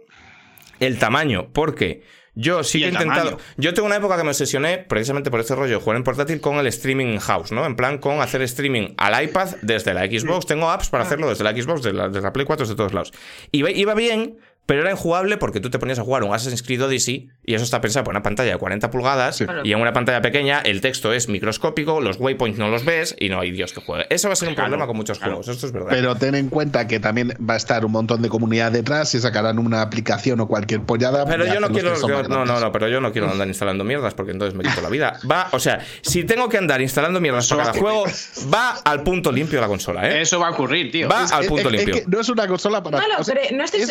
el 0.79 0.97
tamaño, 0.97 1.49
porque 1.51 2.03
yo 2.33 2.63
sí 2.63 2.79
que 2.79 2.85
he 2.85 2.89
intentado. 2.89 3.37
Yo 3.57 3.73
tengo 3.73 3.87
una 3.87 3.97
época 3.97 4.17
que 4.17 4.23
me 4.23 4.29
obsesioné 4.29 4.77
precisamente 4.77 5.29
por 5.29 5.39
este 5.39 5.55
rollo, 5.55 5.79
jugar 5.79 5.97
en 5.97 6.03
portátil 6.03 6.39
con 6.39 6.57
el 6.57 6.67
streaming 6.67 7.17
house, 7.17 7.51
¿no? 7.51 7.65
En 7.65 7.75
plan, 7.75 7.97
con 7.97 8.21
hacer 8.21 8.41
streaming 8.43 8.93
al 8.97 9.23
iPad 9.23 9.49
desde 9.61 9.93
la 9.93 10.05
Xbox. 10.05 10.45
Tengo 10.45 10.69
apps 10.69 10.89
para 10.89 11.03
hacerlo 11.03 11.29
desde 11.29 11.43
la 11.43 11.51
Xbox, 11.51 11.83
desde 11.83 11.97
la, 11.97 12.07
desde 12.07 12.21
la 12.21 12.33
Play 12.33 12.45
4, 12.45 12.65
desde 12.65 12.75
todos 12.75 12.93
lados. 12.93 13.11
Y 13.51 13.65
iba 13.79 13.93
bien, 13.93 14.37
pero 14.65 14.81
era 14.81 14.91
injugable 14.91 15.37
porque 15.37 15.59
tú 15.59 15.69
te 15.69 15.79
ponías 15.79 15.99
a 15.99 16.03
jugar 16.03 16.23
un 16.23 16.33
Assassin's 16.33 16.63
Creed 16.63 16.83
Odyssey 16.83 17.29
y 17.43 17.55
eso 17.55 17.63
está 17.63 17.81
pensado 17.81 18.03
por 18.03 18.13
una 18.13 18.23
pantalla 18.23 18.51
de 18.51 18.57
40 18.57 18.89
pulgadas 18.91 19.43
y 19.63 19.71
en 19.71 19.81
una 19.81 19.91
pantalla 19.93 20.21
pequeña 20.21 20.61
el 20.61 20.81
texto 20.81 21.11
es 21.13 21.27
microscópico, 21.27 21.99
los 21.99 22.17
waypoints 22.19 22.57
no 22.57 22.69
los 22.69 22.85
ves 22.85 23.15
y 23.19 23.29
no 23.29 23.39
hay 23.39 23.51
Dios 23.51 23.73
que 23.73 23.81
juegue. 23.81 24.05
Eso 24.09 24.29
va 24.29 24.33
a 24.33 24.35
ser 24.35 24.49
un 24.49 24.55
problema 24.55 24.87
con 24.87 24.95
muchos 24.95 25.19
juegos, 25.19 25.47
esto 25.47 25.65
es 25.65 25.73
verdad. 25.73 25.89
Pero 25.89 26.15
ten 26.15 26.35
en 26.35 26.49
cuenta 26.49 26.87
que 26.87 26.99
también 26.99 27.35
va 27.47 27.55
a 27.55 27.57
estar 27.57 27.85
un 27.85 27.91
montón 27.91 28.21
de 28.21 28.29
comunidad 28.29 28.71
detrás 28.71 29.13
y 29.15 29.19
sacarán 29.19 29.59
una 29.59 29.81
aplicación 29.81 30.39
o 30.39 30.47
cualquier 30.47 30.81
pollada. 30.81 31.25
Pero 31.25 31.45
yo 31.45 31.59
no 31.59 31.69
quiero, 31.69 31.93
no, 32.27 32.45
no, 32.45 32.59
no, 32.59 32.71
pero 32.71 32.87
yo 32.87 33.01
no 33.01 33.11
quiero 33.11 33.29
andar 33.29 33.47
instalando 33.47 33.83
mierdas 33.83 34.13
porque 34.13 34.31
entonces 34.31 34.57
me 34.57 34.63
quito 34.63 34.81
la 34.81 34.89
vida. 34.89 35.19
Va, 35.29 35.49
o 35.51 35.59
sea, 35.59 35.79
si 36.01 36.23
tengo 36.23 36.47
que 36.47 36.57
andar 36.57 36.81
instalando 36.81 37.19
mierdas 37.19 37.47
para 37.47 37.63
cada 37.63 37.79
juego, 37.79 38.05
va 38.53 38.77
al 38.85 39.03
punto 39.03 39.31
limpio 39.31 39.59
la 39.59 39.67
consola, 39.67 40.09
¿eh? 40.09 40.21
Eso 40.21 40.39
va 40.39 40.47
a 40.47 40.51
ocurrir, 40.51 40.91
tío. 40.91 41.09
Va 41.09 41.25
al 41.25 41.45
punto 41.45 41.69
limpio. 41.69 41.95
no 42.07 42.19
es 42.19 42.29
una 42.29 42.47
consola 42.47 42.81
para. 42.83 42.99
No, 42.99 43.07
no, 43.07 43.19
estoy, 43.19 43.35
no 43.53 43.63
estoy 43.63 43.81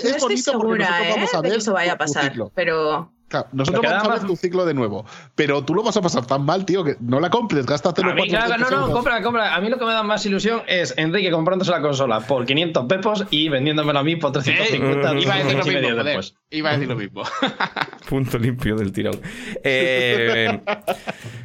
segura, 0.60 1.10
¿eh? 1.10 1.14
que 1.42 1.54
eso 1.54 1.72
vaya 1.72 1.92
a 1.92 1.98
pasar, 1.98 2.32
pero... 2.54 3.12
Claro, 3.30 3.46
nosotros 3.52 3.84
vamos 3.84 4.08
a 4.08 4.12
ver 4.14 4.26
tu 4.26 4.34
ciclo 4.34 4.66
de 4.66 4.74
nuevo, 4.74 5.06
pero 5.36 5.64
tú 5.64 5.72
lo 5.72 5.84
vas 5.84 5.96
a 5.96 6.02
pasar 6.02 6.26
tan 6.26 6.44
mal, 6.44 6.64
tío, 6.66 6.82
que 6.82 6.96
no 6.98 7.20
la 7.20 7.30
compres, 7.30 7.64
gástate 7.64 8.02
los 8.02 8.12
claro, 8.26 8.58
No, 8.58 8.70
no, 8.88 8.92
compra, 8.92 9.22
compra. 9.22 9.54
A 9.54 9.60
mí 9.60 9.68
lo 9.68 9.78
que 9.78 9.84
me 9.84 9.92
da 9.92 10.02
más 10.02 10.26
ilusión 10.26 10.62
es 10.66 10.94
Enrique 10.96 11.30
comprándose 11.30 11.70
la 11.70 11.80
consola 11.80 12.18
por 12.18 12.44
500 12.44 12.86
pepos 12.86 13.26
y 13.30 13.48
vendiéndomela 13.48 14.00
a 14.00 14.02
mí 14.02 14.16
por 14.16 14.32
350. 14.32 15.12
Eh, 15.12 15.20
iba 15.20 15.34
a 15.34 15.38
decir 15.38 15.58
lo 15.58 15.64
mismo, 15.64 16.02
después. 16.02 16.34
Iba 16.50 16.70
a 16.70 16.72
decir 16.72 16.88
lo 16.88 16.96
mismo. 16.96 17.22
Punto 18.08 18.36
limpio 18.36 18.74
del 18.74 18.90
tirón. 18.90 19.20
Eh, 19.62 20.60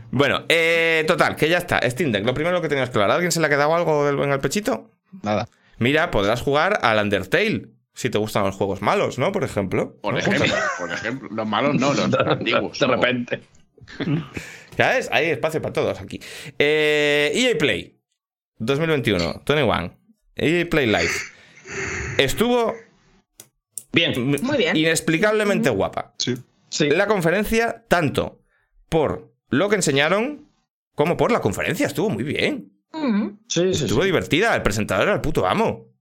bueno, 0.10 0.42
eh, 0.50 1.06
total, 1.08 1.36
que 1.36 1.50
ya 1.50 1.60
está. 1.60 1.88
Steam 1.88 2.12
Deck, 2.12 2.26
lo 2.26 2.34
primero 2.34 2.64
que 2.64 2.68
tenías 2.68 2.90
claro. 2.90 3.14
¿Alguien 3.14 3.32
se 3.32 3.40
le 3.40 3.46
ha 3.46 3.50
quedado 3.50 3.76
algo 3.76 4.10
en 4.10 4.32
el 4.32 4.40
pechito? 4.40 4.90
Nada. 5.22 5.48
Mira, 5.78 6.10
podrás 6.10 6.42
jugar 6.42 6.80
al 6.82 6.98
Undertale 6.98 7.75
si 7.96 8.10
te 8.10 8.18
gustan 8.18 8.44
los 8.44 8.56
juegos 8.56 8.82
malos, 8.82 9.18
¿no? 9.18 9.32
Por 9.32 9.44
ejemplo. 9.44 9.98
Por 10.02 10.18
ejemplo, 10.18 10.54
por 10.78 10.92
ejemplo. 10.92 11.30
Los 11.32 11.48
malos 11.48 11.76
no, 11.76 11.94
los 11.94 12.14
antiguos. 12.14 12.78
De 12.80 12.88
repente. 12.88 13.42
Ya 14.78 14.90
ves, 14.90 15.08
hay 15.10 15.28
espacio 15.28 15.62
para 15.62 15.72
todos 15.72 16.02
aquí. 16.02 16.20
Eh, 16.60 17.32
EA 17.34 17.58
Play 17.58 17.98
2021, 18.58 19.44
21. 19.48 19.98
EA 20.36 20.70
Play 20.70 20.86
Live. 20.86 21.12
Estuvo 22.18 22.76
bien, 23.94 24.36
muy 24.42 24.58
bien. 24.58 24.76
Inexplicablemente 24.76 25.70
guapa. 25.70 26.14
Sí. 26.18 26.36
sí. 26.68 26.90
La 26.90 27.08
conferencia, 27.08 27.86
tanto 27.88 28.42
por 28.90 29.34
lo 29.48 29.70
que 29.70 29.78
enseñaron 29.78 30.50
como 30.94 31.16
por 31.16 31.32
la 31.32 31.40
conferencia, 31.40 31.88
estuvo 31.88 32.10
muy 32.10 32.26
bien. 32.26 32.74
Sí, 33.48 33.74
sí, 33.74 33.86
estuvo 33.86 34.04
divertida. 34.04 34.56
El 34.56 34.62
presentador 34.62 35.06
era 35.08 35.16
el 35.16 35.22
puto 35.22 35.48
amo. 35.48 35.95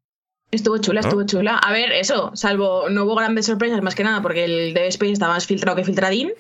Estuvo 0.55 0.79
chula, 0.79 1.01
estuvo 1.01 1.25
chula. 1.25 1.59
A 1.59 1.73
ver, 1.73 1.91
eso, 1.93 2.31
salvo, 2.35 2.89
no 2.89 3.05
hubo 3.05 3.17
grandes 3.17 3.47
sorpresas 3.47 3.83
más 3.83 3.95
que 3.95 4.05
nada 4.05 4.23
porque 4.23 4.45
el 4.45 4.73
Dev 4.73 4.87
Space 4.89 5.13
estaba 5.13 5.35
más 5.35 5.47
filtrado 5.47 5.77
que 5.77 5.85
filtradín. 5.85 6.33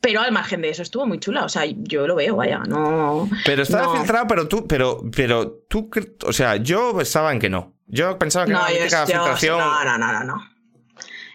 Pero 0.00 0.20
al 0.20 0.32
margen 0.32 0.60
de 0.60 0.68
eso 0.68 0.82
estuvo 0.82 1.06
muy 1.06 1.18
chula. 1.18 1.44
O 1.44 1.48
sea, 1.48 1.64
yo 1.64 2.06
lo 2.06 2.14
veo, 2.14 2.36
vaya, 2.36 2.58
no. 2.58 3.28
Pero 3.46 3.62
estaba 3.62 3.96
filtrado, 3.96 4.26
pero 4.26 4.48
tú, 4.48 4.66
pero, 4.66 5.02
pero 5.16 5.64
tú, 5.66 5.90
o 6.26 6.32
sea, 6.32 6.56
yo 6.56 6.94
pensaba 6.94 7.32
en 7.32 7.38
que 7.38 7.48
no. 7.48 7.72
Yo 7.86 8.18
pensaba 8.18 8.44
que 8.44 8.52
no, 8.52 8.66
era 8.66 8.86
una 8.86 9.06
filtración. 9.06 9.58
No, 9.58 9.84
no, 9.84 9.96
no, 9.98 10.24
no, 10.24 10.50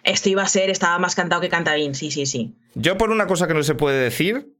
Esto 0.03 0.29
iba 0.29 0.43
a 0.43 0.47
ser, 0.47 0.69
estaba 0.69 0.99
más 0.99 1.15
cantado 1.15 1.41
que 1.41 1.49
cantadín, 1.49 1.95
sí, 1.95 2.11
sí, 2.11 2.27
sí. 2.27 2.55
Yo 2.75 2.95
por 2.95 3.09
una 3.09 3.25
cosa 3.25 3.47
que 3.47 3.55
no 3.55 3.63
se 3.63 3.73
puede 3.73 4.03
decir, 4.03 4.53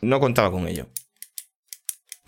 no 0.00 0.20
contaba 0.20 0.52
con 0.52 0.68
ello. 0.68 0.86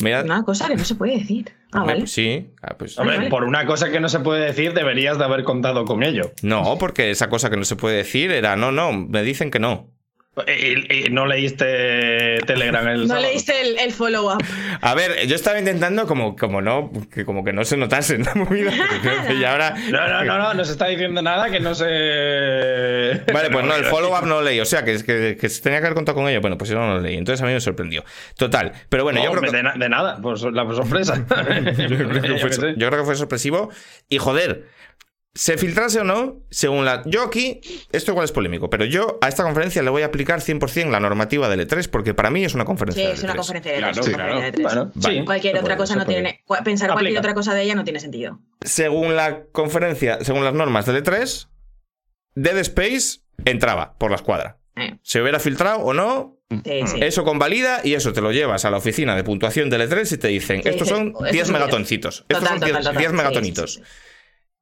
Una 0.00 0.44
cosa 0.44 0.68
que 0.68 0.76
no 0.76 0.84
se 0.84 0.94
puede 0.94 1.18
decir. 1.18 1.52
Ah, 1.72 1.84
vale. 1.84 2.06
Sí. 2.06 2.50
Ah, 2.62 2.76
pues 2.78 2.98
Hombre, 2.98 3.28
por 3.28 3.44
una 3.44 3.66
cosa 3.66 3.90
que 3.90 4.00
no 4.00 4.08
se 4.08 4.20
puede 4.20 4.44
decir, 4.44 4.72
deberías 4.72 5.18
de 5.18 5.24
haber 5.24 5.44
contado 5.44 5.84
con 5.84 6.02
ello. 6.02 6.32
No, 6.42 6.76
porque 6.78 7.10
esa 7.10 7.28
cosa 7.28 7.50
que 7.50 7.56
no 7.56 7.64
se 7.64 7.76
puede 7.76 7.96
decir 7.96 8.30
era, 8.30 8.56
no, 8.56 8.70
no, 8.70 8.92
me 8.92 9.22
dicen 9.22 9.50
que 9.50 9.58
no. 9.58 9.90
Y, 10.46 11.10
no 11.10 11.26
leíste 11.26 12.38
Telegram 12.46 12.86
el 12.88 13.06
No 13.08 13.18
leíste 13.18 13.60
el, 13.60 13.78
el 13.78 13.92
follow-up. 13.92 14.42
A 14.80 14.94
ver, 14.94 15.26
yo 15.26 15.34
estaba 15.34 15.58
intentando 15.58 16.06
como, 16.06 16.36
como 16.36 16.60
no, 16.60 16.90
que 17.12 17.24
como 17.24 17.44
que 17.44 17.52
no 17.52 17.64
se 17.64 17.76
notase 17.76 18.18
la 18.18 18.34
movida. 18.34 18.72
Y 19.38 19.44
ahora. 19.44 19.74
No, 19.88 20.06
no, 20.06 20.24
no, 20.24 20.38
no, 20.38 20.54
no 20.54 20.64
se 20.64 20.72
está 20.72 20.86
diciendo 20.86 21.22
nada 21.22 21.50
que 21.50 21.60
no 21.60 21.74
se. 21.74 21.84
Vale, 23.32 23.50
pues 23.50 23.64
no, 23.64 23.74
el 23.74 23.84
follow-up 23.86 24.22
no 24.26 24.36
lo 24.36 24.42
leí. 24.42 24.60
O 24.60 24.64
sea, 24.64 24.84
que, 24.84 25.02
que, 25.02 25.36
que 25.40 25.48
se 25.48 25.62
tenía 25.62 25.80
que 25.80 25.86
haber 25.86 25.94
contado 25.94 26.16
con 26.16 26.28
ello. 26.28 26.40
Bueno, 26.40 26.58
pues 26.58 26.70
yo 26.70 26.76
no 26.78 26.94
lo 26.94 27.00
leí. 27.00 27.16
Entonces 27.16 27.42
a 27.42 27.46
mí 27.46 27.52
me 27.52 27.60
sorprendió. 27.60 28.04
Total. 28.36 28.72
Pero 28.88 29.04
bueno, 29.04 29.22
yo 29.22 29.30
creo 29.30 29.42
que. 29.42 29.50
De, 29.56 29.62
na- 29.62 29.74
de 29.76 29.88
nada, 29.88 30.18
pues 30.22 30.42
la 30.42 30.64
sorpresa. 30.74 31.16
yo, 31.28 31.86
creo 31.86 32.22
que 32.22 32.28
Yo 32.28 32.38
fue, 32.38 32.50
qué 32.50 32.56
sé. 32.56 32.74
yo 32.76 32.88
creo 32.88 33.00
que 33.00 33.04
fue 33.04 33.16
sorpresivo. 33.16 33.70
Y 34.08 34.18
joder, 34.18 34.66
se 35.38 35.56
filtrase 35.56 36.00
o 36.00 36.04
no, 36.04 36.40
según 36.50 36.84
la. 36.84 37.04
Yo 37.06 37.22
aquí, 37.22 37.60
esto 37.92 38.10
igual 38.10 38.24
es 38.24 38.32
polémico, 38.32 38.68
pero 38.70 38.84
yo 38.84 39.18
a 39.20 39.28
esta 39.28 39.44
conferencia 39.44 39.84
le 39.84 39.90
voy 39.90 40.02
a 40.02 40.06
aplicar 40.06 40.40
100% 40.40 40.90
la 40.90 40.98
normativa 40.98 41.48
del 41.48 41.60
E3, 41.60 41.88
porque 41.88 42.12
para 42.12 42.28
mí 42.30 42.44
es 42.44 42.54
una 42.54 42.64
Sí, 42.64 42.66
conferencia 42.66 43.04
del 43.04 43.12
es 43.12 43.22
una 43.22 43.34
E3. 43.34 43.36
conferencia 43.36 43.72
de 43.72 43.78
Claro, 43.78 44.00
es 44.00 44.06
una 44.08 44.16
claro. 44.16 44.32
conferencia 44.32 44.44
de 44.44 44.52
tres. 44.52 44.74
Bueno, 44.74 44.92
sí. 45.20 45.24
Cualquier 45.24 45.52
se 45.54 45.58
otra 45.60 45.76
puede, 45.76 45.76
cosa 45.78 45.94
no 45.96 46.04
puede. 46.04 46.14
tiene. 46.22 46.44
Pensar 46.64 46.92
cualquier 46.92 47.18
otra 47.18 47.34
cosa 47.34 47.54
de 47.54 47.62
ella 47.62 47.74
no 47.76 47.84
tiene 47.84 48.00
sentido. 48.00 48.40
Según 48.62 49.14
la 49.14 49.44
conferencia, 49.52 50.18
según 50.24 50.42
las 50.44 50.54
normas 50.54 50.86
del 50.86 51.04
E3, 51.04 51.48
Dead 52.34 52.58
Space 52.58 53.20
entraba 53.44 53.96
por 53.96 54.10
la 54.10 54.16
escuadra. 54.16 54.58
Eh, 54.74 54.98
Se 55.02 55.22
hubiera 55.22 55.38
filtrado 55.38 55.78
o 55.80 55.94
no, 55.94 56.36
sí, 56.64 56.80
sí. 56.86 56.98
eso 57.00 57.22
convalida 57.24 57.80
y 57.84 57.94
eso 57.94 58.12
te 58.12 58.20
lo 58.20 58.32
llevas 58.32 58.64
a 58.64 58.70
la 58.72 58.78
oficina 58.78 59.14
de 59.14 59.22
puntuación 59.24 59.70
del 59.70 59.82
E3 59.88 60.14
y 60.14 60.18
te 60.18 60.28
dicen, 60.28 60.62
Sí, 60.64 60.68
estos 60.68 60.88
sí, 60.88 60.94
son 60.94 61.08
esto 61.08 61.24
10 61.30 61.42
es 61.42 61.48
un 61.48 61.52
megatoncitos. 61.54 62.24
Total, 62.28 62.36
Estos 62.42 62.48
son 62.48 62.58
10 62.60 62.70
total, 62.70 62.82
total. 62.84 62.98
10 62.98 63.10
Sí, 63.10 63.16
megatonitos. 63.16 63.82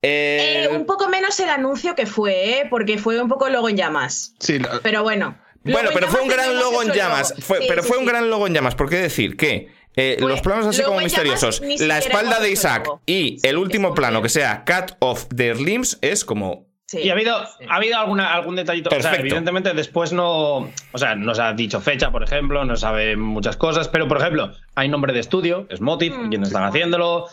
Eh, 0.02 0.68
Eh, 0.70 0.76
un 0.76 0.86
poco 0.86 1.08
menos 1.08 1.38
el 1.40 1.48
anuncio 1.48 1.94
que 1.94 2.06
fue, 2.06 2.60
¿eh? 2.60 2.66
porque 2.70 2.98
fue 2.98 3.20
un 3.20 3.28
poco 3.28 3.48
logo 3.48 3.68
en 3.68 3.76
llamas. 3.76 4.34
Sí, 4.38 4.58
lo- 4.58 4.80
Pero 4.82 5.02
bueno. 5.02 5.38
Bueno, 5.64 5.90
pero 5.92 6.06
fue 6.08 6.20
un 6.20 6.28
gran 6.28 6.56
logo 6.58 6.80
en 6.82 6.92
llamas. 6.92 7.30
luego. 7.30 7.42
Fue, 7.46 7.58
Sí, 7.58 7.64
pero 7.68 7.82
sí, 7.82 7.88
fue 7.88 7.98
un 7.98 8.04
gran 8.04 8.30
logo 8.30 8.46
en 8.46 8.54
llamas. 8.54 8.76
¿Por 8.76 8.88
qué 8.88 8.96
decir 8.96 9.36
que 9.36 9.68
eh, 9.96 10.16
los 10.20 10.40
planos 10.42 10.66
así 10.66 10.82
como 10.82 11.00
misteriosos, 11.00 11.60
la 11.80 11.98
espalda 11.98 12.38
de 12.38 12.50
Isaac 12.50 12.86
logo. 12.86 13.00
y 13.06 13.38
Sí, 13.40 13.48
el 13.48 13.56
último 13.58 13.94
plano 13.94 14.22
que 14.22 14.28
sea 14.28 14.64
cut 14.64 14.92
off 15.00 15.26
their 15.34 15.58
limbs 15.60 15.98
es 16.02 16.24
como 16.24 16.66
Sí. 16.88 17.00
Y 17.00 17.10
ha 17.10 17.14
habido, 17.14 17.34
ha 17.36 17.74
habido 17.74 17.98
alguna, 17.98 18.32
algún 18.32 18.54
detallito. 18.54 18.90
O 18.96 19.00
sea, 19.02 19.16
evidentemente 19.16 19.72
después 19.74 20.12
no. 20.12 20.70
O 20.92 20.98
sea, 20.98 21.16
no 21.16 21.34
se 21.34 21.42
ha 21.42 21.52
dicho 21.52 21.80
fecha, 21.80 22.12
por 22.12 22.22
ejemplo, 22.22 22.64
no 22.64 22.76
sabe 22.76 23.16
muchas 23.16 23.56
cosas, 23.56 23.88
pero 23.88 24.06
por 24.06 24.18
ejemplo, 24.18 24.52
hay 24.76 24.88
nombre 24.88 25.12
de 25.12 25.18
estudio, 25.18 25.66
es 25.68 25.80
Motive, 25.80 26.16
Mm, 26.16 26.28
quienes 26.28 26.48
están 26.50 26.62
haciéndolo. 26.62 27.26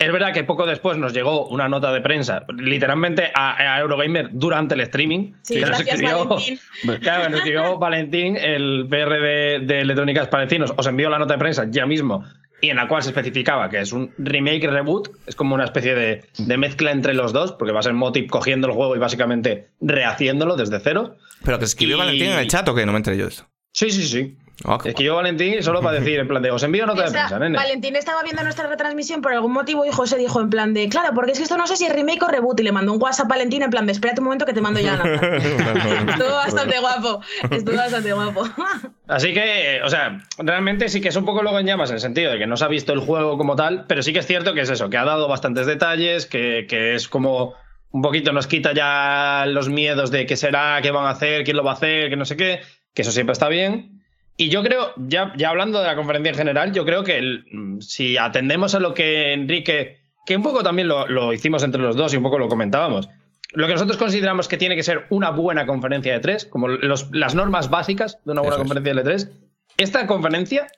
Es 0.00 0.10
verdad 0.10 0.32
que 0.32 0.42
poco 0.44 0.64
después 0.66 0.96
nos 0.96 1.12
llegó 1.12 1.46
una 1.48 1.68
nota 1.68 1.92
de 1.92 2.00
prensa, 2.00 2.44
literalmente 2.56 3.30
a, 3.34 3.74
a 3.76 3.80
Eurogamer 3.80 4.30
durante 4.32 4.74
el 4.74 4.80
streaming. 4.80 5.34
Sí, 5.42 5.54
que 5.54 5.60
nos 5.60 5.68
gracias, 5.70 6.00
escribió- 6.00 6.24
Valentín. 6.26 6.58
Claro, 7.02 7.28
nos 7.28 7.38
escribió 7.40 7.78
Valentín, 7.78 8.36
el 8.36 8.86
PR 8.88 9.20
de, 9.20 9.60
de 9.62 9.80
Electrónicas 9.82 10.28
Palestinos. 10.28 10.72
Os 10.76 10.86
envió 10.86 11.10
la 11.10 11.18
nota 11.18 11.34
de 11.34 11.38
prensa 11.38 11.66
ya 11.70 11.84
mismo 11.84 12.24
y 12.62 12.70
en 12.70 12.76
la 12.76 12.88
cual 12.88 13.02
se 13.02 13.10
especificaba 13.10 13.68
que 13.68 13.78
es 13.80 13.92
un 13.92 14.12
remake 14.16 14.66
reboot. 14.70 15.08
Es 15.26 15.36
como 15.36 15.54
una 15.54 15.64
especie 15.64 15.94
de, 15.94 16.24
de 16.38 16.56
mezcla 16.56 16.90
entre 16.92 17.12
los 17.12 17.32
dos, 17.34 17.52
porque 17.52 17.72
va 17.72 17.80
a 17.80 17.82
ser 17.82 17.92
Motive 17.92 18.26
cogiendo 18.28 18.68
el 18.68 18.72
juego 18.74 18.96
y 18.96 18.98
básicamente 18.98 19.68
rehaciéndolo 19.82 20.56
desde 20.56 20.80
cero. 20.80 21.16
Pero 21.44 21.58
que 21.58 21.66
escribió 21.66 21.96
Y- 21.96 21.98
Valentín 21.98 22.26
en 22.28 22.38
el 22.38 22.48
chat 22.48 22.66
o 22.68 22.74
que 22.74 22.86
no 22.86 22.92
me 22.92 22.98
enteré 22.98 23.18
yo 23.18 23.24
de 23.24 23.30
esto. 23.30 23.46
Sí, 23.72 23.90
sí, 23.90 24.02
sí. 24.02 24.36
Ah, 24.64 24.78
qué 24.82 24.90
Escribió 24.90 25.16
Valentín 25.16 25.62
solo 25.62 25.80
para 25.80 25.98
decir, 25.98 26.18
en 26.18 26.28
plan 26.28 26.42
de, 26.42 26.50
os 26.50 26.62
envío 26.62 26.86
nota 26.86 27.04
de 27.04 27.10
prensa, 27.10 27.38
nene. 27.38 27.56
Valentín 27.56 27.96
estaba 27.96 28.22
viendo 28.22 28.42
nuestra 28.42 28.66
retransmisión 28.68 29.22
por 29.22 29.32
algún 29.32 29.52
motivo 29.52 29.86
y 29.86 29.90
José 29.90 30.18
dijo 30.18 30.40
en 30.40 30.50
plan 30.50 30.74
de, 30.74 30.88
claro, 30.88 31.14
porque 31.14 31.32
es 31.32 31.38
que 31.38 31.44
esto 31.44 31.56
no 31.56 31.66
sé 31.66 31.76
si 31.76 31.86
es 31.86 31.92
remake 31.92 32.22
o 32.22 32.28
reboot 32.28 32.60
y 32.60 32.64
le 32.64 32.72
mandó 32.72 32.92
un 32.92 33.02
WhatsApp 33.02 33.26
a 33.26 33.28
Valentín 33.30 33.62
en 33.62 33.70
plan 33.70 33.86
de, 33.86 33.92
espérate 33.92 34.20
un 34.20 34.24
momento 34.24 34.44
que 34.44 34.52
te 34.52 34.60
mando 34.60 34.80
ya 34.80 34.96
nota. 34.96 35.36
Estuvo 35.36 36.34
bastante 36.34 36.78
guapo, 36.78 37.20
estuvo 37.50 37.76
bastante 37.76 38.12
guapo. 38.12 38.44
Así 39.08 39.32
que, 39.32 39.80
o 39.82 39.88
sea, 39.88 40.20
realmente 40.38 40.88
sí 40.88 41.00
que 41.00 41.08
es 41.08 41.16
un 41.16 41.24
poco 41.24 41.42
luego 41.42 41.58
en 41.58 41.66
llamas 41.66 41.90
en 41.90 41.94
el 41.94 42.00
sentido 42.00 42.32
de 42.32 42.38
que 42.38 42.46
no 42.46 42.56
se 42.56 42.64
ha 42.64 42.68
visto 42.68 42.92
el 42.92 43.00
juego 43.00 43.38
como 43.38 43.56
tal, 43.56 43.86
pero 43.88 44.02
sí 44.02 44.12
que 44.12 44.18
es 44.18 44.26
cierto 44.26 44.54
que 44.54 44.60
es 44.60 44.70
eso, 44.70 44.90
que 44.90 44.98
ha 44.98 45.04
dado 45.04 45.26
bastantes 45.26 45.66
detalles, 45.66 46.26
que, 46.26 46.66
que 46.68 46.94
es 46.94 47.08
como 47.08 47.54
un 47.92 48.02
poquito 48.02 48.32
nos 48.32 48.46
quita 48.46 48.72
ya 48.72 49.46
los 49.46 49.68
miedos 49.68 50.10
de 50.10 50.26
qué 50.26 50.36
será, 50.36 50.80
qué 50.82 50.90
van 50.90 51.06
a 51.06 51.10
hacer, 51.10 51.44
quién 51.44 51.56
lo 51.56 51.64
va 51.64 51.72
a 51.72 51.74
hacer, 51.74 52.08
que 52.08 52.16
no 52.16 52.24
sé 52.24 52.36
qué, 52.36 52.60
que 52.94 53.02
eso 53.02 53.10
siempre 53.10 53.32
está 53.32 53.48
bien. 53.48 53.99
Y 54.40 54.48
yo 54.48 54.62
creo, 54.62 54.92
ya, 54.96 55.32
ya 55.36 55.50
hablando 55.50 55.80
de 55.80 55.86
la 55.86 55.96
conferencia 55.96 56.30
en 56.30 56.36
general, 56.36 56.72
yo 56.72 56.86
creo 56.86 57.04
que 57.04 57.18
el- 57.18 57.44
mm, 57.52 57.80
si 57.80 58.16
atendemos 58.16 58.74
a 58.74 58.80
lo 58.80 58.94
que 58.94 59.34
Enrique, 59.34 59.98
que 60.24 60.34
un 60.36 60.42
poco 60.42 60.62
también 60.62 60.88
lo, 60.88 61.06
lo 61.08 61.32
hicimos 61.34 61.62
entre 61.62 61.82
los 61.82 61.94
dos 61.94 62.14
y 62.14 62.16
un 62.16 62.22
poco 62.22 62.38
lo 62.38 62.48
comentábamos, 62.48 63.08
lo 63.52 63.66
que 63.66 63.74
nosotros 63.74 63.98
consideramos 63.98 64.48
que 64.48 64.56
tiene 64.56 64.76
que 64.76 64.82
ser 64.82 65.06
una 65.10 65.28
buena 65.30 65.66
conferencia 65.66 66.12
de 66.14 66.20
tres, 66.20 66.46
como 66.46 66.68
los- 66.68 67.08
las 67.12 67.34
normas 67.34 67.68
básicas 67.68 68.18
de 68.24 68.32
una 68.32 68.40
buena 68.40 68.54
Eso 68.56 68.62
es. 68.62 68.68
conferencia 68.68 68.94
de 68.94 69.02
tres, 69.02 69.30
esta 69.76 70.06
conferencia 70.06 70.68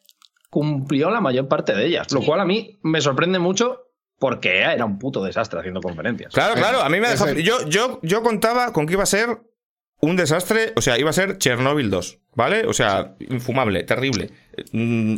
cumplió 0.50 1.10
la 1.10 1.20
mayor 1.20 1.46
parte 1.48 1.72
de 1.74 1.86
ellas, 1.86 2.10
lo 2.12 2.20
cual 2.22 2.40
a 2.40 2.44
mí 2.44 2.78
me 2.82 3.00
sorprende 3.00 3.38
mucho 3.38 3.82
porque 4.18 4.60
era 4.60 4.84
un 4.84 4.98
puto 4.98 5.22
desastre 5.22 5.60
haciendo 5.60 5.80
conferencias. 5.80 6.32
Claro, 6.34 6.54
claro, 6.54 6.80
a 6.82 6.88
mí 6.88 7.00
me 7.00 7.06
ha 7.06 7.10
dejado- 7.10 7.30
Ese- 7.30 7.42
yo, 7.42 7.64
yo, 7.68 8.00
yo 8.02 8.22
contaba 8.22 8.72
con 8.72 8.86
que 8.86 8.92
iba 8.94 9.02
a 9.02 9.06
ser 9.06 9.38
un 10.04 10.16
desastre, 10.16 10.72
o 10.76 10.82
sea, 10.82 10.98
iba 10.98 11.10
a 11.10 11.12
ser 11.12 11.38
Chernobyl 11.38 11.88
2, 11.88 12.18
¿vale? 12.34 12.66
O 12.66 12.72
sea, 12.72 13.14
infumable, 13.20 13.84
terrible. 13.84 14.30
Mm, 14.72 15.16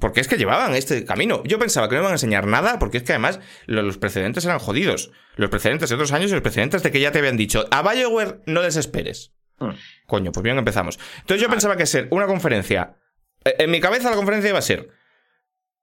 Porque 0.00 0.20
es 0.20 0.26
que 0.28 0.36
llevaban 0.36 0.74
este 0.74 1.04
camino. 1.04 1.42
Yo 1.44 1.58
pensaba 1.60 1.88
que 1.88 1.94
no 1.94 2.00
iban 2.02 2.10
a 2.10 2.16
enseñar 2.16 2.46
nada, 2.46 2.78
porque 2.80 2.98
es 2.98 3.04
que 3.04 3.12
además 3.12 3.38
lo- 3.66 3.82
los 3.82 3.96
precedentes 3.96 4.44
eran 4.44 4.58
jodidos. 4.58 5.12
Los 5.36 5.50
precedentes 5.50 5.88
de 5.88 5.94
otros 5.94 6.10
años 6.12 6.30
y 6.30 6.34
los 6.34 6.42
precedentes 6.42 6.82
de 6.82 6.90
que 6.90 6.98
ya 7.00 7.12
te 7.12 7.20
habían 7.20 7.36
dicho, 7.36 7.64
a 7.70 7.82
BioWare 7.88 8.40
no 8.46 8.60
desesperes. 8.60 9.32
Hmm. 9.60 9.70
Coño, 10.06 10.32
pues 10.32 10.42
bien 10.42 10.58
empezamos. 10.58 10.98
Entonces 11.20 11.40
yo 11.40 11.48
pensaba 11.48 11.76
que 11.76 11.86
ser 11.86 12.08
una 12.10 12.26
conferencia. 12.26 12.96
eh, 13.44 13.54
En 13.60 13.70
mi 13.70 13.80
cabeza 13.80 14.10
la 14.10 14.16
conferencia 14.16 14.50
iba 14.50 14.58
a 14.58 14.62
ser 14.62 14.88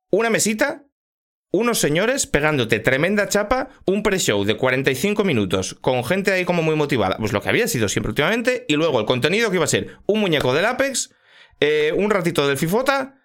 una 0.10 0.30
mesita, 0.30 0.84
unos 1.52 1.80
señores 1.80 2.28
pegándote 2.28 2.80
tremenda 2.80 3.28
chapa, 3.28 3.70
un 3.86 4.04
pre-show 4.04 4.44
de 4.46 4.56
45 4.56 5.24
minutos 5.24 5.76
con 5.82 6.04
gente 6.04 6.32
ahí 6.32 6.46
como 6.46 6.64
muy 6.64 6.76
motivada, 6.76 7.18
pues 7.18 7.34
lo 7.34 7.42
que 7.42 7.50
había 7.50 7.68
sido 7.68 7.90
siempre 7.90 8.10
últimamente, 8.12 8.66
y 8.68 8.76
luego 8.76 9.00
el 9.00 9.06
contenido 9.06 9.50
que 9.50 9.58
iba 9.58 9.66
a 9.66 9.68
ser 9.68 9.98
un 10.06 10.22
muñeco 10.22 10.54
del 10.54 10.66
Apex, 10.66 11.14
eh, 11.60 11.94
un 11.96 12.10
ratito 12.10 12.48
del 12.48 12.58
Fifota 12.58 13.16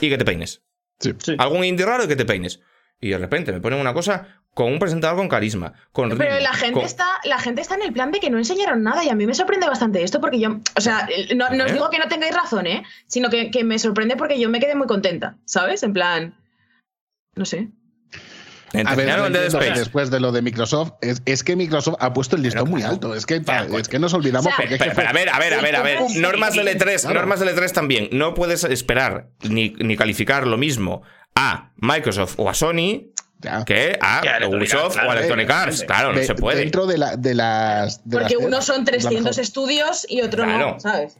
y 0.00 0.08
que 0.08 0.18
te 0.18 0.24
peines. 0.24 0.62
sí. 0.98 1.12
Sí. 1.22 1.36
Algún 1.38 1.64
indie 1.64 1.84
raro 1.86 2.04
y 2.04 2.08
que 2.08 2.16
te 2.16 2.24
peines. 2.24 2.60
Y 3.00 3.10
de 3.10 3.18
repente 3.18 3.52
me 3.52 3.60
ponen 3.60 3.78
una 3.80 3.92
cosa 3.92 4.40
con 4.54 4.72
un 4.72 4.78
presentador 4.78 5.16
con 5.18 5.28
carisma, 5.28 5.74
con 5.92 6.16
Pero 6.16 6.38
la 6.38 6.52
gente, 6.54 6.74
con- 6.74 6.84
está, 6.84 7.06
la 7.24 7.38
gente 7.38 7.60
está 7.60 7.74
en 7.74 7.82
el 7.82 7.92
plan 7.92 8.12
de 8.12 8.20
que 8.20 8.30
no 8.30 8.38
enseñaron 8.38 8.82
nada 8.84 9.04
y 9.04 9.08
a 9.10 9.14
mí 9.16 9.26
me 9.26 9.34
sorprende 9.34 9.66
bastante 9.66 10.02
esto 10.02 10.20
porque 10.20 10.38
yo, 10.38 10.60
o 10.76 10.80
sea, 10.80 11.06
no, 11.34 11.50
no 11.50 11.64
os 11.64 11.70
¿Eh? 11.70 11.74
digo 11.74 11.90
que 11.90 11.98
no 11.98 12.06
tengáis 12.08 12.34
razón, 12.34 12.66
¿eh? 12.68 12.84
Sino 13.08 13.28
que, 13.30 13.50
que 13.50 13.64
me 13.64 13.78
sorprende 13.80 14.16
porque 14.16 14.38
yo 14.40 14.48
me 14.48 14.60
quedé 14.60 14.74
muy 14.76 14.86
contenta, 14.86 15.36
¿sabes? 15.44 15.82
En 15.82 15.92
plan, 15.92 16.34
no 17.36 17.44
sé. 17.44 17.68
A 18.84 18.96
ver, 18.96 19.06
Dead 19.30 19.44
Space. 19.46 19.78
después 19.78 20.10
de 20.10 20.18
lo 20.18 20.32
de 20.32 20.42
Microsoft, 20.42 20.94
es, 21.00 21.22
es 21.26 21.44
que 21.44 21.54
Microsoft 21.54 21.94
ha 22.00 22.12
puesto 22.12 22.34
el 22.34 22.42
listón 22.42 22.68
muy 22.68 22.82
alto. 22.82 23.14
Es 23.14 23.24
que, 23.24 23.40
es 23.78 23.88
que 23.88 23.98
nos 24.00 24.14
olvidamos 24.14 24.46
O 24.46 24.48
sea, 24.50 24.56
porque 24.56 24.74
es 24.74 24.80
que 24.82 24.90
Pero, 24.90 24.96
pero, 24.96 25.08
a 25.08 25.12
ver, 25.12 25.28
a 25.28 25.38
ver, 25.38 25.54
a 25.54 25.60
ver, 25.60 25.76
a 25.76 25.82
ver. 25.82 25.98
Normas 26.16 26.54
del 26.54 26.66
E3, 26.66 27.00
claro. 27.02 27.14
normas 27.20 27.38
del 27.38 27.50
E3 27.50 27.70
también. 27.70 28.08
No 28.10 28.34
puedes 28.34 28.64
esperar 28.64 29.28
ni, 29.48 29.70
ni 29.78 29.96
calificar 29.96 30.48
lo 30.48 30.58
mismo 30.58 31.02
a 31.36 31.70
Microsoft 31.76 32.34
o 32.38 32.50
a 32.50 32.54
Sony 32.54 33.12
Ya. 33.40 33.64
que 33.64 33.96
a 34.00 34.22
Ubisoft 34.48 34.96
o 34.96 34.98
a 34.98 35.02
claro, 35.02 35.12
Electronic 35.12 35.50
Arts. 35.50 35.84
Claro, 35.84 36.12
no 36.12 36.18
De- 36.18 36.24
se 36.26 36.34
puede. 36.34 36.58
Dentro 36.60 36.86
de, 36.86 36.98
la, 36.98 37.16
de 37.16 37.34
las. 37.34 38.02
de 38.08 38.18
Porque 38.18 38.34
las 38.34 38.44
unos 38.44 38.64
son 38.64 38.76
es 38.80 38.86
la 38.86 39.10
300 39.10 39.22
mejor. 39.24 39.40
estudios 39.40 40.06
y 40.08 40.20
otro 40.22 40.42
Claro. 40.42 40.70
no, 40.72 40.80
¿sabes? 40.80 41.16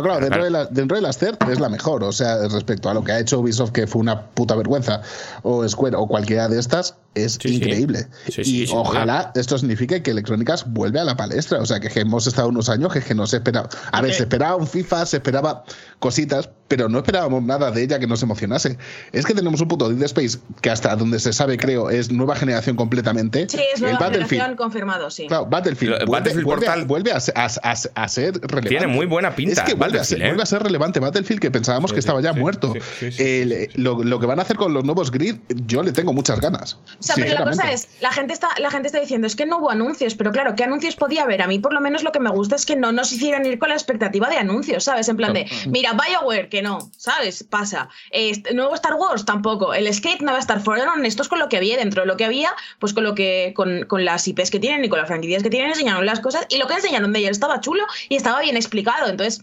Claro, 0.00 0.04
claro, 0.04 0.20
dentro. 0.20 0.44
De 0.44 0.50
la- 0.50 0.64
dentro 0.66 0.96
de 0.96 1.02
las 1.02 1.18
CER 1.18 1.36
es 1.50 1.60
la 1.60 1.68
mejor. 1.68 2.02
O 2.04 2.12
sea, 2.12 2.48
respecto 2.48 2.88
a 2.88 2.94
lo 2.94 3.04
que 3.04 3.12
ha 3.12 3.18
hecho 3.18 3.38
Ubisoft, 3.40 3.72
que 3.72 3.86
fue 3.86 4.00
una 4.00 4.22
puta 4.26 4.54
vergüenza, 4.54 5.02
o 5.42 5.68
Square, 5.68 5.96
o 5.96 6.06
cualquiera 6.06 6.48
de 6.48 6.58
estas, 6.58 6.94
es 7.14 7.38
Sí, 7.40 7.56
increíble. 7.56 8.06
Sí, 8.26 8.44
sí, 8.44 8.64
y 8.64 8.68
ojalá 8.72 9.32
esto 9.34 9.58
signifique 9.58 10.02
que 10.02 10.10
Electrónicas 10.12 10.64
vuelve 10.72 11.00
a 11.00 11.04
la 11.04 11.16
palestra. 11.16 11.60
O 11.60 11.66
sea, 11.66 11.78
que, 11.80 11.88
hemos 12.00 12.26
estado 12.26 12.48
unos 12.48 12.68
años 12.68 12.92
que, 12.92 13.00
que 13.00 13.14
no 13.14 13.26
se 13.26 13.36
esperaba. 13.36 13.68
A 13.90 14.00
ver, 14.00 14.12
se 14.14 14.22
esperaba 14.22 14.56
un 14.56 14.66
FIFA, 14.66 15.06
se 15.06 15.16
esperaba 15.18 15.64
cositas, 15.98 16.48
pero 16.68 16.88
no 16.88 16.98
esperábamos 16.98 17.42
nada 17.42 17.70
de 17.70 17.82
ella 17.82 17.98
que 17.98 18.06
nos 18.06 18.22
emocionase. 18.22 18.78
Es 19.12 19.26
que 19.26 19.34
tenemos 19.34 19.60
un 19.60 19.68
puto 19.68 19.88
Dead 19.90 20.02
Space 20.04 20.38
que 20.62 20.70
hasta 20.70 20.96
donde 20.96 21.18
se 21.20 21.32
sabe, 21.32 21.58
creo, 21.58 21.90
es 21.90 22.10
nueva 22.10 22.34
generación 22.34 22.76
completamente. 22.76 23.46
Sí, 23.48 23.58
es 23.74 23.80
nueva 23.80 23.96
el 23.98 24.00
Battlefield. 24.02 24.28
generación 24.30 24.56
confirmado, 24.56 25.10
sí. 25.10 25.26
Claro, 25.26 25.46
Battlefield. 25.46 25.94
El 26.00 26.06
vuelve, 26.06 26.18
Battlefield 26.30 26.44
vuelve 26.46 26.66
a- 26.66 26.70
Portal- 26.70 26.86
vuelve 26.86 27.12
a, 27.12 27.20
ser- 27.20 27.34
a- 27.36 27.46
a- 27.62 28.02
a 28.04 28.08
ser 28.08 28.34
relevante. 28.40 28.68
Tiene 28.70 28.86
muy 28.86 29.06
buena 29.06 29.34
pinta, 29.34 29.52
Es 29.52 29.60
que 29.60 29.74
vuelve 29.74 30.00
a, 30.00 30.04
ser, 30.04 30.18
Battlefield, 30.18 30.22
¿eh? 30.22 30.26
vuelve 30.28 30.42
a 30.42 30.46
ser 30.46 30.62
relevante 30.62 31.00
Battlefield, 31.00 31.40
que 31.40 31.50
pensábamos 31.50 31.90
Sí, 31.90 31.94
que 31.94 32.00
estaba 32.00 32.20
ya 32.22 32.32
sí, 32.32 32.40
muerto. 32.40 32.72
sí, 32.72 32.80
sí, 32.98 33.12
sí. 33.12 33.22
El- 33.22 33.70
lo, 33.74 34.02
lo 34.02 34.18
que 34.18 34.26
van 34.26 34.38
a 34.38 34.42
hacer 34.42 34.56
con 34.56 34.72
los 34.72 34.82
nuevos 34.84 35.10
grid, 35.10 35.36
yo 35.66 35.82
le 35.82 35.92
tengo 35.92 36.12
muchas 36.12 36.40
ganas. 36.40 36.78
O 37.02 37.04
sea, 37.04 37.16
pero 37.16 37.34
la 37.34 37.44
cosa 37.44 37.72
es, 37.72 37.88
la 38.00 38.12
gente, 38.12 38.32
está, 38.32 38.48
la 38.58 38.70
gente 38.70 38.86
está 38.86 39.00
diciendo, 39.00 39.26
es 39.26 39.34
que 39.34 39.44
no 39.44 39.58
hubo 39.58 39.70
anuncios, 39.70 40.14
pero 40.14 40.30
claro, 40.30 40.54
¿qué 40.54 40.62
anuncios 40.62 40.94
podía 40.94 41.24
haber? 41.24 41.42
A 41.42 41.48
mí 41.48 41.58
por 41.58 41.72
lo 41.72 41.80
menos 41.80 42.04
lo 42.04 42.12
que 42.12 42.20
me 42.20 42.30
gusta 42.30 42.54
es 42.54 42.64
que 42.64 42.76
no 42.76 42.92
nos 42.92 43.12
hicieran 43.12 43.44
ir 43.44 43.58
con 43.58 43.70
la 43.70 43.74
expectativa 43.74 44.28
de 44.28 44.36
anuncios, 44.36 44.84
¿sabes? 44.84 45.08
En 45.08 45.16
plan 45.16 45.32
de, 45.32 45.50
mira, 45.66 45.94
Bioware, 45.94 46.48
que 46.48 46.62
no, 46.62 46.90
¿sabes? 46.96 47.42
Pasa. 47.42 47.88
Este, 48.12 48.54
nuevo 48.54 48.74
Star 48.74 48.94
Wars, 48.94 49.24
tampoco. 49.24 49.74
El 49.74 49.92
Skate 49.92 50.20
no 50.20 50.30
va 50.30 50.38
a 50.38 50.40
estar. 50.40 50.60
Fueron 50.60 50.88
honestos 50.88 51.28
con 51.28 51.40
lo 51.40 51.48
que 51.48 51.56
había 51.56 51.76
dentro 51.76 52.02
de 52.02 52.06
lo 52.06 52.16
que 52.16 52.24
había, 52.24 52.54
pues 52.78 52.94
con 52.94 53.02
lo 53.02 53.16
que, 53.16 53.52
con, 53.56 53.84
con 53.86 54.04
las 54.04 54.28
IPs 54.28 54.52
que 54.52 54.60
tienen 54.60 54.84
y 54.84 54.88
con 54.88 55.00
las 55.00 55.08
franquicias 55.08 55.42
que 55.42 55.50
tienen, 55.50 55.70
enseñaron 55.70 56.06
las 56.06 56.20
cosas 56.20 56.46
y 56.48 56.58
lo 56.58 56.68
que 56.68 56.74
enseñaron 56.74 57.12
de 57.12 57.18
ayer 57.18 57.32
estaba 57.32 57.60
chulo 57.60 57.82
y 58.08 58.16
estaba 58.16 58.40
bien 58.40 58.56
explicado. 58.56 59.08
Entonces, 59.08 59.42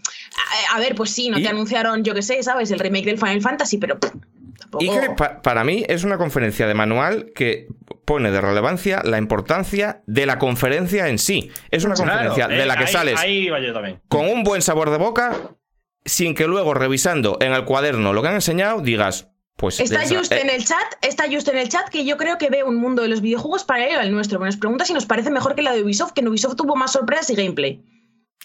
a, 0.73 0.79
ver, 0.79 0.95
pues 0.95 1.11
sí, 1.11 1.29
no 1.29 1.37
te 1.37 1.47
anunciaron, 1.49 2.03
yo 2.03 2.13
qué 2.13 2.21
sé, 2.21 2.41
¿sabes? 2.43 2.71
El 2.71 2.79
remake 2.79 3.05
del 3.05 3.17
Final 3.17 3.41
Fantasy, 3.41 3.77
pero 3.77 3.99
y 4.79 4.89
que 4.89 5.15
para 5.41 5.63
mí 5.63 5.83
es 5.87 6.03
una 6.03 6.17
conferencia 6.17 6.67
de 6.67 6.73
manual 6.73 7.31
que 7.33 7.67
pone 8.05 8.31
de 8.31 8.41
relevancia 8.41 9.01
la 9.03 9.17
importancia 9.17 10.01
de 10.05 10.25
la 10.25 10.39
conferencia 10.39 11.07
en 11.07 11.17
sí. 11.17 11.51
Es 11.71 11.83
una 11.83 11.95
conferencia 11.95 12.47
de 12.47 12.65
la 12.65 12.77
que 12.77 12.87
sales 12.87 13.19
con 14.07 14.27
un 14.27 14.43
buen 14.43 14.61
sabor 14.61 14.89
de 14.91 14.97
boca, 14.97 15.35
sin 16.05 16.35
que 16.35 16.47
luego 16.47 16.73
revisando 16.73 17.37
en 17.39 17.53
el 17.53 17.65
cuaderno 17.65 18.13
lo 18.13 18.21
que 18.21 18.29
han 18.29 18.35
enseñado 18.35 18.81
digas, 18.81 19.29
pues 19.55 19.79
está 19.79 20.07
just 20.07 20.31
en 20.31 20.49
el 20.49 20.63
chat, 20.63 20.77
está 21.01 21.25
just 21.29 21.47
en 21.49 21.57
el 21.57 21.67
chat 21.67 21.89
que 21.89 22.05
yo 22.05 22.15
creo 22.17 22.37
que 22.37 22.49
ve 22.49 22.63
un 22.63 22.77
mundo 22.77 23.01
de 23.01 23.09
los 23.09 23.21
videojuegos 23.21 23.65
paralelo 23.65 23.99
al 23.99 24.11
nuestro. 24.11 24.39
Nos 24.39 24.57
pregunta 24.57 24.85
si 24.85 24.93
nos 24.93 25.05
parece 25.05 25.29
mejor 25.31 25.53
que 25.53 25.61
la 25.61 25.73
de 25.73 25.83
Ubisoft, 25.83 26.13
que 26.13 26.21
en 26.21 26.29
Ubisoft 26.29 26.55
tuvo 26.55 26.75
más 26.75 26.93
sorpresas 26.93 27.29
y 27.29 27.35
gameplay. 27.35 27.83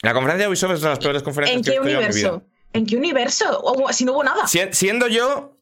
La 0.03 0.12
conferencia 0.12 0.45
de 0.45 0.49
Ubisoft 0.49 0.72
es 0.72 0.81
de 0.81 0.89
las 0.89 0.99
peores 0.99 1.22
conferencias 1.22 1.57
¿En 1.57 1.72
qué 1.72 1.81
universo? 1.81 2.43
¿En 2.72 2.85
qué 2.85 2.97
universo? 2.97 3.61
O, 3.62 3.93
si 3.93 4.05
no 4.05 4.12
hubo 4.12 4.25
nada. 4.25 4.47
siendo 4.47 5.07
yo 5.07 5.54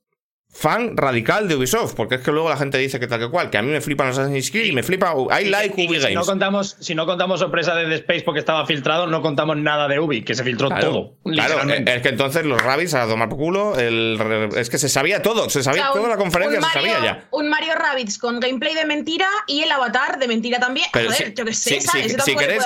fan 0.52 0.98
radical 0.98 1.48
de 1.48 1.56
Ubisoft, 1.56 1.94
porque 1.94 2.16
es 2.16 2.20
que 2.20 2.30
luego 2.30 2.50
la 2.50 2.58
gente 2.58 2.76
dice 2.76 3.00
que 3.00 3.06
tal 3.06 3.18
que 3.18 3.30
cual, 3.30 3.48
que 3.48 3.56
a 3.56 3.62
mí 3.62 3.70
me 3.70 3.80
flipan 3.80 4.08
los 4.08 4.18
Assassin's 4.18 4.50
Creed 4.50 4.66
y 4.66 4.72
me 4.72 4.82
flipa 4.82 5.14
I 5.40 5.46
like 5.46 5.74
Ubi 5.74 5.98
Games. 5.98 6.04
Si 6.08 6.14
no, 6.14 6.24
contamos, 6.24 6.76
si 6.78 6.94
no 6.94 7.06
contamos 7.06 7.40
sorpresa 7.40 7.74
de 7.74 7.86
The 7.86 7.94
Space 7.96 8.22
porque 8.22 8.40
estaba 8.40 8.66
filtrado, 8.66 9.06
no 9.06 9.22
contamos 9.22 9.56
nada 9.56 9.88
de 9.88 9.98
Ubi, 9.98 10.22
que 10.22 10.34
se 10.34 10.44
filtró 10.44 10.68
todo. 10.68 11.14
Claro, 11.24 11.62
es 11.72 12.02
que 12.02 12.08
entonces 12.10 12.44
los 12.44 12.60
Rabbids 12.60 12.92
a 12.92 13.08
tomar 13.08 13.30
por 13.30 13.38
culo, 13.38 13.78
el, 13.78 14.50
es 14.54 14.68
que 14.68 14.78
se 14.78 14.90
sabía 14.90 15.22
todo, 15.22 15.48
se 15.48 15.62
sabía 15.62 15.90
toda 15.92 16.08
la 16.08 16.18
conferencia, 16.18 16.60
se 16.60 16.68
sabía 16.70 17.02
ya. 17.02 17.28
Un 17.30 17.48
Mario 17.48 17.74
Rabbids 17.74 18.18
con 18.18 18.38
gameplay 18.38 18.74
de 18.74 18.84
mentira 18.84 19.28
y 19.46 19.62
el 19.62 19.72
avatar 19.72 20.18
de 20.18 20.28
mentira 20.28 20.60
también. 20.60 20.86
Joder, 20.92 21.12
si, 21.12 21.34
yo 21.34 21.44
que 21.46 21.54
sé, 21.54 21.80
¿sabes? 21.80 22.16
Si, 22.22 22.36
queréis, 22.36 22.62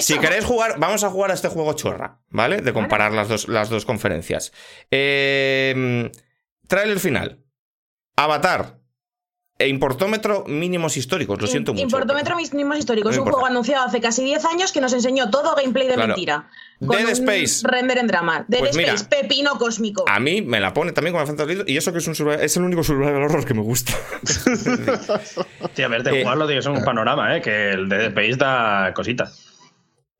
si 0.00 0.18
queréis 0.18 0.44
jugar, 0.44 0.78
vamos 0.78 1.04
a 1.04 1.10
jugar 1.10 1.30
a 1.30 1.34
este 1.34 1.48
juego 1.48 1.74
chorra, 1.74 2.18
¿vale? 2.30 2.62
De 2.62 2.72
comparar 2.72 3.12
las, 3.12 3.28
dos, 3.28 3.48
las 3.48 3.68
dos 3.68 3.84
conferencias. 3.84 4.52
Eh, 4.90 6.10
trailer 6.66 7.00
final. 7.00 7.42
Avatar. 8.16 8.78
E 9.58 9.68
importómetro 9.68 10.44
mínimos 10.46 10.98
históricos, 10.98 11.40
lo 11.40 11.46
siento 11.46 11.72
mucho. 11.72 11.84
Importómetro 11.84 12.36
mínimos 12.36 12.76
históricos, 12.78 13.12
es 13.12 13.18
un 13.18 13.24
juego 13.24 13.46
anunciado 13.46 13.86
hace 13.86 14.02
casi 14.02 14.22
10 14.22 14.44
años 14.44 14.70
que 14.70 14.82
nos 14.82 14.92
enseñó 14.92 15.30
todo 15.30 15.54
gameplay 15.54 15.88
de 15.88 15.96
mentira. 15.96 16.50
Dead 16.78 17.08
Space. 17.08 17.66
Render 17.66 17.96
en 17.96 18.06
drama. 18.06 18.44
Dead 18.48 18.60
pues 18.60 18.76
Space, 18.76 19.06
pepino 19.06 19.52
cósmico. 19.58 20.04
A 20.06 20.20
mí 20.20 20.42
me 20.42 20.60
la 20.60 20.74
pone 20.74 20.92
también 20.92 21.14
con 21.14 21.20
la 21.20 21.26
fantasía 21.26 21.64
y 21.66 21.78
eso 21.78 21.90
que 21.90 21.98
es, 21.98 22.06
un 22.06 22.30
es 22.32 22.56
el 22.58 22.64
único 22.64 22.84
survival 22.84 23.22
horror 23.22 23.46
que 23.46 23.54
me 23.54 23.62
gusta. 23.62 23.94
sí, 25.74 25.82
a 25.82 25.88
ver, 25.88 26.02
de 26.02 26.18
eh, 26.18 26.22
jugarlo 26.22 26.50
es 26.50 26.66
un 26.66 26.84
panorama, 26.84 27.34
¿eh? 27.34 27.40
que 27.40 27.70
el 27.70 27.88
Dead 27.88 28.08
Space 28.08 28.36
da 28.36 28.92
cositas. 28.92 29.42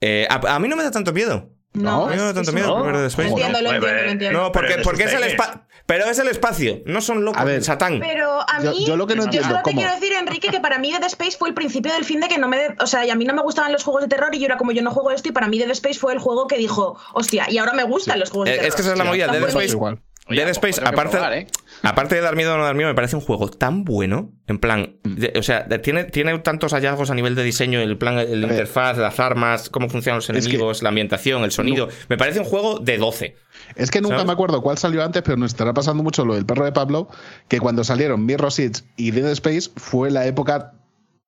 Eh, 0.00 0.26
a, 0.30 0.58
mí 0.58 0.68
no 0.68 0.76
me 0.76 0.82
da 0.82 0.90
tanto 0.90 1.12
miedo. 1.12 1.50
No, 1.74 2.06
a 2.06 2.10
mí 2.10 2.16
no 2.16 2.22
me 2.22 2.28
da 2.28 2.34
tanto 2.34 2.52
miedo 2.54 2.68
no. 2.68 2.98
Dead 2.98 3.06
Space. 3.08 3.28
Lo 3.28 3.36
entiendo, 3.36 3.60
lo 3.60 3.70
entiendo, 3.70 4.02
lo 4.02 4.10
entiendo. 4.10 4.40
No, 4.40 4.52
porque, 4.52 4.76
porque 4.82 5.04
es 5.04 5.12
el 5.12 5.24
espacio. 5.24 5.65
Pero 5.86 6.06
es 6.06 6.18
el 6.18 6.26
espacio, 6.26 6.82
no 6.84 7.00
son 7.00 7.24
locos, 7.24 7.40
a 7.40 7.44
ver, 7.44 7.62
Satán. 7.62 8.00
Pero 8.00 8.40
a 8.40 8.58
mí, 8.58 8.84
yo, 8.84 8.96
lo 8.96 9.06
que 9.06 9.14
no 9.14 9.22
entiendo, 9.24 9.48
solo 9.48 9.62
te 9.62 9.72
quiero 9.72 9.94
decir, 9.94 10.12
Enrique, 10.12 10.48
que 10.48 10.60
para 10.60 10.78
mí 10.78 10.90
Dead 10.90 11.04
Space 11.04 11.36
fue 11.38 11.48
el 11.48 11.54
principio 11.54 11.92
del 11.92 12.04
fin 12.04 12.20
de 12.20 12.28
que 12.28 12.38
no 12.38 12.48
me. 12.48 12.74
o 12.80 12.86
sea, 12.86 13.06
y 13.06 13.10
a 13.10 13.14
mí 13.14 13.24
no 13.24 13.34
me 13.34 13.42
gustaban 13.42 13.72
los 13.72 13.84
juegos 13.84 14.02
de 14.02 14.08
terror 14.08 14.34
y 14.34 14.40
yo 14.40 14.46
era 14.46 14.56
como 14.56 14.72
yo 14.72 14.82
no 14.82 14.90
juego 14.90 15.12
esto 15.12 15.28
y 15.28 15.32
para 15.32 15.46
mí 15.46 15.58
Dead 15.58 15.70
Space 15.70 15.98
fue 15.98 16.12
el 16.12 16.18
juego 16.18 16.48
que 16.48 16.58
dijo, 16.58 16.98
hostia, 17.12 17.46
y 17.48 17.58
ahora 17.58 17.72
me 17.72 17.84
gustan 17.84 18.18
los 18.18 18.30
juegos 18.30 18.48
de 18.48 18.56
terror. 18.56 18.68
Es 18.68 18.74
que 18.74 18.82
esa 18.82 18.92
es 18.92 18.98
la 18.98 19.04
movida, 19.04 19.28
Dead 19.28 19.48
Space. 19.48 19.72
Igual. 19.72 20.00
Dead 20.28 20.48
Space, 20.48 20.80
aparte, 20.84 21.18
¿eh? 21.18 21.46
aparte 21.82 22.16
de 22.16 22.20
dar 22.20 22.34
miedo 22.34 22.54
o 22.54 22.58
no 22.58 22.64
dar 22.64 22.74
miedo, 22.74 22.88
me 22.88 22.94
parece 22.96 23.14
un 23.14 23.22
juego 23.22 23.48
tan 23.48 23.84
bueno. 23.84 24.32
En 24.48 24.58
plan, 24.58 24.96
mm. 25.04 25.38
o 25.38 25.42
sea, 25.42 25.68
tiene, 25.68 26.04
tiene 26.04 26.36
tantos 26.40 26.72
hallazgos 26.72 27.10
a 27.10 27.14
nivel 27.14 27.36
de 27.36 27.44
diseño, 27.44 27.80
el 27.80 27.96
plan, 27.96 28.18
el 28.18 28.42
interfaz, 28.42 28.98
las 28.98 29.20
armas, 29.20 29.70
cómo 29.70 29.88
funcionan 29.88 30.18
los 30.18 30.28
enemigos, 30.28 30.82
la 30.82 30.88
ambientación, 30.88 31.44
el 31.44 31.52
sonido. 31.52 31.88
Me 32.08 32.16
parece 32.16 32.40
un 32.40 32.44
juego 32.44 32.80
de 32.80 32.98
12. 32.98 33.36
Es 33.74 33.90
que 33.90 34.00
nunca 34.00 34.24
me 34.24 34.32
acuerdo 34.32 34.62
cuál 34.62 34.78
salió 34.78 35.02
antes, 35.02 35.22
pero 35.22 35.36
nos 35.36 35.52
estará 35.52 35.74
pasando 35.74 36.02
mucho 36.02 36.24
lo 36.24 36.34
del 36.34 36.46
perro 36.46 36.64
de 36.64 36.72
Pablo, 36.72 37.08
que 37.48 37.60
cuando 37.60 37.84
salieron 37.84 38.24
Mirror 38.24 38.52
Seeds 38.52 38.84
y 38.96 39.10
Dead 39.10 39.30
Space 39.32 39.70
fue 39.76 40.10
la 40.10 40.26
época 40.26 40.72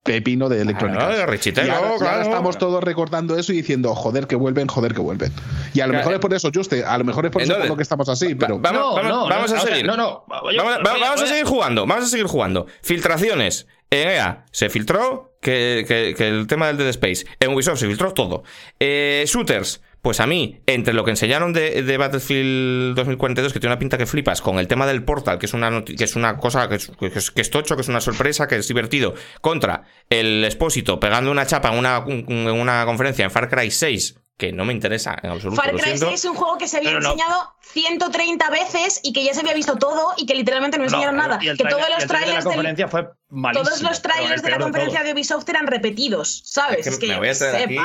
pepino 0.08 0.48
de 0.48 0.62
electrónica. 0.62 1.10
y 1.10 1.68
ahora, 1.68 2.22
estamos 2.22 2.56
todos 2.56 2.82
recordando 2.82 3.36
eso 3.36 3.52
y 3.52 3.56
diciendo, 3.56 3.94
joder 3.94 4.26
que 4.26 4.36
vuelven, 4.36 4.66
joder 4.66 4.94
que 4.94 5.00
vuelven. 5.00 5.32
Y 5.74 5.80
a 5.80 5.86
lo 5.86 5.92
mejor 5.92 6.14
es 6.14 6.18
por 6.18 6.32
eso, 6.32 6.50
Juste, 6.54 6.84
a 6.84 6.96
lo 6.96 7.04
mejor 7.04 7.26
es 7.26 7.32
por 7.32 7.42
eso 7.42 7.56
por 7.56 7.68
lo 7.68 7.76
que 7.76 7.82
estamos 7.82 8.08
así, 8.08 8.34
pero... 8.34 8.58
Vamos, 8.58 8.94
vamos, 9.28 9.52
a 9.52 9.60
seguir. 9.60 9.86
vamos, 9.86 11.22
a 11.22 11.26
seguir 11.26 11.44
jugando, 11.44 11.86
vamos 11.86 12.06
a 12.06 12.08
seguir 12.08 12.26
jugando. 12.26 12.66
Filtraciones. 12.82 13.66
En 13.90 14.08
EA 14.08 14.44
se 14.50 14.68
filtró 14.68 15.32
que, 15.40 15.84
que, 15.86 16.28
el 16.28 16.46
tema 16.46 16.66
del 16.66 16.76
Dead 16.76 16.88
Space. 16.88 17.26
En 17.40 17.54
Ubisoft 17.54 17.78
se 17.78 17.86
filtró 17.86 18.12
todo. 18.12 18.42
Eh, 18.80 19.24
shooters. 19.26 19.80
Pues 20.08 20.20
a 20.20 20.26
mí, 20.26 20.58
entre 20.64 20.94
lo 20.94 21.04
que 21.04 21.10
enseñaron 21.10 21.52
de, 21.52 21.96
Battlefield 21.98 22.96
2042, 22.96 23.52
que 23.52 23.60
tiene 23.60 23.74
una 23.74 23.78
pinta 23.78 23.98
que 23.98 24.06
flipas, 24.06 24.40
con 24.40 24.58
el 24.58 24.66
tema 24.66 24.86
del 24.86 25.04
Portal, 25.04 25.38
que 25.38 25.44
es 25.44 25.52
una, 25.52 25.84
que 25.84 26.02
es 26.02 26.16
una 26.16 26.38
cosa 26.38 26.66
que 26.66 26.76
es, 26.76 26.90
que, 27.30 27.42
es, 27.42 27.50
tocho, 27.50 27.76
que 27.76 27.82
es 27.82 27.88
una 27.88 28.00
sorpresa, 28.00 28.48
que 28.48 28.56
es 28.56 28.66
divertido, 28.66 29.12
contra 29.42 29.82
el 30.08 30.42
expósito 30.46 30.98
pegando 30.98 31.30
una 31.30 31.44
chapa 31.44 31.70
en 31.74 31.78
una, 31.78 32.04
en 32.06 32.48
una 32.48 32.86
conferencia 32.86 33.26
en 33.26 33.30
Far 33.30 33.50
Cry 33.50 33.70
6, 33.70 34.18
que 34.38 34.52
no 34.52 34.64
me 34.64 34.72
interesa 34.72 35.16
en 35.20 35.30
absoluto. 35.30 35.60
Far 35.60 35.72
Cry 35.72 35.98
6 35.98 36.02
es 36.12 36.24
un 36.24 36.36
juego 36.36 36.58
que 36.58 36.68
se 36.68 36.76
había 36.76 36.92
enseñado 36.92 37.54
130 37.60 38.50
veces 38.50 39.00
y 39.02 39.12
que 39.12 39.24
ya 39.24 39.34
se 39.34 39.40
había 39.40 39.52
visto 39.52 39.76
todo 39.78 40.14
y 40.16 40.26
que 40.26 40.34
literalmente 40.36 40.78
no 40.78 40.84
enseñaron 40.84 41.16
nada. 41.16 41.40
que 41.40 41.56
todos 41.56 41.88
los 41.90 42.06
trailers 42.06 42.28
de 42.28 42.34
la 42.34 42.42
conferencia 42.44 42.88
fue 42.88 43.08
malísimo, 43.30 43.68
Todos 43.68 43.82
los 43.82 44.00
trailers 44.00 44.42
de 44.42 44.50
la 44.50 44.58
conferencia 44.58 45.02
de, 45.02 45.12
Ubisoft 45.12 45.48
eran 45.48 45.66
repetidos, 45.66 46.42
¿sabes? 46.44 46.86
Es 46.86 46.98
que, 46.98 47.08
me 47.08 47.18
voy 47.18 47.28
a 47.28 47.34
traer 47.34 47.64
aquí 47.64 47.76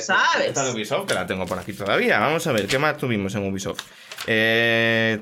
¿sabes? 0.00 0.48
Esta 0.48 0.64
de 0.64 0.72
Ubisoft, 0.72 1.06
que 1.06 1.14
la 1.14 1.26
tengo 1.26 1.44
por 1.44 1.58
aquí 1.58 1.74
todavía. 1.74 2.18
Vamos 2.18 2.46
a 2.46 2.52
ver, 2.52 2.66
¿qué 2.66 2.78
más 2.78 2.96
tuvimos 2.96 3.34
en 3.34 3.46
Ubisoft? 3.46 3.82
Eh, 4.26 5.20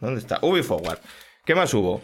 ¿Dónde 0.00 0.20
está? 0.20 0.38
Ubiforward. 0.42 1.00
¿Qué 1.44 1.56
más 1.56 1.74
hubo? 1.74 2.02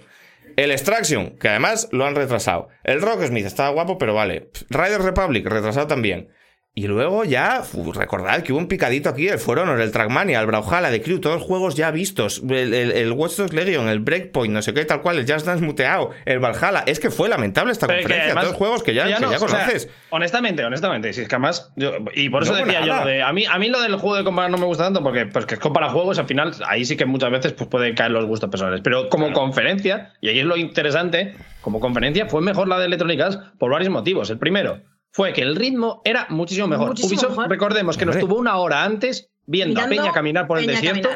El 0.57 0.73
Extraction, 0.73 1.39
que 1.39 1.49
además 1.49 1.89
lo 1.93 2.07
han 2.07 2.17
retrasado. 2.17 2.71
El 2.83 3.01
Rocksmith 3.01 3.47
estaba 3.47 3.71
guapo, 3.71 3.99
pero 3.99 4.15
vale. 4.15 4.51
Rider 4.69 5.01
Republic, 5.01 5.47
retrasado 5.47 5.87
también. 5.87 6.29
Y 6.77 6.89
luego 6.89 7.23
ya, 7.25 7.63
recordad 7.95 8.43
que 8.43 8.53
hubo 8.53 8.59
un 8.59 8.67
picadito 8.67 9.09
aquí, 9.09 9.29
el 9.29 9.39
For 9.39 9.61
Honor, 9.61 9.81
el 9.81 9.93
Trackmania, 9.93 10.41
el 10.41 10.47
Brawlhalla, 10.47 10.91
de 10.91 11.01
Crew, 11.01 11.21
todos 11.21 11.37
los 11.37 11.45
juegos 11.47 11.77
ya 11.77 11.93
vistos, 11.93 12.43
el, 12.51 12.75
el, 12.75 13.13
Watch 13.13 13.37
Dogs 13.37 13.53
Legion, 13.53 13.89
el 13.89 14.01
Breakpoint, 14.01 14.53
no 14.53 14.61
sé 14.61 14.75
qué, 14.75 14.85
tal 14.85 15.01
cual, 15.01 15.21
el 15.21 15.33
Just 15.33 15.47
Dance 15.47 15.65
muteado, 15.65 16.11
el 16.25 16.41
Valhalla. 16.41 16.83
Es 16.85 16.99
que 16.99 17.11
fue 17.11 17.29
lamentable 17.29 17.71
esta 17.71 17.87
conferencia, 17.87 18.35
todos 18.35 18.49
los 18.49 18.57
juegos 18.57 18.83
que 18.83 18.93
ya, 18.93 19.05
conoces. 19.39 19.89
honestamente, 20.11 20.65
honestamente, 20.65 21.13
si 21.13 21.21
es 21.21 21.29
que 21.29 21.37
además, 21.37 21.73
y 22.13 22.29
por 22.29 22.43
eso 22.43 22.57
decía 22.57 22.85
yo, 22.85 22.97
lo 22.97 23.07
de, 23.07 23.23
a, 23.23 23.33
mí, 23.33 23.45
a 23.49 23.57
mí 23.61 23.69
lo 23.69 23.81
del 23.81 23.95
juego 23.95 24.17
de 24.17 24.25
comparar 24.25 24.51
no 24.51 24.59
me 24.59 24.67
gusta 24.67 24.83
tanto, 24.83 25.01
porque 25.01 25.27
pues, 25.27 25.47
que 25.47 25.55
es 25.55 25.61
compara 25.61 25.91
juegos, 25.91 26.19
al 26.19 26.27
final, 26.27 26.57
ahí 26.67 26.85
sí 26.85 26.97
que 26.97 27.05
muchas 27.07 27.31
veces 27.31 27.53
pues, 27.53 27.71
pueden 27.71 27.95
caer 27.95 28.11
los 28.11 28.27
gustos 28.27 28.51
personales. 28.51 28.81
Pero 28.83 29.09
como 29.11 29.33
conferencia, 29.33 30.13
y 30.21 30.29
ahí 30.29 30.41
es 30.41 30.45
lo 30.45 30.57
interesante, 30.57 31.37
como 31.61 31.79
conferencia 31.79 32.27
fue 32.27 32.43
mejor 32.43 32.67
la 32.67 32.81
de 32.81 32.87
Electronic 32.87 33.21
Arts 33.21 33.39
por 33.61 33.71
varios 33.71 33.91
motivos. 33.91 34.29
El 34.31 34.39
primero, 34.39 34.81
fue 35.15 35.33
que 35.33 35.43
el 35.43 35.55
ritmo 35.55 36.03
era 36.05 36.27
muchísimo 36.29 36.67
mejor. 36.67 36.91
Ubisoft, 37.01 37.39
recordemos 37.49 37.97
que 37.97 38.05
nos 38.05 38.19
tuvo 38.19 38.37
una 38.37 38.57
hora 38.57 38.83
antes 38.83 39.31
viendo 39.47 39.81
a 39.81 39.87
Peña 39.87 40.11
caminar 40.11 40.49
por 40.49 40.59
el 40.59 40.67
desierto. 40.67 41.09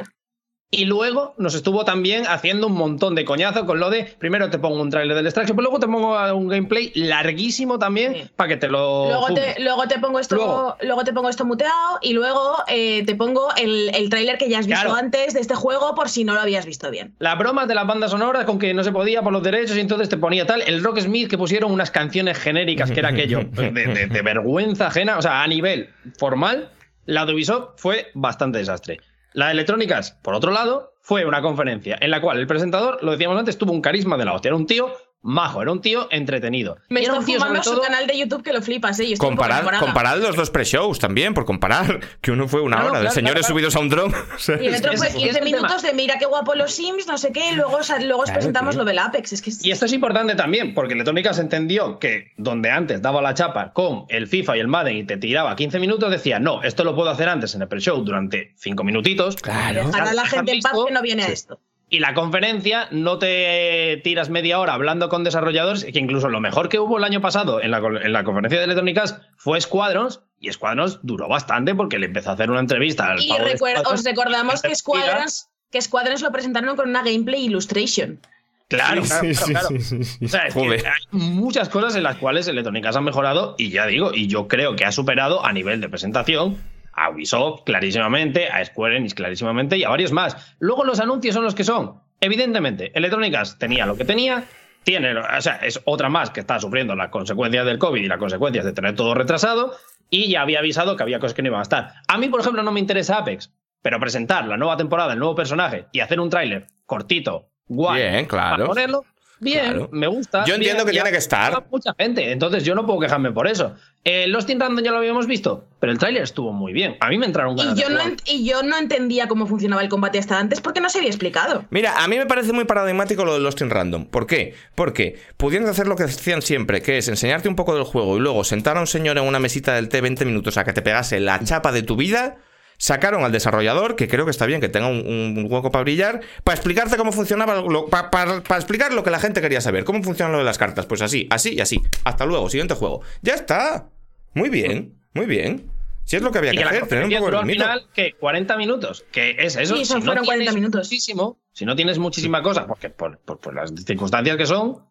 Y 0.70 0.84
luego 0.84 1.34
nos 1.38 1.54
estuvo 1.54 1.86
también 1.86 2.26
haciendo 2.26 2.66
un 2.66 2.74
montón 2.74 3.14
de 3.14 3.24
coñazo 3.24 3.64
con 3.64 3.80
lo 3.80 3.88
de 3.88 4.04
primero 4.18 4.50
te 4.50 4.58
pongo 4.58 4.82
un 4.82 4.90
trailer 4.90 5.16
del 5.16 5.24
extraction, 5.24 5.56
pero 5.56 5.70
luego 5.70 5.80
te 5.80 5.86
pongo 5.86 6.36
un 6.36 6.46
gameplay 6.46 6.92
larguísimo 6.94 7.78
también 7.78 8.30
para 8.36 8.48
que 8.48 8.56
te 8.58 8.68
lo. 8.68 9.08
Luego 9.08 9.32
te, 9.32 9.58
luego 9.62 9.88
te, 9.88 9.98
pongo 9.98 10.18
esto, 10.18 10.76
luego. 10.82 11.04
te 11.04 11.14
pongo 11.14 11.30
esto 11.30 11.46
muteado 11.46 11.98
y 12.02 12.12
luego 12.12 12.58
eh, 12.68 13.02
te 13.06 13.14
pongo 13.14 13.48
el, 13.56 13.90
el 13.94 14.10
tráiler 14.10 14.36
que 14.36 14.50
ya 14.50 14.58
has 14.58 14.66
visto 14.66 14.94
antes 14.94 15.32
de 15.32 15.40
este 15.40 15.54
juego 15.54 15.94
por 15.94 16.10
si 16.10 16.24
no 16.24 16.34
lo 16.34 16.40
habías 16.40 16.66
visto 16.66 16.90
bien. 16.90 17.14
La 17.18 17.34
broma 17.34 17.64
de 17.64 17.74
las 17.74 17.86
bandas 17.86 18.10
sonoras 18.10 18.44
con 18.44 18.58
que 18.58 18.74
no 18.74 18.84
se 18.84 18.92
podía 18.92 19.22
por 19.22 19.32
los 19.32 19.42
derechos 19.42 19.74
y 19.74 19.80
entonces 19.80 20.10
te 20.10 20.18
ponía 20.18 20.44
tal. 20.44 20.60
El 20.60 20.84
Rock 20.84 21.00
Smith 21.00 21.30
que 21.30 21.38
pusieron 21.38 21.72
unas 21.72 21.90
canciones 21.90 22.38
genéricas 22.38 22.90
que 22.90 23.00
era 23.00 23.08
aquello 23.08 23.40
de, 23.52 24.06
de 24.06 24.22
vergüenza 24.22 24.88
ajena. 24.88 25.16
O 25.16 25.22
sea, 25.22 25.42
a 25.42 25.46
nivel 25.46 25.88
formal, 26.18 26.70
la 27.06 27.24
de 27.24 27.32
Ubisoft 27.32 27.70
fue 27.78 28.08
bastante 28.12 28.58
desastre. 28.58 29.00
La 29.32 29.46
de 29.46 29.52
electrónicas, 29.52 30.12
por 30.22 30.34
otro 30.34 30.52
lado, 30.52 30.94
fue 31.00 31.24
una 31.24 31.42
conferencia 31.42 31.96
en 32.00 32.10
la 32.10 32.20
cual 32.20 32.38
el 32.38 32.46
presentador, 32.46 33.02
lo 33.02 33.12
decíamos 33.12 33.38
antes, 33.38 33.58
tuvo 33.58 33.72
un 33.72 33.82
carisma 33.82 34.16
de 34.16 34.24
la 34.24 34.34
hostia. 34.34 34.48
Era 34.48 34.56
un 34.56 34.66
tío 34.66 34.92
majo, 35.20 35.60
era 35.62 35.72
un 35.72 35.80
tío 35.80 36.08
entretenido. 36.10 36.76
Me 36.88 37.00
estoy 37.00 37.20
fumando 37.34 37.62
sobre 37.62 37.62
su 37.64 37.70
todo- 37.72 37.82
canal 37.82 38.06
de 38.06 38.18
YouTube 38.18 38.42
que 38.42 38.52
lo 38.52 38.62
flipas, 38.62 38.98
¿eh? 39.00 39.14
Comparad, 39.18 40.18
los 40.20 40.36
dos 40.36 40.50
pre-shows 40.50 40.98
también, 40.98 41.34
por 41.34 41.44
comparar. 41.44 42.00
Que 42.20 42.30
uno 42.32 42.48
fue 42.48 42.60
una 42.60 42.76
Claro, 42.76 42.90
hora 42.90 42.98
de 42.98 43.04
claro, 43.06 43.14
señores 43.14 43.40
claro. 43.46 43.54
subidos 43.54 43.76
a 43.76 43.80
un 43.80 43.88
dron. 43.88 44.12
Y 44.60 44.66
el 44.66 44.74
otro 44.76 44.92
fue 44.96 45.06
ese 45.08 45.16
es 45.18 45.22
15 45.24 45.28
el 45.28 45.34
tema. 45.44 45.44
minutos 45.44 45.82
de 45.82 45.92
mira 45.92 46.18
qué 46.18 46.26
guapo 46.26 46.54
los 46.54 46.72
Sims, 46.72 47.06
no 47.06 47.18
sé 47.18 47.32
qué, 47.32 47.50
y 47.52 47.54
luego, 47.56 47.76
o 47.76 47.82
sea, 47.82 47.98
luego 47.98 48.18
os 48.20 48.24
Claro, 48.26 48.38
presentamos 48.38 48.74
tío. 48.74 48.80
lo 48.82 48.84
del 48.84 48.98
Apex. 48.98 49.32
Es 49.32 49.42
que 49.42 49.50
es- 49.50 49.64
Y 49.64 49.70
esto 49.70 49.86
es 49.86 49.92
importante 49.92 50.34
también, 50.34 50.74
porque 50.74 50.94
Electronic 50.94 51.26
Arts 51.26 51.38
entendió 51.38 51.98
que 51.98 52.32
donde 52.36 52.70
antes 52.70 53.02
daba 53.02 53.20
la 53.22 53.34
chapa 53.34 53.72
con 53.72 54.04
el 54.08 54.26
FIFA 54.26 54.56
y 54.56 54.60
el 54.60 54.68
Madden 54.68 54.96
y 54.96 55.04
te 55.04 55.16
tiraba 55.16 55.54
15 55.56 55.78
minutos, 55.78 56.10
decía, 56.10 56.38
no, 56.38 56.62
esto 56.62 56.84
lo 56.84 56.94
puedo 56.94 57.10
hacer 57.10 57.28
antes 57.28 57.54
en 57.54 57.62
el 57.62 57.68
pre-show 57.68 58.02
durante 58.04 58.52
5 58.56 58.84
minutitos. 58.84 59.36
Claro. 59.36 59.86
dejar 59.86 60.08
a 60.08 60.12
la 60.14 60.26
gente 60.26 60.52
en 60.52 60.60
paz 60.60 60.72
que 60.86 60.92
no 60.92 61.02
viene 61.02 61.24
a 61.24 61.26
esto. 61.28 61.60
Y 61.91 62.01
la 62.01 62.12
conferencia 62.12 62.86
no 62.91 63.18
te 63.18 64.01
tiras 64.05 64.28
media 64.28 64.59
hora 64.61 64.74
hablando 64.74 65.09
con 65.09 65.24
desarrolladores, 65.24 65.84
que 65.84 65.99
incluso 65.99 66.28
lo 66.28 66.39
mejor 66.41 66.68
que 66.68 66.78
hubo 66.78 66.99
el 66.99 67.05
año 67.05 67.20
pasado 67.22 67.62
en 67.62 67.70
la, 67.70 67.78
en 67.78 68.12
la 68.12 68.24
conferencia 68.24 68.59
de 68.59 68.64
Electronic 68.66 68.99
Arts 68.99 69.16
fue 69.39 69.59
Squadrons, 69.61 70.20
y 70.41 70.53
Squadrons 70.53 71.01
duró 71.03 71.28
bastante 71.28 71.74
porque 71.74 71.99
le 71.99 72.07
empezó 72.07 72.30
a 72.30 72.34
hacer 72.34 72.51
una 72.51 72.61
entrevista 72.61 73.11
al 73.12 73.20
Y 73.22 73.30
recuer- 73.30 73.82
os 73.86 74.05
recordamos 74.05 74.61
que 74.61 74.74
Squadrons, 74.74 75.49
que 75.70 75.80
Squadrons 75.80 76.20
lo 76.20 76.30
presentaron 76.30 76.76
con 76.76 76.91
una 76.91 77.03
gameplay 77.03 77.47
illustration. 77.47 78.20
Claro, 78.68 79.03
Sí, 79.03 79.09
claro, 79.09 79.24
sí, 79.34 79.34
claro, 79.34 79.47
sí, 79.47 79.53
claro. 79.53 79.68
sí, 79.68 79.80
sí, 79.80 80.05
sí. 80.05 80.24
O 80.26 80.28
sea, 80.28 80.41
es 80.43 80.53
que 80.55 80.61
Joder. 80.61 80.86
hay 80.86 81.18
muchas 81.18 81.70
cosas 81.70 81.97
en 81.97 82.03
las 82.03 82.16
cuales 82.16 82.47
Electronic 82.49 82.84
Arts 82.84 82.99
ha 82.99 83.01
mejorado 83.01 83.55
y 83.57 83.70
ya 83.70 83.86
digo, 83.86 84.12
y 84.12 84.26
yo 84.26 84.47
creo 84.47 84.76
que 84.76 84.84
ha 84.84 84.93
superado 84.93 85.43
a 85.47 85.55
nivel 85.55 85.80
de 85.80 85.89
presentación 85.89 86.59
a 87.05 87.11
Ubisoft 87.11 87.62
clarísimamente, 87.64 88.49
a 88.49 88.64
Square 88.64 88.96
Enix 88.96 89.14
clarísimamente 89.14 89.76
y 89.76 89.84
a 89.84 89.88
varios 89.88 90.12
más. 90.12 90.57
Luego 90.59 90.84
los 90.84 91.01
anuncios 91.01 91.34
son 91.34 91.44
los 91.44 91.55
que 91.55 91.64
son. 91.64 92.01
Evidentemente, 92.20 92.90
Electronic 92.94 93.34
Arts 93.34 93.59
tenía 93.59 93.86
lo 93.86 93.96
que 93.96 94.05
tenía, 94.05 94.44
tiene, 94.82 95.16
o 95.16 95.40
sea, 95.40 95.57
es 95.57 95.80
otra 95.84 96.09
más 96.09 96.30
que 96.30 96.40
está 96.40 96.59
sufriendo 96.59 96.94
las 96.94 97.11
consecuencias 97.11 97.64
del 97.66 97.78
COVID 97.78 98.03
y 98.03 98.09
las 98.09 98.18
consecuencias 98.18 98.64
de 98.64 98.72
tener 98.72 98.94
todo 98.94 99.14
retrasado 99.14 99.74
y 100.11 100.30
ya 100.30 100.42
había 100.42 100.61
avisado 100.61 100.96
que 100.96 101.03
había 101.03 101.20
cosas 101.20 101.34
que 101.34 101.42
no 101.42 101.49
iban 101.49 101.61
a 101.61 101.62
estar. 101.62 101.92
A 102.09 102.18
mí, 102.18 102.28
por 102.28 102.40
ejemplo, 102.40 102.62
no 102.62 102.72
me 102.72 102.80
interesa 102.80 103.18
Apex, 103.18 103.53
pero 103.82 104.01
presentar 104.01 104.46
la 104.46 104.57
nueva 104.57 104.76
temporada, 104.76 105.12
el 105.12 105.18
nuevo 105.18 105.34
personaje 105.34 105.86
y 105.92 106.01
hacer 106.01 106.20
un 106.20 106.30
tráiler 106.30 106.66
cortito, 106.86 107.51
guay, 107.66 108.03
Bien, 108.03 108.26
claro. 108.26 108.57
para 108.57 108.66
ponerlo, 108.66 109.05
bien, 109.41 109.64
Claro. 109.64 109.89
me 109.93 110.07
gusta. 110.07 110.45
Yo 110.45 110.55
entiendo 110.55 110.84
bien, 110.84 110.86
que 110.86 110.93
tiene 111.03 111.11
que 111.11 111.18
estar. 111.18 111.55
ha 111.55 111.64
Mucha 111.70 111.95
gente, 111.99 112.32
entonces 112.32 112.64
yo 112.64 112.74
no 112.74 112.86
puedo 112.86 113.01
quejarme 113.01 113.32
por 113.32 113.47
eso. 113.47 113.74
Eh, 114.05 114.26
Lost 114.28 114.49
in 114.49 114.59
Random 114.59 114.82
ya 114.82 114.91
lo 114.91 114.99
habíamos 114.99 115.26
visto, 115.26 115.66
pero 115.80 115.93
el 115.93 115.99
tráiler 115.99 116.22
estuvo 116.22 116.53
muy 116.53 116.72
bien. 116.72 116.97
A 117.01 117.09
mí 117.09 117.18
me 117.18 117.26
entraron 117.26 117.57
ganas 117.57 117.78
Y 117.78 117.82
yo, 117.82 117.91
no, 117.91 117.99
y 118.24 118.45
yo 118.49 118.62
no 118.62 118.78
entendía 118.78 119.28
cómo 119.28 119.47
funcionaba 119.47 119.82
el 119.82 119.89
combate 119.89 120.18
hasta 120.18 120.39
antes 120.39 120.61
porque 120.61 120.80
no 120.80 120.89
se 120.89 120.99
había 120.99 121.11
explicado. 121.11 121.64
Mira, 121.70 122.03
a 122.03 122.09
mí 122.09 122.16
me 122.16 122.24
parece 122.26 122.53
muy 122.53 122.64
paradigmático 122.64 123.24
lo 123.24 123.34
de 123.34 123.41
Lost 123.41 123.61
in 123.61 123.70
Random. 123.70 124.07
¿Por 124.07 124.26
qué? 124.26 124.55
Porque 124.74 125.18
pudiendo 125.36 125.68
hacer 125.70 125.86
lo 125.89 125.97
que 125.97 126.05
hacían 126.05 126.41
siempre, 126.43 126.80
que 126.80 126.99
es 126.99 127.09
enseñarte 127.09 127.49
un 127.49 127.57
poco 127.57 127.74
del 127.74 127.84
juego 127.84 128.16
y 128.16 128.20
luego 128.20 128.45
sentar 128.45 128.76
a 128.76 128.80
un 128.80 128.86
señor 128.86 129.18
en 129.18 129.24
una 129.24 129.39
mesita 129.41 129.74
del 129.74 129.89
té 129.89 130.01
20 130.01 130.24
minutos 130.24 130.57
a 130.57 130.64
que 130.64 130.72
te 130.72 130.80
pegase 130.82 131.20
la 131.20 131.39
chapa 131.45 131.72
de 131.72 131.82
tu 131.82 131.97
vida, 131.97 132.39
sacaron 132.78 133.24
al 133.24 133.32
desarrollador, 133.32 133.96
que 133.96 134.08
creo 134.08 134.24
que 134.24 134.30
está 134.30 134.46
bien 134.46 134.60
que 134.60 134.68
tenga 134.68 134.86
un, 134.88 135.06
un 135.06 135.46
hueco 135.50 135.70
para 135.70 135.82
brillar, 135.82 136.20
para 136.44 136.54
explicarte 136.54 136.96
cómo 136.96 137.12
funcionaba, 137.12 137.62
para 138.10 138.36
explicar 138.56 138.92
lo 138.92 139.02
que 139.02 139.10
la 139.10 139.18
gente 139.18 139.40
quería 139.40 139.60
saber. 139.60 139.84
¿Cómo 139.84 140.02
funciona 140.02 140.32
lo 140.32 140.38
de 140.38 140.44
las 140.44 140.58
cartas? 140.58 140.86
Pues 140.86 141.02
así, 141.02 141.26
así 141.30 141.54
y 141.54 141.60
así. 141.60 141.82
Hasta 142.04 142.24
luego, 142.24 142.48
siguiente 142.48 142.74
juego. 142.74 143.02
Ya 143.22 143.34
está. 143.34 143.88
Muy 144.34 144.48
bien, 144.48 144.94
muy 145.12 145.26
bien. 145.26 145.70
Si 146.04 146.16
es 146.16 146.22
lo 146.22 146.30
que 146.30 146.38
había 146.38 146.54
Y 146.54 146.56
que 146.56 146.64
hacer, 146.64 146.86
tener 146.86 147.04
un 147.04 147.10
poco 147.10 147.24
duró 147.26 147.36
de 147.38 147.42
al 147.42 147.50
final, 147.50 147.86
que 147.92 148.14
40 148.14 148.56
minutos, 148.56 149.04
que 149.12 149.36
es 149.38 149.56
eso. 149.56 149.76
Sí, 149.76 149.84
son- 149.84 150.00
si 150.00 150.06
fueron 150.06 150.22
no 150.22 150.26
40 150.26 150.32
tienes 150.38 150.54
minutos. 150.54 150.86
Muchísimo, 150.86 151.38
si 151.52 151.66
no 151.66 151.76
tienes 151.76 151.98
muchísima 151.98 152.42
cosa, 152.42 152.66
porque 152.66 152.88
por, 152.88 153.18
por- 153.18 153.38
por 153.40 153.54
las 153.54 153.72
circunstancias 153.84 154.36
que 154.38 154.46
son, 154.46 154.86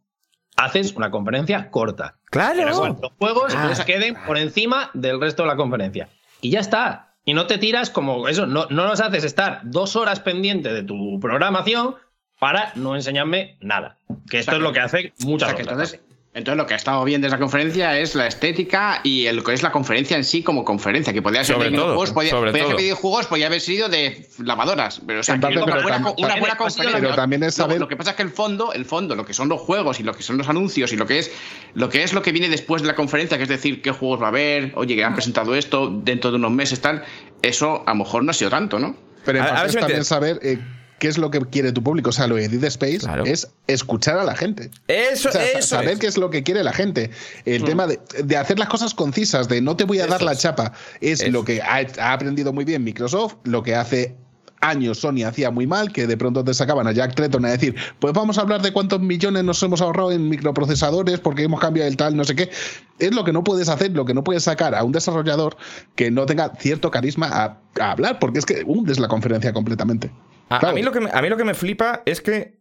haces 0.58 0.94
una 0.94 1.10
conferencia 1.10 1.72
corta. 1.72 2.20
Claro. 2.26 2.58
Pero 2.64 2.78
bueno, 2.78 3.00
los 3.02 3.12
juegos 3.18 3.54
Ah, 3.56 3.64
pues, 3.68 3.80
queden 3.86 4.16
por 4.28 4.38
encima 4.38 4.92
del 4.94 5.20
resto 5.20 5.42
de 5.44 5.48
la 5.48 5.56
conferencia. 5.56 6.10
Y 6.42 6.52
ya 6.52 6.60
está. 6.60 7.07
Y 7.28 7.34
no 7.34 7.46
te 7.46 7.58
tiras 7.58 7.90
como 7.90 8.30
eso, 8.30 8.46
no, 8.48 8.68
no 8.70 8.88
nos 8.88 9.02
haces 9.02 9.26
estar 9.26 9.60
dos 9.66 9.98
horas 9.98 10.22
pendiente 10.22 10.72
de 10.72 10.82
tu 10.82 11.20
programación 11.20 11.96
para 12.40 12.72
no 12.76 12.96
enseñarme 12.96 13.58
nada. 13.60 13.98
Que 14.30 14.40
esto 14.40 14.52
O 14.52 14.54
sea, 14.54 14.58
es 14.60 14.64
lo 14.64 14.72
que 14.72 14.80
hace 14.80 15.14
O 15.26 15.28
muchas 15.28 15.50
sea, 15.50 15.58
que 15.58 15.64
cosas. 15.66 15.94
entonces, 15.94 16.07
entonces 16.38 16.58
lo 16.58 16.66
que 16.68 16.74
ha 16.74 16.78
estado 16.78 17.04
bien 17.04 17.20
de 17.22 17.28
esa 17.28 17.40
conferencia 17.40 17.98
es 18.00 18.16
la 18.16 18.28
estética 18.28 19.02
y 19.04 19.26
el 19.26 19.44
que 19.44 19.54
es 19.54 19.64
la 19.64 19.72
conferencia 19.72 20.16
en 20.16 20.24
sí 20.24 20.44
como 20.44 20.64
conferencia, 20.64 21.12
que 21.12 21.22
podía 21.22 21.44
ser 21.44 21.56
Sobre 21.56 21.72
de 21.72 21.76
todo, 21.76 21.86
videojuegos, 21.88 22.12
podía, 22.14 22.30
sobre 22.32 22.52
podía 22.52 22.64
ser 22.64 22.72
todo. 22.74 22.82
videojuegos, 22.84 23.26
podía 23.28 23.48
haber 23.48 23.62
sido 23.62 23.90
de 23.90 24.28
lavadoras, 24.44 25.02
pero 25.06 25.20
o 25.22 25.24
sea, 25.24 25.36
una 25.36 25.50
buena, 25.50 25.66
tam- 25.66 25.80
una 25.80 25.96
buena 25.98 26.16
también- 26.18 26.58
conferencia. 26.58 27.00
pero 27.02 27.16
también 27.16 27.44
es 27.44 27.56
saber- 27.56 27.80
Lo 27.80 27.88
que 27.88 27.98
pasa 27.98 28.12
es 28.12 28.16
que 28.16 28.24
el 28.24 28.30
fondo, 28.30 28.72
el 28.74 28.86
fondo, 28.86 29.16
lo 29.16 29.26
que 29.26 29.34
son 29.34 29.50
los 29.50 29.60
juegos 29.62 30.00
y 30.00 30.04
lo 30.04 30.14
que 30.14 30.24
son 30.24 30.38
los 30.38 30.48
anuncios 30.48 30.94
y 30.94 30.96
lo 30.96 31.06
que 31.08 31.20
es 31.20 31.32
lo 31.74 31.90
que 31.90 32.04
es 32.04 32.14
lo 32.14 32.22
que 32.22 32.32
viene 32.32 32.50
después 32.50 32.82
de 32.82 32.88
la 32.88 32.96
conferencia, 32.96 33.38
que 33.38 33.44
es 33.44 33.50
decir, 33.50 33.82
qué 33.82 33.92
juegos 33.92 34.22
va 34.22 34.26
a 34.26 34.30
haber, 34.30 34.72
oye, 34.76 34.96
que 34.96 35.04
han 35.04 35.14
presentado 35.16 35.56
esto 35.56 35.90
dentro 35.90 36.30
de 36.32 36.38
unos 36.38 36.52
meses 36.52 36.80
tal, 36.82 37.04
eso 37.42 37.84
a 37.86 37.92
lo 37.92 37.96
mejor 37.98 38.24
no 38.24 38.32
ha 38.32 38.34
sido 38.34 38.50
tanto, 38.52 38.80
¿no? 38.80 38.96
Pero 39.26 39.40
en 39.40 39.44
A- 39.46 39.48
a 39.48 39.62
ver 39.64 39.72
si 39.72 39.78
también 39.78 40.06
saber 40.06 40.40
eh, 40.42 40.58
qué 41.00 41.08
es 41.08 41.18
lo 41.18 41.30
que 41.32 41.40
quiere 41.42 41.72
tu 41.72 41.84
público. 41.84 42.10
O 42.10 42.14
sea, 42.14 42.28
lo 42.28 42.36
de 42.36 42.48
Dead 42.50 42.64
Space 42.66 43.00
Claro. 43.00 43.26
es 43.26 43.48
escuchar 43.68 44.18
a 44.18 44.24
la 44.24 44.36
gente. 44.36 44.72
Eso, 44.88 45.30
O 45.30 45.32
sea, 45.32 45.44
eso 45.46 45.62
saber 45.68 45.90
es. 45.94 46.00
qué 46.00 46.08
es 46.08 46.18
lo 46.18 46.30
que 46.30 46.44
quiere 46.44 46.64
la 46.64 46.74
gente. 46.74 47.12
El 47.46 47.64
tema 47.64 47.88
de, 47.88 48.00
de 48.24 48.38
hacer 48.38 48.58
las 48.60 48.70
cosas 48.70 48.94
concisas, 48.94 49.48
de 49.48 49.62
no 49.62 49.76
te 49.76 49.84
voy 49.84 50.00
a 50.00 50.08
dar 50.08 50.22
la 50.22 50.36
chapa, 50.36 50.74
es 51.02 51.22
Eso. 51.22 51.32
lo 51.32 51.44
que 51.46 51.62
ha, 51.62 51.86
ha 52.00 52.14
aprendido 52.14 52.54
muy 52.54 52.66
bien 52.66 52.84
Microsoft, 52.84 53.36
lo 53.44 53.64
que 53.64 53.76
hace 53.76 54.16
años 54.60 54.98
Sony 54.98 55.24
hacía 55.24 55.52
muy 55.52 55.68
mal, 55.68 55.94
que 55.94 56.08
de 56.08 56.18
pronto 56.18 56.44
te 56.44 56.52
sacaban 56.52 56.88
a 56.88 56.92
Jack 56.92 57.14
Tretton 57.14 57.46
a 57.46 57.52
decir, 57.52 57.76
pues 58.00 58.12
vamos 58.14 58.40
a 58.40 58.42
hablar 58.42 58.64
de 58.64 58.74
cuántos 58.74 59.00
millones 59.00 59.44
nos 59.44 59.62
hemos 59.62 59.82
ahorrado 59.82 60.12
en 60.12 60.28
microprocesadores 60.30 61.20
porque 61.20 61.44
hemos 61.44 61.60
cambiado 61.60 61.88
el 61.88 61.96
tal, 61.96 62.16
no 62.16 62.24
sé 62.24 62.36
qué. 62.36 62.50
Es 62.98 63.14
lo 63.14 63.24
que 63.24 63.32
no 63.34 63.44
puedes 63.44 63.70
hacer, 63.70 63.92
lo 63.92 64.04
que 64.06 64.16
no 64.16 64.24
puedes 64.24 64.42
sacar 64.44 64.74
a 64.74 64.84
un 64.84 64.92
desarrollador 64.94 65.58
que 65.96 66.10
no 66.10 66.26
tenga 66.26 66.54
cierto 66.60 66.90
carisma 66.90 67.28
a, 67.28 67.60
a 67.80 67.92
hablar, 67.92 68.18
porque 68.18 68.40
es 68.40 68.48
que 68.48 68.64
hundes 68.66 68.98
la 68.98 69.08
conferencia 69.08 69.54
completamente. 69.54 70.10
A, 70.50 70.72
mí 70.72 70.82
lo 70.82 70.92
que 70.92 71.00
me, 71.02 71.10
a 71.12 71.22
mí 71.22 71.30
lo 71.30 71.38
que 71.38 71.44
me 71.44 71.54
flipa 71.54 72.04
es 72.06 72.22
que 72.22 72.60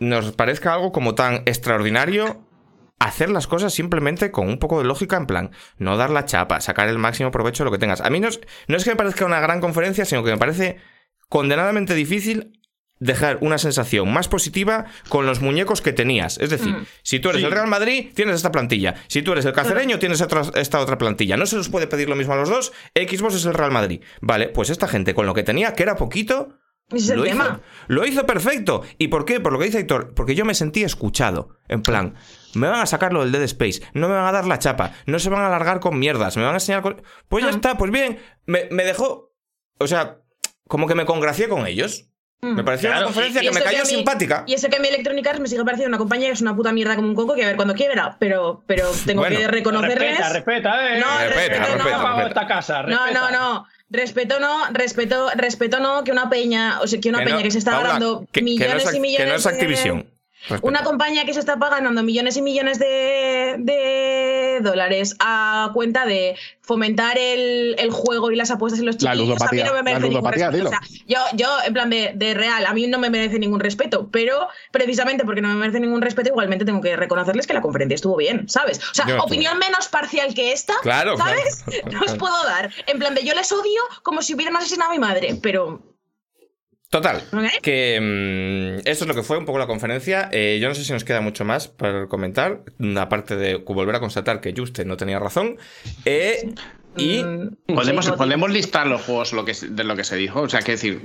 nos 0.00 0.32
parezca 0.32 0.74
algo 0.74 0.92
como 0.92 1.14
tan 1.14 1.42
extraordinario 1.46 2.46
hacer 2.98 3.30
las 3.30 3.46
cosas 3.46 3.72
simplemente 3.72 4.30
con 4.30 4.46
un 4.48 4.58
poco 4.58 4.78
de 4.78 4.84
lógica, 4.84 5.16
en 5.16 5.26
plan, 5.26 5.50
no 5.78 5.96
dar 5.96 6.10
la 6.10 6.26
chapa, 6.26 6.60
sacar 6.60 6.88
el 6.88 6.98
máximo 6.98 7.30
provecho 7.30 7.62
de 7.64 7.66
lo 7.66 7.72
que 7.72 7.78
tengas. 7.78 8.02
A 8.02 8.10
mí 8.10 8.20
no 8.20 8.28
es, 8.28 8.40
no 8.68 8.76
es 8.76 8.84
que 8.84 8.90
me 8.90 8.96
parezca 8.96 9.24
una 9.24 9.40
gran 9.40 9.60
conferencia, 9.60 10.04
sino 10.04 10.22
que 10.22 10.30
me 10.30 10.36
parece 10.38 10.76
condenadamente 11.30 11.94
difícil 11.94 12.60
dejar 12.98 13.38
una 13.40 13.56
sensación 13.56 14.12
más 14.12 14.28
positiva 14.28 14.84
con 15.08 15.24
los 15.24 15.40
muñecos 15.40 15.80
que 15.80 15.94
tenías. 15.94 16.36
Es 16.38 16.50
decir, 16.50 16.74
Mm. 16.74 16.84
si 17.02 17.18
tú 17.18 17.30
eres 17.30 17.40
Sí. 17.40 17.46
el 17.46 17.52
Real 17.52 17.66
Madrid, 17.66 18.10
tienes 18.14 18.36
esta 18.36 18.52
plantilla. 18.52 18.94
Si 19.06 19.22
tú 19.22 19.32
eres 19.32 19.46
el 19.46 19.54
cacereño, 19.54 19.98
tienes 19.98 20.20
otra- 20.20 20.42
esta 20.56 20.78
otra 20.80 20.98
plantilla. 20.98 21.38
No 21.38 21.46
se 21.46 21.56
les 21.56 21.70
puede 21.70 21.86
pedir 21.86 22.10
lo 22.10 22.16
mismo 22.16 22.34
a 22.34 22.36
los 22.36 22.50
dos. 22.50 22.72
Xbox 22.94 23.36
es 23.36 23.46
el 23.46 23.54
Real 23.54 23.70
Madrid. 23.70 24.02
Vale, 24.20 24.48
pues 24.48 24.68
esta 24.68 24.86
gente 24.86 25.14
con 25.14 25.24
lo 25.24 25.32
que 25.32 25.42
tenía, 25.42 25.72
que 25.72 25.82
era 25.84 25.96
poquito, 25.96 26.58
es 26.92 27.08
el 27.10 27.18
lo 27.18 27.26
hizo, 27.26 27.36
tema. 27.36 27.60
lo 27.88 28.04
hizo 28.06 28.26
perfecto. 28.26 28.82
¿Y 28.98 29.08
por 29.08 29.24
qué? 29.24 29.40
Por 29.40 29.52
lo 29.52 29.58
que 29.58 29.66
dice 29.66 29.78
Héctor. 29.80 30.14
Porque 30.14 30.34
yo 30.34 30.44
me 30.44 30.54
sentí 30.54 30.82
escuchado. 30.82 31.56
En 31.68 31.82
plan, 31.82 32.14
me 32.54 32.66
van 32.68 32.80
a 32.80 32.86
sacar 32.86 33.12
lo 33.12 33.20
del 33.22 33.32
Dead 33.32 33.42
Space. 33.42 33.80
No 33.94 34.08
me 34.08 34.14
van 34.14 34.26
a 34.26 34.32
dar 34.32 34.46
la 34.46 34.58
chapa. 34.58 34.92
No 35.06 35.18
se 35.18 35.30
van 35.30 35.42
a 35.42 35.46
alargar 35.46 35.80
con 35.80 35.98
mierdas. 35.98 36.36
Me 36.36 36.42
van 36.42 36.52
a 36.52 36.56
enseñar 36.56 36.82
con... 36.82 37.00
Pues 37.28 37.44
ya 37.44 37.50
Ah. 37.50 37.54
está, 37.54 37.76
pues 37.78 37.90
bien. 37.90 38.18
Me, 38.46 38.66
me 38.70 38.84
dejó... 38.84 39.32
O 39.78 39.86
sea, 39.86 40.18
como 40.68 40.86
que 40.86 40.94
me 40.94 41.04
congracié 41.06 41.48
con 41.48 41.66
ellos. 41.66 42.06
Mm. 42.42 42.54
Me 42.54 42.64
pareció 42.64 42.88
Claro, 42.88 43.06
una 43.06 43.14
conferencia 43.14 43.42
y- 43.42 43.44
y 43.44 43.48
que 43.50 43.54
me 43.54 43.62
cayó 43.62 43.78
a 43.80 43.84
mí- 43.84 43.90
simpática. 43.90 44.44
Y 44.46 44.54
eso 44.54 44.68
que 44.70 44.76
a 44.76 44.80
mí 44.80 44.88
Electronic 44.88 45.26
Arts 45.26 45.40
me 45.40 45.46
sigue 45.48 45.62
pareciendo 45.62 45.88
una 45.90 45.98
compañía 45.98 46.28
que 46.28 46.32
es 46.32 46.40
una 46.40 46.56
puta 46.56 46.72
mierda 46.72 46.96
como 46.96 47.06
un 47.08 47.14
coco 47.14 47.34
que 47.34 47.44
a 47.44 47.48
ver 47.48 47.56
cuando 47.56 47.74
quiera, 47.74 48.16
pero, 48.18 48.64
pero 48.66 48.90
tengo 49.06 49.20
Bueno. 49.20 49.36
que 49.36 49.46
reconocerles. 49.46 50.18
Respeta, 50.18 50.32
respeta, 50.32 50.96
eh. 50.96 51.00
No, 51.00 51.06
Respeta, 51.18 51.28
respeto, 51.28 51.60
respeta, 51.60 51.98
no. 51.98 52.16
Respeta. 52.16 52.28
esta 52.28 52.46
casa. 52.46 52.82
No, 52.82 52.88
respeta. 53.04 53.30
no, 53.30 53.30
no. 53.30 53.66
Respeto 53.90 54.38
no, 54.38 54.66
respeto, 54.72 55.30
respeto 55.34 55.80
no, 55.80 56.04
que 56.04 56.12
una 56.12 56.30
peña, 56.30 56.80
o 56.80 56.86
sea, 56.86 57.00
que 57.00 57.08
una 57.08 57.18
Que 57.18 57.24
peña 57.24 57.42
que 57.42 57.50
se 57.50 57.58
está 57.58 57.72
Paula, 57.72 57.88
ganando 57.94 58.20
que- 58.30 58.40
que 58.40 58.40
no 58.42 58.44
millones 58.44 58.84
es- 58.88 58.94
y 58.94 59.00
millones 59.00 59.16
Que 59.26 59.30
no 59.30 59.34
es 59.36 59.42
de- 59.94 60.06
Una 60.62 60.82
compañía 60.84 61.24
que 61.24 61.34
se 61.34 61.40
está 61.40 61.56
ganando 61.56 62.02
millones 62.02 62.36
y 62.36 62.42
millones 62.42 62.78
de, 62.78 63.56
de 63.58 64.58
dólares 64.62 65.16
a 65.20 65.70
cuenta 65.74 66.06
de 66.06 66.36
fomentar 66.62 67.18
el, 67.18 67.74
el 67.78 67.90
juego 67.90 68.30
y 68.30 68.36
las 68.36 68.50
apuestas 68.50 68.80
en 68.80 68.86
los 68.86 69.02
La 69.02 69.12
chiquillos, 69.12 69.40
a 69.42 69.48
mí 69.52 69.62
no 69.62 69.72
me 69.74 69.82
merece 69.82 70.08
ningún 70.08 70.24
respeto. 70.32 70.50
dilo. 70.56 70.68
O 70.68 70.72
sea, 70.72 70.80
yo, 71.06 71.18
yo, 71.34 71.48
en 71.66 71.72
plan 71.72 71.90
de, 71.90 72.12
de 72.14 72.34
real, 72.34 72.64
a 72.66 72.72
mí 72.72 72.86
no 72.86 72.98
me 72.98 73.10
merece 73.10 73.38
ningún 73.38 73.60
respeto, 73.60 74.08
pero 74.10 74.48
precisamente 74.72 75.24
porque 75.24 75.40
no 75.40 75.48
me 75.48 75.54
merece 75.54 75.80
ningún 75.80 76.00
respeto, 76.02 76.30
igualmente 76.30 76.64
tengo 76.64 76.80
que 76.80 76.96
reconocerles 76.96 77.46
que 77.46 77.54
la 77.54 77.60
conferencia 77.60 77.94
estuvo 77.94 78.16
bien, 78.16 78.48
¿sabes? 78.48 78.78
O 78.78 78.94
sea, 78.94 79.06
Yo 79.06 79.22
opinión 79.22 79.58
menos 79.58 79.88
parcial 79.88 80.32
que 80.34 80.52
esta, 80.52 80.74
Claro, 80.82 81.16
¿sabes? 81.16 81.64
claro. 81.64 81.88
No 81.92 82.00
os 82.00 82.14
puedo 82.16 82.44
dar. 82.44 82.70
En 82.86 82.98
plan 82.98 83.14
de 83.14 83.24
yo 83.24 83.34
les 83.34 83.50
odio 83.52 83.80
como 84.02 84.22
si 84.22 84.34
hubieran 84.34 84.56
asesinado 84.56 84.90
a 84.90 84.94
mi 84.94 85.00
madre, 85.00 85.36
pero 85.42 85.82
Total, 86.90 87.22
que 87.62 87.98
mm, 88.00 88.80
eso 88.88 89.04
es 89.04 89.06
lo 89.08 89.14
que 89.14 89.22
fue 89.22 89.38
un 89.38 89.44
poco 89.44 89.58
la 89.60 89.68
conferencia. 89.68 90.28
Eh, 90.32 90.58
yo 90.60 90.68
no 90.68 90.74
sé 90.74 90.84
si 90.84 90.92
nos 90.92 91.04
queda 91.04 91.20
mucho 91.20 91.44
más 91.44 91.68
para 91.68 92.06
comentar, 92.08 92.62
aparte 92.98 93.36
de 93.36 93.54
volver 93.56 93.94
a 93.94 94.00
constatar 94.00 94.40
que 94.40 94.52
Juste 94.56 94.84
no 94.84 94.96
tenía 94.96 95.20
razón. 95.20 95.56
Eh, 96.04 96.52
y 96.96 97.22
mm, 97.22 97.74
Podemos, 97.74 98.10
podemos 98.10 98.50
listar 98.50 98.88
los 98.88 99.02
juegos 99.02 99.32
lo 99.32 99.44
que, 99.44 99.54
se- 99.54 99.68
de 99.68 99.84
lo 99.84 99.94
que 99.94 100.02
se 100.02 100.16
dijo. 100.16 100.40
O 100.42 100.48
sea, 100.48 100.60
que 100.62 100.72
decir, 100.72 101.00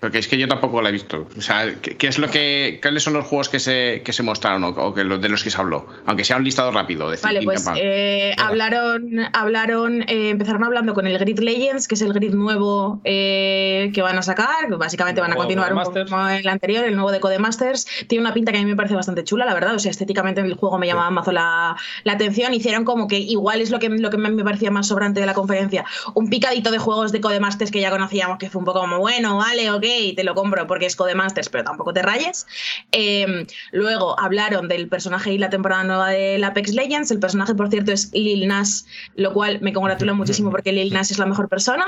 Porque 0.00 0.18
es 0.18 0.28
que 0.28 0.38
yo 0.38 0.48
tampoco 0.48 0.80
la 0.80 0.88
he 0.88 0.92
visto. 0.92 1.28
O 1.36 1.40
sea, 1.42 1.74
¿qué, 1.74 2.06
es 2.06 2.18
lo 2.18 2.28
que, 2.30 2.78
¿cuáles 2.80 3.02
son 3.02 3.12
los 3.12 3.26
juegos 3.26 3.50
que 3.50 3.60
se, 3.60 4.00
que 4.02 4.14
se 4.14 4.22
mostraron 4.22 4.64
o, 4.64 4.94
que, 4.94 5.04
de 5.04 5.28
los 5.28 5.44
que 5.44 5.50
se 5.50 5.60
habló? 5.60 5.86
Aunque 6.06 6.24
sea 6.24 6.38
un 6.38 6.44
listado 6.44 6.70
rápido. 6.70 7.10
De 7.10 7.18
vale, 7.22 7.42
pues 7.42 7.66
eh, 7.76 8.34
hablaron, 8.38 9.20
hablaron 9.34 10.00
eh, 10.02 10.30
empezaron 10.30 10.64
hablando 10.64 10.94
con 10.94 11.06
el 11.06 11.18
Grid 11.18 11.40
Legends, 11.40 11.86
que 11.86 11.96
es 11.96 12.00
el 12.00 12.14
grid 12.14 12.32
nuevo 12.32 13.02
eh, 13.04 13.90
que 13.92 14.00
van 14.00 14.16
a 14.16 14.22
sacar. 14.22 14.74
Básicamente 14.78 15.20
van 15.20 15.34
a 15.34 15.36
continuar 15.36 15.74
un 15.74 15.82
poco 15.82 16.06
como 16.08 16.28
el 16.28 16.48
anterior, 16.48 16.86
el 16.86 16.94
nuevo 16.94 17.12
de 17.12 17.20
Codemasters. 17.20 17.86
Tiene 18.06 18.24
una 18.24 18.32
pinta 18.32 18.52
que 18.52 18.58
a 18.58 18.62
mí 18.62 18.66
me 18.66 18.76
parece 18.76 18.94
bastante 18.94 19.22
chula, 19.22 19.44
la 19.44 19.52
verdad. 19.52 19.74
O 19.74 19.78
sea, 19.78 19.90
estéticamente 19.90 20.40
el 20.40 20.54
juego 20.54 20.78
me 20.78 20.86
llamaba 20.86 21.10
mazo 21.10 21.30
la, 21.30 21.76
la, 22.04 22.12
atención. 22.14 22.54
Hicieron 22.54 22.86
como 22.86 23.06
que 23.06 23.18
igual 23.18 23.60
es 23.60 23.70
lo 23.70 23.78
que, 23.78 23.90
lo 23.90 24.08
que 24.08 24.16
me 24.16 24.44
parecía 24.44 24.70
más 24.70 24.86
sobrante 24.86 25.20
de 25.20 25.26
la 25.26 25.34
conferencia. 25.34 25.84
Un 26.14 26.30
picadito 26.30 26.70
de 26.70 26.78
juegos 26.78 27.12
de 27.12 27.20
Codemasters 27.20 27.70
que 27.70 27.82
ya 27.82 27.90
conocíamos, 27.90 28.38
que 28.38 28.48
fue 28.48 28.60
un 28.60 28.64
poco 28.64 28.80
como, 28.80 28.98
bueno, 28.98 29.36
vale, 29.36 29.70
ok 29.70 29.89
y 29.98 30.14
te 30.14 30.24
lo 30.24 30.34
compro 30.34 30.66
porque 30.66 30.86
es 30.86 30.96
Codemasters, 30.96 31.48
pero 31.48 31.64
tampoco 31.64 31.92
te 31.92 32.02
rayes. 32.02 32.46
Em, 32.92 33.46
luego 33.72 34.18
hablaron 34.18 34.68
del 34.68 34.88
personaje 34.88 35.32
y 35.32 35.38
la 35.38 35.50
temporada 35.50 35.84
nueva 35.84 36.10
del 36.10 36.44
Apex 36.44 36.72
Legends. 36.72 37.10
El 37.10 37.18
personaje, 37.18 37.54
por 37.54 37.68
cierto, 37.68 37.92
es 37.92 38.10
Lil 38.12 38.46
Nas, 38.46 38.86
lo 39.16 39.32
cual 39.32 39.60
me 39.60 39.72
congratula 39.72 40.12
muchísimo 40.14 40.50
porque 40.50 40.72
Lil 40.72 40.92
Nas 40.92 41.10
es 41.10 41.18
la 41.18 41.26
mejor 41.26 41.48
persona. 41.48 41.86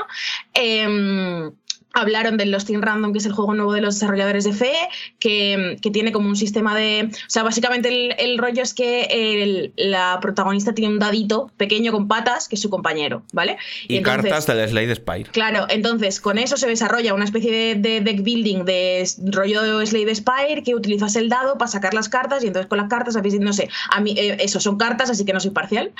Eh, 0.53 1.51
Hablaron 1.93 2.37
del 2.37 2.51
Lost 2.51 2.69
in 2.69 2.81
Random, 2.81 3.13
que 3.13 3.19
es 3.19 3.25
el 3.25 3.33
juego 3.33 3.53
nuevo 3.53 3.73
de 3.73 3.81
los 3.81 3.95
desarrolladores 3.95 4.43
de 4.43 4.53
FE, 4.53 4.73
que, 5.19 5.77
que 5.81 5.91
tiene 5.91 6.11
como 6.11 6.27
un 6.27 6.35
sistema 6.35 6.75
de. 6.75 7.09
O 7.11 7.29
sea, 7.29 7.43
básicamente 7.43 7.89
el, 7.89 8.15
el 8.17 8.37
rollo 8.37 8.63
es 8.63 8.73
que 8.73 9.71
la 9.75 10.19
protagonista 10.21 10.73
tiene 10.73 10.93
un 10.93 10.99
dadito 10.99 11.51
pequeño 11.57 11.91
con 11.91 12.07
patas, 12.07 12.47
que 12.47 12.55
es 12.55 12.61
su 12.61 12.69
compañero, 12.69 13.23
¿vale? 13.31 13.57
Y, 13.87 14.01
cartas 14.01 14.47
del 14.47 14.69
Slade 14.69 14.95
Spire. 14.95 15.29
Claro, 15.31 15.65
entonces 15.69 16.19
con 16.19 16.37
eso 16.37 16.57
se 16.57 16.67
desarrolla 16.67 17.13
una 17.13 17.25
especie 17.25 17.75
de, 17.75 18.01
deck 18.01 18.23
building 18.23 18.65
de 18.65 19.07
rollo 19.31 19.61
de 19.61 19.85
Slade 19.85 20.15
Spire, 20.15 20.63
que 20.63 20.75
utilizas 20.75 21.15
el 21.15 21.29
dado 21.29 21.57
para 21.57 21.69
sacar 21.69 21.93
las 21.93 22.09
cartas, 22.09 22.43
y 22.43 22.47
entonces 22.47 22.67
con 22.67 22.77
las 22.77 22.89
cartas, 22.89 23.15
no 23.39 23.53
sé, 23.53 23.69
a 23.89 24.01
mí, 24.01 24.13
eh, 24.17 24.37
eso 24.39 24.59
son 24.59 24.77
cartas, 24.77 25.09
así 25.09 25.25
que 25.25 25.33
no 25.33 25.39
soy 25.39 25.51
parcial. 25.51 25.91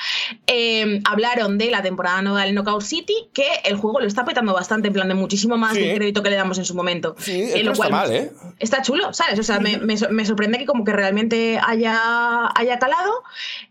Eh, 0.48 1.02
hablaron 1.06 1.58
de 1.58 1.72
la 1.72 1.82
temporada 1.82 2.22
nueva 2.22 2.44
del 2.44 2.56
Knockout 2.56 2.84
City, 2.84 3.16
que 3.34 3.48
el 3.66 3.76
juego 3.76 4.00
lo 4.00 4.08
está 4.08 4.26
petando 4.26 4.54
bastante, 4.54 4.88
en 4.88 4.94
plan 4.94 5.08
de 5.08 5.14
muchísimo 5.14 5.58
más 5.58 5.78
crédito 5.96 6.24
que 6.24 6.30
le 6.30 6.36
damos 6.36 6.58
en 6.58 6.66
su 6.66 6.76
momento. 6.76 7.16
Sí, 7.18 7.42
eh, 7.42 7.62
está 7.62 7.90
mal, 7.90 8.12
¿eh? 8.12 8.32
Está 8.60 8.82
chulo, 8.82 9.14
¿sabes? 9.14 9.40
O 9.40 9.44
sea, 9.44 9.60
me, 9.60 9.78
me, 9.78 10.26
sorprende 10.26 10.58
que 10.58 10.66
como 10.66 10.84
que 10.84 10.94
realmente 10.94 11.60
haya, 11.66 12.50
haya 12.56 12.80
calado. 12.80 13.24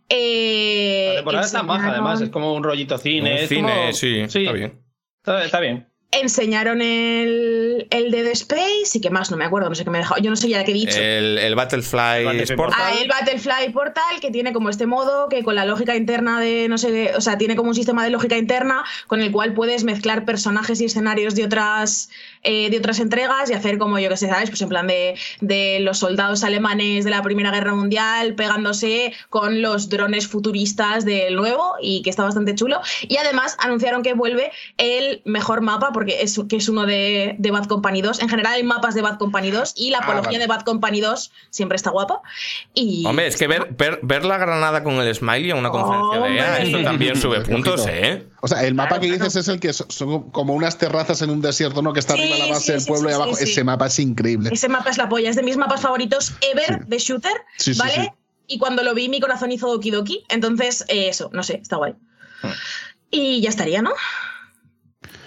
Eh, 0.08 1.08
la 1.10 1.16
temporada 1.16 1.46
está 1.46 1.62
maja, 1.62 1.90
además, 1.90 2.20
es 2.20 2.30
como 2.30 2.54
un 2.54 2.62
rollito 2.62 2.98
cine. 2.98 3.46
cine, 3.46 3.92
sí, 3.92 4.20
está 4.20 4.52
bien. 4.52 4.80
está 5.44 5.60
bien 5.60 5.91
enseñaron 6.12 6.82
el, 6.82 7.86
el 7.90 8.10
Dead 8.10 8.26
Space 8.28 8.90
y 8.94 9.00
qué 9.00 9.10
más, 9.10 9.30
no 9.30 9.36
me 9.36 9.44
acuerdo, 9.44 9.68
no 9.68 9.74
sé 9.74 9.84
qué 9.84 9.90
me 9.90 9.98
he 9.98 10.02
dejado. 10.02 10.20
Yo 10.20 10.30
no 10.30 10.36
sé 10.36 10.48
ya 10.48 10.62
qué 10.64 10.70
he 10.70 10.74
dicho. 10.74 10.98
El, 10.98 11.38
el 11.38 11.54
Battlefly 11.54 12.54
Portal. 12.54 12.80
Ah, 12.80 12.92
el 13.00 13.08
Battlefly 13.08 13.72
Portal, 13.72 14.20
que 14.20 14.30
tiene 14.30 14.52
como 14.52 14.68
este 14.68 14.86
modo 14.86 15.28
que 15.28 15.42
con 15.42 15.54
la 15.54 15.64
lógica 15.64 15.96
interna 15.96 16.38
de, 16.38 16.68
no 16.68 16.76
sé, 16.78 17.12
o 17.16 17.20
sea, 17.20 17.38
tiene 17.38 17.56
como 17.56 17.70
un 17.70 17.74
sistema 17.74 18.04
de 18.04 18.10
lógica 18.10 18.36
interna 18.36 18.84
con 19.06 19.20
el 19.20 19.32
cual 19.32 19.54
puedes 19.54 19.84
mezclar 19.84 20.24
personajes 20.24 20.80
y 20.80 20.84
escenarios 20.84 21.34
de 21.34 21.44
otras, 21.44 22.10
eh, 22.44 22.70
de 22.70 22.78
otras 22.78 22.98
entregas 22.98 23.50
y 23.50 23.54
hacer 23.54 23.78
como, 23.78 23.98
yo 23.98 24.08
qué 24.08 24.16
sé, 24.16 24.28
¿sabes? 24.28 24.50
Pues 24.50 24.60
en 24.62 24.68
plan 24.68 24.86
de, 24.86 25.14
de 25.40 25.78
los 25.80 25.98
soldados 25.98 26.42
alemanes 26.42 27.04
de 27.04 27.10
la 27.10 27.22
Primera 27.22 27.50
Guerra 27.50 27.74
Mundial 27.74 28.34
pegándose 28.34 29.12
con 29.30 29.62
los 29.62 29.88
drones 29.88 30.26
futuristas 30.26 31.04
del 31.04 31.36
nuevo 31.36 31.74
y 31.80 32.02
que 32.02 32.10
está 32.10 32.24
bastante 32.24 32.54
chulo. 32.54 32.80
Y 33.02 33.16
además 33.16 33.56
anunciaron 33.60 34.02
que 34.02 34.14
vuelve 34.14 34.50
el 34.76 35.22
mejor 35.24 35.60
mapa, 35.60 35.90
porque 35.92 36.22
es, 36.22 36.40
que 36.48 36.56
es 36.56 36.68
uno 36.68 36.86
de, 36.86 37.36
de, 37.38 37.50
Bad 37.50 37.66
Company 37.66 38.02
2. 38.02 38.22
En 38.22 38.28
general 38.28 38.54
hay 38.54 38.62
mapas 38.62 38.94
de 38.94 39.02
Bad 39.02 39.18
Company 39.18 39.50
2 39.50 39.74
y 39.76 39.90
la 39.90 39.98
ah, 39.98 40.02
apología 40.02 40.38
de 40.38 40.46
Bad 40.46 40.62
Company 40.62 41.00
2 41.00 41.32
siempre 41.50 41.76
está 41.76 41.90
guapa. 41.90 42.22
Y, 42.74 43.04
Hombre, 43.06 43.26
es 43.26 43.36
que 43.36 43.46
ver, 43.46 43.68
ver, 43.70 44.24
la 44.24 44.38
granada 44.38 44.82
con 44.82 44.94
el 44.94 45.14
smiley 45.14 45.50
en 45.50 45.58
una 45.58 45.70
conferencia 45.70 46.20
de 46.20 46.36
EA, 46.36 46.58
eso 46.58 46.82
también 46.82 47.16
sube 47.16 47.40
puntos, 47.48 47.86
¿eh? 47.88 48.24
O 48.44 48.48
sea, 48.48 48.64
el 48.64 48.74
mapa 48.74 48.98
que 48.98 49.06
dices 49.06 49.36
es 49.36 49.46
el 49.46 49.60
que 49.60 49.72
son 49.72 50.30
como 50.30 50.54
unas 50.54 50.76
terrazas 50.76 51.22
en 51.22 51.30
un 51.30 51.40
desierto, 51.40 51.80
¿no? 51.80 51.92
Que 51.92 52.00
está 52.00 52.14
arriba 52.14 52.36
la 52.36 52.46
base 52.48 52.72
del 52.72 52.84
pueblo 52.84 53.08
y 53.08 53.12
abajo. 53.12 53.38
Ese 53.38 53.62
mapa 53.62 53.86
es 53.86 54.00
increíble. 54.00 54.50
Ese 54.52 54.68
mapa 54.68 54.90
es 54.90 54.98
la 54.98 55.08
polla, 55.08 55.30
es 55.30 55.36
de 55.36 55.44
mis 55.44 55.56
mapas 55.56 55.80
favoritos 55.80 56.32
ever 56.40 56.84
de 56.84 56.98
shooter, 56.98 57.32
¿vale? 57.78 58.12
Y 58.48 58.58
cuando 58.58 58.82
lo 58.82 58.94
vi, 58.94 59.08
mi 59.08 59.20
corazón 59.20 59.52
hizo 59.52 59.68
doki 59.68 59.92
doki. 59.92 60.24
Entonces, 60.28 60.84
eh, 60.88 61.08
eso, 61.08 61.30
no 61.32 61.44
sé, 61.44 61.60
está 61.62 61.76
guay. 61.76 61.92
Hmm. 62.42 62.50
Y 63.12 63.40
ya 63.42 63.48
estaría, 63.48 63.80
¿no? 63.80 63.92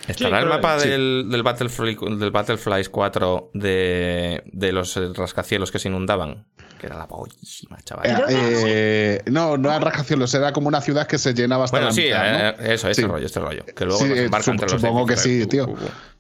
¿Estará 0.07 0.40
el 0.40 0.48
mapa 0.48 0.77
del, 0.77 1.27
del, 1.30 1.44
Battlefly, 1.44 1.98
del 2.18 2.32
Battleflies 2.32 2.90
4 2.90 3.52
de, 3.53 4.44
de, 4.45 4.72
los 4.72 4.95
rascacielos 5.15 5.72
que 5.72 5.80
se 5.80 5.88
inundaban? 5.88 6.45
Que 6.80 6.88
era 6.88 6.98
la 6.98 7.07
pollísima, 7.07 7.77
chaval. 7.84 8.26
Eh, 8.30 9.22
no, 9.27 9.57
no 9.57 9.69
era 9.69 9.80
rascacielos, 9.80 10.34
era 10.34 10.53
como 10.53 10.68
una 10.68 10.82
ciudad 10.82 11.07
que 11.07 11.18
se 11.18 11.34
llenaba 11.34 11.65
hasta 11.65 11.77
bueno, 11.77 11.91
sí, 11.91 12.03
eh, 12.06 12.53
eso, 12.60 12.90
este 12.90 13.07
rollo, 13.07 13.26
este 13.26 13.40
rollo. 13.40 13.65
Que 13.65 13.86
luego 13.86 13.99
sí, 13.99 14.11
entre 14.52 14.69
Supongo 14.69 15.06
que 15.06 15.18
sí, 15.18 15.45
tío. 15.48 15.73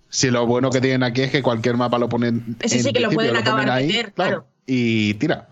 Si 0.09 0.31
lo 0.31 0.45
bueno 0.45 0.69
que 0.69 0.79
tienen 0.79 1.03
aquí 1.03 1.23
es 1.23 1.31
que 1.31 1.43
cualquier 1.43 1.75
mapa 1.75 1.97
lo 1.97 2.07
ponen. 2.09 2.55
Eso 2.61 2.79
sí 2.79 2.93
que 2.93 3.01
lo 3.01 3.11
pueden 3.11 3.35
acabar 3.35 3.65
de 3.65 3.87
meter, 3.87 4.13
claro. 4.13 4.47
Y 4.65 5.15
tira. 5.15 5.49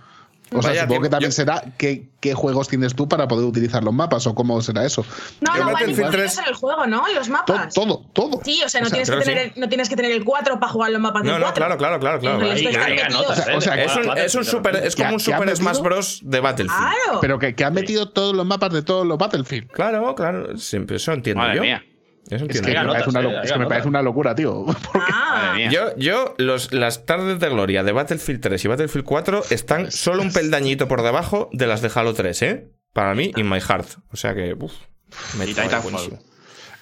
O 0.53 0.61
sea, 0.61 0.81
supongo 0.81 1.01
que 1.01 1.09
también 1.09 1.31
será 1.31 1.63
qué, 1.77 2.09
qué, 2.19 2.33
juegos 2.33 2.67
tienes 2.67 2.95
tú 2.95 3.07
para 3.07 3.27
poder 3.27 3.45
utilizar 3.45 3.83
los 3.83 3.93
mapas 3.93 4.27
o 4.27 4.35
cómo 4.35 4.61
será 4.61 4.85
eso. 4.85 5.05
No, 5.41 5.55
no, 5.57 5.71
vale, 5.71 5.93
en 5.93 5.99
el 6.47 6.55
juego, 6.55 6.85
¿no? 6.87 7.03
Los 7.13 7.29
mapas. 7.29 7.73
Todo, 7.73 8.05
todo. 8.13 8.41
Sí, 8.43 8.61
o 8.65 8.69
sea, 8.69 8.81
no, 8.81 8.89
tienes, 8.89 9.09
que 9.09 9.17
tener 9.17 9.37
el, 9.37 9.53
no 9.55 9.69
tienes 9.69 9.89
que 9.89 9.95
tener 9.95 10.11
el 10.11 10.23
4 10.23 10.59
para 10.59 10.71
jugar 10.71 10.91
los 10.91 11.01
mapas 11.01 11.23
del 11.23 11.31
4. 11.31 11.47
No, 11.47 11.53
claro, 11.53 11.77
claro, 11.77 11.99
claro. 11.99 12.19
claro. 12.19 13.57
o 13.57 13.61
sea, 13.61 13.83
es, 13.83 13.95
un, 13.95 14.17
es, 14.17 14.35
un 14.35 14.45
super, 14.45 14.75
es 14.77 14.95
como 14.95 15.13
un 15.13 15.19
Super 15.19 15.55
Smash 15.55 15.79
Bros. 15.79 16.19
de 16.23 16.39
Battlefield. 16.39 16.77
Claro. 16.77 17.19
Pero 17.21 17.39
que, 17.39 17.55
que 17.55 17.63
han 17.63 17.73
metido 17.73 18.09
todos 18.09 18.35
los 18.35 18.45
mapas 18.45 18.71
de 18.73 18.83
todos 18.83 19.05
los 19.05 19.17
Battlefield. 19.17 19.71
Claro, 19.71 20.15
claro. 20.15 20.57
Siempre 20.57 20.97
eso 20.97 21.13
entiendo 21.13 21.41
Madre 21.41 21.57
yo. 21.57 21.61
Mía. 21.63 21.83
Eso 22.29 22.45
es, 22.45 22.61
que, 22.61 22.67
me 22.67 22.73
parece, 22.73 23.09
una, 23.09 23.21
locura, 23.21 23.43
es 23.43 23.51
que 23.51 23.59
me 23.59 23.65
parece 23.67 23.87
una 23.87 24.01
locura, 24.01 24.35
tío. 24.35 24.65
Ah. 24.95 25.57
Yo, 25.71 25.95
yo 25.97 26.35
los, 26.37 26.73
las 26.73 27.05
tardes 27.05 27.39
de 27.39 27.49
gloria 27.49 27.83
de 27.83 27.91
Battlefield 27.91 28.39
3 28.39 28.65
y 28.65 28.67
Battlefield 28.67 29.05
4 29.05 29.43
están 29.49 29.91
solo 29.91 30.21
un 30.21 30.31
peldañito 30.31 30.87
por 30.87 31.01
debajo 31.01 31.49
de 31.51 31.67
las 31.67 31.81
de 31.81 31.91
Halo 31.93 32.13
3, 32.13 32.41
¿eh? 32.43 32.71
Para 32.93 33.13
mí, 33.15 33.31
in 33.35 33.49
my 33.49 33.59
heart. 33.59 33.87
O 34.11 34.15
sea 34.15 34.33
que, 34.33 34.53
uff, 34.53 34.73
me 35.37 35.45
buenísimo. 35.45 36.19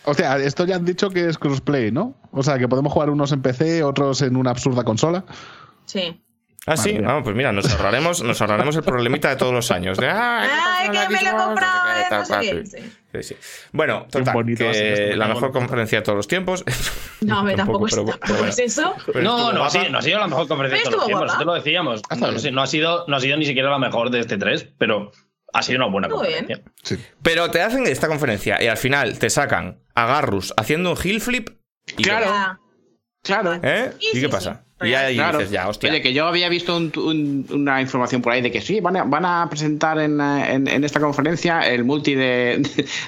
O 0.04 0.14
sea, 0.14 0.38
esto 0.38 0.66
ya 0.66 0.76
han 0.76 0.86
dicho 0.86 1.10
que 1.10 1.28
es 1.28 1.38
crossplay, 1.38 1.92
¿no? 1.92 2.16
O 2.32 2.44
sea, 2.44 2.58
que 2.58 2.68
podemos 2.68 2.92
jugar 2.92 3.10
unos 3.10 3.32
en 3.32 3.42
PC, 3.42 3.84
otros 3.84 4.22
en 4.22 4.36
una 4.36 4.52
absurda 4.52 4.84
consola. 4.84 5.26
Sí. 5.86 6.22
Ah, 6.68 6.78
sí, 6.78 6.96
vamos, 7.00 7.24
pues 7.24 7.36
mira, 7.36 7.52
nos 7.52 7.72
ahorraremos, 7.72 8.22
nos 8.22 8.40
ahorraremos 8.40 8.76
el 8.76 8.84
problemita 8.84 9.30
de 9.30 9.36
todos 9.36 9.52
los 9.52 9.72
años. 9.72 9.98
De, 9.98 10.08
¡Ay, 10.08 10.90
que 10.92 11.10
me 11.10 11.22
lo 11.24 11.30
he 11.30 11.44
comprado! 11.44 12.26
sí, 13.12 13.24
sí. 13.24 13.36
Bueno, 13.72 14.06
total, 14.12 14.46
que 14.56 15.16
la 15.16 15.28
mejor 15.28 15.52
conferencia 15.52 16.00
de 16.00 16.04
todos 16.04 16.18
los 16.18 16.28
tiempos. 16.28 16.64
No, 17.22 17.44
me 17.44 17.54
tampoco, 17.54 17.86
es, 17.86 17.94
tampoco 17.94 18.46
es 18.48 18.58
eso. 18.58 18.96
No, 19.14 19.54
no, 19.54 19.64
ha 19.64 19.70
sido, 19.70 19.90
no 19.90 20.00
ha 20.00 20.02
sido 20.02 20.18
la 20.18 20.28
mejor 20.28 20.48
conferencia 20.48 20.80
de 20.80 20.86
todos 20.86 20.98
los 20.98 21.06
tiempos, 21.06 21.38
te 21.38 21.46
lo 21.46 21.54
decíamos. 21.54 22.02
No, 22.20 22.32
no, 22.52 22.62
ha 22.64 22.68
sido, 22.68 23.06
no 23.08 23.16
ha 23.16 23.20
sido 23.20 23.38
ni 23.38 23.46
siquiera 23.46 23.70
la 23.70 23.78
mejor 23.78 24.10
de 24.10 24.22
este 24.22 24.40
3, 24.40 24.70
pero 24.80 25.12
ha 25.54 25.62
sido 25.62 25.78
una 25.78 25.88
buena 25.88 26.10
conferencia. 26.10 26.62
Sí. 26.82 26.98
Pero 27.22 27.52
te 27.52 27.62
hacen 27.62 27.86
esta 27.86 28.08
conferencia 28.08 28.60
y 28.60 28.66
al 28.66 28.78
final 28.78 29.20
te 29.20 29.30
sacan 29.30 29.84
a 29.94 30.08
Garrus 30.08 30.52
haciendo 30.58 30.94
un 30.94 30.98
heel 30.98 31.22
flip. 31.22 31.50
Y 31.96 32.02
claro. 32.02 32.60
Claro. 33.22 33.60
¿Eh? 33.62 33.92
¿Y 34.14 34.20
qué 34.20 34.30
pasa? 34.30 34.64
Y 34.84 34.94
ahí 34.94 35.18
dices, 35.18 35.52
ya, 35.52 35.68
hostia. 35.68 35.90
Oye, 35.90 36.02
que 36.02 36.14
yo 36.14 36.26
había 36.26 36.50
visto 36.50 36.76
una 36.76 37.82
información 37.82 38.22
por 38.22 38.34
ahí 38.34 38.42
de 38.42 38.52
que 38.52 38.62
sí, 38.62 38.80
van 38.80 38.98
a, 38.98 39.04
van 39.04 39.26
a 39.26 39.48
presentar 39.50 40.00
en, 40.00 40.20
en, 40.20 40.84
esta 40.84 41.00
conferencia 41.00 41.62
el 41.62 41.84
multi 41.84 42.16
de, 42.16 42.62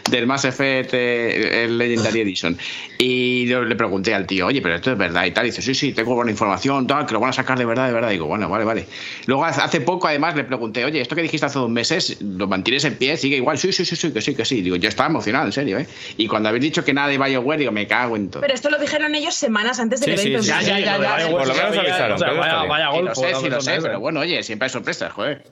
del 0.11 0.27
Mass 0.27 0.45
Effect 0.45 0.93
eh, 0.93 1.65
el 1.65 1.77
Legendary 1.77 2.21
Edition. 2.21 2.57
Y 2.97 3.45
yo 3.47 3.63
le 3.63 3.75
pregunté 3.75 4.13
al 4.13 4.27
tío, 4.27 4.47
oye, 4.47 4.61
pero 4.61 4.75
esto 4.75 4.91
es 4.91 4.97
verdad 4.97 5.25
y 5.25 5.31
tal. 5.31 5.45
Y 5.45 5.49
dice, 5.49 5.61
sí, 5.61 5.73
sí, 5.73 5.93
tengo 5.93 6.15
buena 6.15 6.31
información, 6.31 6.87
tal, 6.87 7.05
que 7.05 7.13
lo 7.13 7.19
van 7.19 7.31
a 7.31 7.33
sacar 7.33 7.57
de 7.57 7.65
verdad, 7.65 7.87
de 7.87 7.93
verdad. 7.93 8.09
Y 8.09 8.13
digo, 8.13 8.27
bueno, 8.27 8.49
vale, 8.49 8.65
vale. 8.65 8.85
Luego 9.25 9.45
hace 9.45 9.81
poco, 9.81 10.07
además, 10.07 10.35
le 10.35 10.43
pregunté, 10.43 10.85
oye, 10.85 11.01
esto 11.01 11.15
que 11.15 11.21
dijiste 11.21 11.45
hace 11.45 11.59
dos 11.59 11.69
meses, 11.69 12.17
¿lo 12.21 12.47
mantienes 12.47 12.85
en 12.85 12.95
pie? 12.95 13.17
Sigue 13.17 13.37
igual, 13.37 13.57
sí, 13.57 13.71
sí, 13.71 13.85
sí, 13.85 13.95
sí, 13.95 14.11
que 14.11 14.21
sí, 14.21 14.35
que 14.35 14.45
sí. 14.45 14.61
Digo, 14.61 14.75
yo 14.75 14.89
estaba 14.89 15.09
emocionado, 15.09 15.45
en 15.45 15.51
serio, 15.51 15.77
¿eh? 15.79 15.87
Y 16.17 16.27
cuando 16.27 16.49
habéis 16.49 16.63
dicho 16.63 16.83
que 16.83 16.93
nada 16.93 17.07
de 17.07 17.17
BioWare, 17.17 17.59
digo, 17.59 17.71
me 17.71 17.87
cago 17.87 18.15
en 18.15 18.29
todo. 18.29 18.41
Pero 18.41 18.53
esto 18.53 18.69
lo 18.69 18.77
dijeron 18.77 19.15
ellos 19.15 19.35
semanas 19.35 19.79
antes 19.79 20.01
del 20.01 20.19
evento. 20.19 20.43
ya, 20.43 20.61
ya, 20.61 20.79
ya, 20.79 20.97
ya 20.97 21.62
avisaron. 21.63 22.19
vaya, 22.19 22.63
vaya 22.63 22.89
golpe. 22.89 23.09
Lo 23.09 23.15
sé, 23.15 23.35
sí 23.35 23.49
lo 23.49 23.61
sé, 23.61 23.79
pero 23.81 23.99
bueno, 23.99 24.21
oye, 24.21 24.43
siempre 24.43 24.65
hay 24.65 24.69
sorpresas, 24.69 25.11
joder. 25.11 25.43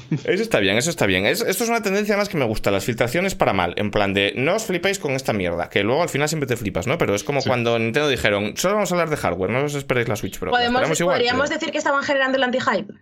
Eso 0.24 0.42
está 0.42 0.58
bien, 0.58 0.76
eso 0.76 0.90
está 0.90 1.06
bien. 1.06 1.26
esto 1.26 1.46
es 1.46 1.68
una 1.68 1.82
tendencia 1.82 2.16
más 2.16 2.28
que 2.28 2.36
me 2.36 2.44
gusta, 2.44 2.70
las 2.70 2.84
filtraciones 2.84 3.34
para 3.34 3.52
mal. 3.52 3.74
En 3.76 3.90
plan 3.90 4.14
de, 4.14 4.32
no 4.36 4.56
os 4.56 4.64
flipéis 4.64 4.98
con 4.98 5.12
esta 5.12 5.32
mierda, 5.32 5.68
que 5.68 5.82
luego 5.82 6.02
al 6.02 6.08
final 6.08 6.28
siempre 6.28 6.46
te 6.46 6.56
flipas, 6.56 6.86
¿no? 6.86 6.98
Pero 6.98 7.14
es 7.14 7.24
como 7.24 7.42
cuando 7.42 7.78
Nintendo 7.78 8.08
dijeron, 8.08 8.56
solo 8.56 8.74
vamos 8.74 8.90
a 8.90 8.94
hablar 8.94 9.10
de 9.10 9.16
hardware, 9.16 9.50
no 9.50 9.64
os 9.64 9.74
esperéis 9.74 10.08
la 10.08 10.16
Switch 10.16 10.38
Pro. 10.38 10.50
¿Podríamos 10.50 11.50
decir 11.50 11.70
que 11.70 11.78
estaban 11.78 12.02
generando 12.02 12.38
el 12.38 12.44
anti-hype? 12.44 12.94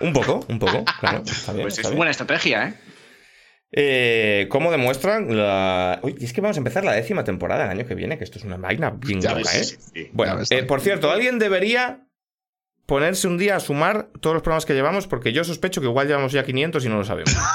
Un 0.00 0.12
poco, 0.12 0.44
un 0.48 0.58
poco, 0.58 0.84
claro. 1.00 1.22
pues 1.60 1.78
es 1.78 1.84
una 1.84 1.96
buena 1.96 2.10
estrategia, 2.10 2.68
¿eh? 2.68 2.74
Eh, 3.72 4.46
¿Cómo 4.50 4.70
demuestran 4.70 5.36
la.? 5.36 6.00
Uy, 6.02 6.16
es 6.20 6.32
que 6.32 6.40
vamos 6.40 6.56
a 6.56 6.60
empezar 6.60 6.84
la 6.84 6.92
décima 6.92 7.22
temporada 7.24 7.64
el 7.64 7.70
año 7.78 7.86
que 7.86 7.94
viene, 7.94 8.18
que 8.18 8.24
esto 8.24 8.38
es 8.38 8.44
una 8.44 8.56
vaina 8.56 8.90
bien 8.90 9.20
Ya 9.20 9.30
loca, 9.30 9.42
ves, 9.52 9.54
¿eh? 9.54 9.64
sí, 9.64 9.76
sí. 9.94 10.10
Bueno, 10.12 10.38
eh, 10.50 10.62
por 10.64 10.80
cierto, 10.80 11.10
alguien 11.10 11.38
debería 11.38 12.06
ponerse 12.86 13.28
un 13.28 13.38
día 13.38 13.54
a 13.54 13.60
sumar 13.60 14.08
todos 14.20 14.34
los 14.34 14.42
programas 14.42 14.66
que 14.66 14.74
llevamos, 14.74 15.06
porque 15.06 15.32
yo 15.32 15.44
sospecho 15.44 15.80
que 15.80 15.86
igual 15.86 16.08
llevamos 16.08 16.32
ya 16.32 16.42
500 16.42 16.84
y 16.84 16.88
no 16.88 16.96
lo 16.98 17.04
sabemos. 17.04 17.36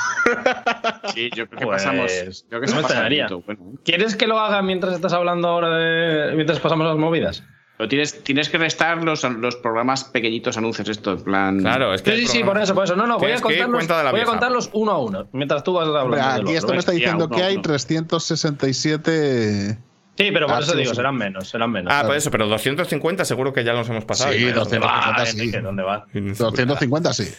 Sí, 1.14 1.30
yo 1.36 1.48
creo 1.48 1.60
que 1.60 1.66
Pues, 1.68 1.84
pasamos. 1.84 2.46
Creo 2.50 2.62
que 2.62 2.68
no 2.68 2.72
se 2.72 2.78
me 2.78 2.82
pasa 2.82 3.08
bueno. 3.46 3.74
¿Quieres 3.84 4.16
que 4.16 4.28
lo 4.28 4.40
haga 4.40 4.62
mientras 4.62 4.96
estás 4.96 5.14
hablando 5.14 5.48
ahora 5.48 5.70
de. 5.78 6.36
mientras 6.36 6.60
pasamos 6.60 6.88
las 6.88 6.98
movidas? 6.98 7.44
Pero 7.77 7.89
tienes, 7.89 8.23
tienes 8.23 8.49
que 8.49 8.57
restar 8.57 9.03
los, 9.03 9.23
los 9.23 9.56
programas 9.57 10.06
pequeñitos 10.06 10.57
anuncios, 10.57 10.88
esto, 10.88 11.11
en 11.14 11.23
plan. 11.23 11.60
Claro, 11.60 11.93
es 11.93 12.02
que. 12.02 12.11
Sí, 12.11 12.22
sí, 12.22 12.27
sí, 12.38 12.43
por 12.43 12.57
eso, 12.57 12.73
por 12.73 12.85
eso. 12.85 12.95
No, 12.95 13.06
no, 13.06 13.19
voy 13.19 13.31
a 13.31 13.41
contarlos, 13.41 13.88
voy 14.11 14.22
a 14.22 14.26
contarlos 14.26 14.69
uno 14.73 14.91
a 14.91 14.97
uno, 14.99 15.27
mientras 15.34 15.64
tú 15.64 15.73
vas 15.73 15.88
hablando. 15.88 16.06
Hombre, 16.06 16.22
aquí 16.22 16.56
esto 16.56 16.72
me 16.72 16.80
está 16.80 16.93
diciendo 16.93 17.26
uno, 17.26 17.35
que 17.35 17.43
hay 17.43 17.56
uno. 17.56 17.64
367. 17.64 19.77
Sí, 20.18 20.30
pero 20.31 20.47
por 20.47 20.56
Ah, 20.56 20.60
eso 20.60 20.72
sí, 20.72 20.77
digo, 20.77 20.91
sí. 20.91 20.95
serán 20.95 21.15
menos, 21.18 21.49
serán 21.49 21.72
menos. 21.72 21.91
Ah, 21.93 22.03
por 22.06 22.15
eso, 22.15 22.31
pero 22.31 22.47
250 22.47 23.26
seguro 23.26 23.52
que 23.52 23.65
ya 23.65 23.73
los 23.73 23.89
hemos 23.89 24.06
pasado. 24.06 24.31
Sí, 24.31 24.45
Y- 24.45 24.52
200. 24.52 24.89
Ah, 24.91 25.26
sí. 25.26 25.38
Enrique, 25.39 25.60
¿dónde 25.60 25.84
va? 25.84 26.06
250, 26.14 27.14
sí. 27.14 27.30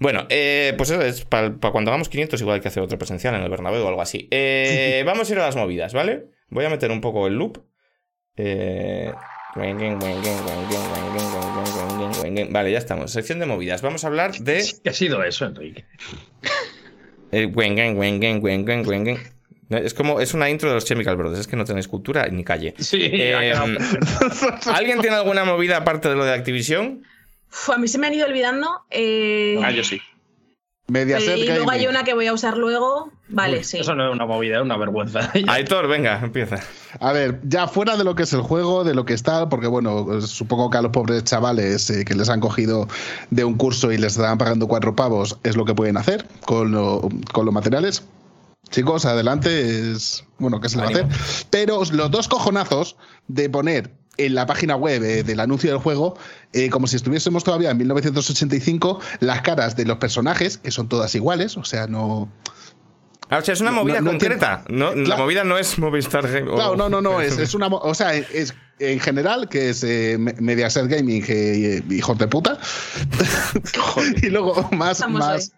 Bueno, 0.00 0.26
eh, 0.28 0.74
pues 0.76 0.90
eso 0.90 1.00
es, 1.00 1.24
para 1.24 1.52
cuando 1.54 1.90
hagamos 1.92 2.08
500 2.08 2.40
igual 2.40 2.56
hay 2.56 2.60
que 2.60 2.68
hacer 2.68 2.82
otro 2.82 2.98
presencial 2.98 3.34
en 3.36 3.42
el 3.42 3.48
Bernabéu 3.48 3.84
o 3.84 3.88
algo 3.88 4.02
así. 4.02 4.26
Eh, 4.32 5.02
vamos 5.06 5.30
a 5.30 5.32
ir 5.32 5.38
a 5.38 5.46
las 5.46 5.54
movidas, 5.56 5.94
¿vale? 5.94 6.26
Voy 6.50 6.64
a 6.64 6.70
meter 6.70 6.90
un 6.90 7.00
poco 7.00 7.28
el 7.28 7.34
loop. 7.34 7.58
Eh, 8.36 9.12
Vale, 12.50 12.70
ya 12.72 12.78
estamos. 12.78 13.10
Sección 13.10 13.38
de 13.38 13.46
movidas. 13.46 13.82
Vamos 13.82 14.04
a 14.04 14.08
hablar 14.08 14.32
de... 14.38 14.64
¿Qué 14.82 14.90
ha 14.90 14.92
sido 14.92 15.22
eso, 15.22 15.44
Enrique? 15.46 15.84
el 17.32 17.46
wengen, 17.54 17.96
wengen, 17.98 18.42
wengen, 18.42 18.86
wengen. 18.86 19.18
Es 19.68 19.94
como, 19.94 20.20
es 20.20 20.32
una 20.32 20.48
intro 20.48 20.68
de 20.68 20.76
los 20.76 20.84
Chemical 20.84 21.16
Brothers, 21.16 21.40
es 21.40 21.46
que 21.48 21.56
no 21.56 21.64
tenéis 21.64 21.88
cultura 21.88 22.26
ni 22.28 22.44
calle. 22.44 22.74
Sí, 22.78 23.00
Eh. 23.02 23.34
¿Alguien 24.72 25.00
tiene 25.00 25.16
alguna 25.16 25.44
movida 25.44 25.78
aparte 25.78 26.08
de 26.08 26.14
lo 26.14 26.24
de 26.24 26.32
Activision? 26.34 27.02
Uf, 27.50 27.70
a 27.70 27.78
mí 27.78 27.88
se 27.88 27.98
me 27.98 28.06
han 28.06 28.14
ido 28.14 28.26
olvidando. 28.26 28.84
eh, 28.90 29.58
Ah, 29.64 29.72
yo 29.72 29.82
sí. 29.82 30.00
Mediaset 30.88 31.36
y 31.38 31.46
luego 31.46 31.70
hay 31.70 31.86
una 31.88 32.04
que 32.04 32.14
voy 32.14 32.26
a 32.28 32.32
usar 32.32 32.56
luego. 32.56 33.10
Vale, 33.28 33.58
Uy, 33.58 33.64
sí. 33.64 33.78
Eso 33.78 33.94
no 33.96 34.06
es 34.08 34.14
una 34.14 34.24
movida, 34.24 34.56
es 34.58 34.62
una 34.62 34.76
vergüenza. 34.76 35.32
Aitor, 35.48 35.88
venga, 35.88 36.20
empieza. 36.22 36.60
A 37.00 37.12
ver, 37.12 37.40
ya 37.42 37.66
fuera 37.66 37.96
de 37.96 38.04
lo 38.04 38.14
que 38.14 38.22
es 38.22 38.32
el 38.32 38.40
juego, 38.42 38.84
de 38.84 38.94
lo 38.94 39.04
que 39.04 39.12
está, 39.14 39.48
porque 39.48 39.66
bueno, 39.66 40.20
supongo 40.20 40.70
que 40.70 40.78
a 40.78 40.82
los 40.82 40.92
pobres 40.92 41.24
chavales 41.24 41.90
eh, 41.90 42.04
que 42.04 42.14
les 42.14 42.28
han 42.28 42.38
cogido 42.40 42.86
de 43.30 43.44
un 43.44 43.56
curso 43.56 43.90
y 43.90 43.98
les 43.98 44.12
están 44.16 44.38
pagando 44.38 44.68
cuatro 44.68 44.94
pavos 44.94 45.38
es 45.42 45.56
lo 45.56 45.64
que 45.64 45.74
pueden 45.74 45.96
hacer 45.96 46.24
con, 46.44 46.70
lo- 46.70 47.08
con 47.32 47.44
los 47.46 47.52
materiales. 47.52 48.04
Chicos, 48.70 49.04
adelante, 49.04 49.92
es 49.92 50.24
bueno, 50.38 50.60
¿qué 50.60 50.68
se 50.68 50.76
le 50.76 50.82
va 50.82 50.88
a 50.88 50.92
hacer? 50.92 51.06
Pero 51.50 51.82
los 51.92 52.10
dos 52.10 52.26
cojonazos 52.28 52.96
de 53.28 53.48
poner 53.48 53.92
en 54.18 54.34
la 54.34 54.46
página 54.46 54.76
web 54.76 55.02
eh, 55.02 55.22
del 55.22 55.40
anuncio 55.40 55.70
del 55.70 55.78
juego, 55.80 56.16
eh, 56.52 56.70
como 56.70 56.86
si 56.86 56.96
estuviésemos 56.96 57.44
todavía 57.44 57.70
en 57.70 57.76
1985, 57.78 59.00
las 59.20 59.42
caras 59.42 59.76
de 59.76 59.84
los 59.84 59.98
personajes, 59.98 60.58
que 60.58 60.70
son 60.70 60.88
todas 60.88 61.14
iguales, 61.14 61.56
o 61.56 61.64
sea, 61.64 61.86
no, 61.86 62.28
Ah, 63.28 63.38
o 63.38 63.42
sea, 63.42 63.54
es 63.54 63.60
una 63.60 63.72
movida 63.72 64.00
no 64.00 64.12
concreta. 64.12 64.62
No, 64.68 64.94
La 64.94 65.16
movida 65.16 65.42
no 65.42 65.58
es 65.58 65.80
Movistar 65.80 66.30
Game. 66.30 66.48
o- 66.48 66.54
Claro, 66.54 66.76
no, 66.76 66.88
no, 66.88 67.00
no, 67.02 67.20
es, 67.20 67.36
es 67.38 67.54
una. 67.54 67.66
O 67.66 67.92
sea, 67.92 68.14
es 68.14 68.54
en 68.78 69.00
general, 69.00 69.48
que 69.48 69.70
es 69.70 69.82
eh, 69.82 70.16
Me- 70.16 70.34
Mediaset 70.38 70.86
Gaming, 70.86 71.24
que, 71.24 71.78
eh, 71.78 71.82
hijos 71.90 72.16
de 72.18 72.28
puta. 72.28 72.56
y 74.22 74.26
luego 74.30 74.68
más. 74.70 74.92
Estamos 74.98 75.18
más 75.20 75.52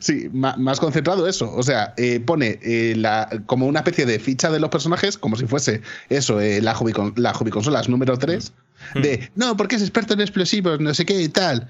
Sí, 0.00 0.28
más, 0.32 0.80
concentrado 0.80 1.26
eso. 1.26 1.52
O 1.54 1.62
sea, 1.62 1.94
eh, 1.96 2.20
pone 2.20 2.58
eh, 2.62 2.94
la, 2.96 3.28
como 3.46 3.66
una 3.66 3.80
especie 3.80 4.06
de 4.06 4.18
ficha 4.18 4.50
de 4.50 4.60
los 4.60 4.70
personajes, 4.70 5.16
como 5.18 5.36
si 5.36 5.46
fuese 5.46 5.82
eso, 6.08 6.40
eh, 6.40 6.60
la, 6.60 6.74
hobby 6.74 6.92
con- 6.92 7.14
la 7.16 7.32
hobby 7.34 7.50
consolas 7.50 7.88
número 7.88 8.16
3, 8.18 8.52
de 8.94 9.30
no, 9.36 9.56
porque 9.56 9.76
es 9.76 9.82
experto 9.82 10.14
en 10.14 10.20
explosivos, 10.20 10.80
no 10.80 10.92
sé 10.94 11.04
qué 11.04 11.20
y 11.22 11.28
tal. 11.28 11.68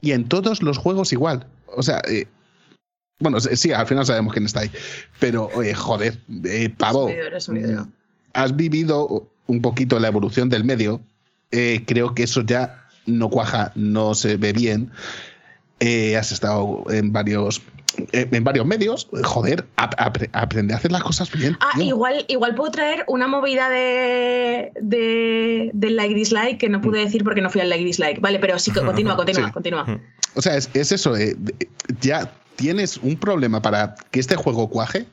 Y 0.00 0.12
en 0.12 0.28
todos 0.28 0.62
los 0.62 0.78
juegos 0.78 1.12
igual. 1.12 1.46
O 1.74 1.82
sea, 1.82 2.00
eh, 2.08 2.26
bueno, 3.20 3.38
sí, 3.40 3.72
al 3.72 3.86
final 3.86 4.04
sabemos 4.04 4.32
quién 4.32 4.46
está 4.46 4.60
ahí. 4.60 4.70
Pero, 5.20 5.48
joder, 5.76 6.18
eh, 6.44 6.68
pavo. 6.76 7.08
Es 7.08 7.14
un 7.14 7.20
video, 7.20 7.36
es 7.36 7.48
un 7.48 7.54
video. 7.54 7.88
Has 8.32 8.56
vivido 8.56 9.28
un 9.46 9.62
poquito 9.62 9.98
la 10.00 10.08
evolución 10.08 10.48
del 10.48 10.64
medio. 10.64 11.00
eh, 11.52 11.84
creo 11.86 12.14
que 12.14 12.22
eso 12.24 12.40
ya 12.42 12.88
no 13.06 13.28
cuaja, 13.28 13.72
no 13.74 14.14
se 14.14 14.36
ve 14.36 14.52
bien. 14.52 14.90
Eh, 15.84 16.16
has 16.16 16.30
estado 16.30 16.84
en 16.90 17.12
varios, 17.12 17.60
eh, 18.12 18.28
en 18.30 18.44
varios 18.44 18.64
medios. 18.64 19.08
Joder, 19.24 19.66
ap- 19.76 19.96
apre- 19.98 20.30
aprende 20.32 20.74
a 20.74 20.76
hacer 20.76 20.92
las 20.92 21.02
cosas 21.02 21.28
bien. 21.32 21.56
Ah, 21.60 21.70
tío. 21.74 21.84
igual, 21.86 22.24
igual 22.28 22.54
puedo 22.54 22.70
traer 22.70 23.04
una 23.08 23.26
movida 23.26 23.68
de, 23.68 24.70
de, 24.80 25.70
del 25.74 25.96
like 25.96 26.14
dislike 26.14 26.58
que 26.58 26.68
no 26.68 26.80
pude 26.80 27.00
decir 27.00 27.24
porque 27.24 27.40
no 27.40 27.50
fui 27.50 27.60
al 27.60 27.68
like 27.68 27.84
dislike. 27.84 28.20
Vale, 28.20 28.38
pero 28.38 28.58
sí, 28.60 28.70
continúa, 28.90 29.16
continúa, 29.16 29.46
Sí. 29.46 29.52
continúa. 29.52 30.00
O 30.36 30.40
sea, 30.40 30.56
es, 30.56 30.70
es 30.72 30.92
eso. 30.92 31.16
eh, 31.16 31.36
ya 32.00 32.30
tienes 32.54 32.98
un 32.98 33.16
problema 33.16 33.60
para 33.60 33.96
que 34.12 34.20
este 34.20 34.36
juego 34.36 34.68
cuaje. 34.70 35.06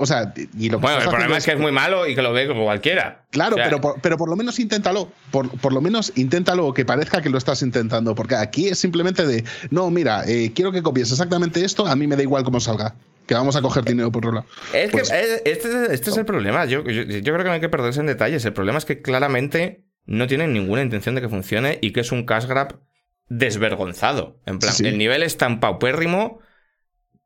O 0.00 0.06
sea, 0.06 0.32
y 0.36 0.70
lo 0.70 0.78
que 0.78 0.82
Bueno, 0.82 1.00
el 1.02 1.08
problema 1.08 1.36
es 1.36 1.44
que 1.44 1.52
es 1.52 1.58
muy 1.58 1.72
malo 1.72 2.06
y 2.06 2.14
que 2.14 2.22
lo 2.22 2.32
ve 2.32 2.46
como 2.46 2.64
cualquiera. 2.64 3.24
Claro, 3.30 3.56
O 3.56 3.58
sea, 3.58 3.64
pero, 3.66 3.80
por, 3.80 4.00
pero 4.00 4.16
por 4.16 4.28
lo 4.30 4.36
menos 4.36 4.58
inténtalo. 4.58 5.10
Por, 5.30 5.50
por 5.58 5.72
lo 5.72 5.80
menos 5.80 6.12
inténtalo 6.16 6.72
que 6.72 6.84
parezca 6.84 7.20
que 7.20 7.28
lo 7.30 7.36
estás 7.38 7.62
intentando. 7.62 8.14
Porque 8.14 8.36
aquí 8.36 8.68
es 8.68 8.78
simplemente 8.78 9.26
de, 9.26 9.44
no, 9.70 9.90
mira, 9.90 10.22
eh, 10.26 10.52
quiero 10.54 10.72
que 10.72 10.82
copies 10.82 11.10
exactamente 11.10 11.64
esto, 11.64 11.86
a 11.86 11.96
mí 11.96 12.06
me 12.06 12.16
da 12.16 12.22
igual 12.22 12.44
cómo 12.44 12.60
salga. 12.60 12.94
Que 13.26 13.34
vamos 13.34 13.56
a 13.56 13.60
coger 13.60 13.84
dinero 13.84 14.10
por 14.10 14.24
otro 14.24 14.32
lado. 14.36 14.46
Es 14.72 14.90
Pues- 14.90 15.10
que 15.10 15.16
eh, 15.16 15.42
este, 15.44 15.92
este 15.92 16.10
es 16.10 16.16
el 16.16 16.24
problema. 16.24 16.64
Yo, 16.64 16.82
yo, 16.84 17.02
yo 17.02 17.22
creo 17.22 17.38
que 17.38 17.44
no 17.44 17.52
hay 17.52 17.60
que 17.60 17.68
perderse 17.68 18.00
en 18.00 18.06
detalles. 18.06 18.44
El 18.44 18.54
problema 18.54 18.78
es 18.78 18.84
que 18.86 19.02
claramente 19.02 19.84
no 20.06 20.26
tienen 20.26 20.52
ninguna 20.54 20.80
intención 20.82 21.14
de 21.14 21.20
que 21.20 21.28
funcione 21.28 21.78
y 21.82 21.92
que 21.92 22.00
es 22.00 22.10
un 22.12 22.24
cash 22.24 22.46
grab 22.46 22.80
desvergonzado. 23.28 24.40
En 24.46 24.58
plan, 24.58 24.72
sí. 24.72 24.86
el 24.86 24.98
nivel 24.98 25.22
es 25.22 25.36
tan 25.36 25.60
paupérrimo 25.60 26.40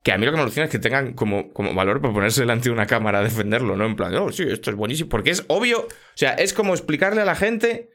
que 0.02 0.12
a 0.12 0.18
mí 0.18 0.24
lo 0.26 0.32
que 0.32 0.36
me 0.36 0.42
alucina 0.42 0.64
es 0.66 0.70
que 0.70 0.78
tengan 0.78 1.12
como, 1.14 1.52
como 1.52 1.74
valor 1.74 2.00
para 2.00 2.12
ponerse 2.12 2.40
delante 2.40 2.64
de 2.68 2.72
una 2.74 2.86
cámara 2.86 3.20
a 3.20 3.22
defenderlo, 3.22 3.76
¿no? 3.76 3.86
En 3.86 3.94
plan, 3.96 4.14
oh, 4.16 4.32
sí, 4.32 4.44
esto 4.48 4.70
es 4.70 4.76
buenísimo. 4.76 5.08
Porque 5.08 5.30
es 5.30 5.44
obvio. 5.48 5.82
O 5.82 5.88
sea, 6.16 6.32
es 6.34 6.52
como 6.54 6.72
explicarle 6.74 7.20
a 7.20 7.24
la 7.24 7.36
gente 7.36 7.90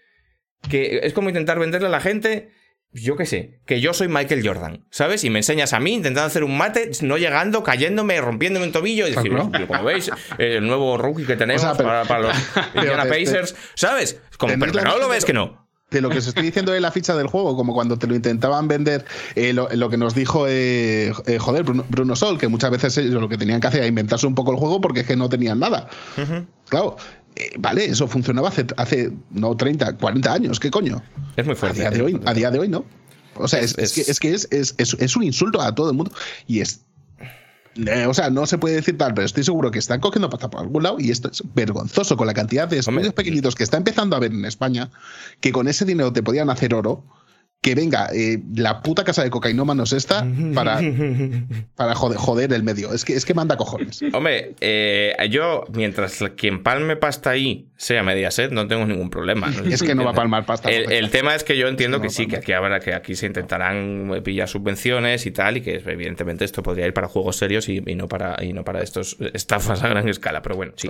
que 0.70 1.02
es 1.04 1.14
como 1.14 1.30
intentar 1.30 1.60
venderle 1.60 1.88
a 1.88 1.92
la 1.92 2.00
gente. 2.02 2.52
Yo 2.94 3.18
qué 3.18 3.26
sé, 3.26 3.60
que 3.66 3.82
yo 3.82 3.94
soy 3.94 4.08
Michael 4.08 4.48
Jordan, 4.48 4.88
¿sabes? 4.90 5.26
Y 5.26 5.30
me 5.30 5.40
enseñas 5.40 5.74
a 5.74 5.80
mí 5.82 5.94
intentando 5.94 6.26
hacer 6.26 6.46
un 6.46 6.58
mate, 6.58 6.90
no 7.02 7.18
llegando, 7.18 7.62
cayéndome, 7.62 8.20
rompiéndome 8.22 8.66
un 8.66 8.72
tobillo 8.72 9.06
y 9.06 9.12
decir, 9.12 9.30
Claro. 9.30 9.50
"Pero 9.52 9.68
como 9.68 9.84
veis, 9.84 10.10
el 10.38 10.66
nuevo 10.66 10.98
rookie 10.98 11.26
que 11.26 11.36
tenemos 11.36 11.62
O 11.64 11.66
sea, 11.66 11.76
pero- 11.76 11.90
para, 11.90 12.06
para 12.06 12.20
los 12.22 12.36
Indiana 12.76 13.04
Pacers, 13.04 13.56
¿sabes? 13.76 14.22
Como, 14.38 14.54
pero, 14.58 14.72
pero 14.72 14.86
no 14.86 14.98
lo 15.00 15.10
ves 15.10 15.26
que 15.26 15.34
no. 15.34 15.67
De 15.90 16.02
lo 16.02 16.10
que 16.10 16.18
os 16.18 16.28
estoy 16.28 16.44
diciendo 16.44 16.74
de 16.74 16.82
la 16.82 16.92
ficha 16.92 17.16
del 17.16 17.28
juego, 17.28 17.56
como 17.56 17.74
cuando 17.74 17.98
te 17.98 18.08
lo 18.08 18.16
intentaban 18.16 18.68
vender, 18.68 19.06
eh, 19.36 19.54
lo, 19.54 19.70
lo 19.74 19.90
que 19.90 19.96
nos 19.96 20.14
dijo, 20.14 20.46
eh, 20.46 21.14
eh, 21.26 21.38
joder, 21.40 21.64
Bruno, 21.64 21.86
Bruno 21.88 22.14
Sol, 22.18 22.38
que 22.38 22.50
muchas 22.50 22.72
veces 22.72 22.98
ellos 22.98 23.22
lo 23.22 23.30
que 23.30 23.38
tenían 23.38 23.62
que 23.62 23.68
hacer 23.68 23.80
era 23.80 23.88
inventarse 23.88 24.28
un 24.28 24.36
poco 24.36 24.52
el 24.52 24.58
juego 24.58 24.82
porque 24.82 25.00
es 25.02 25.08
que 25.08 25.16
no 25.16 25.30
tenían 25.30 25.60
nada. 25.60 25.88
Claro, 26.68 26.98
vale, 27.60 27.86
eso 27.86 28.06
funcionaba 28.10 28.50
hace, 28.50 28.66
hace, 28.76 29.14
no 29.32 29.56
30, 29.56 29.96
40 29.96 30.34
años, 30.34 30.60
¿qué 30.60 30.70
coño? 30.72 31.02
Es 31.38 31.46
muy 31.46 31.54
A 31.54 31.58
fuerte. 31.58 31.80
día 31.80 31.90
de 31.90 32.02
hoy, 32.02 32.22
a 32.26 32.34
día 32.34 32.52
de 32.52 32.60
hoy 32.60 32.68
no. 32.68 32.84
O 33.36 33.48
sea, 33.48 33.62
es, 33.62 33.78
Es- 33.78 33.98
es 33.98 34.06
que, 34.06 34.12
es, 34.12 34.20
que 34.20 34.34
es, 34.34 34.48
es- 34.52 34.76
es- 34.78 34.98
es 35.00 35.16
un 35.16 35.24
insulto 35.24 35.62
a 35.62 35.74
todo 35.74 35.90
el 35.90 35.96
mundo. 35.96 36.12
Y 36.48 36.60
es. 36.60 36.82
Eh, 37.86 38.06
o 38.08 38.14
sea, 38.14 38.30
no 38.30 38.46
se 38.46 38.58
puede 38.58 38.76
decir 38.76 38.98
tal, 38.98 39.14
pero 39.14 39.26
estoy 39.26 39.44
seguro 39.44 39.72
que 39.72 39.80
están 39.80 40.00
cogiendo 40.00 40.30
pasta 40.30 40.50
por 40.50 40.62
algún 40.62 40.84
lado 40.84 40.98
y 41.00 41.12
esto 41.12 41.30
es 41.30 41.44
vergonzoso 41.54 42.18
con 42.18 42.28
la 42.28 42.34
cantidad 42.34 42.68
de 42.68 42.80
estudios 42.80 43.06
Hombre. 43.06 43.12
pequeñitos 43.12 43.56
que 43.56 43.64
está 43.64 43.78
empezando 43.78 44.16
a 44.16 44.20
ver 44.20 44.32
en 44.32 44.46
España, 44.46 44.90
que 45.42 45.52
con 45.52 45.68
ese 45.68 45.86
dinero 45.86 46.12
te 46.14 46.24
podían 46.24 46.50
hacer 46.50 46.74
oro. 46.74 47.04
Que 47.62 47.76
venga 47.76 48.10
eh, 48.14 48.40
la 48.56 48.82
puta 48.82 49.04
casa 49.04 49.24
de 49.24 49.30
cocainómanos 49.30 49.92
esta 49.92 50.26
para, 50.54 50.80
para 51.76 51.96
joder, 51.96 52.18
joder 52.18 52.54
el 52.54 52.64
medio. 52.64 52.94
Es 52.94 53.04
que, 53.04 53.14
es 53.14 53.26
que 53.26 53.34
manda 53.34 53.58
cojones. 53.58 54.02
Hombre, 54.14 54.56
eh, 54.62 55.16
yo, 55.30 55.66
mientras 55.74 56.24
quien 56.38 56.64
palme 56.64 56.96
pasta 56.96 57.32
ahí 57.32 57.68
sea 57.78 58.04
Mediaset, 58.04 58.52
no 58.52 58.68
tengo 58.68 58.86
ningún 58.86 59.10
problema. 59.10 59.52
Es 59.68 59.84
que 59.84 59.96
no 59.96 60.04
va 60.04 60.12
a 60.12 60.14
palmar 60.14 60.46
pasta. 60.46 60.70
El, 60.70 60.92
el 60.92 61.10
tema 61.12 61.36
es 61.36 61.44
que 61.44 61.58
yo 61.58 61.68
entiendo 61.68 61.98
No 61.98 62.04
que 62.04 62.10
sí, 62.10 62.28
que 62.28 62.38
aquí 62.38 62.52
habrá 62.52 62.80
que 62.80 62.94
aquí 62.94 63.16
se 63.16 63.28
intentarán 63.28 64.22
pillar 64.24 64.48
subvenciones 64.48 65.26
y 65.26 65.32
tal, 65.32 65.58
y 65.58 65.62
que 65.62 65.76
evidentemente 65.86 66.46
esto 66.46 66.64
podría 66.64 66.88
ir 66.88 66.94
para 66.94 67.08
juegos 67.08 67.38
serios 67.38 67.70
y, 67.70 67.84
y 67.86 67.96
no 67.96 68.08
para 68.08 68.44
y 68.44 68.54
no 68.54 68.64
para 68.64 68.82
estos 68.82 69.18
estafas 69.34 69.84
a 69.84 69.90
gran 69.90 70.08
escala. 70.10 70.42
Pero 70.42 70.56
bueno, 70.56 70.74
sí. 70.76 70.90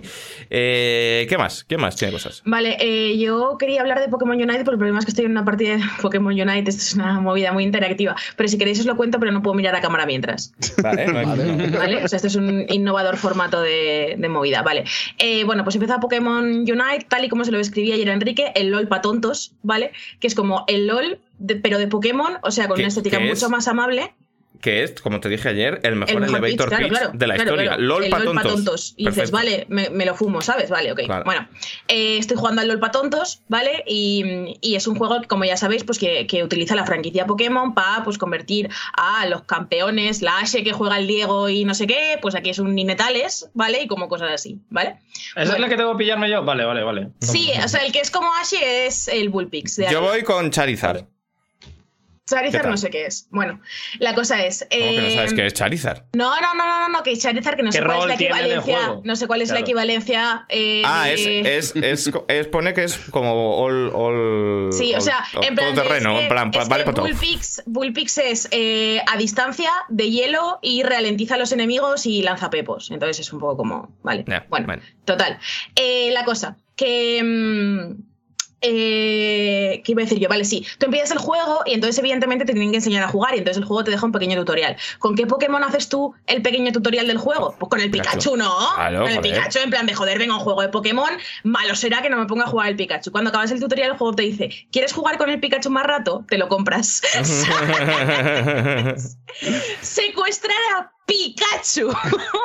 Eh, 0.50 1.26
¿Qué 1.30 1.38
más? 1.38 1.64
¿Qué 1.66 1.78
más 1.78 1.96
tiene 1.96 2.14
cosas? 2.14 2.42
Vale, 2.46 2.78
eh, 2.80 3.18
yo 3.18 3.58
quería 3.60 3.82
hablar 3.82 4.00
de 4.00 4.08
Pokémon 4.08 4.36
Unite, 4.36 4.60
pero 4.60 4.72
el 4.72 4.78
problema 4.78 5.00
es 5.00 5.06
que 5.06 5.12
estoy 5.12 5.26
en 5.26 5.32
una 5.32 5.44
partida 5.44 5.78
de 5.78 5.84
Pokémon 6.02 6.34
Unite, 6.34 6.57
esto 6.66 6.82
es 6.82 6.94
una 6.96 7.20
movida 7.20 7.52
muy 7.52 7.64
interactiva. 7.64 8.16
Pero 8.36 8.48
si 8.50 8.58
queréis 8.58 8.80
os 8.80 8.86
lo 8.86 8.96
cuento, 8.98 9.20
pero 9.20 9.32
no 9.32 9.42
puedo 9.42 9.54
mirar 9.56 9.76
a 9.76 9.82
cámara 9.82 10.06
mientras. 10.06 10.54
Vale, 10.82 11.08
no 11.08 11.20
hay 11.20 11.26
problema. 11.26 11.78
¿Vale? 11.78 12.04
O 12.04 12.08
sea, 12.08 12.18
esto 12.18 12.28
es 12.28 12.36
un 12.36 12.66
innovador 12.70 13.18
formato 13.18 13.62
de, 13.62 14.16
de 14.18 14.30
movida, 14.30 14.62
¿vale? 14.62 14.84
Eh, 15.18 15.44
bueno, 15.44 15.64
pues 15.64 15.76
empieza 15.76 16.00
Pokémon 16.00 16.46
Unite, 16.46 17.06
tal 17.08 17.26
y 17.26 17.30
como 17.30 17.44
se 17.46 17.52
lo 17.52 17.60
escribía 17.60 17.96
ayer 17.96 18.10
Enrique, 18.10 18.52
el 18.56 18.70
LOL 18.70 18.88
pa' 18.88 19.02
tontos, 19.02 19.54
¿vale? 19.64 19.92
Que 20.20 20.28
es 20.28 20.36
como 20.36 20.64
el 20.68 20.88
LOL, 20.88 21.20
de- 21.40 21.56
pero 21.56 21.78
de 21.78 21.88
Pokémon, 21.88 22.34
o 22.42 22.52
sea, 22.52 22.68
con 22.68 22.76
¿Qué- 22.78 22.82
una 22.84 22.88
estética 22.90 23.20
mucho 23.20 23.50
más 23.50 23.68
amable. 23.68 24.14
Que 24.62 24.84
es, 24.84 25.00
como 25.02 25.20
te 25.20 25.30
dije 25.30 25.50
ayer, 25.50 25.80
el 25.84 25.96
mejor 25.96 26.16
El 26.16 26.22
mejor 26.22 26.40
elevator 26.40 26.70
pitch, 26.70 26.78
pitch, 26.80 26.90
claro, 26.90 27.06
claro, 27.06 27.18
de 27.18 27.28
la 27.28 27.36
claro, 27.36 27.50
historia. 27.50 27.68
claro. 27.70 27.84
LOL 27.84 28.04
El 28.04 28.10
pa' 28.10 28.20
LOL 28.20 28.36
pa' 28.36 28.44
tontos. 28.44 28.94
Y 28.98 29.08
dices, 29.08 29.32
vale, 29.32 29.66
me, 29.70 29.90
me 29.90 30.06
lo 30.06 30.16
fumo, 30.16 30.42
¿sabes? 30.42 30.70
Vale, 30.70 30.92
ok. 30.92 31.02
Claro. 31.06 31.24
Bueno, 31.26 31.48
eh, 31.88 32.18
estoy 32.18 32.38
jugando 32.38 32.62
al 32.62 32.68
LOL 32.68 32.80
pa' 32.80 32.92
tontos, 32.92 33.42
¿vale? 33.48 33.84
Y, 33.88 34.58
y 34.62 34.76
es 34.76 34.88
un 34.88 34.96
juego 34.96 35.22
que, 35.22 35.28
como 35.28 35.46
ya 35.46 35.58
sabéis, 35.58 35.84
pues 35.84 36.00
que, 36.00 36.28
que 36.28 36.44
utiliza 36.44 36.76
la 36.76 36.86
franquicia 36.86 37.26
Pokémon 37.26 37.74
para 37.74 38.04
pues, 38.04 38.18
convertir 38.18 38.70
a 38.94 39.26
los 39.28 39.44
campeones, 39.44 40.22
la 40.22 40.40
Ashe 40.40 40.64
que 40.64 40.74
juega 40.74 40.98
el 40.98 41.08
Diego 41.08 41.50
y 41.50 41.66
no 41.66 41.74
sé 41.74 41.88
qué, 41.88 42.18
pues 42.22 42.36
aquí 42.36 42.50
es 42.50 42.60
un 42.60 42.76
Ninetales, 42.76 43.50
¿vale? 43.54 43.84
Y 43.84 43.88
como 43.88 44.08
cosas 44.10 44.32
así, 44.32 44.60
¿vale? 44.70 44.98
¿Esa 45.36 45.54
es 45.54 45.60
la 45.60 45.70
que 45.70 45.76
tengo 45.78 45.94
que 45.94 46.00
pillarme 46.00 46.30
yo? 46.30 46.44
Vale, 46.44 46.66
vale, 46.66 46.84
vale. 46.84 47.10
Sí, 47.22 47.52
o 47.64 47.68
sea, 47.68 47.86
el 47.86 47.92
que 47.92 48.00
es 48.00 48.12
como 48.12 48.30
Ashe 48.42 48.88
es 48.88 49.08
el 49.08 49.30
Bullpix. 49.30 49.78
De 49.78 49.88
Yo 49.92 50.02
voy 50.02 50.24
con 50.24 50.52
Charizard. 50.52 51.06
¿Qué 52.30 52.36
Charizard 52.36 52.68
no 52.70 52.78
sé 52.78 52.90
qué 52.90 53.06
es. 53.06 53.28
Bueno, 53.32 53.62
la 54.00 54.14
cosa 54.14 54.46
es. 54.46 54.68
¿Cómo 54.70 54.92
que 54.92 55.02
no 55.02 55.10
sabes 55.12 55.32
eh, 55.32 55.36
qué 55.36 55.46
es 55.46 55.54
Charizard? 55.54 56.04
No, 56.14 56.40
no, 56.42 56.54
no, 56.56 56.66
no, 56.66 56.90
no, 56.90 57.04
que 57.04 57.16
Charizard, 57.18 57.56
que 57.56 57.64
no 57.64 57.72
¿Qué 57.72 57.78
sé 57.78 57.84
cuál 57.86 58.00
es 58.02 58.08
la 58.08 58.14
equivalencia. 58.16 58.80
No 59.04 59.16
sé 59.16 59.28
cuál 59.28 59.42
es 59.42 59.50
la 59.50 59.60
equivalencia. 59.60 60.46
eh, 60.50 60.82
Ah, 60.86 61.10
es, 61.10 61.22
es, 61.26 61.74
es, 61.76 62.12
es- 62.28 62.48
pone 62.48 62.74
que 62.74 62.84
es 62.84 62.98
como 63.12 63.58
all, 63.60 63.92
all 63.94 64.74
Sí, 64.74 64.94
o 64.94 64.98
all- 64.98 65.02
sea, 65.02 65.24
en 65.42 65.56
plan. 65.56 65.74
todo 65.74 65.84
terreno, 65.84 66.12
es 66.12 66.18
que- 66.18 66.24
en 66.24 66.30
plan, 66.30 66.52
es 66.54 66.68
vale 66.70 66.84
que 66.84 66.92
para 66.92 66.96
todo. 66.96 67.64
Bullpix, 67.66 68.18
es 68.18 68.48
eh, 68.52 69.02
a 69.08 69.18
distancia 69.18 69.72
de 69.90 70.10
hielo 70.12 70.60
y 70.62 70.84
ralentiza 70.84 71.36
a 71.36 71.38
los 71.38 71.52
enemigos 71.52 72.06
y 72.06 72.22
lanza 72.24 72.50
pepos. 72.50 72.92
Entonces 72.92 73.20
es 73.20 73.32
un 73.34 73.40
poco 73.40 73.58
como. 73.58 73.96
Vale. 74.04 74.26
Bueno, 74.50 74.68
total. 75.06 75.40
Eh, 75.76 76.10
la 76.12 76.26
cosa, 76.26 76.58
que. 76.76 77.96
Eh, 78.62 79.82
¿Qué 79.84 79.92
iba 79.92 80.02
a 80.02 80.06
decir 80.06 80.20
yo? 80.20 80.30
Vale, 80.30 80.44
sí. 80.44 80.66
Tú 80.80 80.88
empiezas 80.88 81.12
el 81.12 81.20
juego 81.20 81.62
y 81.66 81.74
entonces, 81.74 81.98
evidentemente, 82.00 82.46
te 82.46 82.54
tienen 82.54 82.72
que 82.72 82.78
enseñar 82.78 83.04
a 83.04 83.08
jugar 83.08 83.36
y 83.36 83.40
entonces 83.40 83.62
el 83.62 83.66
juego 83.66 83.84
te 83.84 83.92
deja 83.92 84.06
un 84.06 84.12
pequeño 84.12 84.36
tutorial. 84.36 84.76
¿Con 85.00 85.16
qué 85.16 85.28
Pokémon 85.28 85.64
haces 85.64 85.90
tú 85.90 86.14
el 86.26 86.42
pequeño 86.42 86.72
tutorial 86.72 87.08
del 87.08 87.18
juego? 87.18 87.56
Pues 87.60 87.70
con 87.70 87.80
el 87.80 87.92
Pikachu. 87.92 88.18
Pikachu, 88.18 88.38
¿no? 88.38 88.52
Claro, 88.76 89.02
con 89.02 89.10
el 89.10 89.18
joder. 89.18 89.34
Pikachu, 89.34 89.60
en 89.60 89.70
plan 89.70 89.86
de 89.86 89.94
joder, 89.94 90.18
venga, 90.18 90.36
un 90.36 90.42
juego 90.42 90.62
de 90.62 90.70
Pokémon, 90.70 91.10
malo 91.44 91.76
será 91.76 92.02
que 92.02 92.10
no 92.10 92.18
me 92.18 92.26
ponga 92.26 92.46
a 92.46 92.48
jugar 92.48 92.70
el 92.70 92.76
Pikachu. 92.76 93.12
Cuando 93.12 93.30
acabas 93.30 93.52
el 93.52 93.60
tutorial, 93.60 93.92
el 93.92 93.98
juego 93.98 94.16
te 94.16 94.24
dice: 94.24 94.50
¿Quieres 94.72 94.94
jugar 94.94 95.18
con 95.18 95.30
el 95.30 95.40
Pikachu 95.40 95.70
más 95.70 95.86
rato? 95.86 96.26
Te 96.28 96.38
lo 96.38 96.48
compras. 96.48 97.02
Secuestrar 99.82 100.58
a 100.78 100.92
Pikachu. 101.06 101.94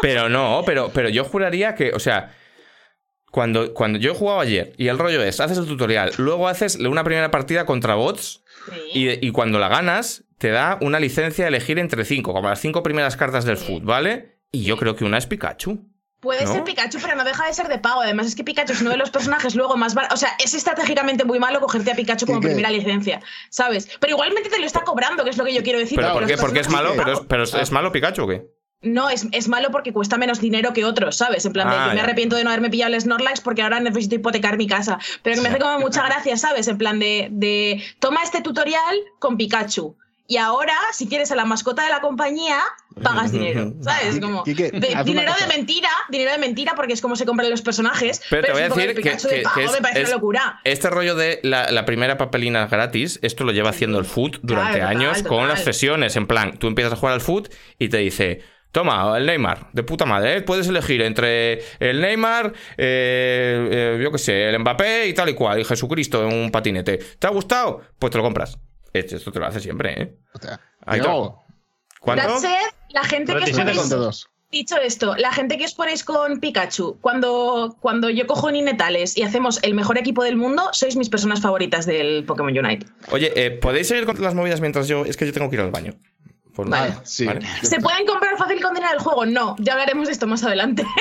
pero 0.03 0.29
no, 0.29 0.63
pero, 0.67 0.91
pero 0.93 1.09
yo 1.09 1.25
juraría 1.25 1.75
que, 1.75 1.93
o 1.93 1.99
sea, 1.99 2.35
cuando, 3.33 3.75
cuando 3.75 3.99
yo 3.99 4.13
he 4.13 4.15
jugado 4.15 4.39
ayer 4.39 4.73
y 4.79 4.87
el 4.87 4.99
rollo 4.99 5.21
es, 5.25 5.41
haces 5.41 5.59
el 5.59 5.67
tutorial, 5.67 6.13
luego 6.19 6.47
haces 6.47 6.77
una 6.77 7.03
primera 7.03 7.33
partida 7.33 7.67
contra 7.67 7.97
bots 7.97 8.45
y, 8.95 9.27
y 9.27 9.31
cuando 9.33 9.59
la 9.59 9.67
ganas, 9.69 10.23
te 10.39 10.51
da 10.51 10.79
una 10.81 11.01
licencia 11.01 11.45
de 11.45 11.49
elegir 11.49 11.81
entre 11.81 12.05
cinco, 12.05 12.33
como 12.33 12.49
las 12.49 12.61
cinco 12.61 12.85
primeras 12.85 13.17
cartas 13.17 13.45
del 13.45 13.57
foot, 13.57 13.83
¿vale? 13.85 14.37
Y 14.53 14.63
yo 14.63 14.77
creo 14.77 14.95
que 14.95 15.05
una 15.05 15.19
es 15.19 15.27
Pikachu. 15.27 15.89
Puede 16.21 16.45
¿No? 16.45 16.53
ser 16.53 16.63
Pikachu, 16.63 16.99
pero 17.03 17.17
no 17.17 17.25
deja 17.25 17.47
de 17.49 17.53
ser 17.53 17.67
de 17.67 17.79
pago. 17.81 18.03
Además, 18.03 18.29
es 18.29 18.37
que 18.37 18.45
Pikachu 18.45 18.75
es 18.75 18.81
uno 18.81 18.91
de 18.91 18.97
los 18.97 19.11
personajes 19.11 19.57
luego 19.57 19.77
más 19.77 19.95
baratos. 19.95 20.19
O 20.19 20.21
sea, 20.21 20.37
es 20.39 20.55
estratégicamente 20.55 21.25
muy 21.25 21.41
malo 21.41 21.59
cogerte 21.59 21.91
a 21.91 21.97
Pikachu 21.97 22.27
como 22.27 22.39
primera 22.41 22.71
licencia, 22.71 23.21
¿sabes? 23.51 23.89
Pero 23.99 24.13
igualmente 24.13 24.49
te 24.49 24.61
lo 24.61 24.67
está 24.67 24.83
cobrando, 24.83 25.25
que 25.25 25.31
es 25.31 25.37
lo 25.37 25.45
que 25.45 25.53
yo 25.53 25.65
quiero 25.65 25.81
decir. 25.81 25.97
¿Pero 25.99 26.13
porque 26.13 26.37
por 26.37 26.37
qué? 26.37 26.41
Porque 26.41 26.61
es 26.61 26.69
malo, 26.69 26.91
pero 26.97 27.11
es, 27.13 27.19
pago- 27.19 27.29
pero 27.29 27.43
es, 27.43 27.55
es 27.55 27.73
malo 27.73 27.91
Pikachu 27.91 28.23
o 28.23 28.29
qué? 28.29 28.47
No, 28.83 29.09
es, 29.11 29.27
es 29.33 29.49
malo 29.49 29.71
porque 29.71 29.93
cuesta 29.93 30.19
menos 30.19 30.41
dinero 30.41 30.73
que 30.73 30.85
otros, 30.85 31.17
¿sabes? 31.17 31.47
En 31.47 31.53
plan, 31.53 31.69
de, 31.71 31.75
Ah, 31.77 31.85
yo 31.87 31.91
me 31.93 31.97
ya. 31.99 32.03
arrepiento 32.03 32.37
de 32.37 32.45
no 32.45 32.51
haberme 32.51 32.69
pillado 32.69 32.93
el 32.95 33.01
Snorlax 33.01 33.41
porque 33.41 33.63
ahora 33.63 33.79
necesito 33.81 34.17
hipotecar 34.17 34.57
mi 34.59 34.67
casa. 34.67 34.99
Pero 35.23 35.37
que 35.37 35.43
me 35.43 35.49
hace 35.49 35.59
como 35.61 35.79
mucha 35.79 36.05
gracia, 36.05 36.37
¿sabes? 36.37 36.67
En 36.69 36.79
plan 36.79 36.99
de, 36.99 37.29
de 37.31 37.83
toma 38.01 38.23
este 38.23 38.41
tutorial 38.43 38.97
con 39.21 39.37
Pikachu. 39.37 39.97
Y 40.29 40.37
ahora, 40.39 40.75
si 40.93 41.09
quieres 41.09 41.31
a 41.31 41.35
la 41.37 41.45
mascota 41.45 41.83
de 41.85 41.91
la 41.91 42.01
compañía, 42.01 42.59
pagas 43.03 43.33
dinero, 43.33 43.75
¿sabes? 43.83 44.19
Como 44.19 44.43
de- 44.45 45.03
dinero 45.05 45.33
de 45.39 45.47
mentira, 45.49 45.91
dinero 46.09 46.31
de 46.33 46.39
mentira 46.39 46.73
porque 46.75 46.95
es 46.95 47.01
como 47.03 47.17
se 47.17 47.27
compran 47.27 47.51
los 47.51 47.61
personajes. 47.61 48.23
Pero 48.31 48.47
te 48.47 48.53
voy 48.53 48.63
a 48.63 48.69
decir 48.69 48.95
que, 48.95 49.11
de 49.11 49.43
pago, 49.43 49.55
que 49.57 49.65
es, 49.65 49.73
me 49.73 49.81
parece 49.83 50.01
es- 50.03 50.09
una 50.09 50.17
locura. 50.17 50.61
este 50.65 50.89
rollo 50.91 51.17
de 51.17 51.41
la, 51.43 51.71
la 51.71 51.85
primera 51.85 52.17
papelina 52.19 52.67
gratis, 52.67 53.19
esto 53.23 53.45
lo 53.45 53.53
lleva 53.53 53.71
haciendo 53.71 53.99
el 53.99 54.07
foot 54.07 54.39
durante 54.43 54.79
Claro, 54.79 54.93
total, 54.93 54.97
años 54.97 55.19
con 55.23 55.31
total. 55.39 55.49
las 55.49 55.65
sesiones. 55.65 56.17
En 56.17 56.27
plan, 56.27 56.57
tú 56.59 56.67
empiezas 56.69 56.95
a 56.95 56.97
jugar 56.97 57.15
al 57.15 57.21
foot 57.21 57.53
y 57.79 57.89
te 57.91 57.99
dice. 57.99 58.43
Toma, 58.73 59.17
el 59.19 59.27
Neymar, 59.27 59.69
de 59.73 59.83
puta 59.83 60.07
madre. 60.07 60.39
¿eh? 60.39 60.43
Puedes 60.43 60.67
elegir 60.67 61.03
entre 61.03 61.63
el 61.79 62.01
Neymar, 62.01 62.55
eh, 62.79 63.69
eh, 63.71 64.01
yo 64.03 64.11
qué 64.11 64.19
sé, 64.19 64.49
el 64.49 64.59
Mbappé 64.59 65.09
y 65.09 65.13
tal 65.13 65.29
y 65.29 65.35
cual, 65.35 65.61
y 65.61 65.65
Jesucristo 65.65 66.27
en 66.27 66.35
un 66.35 66.51
patinete. 66.51 66.99
¿Te 67.19 67.27
ha 67.27 67.31
gustado? 67.31 67.83
Pues 67.99 68.11
te 68.11 68.17
lo 68.17 68.25
compras. 68.25 68.59
Esto 68.93 69.31
te 69.31 69.39
lo 69.39 69.47
hace 69.47 69.61
siempre, 69.61 70.03
¿eh? 70.03 70.17
O 70.35 70.39
sea, 70.39 70.59
Ahí 70.85 71.01
yo, 71.01 71.43
¿Cuánto? 72.01 72.27
That 72.27 72.39
said, 72.41 72.73
la 72.91 73.05
gente 73.05 73.33
que 73.33 73.39
os 73.39 73.53
37 73.53 73.95
ponéis, 73.95 74.27
dicho 74.51 74.77
esto, 74.77 75.17
la 75.17 75.33
gente 75.33 75.57
que 75.57 75.65
os 75.65 75.75
ponéis 75.75 76.03
con 76.05 76.41
Pikachu, 76.41 76.99
cuando, 77.01 77.77
cuando 77.81 78.11
yo 78.11 78.27
cojo 78.27 78.51
Ninetales 78.51 79.17
y 79.17 79.23
hacemos 79.23 79.63
el 79.63 79.75
mejor 79.75 79.99
equipo 79.99 80.25
del 80.25 80.37
mundo, 80.37 80.71
sois 80.73 80.97
mis 80.97 81.09
personas 81.09 81.41
favoritas 81.41 81.87
del 81.87 82.25
Pokémon 82.25 82.57
Unite. 82.57 82.87
Oye, 83.11 83.33
eh, 83.37 83.51
¿podéis 83.51 83.89
seguir 83.89 84.05
con 84.05 84.21
las 84.21 84.35
movidas 84.35 84.61
mientras 84.61 84.89
yo.? 84.89 85.05
Es 85.05 85.17
que 85.17 85.27
yo 85.27 85.33
tengo 85.33 85.49
que 85.49 85.57
ir 85.57 85.63
al 85.63 85.71
baño. 85.71 85.95
Por 86.55 86.69
Vale. 86.69 86.95
Sí. 87.05 87.25
Vale. 87.25 87.47
¿Se 87.63 87.81
pueden 87.81 88.07
comprar 88.07 88.37
fácil 88.37 88.61
con 88.61 88.75
dinero 88.75 88.93
del 88.93 89.01
juego? 89.01 89.27
No, 89.27 89.57
ya 89.59 89.73
hablaremos 89.73 90.07
de 90.07 90.13
esto 90.13 90.27
más 90.27 90.43
adelante. 90.45 90.85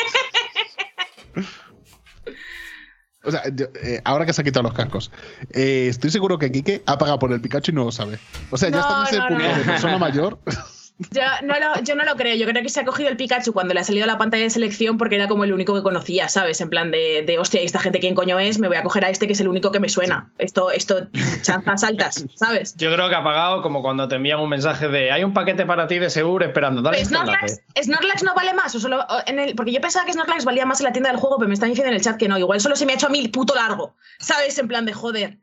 O 3.23 3.30
sea, 3.30 3.44
yo, 3.53 3.68
eh, 3.84 4.02
ahora 4.03 4.26
que 4.26 4.34
se 4.34 4.41
ha 4.41 4.44
quitado 4.44 4.64
los 4.64 4.73
cascos, 4.73 5.11
eh, 5.52 5.86
estoy 5.88 6.10
seguro 6.10 6.40
que 6.40 6.52
Kike 6.52 6.82
ha 6.88 6.98
pagado 6.98 7.19
por 7.19 7.32
el 7.32 7.40
Pikachu 7.40 7.72
y 7.72 7.76
no 7.76 7.84
lo 7.84 7.91
sabe. 7.91 8.18
O 8.49 8.57
sea, 8.57 8.69
ya 8.69 8.80
está 8.80 9.02
en 9.02 9.07
ese 9.07 9.18
no, 9.19 9.28
punto 9.28 9.44
no. 9.44 9.57
de 9.57 9.64
persona 9.64 9.98
mayor. 9.99 10.40
Yo 11.11 11.22
no, 11.44 11.56
lo, 11.60 11.82
yo 11.84 11.95
no 11.95 12.03
lo 12.03 12.15
creo. 12.15 12.36
Yo 12.36 12.45
creo 12.48 12.61
que 12.61 12.69
se 12.69 12.80
ha 12.80 12.86
cogido 12.86 13.10
el 13.10 13.18
Pikachu 13.18 13.53
cuando 13.53 13.73
le 13.73 13.80
ha 13.80 13.84
salido 13.84 14.06
la 14.06 14.18
pantalla 14.18 14.44
de 14.44 14.49
selección 14.49 14.98
porque 14.98 15.15
era 15.15 15.28
como 15.28 15.44
el 15.44 15.53
único 15.53 15.73
que 15.73 15.82
conocía, 15.82 16.30
¿sabes? 16.30 16.61
En 16.61 16.69
plan 16.69 16.91
de, 16.91 17.23
de 17.26 17.40
hostia, 17.40 17.61
¿y 17.61 17.65
esta 17.65 17.80
gente 17.80 17.99
quién 17.99 18.15
coño 18.15 18.40
es? 18.40 18.60
Me 18.60 18.68
voy 18.68 18.78
a 18.78 18.84
coger 18.84 19.06
a 19.06 19.10
este 19.10 19.28
que 19.28 19.34
es 19.34 19.41
el 19.41 19.48
único 19.48 19.72
que 19.72 19.80
me 19.80 19.90
suena. 19.90 20.32
Esto, 20.38 20.72
esto, 20.72 21.07
chanzas 21.41 21.84
altas, 21.84 22.26
¿sabes? 22.36 22.76
Yo 22.78 22.94
creo 22.94 23.10
que 23.10 23.15
ha 23.15 23.23
pagado 23.23 23.61
como 23.61 23.82
cuando 23.82 24.07
te 24.07 24.15
envían 24.15 24.40
un 24.40 24.49
mensaje 24.49 24.88
de 24.88 25.11
hay 25.11 25.23
un 25.23 25.34
paquete 25.34 25.65
para 25.65 25.88
ti 25.88 25.99
de 25.99 26.10
seguro 26.10 26.45
esperando. 26.45 26.82
Dale 26.82 27.02
este 27.02 27.15
Snorlax. 27.15 27.61
Snorlax 27.82 28.23
no 28.23 28.34
vale 28.36 28.53
más. 28.53 28.76
O 28.76 28.80
solo 28.80 29.06
en 29.26 29.40
el, 29.40 29.56
porque 29.56 29.72
yo 29.72 29.82
pensaba 29.82 30.06
que 30.06 30.14
Snorlax 30.14 30.45
valía 30.45 30.65
más 30.65 30.80
en 30.82 30.86
la 30.86 30.91
tienda 30.91 31.10
del 31.10 31.19
juego, 31.19 31.38
pero 31.38 31.48
me 31.48 31.53
están 31.53 31.69
diciendo 31.69 31.90
en 31.90 31.95
el 31.95 32.02
chat 32.02 32.18
que 32.18 32.28
no. 32.28 32.38
Igual 32.38 32.61
solo 32.61 32.76
se 32.76 32.86
me 32.86 32.94
ha 32.94 32.95
hecho 32.95 33.07
a 33.07 33.10
mí 33.10 33.19
el 33.19 33.32
puto 33.32 33.56
largo. 33.56 33.95
¿Sabes? 34.19 34.57
En 34.57 34.68
plan 34.68 34.86
de 34.86 34.94
joder. 34.94 35.38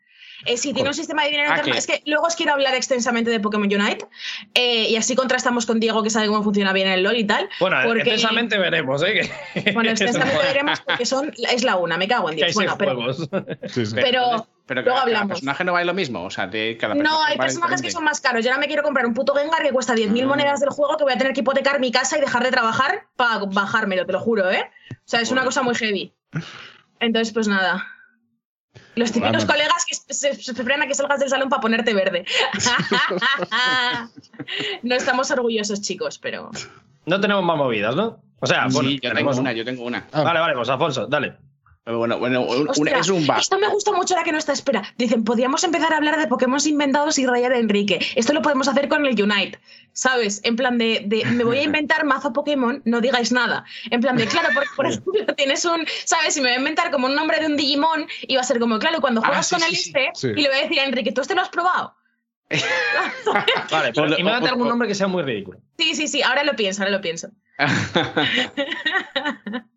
Eh, 0.46 0.56
sí, 0.56 0.72
tiene 0.72 0.88
un 0.88 0.94
sistema 0.94 1.24
de 1.24 1.30
dinero 1.30 1.50
Ah, 1.50 1.56
interno. 1.56 1.74
Es 1.78 1.86
que 1.86 2.02
luego 2.06 2.26
os 2.26 2.36
quiero 2.36 2.52
hablar 2.52 2.74
extensamente 2.74 3.30
de 3.30 3.40
Pokémon 3.40 3.66
Unite. 3.66 4.06
eh, 4.54 4.88
y 4.88 4.96
así 4.96 5.14
contrastamos 5.16 5.66
con 5.66 5.80
Diego, 5.80 6.02
que 6.02 6.10
sabe 6.10 6.28
cómo 6.28 6.42
funciona 6.42 6.72
bien 6.72 6.88
el 6.88 7.02
LOL 7.02 7.16
y 7.16 7.24
tal. 7.24 7.48
Bueno, 7.60 7.76
porque, 7.84 8.00
extensamente 8.02 8.56
veremos, 8.58 9.02
¿eh? 9.02 9.30
Bueno, 9.74 9.90
extensamente 9.90 10.38
veremos 10.46 10.80
porque 10.80 11.04
son, 11.06 11.32
es 11.50 11.64
la 11.64 11.76
una, 11.76 11.96
me 11.98 12.06
cago 12.08 12.30
en 12.30 12.36
Dios. 12.36 12.54
Bueno, 12.54 12.76
pero. 12.78 13.12
Sí, 13.12 13.84
sí. 13.86 13.94
pero, 13.94 14.46
Pero 14.66 14.82
luego 14.82 14.84
cada, 14.84 14.84
cada 14.84 15.02
hablamos. 15.02 15.28
personaje 15.28 15.64
no 15.64 15.72
vale 15.72 15.86
lo 15.86 15.94
mismo. 15.94 16.22
O 16.24 16.30
sea, 16.30 16.46
de 16.46 16.76
cada 16.78 16.94
No, 16.94 17.22
hay 17.24 17.36
personajes 17.36 17.82
que 17.82 17.90
son 17.90 18.04
más 18.04 18.20
caros. 18.20 18.44
Yo 18.44 18.50
ahora 18.50 18.60
me 18.60 18.66
quiero 18.68 18.82
comprar 18.82 19.06
un 19.06 19.14
puto 19.14 19.34
Gengar 19.34 19.62
que 19.62 19.70
cuesta 19.72 19.94
10.000 19.94 20.22
Ah. 20.24 20.26
monedas 20.28 20.60
del 20.60 20.70
juego 20.70 20.96
que 20.96 21.04
voy 21.04 21.12
a 21.14 21.18
tener 21.18 21.32
que 21.32 21.40
hipotecar 21.40 21.80
mi 21.80 21.90
casa 21.90 22.16
y 22.16 22.20
dejar 22.20 22.44
de 22.44 22.50
trabajar 22.50 23.06
para 23.16 23.38
bajármelo, 23.44 24.06
te 24.06 24.12
lo 24.12 24.20
juro, 24.20 24.50
¿eh? 24.50 24.70
O 24.92 24.94
sea, 25.04 25.20
es 25.20 25.30
una 25.30 25.42
cosa 25.44 25.62
muy 25.62 25.74
heavy. 25.74 26.12
Entonces, 27.00 27.32
pues 27.34 27.48
nada. 27.48 27.84
Los 28.98 29.12
típicos 29.12 29.32
Vamos. 29.32 29.44
colegas 29.46 29.84
que 29.86 29.94
se, 30.14 30.34
se 30.34 30.52
esperan 30.52 30.82
a 30.82 30.86
que 30.86 30.94
salgas 30.94 31.20
del 31.20 31.28
salón 31.28 31.48
para 31.48 31.60
ponerte 31.60 31.94
verde. 31.94 32.24
no 34.82 34.94
estamos 34.94 35.30
orgullosos, 35.30 35.80
chicos, 35.80 36.18
pero. 36.18 36.50
No 37.06 37.20
tenemos 37.20 37.44
más 37.44 37.56
movidas, 37.56 37.96
¿no? 37.96 38.20
O 38.40 38.46
sea, 38.46 38.66
bueno, 38.70 38.88
Sí, 38.88 39.00
yo 39.02 39.12
tengo 39.12 39.30
una, 39.30 39.52
yo 39.52 39.64
tengo 39.64 39.84
una. 39.84 40.06
Ah. 40.12 40.22
Vale, 40.22 40.40
vale, 40.40 40.54
pues 40.54 40.68
Alfonso, 40.68 41.06
dale. 41.06 41.34
Bueno, 41.90 42.18
bueno, 42.18 42.42
un- 42.42 42.68
Ostras, 42.68 43.00
es 43.00 43.08
un 43.08 43.26
bug. 43.26 43.38
Esto 43.38 43.58
me 43.58 43.68
gusta 43.68 43.92
mucho 43.92 44.14
la 44.14 44.22
que 44.22 44.30
no 44.32 44.38
está 44.38 44.52
espera. 44.52 44.82
Dicen, 44.98 45.24
podríamos 45.24 45.64
empezar 45.64 45.92
a 45.92 45.96
hablar 45.96 46.18
de 46.18 46.26
Pokémon 46.26 46.58
inventados 46.66 47.18
y 47.18 47.26
rayar 47.26 47.52
a 47.52 47.58
Enrique. 47.58 47.98
Esto 48.14 48.32
lo 48.34 48.42
podemos 48.42 48.68
hacer 48.68 48.88
con 48.88 49.06
el 49.06 49.20
Unite. 49.22 49.58
¿Sabes? 49.94 50.40
En 50.44 50.56
plan 50.56 50.76
de, 50.78 51.02
de, 51.06 51.24
me 51.24 51.44
voy 51.44 51.58
a 51.58 51.62
inventar 51.62 52.04
mazo 52.04 52.32
Pokémon, 52.32 52.82
no 52.84 53.00
digáis 53.00 53.32
nada. 53.32 53.64
En 53.90 54.00
plan 54.00 54.16
de, 54.16 54.26
claro, 54.26 54.48
por, 54.54 54.64
por 54.76 54.86
ejemplo, 54.86 55.34
tienes 55.34 55.64
un, 55.64 55.84
¿sabes? 56.04 56.34
Si 56.34 56.40
me 56.40 56.48
voy 56.50 56.56
a 56.56 56.58
inventar 56.58 56.90
como 56.90 57.06
un 57.06 57.14
nombre 57.14 57.40
de 57.40 57.46
un 57.46 57.56
Digimon, 57.56 58.06
y 58.22 58.34
va 58.36 58.42
a 58.42 58.44
ser 58.44 58.60
como, 58.60 58.78
claro, 58.78 59.00
cuando 59.00 59.20
Ah, 59.22 59.26
juegas 59.26 59.48
sí, 59.48 59.54
con 59.56 59.64
el 59.64 59.70
sí, 59.70 59.76
sí. 59.76 59.92
este, 59.96 60.10
Sí. 60.14 60.28
y 60.36 60.42
le 60.42 60.48
voy 60.50 60.58
a 60.58 60.62
decir 60.62 60.80
a 60.80 60.84
Enrique, 60.84 61.12
¿tú 61.12 61.22
este 61.22 61.34
lo 61.34 61.40
has 61.40 61.48
probado? 61.48 61.94
Vale, 63.70 63.92
pero 63.94 64.06
invéntate 64.18 64.46
o- 64.46 64.48
algún 64.50 64.68
nombre 64.68 64.88
que 64.88 64.94
sea 64.94 65.08
muy 65.08 65.22
ridículo. 65.22 65.58
Sí, 65.78 65.94
sí, 65.94 66.06
sí, 66.08 66.22
ahora 66.22 66.44
lo 66.44 66.54
pienso, 66.54 66.82
ahora 66.82 66.92
lo 66.92 67.00
pienso. 67.00 67.28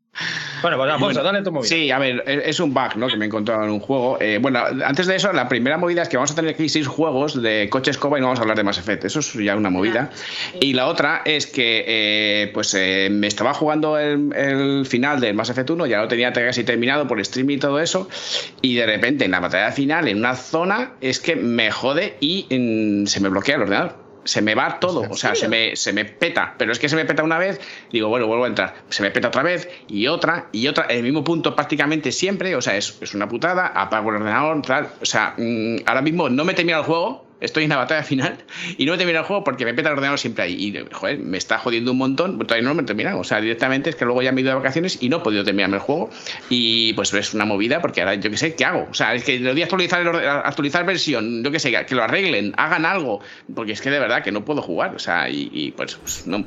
Bueno, 0.61 0.77
pues 0.77 0.91
Alfonso, 0.91 1.23
dale 1.23 1.41
tu 1.41 1.51
movida. 1.51 1.69
Sí, 1.69 1.89
a 1.89 1.97
ver, 1.97 2.23
es 2.27 2.51
es 2.51 2.59
un 2.59 2.73
bug, 2.73 2.95
¿no? 2.97 3.07
Que 3.07 3.17
me 3.17 3.25
he 3.25 3.27
encontrado 3.27 3.63
en 3.63 3.71
un 3.71 3.79
juego. 3.79 4.17
Eh, 4.19 4.39
bueno, 4.39 4.59
antes 4.85 5.07
de 5.07 5.15
eso, 5.15 5.31
la 5.33 5.47
primera 5.47 5.77
movida 5.77 6.03
es 6.03 6.09
que 6.09 6.17
vamos 6.17 6.31
a 6.31 6.35
tener 6.35 6.53
aquí 6.53 6.69
seis 6.69 6.85
juegos 6.85 7.41
de 7.41 7.67
coche 7.69 7.91
escoba 7.91 8.17
y 8.17 8.21
no 8.21 8.27
vamos 8.27 8.39
a 8.39 8.41
hablar 8.43 8.57
de 8.57 8.63
Mass 8.63 8.77
Effect. 8.77 9.05
Eso 9.05 9.19
es 9.19 9.33
ya 9.33 9.55
una 9.55 9.69
movida. 9.69 10.11
Y 10.59 10.73
la 10.73 10.87
otra 10.87 11.21
es 11.25 11.47
que, 11.47 11.85
eh, 11.87 12.51
pues, 12.53 12.73
eh, 12.73 13.09
me 13.09 13.27
estaba 13.27 13.53
jugando 13.53 13.97
el, 13.97 14.33
el 14.35 14.85
final 14.85 15.19
del 15.19 15.33
Mass 15.33 15.49
Effect 15.49 15.69
1, 15.69 15.85
ya 15.87 16.01
lo 16.01 16.07
tenía 16.07 16.31
casi 16.33 16.63
terminado 16.63 17.07
por 17.07 17.23
stream 17.23 17.49
y 17.49 17.57
todo 17.57 17.79
eso. 17.79 18.09
Y 18.61 18.75
de 18.75 18.85
repente, 18.85 19.25
en 19.25 19.31
la 19.31 19.39
batalla 19.39 19.71
final, 19.71 20.07
en 20.07 20.17
una 20.17 20.35
zona, 20.35 20.91
es 21.01 21.19
que 21.19 21.35
me 21.35 21.71
jode 21.71 22.17
y 22.19 22.45
mm, 22.49 23.07
se 23.07 23.19
me 23.21 23.29
bloquea 23.29 23.55
el 23.55 23.61
ordenador. 23.61 24.10
Se 24.23 24.41
me 24.41 24.55
va 24.55 24.79
todo, 24.79 25.07
o 25.09 25.15
sea, 25.15 25.35
se 25.35 25.47
me, 25.47 25.75
se 25.75 25.93
me 25.93 26.05
peta, 26.05 26.55
pero 26.57 26.71
es 26.71 26.79
que 26.79 26.89
se 26.89 26.95
me 26.95 27.05
peta 27.05 27.23
una 27.23 27.37
vez, 27.37 27.59
digo, 27.91 28.07
bueno, 28.09 28.27
vuelvo 28.27 28.45
a 28.45 28.47
entrar, 28.47 28.75
se 28.89 29.01
me 29.01 29.11
peta 29.11 29.29
otra 29.29 29.43
vez 29.43 29.69
y 29.87 30.07
otra 30.07 30.47
y 30.51 30.67
otra, 30.67 30.85
en 30.89 30.97
el 30.97 31.03
mismo 31.03 31.23
punto 31.23 31.55
prácticamente 31.55 32.11
siempre, 32.11 32.55
o 32.55 32.61
sea, 32.61 32.77
es, 32.77 32.97
es 33.01 33.13
una 33.13 33.27
putada, 33.27 33.67
apago 33.67 34.09
el 34.09 34.17
ordenador, 34.17 34.61
tal, 34.61 34.89
o 35.01 35.05
sea, 35.05 35.33
mm, 35.37 35.77
ahora 35.85 36.01
mismo 36.01 36.29
no 36.29 36.45
me 36.45 36.53
termina 36.53 36.79
el 36.79 36.83
juego, 36.83 37.30
estoy 37.41 37.63
en 37.63 37.69
la 37.71 37.77
batalla 37.77 38.03
final 38.03 38.37
y 38.77 38.85
no 38.85 38.93
me 38.93 38.97
termina 38.97 39.19
el 39.19 39.25
juego 39.25 39.43
porque 39.43 39.65
me 39.65 39.73
peta 39.73 39.89
el 39.89 39.93
ordenador 39.93 40.19
siempre 40.19 40.45
ahí. 40.45 40.53
Y, 40.53 40.93
joder, 40.93 41.19
me 41.19 41.37
está 41.37 41.57
jodiendo 41.57 41.91
un 41.91 41.97
montón, 41.97 42.37
todavía 42.39 42.67
no 42.67 42.73
me 42.73 42.83
he 42.83 42.85
terminado. 42.85 43.19
O 43.19 43.23
sea, 43.23 43.41
directamente 43.41 43.89
es 43.89 43.95
que 43.95 44.05
luego 44.05 44.21
ya 44.21 44.31
me 44.31 44.39
he 44.39 44.43
ido 44.43 44.51
de 44.51 44.57
vacaciones 44.57 44.97
y 45.01 45.09
no 45.09 45.17
he 45.17 45.19
podido 45.19 45.43
terminarme 45.43 45.77
el 45.77 45.81
juego. 45.81 46.09
Y 46.49 46.93
pues 46.93 47.13
es 47.13 47.33
una 47.33 47.45
movida 47.45 47.81
porque 47.81 48.01
ahora 48.01 48.15
yo 48.15 48.29
qué 48.29 48.37
sé, 48.37 48.55
¿qué 48.55 48.63
hago? 48.63 48.87
O 48.89 48.93
sea, 48.93 49.13
es 49.15 49.23
que 49.23 49.39
le 49.39 49.51
voy 49.51 49.61
a 49.61 49.65
actualizar, 49.65 50.01
el 50.01 50.27
actualizar 50.27 50.85
versión, 50.85 51.43
yo 51.43 51.51
qué 51.51 51.59
sé, 51.59 51.71
que 51.85 51.95
lo 51.95 52.03
arreglen, 52.03 52.53
hagan 52.57 52.85
algo, 52.85 53.21
porque 53.53 53.73
es 53.73 53.81
que 53.81 53.89
de 53.89 53.99
verdad 53.99 54.23
que 54.23 54.31
no 54.31 54.45
puedo 54.45 54.61
jugar. 54.61 54.95
O 54.95 54.99
sea, 54.99 55.27
y, 55.29 55.73
pues, 55.75 55.95
pues 55.95 56.27
no 56.27 56.45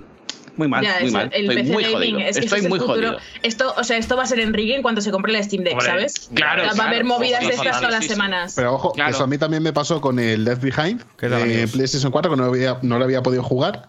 muy 0.57 0.69
mal, 0.69 0.87
muy 1.01 1.11
mal. 1.11 1.31
Estoy 1.33 1.63
muy 1.65 1.85
jodido. 1.85 2.19
Estoy 2.19 2.63
muy 2.63 2.79
jodido. 2.79 3.17
Esto, 3.43 3.75
o 3.77 3.85
sea, 3.85 3.97
esto 3.97 4.17
va 4.17 4.25
a 4.25 4.27
ser 4.27 4.41
en 4.41 4.53
rigging 4.53 4.83
cuando 4.83 5.01
se 5.01 5.11
compre 5.11 5.33
la 5.33 5.43
Steam 5.43 5.65
Deck, 5.65 5.81
¿sabes? 5.81 6.31
Claro. 6.35 6.63
va 6.79 6.85
a 6.85 6.89
haber 6.89 7.05
movidas 7.05 7.41
de 7.47 7.55
estas 7.55 7.79
todas 7.79 7.93
las 7.93 8.07
semanas. 8.07 8.55
Pero 8.57 8.75
ojo, 8.75 8.93
eso 9.09 9.25
a 9.25 9.27
mí 9.27 9.39
también 9.39 9.63
me 9.63 9.73
pasó 9.73 10.01
con 10.01 10.19
el 10.19 10.45
Left 10.45 10.63
Behind 10.63 11.03
en 11.21 11.69
PlayStation 11.71 12.11
4, 12.11 12.31
que 12.31 12.37
no, 12.37 12.45
había, 12.45 12.79
no 12.83 12.99
lo 12.99 13.05
había 13.05 13.23
podido 13.23 13.43
jugar. 13.43 13.89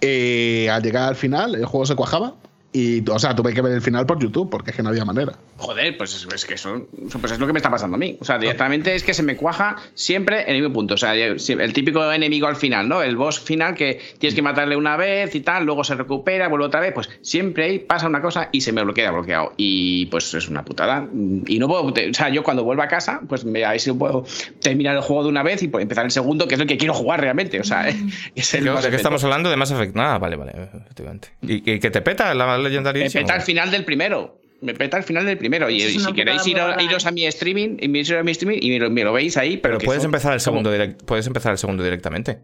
Eh, 0.00 0.68
al 0.70 0.82
llegar 0.82 1.08
al 1.08 1.16
final, 1.16 1.54
el 1.54 1.66
juego 1.66 1.84
se 1.84 1.96
cuajaba 1.96 2.34
y, 2.70 3.08
o 3.08 3.18
sea, 3.18 3.34
tuve 3.34 3.54
que 3.54 3.62
ver 3.62 3.72
el 3.72 3.80
final 3.80 4.04
por 4.04 4.18
YouTube 4.18 4.50
porque 4.50 4.70
es 4.70 4.76
que 4.76 4.82
no 4.82 4.90
había 4.90 5.04
manera. 5.04 5.32
Joder, 5.56 5.96
pues 5.96 6.26
es, 6.32 6.44
que 6.44 6.54
eso, 6.54 6.86
pues 7.18 7.32
es 7.32 7.38
lo 7.38 7.46
que 7.46 7.52
me 7.54 7.58
está 7.58 7.70
pasando 7.70 7.94
a 7.94 7.98
mí. 7.98 8.18
O 8.20 8.24
sea, 8.26 8.38
directamente 8.38 8.94
es 8.94 9.02
que 9.02 9.14
se 9.14 9.22
me 9.22 9.36
cuaja 9.36 9.76
siempre 9.94 10.42
en 10.42 10.54
el 10.54 10.60
mismo 10.60 10.74
punto. 10.74 10.94
O 10.94 10.96
sea, 10.98 11.14
el 11.14 11.72
típico 11.72 12.12
enemigo 12.12 12.46
al 12.46 12.56
final, 12.56 12.86
¿no? 12.86 13.02
El 13.02 13.16
boss 13.16 13.40
final 13.40 13.74
que 13.74 14.00
tienes 14.18 14.34
que 14.34 14.42
matarle 14.42 14.76
una 14.76 14.98
vez 14.98 15.34
y 15.34 15.40
tal, 15.40 15.64
luego 15.64 15.82
se 15.82 15.94
recupera, 15.94 16.48
vuelve 16.48 16.66
otra 16.66 16.80
vez. 16.80 16.92
Pues 16.92 17.08
siempre 17.22 17.64
ahí 17.64 17.78
pasa 17.78 18.06
una 18.06 18.20
cosa 18.20 18.50
y 18.52 18.60
se 18.60 18.72
me 18.72 18.84
bloquea 18.84 19.10
bloqueado. 19.12 19.54
Y 19.56 20.06
pues 20.06 20.34
es 20.34 20.48
una 20.48 20.62
putada. 20.62 21.08
Y 21.46 21.58
no 21.58 21.68
puedo. 21.68 21.84
O 21.84 22.14
sea, 22.14 22.28
yo 22.28 22.42
cuando 22.42 22.64
vuelvo 22.64 22.82
a 22.82 22.88
casa, 22.88 23.22
pues 23.26 23.46
me, 23.46 23.64
a 23.64 23.70
ver 23.70 23.80
si 23.80 23.92
puedo 23.92 24.26
terminar 24.60 24.94
el 24.94 25.02
juego 25.02 25.22
de 25.22 25.30
una 25.30 25.42
vez 25.42 25.62
y 25.62 25.70
empezar 25.72 26.04
el 26.04 26.10
segundo, 26.10 26.46
que 26.46 26.56
es 26.56 26.60
el 26.60 26.66
que 26.66 26.76
quiero 26.76 26.92
jugar 26.92 27.22
realmente. 27.22 27.60
O 27.60 27.64
sea, 27.64 27.88
es 28.34 28.54
el. 28.54 28.64
¿De 28.64 28.90
qué 28.90 28.96
estamos 28.96 29.24
hablando? 29.24 29.48
De 29.48 29.56
Mass 29.56 29.70
Effect. 29.70 29.96
Nada, 29.96 30.18
vale, 30.18 30.36
vale, 30.36 30.52
efectivamente. 30.84 31.28
¿Y 31.40 31.62
que 31.62 31.90
te 31.90 32.02
peta 32.02 32.34
la 32.34 32.57
Legendary 32.62 33.00
Me 33.00 33.10
peta 33.10 33.34
al 33.34 33.42
final 33.42 33.70
del 33.70 33.84
primero. 33.84 34.40
Me 34.60 34.74
peta 34.74 34.96
al 34.96 35.04
final 35.04 35.24
del 35.24 35.38
primero. 35.38 35.70
Y, 35.70 35.80
si 35.80 36.12
queréis 36.12 36.46
iros 36.46 37.06
a 37.06 37.10
mi 37.10 37.26
streaming, 37.26 37.76
y 37.80 37.88
me, 37.88 38.00
a 38.00 38.22
mi 38.22 38.32
streaming 38.32 38.58
y 38.60 38.80
me 38.90 39.04
lo, 39.04 39.12
veis 39.12 39.36
ahí. 39.36 39.56
Pero, 39.56 39.78
puedes, 39.78 40.04
empezar 40.04 40.32
el 40.32 40.40
segundo 40.40 40.72
puedes 41.06 41.26
empezar 41.26 41.52
el 41.52 41.58
segundo 41.58 41.84
directamente. 41.84 42.40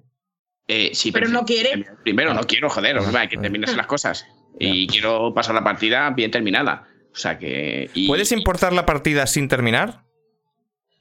Eh, 0.69 0.91
sí, 0.95 1.13
pero, 1.13 1.29
no 1.29 1.45
quiere. 1.45 1.85
Primero, 2.03 2.33
no 2.35 2.43
quiero, 2.43 2.71
joder, 2.71 2.99
hay 2.99 3.29
que 3.29 3.37
termines 3.37 3.77
las 3.77 3.87
cosas. 3.87 4.27
Y 4.59 4.87
quiero 4.87 5.35
pasar 5.35 5.55
la 5.55 5.65
partida 5.65 6.11
bien 6.11 6.31
terminada. 6.31 6.87
O 7.13 7.17
sea 7.17 7.39
que. 7.39 7.91
¿Puedes 8.07 8.33
importar 8.33 8.73
la 8.73 8.87
partida 8.87 9.27
sin 9.27 9.49
terminar? 9.49 10.05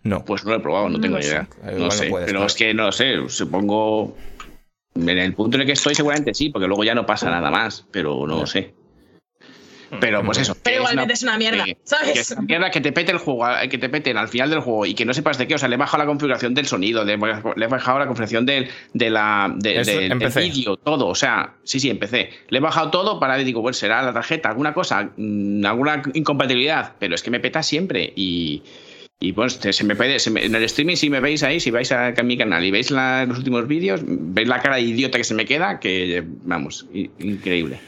No. 0.03 0.26
Pues 0.26 0.44
no 0.44 0.52
lo 0.52 0.57
he 0.57 0.60
probado, 0.60 0.90
no, 0.90 0.99
tengo 0.99 1.18
idea. 1.18 1.48
No 1.77 1.90
sé. 1.90 2.11
pero 2.26 2.45
es 2.45 2.56
que 2.56 2.73
no 2.73 2.91
sé, 2.91 3.18
supongo. 3.27 4.18
En 4.95 5.10
el 5.10 5.34
punto 5.34 5.57
en 5.57 5.61
el 5.61 5.68
que 5.68 5.73
estoy, 5.73 5.95
seguramente 5.95 6.35
sí, 6.35 6.49
porque 6.49 6.68
luego 6.68 6.84
ya 6.84 6.94
no 6.94 7.06
pasa 7.06 7.30
nada 7.30 7.49
más, 7.49 7.88
pero 7.91 8.27
no 8.27 8.41
lo 8.41 8.45
sé. 8.45 8.76
Pero 9.99 10.23
pues 10.23 10.37
eso. 10.39 10.55
Pero 10.63 10.77
igualmente 10.77 11.13
es 11.13 11.23
una, 11.23 11.37
mierda, 11.37 11.65
¿sabes? 11.83 12.13
Que 12.13 12.19
es 12.19 12.31
una 12.31 12.41
mierda 12.41 12.71
que 12.71 12.81
te 12.81 12.91
pete 12.91 13.11
el 13.11 13.17
juego, 13.17 13.45
que 13.69 13.77
te 13.77 13.89
peten 13.89 14.17
al 14.17 14.27
final 14.27 14.49
del 14.49 14.59
juego 14.59 14.85
y 14.85 14.93
que 14.93 15.05
no 15.05 15.13
sepas 15.13 15.37
de 15.37 15.47
qué. 15.47 15.55
O 15.55 15.57
sea, 15.57 15.67
le 15.67 15.75
he 15.75 15.77
bajado 15.77 16.03
la 16.03 16.07
configuración 16.07 16.53
del 16.53 16.65
sonido, 16.65 17.03
le 17.03 17.13
he 17.13 17.67
bajado 17.67 17.99
la 17.99 18.07
configuración 18.07 18.45
del, 18.45 18.69
de 18.93 19.09
la, 19.09 19.53
del 19.55 19.83
vídeo, 20.35 20.77
todo. 20.77 21.07
O 21.07 21.15
sea, 21.15 21.55
sí, 21.63 21.79
sí, 21.79 21.89
empecé. 21.89 22.29
Le 22.49 22.57
he 22.57 22.61
bajado 22.61 22.91
todo 22.91 23.19
para, 23.19 23.37
digo, 23.37 23.61
bueno, 23.61 23.73
será 23.73 24.01
la 24.01 24.13
tarjeta, 24.13 24.49
alguna 24.49 24.73
cosa, 24.73 25.11
mm, 25.15 25.65
alguna 25.65 26.01
incompatibilidad, 26.13 26.93
pero 26.99 27.15
es 27.15 27.23
que 27.23 27.31
me 27.31 27.39
peta 27.39 27.63
siempre 27.63 28.13
y. 28.15 28.63
Y 29.19 29.31
pues 29.31 29.53
se 29.53 29.83
me 29.85 29.95
pide, 29.95 30.17
en 30.25 30.53
el 30.53 30.63
streaming, 30.63 30.97
si 30.97 31.09
me 31.09 31.21
veis 31.21 31.43
ahí, 31.43 31.61
si 31.61 31.71
vais 31.71 31.89
a, 31.93 32.11
mi 32.25 32.37
canal 32.37 32.61
y 32.65 32.71
veis 32.71 32.91
los 32.91 33.37
últimos 33.37 33.65
vídeos, 33.69 34.01
veis 34.05 34.49
la 34.49 34.61
cara 34.61 34.75
de 34.75 34.81
idiota 34.81 35.17
que 35.17 35.23
se 35.23 35.33
me 35.33 35.45
queda, 35.45 35.79
que 35.79 36.25
vamos, 36.43 36.87
increíble 37.19 37.79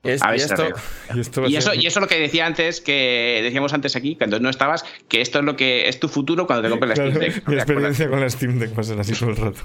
y, 0.04 0.08
esto, 0.08 1.44
y, 1.46 1.56
eso, 1.56 1.74
y 1.74 1.86
eso 1.86 2.00
lo 2.00 2.06
que 2.06 2.18
decía 2.18 2.46
antes, 2.46 2.80
que 2.80 3.40
decíamos 3.42 3.74
antes 3.74 3.96
aquí, 3.96 4.16
cuando 4.16 4.40
no 4.40 4.48
estabas, 4.48 4.84
que 5.08 5.20
esto 5.20 5.40
es 5.40 5.44
lo 5.44 5.56
que 5.56 5.88
es 5.88 6.00
tu 6.00 6.08
futuro 6.08 6.46
cuando 6.46 6.62
te 6.62 6.70
compres 6.70 6.98
la 6.98 7.06
Steam 7.06 7.18
Deck. 7.18 7.46
Mi 7.48 7.56
experiencia 7.56 8.08
con 8.08 8.20
la 8.20 8.30
Steam 8.30 8.58
Deck 8.58 8.76
va 8.76 8.80
a 8.80 8.84
ser 8.84 8.98
así 8.98 9.12
todo 9.12 9.30
el 9.30 9.36
rato. 9.36 9.60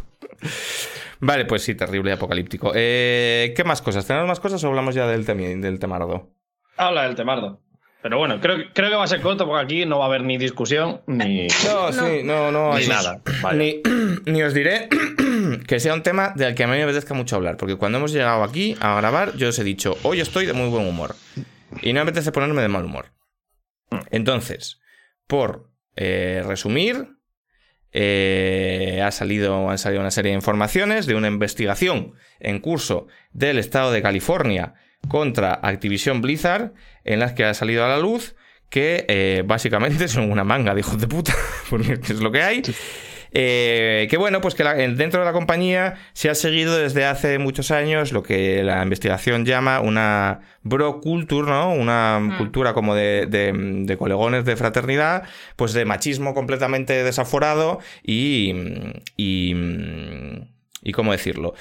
Vale, 1.19 1.45
pues 1.45 1.63
sí, 1.63 1.75
terrible 1.75 2.11
y 2.11 2.13
apocalíptico. 2.13 2.73
Eh, 2.75 3.53
¿Qué 3.55 3.63
más 3.63 3.81
cosas? 3.81 4.05
¿Tenemos 4.05 4.27
más 4.27 4.39
cosas 4.41 4.63
o 4.63 4.67
hablamos 4.67 4.93
ya 4.93 5.07
del, 5.07 5.25
del 5.25 5.79
temardo? 5.79 6.29
Habla 6.75 7.03
del 7.03 7.15
temardo. 7.15 7.61
Pero 8.05 8.19
bueno, 8.19 8.39
creo, 8.39 8.57
creo 8.71 8.91
que 8.91 8.95
va 8.95 9.05
a 9.05 9.07
ser 9.07 9.19
corto 9.19 9.47
porque 9.47 9.63
aquí 9.63 9.85
no 9.87 9.97
va 9.97 10.05
a 10.05 10.07
haber 10.09 10.21
ni 10.21 10.37
discusión 10.37 11.01
ni. 11.07 11.47
No, 11.65 11.91
sí, 11.91 12.21
no, 12.23 12.51
no. 12.51 12.77
Ni 12.77 12.85
nada. 12.85 13.19
Ni, 13.55 13.81
ni, 14.31 14.43
os 14.43 14.53
diré 14.53 14.89
que 15.59 15.79
sea 15.79 15.93
un 15.93 16.03
tema 16.03 16.33
del 16.35 16.55
que 16.55 16.63
a 16.63 16.67
mí 16.67 16.73
me 16.73 16.83
apetezca 16.83 17.13
mucho 17.13 17.35
hablar. 17.35 17.57
Porque 17.57 17.75
cuando 17.75 17.97
hemos 17.97 18.11
llegado 18.11 18.43
aquí 18.43 18.75
a 18.79 18.95
grabar, 18.97 19.35
yo 19.35 19.49
os 19.49 19.59
he 19.59 19.63
dicho, 19.63 19.97
hoy 20.03 20.19
estoy 20.19 20.45
de 20.45 20.53
muy 20.53 20.69
buen 20.69 20.87
humor. 20.87 21.15
Y 21.81 21.93
no 21.93 21.99
me 21.99 22.09
apetece 22.09 22.31
ponerme 22.31 22.61
de 22.61 22.67
mal 22.67 22.85
humor. 22.85 23.11
Entonces, 24.11 24.79
por 25.27 25.71
eh, 25.95 26.43
resumir, 26.45 27.07
eh, 27.91 29.01
ha 29.05 29.11
salido, 29.11 29.69
han 29.69 29.77
salido 29.77 30.01
una 30.01 30.11
serie 30.11 30.31
de 30.31 30.35
informaciones 30.35 31.05
de 31.05 31.15
una 31.15 31.27
investigación 31.27 32.13
en 32.39 32.59
curso 32.59 33.07
del 33.31 33.57
estado 33.57 33.91
de 33.91 34.01
California 34.01 34.73
contra 35.07 35.53
Activision 35.53 36.21
Blizzard, 36.21 36.73
en 37.03 37.19
las 37.19 37.33
que 37.33 37.45
ha 37.45 37.53
salido 37.53 37.85
a 37.85 37.89
la 37.89 37.99
luz 37.99 38.35
que 38.69 39.05
eh, 39.07 39.43
básicamente 39.45 40.07
son 40.09 40.31
una 40.31 40.43
manga 40.43 40.73
de 40.73 40.81
hijos 40.81 40.99
de 40.99 41.07
puta, 41.07 41.33
porque 41.69 41.93
es 41.93 42.19
lo 42.19 42.31
que 42.31 42.43
hay. 42.43 42.61
Eh, 43.37 44.07
que 44.09 44.15
bueno, 44.15 44.39
pues 44.39 44.55
que 44.55 44.63
dentro 44.63 45.19
de 45.19 45.25
la 45.25 45.33
compañía 45.33 45.95
se 46.13 46.29
ha 46.29 46.35
seguido 46.35 46.77
desde 46.77 47.03
hace 47.03 47.37
muchos 47.37 47.69
años 47.69 48.13
lo 48.13 48.23
que 48.23 48.63
la 48.63 48.81
investigación 48.81 49.43
llama 49.43 49.81
una 49.81 50.39
bro 50.63 51.01
culture, 51.01 51.45
¿no? 51.45 51.73
Una 51.73 52.21
mm. 52.21 52.37
cultura 52.37 52.73
como 52.73 52.95
de, 52.95 53.27
de, 53.27 53.97
colegones 53.97 54.45
de 54.45 54.55
fraternidad, 54.55 55.23
pues 55.57 55.73
de 55.73 55.83
machismo 55.83 56.33
completamente 56.33 57.03
desaforado 57.03 57.79
y, 58.03 58.53
y, 59.17 59.53
y 60.81 60.91
¿cómo 60.93 61.11
decirlo? 61.11 61.55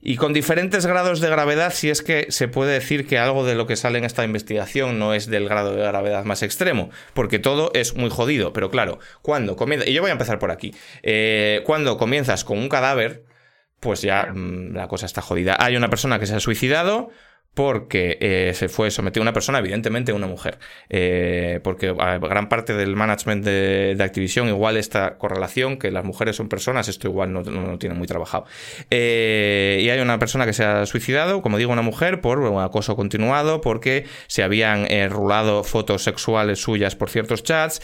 Y 0.00 0.16
con 0.16 0.32
diferentes 0.32 0.86
grados 0.86 1.20
de 1.20 1.28
gravedad, 1.28 1.72
si 1.72 1.90
es 1.90 2.02
que 2.02 2.26
se 2.30 2.46
puede 2.46 2.72
decir 2.72 3.06
que 3.06 3.18
algo 3.18 3.44
de 3.44 3.56
lo 3.56 3.66
que 3.66 3.76
sale 3.76 3.98
en 3.98 4.04
esta 4.04 4.24
investigación 4.24 4.98
no 4.98 5.12
es 5.12 5.26
del 5.26 5.48
grado 5.48 5.74
de 5.74 5.82
gravedad 5.82 6.24
más 6.24 6.42
extremo, 6.42 6.90
porque 7.14 7.38
todo 7.38 7.72
es 7.74 7.96
muy 7.96 8.08
jodido. 8.08 8.52
Pero 8.52 8.70
claro, 8.70 9.00
cuando 9.22 9.56
comienza, 9.56 9.88
y 9.88 9.92
yo 9.92 10.02
voy 10.02 10.10
a 10.10 10.12
empezar 10.12 10.38
por 10.38 10.52
aquí, 10.52 10.72
eh, 11.02 11.62
cuando 11.66 11.98
comienzas 11.98 12.44
con 12.44 12.58
un 12.58 12.68
cadáver, 12.68 13.24
pues 13.80 14.02
ya 14.02 14.26
mm, 14.32 14.74
la 14.74 14.86
cosa 14.86 15.06
está 15.06 15.20
jodida. 15.20 15.56
Hay 15.58 15.76
una 15.76 15.90
persona 15.90 16.20
que 16.20 16.26
se 16.26 16.34
ha 16.36 16.40
suicidado, 16.40 17.10
porque 17.58 18.18
eh, 18.20 18.52
se 18.54 18.68
fue 18.68 18.88
sometido 18.92 19.22
a 19.22 19.24
una 19.24 19.32
persona, 19.32 19.58
evidentemente 19.58 20.12
una 20.12 20.28
mujer, 20.28 20.60
eh, 20.90 21.58
porque 21.64 21.92
gran 21.92 22.48
parte 22.48 22.72
del 22.74 22.94
management 22.94 23.44
de, 23.44 23.96
Activision 23.98 24.46
igual 24.46 24.76
esta 24.76 25.18
correlación, 25.18 25.76
que 25.76 25.90
las 25.90 26.04
mujeres 26.04 26.36
son 26.36 26.48
personas, 26.48 26.86
esto 26.86 27.08
igual 27.08 27.32
no, 27.32 27.42
no, 27.42 27.76
tiene 27.76 27.96
muy 27.96 28.06
trabajado. 28.06 28.44
Eh, 28.90 29.80
y 29.82 29.90
hay 29.90 29.98
una 29.98 30.20
persona 30.20 30.46
que 30.46 30.52
se 30.52 30.64
ha 30.64 30.86
suicidado, 30.86 31.42
como 31.42 31.58
digo, 31.58 31.72
una 31.72 31.82
mujer, 31.82 32.20
por 32.20 32.38
un 32.38 32.62
acoso 32.62 32.94
continuado, 32.94 33.60
porque 33.60 34.06
se 34.28 34.44
habían 34.44 34.86
rulado 35.10 35.64
fotos 35.64 36.04
sexuales 36.04 36.60
suyas 36.60 36.94
por 36.94 37.10
ciertos 37.10 37.42
chats, 37.42 37.82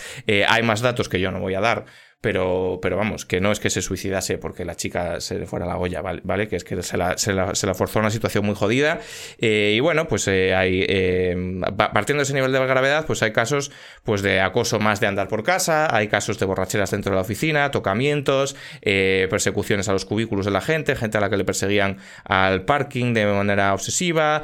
hay 0.48 0.62
más 0.62 0.82
datos 0.82 1.08
que 1.08 1.18
yo 1.18 1.32
no 1.32 1.40
voy 1.40 1.54
a 1.54 1.60
dar 1.60 1.86
pero, 2.24 2.78
pero 2.80 2.96
vamos, 2.96 3.26
que 3.26 3.38
no 3.38 3.52
es 3.52 3.60
que 3.60 3.68
se 3.68 3.82
suicidase 3.82 4.38
porque 4.38 4.64
la 4.64 4.76
chica 4.76 5.20
se 5.20 5.38
le 5.38 5.44
fuera 5.44 5.66
la 5.66 5.76
olla, 5.76 6.00
¿vale? 6.00 6.48
Que 6.48 6.56
es 6.56 6.64
que 6.64 6.82
se 6.82 6.96
la, 6.96 7.18
se 7.18 7.34
la, 7.34 7.54
se 7.54 7.66
la 7.66 7.74
forzó 7.74 7.98
a 7.98 8.00
una 8.00 8.10
situación 8.10 8.46
muy 8.46 8.54
jodida. 8.54 8.98
Eh, 9.38 9.74
y 9.76 9.80
bueno, 9.80 10.08
pues 10.08 10.26
eh, 10.28 10.54
hay, 10.54 10.86
eh, 10.88 11.36
partiendo 11.76 12.20
de 12.20 12.22
ese 12.22 12.32
nivel 12.32 12.50
de 12.50 12.66
gravedad, 12.66 13.04
pues 13.04 13.22
hay 13.22 13.32
casos 13.32 13.70
pues 14.04 14.22
de 14.22 14.40
acoso 14.40 14.80
más 14.80 15.00
de 15.00 15.06
andar 15.06 15.28
por 15.28 15.42
casa, 15.42 15.94
hay 15.94 16.08
casos 16.08 16.38
de 16.38 16.46
borracheras 16.46 16.92
dentro 16.92 17.10
de 17.10 17.16
la 17.16 17.20
oficina, 17.20 17.70
tocamientos, 17.70 18.56
persecuciones 18.80 19.90
a 19.90 19.92
los 19.92 20.06
cubículos 20.06 20.46
de 20.46 20.50
la 20.50 20.62
gente, 20.62 20.96
gente 20.96 21.18
a 21.18 21.20
la 21.20 21.28
que 21.28 21.36
le 21.36 21.44
perseguían 21.44 21.98
al 22.24 22.64
parking 22.64 23.12
de 23.12 23.26
manera 23.26 23.74
obsesiva, 23.74 24.42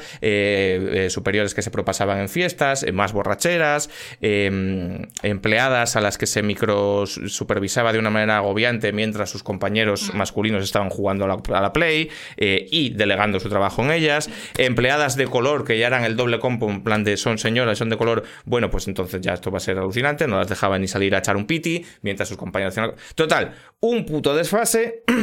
superiores 1.09 1.55
que 1.55 1.63
se 1.63 1.71
propasaban 1.71 2.19
en 2.19 2.29
fiestas, 2.29 2.85
más 2.93 3.15
borracheras, 3.15 3.89
empleadas 4.21 5.97
a 5.97 6.03
las 6.03 6.19
que 6.19 6.27
se 6.27 6.43
micro 6.43 7.07
supervisaban 7.07 7.70
de 7.93 7.99
una 7.99 8.11
manera 8.11 8.37
agobiante 8.37 8.93
mientras 8.93 9.31
sus 9.31 9.43
compañeros 9.43 10.13
masculinos 10.15 10.65
estaban 10.65 10.91
jugando 10.91 11.25
a 11.25 11.61
la, 11.61 11.73
Play 11.73 12.11
eh, 12.37 12.67
y 12.71 12.91
delegando 12.91 13.41
su 13.41 13.49
trabajo 13.49 13.83
en 13.83 13.93
ellas. 13.93 14.29
Empleadas 14.59 15.17
de 15.17 15.27
color 15.27 15.65
que 15.65 15.79
ya 15.79 15.87
eran 15.87 16.05
el 16.05 16.17
doble 16.17 16.39
compo, 16.39 16.69
en 16.69 16.83
plan 16.83 17.05
de 17.05 17.17
son 17.17 17.39
señoras, 17.39 17.79
son 17.79 17.91
de 17.91 17.97
color. 17.97 18.25
Bueno, 18.45 18.71
pues 18.71 18.89
entonces 18.89 19.21
ya 19.21 19.35
esto 19.35 19.51
va 19.51 19.59
a 19.59 19.61
ser 19.61 19.79
alucinante. 19.79 20.27
No 20.27 20.39
las 20.39 20.49
dejaban 20.49 20.81
ni 20.81 20.89
salir 20.89 21.15
a 21.15 21.19
echar 21.19 21.37
un 21.37 21.47
piti 21.47 21.85
mientras 22.03 22.29
sus 22.29 22.37
compañeros 22.37 22.77
hacían. 22.77 22.95
Total, 23.15 23.55
un 23.81 24.05
puto 24.05 24.35
desfase. 24.35 25.05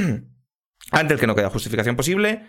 ante 0.92 1.14
el 1.14 1.20
que 1.20 1.28
no 1.28 1.36
queda 1.36 1.50
justificación 1.50 1.96
posible, 1.96 2.44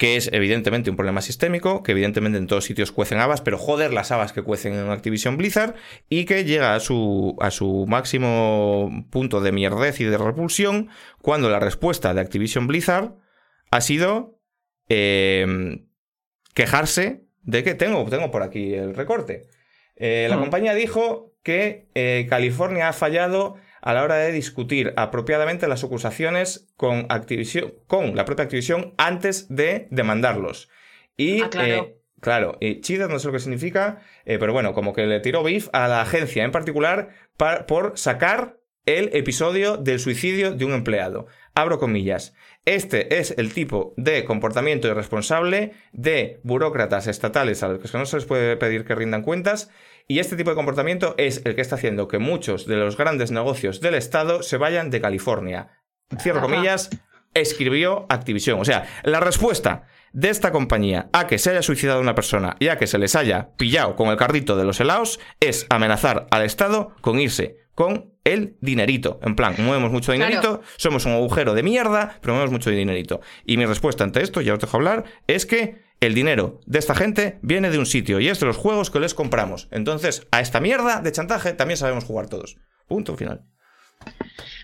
que 0.00 0.16
es 0.16 0.30
evidentemente 0.32 0.88
un 0.88 0.96
problema 0.96 1.20
sistémico, 1.20 1.82
que 1.82 1.92
evidentemente 1.92 2.38
en 2.38 2.46
todos 2.46 2.64
sitios 2.64 2.90
cuecen 2.90 3.18
habas, 3.18 3.42
pero 3.42 3.58
joder 3.58 3.92
las 3.92 4.10
habas 4.10 4.32
que 4.32 4.40
cuecen 4.40 4.72
en 4.72 4.88
Activision 4.88 5.36
Blizzard, 5.36 5.74
y 6.08 6.24
que 6.24 6.44
llega 6.44 6.74
a 6.74 6.80
su, 6.80 7.36
a 7.38 7.50
su 7.50 7.84
máximo 7.86 9.06
punto 9.10 9.42
de 9.42 9.52
mierdez 9.52 10.00
y 10.00 10.04
de 10.04 10.16
repulsión 10.16 10.88
cuando 11.20 11.50
la 11.50 11.60
respuesta 11.60 12.14
de 12.14 12.22
Activision 12.22 12.66
Blizzard 12.66 13.12
ha 13.70 13.82
sido 13.82 14.40
eh, 14.88 15.84
quejarse 16.54 17.26
de 17.42 17.62
que 17.62 17.74
tengo, 17.74 18.02
tengo 18.08 18.30
por 18.30 18.42
aquí 18.42 18.72
el 18.72 18.94
recorte. 18.94 19.48
Eh, 19.96 20.28
la 20.30 20.38
compañía 20.38 20.72
dijo 20.72 21.34
que 21.42 21.90
eh, 21.94 22.26
California 22.30 22.88
ha 22.88 22.94
fallado 22.94 23.58
a 23.82 23.94
la 23.94 24.02
hora 24.02 24.16
de 24.16 24.32
discutir 24.32 24.92
apropiadamente 24.96 25.68
las 25.68 25.84
acusaciones 25.84 26.68
con, 26.76 27.06
Activision, 27.08 27.74
con 27.86 28.16
la 28.16 28.24
propia 28.24 28.44
Activision 28.44 28.94
antes 28.98 29.46
de 29.54 29.88
demandarlos. 29.90 30.68
Y, 31.16 31.42
Ah, 31.42 31.50
claro. 31.50 31.96
claro, 32.20 32.58
y 32.60 32.80
no 33.08 33.18
sé 33.18 33.26
lo 33.28 33.32
que 33.32 33.38
significa, 33.40 34.00
pero 34.24 34.52
bueno, 34.52 34.72
como 34.74 34.92
que 34.92 35.06
le 35.06 35.20
tiró 35.20 35.42
beef 35.42 35.68
a 35.72 35.88
la 35.88 36.00
agencia 36.02 36.44
en 36.44 36.50
particular 36.52 37.10
pa- 37.36 37.66
por 37.66 37.98
sacar 37.98 38.58
el 38.86 39.10
episodio 39.14 39.76
del 39.76 40.00
suicidio 40.00 40.52
de 40.52 40.64
un 40.64 40.72
empleado. 40.72 41.26
Abro 41.54 41.78
comillas. 41.78 42.34
Este 42.64 43.18
es 43.18 43.34
el 43.36 43.52
tipo 43.52 43.94
de 43.96 44.24
comportamiento 44.24 44.88
irresponsable 44.88 45.72
de 45.92 46.40
burócratas 46.42 47.06
estatales 47.06 47.62
a 47.62 47.68
los 47.68 47.90
que 47.90 47.98
no 47.98 48.06
se 48.06 48.16
les 48.16 48.24
puede 48.24 48.56
pedir 48.56 48.84
que 48.84 48.94
rindan 48.94 49.22
cuentas 49.22 49.70
y 50.10 50.18
este 50.18 50.34
tipo 50.34 50.50
de 50.50 50.56
comportamiento 50.56 51.14
es 51.18 51.40
el 51.44 51.54
que 51.54 51.60
está 51.60 51.76
haciendo 51.76 52.08
que 52.08 52.18
muchos 52.18 52.66
de 52.66 52.74
los 52.74 52.96
grandes 52.96 53.30
negocios 53.30 53.80
del 53.80 53.94
Estado 53.94 54.42
se 54.42 54.56
vayan 54.56 54.90
de 54.90 55.00
California. 55.00 55.68
Cierro 56.18 56.40
Ajá. 56.40 56.48
comillas, 56.48 56.90
escribió 57.32 58.06
Activision. 58.08 58.58
O 58.58 58.64
sea, 58.64 58.88
la 59.04 59.20
respuesta 59.20 59.84
de 60.12 60.30
esta 60.30 60.50
compañía 60.50 61.08
a 61.12 61.28
que 61.28 61.38
se 61.38 61.50
haya 61.50 61.62
suicidado 61.62 62.00
una 62.00 62.16
persona 62.16 62.56
y 62.58 62.66
a 62.68 62.76
que 62.76 62.88
se 62.88 62.98
les 62.98 63.14
haya 63.14 63.50
pillado 63.56 63.94
con 63.94 64.08
el 64.08 64.16
carrito 64.16 64.56
de 64.56 64.64
los 64.64 64.80
helados 64.80 65.20
es 65.38 65.66
amenazar 65.70 66.26
al 66.32 66.42
Estado 66.42 66.92
con 67.02 67.20
irse 67.20 67.58
con 67.76 68.12
el 68.24 68.56
dinerito. 68.60 69.20
En 69.22 69.36
plan, 69.36 69.54
movemos 69.58 69.92
mucho 69.92 70.10
dinerito, 70.10 70.40
Claro. 70.40 70.62
somos 70.76 71.06
un 71.06 71.12
agujero 71.12 71.54
de 71.54 71.62
mierda, 71.62 72.18
pero 72.20 72.34
movemos 72.34 72.52
mucho 72.52 72.70
dinerito. 72.70 73.20
Y 73.46 73.56
mi 73.58 73.64
respuesta 73.64 74.02
ante 74.02 74.22
esto, 74.22 74.40
ya 74.40 74.54
os 74.54 74.58
dejo 74.58 74.76
hablar, 74.76 75.04
es 75.28 75.46
que 75.46 75.88
el 76.00 76.14
dinero 76.14 76.60
de 76.66 76.78
esta 76.78 76.94
gente 76.94 77.38
viene 77.42 77.70
de 77.70 77.78
un 77.78 77.86
sitio 77.86 78.20
y 78.20 78.28
es 78.28 78.40
de 78.40 78.46
los 78.46 78.56
juegos 78.56 78.90
que 78.90 79.00
les 79.00 79.14
compramos. 79.14 79.68
Entonces, 79.70 80.26
a 80.30 80.40
esta 80.40 80.60
mierda 80.60 81.00
de 81.00 81.12
chantaje 81.12 81.52
también 81.52 81.76
sabemos 81.76 82.04
jugar 82.04 82.28
todos. 82.28 82.56
Punto 82.88 83.16
final. 83.16 83.42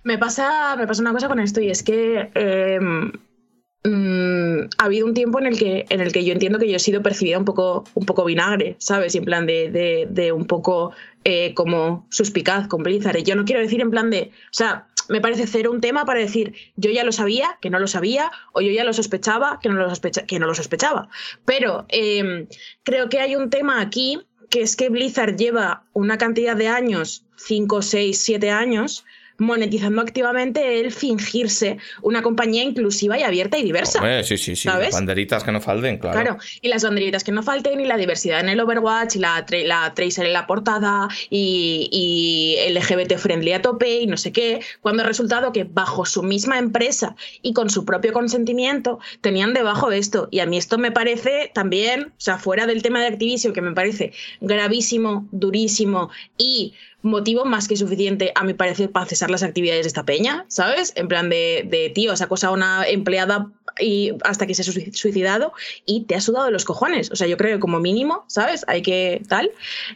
Me 0.02 0.18
pasa, 0.18 0.76
me 0.76 0.86
pasa 0.86 1.02
una 1.02 1.12
cosa 1.12 1.28
con 1.28 1.38
esto 1.38 1.60
y 1.60 1.70
es 1.70 1.82
que 1.82 2.30
eh, 2.34 2.80
mm, 2.80 4.68
ha 4.78 4.84
habido 4.84 5.06
un 5.06 5.12
tiempo 5.12 5.38
en 5.38 5.46
el 5.46 5.58
que 5.58 5.84
en 5.90 6.00
el 6.00 6.12
que 6.12 6.24
yo 6.24 6.32
entiendo 6.32 6.58
que 6.58 6.70
yo 6.70 6.76
he 6.76 6.80
sido 6.80 7.02
percibida 7.02 7.38
un 7.38 7.44
poco 7.44 7.84
un 7.94 8.06
poco 8.06 8.24
vinagre, 8.24 8.76
¿sabes? 8.78 9.14
Y 9.14 9.18
en 9.18 9.24
plan 9.26 9.46
de, 9.46 10.32
un 10.34 10.46
poco 10.46 10.92
eh, 11.24 11.52
como 11.52 12.06
suspicaz 12.10 12.66
con 12.66 12.82
Blizzard. 12.82 13.18
Y 13.18 13.24
yo 13.24 13.36
no 13.36 13.44
quiero 13.44 13.60
decir 13.60 13.82
en 13.82 13.90
plan 13.90 14.08
de, 14.08 14.30
o 14.32 14.52
sea, 14.54 14.88
me 15.08 15.20
parece 15.20 15.46
cero 15.46 15.70
un 15.70 15.80
tema 15.80 16.04
para 16.04 16.20
decir 16.20 16.54
yo 16.76 16.90
ya 16.90 17.04
lo 17.04 17.12
sabía, 17.12 17.58
que 17.60 17.70
no 17.70 17.78
lo 17.78 17.86
sabía, 17.86 18.30
o 18.52 18.60
yo 18.60 18.70
ya 18.70 18.84
lo 18.84 18.92
sospechaba, 18.92 19.58
que 19.60 19.68
no 19.68 19.74
lo, 19.76 19.88
sospecha- 19.88 20.26
que 20.26 20.38
no 20.38 20.46
lo 20.46 20.54
sospechaba. 20.54 21.08
Pero 21.44 21.86
eh, 21.88 22.46
creo 22.82 23.08
que 23.08 23.20
hay 23.20 23.36
un 23.36 23.50
tema 23.50 23.80
aquí 23.80 24.20
que 24.50 24.62
es 24.62 24.76
que 24.76 24.88
Blizzard 24.90 25.36
lleva 25.36 25.84
una 25.92 26.18
cantidad 26.18 26.56
de 26.56 26.68
años, 26.68 27.24
5, 27.36 27.82
6, 27.82 28.18
7 28.20 28.50
años, 28.50 29.04
monetizando 29.38 30.02
activamente 30.02 30.80
el 30.80 30.92
fingirse 30.92 31.78
una 32.02 32.22
compañía 32.22 32.62
inclusiva 32.62 33.18
y 33.18 33.22
abierta 33.22 33.58
y 33.58 33.62
diversa. 33.62 33.98
Hombre, 33.98 34.24
sí, 34.24 34.36
sí, 34.38 34.56
sí. 34.56 34.68
¿Sabes? 34.68 34.92
Banderitas 34.92 35.44
que 35.44 35.52
no 35.52 35.60
falten, 35.60 35.98
claro. 35.98 36.20
Claro, 36.20 36.38
y 36.62 36.68
las 36.68 36.82
banderitas 36.84 37.24
que 37.24 37.32
no 37.32 37.42
falten, 37.42 37.80
y 37.80 37.86
la 37.86 37.96
diversidad 37.96 38.40
en 38.40 38.48
el 38.48 38.60
Overwatch, 38.60 39.16
y 39.16 39.18
la, 39.18 39.44
tra- 39.46 39.64
la 39.64 39.92
Tracer 39.94 40.26
en 40.26 40.32
la 40.32 40.46
portada, 40.46 41.08
y, 41.30 41.88
y 41.92 42.72
LGBT 42.72 43.16
friendly 43.18 43.52
a 43.52 43.62
tope, 43.62 44.00
y 44.00 44.06
no 44.06 44.16
sé 44.16 44.32
qué, 44.32 44.60
cuando 44.80 45.02
ha 45.02 45.06
resultado 45.06 45.52
que 45.52 45.64
bajo 45.64 46.06
su 46.06 46.22
misma 46.22 46.58
empresa 46.58 47.16
y 47.42 47.52
con 47.52 47.70
su 47.70 47.84
propio 47.84 48.12
consentimiento 48.12 48.98
tenían 49.20 49.52
debajo 49.54 49.90
esto. 49.92 50.28
Y 50.30 50.40
a 50.40 50.46
mí 50.46 50.56
esto 50.56 50.78
me 50.78 50.92
parece 50.92 51.50
también, 51.54 52.04
o 52.08 52.12
sea, 52.20 52.38
fuera 52.38 52.66
del 52.66 52.82
tema 52.82 53.00
de 53.00 53.08
Activision, 53.08 53.52
que 53.52 53.62
me 53.62 53.72
parece 53.72 54.12
gravísimo, 54.40 55.26
durísimo 55.32 56.10
y 56.38 56.74
motivo 57.02 57.44
más 57.44 57.68
que 57.68 57.76
suficiente, 57.76 58.32
a 58.34 58.42
mi 58.42 58.54
parecer, 58.54 58.90
para 58.90 59.06
cesar 59.06 59.30
las 59.30 59.42
actividades 59.42 59.84
de 59.84 59.88
esta 59.88 60.04
peña, 60.04 60.44
¿sabes? 60.48 60.92
En 60.96 61.06
plan 61.08 61.28
de, 61.30 61.92
tío, 61.94 62.10
has 62.12 62.22
acosado 62.22 62.54
a 62.54 62.56
una 62.56 62.88
empleada 62.88 63.50
y 63.78 64.12
hasta 64.24 64.46
que 64.46 64.54
se 64.54 64.62
ha 64.62 64.64
sui- 64.64 64.90
suicidado 64.92 65.52
y 65.84 66.04
te 66.04 66.14
ha 66.14 66.20
sudado 66.20 66.46
de 66.46 66.50
los 66.52 66.64
cojones. 66.64 67.10
O 67.12 67.16
sea, 67.16 67.26
yo 67.26 67.36
creo 67.36 67.56
que 67.56 67.60
como 67.60 67.78
mínimo, 67.78 68.24
¿sabes? 68.26 68.64
Hay 68.66 68.82
que 68.82 69.22
tal. 69.28 69.50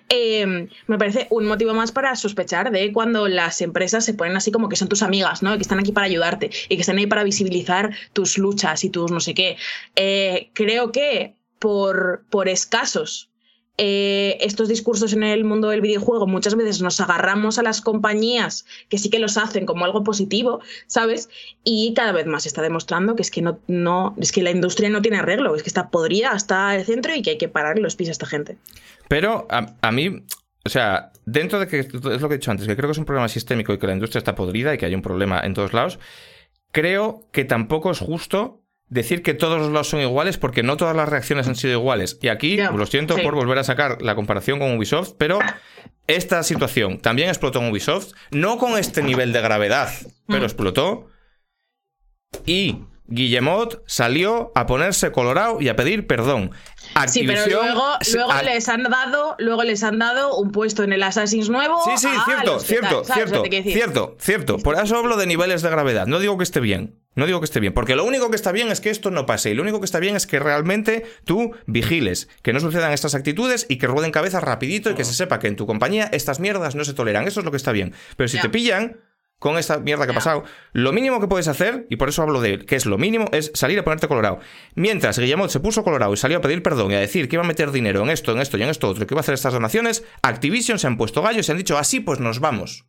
Eh, 0.09 0.69
me 0.87 0.99
parece 0.99 1.27
un 1.31 1.47
motivo 1.47 1.73
más 1.75 1.91
para 1.91 2.15
sospechar 2.15 2.71
de 2.71 2.93
cuando 2.93 3.27
las 3.27 3.61
empresas 3.63 4.05
se 4.05 4.15
ponen 4.15 4.37
así 4.37 4.53
como 4.53 4.69
que 4.69 4.77
son 4.77 4.89
tus 4.89 5.03
amigas, 5.03 5.43
¿no? 5.43 5.57
Que 5.57 5.63
están 5.63 5.81
aquí 5.81 5.93
para 5.93 6.07
ayudarte 6.07 6.51
y 6.69 6.77
que 6.77 6.83
están 6.83 6.99
ahí 6.99 7.07
para 7.07 7.25
visibilizar 7.25 7.91
tus 8.13 8.37
luchas 8.39 8.85
y 8.85 8.91
tus 8.91 9.11
no 9.11 9.21
sé 9.21 9.33
qué. 9.35 9.57
Eh, 9.97 10.51
creo 10.53 10.93
que 10.93 11.35
por, 11.59 12.25
por 12.31 12.49
escasos 12.49 13.30
eh, 13.83 14.37
estos 14.43 14.69
discursos 14.69 15.15
en 15.15 15.23
el 15.23 15.43
mundo 15.43 15.71
del 15.71 15.81
videojuego 15.81 16.27
muchas 16.27 16.55
veces 16.55 16.83
nos 16.83 17.01
agarramos 17.01 17.59
a 17.59 17.63
las 17.63 17.81
compañías 17.81 18.67
que 18.91 18.99
sí 18.99 19.09
que 19.09 19.19
los 19.19 19.39
hacen 19.39 19.65
como 19.65 19.87
algo 19.87 20.05
positivo, 20.05 20.61
¿sabes? 20.87 21.31
Y 21.65 21.95
cada 21.95 22.13
vez 22.13 22.27
más 22.27 22.43
se 22.43 22.51
está 22.51 22.61
demostrando 22.61 23.17
que 23.17 23.23
es 23.23 23.31
que 23.31 23.41
no, 23.41 23.59
no, 23.69 24.15
es 24.21 24.33
que 24.33 24.43
la 24.43 24.51
industria 24.51 24.91
no 24.91 25.01
tiene 25.01 25.17
arreglo, 25.17 25.57
es 25.57 25.63
que 25.63 25.71
está 25.71 25.89
podrida 25.89 26.33
hasta 26.33 26.77
el 26.77 26.85
centro 26.85 27.15
y 27.15 27.23
que 27.23 27.31
hay 27.31 27.39
que 27.39 27.49
parar 27.49 27.79
los 27.79 27.97
pies 27.97 28.11
a 28.11 28.13
esta 28.13 28.27
gente. 28.27 28.59
Pero 29.09 29.47
a, 29.49 29.75
a 29.81 29.93
mí, 29.93 30.25
o 30.67 30.69
sea, 30.69 31.11
dentro 31.25 31.59
de 31.59 31.67
que 31.67 31.79
es 31.81 31.95
lo 31.95 32.29
que 32.29 32.35
he 32.35 32.39
dicho 32.39 32.51
antes, 32.51 32.67
que 32.67 32.77
creo 32.77 32.89
que 32.89 32.93
es 32.93 32.99
un 32.99 33.07
problema 33.07 33.29
sistémico 33.31 33.73
y 33.73 33.79
que 33.79 33.87
la 33.87 33.95
industria 33.95 34.19
está 34.19 34.35
podrida 34.35 34.75
y 34.75 34.77
que 34.77 34.85
hay 34.85 34.95
un 34.95 35.01
problema 35.01 35.41
en 35.41 35.55
todos 35.55 35.73
lados, 35.73 35.99
creo 36.71 37.27
que 37.33 37.47
tampoco 37.47 37.91
es 37.91 37.99
justo 37.99 38.60
decir 38.91 39.23
que 39.23 39.33
todos 39.35 39.59
los 39.59 39.71
lados 39.71 39.89
son 39.89 40.01
iguales 40.01 40.37
porque 40.37 40.63
no 40.63 40.77
todas 40.77 40.95
las 40.95 41.09
reacciones 41.09 41.49
han 41.49 41.57
sido 41.57 41.73
iguales. 41.79 42.19
Y 42.21 42.29
aquí, 42.29 42.59
lo 42.59 42.85
siento 42.87 43.17
sí. 43.17 43.23
por 43.23 43.35
volver 43.35 43.59
a 43.59 43.65
sacar 43.65 44.03
la 44.03 44.15
comparación 44.15 44.59
con 44.59 44.77
Ubisoft, 44.77 45.13
pero 45.17 45.39
esta 46.07 46.43
situación 46.43 46.99
también 46.99 47.29
explotó 47.29 47.61
en 47.61 47.71
Ubisoft, 47.71 48.13
no 48.33 48.59
con 48.59 48.77
este 48.79 49.03
nivel 49.03 49.33
de 49.33 49.41
gravedad, 49.41 49.91
pero 50.27 50.41
Mm. 50.41 50.45
explotó. 50.45 51.09
Y 52.47 52.85
Guillemot 53.11 53.83
salió 53.87 54.53
a 54.55 54.67
ponerse 54.67 55.13
colorado 55.13 55.61
y 55.61 55.69
a 55.69 55.77
pedir 55.77 56.07
perdón. 56.07 56.53
Sí, 57.07 57.25
pero 57.27 57.45
luego, 57.47 57.85
luego 58.15 58.31
a- 58.33 58.43
les 58.43 58.69
han 58.69 58.85
dado, 58.85 59.37
luego 59.39 59.63
les 59.65 59.83
han 59.83 59.99
dado 59.99 60.37
un 60.37 60.51
puesto 60.53 60.83
en 60.83 60.93
el 60.93 61.03
Assassin's 61.03 61.51
nuevo. 61.51 61.81
Sí, 61.85 61.91
sí, 61.99 62.09
cierto, 62.25 62.59
cierto, 62.61 63.03
tal, 63.03 63.07
¿sabes 63.07 63.31
lo 63.31 63.43
cierto, 63.45 63.63
cierto, 63.71 64.17
cierto. 64.19 64.59
Por 64.59 64.77
eso 64.79 64.97
hablo 64.97 65.17
de 65.17 65.27
niveles 65.27 65.63
de 65.63 65.71
gravedad. 65.71 66.07
No 66.07 66.19
digo 66.19 66.39
que 66.39 66.45
esté 66.45 66.61
bien. 66.61 66.97
No 67.17 67.27
digo 67.27 67.41
que 67.41 67.45
esté 67.45 67.59
bien, 67.59 67.75
porque 67.75 67.97
lo 67.97 68.05
único 68.05 68.31
que 68.31 68.37
está 68.37 68.53
bien 68.53 68.69
es 68.71 68.81
que 68.81 68.89
esto 68.89 69.11
no 69.11 69.27
pase 69.27 69.51
y 69.51 69.55
lo 69.55 69.63
único 69.63 69.81
que 69.81 69.85
está 69.85 69.99
bien 69.99 70.15
es 70.15 70.29
que 70.29 70.39
realmente 70.39 71.05
tú 71.25 71.53
vigiles, 71.67 72.29
que 72.43 72.53
no 72.53 72.61
sucedan 72.61 72.93
estas 72.93 73.17
actitudes 73.17 73.67
y 73.69 73.79
que 73.79 73.89
rueden 73.89 74.13
cabezas 74.13 74.45
rapidito 74.45 74.91
y 74.91 74.95
que 74.95 75.05
se 75.05 75.13
sepa 75.13 75.41
que 75.41 75.49
en 75.49 75.57
tu 75.57 75.67
compañía 75.67 76.09
estas 76.13 76.39
mierdas 76.39 76.77
no 76.77 76.85
se 76.85 76.95
toleran. 76.95 77.27
Eso 77.27 77.41
es 77.41 77.45
lo 77.45 77.51
que 77.51 77.57
está 77.57 77.73
bien. 77.73 77.95
Pero 78.17 78.29
si 78.29 78.39
te 78.41 78.49
pillan 78.49 79.01
con 79.41 79.57
esta 79.57 79.79
mierda 79.79 80.05
que 80.05 80.13
ha 80.13 80.15
pasado, 80.15 80.45
lo 80.73 80.93
mínimo 80.93 81.19
que 81.19 81.27
puedes 81.27 81.49
hacer, 81.49 81.87
y 81.89 81.97
por 81.97 82.11
eso 82.11 82.23
hablo 82.23 82.43
de 82.43 82.59
que 82.59 82.77
es 82.77 82.85
lo 82.85 82.99
mínimo, 82.99 83.25
es 83.33 83.51
salir 83.55 83.79
a 83.79 83.85
ponerte 83.85 84.07
colorado. 84.07 84.39
Mientras 84.75 85.19
Guillemot 85.19 85.51
se 85.51 85.61
puso 85.61 85.83
colorado 85.83 86.13
y 86.13 86.19
salió 86.19 86.39
a 86.39 86.41
pedir 86.43 86.63
perdón 86.63 86.93
y 86.93 86.95
a 86.95 87.01
decir 87.01 87.27
que 87.27 87.37
iba 87.37 87.43
a 87.43 87.49
meter 87.49 87.73
dinero 87.73 88.03
en 88.03 88.11
esto, 88.11 88.33
en 88.33 88.39
esto 88.39 88.59
y 88.59 88.63
en 88.63 88.69
esto 88.69 88.87
otro, 88.89 89.03
y 89.03 89.07
que 89.07 89.15
iba 89.15 89.21
a 89.21 89.23
hacer 89.23 89.35
estas 89.35 89.55
donaciones, 89.55 90.05
Activision 90.23 90.79
se 90.79 90.87
han 90.87 90.99
puesto 90.99 91.23
gallos 91.23 91.41
y 91.41 91.43
se 91.45 91.53
han 91.53 91.59
dicho, 91.59 91.79
así 91.79 92.01
pues 92.01 92.21
nos 92.21 92.39
vamos. 92.39 92.87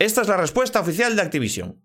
Esta 0.00 0.22
es 0.22 0.28
la 0.28 0.36
respuesta 0.36 0.80
oficial 0.80 1.14
de 1.14 1.22
Activision. 1.22 1.80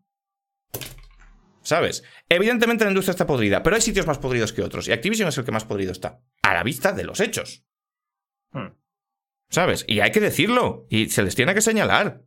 ¿Sabes? 1.61 2.03
Evidentemente 2.29 2.83
la 2.83 2.89
industria 2.89 3.11
está 3.11 3.27
podrida, 3.27 3.61
pero 3.61 3.75
hay 3.75 3.83
sitios 3.83 4.07
más 4.07 4.17
podridos 4.17 4.53
que 4.53 4.63
otros, 4.63 4.87
y 4.87 4.91
Activision 4.91 5.29
es 5.29 5.37
el 5.37 5.45
que 5.45 5.51
más 5.51 5.65
podrido 5.65 5.91
está. 5.91 6.19
A 6.41 6.55
la 6.55 6.63
vista 6.63 6.93
de 6.93 7.03
los 7.03 7.19
hechos. 7.19 7.63
Hmm. 8.53 8.73
¿Sabes? 9.51 9.85
Y 9.87 9.99
hay 9.99 10.11
que 10.11 10.19
decirlo, 10.19 10.87
y 10.89 11.09
se 11.09 11.21
les 11.21 11.35
tiene 11.35 11.53
que 11.53 11.61
señalar. 11.61 12.23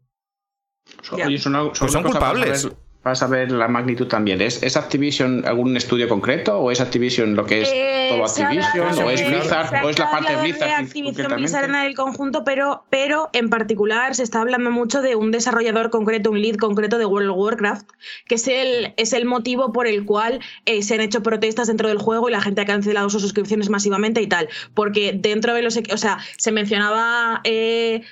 Oye, 1.12 1.34
es 1.34 1.46
una- 1.46 1.64
Pues 1.68 1.78
son 1.78 1.90
una 1.90 2.02
cosa 2.02 2.20
para 2.20 2.32
culpables. 2.32 2.62
saber- 2.62 2.76
Para 3.02 3.16
saber 3.16 3.50
la 3.50 3.66
magnitud 3.66 4.06
también. 4.06 4.40
¿Es, 4.40 4.62
¿Es 4.62 4.76
Activision 4.76 5.44
algún 5.44 5.76
estudio 5.76 6.08
concreto? 6.08 6.60
¿O 6.60 6.70
es 6.70 6.80
Activision 6.80 7.34
lo 7.34 7.44
que 7.44 7.62
es 7.62 7.68
Eh, 7.74 8.06
todo 8.12 8.24
Activision? 8.24 8.86
¿O 9.04 9.10
es 9.10 9.26
Blizzard? 9.28 9.84
¿O 9.84 9.88
es 9.90 9.98
la 9.98 10.08
parte 10.08 10.36
de 10.36 10.40
Blizzard 10.42 10.70
Activision? 10.84 11.34
Blizzard 11.34 11.64
en 11.64 11.74
el 11.74 11.96
conjunto, 11.96 12.44
pero, 12.44 12.84
pero 12.90 13.28
en 13.32 13.50
particular 13.50 14.14
se 14.14 14.22
está 14.22 14.40
hablando 14.40 14.70
mucho 14.70 15.02
de 15.02 15.16
un 15.16 15.32
desarrollador 15.32 15.90
concreto, 15.90 16.30
un 16.30 16.40
lead 16.40 16.54
concreto 16.54 16.96
de 16.96 17.04
World 17.04 17.30
of 17.30 17.38
Warcraft, 17.38 17.90
que 18.28 18.36
es 18.36 18.46
el, 18.46 18.94
es 18.96 19.12
el 19.12 19.24
motivo 19.24 19.72
por 19.72 19.88
el 19.88 20.04
cual 20.04 20.38
eh, 20.64 20.82
se 20.84 20.94
han 20.94 21.00
hecho 21.00 21.24
protestas 21.24 21.66
dentro 21.66 21.88
del 21.88 21.98
juego 21.98 22.28
y 22.28 22.32
la 22.32 22.40
gente 22.40 22.60
ha 22.60 22.66
cancelado 22.66 23.10
sus 23.10 23.20
suscripciones 23.22 23.68
masivamente 23.68 24.22
y 24.22 24.28
tal. 24.28 24.48
Porque 24.74 25.12
dentro 25.12 25.54
de 25.54 25.62
los. 25.62 25.76
O 25.76 25.96
sea, 25.96 26.18
se 26.36 26.52
mencionaba. 26.52 27.40
eh, 27.42 28.02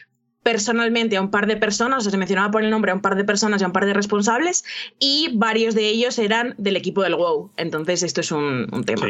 personalmente 0.42 1.16
a 1.16 1.20
un 1.20 1.30
par 1.30 1.46
de 1.46 1.56
personas, 1.56 1.98
o 1.98 2.00
sea, 2.02 2.10
se 2.10 2.16
mencionaba 2.16 2.50
por 2.50 2.62
el 2.62 2.70
nombre 2.70 2.90
a 2.90 2.94
un 2.94 3.00
par 3.00 3.16
de 3.16 3.24
personas 3.24 3.60
y 3.60 3.64
a 3.64 3.66
un 3.66 3.72
par 3.72 3.86
de 3.86 3.94
responsables, 3.94 4.64
y 4.98 5.30
varios 5.34 5.74
de 5.74 5.86
ellos 5.86 6.18
eran 6.18 6.54
del 6.58 6.76
equipo 6.76 7.02
del 7.02 7.14
WoW. 7.14 7.50
Entonces, 7.56 8.02
esto 8.02 8.20
es 8.20 8.32
un, 8.32 8.66
tema. 8.86 9.06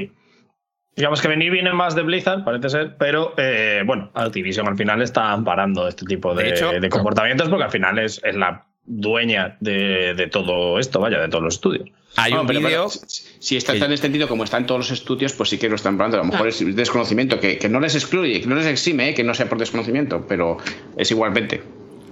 Digamos 0.96 1.22
que 1.22 1.28
venir 1.28 1.52
viene 1.52 1.72
más 1.72 1.94
de 1.94 2.02
Blizzard, 2.02 2.44
parece 2.44 2.68
ser, 2.68 2.96
pero 2.98 3.32
eh, 3.36 3.82
bueno, 3.86 4.10
Activision 4.14 4.66
al 4.66 4.76
final 4.76 5.00
está 5.02 5.32
amparando 5.32 5.86
este 5.86 6.04
tipo 6.04 6.34
de, 6.34 6.88
comportamientos 6.90 7.48
porque 7.48 7.64
al 7.64 7.70
final 7.70 7.98
es, 7.98 8.20
es 8.24 8.34
la 8.34 8.66
dueña 8.90 9.56
de, 9.60 10.28
todo 10.30 10.78
esto, 10.78 11.00
vaya, 11.00 11.20
de 11.20 11.28
todos 11.28 11.44
los 11.44 11.54
estudios. 11.54 11.88
Hay 12.16 12.32
un 12.32 12.46
vídeo. 12.46 12.88
Si 12.88 13.56
está 13.56 13.78
tan 13.78 13.92
extendido 13.92 14.26
como 14.26 14.44
está 14.44 14.58
en 14.58 14.66
todos 14.66 14.80
los 14.80 14.90
estudios, 14.90 15.32
pues 15.32 15.48
sí 15.48 15.58
que 15.58 15.68
lo 15.68 15.76
están 15.76 15.96
probando. 15.96 16.18
A 16.18 16.24
lo 16.24 16.30
mejor 16.30 16.48
es 16.48 16.76
desconocimiento, 16.76 17.38
que, 17.38 17.56
que, 17.58 17.68
no 17.68 17.78
les 17.80 17.94
excluye, 17.94 18.40
que 18.40 18.46
no 18.48 18.56
les 18.56 18.66
exime, 18.66 19.10
eh, 19.10 19.14
que 19.14 19.22
no 19.22 19.32
sea 19.32 19.48
por 19.48 19.58
desconocimiento, 19.58 20.26
pero 20.28 20.58
es 20.96 21.10
igualmente. 21.10 21.62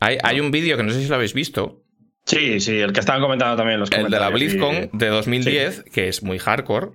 Hay, 0.00 0.18
hay 0.22 0.40
un 0.40 0.52
vídeo 0.52 0.76
que 0.76 0.84
no 0.84 0.92
sé 0.92 1.02
si 1.02 1.08
lo 1.08 1.16
habéis 1.16 1.34
visto. 1.34 1.82
Sí, 2.24 2.60
sí, 2.60 2.78
el 2.78 2.92
que 2.92 3.00
estaban 3.00 3.20
comentando 3.20 3.56
también 3.56 3.80
los 3.80 3.90
El 3.90 4.10
de 4.10 4.20
la 4.20 4.28
BlizzCon 4.28 4.90
de 4.92 5.06
2010, 5.08 5.84
que 5.92 6.08
es 6.08 6.22
muy 6.22 6.38
hardcore 6.38 6.92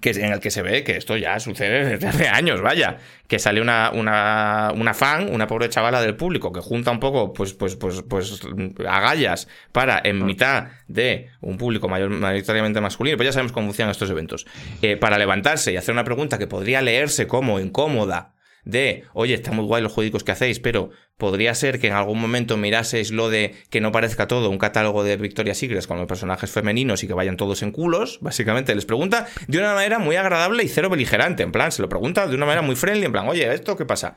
que 0.00 0.10
en 0.10 0.32
el 0.32 0.40
que 0.40 0.50
se 0.50 0.62
ve 0.62 0.84
que 0.84 0.96
esto 0.96 1.16
ya 1.16 1.40
sucede 1.40 1.84
desde 1.84 2.06
hace 2.06 2.28
años, 2.28 2.60
vaya, 2.60 2.98
que 3.26 3.38
sale 3.38 3.60
una, 3.60 3.90
una, 3.92 4.72
una, 4.74 4.94
fan, 4.94 5.28
una 5.32 5.48
pobre 5.48 5.68
chavala 5.68 6.00
del 6.00 6.14
público 6.14 6.52
que 6.52 6.60
junta 6.60 6.92
un 6.92 7.00
poco, 7.00 7.32
pues, 7.32 7.54
pues, 7.54 7.74
pues, 7.74 8.02
pues, 8.08 8.40
agallas 8.88 9.48
para 9.72 10.00
en 10.04 10.24
mitad 10.24 10.68
de 10.86 11.30
un 11.40 11.58
público 11.58 11.88
mayoritariamente 11.88 12.80
masculino, 12.80 13.16
pues 13.16 13.28
ya 13.28 13.32
sabemos 13.32 13.52
cómo 13.52 13.66
funcionan 13.66 13.90
estos 13.90 14.10
eventos, 14.10 14.46
eh, 14.82 14.96
para 14.96 15.18
levantarse 15.18 15.72
y 15.72 15.76
hacer 15.76 15.92
una 15.92 16.04
pregunta 16.04 16.38
que 16.38 16.46
podría 16.46 16.82
leerse 16.82 17.26
como 17.26 17.58
incómoda 17.58 18.34
de, 18.64 19.04
oye, 19.12 19.34
está 19.34 19.52
muy 19.52 19.64
guay 19.64 19.82
los 19.82 19.92
juegos 19.92 20.24
que 20.24 20.32
hacéis, 20.32 20.60
pero 20.60 20.90
podría 21.16 21.54
ser 21.54 21.80
que 21.80 21.88
en 21.88 21.92
algún 21.92 22.20
momento 22.20 22.56
miraseis 22.56 23.10
lo 23.10 23.30
de 23.30 23.54
que 23.70 23.80
no 23.80 23.92
parezca 23.92 24.28
todo 24.28 24.50
un 24.50 24.58
catálogo 24.58 25.04
de 25.04 25.16
Victoria's 25.16 25.58
Secret 25.58 25.86
con 25.86 25.98
los 25.98 26.06
personajes 26.06 26.50
femeninos 26.50 27.02
y 27.02 27.06
que 27.06 27.14
vayan 27.14 27.36
todos 27.36 27.62
en 27.62 27.72
culos, 27.72 28.18
básicamente 28.20 28.74
les 28.74 28.86
pregunta 28.86 29.26
de 29.46 29.58
una 29.58 29.74
manera 29.74 29.98
muy 29.98 30.16
agradable 30.16 30.64
y 30.64 30.68
cero 30.68 30.90
beligerante, 30.90 31.42
en 31.42 31.52
plan, 31.52 31.72
se 31.72 31.82
lo 31.82 31.88
pregunta 31.88 32.26
de 32.26 32.34
una 32.34 32.46
manera 32.46 32.62
muy 32.62 32.76
friendly, 32.76 33.06
en 33.06 33.12
plan, 33.12 33.28
oye, 33.28 33.52
¿esto 33.52 33.76
qué 33.76 33.84
pasa? 33.84 34.16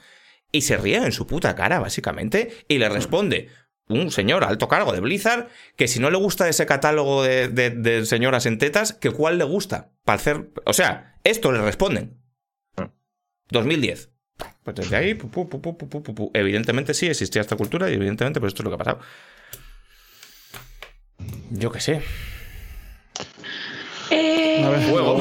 Y 0.51 0.61
se 0.61 0.77
ríe 0.77 0.97
en 0.97 1.11
su 1.11 1.27
puta 1.27 1.55
cara, 1.55 1.79
básicamente, 1.79 2.65
y 2.67 2.77
le 2.77 2.89
responde 2.89 3.49
un 3.89 4.11
señor 4.11 4.43
alto 4.43 4.67
cargo 4.67 4.93
de 4.93 5.01
Blizzard 5.01 5.47
que 5.75 5.87
si 5.87 5.99
no 5.99 6.09
le 6.09 6.17
gusta 6.17 6.47
ese 6.47 6.65
catálogo 6.65 7.23
de, 7.23 7.49
de 7.49 8.05
señoras 8.05 8.45
en 8.45 8.57
tetas, 8.57 8.93
que 8.93 9.11
cuál 9.11 9.37
le 9.37 9.43
gusta 9.43 9.91
para 10.05 10.15
hacer... 10.15 10.51
O 10.65 10.73
sea, 10.73 11.17
esto 11.23 11.51
le 11.51 11.61
responden. 11.61 12.21
2010. 13.49 14.12
Pues 14.63 14.75
desde 14.75 14.95
ahí, 14.95 15.19
evidentemente 16.33 16.93
sí 16.93 17.07
existía 17.07 17.41
esta 17.41 17.57
cultura 17.57 17.89
y 17.89 17.95
evidentemente 17.95 18.39
pues 18.39 18.51
esto 18.51 18.61
es 18.61 18.65
lo 18.65 18.71
que 18.71 18.75
ha 18.75 18.77
pasado. 18.77 18.99
Yo 21.51 21.71
qué 21.71 21.79
sé. 21.79 22.01
Eh, 24.09 24.61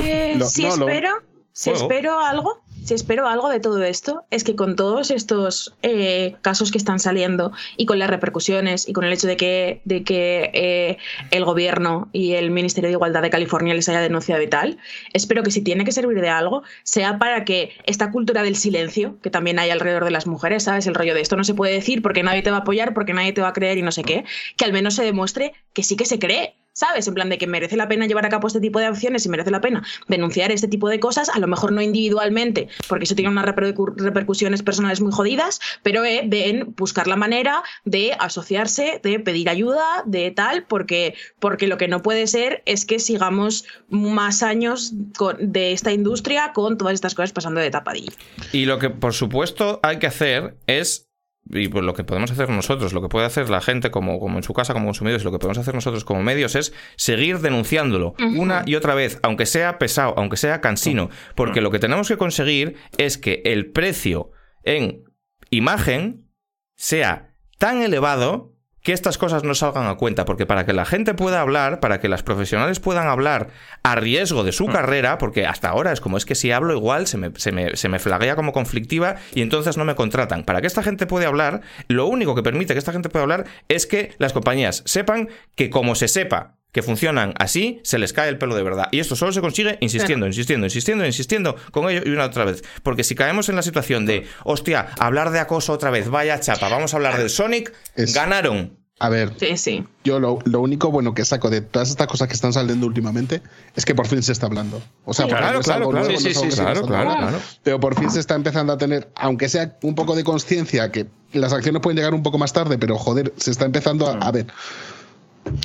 eh, 0.04 0.38
si 0.46 0.66
espero, 0.66 1.22
si 1.52 1.70
espero 1.70 2.18
algo, 2.20 2.62
si 2.84 2.94
espero 2.94 3.28
algo 3.28 3.48
de 3.48 3.60
todo 3.60 3.82
esto, 3.82 4.24
es 4.30 4.44
que 4.44 4.56
con 4.56 4.76
todos 4.76 5.10
estos 5.10 5.74
eh, 5.82 6.34
casos 6.42 6.72
que 6.72 6.78
están 6.78 6.98
saliendo 6.98 7.52
y 7.76 7.86
con 7.86 7.98
las 7.98 8.10
repercusiones 8.10 8.88
y 8.88 8.92
con 8.92 9.04
el 9.04 9.12
hecho 9.12 9.26
de 9.26 9.36
que, 9.36 9.80
de 9.84 10.02
que 10.02 10.50
eh, 10.52 10.98
el 11.30 11.44
gobierno 11.44 12.08
y 12.12 12.32
el 12.32 12.50
Ministerio 12.50 12.88
de 12.88 12.94
Igualdad 12.94 13.22
de 13.22 13.30
California 13.30 13.74
les 13.74 13.88
haya 13.88 14.00
denunciado 14.00 14.42
y 14.42 14.48
tal, 14.48 14.78
espero 15.12 15.42
que 15.42 15.50
si 15.50 15.62
tiene 15.62 15.84
que 15.84 15.92
servir 15.92 16.20
de 16.20 16.28
algo, 16.28 16.62
sea 16.82 17.18
para 17.18 17.44
que 17.44 17.72
esta 17.86 18.10
cultura 18.10 18.42
del 18.42 18.56
silencio, 18.56 19.18
que 19.22 19.30
también 19.30 19.58
hay 19.58 19.70
alrededor 19.70 20.04
de 20.04 20.10
las 20.10 20.26
mujeres, 20.26 20.64
¿sabes? 20.64 20.86
El 20.86 20.94
rollo 20.94 21.14
de 21.14 21.20
esto 21.20 21.36
no 21.36 21.44
se 21.44 21.54
puede 21.54 21.72
decir 21.72 22.02
porque 22.02 22.22
nadie 22.22 22.42
te 22.42 22.50
va 22.50 22.58
a 22.58 22.60
apoyar, 22.60 22.94
porque 22.94 23.14
nadie 23.14 23.32
te 23.32 23.42
va 23.42 23.48
a 23.48 23.52
creer 23.52 23.78
y 23.78 23.82
no 23.82 23.92
sé 23.92 24.02
qué, 24.02 24.24
que 24.56 24.64
al 24.64 24.72
menos 24.72 24.94
se 24.94 25.04
demuestre 25.04 25.52
que 25.72 25.82
sí 25.82 25.96
que 25.96 26.04
se 26.04 26.18
cree 26.18 26.54
¿sabes? 26.72 27.06
En 27.08 27.14
plan 27.14 27.28
de 27.28 27.38
que 27.38 27.46
merece 27.46 27.76
la 27.76 27.88
pena 27.88 28.06
llevar 28.06 28.26
a 28.26 28.28
cabo 28.28 28.46
este 28.46 28.60
tipo 28.60 28.78
de 28.78 28.86
acciones 28.86 29.26
y 29.26 29.28
merece 29.28 29.50
la 29.50 29.60
pena 29.60 29.82
denunciar 30.08 30.52
este 30.52 30.68
tipo 30.68 30.88
de 30.88 31.00
cosas, 31.00 31.28
a 31.28 31.38
lo 31.38 31.46
mejor 31.46 31.72
no 31.72 31.82
individualmente, 31.82 32.68
porque 32.88 33.04
eso 33.04 33.14
tiene 33.14 33.30
unas 33.30 33.44
repercusiones 33.44 34.62
personales 34.62 35.00
muy 35.00 35.12
jodidas, 35.12 35.60
pero 35.82 36.04
eh, 36.04 36.64
buscar 36.76 37.06
la 37.06 37.16
manera 37.16 37.62
de 37.84 38.12
asociarse, 38.18 39.00
de 39.02 39.20
pedir 39.20 39.48
ayuda, 39.48 40.02
de 40.06 40.30
tal, 40.30 40.64
porque, 40.64 41.14
porque 41.38 41.66
lo 41.66 41.78
que 41.78 41.88
no 41.88 42.02
puede 42.02 42.26
ser 42.26 42.62
es 42.66 42.84
que 42.84 42.98
sigamos 42.98 43.64
más 43.88 44.42
años 44.42 44.92
de 45.38 45.72
esta 45.72 45.92
industria 45.92 46.52
con 46.52 46.78
todas 46.78 46.94
estas 46.94 47.14
cosas 47.14 47.32
pasando 47.32 47.60
de 47.60 47.70
tapadilla. 47.70 48.12
Y 48.52 48.64
lo 48.64 48.78
que 48.78 48.90
por 48.90 49.14
supuesto 49.14 49.80
hay 49.82 49.98
que 49.98 50.06
hacer 50.06 50.56
es 50.66 51.11
y 51.50 51.68
pues 51.68 51.84
lo 51.84 51.94
que 51.94 52.04
podemos 52.04 52.30
hacer 52.30 52.48
nosotros, 52.48 52.92
lo 52.92 53.02
que 53.02 53.08
puede 53.08 53.26
hacer 53.26 53.50
la 53.50 53.60
gente 53.60 53.90
como, 53.90 54.20
como 54.20 54.38
en 54.38 54.42
su 54.42 54.52
casa, 54.52 54.72
como 54.72 54.86
consumidores, 54.86 55.24
lo 55.24 55.32
que 55.32 55.38
podemos 55.38 55.58
hacer 55.58 55.74
nosotros 55.74 56.04
como 56.04 56.22
medios 56.22 56.54
es 56.54 56.72
seguir 56.96 57.40
denunciándolo 57.40 58.14
una 58.36 58.62
y 58.64 58.76
otra 58.76 58.94
vez, 58.94 59.18
aunque 59.22 59.46
sea 59.46 59.78
pesado, 59.78 60.14
aunque 60.16 60.36
sea 60.36 60.60
cansino, 60.60 61.10
porque 61.34 61.60
lo 61.60 61.70
que 61.70 61.78
tenemos 61.78 62.08
que 62.08 62.16
conseguir 62.16 62.76
es 62.96 63.18
que 63.18 63.42
el 63.44 63.70
precio 63.72 64.30
en 64.62 65.04
imagen 65.50 66.28
sea 66.76 67.34
tan 67.58 67.82
elevado 67.82 68.54
que 68.82 68.92
estas 68.92 69.16
cosas 69.18 69.44
no 69.44 69.54
salgan 69.54 69.86
a 69.86 69.94
cuenta, 69.94 70.24
porque 70.24 70.46
para 70.46 70.66
que 70.66 70.72
la 70.72 70.84
gente 70.84 71.14
pueda 71.14 71.40
hablar, 71.40 71.80
para 71.80 72.00
que 72.00 72.08
las 72.08 72.22
profesionales 72.22 72.80
puedan 72.80 73.06
hablar 73.06 73.48
a 73.82 73.94
riesgo 73.94 74.44
de 74.44 74.52
su 74.52 74.68
mm. 74.68 74.72
carrera, 74.72 75.18
porque 75.18 75.46
hasta 75.46 75.68
ahora 75.68 75.92
es 75.92 76.00
como 76.00 76.16
es 76.16 76.24
que 76.24 76.34
si 76.34 76.50
hablo 76.50 76.74
igual 76.74 77.06
se 77.06 77.16
me, 77.16 77.30
se, 77.36 77.52
me, 77.52 77.76
se 77.76 77.88
me 77.88 77.98
flaguea 77.98 78.36
como 78.36 78.52
conflictiva 78.52 79.16
y 79.34 79.42
entonces 79.42 79.76
no 79.76 79.84
me 79.84 79.94
contratan. 79.94 80.44
Para 80.44 80.60
que 80.60 80.66
esta 80.66 80.82
gente 80.82 81.06
pueda 81.06 81.28
hablar, 81.28 81.60
lo 81.88 82.06
único 82.06 82.34
que 82.34 82.42
permite 82.42 82.74
que 82.74 82.78
esta 82.78 82.92
gente 82.92 83.08
pueda 83.08 83.22
hablar 83.22 83.44
es 83.68 83.86
que 83.86 84.14
las 84.18 84.32
compañías 84.32 84.82
sepan 84.84 85.28
que 85.54 85.70
como 85.70 85.94
se 85.94 86.08
sepa 86.08 86.56
que 86.72 86.82
funcionan 86.82 87.34
así, 87.38 87.80
se 87.84 87.98
les 87.98 88.12
cae 88.12 88.30
el 88.30 88.38
pelo 88.38 88.56
de 88.56 88.62
verdad. 88.62 88.88
Y 88.90 89.00
esto 89.00 89.14
solo 89.14 89.32
se 89.32 89.40
consigue 89.40 89.76
insistiendo, 89.80 90.26
insistiendo, 90.26 90.66
insistiendo, 90.66 91.06
insistiendo 91.06 91.56
con 91.70 91.88
ello 91.88 92.00
y 92.04 92.10
una 92.10 92.24
otra 92.24 92.44
vez. 92.44 92.64
Porque 92.82 93.04
si 93.04 93.14
caemos 93.14 93.48
en 93.50 93.56
la 93.56 93.62
situación 93.62 94.06
de, 94.06 94.26
hostia, 94.44 94.88
hablar 94.98 95.30
de 95.30 95.38
acoso 95.38 95.72
otra 95.72 95.90
vez, 95.90 96.08
vaya 96.08 96.40
chapa, 96.40 96.68
vamos 96.68 96.94
a 96.94 96.96
hablar 96.96 97.18
del 97.18 97.30
Sonic, 97.30 97.72
ganaron. 98.14 98.78
A 98.98 99.08
ver, 99.08 99.32
sí, 99.36 99.56
sí. 99.56 99.84
yo 100.04 100.20
lo, 100.20 100.38
único 100.60 100.92
bueno 100.92 101.12
que 101.12 101.24
saco 101.24 101.50
de 101.50 101.60
todas 101.60 101.90
estas 101.90 102.06
cosas 102.06 102.28
que 102.28 102.34
están 102.34 102.52
saliendo 102.52 102.86
últimamente 102.86 103.42
es 103.74 103.84
que 103.84 103.96
por 103.96 104.06
fin 104.06 104.22
se 104.22 104.30
está 104.30 104.46
hablando. 104.46 104.80
O 105.04 105.12
sea, 105.12 105.26
claro, 105.26 105.58
claro, 105.60 105.90
claro, 105.90 106.16
sí, 106.20 106.32
sí, 106.32 106.48
claro, 106.50 106.86
claro, 106.86 107.38
Pero 107.64 107.80
por 107.80 107.98
fin 107.98 108.12
se 108.12 108.20
está 108.20 108.36
empezando 108.36 108.72
a 108.72 108.78
tener, 108.78 109.10
aunque 109.16 109.48
sea 109.48 109.76
un 109.82 109.96
poco 109.96 110.14
de 110.14 110.22
conciencia, 110.22 110.92
que 110.92 111.08
las 111.32 111.52
acciones 111.52 111.82
pueden 111.82 111.96
llegar 111.96 112.14
un 112.14 112.22
poco 112.22 112.38
más 112.38 112.52
tarde, 112.52 112.78
pero 112.78 112.96
joder, 112.96 113.32
se 113.38 113.50
está 113.50 113.64
empezando 113.64 114.06
a, 114.06 114.12
a 114.18 114.30
ver. 114.30 114.46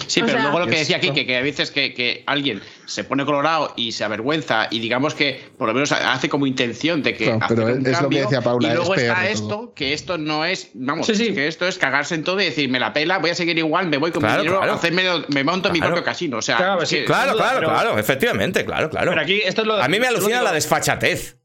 Sí, 0.08 0.22
pero 0.26 0.42
luego 0.42 0.60
lo 0.60 0.68
que 0.68 0.78
decía 0.78 0.98
aquí, 0.98 1.12
que, 1.12 1.26
que 1.26 1.38
a 1.38 1.42
veces 1.42 1.72
que, 1.72 1.94
que, 1.94 2.24
alguien 2.26 2.62
se 2.86 3.04
pone 3.04 3.26
colorado 3.26 3.74
y 3.76 3.92
se 3.92 4.04
avergüenza 4.04 4.68
y 4.72 4.80
digamos 4.80 5.14
que 5.14 5.50
por 5.58 5.68
lo 5.68 5.74
menos 5.74 5.92
hace 5.92 6.30
como 6.30 6.48
intención 6.48 7.04
de 7.04 7.14
que. 7.14 7.38
pero 7.48 7.70
es 7.70 8.02
lo 8.02 8.10
que 8.10 8.22
decía 8.22 8.42
Paula. 8.42 8.70
Y 8.70 8.76
luego 8.76 8.96
está 8.96 9.30
esto, 9.30 9.74
que 9.76 9.94
esto 9.94 10.18
no 10.18 10.46
es. 10.46 10.72
Vamos, 10.74 11.08
que 11.08 11.48
esto 11.48 11.68
es 11.68 11.78
cagarse 11.78 12.16
en 12.16 12.24
todo 12.24 12.42
y 12.42 12.46
decir, 12.46 12.70
me 12.70 12.80
la 12.80 12.94
pela, 12.94 13.20
voy 13.20 13.30
a 13.30 13.36
seguir 13.36 13.58
igual, 13.58 13.88
me 13.88 13.98
voy 13.98 14.12
con 14.12 14.24
mi 14.24 14.30
dinero, 14.30 14.62
hacerme, 14.62 15.04
me 15.30 15.44
monto 15.44 15.72
mi 15.72 15.80
propio 15.80 16.04
casino. 16.04 16.38
O 16.38 16.42
sea, 16.42 16.58
claro, 16.58 17.36
claro, 17.36 17.68
claro, 17.68 18.00
efectivamente, 18.00 18.66
claro, 18.66 18.90
claro. 18.90 19.12
Pero 19.12 19.22
aquí 19.22 19.42
esto 19.44 19.62
es 19.62 19.68
lo 19.68 19.82
a 19.82 19.88
mí 19.88 20.00
me 20.00 20.08
alucina 20.08 20.42
la 20.42 20.52
desfachatez. 20.52 21.38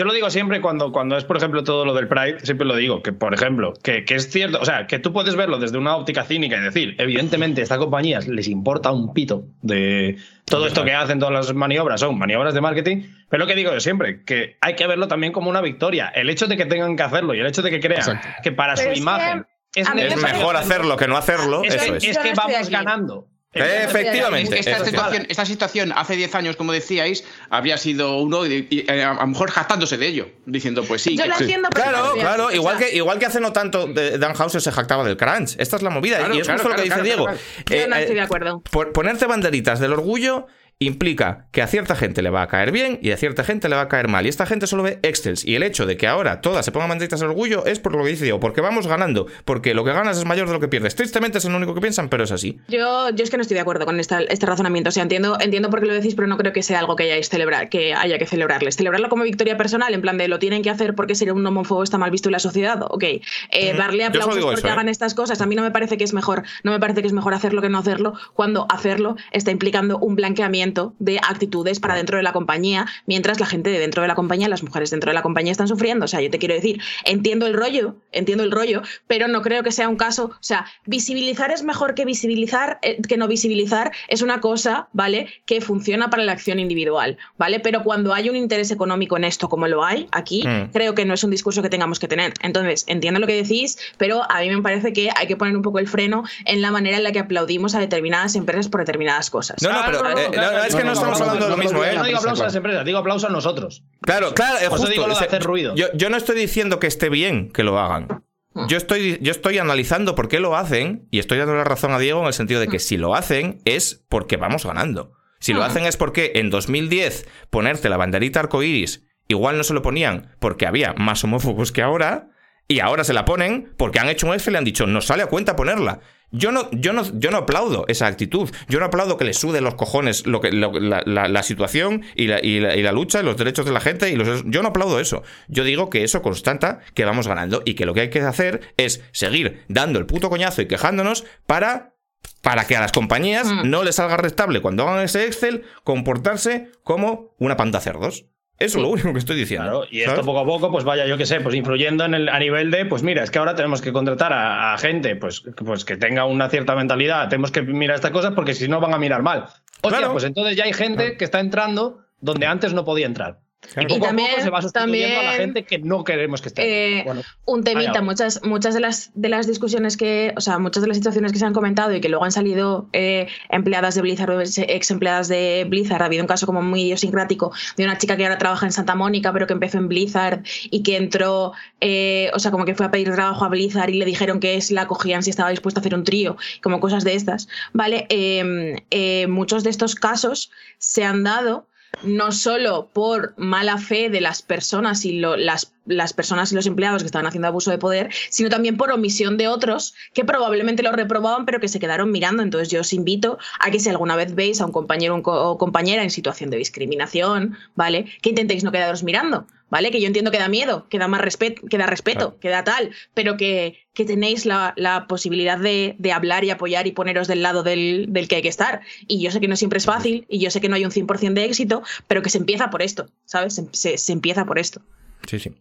Yo 0.00 0.06
lo 0.06 0.14
digo 0.14 0.30
siempre 0.30 0.62
cuando, 0.62 0.92
cuando 0.92 1.18
es, 1.18 1.24
por 1.24 1.36
ejemplo, 1.36 1.62
todo 1.62 1.84
lo 1.84 1.92
del 1.92 2.08
Pride, 2.08 2.40
siempre 2.40 2.66
lo 2.66 2.74
digo, 2.74 3.02
que, 3.02 3.12
por 3.12 3.34
ejemplo, 3.34 3.74
que, 3.82 4.06
que, 4.06 4.14
es 4.14 4.30
cierto, 4.30 4.58
o 4.58 4.64
sea, 4.64 4.86
que 4.86 4.98
tú 4.98 5.12
puedes 5.12 5.36
verlo 5.36 5.58
desde 5.58 5.76
una 5.76 5.94
óptica 5.94 6.24
cínica 6.24 6.56
y 6.56 6.60
decir, 6.60 6.94
evidentemente, 6.96 7.60
a 7.60 7.64
estas 7.64 7.76
compañías 7.76 8.26
les 8.26 8.48
importa 8.48 8.92
un 8.92 9.12
pito 9.12 9.44
de 9.60 10.16
todo 10.46 10.66
esto 10.66 10.86
que 10.86 10.94
hacen, 10.94 11.18
todas 11.18 11.34
las 11.34 11.54
maniobras, 11.54 12.00
son 12.00 12.18
maniobras 12.18 12.54
de 12.54 12.62
marketing, 12.62 13.02
pero 13.28 13.42
lo 13.42 13.46
que 13.46 13.54
digo 13.54 13.74
yo 13.74 13.80
siempre, 13.80 14.24
que 14.24 14.56
hay 14.62 14.74
que 14.74 14.86
verlo 14.86 15.06
también 15.06 15.34
como 15.34 15.50
una 15.50 15.60
victoria. 15.60 16.08
El 16.08 16.30
hecho 16.30 16.46
de 16.46 16.56
que 16.56 16.64
tengan 16.64 16.96
que 16.96 17.02
hacerlo 17.02 17.34
y 17.34 17.40
el 17.40 17.46
hecho 17.46 17.60
de 17.60 17.70
que 17.70 17.80
crean 17.80 18.22
que 18.42 18.52
para 18.52 18.78
su 18.78 18.90
imagen 18.92 19.44
es, 19.74 20.16
mejor 20.16 20.56
hacerlo 20.56 20.96
que 20.96 21.08
no 21.08 21.18
hacerlo, 21.18 21.62
eso 21.62 21.94
es. 21.94 22.04
Es 22.04 22.18
que 22.18 22.32
vamos 22.32 22.70
ganando. 22.70 23.28
Efectivamente. 23.52 24.58
Esta, 24.58 25.44
situación, 25.44 25.92
hace 25.96 26.14
10 26.14 26.34
años, 26.36 26.56
como 26.56 26.72
decíais, 26.72 27.24
habría 27.48 27.78
sido 27.78 28.18
uno, 28.18 28.46
y, 28.46 28.66
eh, 28.70 29.02
a 29.02 29.14
lo 29.14 29.26
mejor 29.26 29.50
jactándose 29.50 29.96
de 29.96 30.06
ello, 30.06 30.28
diciendo, 30.46 30.84
pues 30.84 31.02
sí. 31.02 31.16
Yo 31.16 31.26
lo 31.26 31.36
entiendo, 31.36 31.68
Claro, 31.70 32.12
claro. 32.14 32.52
Igual, 32.52 32.78
que, 32.78 32.94
igual 32.94 33.18
que 33.18 33.26
hace 33.26 33.40
no 33.40 33.52
tanto 33.52 33.88
Dan 33.88 34.34
Houser 34.34 34.60
se 34.60 34.70
jactaba 34.70 35.04
del 35.04 35.16
crunch. 35.16 35.56
Esta 35.58 35.76
es 35.76 35.82
la 35.82 35.90
movida. 35.90 36.28
y 36.32 36.40
es 36.40 36.48
justo 36.48 36.68
lo 36.68 36.76
que 36.76 36.82
dice 36.82 37.02
Diego. 37.02 37.26
Yo 37.66 37.88
no 37.88 37.96
estoy 37.96 38.14
de 38.14 38.20
acuerdo. 38.20 38.62
ponerte 38.92 39.26
banderitas 39.26 39.80
del 39.80 39.92
orgullo 39.92 40.46
implica 40.82 41.44
que 41.52 41.60
a 41.60 41.66
cierta 41.66 41.94
gente 41.94 42.22
le 42.22 42.30
va 42.30 42.40
a 42.40 42.48
caer 42.48 42.72
bien 42.72 42.98
y 43.02 43.10
a 43.10 43.18
cierta 43.18 43.44
gente 43.44 43.68
le 43.68 43.76
va 43.76 43.82
a 43.82 43.88
caer 43.88 44.08
mal. 44.08 44.24
Y 44.24 44.30
esta 44.30 44.46
gente 44.46 44.66
solo 44.66 44.82
ve 44.82 44.98
Excels. 45.02 45.44
Y 45.44 45.54
el 45.54 45.62
hecho 45.62 45.84
de 45.84 45.98
que 45.98 46.06
ahora 46.06 46.40
todas 46.40 46.64
se 46.64 46.72
pongan 46.72 46.88
banditas 46.88 47.20
de 47.20 47.26
orgullo 47.26 47.66
es 47.66 47.78
por 47.78 47.94
lo 47.94 48.02
que 48.02 48.08
dice 48.08 48.24
Diego, 48.24 48.40
porque 48.40 48.62
vamos 48.62 48.86
ganando, 48.86 49.26
porque 49.44 49.74
lo 49.74 49.84
que 49.84 49.92
ganas 49.92 50.16
es 50.16 50.24
mayor 50.24 50.46
de 50.46 50.54
lo 50.54 50.60
que 50.60 50.68
pierdes. 50.68 50.94
Tristemente 50.94 51.36
es 51.36 51.44
lo 51.44 51.54
único 51.54 51.74
que 51.74 51.82
piensan, 51.82 52.08
pero 52.08 52.24
es 52.24 52.32
así. 52.32 52.58
Yo, 52.68 53.10
yo 53.10 53.22
es 53.22 53.28
que 53.28 53.36
no 53.36 53.42
estoy 53.42 53.56
de 53.56 53.60
acuerdo 53.60 53.84
con 53.84 54.00
esta, 54.00 54.22
este 54.22 54.46
razonamiento. 54.46 54.88
O 54.88 54.92
sea, 54.92 55.02
entiendo, 55.02 55.36
entiendo 55.38 55.68
por 55.68 55.80
qué 55.80 55.86
lo 55.86 55.92
decís, 55.92 56.14
pero 56.14 56.26
no 56.26 56.38
creo 56.38 56.54
que 56.54 56.62
sea 56.62 56.78
algo 56.78 56.96
que 56.96 57.02
hayáis 57.02 57.28
celebrar, 57.28 57.68
que 57.68 57.92
haya 57.92 58.16
que 58.16 58.24
celebrarles. 58.24 58.76
Celebrarlo 58.76 59.10
como 59.10 59.24
victoria 59.24 59.58
personal, 59.58 59.92
en 59.92 60.00
plan 60.00 60.16
de 60.16 60.28
lo 60.28 60.38
tienen 60.38 60.62
que 60.62 60.70
hacer 60.70 60.94
porque 60.94 61.14
ser 61.14 61.30
un 61.30 61.46
homófobo 61.46 61.82
está 61.82 61.98
mal 61.98 62.10
visto 62.10 62.30
en 62.30 62.32
la 62.32 62.38
sociedad. 62.38 62.80
Ok. 62.88 63.04
Eh, 63.04 63.74
darle 63.76 64.06
aplausos 64.06 64.42
porque 64.42 64.66
¿eh? 64.66 64.70
hagan 64.70 64.88
estas 64.88 65.12
cosas. 65.12 65.42
A 65.42 65.46
mí 65.46 65.54
no 65.56 65.62
me 65.62 65.72
parece 65.72 65.98
que 65.98 66.04
es 66.04 66.14
mejor, 66.14 66.44
no 66.62 66.72
me 66.72 66.80
parece 66.80 67.02
que 67.02 67.06
es 67.06 67.12
mejor 67.12 67.34
hacerlo 67.34 67.60
que 67.60 67.68
no 67.68 67.76
hacerlo, 67.76 68.14
cuando 68.32 68.66
hacerlo 68.70 69.16
está 69.30 69.50
implicando 69.50 69.98
un 69.98 70.16
blanqueamiento 70.16 70.69
de 70.98 71.18
actitud 71.18 71.60
para 71.80 71.94
dentro 71.94 72.16
de 72.16 72.22
la 72.22 72.32
compañía, 72.32 72.86
mientras 73.06 73.38
la 73.38 73.46
gente 73.46 73.70
de 73.70 73.78
dentro 73.78 74.02
de 74.02 74.08
la 74.08 74.14
compañía, 74.14 74.48
las 74.48 74.62
mujeres 74.62 74.90
dentro 74.90 75.10
de 75.10 75.14
la 75.14 75.22
compañía 75.22 75.52
están 75.52 75.68
sufriendo. 75.68 76.06
O 76.06 76.08
sea, 76.08 76.20
yo 76.20 76.30
te 76.30 76.38
quiero 76.38 76.54
decir, 76.54 76.80
entiendo 77.04 77.46
el 77.46 77.52
rollo, 77.52 77.96
entiendo 78.12 78.44
el 78.44 78.50
rollo, 78.50 78.82
pero 79.06 79.28
no 79.28 79.42
creo 79.42 79.62
que 79.62 79.72
sea 79.72 79.88
un 79.88 79.96
caso, 79.96 80.26
o 80.32 80.42
sea, 80.42 80.66
visibilizar 80.86 81.50
es 81.50 81.62
mejor 81.62 81.94
que 81.94 82.04
visibilizar, 82.04 82.78
eh, 82.82 83.00
que 83.06 83.16
no 83.16 83.28
visibilizar, 83.28 83.92
es 84.08 84.22
una 84.22 84.40
cosa, 84.40 84.88
¿vale? 84.92 85.28
Que 85.44 85.60
funciona 85.60 86.08
para 86.08 86.24
la 86.24 86.32
acción 86.32 86.58
individual, 86.58 87.18
¿vale? 87.36 87.60
Pero 87.60 87.82
cuando 87.82 88.14
hay 88.14 88.30
un 88.30 88.36
interés 88.36 88.70
económico 88.70 89.16
en 89.16 89.24
esto, 89.24 89.48
como 89.48 89.68
lo 89.68 89.84
hay 89.84 90.08
aquí, 90.12 90.46
mm. 90.46 90.70
creo 90.72 90.94
que 90.94 91.04
no 91.04 91.14
es 91.14 91.22
un 91.24 91.30
discurso 91.30 91.62
que 91.62 91.68
tengamos 91.68 91.98
que 91.98 92.08
tener. 92.08 92.32
Entonces, 92.42 92.84
entiendo 92.86 93.20
lo 93.20 93.26
que 93.26 93.42
decís, 93.42 93.78
pero 93.98 94.22
a 94.30 94.40
mí 94.40 94.48
me 94.48 94.62
parece 94.62 94.92
que 94.92 95.10
hay 95.14 95.26
que 95.26 95.36
poner 95.36 95.56
un 95.56 95.62
poco 95.62 95.78
el 95.78 95.88
freno 95.88 96.24
en 96.46 96.62
la 96.62 96.70
manera 96.70 96.96
en 96.96 97.04
la 97.04 97.12
que 97.12 97.18
aplaudimos 97.18 97.74
a 97.74 97.80
determinadas 97.80 98.34
empresas 98.34 98.68
por 98.68 98.80
determinadas 98.80 99.30
cosas. 99.30 99.62
No, 99.62 99.72
no, 99.72 99.80
pero 99.84 100.18
eh, 100.18 100.30
es 100.64 100.74
que 100.74 100.84
no, 100.84 100.92
estamos 100.92 101.20
hablando 101.20 101.48
lo 101.48 101.56
mismo, 101.56 101.84
¿eh? 101.84 101.94
no 101.94 102.04
digo 102.04 102.18
aplausos 102.18 102.40
a 102.40 102.44
las 102.44 102.54
empresas, 102.54 102.84
digo 102.84 102.98
aplausos 102.98 103.28
a 103.28 103.32
nosotros. 103.32 103.84
Claro, 104.00 104.34
claro, 104.34 104.58
es 104.58 104.68
justo. 104.68 104.88
digo 104.88 105.06
lo 105.06 105.18
de 105.18 105.24
hacer 105.24 105.42
ruido. 105.42 105.74
Yo, 105.74 106.10
no 106.10 106.16
estoy 106.16 106.36
diciendo 106.36 106.80
que 106.80 106.86
esté 106.86 107.08
bien 107.08 107.50
que 107.50 107.62
lo 107.62 107.78
hagan. 107.78 108.24
Hmm. 108.52 108.66
Yo 108.66 108.76
estoy, 108.76 109.18
yo 109.20 109.30
estoy 109.30 109.58
analizando 109.58 110.14
por 110.14 110.28
qué 110.28 110.40
lo 110.40 110.56
hacen 110.56 111.06
y 111.10 111.18
estoy 111.18 111.38
dando 111.38 111.54
la 111.54 111.64
razón 111.64 111.92
a 111.92 111.98
Diego 111.98 112.20
en 112.20 112.26
el 112.26 112.32
sentido 112.32 112.60
de 112.60 112.68
que 112.68 112.78
hmm. 112.78 112.80
si 112.80 112.96
lo 112.96 113.14
hacen 113.14 113.60
es 113.64 114.04
porque 114.08 114.36
vamos 114.36 114.64
ganando. 114.64 115.12
Si 115.38 115.52
lo 115.52 115.60
hmm. 115.60 115.64
hacen 115.64 115.86
es 115.86 115.96
porque 115.96 116.32
en 116.36 116.50
2010 116.50 117.26
ponerte 117.50 117.88
la 117.88 117.96
banderita 117.96 118.40
arcoiris 118.40 119.04
igual 119.28 119.56
no 119.56 119.64
se 119.64 119.74
lo 119.74 119.82
ponían 119.82 120.34
porque 120.40 120.66
había 120.66 120.92
más 120.94 121.22
homófobos 121.22 121.70
que 121.72 121.82
ahora 121.82 122.30
y 122.66 122.80
ahora 122.80 123.04
se 123.04 123.12
la 123.12 123.24
ponen 123.24 123.72
porque 123.76 123.98
han 123.98 124.08
hecho 124.08 124.26
un 124.26 124.34
F 124.34 124.50
y 124.50 124.52
le 124.52 124.58
han 124.58 124.64
dicho 124.64 124.86
no 124.86 125.00
sale 125.00 125.22
a 125.22 125.26
cuenta 125.26 125.56
ponerla. 125.56 126.00
Yo 126.32 126.52
no, 126.52 126.70
yo, 126.72 126.92
no, 126.92 127.02
yo 127.18 127.30
no 127.30 127.38
aplaudo 127.38 127.84
esa 127.88 128.06
actitud. 128.06 128.50
Yo 128.68 128.78
no 128.78 128.86
aplaudo 128.86 129.16
que 129.16 129.24
le 129.24 129.34
sude 129.34 129.60
los 129.60 129.74
cojones 129.74 130.26
lo 130.26 130.40
que, 130.40 130.52
la, 130.52 131.42
situación 131.42 132.02
y 132.14 132.28
la, 132.28 132.40
y, 132.40 132.60
la, 132.60 132.92
lucha 132.92 133.20
y 133.20 133.24
los 133.24 133.36
derechos 133.36 133.66
de 133.66 133.72
la 133.72 133.80
gente. 133.80 134.10
Y 134.10 134.16
los, 134.16 134.44
yo 134.46 134.62
no 134.62 134.68
aplaudo 134.68 135.00
eso. 135.00 135.22
Yo 135.48 135.64
digo 135.64 135.90
que 135.90 136.04
eso 136.04 136.22
constata 136.22 136.80
que 136.94 137.04
vamos 137.04 137.26
ganando 137.26 137.62
y 137.64 137.74
que 137.74 137.86
lo 137.86 137.94
que 137.94 138.02
hay 138.02 138.10
que 138.10 138.20
hacer 138.20 138.72
es 138.76 139.02
seguir 139.12 139.64
dando 139.68 139.98
el 139.98 140.06
puto 140.06 140.30
coñazo 140.30 140.62
y 140.62 140.66
quejándonos 140.66 141.24
para 141.46 141.94
para 142.42 142.66
que 142.66 142.76
a 142.76 142.80
las 142.80 142.92
compañías 142.92 143.46
mm. 143.46 143.68
no 143.68 143.82
les 143.82 143.96
salga 143.96 144.16
restable 144.16 144.60
cuando 144.60 144.86
hagan 144.86 145.04
ese 145.04 145.26
Excel 145.26 145.64
comportarse 145.84 146.70
como 146.82 147.34
una 147.38 147.56
panda 147.56 147.80
cerdos. 147.80 148.26
Eso 148.60 148.76
es 148.76 148.82
lo 148.82 148.90
único 148.90 149.12
que 149.14 149.18
estoy 149.18 149.36
diciendo. 149.36 149.86
y 149.90 150.02
esto 150.02 150.22
poco 150.22 150.40
a 150.40 150.44
poco, 150.44 150.70
pues 150.70 150.84
vaya, 150.84 151.06
yo 151.06 151.16
qué 151.16 151.24
sé, 151.24 151.40
pues 151.40 151.54
influyendo 151.54 152.04
en 152.04 152.12
el, 152.12 152.28
a 152.28 152.38
nivel 152.38 152.70
de, 152.70 152.84
pues 152.84 153.02
mira, 153.02 153.24
es 153.24 153.30
que 153.30 153.38
ahora 153.38 153.54
tenemos 153.54 153.80
que 153.80 153.90
contratar 153.90 154.34
a, 154.34 154.76
gente 154.76 155.16
pues, 155.16 155.42
pues 155.64 155.86
que 155.86 155.96
tenga 155.96 156.26
una 156.26 156.50
cierta 156.50 156.76
mentalidad, 156.76 157.30
tenemos 157.30 157.50
que 157.50 157.62
mirar 157.62 157.96
estas 157.96 158.10
cosas 158.10 158.34
porque 158.34 158.52
si 158.52 158.68
no 158.68 158.78
van 158.78 158.92
a 158.92 158.98
mirar 158.98 159.22
mal. 159.22 159.46
Hostia, 159.80 160.12
pues 160.12 160.24
entonces 160.24 160.56
ya 160.56 160.64
hay 160.64 160.74
gente 160.74 161.16
que 161.16 161.24
está 161.24 161.40
entrando 161.40 162.00
donde 162.20 162.46
antes 162.46 162.74
no 162.74 162.84
podía 162.84 163.06
entrar. 163.06 163.40
Y, 163.76 164.00
también, 164.00 164.28
se 164.40 164.50
va 164.50 164.62
sustituyendo 164.62 165.20
a 165.20 165.22
la 165.22 165.32
gente 165.32 165.64
que 165.64 165.78
no 165.78 166.02
queremos 166.02 166.42
que 166.42 166.48
esté. 166.48 167.00
Eh, 167.00 167.06
un 167.44 167.62
temita, 167.62 168.02
muchas, 168.02 168.42
muchas 168.42 168.74
de 168.74 168.80
las, 168.80 169.12
de 169.14 169.28
las 169.28 169.46
discusiones 169.46 169.96
que, 169.96 170.34
o 170.36 170.40
sea, 170.40 170.58
muchas 170.58 170.82
de 170.82 170.88
las 170.88 170.96
situaciones 170.96 171.32
que 171.32 171.38
se 171.38 171.44
han 171.44 171.52
comentado 171.52 171.94
y 171.94 172.00
que 172.00 172.08
luego 172.08 172.24
han 172.24 172.32
salido 172.32 172.88
eh, 172.92 173.28
empleadas 173.48 173.94
de 173.94 174.02
Blizzard 174.02 174.30
o 174.30 174.40
ex 174.40 174.90
empleadas 174.90 175.28
de 175.28 175.66
Blizzard. 175.68 176.02
Ha 176.02 176.06
habido 176.06 176.22
un 176.22 176.28
caso 176.28 176.46
como 176.46 176.62
muy 176.62 176.82
idiosincrático 176.82 177.52
de 177.76 177.84
una 177.84 177.96
chica 177.98 178.16
que 178.16 178.24
ahora 178.24 178.38
trabaja 178.38 178.66
en 178.66 178.72
Santa 178.72 178.94
Mónica, 178.94 179.32
pero 179.32 179.46
que 179.46 179.52
empezó 179.52 179.78
en 179.78 179.88
Blizzard 179.88 180.42
y 180.70 180.82
que 180.82 180.96
entró, 180.96 181.52
eh, 181.80 182.30
o 182.34 182.38
sea, 182.38 182.50
como 182.50 182.64
que 182.64 182.74
fue 182.74 182.86
a 182.86 182.90
pedir 182.90 183.12
trabajo 183.12 183.44
a 183.44 183.48
Blizzard 183.48 183.90
y 183.90 183.94
le 183.94 184.04
dijeron 184.04 184.40
que 184.40 184.56
es 184.56 184.70
la 184.70 184.86
cogían 184.86 185.22
si 185.22 185.30
estaba 185.30 185.50
dispuesta 185.50 185.80
a 185.80 185.82
hacer 185.82 185.94
un 185.94 186.04
trío, 186.04 186.36
como 186.62 186.80
cosas 186.80 187.04
de 187.04 187.14
estas. 187.14 187.48
¿Vale? 187.72 188.06
Em, 188.08 189.30
muchos 189.30 189.62
de 189.62 189.70
estos 189.70 189.94
casos 189.94 190.50
se 190.78 191.04
han 191.04 191.22
dado 191.22 191.69
no 192.02 192.32
solo 192.32 192.88
por 192.92 193.34
mala 193.36 193.78
fe 193.78 194.10
de 194.10 194.20
las 194.20 194.42
personas 194.42 195.04
y 195.04 195.18
las, 195.20 195.72
las, 195.86 196.12
personas 196.12 196.52
y 196.52 196.54
los 196.54 196.66
empleados 196.66 197.02
que 197.02 197.06
estaban 197.06 197.26
haciendo 197.26 197.48
abuso 197.48 197.70
de 197.70 197.78
poder, 197.78 198.10
sino 198.30 198.48
también 198.48 198.76
por 198.76 198.90
omisión 198.90 199.36
de 199.36 199.48
otros 199.48 199.94
que 200.14 200.24
probablemente 200.24 200.82
lo 200.82 200.92
reprobaban 200.92 201.44
pero 201.44 201.60
que 201.60 201.68
se 201.68 201.80
quedaron 201.80 202.10
mirando. 202.10 202.42
Entonces 202.42 202.70
yo 202.70 202.80
os 202.80 202.92
invito 202.92 203.38
a 203.58 203.70
que 203.70 203.80
si 203.80 203.88
alguna 203.88 204.16
vez 204.16 204.34
veis 204.34 204.60
a 204.60 204.66
un 204.66 204.72
compañero 204.72 205.20
o 205.24 205.58
compañera 205.58 206.02
en 206.02 206.10
situación 206.10 206.50
de 206.50 206.58
discriminación, 206.58 207.56
¿vale? 207.74 208.06
Que 208.22 208.30
intentéis 208.30 208.64
no 208.64 208.72
quedaros 208.72 209.02
mirando, 209.02 209.46
¿vale? 209.70 209.90
Que 209.90 210.00
yo 210.00 210.06
entiendo 210.06 210.30
que 210.30 210.38
da 210.38 210.48
miedo, 210.48 210.86
que 210.88 210.98
da 210.98 211.08
más 211.08 211.20
respeto, 211.20 211.62
que 211.66 211.78
da 211.78 211.86
respeto, 211.86 212.38
que 212.38 212.48
da 212.48 212.64
tal, 212.64 212.90
pero 213.14 213.36
que, 213.36 213.78
que 213.94 214.04
tenéis 214.04 214.46
la, 214.46 215.06
posibilidad 215.08 215.58
de, 215.58 215.96
hablar 216.12 216.44
y 216.44 216.50
apoyar 216.50 216.86
y 216.86 216.92
poneros 216.92 217.28
del 217.28 217.42
lado 217.42 217.62
del, 217.62 218.10
que 218.28 218.36
hay 218.36 218.42
que 218.42 218.48
estar. 218.48 218.80
Y 219.06 219.20
yo 219.20 219.30
sé 219.30 219.40
que 219.40 219.48
no 219.48 219.56
siempre 219.56 219.78
es 219.78 219.86
fácil 219.86 220.26
y 220.28 220.38
yo 220.38 220.50
sé 220.50 220.60
que 220.60 220.68
no 220.68 220.76
hay 220.76 220.84
un 220.84 220.90
100% 220.90 221.32
de 221.32 221.44
éxito, 221.44 221.82
pero 222.08 222.22
que 222.22 222.30
se 222.30 222.38
empieza 222.38 222.70
por 222.70 222.82
esto, 222.82 223.08
¿sabes? 223.24 223.60
Se, 223.72 223.98
se 223.98 224.12
empieza 224.12 224.44
por 224.44 224.58
esto. 224.58 224.82
Sí, 225.26 225.38
sí. 225.38 225.52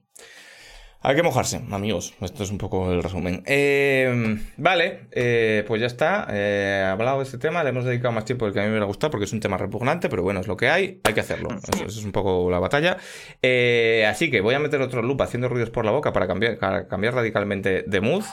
Hay 1.02 1.16
que 1.16 1.24
mojarse, 1.24 1.62
amigos. 1.72 2.14
Esto 2.20 2.44
es 2.44 2.52
un 2.52 2.58
poco 2.58 2.92
el 2.92 3.02
resumen. 3.02 3.42
Eh, 3.46 4.38
vale, 4.58 5.08
eh, 5.12 5.64
pues 5.66 5.80
ya 5.80 5.88
está. 5.88 6.28
Eh, 6.30 6.86
hablado 6.92 7.20
de 7.20 7.24
este 7.24 7.38
tema, 7.38 7.64
le 7.64 7.70
hemos 7.70 7.86
dedicado 7.86 8.12
más 8.12 8.26
tiempo 8.26 8.44
del 8.44 8.54
que 8.54 8.60
a 8.60 8.64
mí 8.64 8.68
me 8.68 8.74
hubiera 8.74 8.86
gustado 8.86 9.12
porque 9.12 9.24
es 9.24 9.32
un 9.32 9.40
tema 9.40 9.58
repugnante, 9.58 10.10
pero 10.10 10.24
bueno, 10.24 10.42
es 10.42 10.48
lo 10.48 10.58
que 10.58 10.68
hay, 10.68 11.00
hay 11.06 11.14
que 11.14 11.22
hacerlo. 11.22 11.50
Eso, 11.56 11.86
es 11.86 12.04
un 12.04 12.12
poco 12.12 12.52
la 12.52 12.60
batalla. 12.60 12.98
Eh, 13.42 14.06
así 14.10 14.30
que 14.30 14.42
voy 14.42 14.56
a 14.56 14.60
meter 14.60 14.82
otro 14.82 15.02
loop 15.02 15.22
haciendo 15.22 15.48
ruidos 15.48 15.70
por 15.70 15.86
la 15.86 15.92
boca 15.92 16.12
para 16.12 16.28
cambiar, 16.28 16.58
para 16.58 16.88
cambiar 16.90 17.14
radicalmente 17.14 17.86
de 17.88 18.02
mood. 18.02 18.26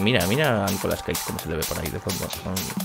Mira, 0.00 0.26
mira 0.26 0.64
a 0.64 0.70
Nicolas 0.70 1.02
Cage 1.02 1.20
como 1.26 1.38
se 1.38 1.48
le 1.48 1.56
ve 1.56 1.64
por 1.64 1.78
ahí 1.78 1.88
de 1.88 1.98
fondo 1.98 2.28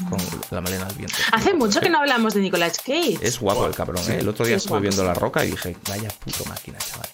con, 0.09 0.19
la 0.51 0.61
melena 0.61 0.87
al 0.87 0.95
viento. 0.95 1.15
Hace 1.31 1.53
mucho 1.53 1.79
que 1.79 1.89
no 1.89 1.99
hablamos 1.99 2.33
de 2.33 2.41
Nicolas 2.41 2.77
Cage. 2.77 3.17
Es 3.21 3.39
guapo 3.39 3.65
el 3.65 3.75
cabrón, 3.75 4.03
¿eh? 4.09 4.17
El 4.19 4.27
otro 4.27 4.45
día 4.45 4.57
estuve 4.57 4.79
viendo 4.79 5.03
La 5.03 5.13
Roca 5.13 5.45
y 5.45 5.51
dije, 5.51 5.75
vaya 5.87 6.09
puto 6.23 6.43
máquina, 6.45 6.77
chaval. 6.77 7.07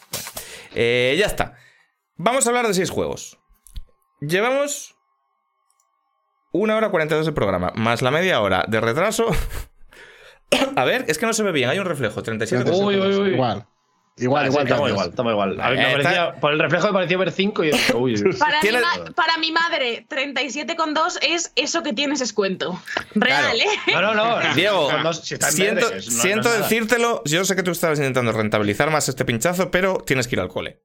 Eh, 0.74 1.16
ya 1.20 1.26
está. 1.26 1.56
Vamos 2.16 2.46
a 2.46 2.50
hablar 2.50 2.68
de 2.68 2.74
seis 2.74 2.90
juegos. 2.90 3.38
Llevamos 4.22 4.96
una 6.52 6.76
hora 6.76 6.90
42 6.90 7.26
de 7.26 7.32
programa, 7.32 7.72
más 7.76 8.02
la 8.02 8.12
media 8.12 8.42
hora 8.42 8.66
de 8.68 8.82
retraso. 8.82 9.28
a 10.76 10.86
ver, 10.86 11.06
es 11.08 11.18
que 11.18 11.26
no 11.26 11.34
se 11.34 11.44
ve 11.44 11.52
bien, 11.52 11.70
hay 11.70 11.80
un 11.80 11.86
reflejo, 11.86 12.24
37 12.24 12.72
uy, 12.72 13.00
uy, 13.00 13.16
uy. 13.16 13.30
Igual. 13.34 13.68
Igual, 14.20 14.48
igual, 14.48 14.64
estamos 14.68 14.90
igual, 14.90 15.10
estamos 15.10 15.32
igual. 15.32 15.62
A 15.62 15.74
eh, 15.74 16.34
por 16.42 16.52
el 16.52 16.60
reflejo 16.60 16.88
me 16.88 16.94
pareció 16.94 17.20
ver 17.20 17.32
5 17.32 17.64
y 17.66 17.72
uy, 17.94 18.16
para, 18.40 18.62
mi 18.62 19.14
para 19.14 19.38
mi 19.38 19.52
madre, 19.52 20.06
37,2 20.10 21.20
es 21.22 21.52
eso 21.56 21.84
que 21.84 21.94
tienes 21.94 22.20
descuento. 22.20 22.82
Real, 23.14 23.60
¿eh? 23.60 23.66
No, 23.94 24.02
no, 24.02 24.16
no. 24.16 24.54
Diego, 24.56 24.90
siento, 25.32 26.02
siento 26.02 26.52
decírtelo. 26.52 27.22
Yo 27.26 27.46
sé 27.46 27.56
que 27.56 27.64
tú 27.64 27.72
estabas 27.72 28.00
intentando 28.00 28.32
rentabilizar 28.32 28.90
más 28.90 29.08
este 29.08 29.24
pinchazo, 29.24 29.70
pero 29.70 29.98
tienes 30.06 30.28
que 30.28 30.36
ir 30.36 30.42
al 30.42 30.48
cole. 30.48 30.80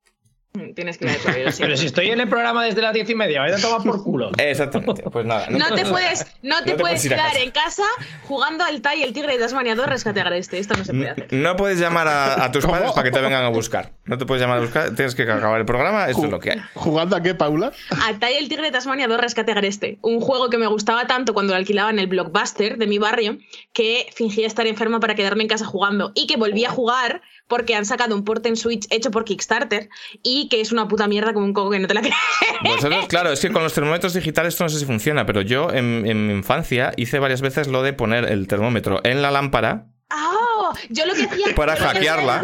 Mm, 0.54 0.74
tienes 0.74 0.98
que 0.98 1.06
ir 1.06 1.12
Pero 1.58 1.76
si 1.78 1.86
estoy 1.86 2.10
en 2.10 2.20
el 2.20 2.28
programa 2.28 2.62
desde 2.64 2.82
las 2.82 2.92
diez 2.92 3.08
y 3.08 3.14
media, 3.14 3.40
vaya 3.40 3.56
a 3.56 3.58
tomar 3.58 3.82
por 3.82 4.02
culo. 4.02 4.30
Exactamente. 4.38 5.02
Pues 5.02 5.24
nada. 5.24 5.46
No, 5.48 5.74
te 5.74 5.86
puedes, 5.86 6.26
no 6.42 6.62
te, 6.62 6.74
puedes, 6.74 7.02
quedar 7.08 7.36
en 7.38 7.50
casa 7.52 7.84
jugando 8.24 8.62
al 8.62 8.82
Tai 8.82 9.02
el 9.02 9.14
tigre 9.14 9.32
de 9.32 9.38
Tasmania 9.38 9.74
2 9.74 9.86
rescate 9.86 10.20
agreste. 10.20 10.58
Esto 10.58 10.74
no 10.74 10.84
se 10.84 10.92
puede 10.92 11.08
hacer. 11.08 11.32
No 11.32 11.56
puedes 11.56 11.80
llamar 11.80 12.06
a, 12.08 12.52
tus 12.52 12.66
padres 12.66 12.92
para 12.92 13.04
que 13.04 13.10
te 13.10 13.20
vengan 13.22 13.44
a 13.44 13.48
buscar. 13.48 13.92
No 14.04 14.18
te 14.18 14.26
puedes 14.26 14.42
llamar 14.42 14.58
a 14.58 14.60
buscar. 14.60 14.94
Tienes 14.94 15.14
que 15.14 15.22
acabar 15.22 15.58
el 15.58 15.64
programa. 15.64 16.10
Esto 16.10 16.26
es 16.26 16.30
lo 16.30 16.38
que 16.38 16.50
hay. 16.50 16.62
¿Jugando 16.74 17.16
a 17.16 17.22
qué, 17.22 17.34
Paula? 17.34 17.72
Al 18.04 18.18
Tai 18.18 18.34
el 18.34 18.50
tigre 18.50 18.66
de 18.66 18.72
Tasmania 18.72 19.08
2 19.08 19.18
rescate 19.18 19.52
agreste. 19.52 19.98
Un 20.02 20.20
juego 20.20 20.50
que 20.50 20.58
me 20.58 20.66
gustaba 20.66 21.06
tanto 21.06 21.32
cuando 21.32 21.54
lo 21.54 21.56
alquilaba 21.56 21.88
en 21.88 21.98
el 21.98 22.08
blockbuster 22.08 22.76
de 22.76 22.86
mi 22.86 22.98
barrio 22.98 23.38
que 23.72 24.06
fingía 24.14 24.46
estar 24.46 24.66
enfermo 24.66 25.00
para 25.00 25.14
quedarme 25.14 25.44
en 25.44 25.48
casa 25.48 25.64
jugando 25.64 26.12
y 26.14 26.26
que 26.26 26.36
volví 26.36 26.66
a 26.66 26.70
jugar 26.70 27.22
porque 27.52 27.74
han 27.74 27.84
sacado 27.84 28.14
un 28.14 28.24
port 28.24 28.46
en 28.46 28.56
Switch 28.56 28.86
hecho 28.88 29.10
por 29.10 29.26
Kickstarter 29.26 29.90
y 30.22 30.48
que 30.48 30.62
es 30.62 30.72
una 30.72 30.88
puta 30.88 31.06
mierda 31.06 31.34
como 31.34 31.44
un 31.44 31.52
coco 31.52 31.68
que 31.68 31.78
no 31.80 31.86
te 31.86 31.92
la 31.92 32.00
crees. 32.00 32.16
Vosotros, 32.62 33.08
claro, 33.08 33.30
es 33.30 33.40
que 33.40 33.52
con 33.52 33.62
los 33.62 33.74
termómetros 33.74 34.14
digitales 34.14 34.54
esto 34.54 34.64
no 34.64 34.70
sé 34.70 34.78
si 34.78 34.86
funciona, 34.86 35.26
pero 35.26 35.42
yo 35.42 35.70
en, 35.70 36.00
mi 36.00 36.32
infancia 36.32 36.94
hice 36.96 37.18
varias 37.18 37.42
veces 37.42 37.68
lo 37.68 37.82
de 37.82 37.92
poner 37.92 38.24
el 38.24 38.48
termómetro 38.48 39.00
en 39.04 39.20
la 39.20 39.30
lámpara 39.30 39.88
Oh, 40.14 40.72
yo 40.88 41.04
lo 41.04 41.12
que 41.12 41.24
hacía 41.24 41.46
para 41.54 41.76
hackearla. 41.76 42.40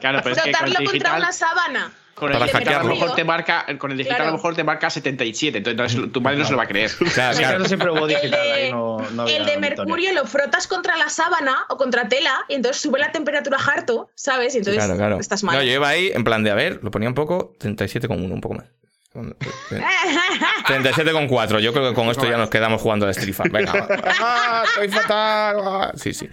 Claro, 0.00 0.20
pero 0.22 0.36
es 0.36 0.42
que 0.42 0.84
contra 0.84 1.16
una 1.16 1.32
sábana. 1.32 1.92
Con 2.22 2.30
el, 2.32 2.38
Para 2.38 2.52
digital, 2.52 2.74
a 2.74 2.82
lo 2.84 2.88
mejor 2.90 3.14
te 3.16 3.24
marca, 3.24 3.66
con 3.78 3.90
el 3.90 3.98
digital 3.98 4.22
a 4.22 4.26
lo 4.26 4.32
mejor 4.34 4.54
te 4.54 4.62
marca 4.62 4.88
77, 4.88 5.58
entonces 5.58 6.12
tu 6.12 6.20
madre 6.20 6.38
no 6.38 6.44
se 6.44 6.52
lo 6.52 6.56
va 6.56 6.62
a 6.62 6.68
creer. 6.68 6.88
Claro, 7.14 7.36
claro. 7.36 7.56
caso 7.58 7.68
siempre 7.68 7.90
hubo 7.90 8.06
El 8.06 8.30
de, 8.30 8.36
ahí 8.36 8.70
no, 8.70 8.98
no 9.10 9.22
había 9.22 9.38
el 9.38 9.44
de 9.44 9.54
Antonio. 9.54 9.76
mercurio 9.76 10.12
lo 10.12 10.24
frotas 10.26 10.68
contra 10.68 10.96
la 10.96 11.08
sábana 11.08 11.64
o 11.68 11.76
contra 11.76 12.08
tela 12.08 12.44
y 12.48 12.54
entonces 12.54 12.80
sube 12.80 13.00
la 13.00 13.10
temperatura 13.10 13.58
harto, 13.58 14.08
¿sabes? 14.14 14.54
Y 14.54 14.58
entonces 14.58 14.84
Claro, 14.84 14.96
claro. 14.96 15.18
estás 15.18 15.42
mal. 15.42 15.56
No, 15.56 15.64
yo 15.64 15.72
iba 15.72 15.88
ahí 15.88 16.12
en 16.14 16.22
plan 16.22 16.44
de, 16.44 16.52
a 16.52 16.54
ver, 16.54 16.78
lo 16.80 16.92
ponía 16.92 17.08
un 17.08 17.16
poco, 17.16 17.54
37,1, 17.58 18.10
un 18.32 18.40
poco 18.40 18.54
más. 18.54 18.66
37,4. 19.14 21.58
Yo 21.58 21.72
creo 21.72 21.88
que 21.90 21.94
con 21.94 22.08
esto 22.08 22.24
ya 22.24 22.36
nos 22.36 22.50
quedamos 22.50 22.80
jugando 22.80 23.06
al 23.06 23.10
Street. 23.10 23.34
Venga, 23.50 23.88
ah, 24.20 24.62
estoy 24.64 24.88
fatal. 24.88 25.56
ah. 25.60 25.92
Sí, 25.96 26.14
sí. 26.14 26.28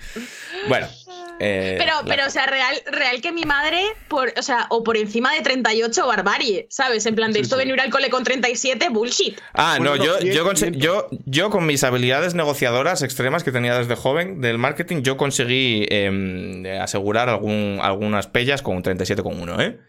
Bueno. 0.67 0.87
Eh, 1.39 1.75
Pero, 1.79 1.93
la- 1.95 2.03
pero, 2.05 2.27
o 2.27 2.29
sea, 2.29 2.45
real, 2.45 2.75
real 2.91 3.21
que 3.21 3.31
mi 3.31 3.43
madre, 3.43 3.81
por, 4.07 4.33
o 4.37 4.41
sea, 4.41 4.67
o 4.69 4.83
por 4.83 4.97
encima 4.97 5.33
de 5.33 5.41
38, 5.41 6.05
barbarie, 6.07 6.67
¿sabes? 6.69 7.05
En 7.05 7.15
plan 7.15 7.31
de 7.31 7.39
esto 7.39 7.57
venir 7.57 7.79
al 7.79 7.89
cole 7.89 8.09
con 8.09 8.23
37, 8.23 8.89
bullshit. 8.89 9.39
Ah, 9.53 9.77
no, 9.81 9.95
yo, 9.95 10.19
yo, 10.19 10.51
yo, 10.71 11.07
yo 11.25 11.49
con 11.49 11.65
mis 11.65 11.83
habilidades 11.83 12.35
negociadoras 12.35 13.01
extremas 13.01 13.43
que 13.43 13.51
tenía 13.51 13.77
desde 13.77 13.95
joven 13.95 14.41
del 14.41 14.57
marketing, 14.57 15.01
yo 15.01 15.17
conseguí 15.17 15.85
em, 15.89 16.65
asegurar 16.81 17.29
algún, 17.29 17.79
algunas 17.81 18.27
pellas 18.27 18.61
con 18.61 18.75
un 18.77 18.83
37,1, 18.83 19.61
¿eh? 19.61 19.79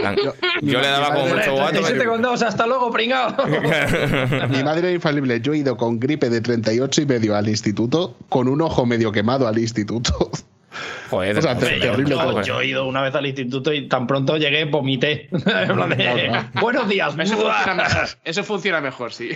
Plan, 0.00 0.16
Yo, 0.24 0.32
yo 0.62 0.80
le 0.80 0.86
daba 0.86 1.12
como 1.12 1.26
mucho 1.34 1.52
guato. 1.52 1.70
37 1.72 2.06
con 2.06 2.22
dos, 2.22 2.40
hasta 2.42 2.66
luego, 2.66 2.90
pringao. 2.90 3.36
Mi 4.48 4.62
madre 4.62 4.78
era 4.88 4.90
infalible. 4.92 5.40
Yo 5.42 5.52
he 5.52 5.58
ido 5.58 5.76
con 5.76 6.00
gripe 6.00 6.30
de 6.30 6.40
38 6.40 7.02
y 7.02 7.06
medio 7.06 7.36
al 7.36 7.46
instituto, 7.48 8.16
con 8.30 8.48
un 8.48 8.62
ojo 8.62 8.86
medio 8.86 9.12
quemado 9.12 9.46
al 9.46 9.58
instituto. 9.58 10.30
Joder, 11.10 11.38
O 11.38 11.42
sea, 11.42 11.54
joder, 11.54 11.74
te- 11.74 11.80
terrible 11.80 12.16
yo, 12.44 12.60
he 12.60 12.66
ido 12.66 12.86
una 12.86 13.00
vez 13.02 13.14
al 13.14 13.26
instituto 13.26 13.72
y 13.72 13.88
tan 13.88 14.06
pronto 14.06 14.36
llegué, 14.36 14.64
vomité. 14.64 15.28
Buenos 16.60 16.88
días, 16.88 17.14
Eso 17.18 17.36
buah". 17.36 17.54
funciona 17.54 17.74
mejor, 17.84 18.08
eso 18.24 18.44
funciona 18.44 18.80
mejor, 18.80 19.12
sí. 19.12 19.30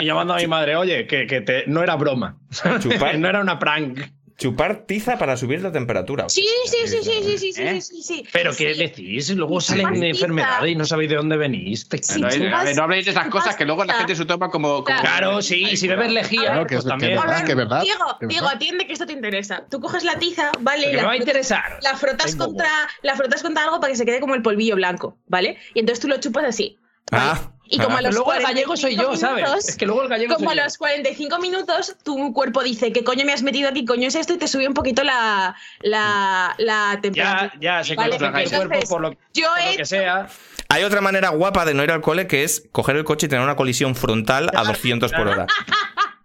Y 0.00 0.04
llamando 0.06 0.34
a 0.34 0.38
mi 0.38 0.46
madre, 0.46 0.76
oye, 0.76 1.06
que, 1.06 1.26
que 1.26 1.40
te- 1.42 1.64
no 1.66 1.82
era 1.82 1.96
broma. 1.96 2.36
No 3.18 3.28
era 3.28 3.40
una 3.40 3.58
prank. 3.58 4.00
Chupar 4.38 4.84
tiza 4.86 5.16
para 5.16 5.36
subir 5.36 5.62
la 5.62 5.72
temperatura. 5.72 6.28
Sí, 6.28 6.46
sí, 6.66 6.78
sí, 6.86 7.02
sí, 7.02 7.22
sí, 7.22 7.38
sí, 7.38 7.52
sí, 7.54 7.62
¿Eh? 7.62 7.80
sí, 7.80 7.80
sí, 7.80 8.02
sí. 8.02 8.24
Pero 8.32 8.52
Sí. 8.52 8.64
¿qué 8.64 8.74
decís? 8.74 9.30
Luego 9.34 9.62
salen 9.62 10.02
enfermedades 10.04 10.70
y 10.70 10.74
no 10.74 10.84
sabéis 10.84 11.08
de 11.10 11.16
dónde 11.16 11.38
venís. 11.38 11.88
Te- 11.88 12.02
Sí, 12.02 12.20
no, 12.20 12.28
chupas- 12.28 12.52
a 12.60 12.64
ver, 12.64 12.76
no 12.76 12.82
habléis 12.82 13.06
de 13.06 13.12
esas 13.12 13.28
cosas 13.28 13.56
que 13.56 13.64
luego 13.64 13.84
la 13.84 13.94
gente 13.94 14.14
se 14.14 14.26
toma 14.26 14.50
como. 14.50 14.84
como- 14.84 15.00
Claro, 15.00 15.40
sí, 15.40 15.76
si 15.76 15.88
bebes 15.88 16.12
lejía, 16.12 16.42
Claro, 16.42 16.66
que 16.66 16.74
pues 16.74 16.84
que 16.84 16.90
también. 16.90 17.16
verdad, 17.18 17.44
que 17.46 17.54
verdad, 17.54 17.80
Diego, 17.82 18.04
que 18.20 18.26
Diego, 18.26 18.48
atiende 18.48 18.86
que 18.86 18.92
esto 18.92 19.06
te 19.06 19.14
interesa. 19.14 19.64
Tú 19.70 19.80
coges 19.80 20.04
la 20.04 20.18
tiza, 20.18 20.50
¿vale? 20.60 20.92
La 20.92 20.92
me 20.92 20.96
va 20.96 21.02
a 21.02 21.14
frotas- 21.14 21.18
interesar. 21.20 21.78
La 21.82 21.96
frotas, 21.96 22.32
Tengo 22.32 22.44
contra, 22.46 22.68
la 23.02 23.16
frotas 23.16 23.42
contra 23.42 23.64
algo 23.64 23.80
para 23.80 23.92
que 23.92 23.96
se 23.96 24.04
quede 24.04 24.20
como 24.20 24.34
el 24.34 24.42
polvillo 24.42 24.74
blanco, 24.76 25.16
¿vale? 25.28 25.56
Y 25.74 25.80
entonces 25.80 26.00
tú 26.00 26.08
lo 26.08 26.18
chupas 26.20 26.44
así. 26.44 26.78
¿vale? 27.10 27.24
Ah, 27.30 27.52
y 27.68 27.78
como 27.78 27.96
ah. 27.96 27.98
a 27.98 28.02
los 28.02 28.14
Luego 28.14 28.32
el 28.32 28.42
gallego 28.42 28.76
soy 28.76 28.96
45 28.96 29.38
yo, 29.38 29.54
Es 29.56 29.76
que 29.76 29.86
luego 29.86 30.02
el 30.02 30.08
gallego 30.08 30.34
como 30.34 30.50
a 30.50 30.54
soy 30.54 30.62
los 30.64 30.78
45 30.78 31.38
minutos, 31.38 31.96
tu 32.02 32.32
cuerpo 32.32 32.62
dice, 32.62 32.92
¿qué 32.92 33.04
coño 33.04 33.24
me 33.24 33.32
has 33.32 33.42
metido 33.42 33.68
aquí? 33.68 33.84
Coño 33.84 34.08
es 34.08 34.14
esto 34.14 34.34
y 34.34 34.38
te 34.38 34.48
sube 34.48 34.66
un 34.68 34.74
poquito 34.74 35.02
la, 35.04 35.54
la, 35.80 36.54
la 36.58 36.98
temperatura. 37.00 37.52
Ya, 37.60 37.78
ya, 37.78 37.84
sé 37.84 37.90
que 37.90 37.96
Vale, 37.96 38.16
el 38.16 38.22
entonces, 38.22 38.56
cuerpo 38.56 38.88
por 38.88 39.00
lo, 39.00 39.10
yo 39.34 39.48
por 39.48 39.64
lo 39.64 39.70
he 39.70 39.76
que 39.76 39.84
sea. 39.84 40.28
Hay 40.68 40.82
otra 40.82 41.00
manera 41.00 41.28
guapa 41.30 41.64
de 41.64 41.74
no 41.74 41.84
ir 41.84 41.90
al 41.90 42.00
cole 42.00 42.26
que 42.26 42.44
es 42.44 42.64
coger 42.72 42.96
el 42.96 43.04
coche 43.04 43.26
y 43.26 43.28
tener 43.28 43.44
una 43.44 43.56
colisión 43.56 43.94
frontal 43.94 44.50
a 44.54 44.64
200 44.64 45.12
por 45.12 45.28
hora. 45.28 45.46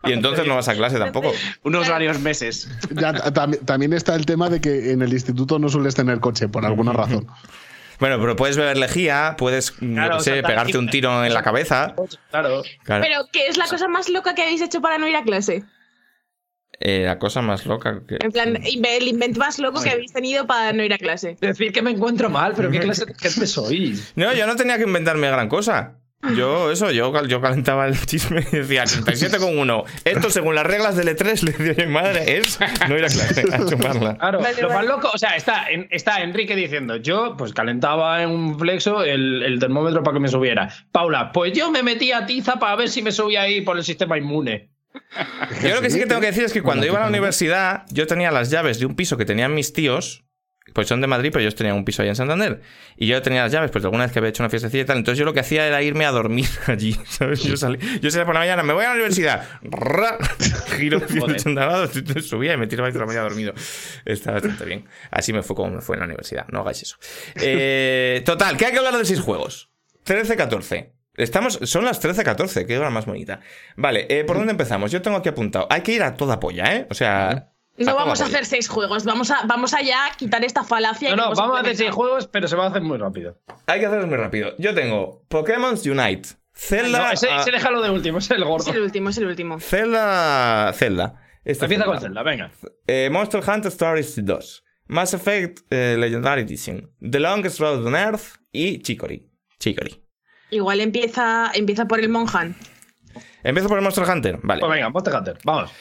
Y 0.04 0.14
entonces 0.14 0.48
no 0.48 0.56
vas 0.56 0.68
a 0.68 0.74
clase 0.74 0.98
tampoco. 0.98 1.32
Unos 1.64 1.88
varios 1.88 2.20
meses. 2.20 2.68
Ya, 2.90 3.14
tam- 3.14 3.64
también 3.66 3.94
está 3.94 4.16
el 4.16 4.26
tema 4.26 4.50
de 4.50 4.60
que 4.60 4.92
en 4.92 5.02
el 5.02 5.14
instituto 5.14 5.60
no 5.60 5.70
sueles 5.70 5.94
tener 5.94 6.20
coche, 6.20 6.48
por 6.48 6.66
alguna 6.66 6.92
razón. 6.92 7.28
Bueno, 8.02 8.20
pero 8.20 8.36
puedes 8.36 8.58
beber 8.58 8.78
lejía, 8.78 9.36
puedes, 9.38 9.72
Claro, 9.72 10.18
qué 10.18 10.24
sé, 10.24 10.44
pegarte 10.44 10.78
un 10.78 10.90
tiro 10.90 11.24
en 11.24 11.34
la 11.34 11.42
cabeza. 11.44 11.96
Claro. 12.32 12.64
Claro. 12.84 13.04
Pero, 13.08 13.22
¿qué 13.32 13.46
es 13.48 13.58
la 13.58 13.68
cosa 13.68 13.88
más 13.88 14.10
loca 14.10 14.36
que 14.36 14.42
habéis 14.42 14.62
hecho 14.62 14.82
para 14.82 14.98
no 14.98 15.08
ir 15.08 15.16
a 15.16 15.24
clase? 15.24 15.64
Eh, 16.80 17.04
la 17.06 17.20
cosa 17.20 17.44
más 17.44 17.66
loca 17.68 18.02
que... 18.08 18.18
En 18.20 18.32
plan, 18.32 18.56
inve- 18.56 18.98
el 18.98 19.08
invento 19.08 19.40
más 19.40 19.60
loco 19.60 19.84
que 19.84 19.92
habéis 19.92 20.12
tenido 20.12 20.48
para 20.48 20.74
no 20.74 20.84
ir 20.84 20.92
a 20.94 20.98
clase. 20.98 21.38
Decir 21.40 21.72
que 21.72 21.84
me 21.84 21.92
encuentro 21.92 22.28
mal, 22.30 22.54
pero 22.56 22.72
¿qué 22.72 22.80
clase 22.82 23.06
de 23.06 23.14
gente 23.14 23.46
sois? 23.46 24.14
No, 24.16 24.34
yo 24.34 24.48
no 24.48 24.56
tenía 24.56 24.78
que 24.78 24.84
inventarme 24.86 25.28
gran 25.28 25.48
cosa. 25.48 26.00
Yo, 26.36 26.72
eso, 26.72 26.92
yo, 26.92 27.26
yo 27.26 27.42
calentaba 27.42 27.88
el 27.88 28.00
chisme 28.06 28.46
y 28.52 28.58
decía 28.58 28.84
37,1. 28.84 29.84
Esto, 30.06 30.30
según 30.30 30.56
las 30.56 30.66
reglas 30.66 30.96
del 30.96 31.08
E3, 31.08 31.42
le 31.44 31.52
decía 31.52 31.84
a 31.84 31.88
mi 31.88 31.94
madre, 31.94 32.38
es 32.38 32.60
no 32.88 32.98
ir 32.98 33.06
a 33.06 33.08
clase, 33.08 33.44
a 33.52 33.66
chuparla. 33.66 34.18
Claro, 34.18 34.40
lo 34.62 34.70
más 34.70 34.86
loco, 34.86 35.10
o 35.14 35.18
sea, 35.18 35.36
está, 35.36 35.66
en- 35.70 35.88
está 35.90 36.22
Enrique 36.22 36.56
diciendo, 36.56 36.98
yo 36.98 37.36
pues 37.38 37.54
calentaba 37.54 38.22
en 38.22 38.30
un 38.30 38.60
flexo 38.60 39.04
el, 39.04 39.42
el 39.44 39.60
termómetro 39.60 40.04
para 40.04 40.16
que 40.16 40.20
me 40.22 40.28
subiera. 40.28 40.70
Paula, 40.92 41.32
pues 41.32 41.54
yo 41.54 41.72
me 41.72 41.82
metía 41.84 42.26
tiza 42.26 42.58
para 42.60 42.76
ver 42.76 42.90
si 42.90 43.02
me 43.02 43.12
subía 43.12 43.42
ahí 43.42 43.62
por 43.62 43.78
el 43.78 43.84
sistema 43.84 44.18
inmune. 44.18 44.70
Yo 45.64 45.76
lo 45.76 45.82
que 45.82 45.90
sí 45.90 46.00
que 46.00 46.06
tengo 46.06 46.22
que 46.22 46.28
decir 46.28 46.44
es 46.44 46.54
que 46.54 46.62
cuando 46.62 46.86
iba 46.86 46.98
a 46.98 47.02
la 47.02 47.08
universidad, 47.08 47.84
yo 47.92 48.08
tenía 48.08 48.30
las 48.32 48.50
llaves 48.52 48.78
de 48.80 48.86
un 48.86 48.96
piso 48.96 49.18
que 49.18 49.26
tenían 49.26 49.54
mis 49.54 49.74
tíos. 49.74 50.24
Pues 50.74 50.88
son 50.88 51.02
de 51.02 51.08
Madrid, 51.08 51.32
pero 51.34 51.42
ellos 51.42 51.56
tenían 51.56 51.76
un 51.76 51.84
piso 51.84 52.02
allá 52.02 52.12
en 52.12 52.16
Santander. 52.16 52.62
Y 52.96 53.08
yo 53.08 53.22
tenía 53.22 53.44
las 53.44 53.52
llaves, 53.52 53.72
pues 53.72 53.84
alguna 53.84 54.04
vez 54.04 54.14
que 54.14 54.20
había 54.20 54.30
hecho 54.30 54.44
una 54.44 54.50
fiestecilla 54.50 54.84
y 54.84 54.86
tal. 54.86 54.98
Entonces 54.98 55.18
yo 55.20 55.26
lo 55.26 55.34
que 55.34 55.40
hacía 55.42 55.68
era 55.68 55.82
irme 55.82 56.06
a 56.06 56.12
dormir 56.12 56.48
allí. 56.68 56.98
¿sabes? 57.08 57.44
Yo, 57.44 57.58
salí, 57.58 57.80
yo 58.00 58.12
salía 58.12 58.26
por 58.26 58.36
la 58.36 58.42
mañana, 58.42 58.64
me 58.64 58.74
voy 58.74 58.86
a 58.86 58.90
la 58.90 58.94
universidad. 58.94 59.48
Ra, 59.64 60.18
Giro 60.78 61.00
180 61.00 61.62
grados, 61.62 61.92
subía 62.26 62.54
y 62.54 62.58
me 62.58 62.68
tiraba 62.68 62.90
y 62.90 62.94
la 62.94 63.06
mañana 63.06 63.24
dormido. 63.24 63.54
Está 64.06 64.32
bastante 64.32 64.64
bien. 64.66 64.86
Así 65.10 65.34
me 65.34 65.44
fue 65.44 65.56
como 65.56 65.72
me 65.72 65.82
fue 65.82 65.96
en 65.96 66.02
la 66.02 66.06
universidad. 66.06 66.46
No 66.50 66.60
hagáis 66.62 66.84
eso. 66.84 66.98
Eh, 67.36 68.22
total, 68.26 68.56
¿qué 68.56 68.68
hay 68.68 68.72
que 68.72 68.78
hablar 68.78 68.98
de 68.98 69.06
seis 69.06 69.20
juegos? 69.20 69.72
13-14. 70.06 70.92
Estamos, 71.18 71.60
son 71.64 71.84
las 71.84 72.02
13-14, 72.02 72.66
qué 72.66 72.78
hora 72.78 72.90
más 72.90 73.06
bonita. 73.06 73.42
Vale, 73.76 74.06
eh, 74.10 74.24
¿por 74.24 74.38
dónde 74.38 74.52
empezamos? 74.52 74.92
Yo 74.92 75.02
tengo 75.02 75.18
aquí 75.18 75.30
apuntado. 75.30 75.68
Hay 75.70 75.82
que 75.82 75.92
ir 75.92 76.04
a 76.04 76.16
toda 76.16 76.40
polla, 76.40 76.74
¿eh? 76.76 76.88
O 76.90 76.94
sea. 76.94 77.51
No 77.78 77.96
vamos 77.96 78.22
a 78.22 78.26
hacer 78.26 78.46
seis 78.46 78.68
juegos, 78.68 79.06
vamos 79.06 79.32
a, 79.32 79.46
vamos 79.46 79.74
a 79.74 79.82
ya 79.82 80.12
quitar 80.18 80.44
esta 80.44 80.64
falacia. 80.64 81.16
No, 81.16 81.16
que 81.16 81.30
no, 81.30 81.36
vamos 81.36 81.58
a 81.58 81.62
hacer 81.62 81.78
seis 81.78 81.92
juegos, 81.92 82.28
pero 82.28 82.48
se 82.48 82.56
va 82.56 82.66
a 82.66 82.70
hacer 82.70 82.82
muy 82.82 82.98
rápido. 82.98 83.40
Hay 83.66 83.80
que 83.80 83.86
hacerlo 83.86 84.08
muy 84.08 84.18
rápido. 84.18 84.54
Yo 84.58 84.76
tengo 84.76 85.24
Pokémon 85.30 85.76
Unite, 85.86 86.30
Zelda. 86.54 87.00
No, 87.00 87.12
ese, 87.12 87.30
ah, 87.30 87.42
ese 87.42 87.52
déjalo 87.52 87.82
de 87.82 87.90
último, 87.90 88.20
es 88.20 88.30
el 88.30 88.44
gordo. 88.44 88.70
Es 88.70 88.76
el 88.76 88.84
último, 88.84 89.10
es 89.10 89.18
el 89.18 89.26
último. 89.26 89.60
Zelda. 89.60 90.72
Zelda. 90.74 91.22
Este 91.44 91.66
Empieza 91.66 91.86
con 91.86 92.00
Zelda. 92.00 92.24
Venga. 92.24 92.52
Eh, 92.88 93.10
Monster 93.12 93.42
Hunter 93.48 93.72
Stories 93.72 94.24
2. 94.24 94.64
Mass 94.88 95.14
Effect 95.14 95.60
eh, 95.72 95.96
Legendary 95.98 96.42
Edition. 96.42 96.92
The 97.00 97.20
Longest 97.20 97.60
Road 97.60 97.86
on 97.86 97.96
Earth 97.96 98.36
y 98.52 98.82
Chicory. 98.82 99.32
Chicory. 99.60 100.04
Igual 100.50 100.82
empieza, 100.82 101.50
empieza 101.54 101.86
por 101.86 102.00
el 102.02 102.10
Monjan. 102.10 102.56
Empiezo 103.44 103.70
por 103.70 103.78
el 103.78 103.84
Monster 103.84 104.04
Hunter. 104.08 104.40
Vale. 104.44 104.60
Pues 104.60 104.72
venga, 104.72 104.90
Monster 104.90 105.16
Hunter, 105.16 105.38
vamos. 105.44 105.72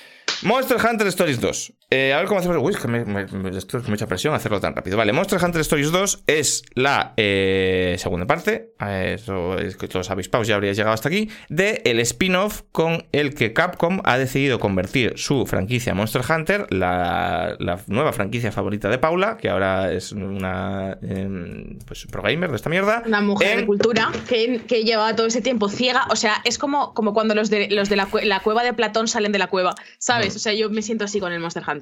Monster 0.43 0.79
Hunter 0.79 1.07
Stories 1.09 1.41
2. 1.41 1.73
Eh, 1.93 2.13
a 2.13 2.19
ver 2.19 2.27
cómo 2.27 2.39
hacemos. 2.39 2.59
Uy, 2.61 2.73
es 2.73 2.79
que 2.79 2.87
me, 2.87 3.05
me- 3.05 3.59
esto 3.59 3.79
es 3.79 3.89
mucha 3.89 4.07
presión 4.07 4.33
hacerlo 4.33 4.61
tan 4.61 4.77
rápido. 4.77 4.97
Vale, 4.97 5.13
Monster 5.13 5.43
Hunter 5.43 5.61
Stories 5.63 5.91
2 5.91 6.23
es 6.29 6.63
la 6.75 7.15
eh, 7.17 7.97
segunda 7.99 8.27
parte. 8.27 8.71
Eso 9.05 9.59
es 9.59 9.77
que 9.77 9.89
todos 9.89 10.09
habéis 10.11 10.29
paus, 10.29 10.47
ya 10.47 10.55
habríais 10.55 10.77
llegado 10.77 10.95
hasta 10.95 11.09
aquí. 11.09 11.29
De 11.49 11.83
el 11.85 11.99
spin-off 11.99 12.63
con 12.71 13.07
el 13.11 13.35
que 13.35 13.53
Capcom 13.53 14.01
ha 14.05 14.19
decidido 14.19 14.61
convertir 14.61 15.15
su 15.17 15.47
franquicia 15.47 15.93
Monster 15.95 16.23
Hunter, 16.29 16.67
la, 16.73 17.57
la 17.59 17.81
nueva 17.89 18.13
franquicia 18.13 18.53
favorita 18.53 18.89
de 18.89 18.99
Paula, 18.99 19.37
que 19.37 19.49
ahora 19.49 19.93
es 19.93 20.13
una 20.13 20.97
em, 21.03 21.77
pues, 21.87 22.07
pro 22.07 22.23
gamer 22.23 22.51
de 22.51 22.57
esta 22.57 22.71
mierda. 22.71 23.03
Una 23.05 23.21
mujer 23.21 23.57
de 23.63 23.67
cultura 23.67 24.13
que, 24.29 24.61
que 24.69 24.85
llevaba 24.85 25.17
todo 25.17 25.27
ese 25.27 25.41
tiempo 25.43 25.69
ciega. 25.69 26.07
O 26.11 26.15
sea, 26.15 26.35
es 26.45 26.57
como, 26.57 26.95
como 26.95 27.15
cuando 27.15 27.35
los 27.35 27.51
de, 27.51 27.69
los 27.69 27.89
de 27.89 27.97
la, 27.97 28.07
cue- 28.09 28.23
la 28.23 28.39
cueva 28.41 28.63
de 28.63 28.73
Platón 28.75 29.09
salen 29.09 29.33
de 29.33 29.41
la 29.41 29.49
cueva. 29.49 29.75
¿Sabes? 29.99 30.37
O 30.37 30.39
sea, 30.39 30.53
yo 30.53 30.71
me 30.71 30.83
siento 30.83 31.05
así 31.05 31.19
con 31.19 31.33
el 31.33 31.41
Monster 31.41 31.65
Hunter. 31.67 31.80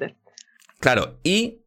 Claro, 0.79 1.19
y 1.23 1.61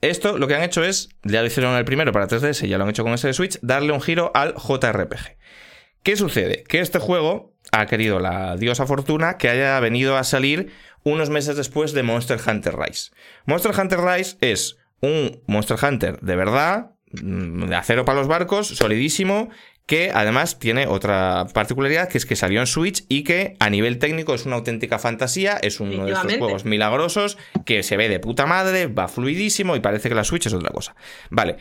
esto 0.00 0.38
lo 0.38 0.46
que 0.46 0.54
han 0.54 0.62
hecho 0.62 0.84
es, 0.84 1.08
ya 1.24 1.40
lo 1.40 1.46
hicieron 1.46 1.76
el 1.76 1.84
primero 1.84 2.12
para 2.12 2.28
3DS, 2.28 2.66
ya 2.66 2.78
lo 2.78 2.84
han 2.84 2.90
hecho 2.90 3.04
con 3.04 3.12
ese 3.12 3.28
de 3.28 3.34
Switch, 3.34 3.58
darle 3.62 3.92
un 3.92 4.00
giro 4.00 4.30
al 4.34 4.54
JRPG. 4.54 5.38
¿Qué 6.02 6.16
sucede? 6.16 6.64
Que 6.64 6.80
este 6.80 6.98
juego 6.98 7.54
ha 7.72 7.86
querido 7.86 8.20
la 8.20 8.56
diosa 8.56 8.86
fortuna 8.86 9.36
que 9.36 9.48
haya 9.48 9.78
venido 9.80 10.16
a 10.16 10.24
salir 10.24 10.72
unos 11.04 11.30
meses 11.30 11.56
después 11.56 11.92
de 11.92 12.02
Monster 12.02 12.38
Hunter 12.46 12.76
Rise. 12.76 13.10
Monster 13.46 13.72
Hunter 13.78 14.00
Rise 14.00 14.36
es 14.40 14.76
un 15.00 15.42
Monster 15.46 15.76
Hunter 15.82 16.20
de 16.20 16.36
verdad, 16.36 16.92
mm, 17.22 17.66
de 17.66 17.76
acero 17.76 18.04
para 18.04 18.18
los 18.18 18.28
barcos, 18.28 18.68
solidísimo, 18.68 19.50
que 19.88 20.10
además 20.12 20.58
tiene 20.58 20.86
otra 20.86 21.46
particularidad, 21.54 22.10
que 22.10 22.18
es 22.18 22.26
que 22.26 22.36
salió 22.36 22.60
en 22.60 22.66
Switch 22.66 23.06
y 23.08 23.24
que 23.24 23.56
a 23.58 23.70
nivel 23.70 23.98
técnico 23.98 24.34
es 24.34 24.44
una 24.44 24.56
auténtica 24.56 24.98
fantasía, 24.98 25.58
es 25.62 25.80
uno 25.80 26.04
de 26.04 26.12
estos 26.12 26.36
juegos 26.36 26.66
milagrosos, 26.66 27.38
que 27.64 27.82
se 27.82 27.96
ve 27.96 28.10
de 28.10 28.20
puta 28.20 28.44
madre, 28.44 28.86
va 28.86 29.08
fluidísimo 29.08 29.76
y 29.76 29.80
parece 29.80 30.10
que 30.10 30.14
la 30.14 30.24
Switch 30.24 30.44
es 30.44 30.52
otra 30.52 30.68
cosa. 30.68 30.94
Vale. 31.30 31.56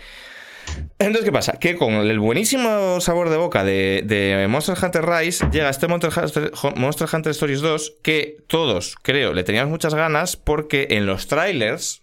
Entonces, 0.99 1.23
¿qué 1.23 1.31
pasa? 1.31 1.53
Que 1.53 1.77
con 1.77 1.93
el 1.93 2.19
buenísimo 2.19 2.99
sabor 2.99 3.29
de 3.29 3.37
boca 3.37 3.63
de, 3.63 4.03
de 4.05 4.45
Monster 4.49 4.75
Hunter 4.83 5.05
Rise 5.05 5.47
llega 5.49 5.69
este 5.69 5.87
Monster 5.87 6.11
Hunter, 6.13 6.51
Monster 6.75 7.07
Hunter 7.09 7.31
Stories 7.31 7.61
2 7.61 7.93
que 8.03 8.43
todos, 8.47 8.97
creo, 9.01 9.33
le 9.33 9.45
teníamos 9.45 9.71
muchas 9.71 9.95
ganas 9.95 10.35
porque 10.35 10.87
en 10.91 11.05
los 11.05 11.27
trailers 11.27 12.01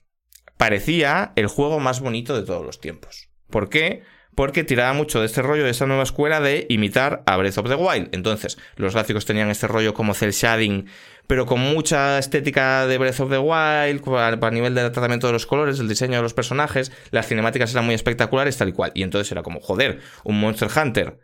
parecía 0.56 1.32
el 1.36 1.48
juego 1.48 1.80
más 1.80 2.00
bonito 2.00 2.34
de 2.34 2.46
todos 2.46 2.64
los 2.64 2.80
tiempos. 2.80 3.28
¿Por 3.50 3.68
qué? 3.68 4.02
Porque 4.34 4.64
tiraba 4.64 4.92
mucho 4.92 5.20
de 5.20 5.26
este 5.26 5.42
rollo, 5.42 5.64
de 5.64 5.70
esta 5.70 5.86
nueva 5.86 6.02
escuela 6.02 6.40
de 6.40 6.66
imitar 6.68 7.22
a 7.26 7.36
Breath 7.36 7.58
of 7.58 7.68
the 7.68 7.74
Wild. 7.74 8.08
Entonces, 8.12 8.58
los 8.76 8.94
gráficos 8.94 9.24
tenían 9.24 9.50
este 9.50 9.66
rollo 9.66 9.94
como 9.94 10.14
cel 10.14 10.32
shading, 10.32 10.86
pero 11.26 11.46
con 11.46 11.60
mucha 11.60 12.18
estética 12.18 12.86
de 12.86 12.98
Breath 12.98 13.20
of 13.20 13.30
the 13.30 13.38
Wild, 13.38 14.02
a 14.44 14.50
nivel 14.50 14.74
del 14.74 14.92
tratamiento 14.92 15.26
de 15.26 15.32
los 15.32 15.46
colores, 15.46 15.78
el 15.80 15.88
diseño 15.88 16.16
de 16.16 16.22
los 16.22 16.34
personajes, 16.34 16.92
las 17.10 17.26
cinemáticas 17.26 17.72
eran 17.72 17.86
muy 17.86 17.94
espectaculares, 17.94 18.56
tal 18.56 18.68
y 18.68 18.72
cual. 18.72 18.92
Y 18.94 19.02
entonces 19.02 19.30
era 19.32 19.42
como, 19.42 19.60
joder, 19.60 20.00
un 20.24 20.40
Monster 20.40 20.68
Hunter 20.74 21.18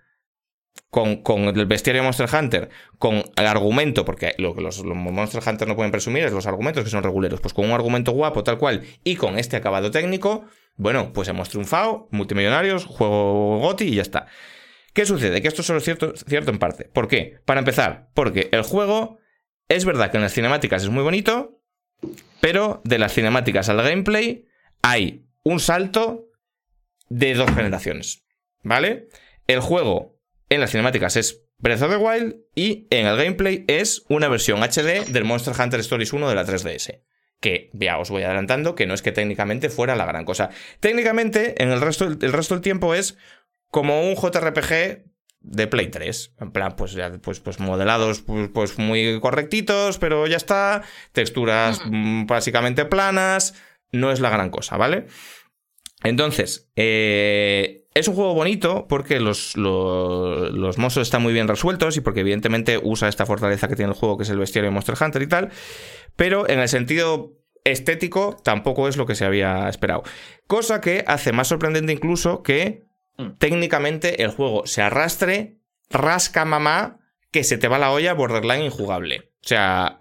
con, 0.91 1.45
el 1.45 1.67
bestiario 1.67 2.03
Monster 2.03 2.29
Hunter, 2.33 2.69
con 2.99 3.23
el 3.37 3.47
argumento, 3.47 4.05
porque 4.05 4.35
lo 4.39 4.55
que 4.55 4.61
los, 4.61 4.83
Monster 4.85 5.43
Hunter 5.47 5.69
no 5.69 5.77
pueden 5.77 5.93
presumir 5.93 6.25
es 6.25 6.33
los 6.33 6.47
argumentos 6.47 6.83
que 6.83 6.91
son 6.91 7.03
reguleros, 7.03 7.41
pues 7.41 7.55
con 7.55 7.67
un 7.67 7.73
argumento 7.73 8.13
guapo, 8.13 8.43
tal 8.43 8.59
cual, 8.59 8.83
y 9.05 9.17
con 9.17 9.39
este 9.39 9.57
acabado 9.57 9.91
técnico, 9.91 10.47
bueno, 10.81 11.13
pues 11.13 11.29
hemos 11.29 11.51
triunfado, 11.51 12.09
multimillonarios, 12.11 12.87
juego 12.87 13.59
GOTI 13.59 13.85
y 13.85 13.95
ya 13.97 14.03
está. 14.03 14.27
¿Qué 14.95 15.05
sucede? 15.05 15.43
Que 15.43 15.49
esto 15.49 15.63
solo 15.63 15.79
es 15.79 15.85
cierto, 15.85 16.15
cierto 16.17 16.51
en 16.51 16.59
parte. 16.59 16.85
¿Por 16.85 17.07
qué? 17.07 17.39
Para 17.45 17.61
empezar, 17.61 18.09
porque 18.15 18.49
el 18.51 18.63
juego 18.63 19.19
es 19.69 19.85
verdad 19.85 20.11
que 20.11 20.17
en 20.17 20.23
las 20.23 20.33
cinemáticas 20.33 20.83
es 20.83 20.89
muy 20.89 21.03
bonito, 21.03 21.61
pero 22.41 22.81
de 22.85 22.99
las 22.99 23.13
cinemáticas 23.13 23.69
al 23.69 23.83
gameplay 23.83 24.47
hay 24.81 25.27
un 25.45 25.61
salto 25.61 26.31
de 27.11 27.35
dos 27.35 27.51
generaciones. 27.51 28.25
¿Vale? 28.63 29.09
El 29.47 29.61
juego 29.61 30.19
en 30.49 30.61
las 30.61 30.71
cinemáticas 30.71 31.17
es 31.17 31.45
Breath 31.59 31.83
of 31.83 31.91
the 31.91 31.97
Wild 31.97 32.37
y 32.55 32.87
en 32.89 33.07
el 33.07 33.19
gameplay 33.19 33.67
es 33.69 34.03
una 34.09 34.29
versión 34.29 34.63
HD 34.63 35.05
del 35.09 35.25
Monster 35.25 35.55
Hunter 35.61 35.81
Stories 35.81 36.15
1 36.15 36.27
de 36.27 36.35
la 36.35 36.47
3DS. 36.47 37.03
Que 37.41 37.71
ya 37.73 37.99
os 37.99 38.11
voy 38.11 38.23
adelantando 38.23 38.75
que 38.75 38.87
no 38.87 38.95
es 38.95 39.03
que 39.03 39.13
técnicamente 39.13 39.71
fuera 39.71 39.97
la 39.97 40.07
gran 40.07 40.25
cosa. 40.25 40.51
Técnicamente, 40.81 41.63
en 41.63 41.71
el 41.71 41.81
resto, 41.81 42.05
el 42.05 42.33
resto 42.33 42.55
del 42.55 42.63
tiempo 42.63 42.95
es 42.95 43.17
como 43.71 44.03
un 44.03 44.15
JRPG 44.15 45.05
de 45.41 45.67
Play 45.67 45.89
3. 45.89 46.35
En 46.41 46.53
plan, 46.53 46.75
pues 46.77 46.93
ya, 46.93 47.11
pues, 47.23 47.41
pues 47.41 47.61
modelados 47.61 48.21
pues, 48.21 48.51
pues 48.53 48.79
muy 48.79 49.19
correctitos, 49.21 49.99
pero 49.99 50.27
ya 50.27 50.37
está. 50.37 50.83
Texturas 51.13 51.81
mm, 51.85 52.27
básicamente 52.27 52.85
planas. 52.85 53.55
No 53.93 54.13
es 54.13 54.21
la 54.21 54.31
gran 54.31 54.51
cosa, 54.51 54.77
¿vale? 54.77 55.07
Entonces, 56.03 56.71
eh, 56.77 57.80
es 57.95 58.09
un 58.09 58.15
juego 58.15 58.35
bonito 58.35 58.87
porque 58.89 59.19
los, 59.19 59.57
los, 59.57 60.79
monstruos 60.79 61.09
están 61.09 61.23
muy 61.23 61.33
bien 61.33 61.49
resueltos 61.49 61.97
y 61.97 62.01
porque 62.01 62.21
evidentemente 62.21 62.81
usa 62.83 63.09
esta 63.09 63.27
fortaleza 63.27 63.69
que 63.69 63.77
tiene 63.77 63.93
el 63.93 63.99
juego, 63.99 64.17
que 64.17 64.23
es 64.23 64.31
el 64.31 64.39
bestiario 64.39 64.71
de 64.71 64.75
Monster 64.75 64.95
Hunter 65.01 65.23
y 65.23 65.27
tal, 65.27 65.51
pero 66.17 66.49
en 66.49 66.61
el 66.61 66.69
sentido 66.69 67.33
estético 67.65 68.37
tampoco 68.43 68.89
es 68.89 68.97
lo 68.97 69.07
que 69.07 69.15
se 69.15 69.25
había 69.25 69.69
esperado. 69.69 70.05
Cosa 70.47 70.81
que 70.81 71.05
hace 71.07 71.33
más 71.33 71.49
sorprendente 71.49 71.93
incluso 71.93 72.43
que 72.43 72.85
mm. 73.19 73.31
técnicamente 73.39 74.23
el 74.23 74.31
juego 74.31 74.67
se 74.67 74.83
arrastre, 74.83 75.59
rasca 75.91 76.45
mamá, 76.45 77.01
que 77.33 77.45
se 77.45 77.59
te 77.59 77.69
va 77.69 77.79
la 77.79 77.93
olla 77.93 78.15
borderline 78.15 78.65
injugable. 78.65 79.31
O 79.43 79.49
sea, 79.49 80.00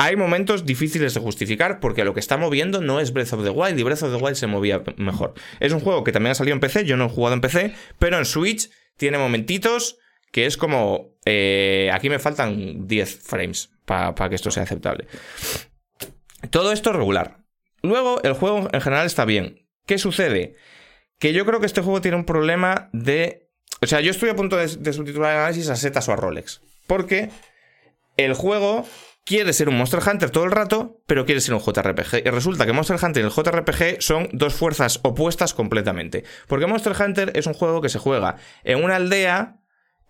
hay 0.00 0.14
momentos 0.14 0.64
difíciles 0.64 1.12
de 1.12 1.20
justificar 1.20 1.80
porque 1.80 2.04
lo 2.04 2.14
que 2.14 2.20
está 2.20 2.36
moviendo 2.36 2.80
no 2.80 3.00
es 3.00 3.12
Breath 3.12 3.32
of 3.32 3.42
the 3.42 3.50
Wild 3.50 3.80
y 3.80 3.82
Breath 3.82 4.04
of 4.04 4.16
the 4.16 4.24
Wild 4.24 4.36
se 4.36 4.46
movía 4.46 4.80
mejor. 4.96 5.34
Es 5.58 5.72
un 5.72 5.80
juego 5.80 6.04
que 6.04 6.12
también 6.12 6.30
ha 6.30 6.34
salido 6.36 6.54
en 6.54 6.60
PC, 6.60 6.84
yo 6.84 6.96
no 6.96 7.06
he 7.06 7.08
jugado 7.08 7.34
en 7.34 7.40
PC, 7.40 7.74
pero 7.98 8.16
en 8.16 8.24
Switch 8.24 8.70
tiene 8.96 9.18
momentitos 9.18 9.98
que 10.30 10.46
es 10.46 10.56
como... 10.56 11.16
Eh, 11.24 11.90
aquí 11.92 12.08
me 12.10 12.20
faltan 12.20 12.86
10 12.86 13.22
frames 13.24 13.70
para 13.84 14.28
que 14.28 14.36
esto 14.36 14.52
sea 14.52 14.62
aceptable. 14.62 15.08
Todo 16.50 16.70
esto 16.70 16.90
es 16.90 16.96
regular. 16.96 17.38
Luego, 17.82 18.22
el 18.22 18.34
juego 18.34 18.68
en 18.72 18.80
general 18.80 19.04
está 19.04 19.24
bien. 19.24 19.66
¿Qué 19.84 19.98
sucede? 19.98 20.54
Que 21.18 21.32
yo 21.32 21.44
creo 21.44 21.58
que 21.58 21.66
este 21.66 21.80
juego 21.80 22.00
tiene 22.00 22.16
un 22.16 22.24
problema 22.24 22.88
de... 22.92 23.50
O 23.80 23.86
sea, 23.88 24.00
yo 24.00 24.12
estoy 24.12 24.28
a 24.28 24.36
punto 24.36 24.56
de, 24.56 24.68
de 24.76 24.92
subtitular 24.92 25.32
el 25.32 25.40
análisis 25.40 25.68
a 25.70 25.74
Setas 25.74 26.08
o 26.08 26.12
a 26.12 26.16
Rolex. 26.16 26.60
Porque 26.86 27.30
el 28.16 28.34
juego 28.34 28.86
quiere 29.28 29.52
ser 29.52 29.68
un 29.68 29.76
Monster 29.76 30.00
Hunter 30.00 30.30
todo 30.30 30.44
el 30.44 30.50
rato, 30.50 31.02
pero 31.06 31.26
quiere 31.26 31.42
ser 31.42 31.52
un 31.52 31.60
JRPG. 31.60 32.26
Y 32.26 32.30
resulta 32.30 32.64
que 32.64 32.72
Monster 32.72 32.96
Hunter 33.00 33.22
y 33.22 33.26
el 33.26 33.30
JRPG 33.30 34.00
son 34.00 34.30
dos 34.32 34.54
fuerzas 34.54 35.00
opuestas 35.02 35.52
completamente. 35.52 36.24
Porque 36.46 36.66
Monster 36.66 36.94
Hunter 36.98 37.32
es 37.34 37.46
un 37.46 37.52
juego 37.52 37.82
que 37.82 37.90
se 37.90 37.98
juega 37.98 38.36
en 38.64 38.82
una 38.82 38.96
aldea 38.96 39.57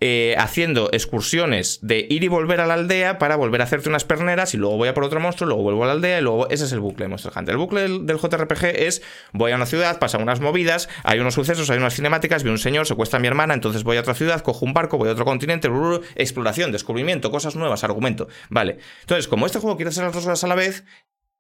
eh, 0.00 0.36
haciendo 0.38 0.90
excursiones 0.92 1.80
de 1.82 2.06
ir 2.08 2.22
y 2.22 2.28
volver 2.28 2.60
a 2.60 2.66
la 2.66 2.74
aldea 2.74 3.18
para 3.18 3.34
volver 3.34 3.60
a 3.60 3.64
hacerte 3.64 3.88
unas 3.88 4.04
perneras 4.04 4.54
y 4.54 4.56
luego 4.56 4.76
voy 4.76 4.88
a 4.88 4.94
por 4.94 5.02
otro 5.02 5.18
monstruo, 5.18 5.48
luego 5.48 5.64
vuelvo 5.64 5.84
a 5.84 5.86
la 5.88 5.92
aldea 5.94 6.20
y 6.20 6.22
luego 6.22 6.48
ese 6.50 6.66
es 6.66 6.72
el 6.72 6.80
bucle 6.80 7.04
de 7.04 7.08
Monster 7.08 7.32
Hunter. 7.34 7.52
El 7.52 7.58
bucle 7.58 7.80
del, 7.82 8.18
JRPG 8.18 8.64
es 8.64 9.02
voy 9.32 9.52
a 9.52 9.56
una 9.56 9.66
ciudad, 9.66 9.98
pasan 9.98 10.22
unas 10.22 10.40
movidas, 10.40 10.88
hay 11.02 11.18
unos 11.18 11.34
sucesos, 11.34 11.68
hay 11.70 11.78
unas 11.78 11.94
cinemáticas, 11.94 12.44
vi 12.44 12.50
un 12.50 12.58
señor, 12.58 12.86
secuestra 12.86 13.16
a 13.16 13.20
mi 13.20 13.26
hermana, 13.26 13.54
entonces 13.54 13.82
voy 13.82 13.96
a 13.96 14.00
otra 14.00 14.14
ciudad, 14.14 14.40
cojo 14.42 14.64
un 14.64 14.72
barco, 14.72 14.98
voy 14.98 15.08
a 15.08 15.12
otro 15.12 15.24
continente, 15.24 15.68
exploración, 16.14 16.70
descubrimiento, 16.70 17.30
cosas 17.30 17.56
nuevas, 17.56 17.82
argumento. 17.82 18.28
Vale. 18.50 18.78
Entonces, 19.00 19.26
como 19.26 19.46
este 19.46 19.58
juego 19.58 19.76
quiere 19.76 19.90
hacer 19.90 20.04
las 20.04 20.12
dos 20.12 20.24
cosas 20.24 20.44
a 20.44 20.46
la 20.46 20.54
vez, 20.54 20.84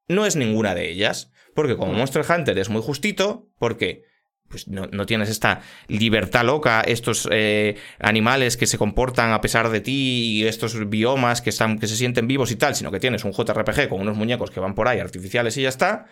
no 0.08 0.26
es 0.26 0.36
ninguna 0.36 0.74
de 0.74 0.90
ellas. 0.90 1.30
Porque 1.54 1.76
como 1.76 1.92
Monster 1.92 2.24
Hunter 2.28 2.58
es 2.58 2.68
muy 2.68 2.82
justito, 2.82 3.48
porque 3.58 4.04
pues 4.48 4.66
no, 4.68 5.06
tienes 5.06 5.28
esta 5.28 5.60
libertad 5.88 6.44
loca, 6.44 6.80
estos 6.80 7.28
eh, 7.30 7.76
animales 7.98 8.56
que 8.56 8.66
se 8.66 8.78
comportan 8.78 9.32
a 9.32 9.40
pesar 9.40 9.68
de 9.70 9.80
ti 9.80 10.38
y 10.38 10.46
estos 10.46 10.88
biomas 10.88 11.42
que, 11.42 11.50
están, 11.50 11.78
que 11.78 11.86
se 11.86 11.96
sienten 11.96 12.26
vivos 12.26 12.50
y 12.50 12.56
tal, 12.56 12.74
sino 12.74 12.90
que 12.90 13.00
tienes 13.00 13.24
un 13.24 13.32
JRPG 13.32 13.88
con 13.88 14.00
unos 14.00 14.16
muñecos 14.16 14.50
que 14.50 14.60
van 14.60 14.74
por 14.74 14.88
ahí 14.88 15.00
artificiales 15.00 15.56
y 15.56 15.62
ya 15.62 15.68
está. 15.68 16.06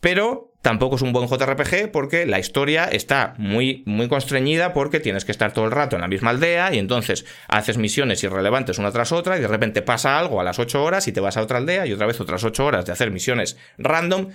Pero 0.00 0.54
tampoco 0.62 0.96
es 0.96 1.02
un 1.02 1.12
buen 1.12 1.28
JRPG 1.28 1.90
porque 1.92 2.24
la 2.24 2.38
historia 2.38 2.86
está 2.86 3.34
muy, 3.36 3.82
muy 3.84 4.08
constreñida 4.08 4.72
porque 4.72 4.98
tienes 4.98 5.26
que 5.26 5.32
estar 5.32 5.52
todo 5.52 5.66
el 5.66 5.70
rato 5.70 5.96
en 5.96 6.02
la 6.02 6.08
misma 6.08 6.30
aldea 6.30 6.74
y 6.74 6.78
entonces 6.78 7.26
haces 7.48 7.76
misiones 7.76 8.24
irrelevantes 8.24 8.78
una 8.78 8.92
tras 8.92 9.12
otra 9.12 9.36
y 9.36 9.42
de 9.42 9.48
repente 9.48 9.82
pasa 9.82 10.18
algo 10.18 10.40
a 10.40 10.44
las 10.44 10.58
8 10.58 10.82
horas 10.82 11.06
y 11.06 11.12
te 11.12 11.20
vas 11.20 11.36
a 11.36 11.42
otra 11.42 11.58
aldea 11.58 11.86
y 11.86 11.92
otra 11.92 12.06
vez 12.06 12.18
otras 12.18 12.42
8 12.42 12.64
horas 12.64 12.86
de 12.86 12.92
hacer 12.92 13.10
misiones 13.10 13.58
random 13.76 14.28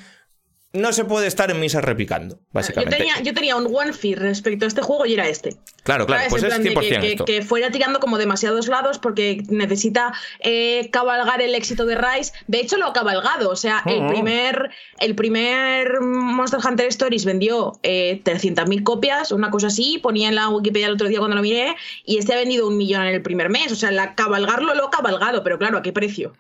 no 0.75 0.93
se 0.93 1.05
puede 1.05 1.27
estar 1.27 1.49
en 1.51 1.59
misa 1.59 1.81
replicando, 1.81 2.39
básicamente. 2.51 3.05
Yo 3.23 3.33
tenía, 3.33 3.55
un 3.55 3.73
one 3.73 3.93
fear 3.93 4.19
respecto 4.19 4.65
a 4.65 4.67
este 4.67 4.81
juego 4.81 5.05
y 5.05 5.13
era 5.13 5.27
este. 5.27 5.55
Claro, 5.83 6.05
claro, 6.05 6.23
pues 6.29 6.43
es 6.43 6.53
100% 6.53 6.99
que, 6.99 7.15
que, 7.25 7.41
fuera 7.41 7.71
tirando 7.71 7.99
como 7.99 8.17
demasiados 8.17 8.67
lados 8.67 8.99
porque 8.99 9.43
necesita 9.49 10.13
eh, 10.39 10.89
cabalgar 10.91 11.41
el 11.41 11.55
éxito 11.55 11.85
de 11.85 11.95
Rise. 11.95 12.33
De 12.47 12.59
hecho, 12.59 12.77
lo 12.77 12.87
ha 12.87 12.93
cabalgado. 12.93 13.49
O 13.49 13.55
sea, 13.55 13.83
el, 13.85 14.03
oh. 14.03 14.07
primer, 14.07 14.71
el 14.99 15.15
primer 15.15 16.01
Monster 16.01 16.59
Hunter 16.63 16.87
Stories 16.87 17.25
vendió 17.25 17.79
eh, 17.83 18.21
300.000 18.23 18.83
copias, 18.83 19.31
una 19.31 19.51
cosa 19.51 19.67
así. 19.67 19.99
Ponía 20.01 20.29
en 20.29 20.35
la 20.35 20.49
Wikipedia 20.49 20.87
el 20.87 20.93
otro 20.93 21.07
día 21.07 21.19
cuando 21.19 21.35
lo 21.35 21.41
miré. 21.41 21.75
Y 22.03 22.17
este 22.17 22.33
ha 22.33 22.37
vendido 22.37 22.67
un 22.67 22.77
millón 22.77 23.03
en 23.03 23.13
el 23.13 23.21
primer 23.21 23.49
mes. 23.49 23.71
O 23.71 23.75
sea, 23.75 23.91
la, 23.91 24.15
cabalgarlo 24.15 24.73
lo 24.73 24.87
ha 24.87 24.91
cabalgado, 24.91 25.43
pero 25.43 25.57
claro, 25.57 25.77
¿a 25.77 25.81
qué 25.81 25.93
precio? 25.93 26.33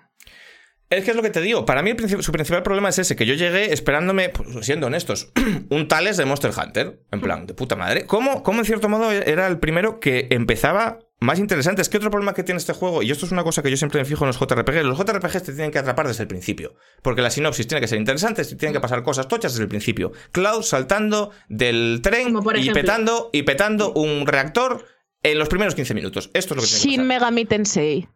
Es 0.89 1.03
que 1.03 1.11
es 1.11 1.17
lo 1.17 1.23
que 1.23 1.31
te 1.31 1.41
digo. 1.41 1.65
Para 1.65 1.81
mí 1.81 1.95
su 2.19 2.31
principal 2.31 2.61
problema 2.61 2.89
es 2.89 2.99
ese, 2.99 3.15
que 3.15 3.25
yo 3.25 3.33
llegué 3.33 3.73
esperándome, 3.73 4.29
pues, 4.29 4.65
siendo 4.65 4.87
honestos, 4.87 5.31
un 5.69 5.87
Tales 5.87 6.17
de 6.17 6.25
Monster 6.25 6.51
Hunter. 6.55 7.01
En 7.11 7.21
plan, 7.21 7.47
de 7.47 7.53
puta 7.53 7.75
madre. 7.75 8.05
¿Cómo, 8.05 8.43
¿Cómo, 8.43 8.59
en 8.59 8.65
cierto 8.65 8.87
modo 8.87 9.11
era 9.11 9.47
el 9.47 9.57
primero 9.57 9.99
que 9.99 10.27
empezaba 10.29 10.99
más 11.19 11.39
interesante? 11.39 11.81
Es 11.81 11.89
que 11.89 11.97
otro 11.97 12.11
problema 12.11 12.35
que 12.35 12.43
tiene 12.43 12.59
este 12.59 12.73
juego, 12.73 13.01
y 13.01 13.09
esto 13.09 13.25
es 13.25 13.31
una 13.31 13.43
cosa 13.43 13.63
que 13.63 13.71
yo 13.71 13.77
siempre 13.77 13.99
me 13.99 14.05
fijo 14.05 14.25
en 14.25 14.27
los 14.27 14.39
JRPG, 14.39 14.83
los 14.83 14.97
JRPGs 14.99 15.43
te 15.43 15.53
tienen 15.53 15.71
que 15.71 15.79
atrapar 15.79 16.07
desde 16.07 16.21
el 16.21 16.27
principio. 16.27 16.75
Porque 17.01 17.23
la 17.23 17.31
sinopsis 17.31 17.65
tiene 17.65 17.81
que 17.81 17.87
ser 17.87 17.97
interesante, 17.97 18.45
tienen 18.45 18.73
que 18.73 18.79
pasar 18.79 19.01
cosas 19.01 19.27
tochas 19.27 19.53
desde 19.53 19.63
el 19.63 19.69
principio. 19.69 20.11
Cloud 20.31 20.61
saltando 20.61 21.31
del 21.49 22.01
tren 22.03 22.37
y 22.57 22.69
petando, 22.69 23.31
y 23.33 23.41
petando 23.41 23.91
un 23.93 24.27
reactor 24.27 24.85
en 25.23 25.39
los 25.39 25.49
primeros 25.49 25.73
15 25.73 25.95
minutos. 25.95 26.29
Esto 26.35 26.53
es 26.53 26.57
lo 26.57 26.61
que 26.61 26.67
tiene 26.67 26.97
Shin 26.97 27.07
Megami 27.07 27.45
Tensei. 27.45 28.07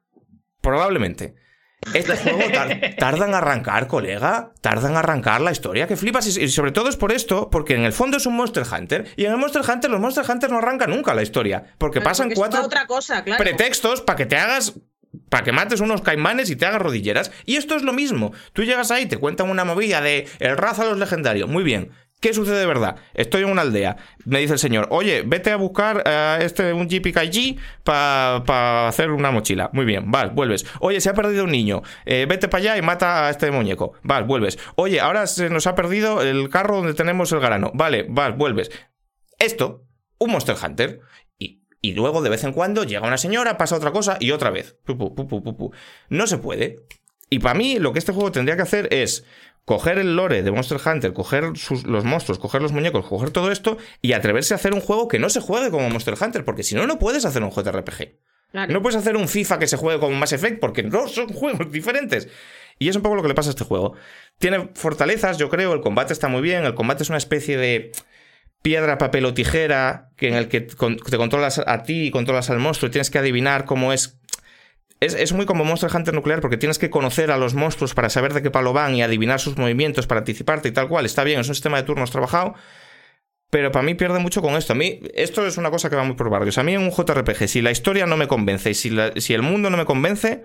Probablemente. 0.61 1.33
Este 1.93 2.15
juego 2.17 2.39
tarda 2.97 3.25
en 3.25 3.33
arrancar, 3.33 3.87
colega. 3.87 4.51
Tarda 4.61 4.89
en 4.89 4.97
arrancar 4.97 5.41
la 5.41 5.51
historia. 5.51 5.87
Que 5.87 5.95
flipas. 5.95 6.27
Y, 6.27 6.49
sobre 6.49 6.71
todo 6.71 6.89
es 6.89 6.97
por 6.97 7.11
esto, 7.11 7.49
porque 7.49 7.75
en 7.75 7.83
el 7.83 7.93
fondo 7.93 8.17
es 8.17 8.25
un 8.25 8.35
Monster 8.35 8.63
Hunter. 8.69 9.07
Y 9.15 9.25
en 9.25 9.31
el 9.31 9.37
Monster 9.37 9.61
Hunter, 9.67 9.89
los 9.89 9.99
Monster 9.99 10.25
Hunter 10.29 10.49
no 10.51 10.57
arrancan 10.57 10.89
nunca 10.89 11.13
la 11.13 11.23
historia. 11.23 11.63
Porque 11.77 12.01
pasan 12.01 12.31
cuatro 12.31 12.67
pretextos 13.37 14.01
para 14.01 14.17
que 14.17 14.25
te 14.25 14.37
hagas 14.37 14.75
para 15.29 15.43
que 15.43 15.51
mates 15.51 15.79
unos 15.79 16.01
caimanes 16.01 16.49
y 16.49 16.55
te 16.55 16.65
hagas 16.65 16.81
rodilleras. 16.81 17.31
Y 17.45 17.55
esto 17.55 17.75
es 17.75 17.83
lo 17.83 17.93
mismo. 17.93 18.31
Tú 18.53 18.63
llegas 18.63 18.91
ahí, 18.91 19.05
te 19.05 19.17
cuentan 19.17 19.49
una 19.49 19.65
movida 19.65 20.01
de 20.01 20.27
el 20.39 20.57
raza 20.57 20.85
los 20.85 20.97
legendarios. 20.97 21.49
Muy 21.49 21.63
bien. 21.63 21.91
¿Qué 22.19 22.33
sucede 22.33 22.59
de 22.59 22.65
verdad? 22.65 22.97
Estoy 23.13 23.43
en 23.43 23.49
una 23.49 23.61
aldea. 23.61 23.95
Me 24.25 24.39
dice 24.39 24.53
el 24.53 24.59
señor, 24.59 24.87
oye, 24.91 25.23
vete 25.25 25.51
a 25.51 25.55
buscar 25.55 26.05
a 26.05 26.39
este, 26.41 26.73
un 26.73 26.87
GPKG 26.89 27.57
para 27.83 28.89
hacer 28.89 29.11
una 29.11 29.31
mochila. 29.31 29.69
Muy 29.71 29.85
bien, 29.85 30.11
vale, 30.11 30.31
vuelves. 30.33 30.65
Oye, 30.81 30.99
se 30.99 31.09
ha 31.09 31.13
perdido 31.13 31.45
un 31.45 31.51
niño. 31.51 31.81
Eh, 32.05 32.25
vete 32.27 32.49
para 32.49 32.61
allá 32.61 32.77
y 32.77 32.81
mata 32.81 33.27
a 33.27 33.29
este 33.29 33.49
muñeco. 33.51 33.93
Vale, 34.03 34.25
vuelves. 34.25 34.59
Oye, 34.75 34.99
ahora 34.99 35.27
se 35.27 35.49
nos 35.49 35.65
ha 35.65 35.75
perdido 35.75 36.21
el 36.21 36.49
carro 36.49 36.77
donde 36.77 36.93
tenemos 36.93 37.31
el 37.31 37.39
grano. 37.39 37.71
Vale, 37.73 38.05
vale, 38.09 38.35
vuelves. 38.35 38.69
Esto, 39.37 39.85
un 40.17 40.31
Monster 40.31 40.57
Hunter. 40.61 40.99
Y, 41.37 41.63
y 41.81 41.93
luego 41.93 42.21
de 42.21 42.29
vez 42.29 42.43
en 42.43 42.51
cuando 42.51 42.83
llega 42.83 43.07
una 43.07 43.17
señora, 43.17 43.57
pasa 43.57 43.77
otra 43.77 43.91
cosa 43.91 44.17
y 44.19 44.31
otra 44.31 44.49
vez. 44.49 44.77
no 46.09 46.27
se 46.27 46.37
puede. 46.37 46.83
Y 47.29 47.39
para 47.39 47.53
mí 47.53 47.77
lo 47.79 47.93
que 47.93 47.99
este 47.99 48.11
juego 48.11 48.31
tendría 48.31 48.55
que 48.55 48.63
hacer 48.63 48.87
es 48.91 49.23
coger 49.69 49.99
el 49.99 50.15
lore 50.15 50.41
de 50.41 50.49
Monster 50.49 50.79
Hunter, 50.83 51.13
coger 51.13 51.43
los 51.85 52.03
monstruos, 52.03 52.39
coger 52.39 52.59
los 52.59 52.71
muñecos, 52.71 53.05
coger 53.05 53.29
todo 53.29 53.51
esto 53.51 53.77
y 54.01 54.13
atreverse 54.13 54.55
a 54.55 54.57
hacer 54.57 54.73
un 54.73 54.81
juego 54.81 55.07
que 55.07 55.19
no 55.19 55.29
se 55.29 55.41
juegue 55.41 55.69
como 55.69 55.87
Monster 55.91 56.15
Hunter, 56.19 56.43
porque 56.43 56.63
si 56.63 56.73
no, 56.73 56.87
no 56.87 56.97
puedes 56.97 57.23
hacer 57.23 57.43
un 57.43 57.51
JRPG. 57.51 58.15
No 58.67 58.81
puedes 58.81 58.97
hacer 58.97 59.15
un 59.15 59.27
FIFA 59.27 59.59
que 59.59 59.67
se 59.67 59.77
juegue 59.77 59.99
como 59.99 60.15
Mass 60.15 60.33
Effect, 60.33 60.59
porque 60.59 60.81
no 60.81 61.07
son 61.07 61.27
juegos 61.33 61.71
diferentes. 61.71 62.29
Y 62.79 62.89
es 62.89 62.95
un 62.95 63.03
poco 63.03 63.13
lo 63.13 63.21
que 63.21 63.27
le 63.27 63.35
pasa 63.35 63.49
a 63.49 63.51
este 63.51 63.63
juego. 63.63 63.93
Tiene 64.39 64.71
fortalezas, 64.73 65.37
yo 65.37 65.49
creo, 65.49 65.71
el 65.73 65.81
combate 65.81 66.13
está 66.13 66.29
muy 66.29 66.41
bien, 66.41 66.65
el 66.65 66.73
combate 66.73 67.03
es 67.03 67.09
una 67.09 67.19
especie 67.19 67.55
de 67.55 67.91
piedra, 68.63 68.97
papel 68.97 69.23
o 69.25 69.35
tijera, 69.35 70.09
que 70.17 70.29
en 70.29 70.33
el 70.33 70.47
que 70.47 70.61
te 70.61 71.17
controlas 71.17 71.61
a 71.63 71.83
ti 71.83 72.07
y 72.07 72.11
controlas 72.11 72.49
al 72.49 72.57
monstruo 72.57 72.87
y 72.87 72.91
tienes 72.91 73.11
que 73.11 73.19
adivinar 73.19 73.65
cómo 73.65 73.93
es 73.93 74.18
es, 74.99 75.31
muy 75.31 75.45
como 75.45 75.63
Monster 75.63 75.89
Hunter 75.93 76.13
nuclear 76.13 76.41
porque 76.41 76.57
tienes 76.57 76.77
que 76.77 76.89
conocer 76.89 77.31
a 77.31 77.37
los 77.37 77.53
monstruos 77.53 77.93
para 77.93 78.09
saber 78.09 78.33
de 78.33 78.41
qué 78.41 78.51
palo 78.51 78.73
van 78.73 78.95
y 78.95 79.01
adivinar 79.01 79.39
sus 79.39 79.57
movimientos 79.57 80.07
para 80.07 80.19
anticiparte 80.19 80.69
y 80.69 80.71
tal 80.71 80.89
cual. 80.89 81.05
Está 81.05 81.23
bien, 81.23 81.39
es 81.39 81.47
un 81.47 81.55
sistema 81.55 81.77
de 81.77 81.83
turnos 81.83 82.11
trabajado. 82.11 82.55
Pero 83.49 83.71
para 83.71 83.83
mí 83.83 83.95
pierde 83.95 84.19
mucho 84.19 84.41
con 84.41 84.55
esto. 84.55 84.73
A 84.73 84.75
mí, 84.75 84.99
esto 85.15 85.47
es 85.47 85.57
una 85.57 85.71
cosa 85.71 85.89
que 85.89 85.95
va 85.95 86.03
muy 86.03 86.15
por 86.15 86.29
barrios. 86.29 86.57
A 86.57 86.63
mí 86.63 86.75
en 86.75 86.81
un 86.81 86.91
JRPG, 86.91 87.47
si 87.47 87.61
la 87.61 87.71
historia 87.71 88.05
no 88.05 88.17
me 88.17 88.27
convence 88.27 88.69
y 88.69 88.73
si, 88.73 88.91
si 89.17 89.33
el 89.33 89.41
mundo 89.41 89.69
no 89.69 89.77
me 89.77 89.85
convence, 89.85 90.43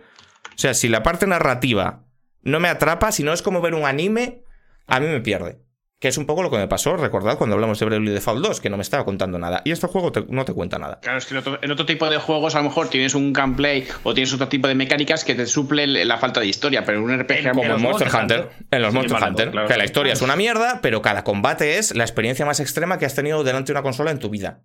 o 0.55 0.59
sea, 0.59 0.73
si 0.73 0.89
la 0.89 1.03
parte 1.03 1.27
narrativa 1.27 2.05
no 2.43 2.61
me 2.61 2.69
atrapa, 2.69 3.13
si 3.13 3.23
no 3.23 3.33
es 3.33 3.43
como 3.43 3.61
ver 3.61 3.75
un 3.75 3.85
anime, 3.85 4.45
a 4.87 5.01
mí 5.01 5.07
me 5.07 5.21
pierde. 5.21 5.59
Que 6.05 6.09
es 6.09 6.19
un 6.19 6.27
poco 6.27 6.43
lo 6.43 6.51
que 6.51 6.59
me 6.59 6.69
pasó, 6.69 6.99
recordad, 6.99 7.39
cuando 7.39 7.55
hablamos 7.55 7.79
de 7.79 7.87
Bravely 7.87 8.11
Default 8.11 8.45
2, 8.45 8.61
que 8.61 8.69
no 8.69 8.77
me 8.77 8.83
estaba 8.83 9.07
contando 9.07 9.39
nada. 9.39 9.63
Y 9.65 9.71
este 9.71 9.87
juego 9.87 10.13
no 10.29 10.45
te 10.45 10.53
cuenta 10.53 10.79
nada. 10.79 10.99
Claro, 11.01 11.17
es 11.17 11.25
que 11.25 11.35
en 11.35 11.71
otro, 11.71 11.87
tipo 11.87 12.11
de 12.11 12.19
juegos 12.19 12.55
a 12.55 12.59
lo 12.59 12.65
mejor 12.65 12.91
tienes 12.91 13.15
un 13.15 13.33
gameplay 13.33 13.89
o 14.03 14.13
tienes 14.13 14.31
otro 14.35 14.49
tipo 14.49 14.69
de 14.69 14.75
mecánicas 14.75 15.25
que 15.25 15.35
te 15.35 15.47
suple 15.47 15.87
la 15.87 16.19
falta 16.19 16.41
de 16.41 16.47
historia, 16.47 16.85
pero 16.85 16.99
en 16.99 17.05
un 17.05 17.19
RPG 17.19 17.53
como 17.53 17.65
en 17.65 17.81
Monster 17.81 18.15
Hunter, 18.15 18.51
en 18.71 18.83
los 18.83 18.93
Monster 18.93 19.17
Hunter, 19.17 19.51
que 19.67 19.79
la 19.79 19.85
historia 19.87 20.13
es 20.13 20.21
una 20.21 20.37
mierda, 20.37 20.81
pero 20.83 21.01
cada 21.01 21.25
combate 21.25 21.79
es 21.79 21.97
la 21.97 22.05
experiencia 22.05 22.45
más 22.45 22.61
extrema 22.61 22.99
que 22.99 23.07
has 23.07 23.15
tenido 23.15 23.43
delante 23.43 23.73
de 23.73 23.79
una 23.79 23.83
consola 23.83 24.11
en 24.11 24.19
tu 24.19 24.29
vida. 24.29 24.61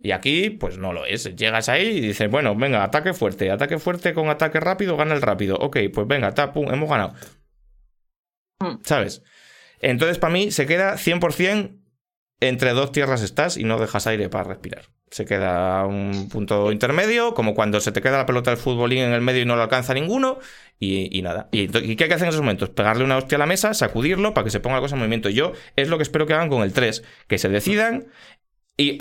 Y 0.00 0.10
aquí, 0.10 0.50
pues 0.50 0.76
no 0.76 0.92
lo 0.92 1.06
es. 1.06 1.36
Llegas 1.36 1.68
ahí 1.68 1.86
y 1.86 2.00
dices, 2.00 2.28
bueno, 2.28 2.56
venga, 2.56 2.82
ataque 2.82 3.12
fuerte, 3.12 3.52
ataque 3.52 3.78
fuerte 3.78 4.12
con 4.12 4.28
ataque 4.28 4.58
rápido, 4.58 4.96
gana 4.96 5.14
el 5.14 5.22
rápido. 5.22 5.56
Ok, 5.56 5.76
pues 5.94 6.08
venga, 6.08 6.34
ta, 6.34 6.52
pum, 6.52 6.66
hemos 6.74 6.90
ganado. 6.90 7.14
Hmm. 8.58 8.78
¿Sabes? 8.82 9.22
Entonces, 9.80 10.18
para 10.18 10.32
mí, 10.32 10.50
se 10.50 10.66
queda 10.66 10.96
100% 10.96 11.78
entre 12.40 12.72
dos 12.72 12.92
tierras 12.92 13.22
estás 13.22 13.56
y 13.56 13.64
no 13.64 13.78
dejas 13.78 14.06
aire 14.06 14.28
para 14.28 14.44
respirar. 14.44 14.86
Se 15.10 15.24
queda 15.24 15.86
un 15.86 16.28
punto 16.28 16.70
intermedio, 16.70 17.34
como 17.34 17.54
cuando 17.54 17.80
se 17.80 17.92
te 17.92 18.02
queda 18.02 18.18
la 18.18 18.26
pelota 18.26 18.50
del 18.50 18.58
futbolín 18.58 18.98
en 18.98 19.12
el 19.12 19.22
medio 19.22 19.42
y 19.42 19.46
no 19.46 19.56
lo 19.56 19.62
alcanza 19.62 19.94
ninguno, 19.94 20.38
y, 20.78 21.20
nada. 21.22 21.48
Y, 21.50 21.66
qué 21.68 22.04
hay 22.04 22.08
que 22.08 22.14
hacer 22.14 22.26
en 22.26 22.28
esos 22.28 22.42
momentos? 22.42 22.68
Pegarle 22.68 23.04
una 23.04 23.16
hostia 23.16 23.36
a 23.36 23.38
la 23.40 23.46
mesa, 23.46 23.74
sacudirlo 23.74 24.34
para 24.34 24.44
que 24.44 24.50
se 24.50 24.60
ponga 24.60 24.76
la 24.76 24.82
cosa 24.82 24.94
en 24.94 25.00
movimiento. 25.00 25.28
Yo 25.30 25.52
es 25.76 25.88
lo 25.88 25.96
que 25.96 26.02
espero 26.02 26.26
que 26.26 26.34
hagan 26.34 26.48
con 26.48 26.62
el 26.62 26.72
3, 26.72 27.02
que 27.26 27.38
se 27.38 27.48
decidan 27.48 28.06
y 28.76 28.98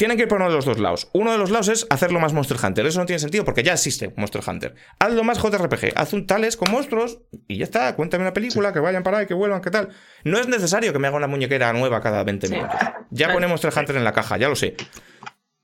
tienen 0.00 0.16
que 0.16 0.22
ir 0.22 0.28
por 0.30 0.40
uno 0.40 0.48
de 0.48 0.56
los 0.56 0.64
dos 0.64 0.78
lados. 0.78 1.10
Uno 1.12 1.30
de 1.30 1.36
los 1.36 1.50
lados 1.50 1.68
es 1.68 1.86
hacerlo 1.90 2.20
más 2.20 2.32
Monster 2.32 2.56
Hunter. 2.64 2.86
Eso 2.86 3.00
no 3.00 3.04
tiene 3.04 3.18
sentido 3.18 3.44
porque 3.44 3.62
ya 3.62 3.74
existe 3.74 4.14
Monster 4.16 4.40
Hunter. 4.46 4.74
Hazlo 4.98 5.24
más 5.24 5.38
JRPG. 5.38 5.92
Haz 5.94 6.14
un 6.14 6.26
tales 6.26 6.56
con 6.56 6.72
monstruos 6.72 7.18
y 7.46 7.58
ya 7.58 7.64
está. 7.64 7.94
Cuéntame 7.96 8.24
una 8.24 8.32
película, 8.32 8.72
que 8.72 8.78
vayan 8.80 9.02
para 9.02 9.18
ahí, 9.18 9.26
que 9.26 9.34
vuelvan, 9.34 9.60
qué 9.60 9.70
tal. 9.70 9.90
No 10.24 10.38
es 10.38 10.48
necesario 10.48 10.94
que 10.94 10.98
me 10.98 11.06
haga 11.08 11.18
una 11.18 11.26
muñequera 11.26 11.70
nueva 11.74 12.00
cada 12.00 12.24
20 12.24 12.48
minutos. 12.48 12.80
Ya 13.10 13.30
pone 13.30 13.46
Monster 13.46 13.70
Hunter 13.76 13.96
en 13.96 14.04
la 14.04 14.12
caja, 14.12 14.38
ya 14.38 14.48
lo 14.48 14.56
sé. 14.56 14.74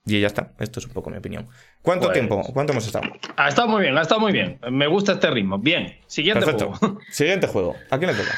Y 0.05 0.21
ya 0.21 0.27
está. 0.27 0.51
Esto 0.59 0.81
es 0.81 0.85
un 0.85 0.93
poco 0.93 1.09
mi 1.09 1.17
opinión. 1.17 1.47
¿Cuánto 1.81 2.05
pues 2.05 2.13
tiempo? 2.13 2.39
¿Cuánto 2.53 2.73
hemos 2.73 2.85
estado? 2.85 3.09
Ha 3.37 3.49
estado 3.49 3.69
muy 3.69 3.81
bien, 3.81 3.97
ha 3.97 4.03
estado 4.03 4.21
muy 4.21 4.33
bien. 4.33 4.59
Me 4.69 4.85
gusta 4.85 5.13
este 5.13 5.31
ritmo. 5.31 5.57
Bien. 5.57 5.97
Siguiente 6.05 6.45
juego. 6.45 6.99
Siguiente 7.09 7.47
juego. 7.47 7.75
¿A 7.89 7.97
quién 7.97 8.11
le 8.11 8.15
toca? 8.15 8.37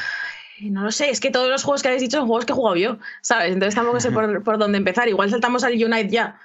No 0.62 0.82
lo 0.82 0.92
sé, 0.92 1.10
es 1.10 1.20
que 1.20 1.30
todos 1.30 1.48
los 1.48 1.64
juegos 1.64 1.82
que 1.82 1.88
habéis 1.88 2.02
dicho 2.02 2.18
son 2.18 2.26
juegos 2.26 2.44
que 2.44 2.52
he 2.52 2.54
jugado 2.54 2.76
yo, 2.76 2.98
¿sabes? 3.22 3.52
Entonces 3.52 3.74
tampoco 3.74 4.00
sé 4.00 4.10
por, 4.10 4.58
dónde 4.58 4.78
empezar. 4.78 5.08
Igual 5.08 5.30
saltamos 5.30 5.64
al 5.64 5.72
Unite 5.72 6.08
ya. 6.08 6.38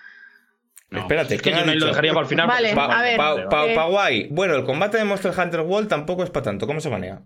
Espérate, 0.91 1.37
que 1.37 1.51
Unite 1.51 1.75
lo 1.75 1.87
dejaría 1.87 2.13
para 2.13 2.23
el 2.23 2.29
final. 2.29 2.47
Vale, 2.47 2.71
a 2.71 3.01
ver. 3.01 3.17
Pa, 3.49 4.11
eh, 4.11 4.27
Bueno, 4.31 4.55
el 4.55 4.63
combate 4.63 4.97
de 4.97 5.03
Monster 5.03 5.33
Hunter 5.37 5.61
World 5.61 5.89
tampoco 5.89 6.23
es 6.23 6.29
para 6.29 6.43
tanto. 6.43 6.67
¿Cómo 6.67 6.79
se 6.79 6.89
maneja? 6.89 7.21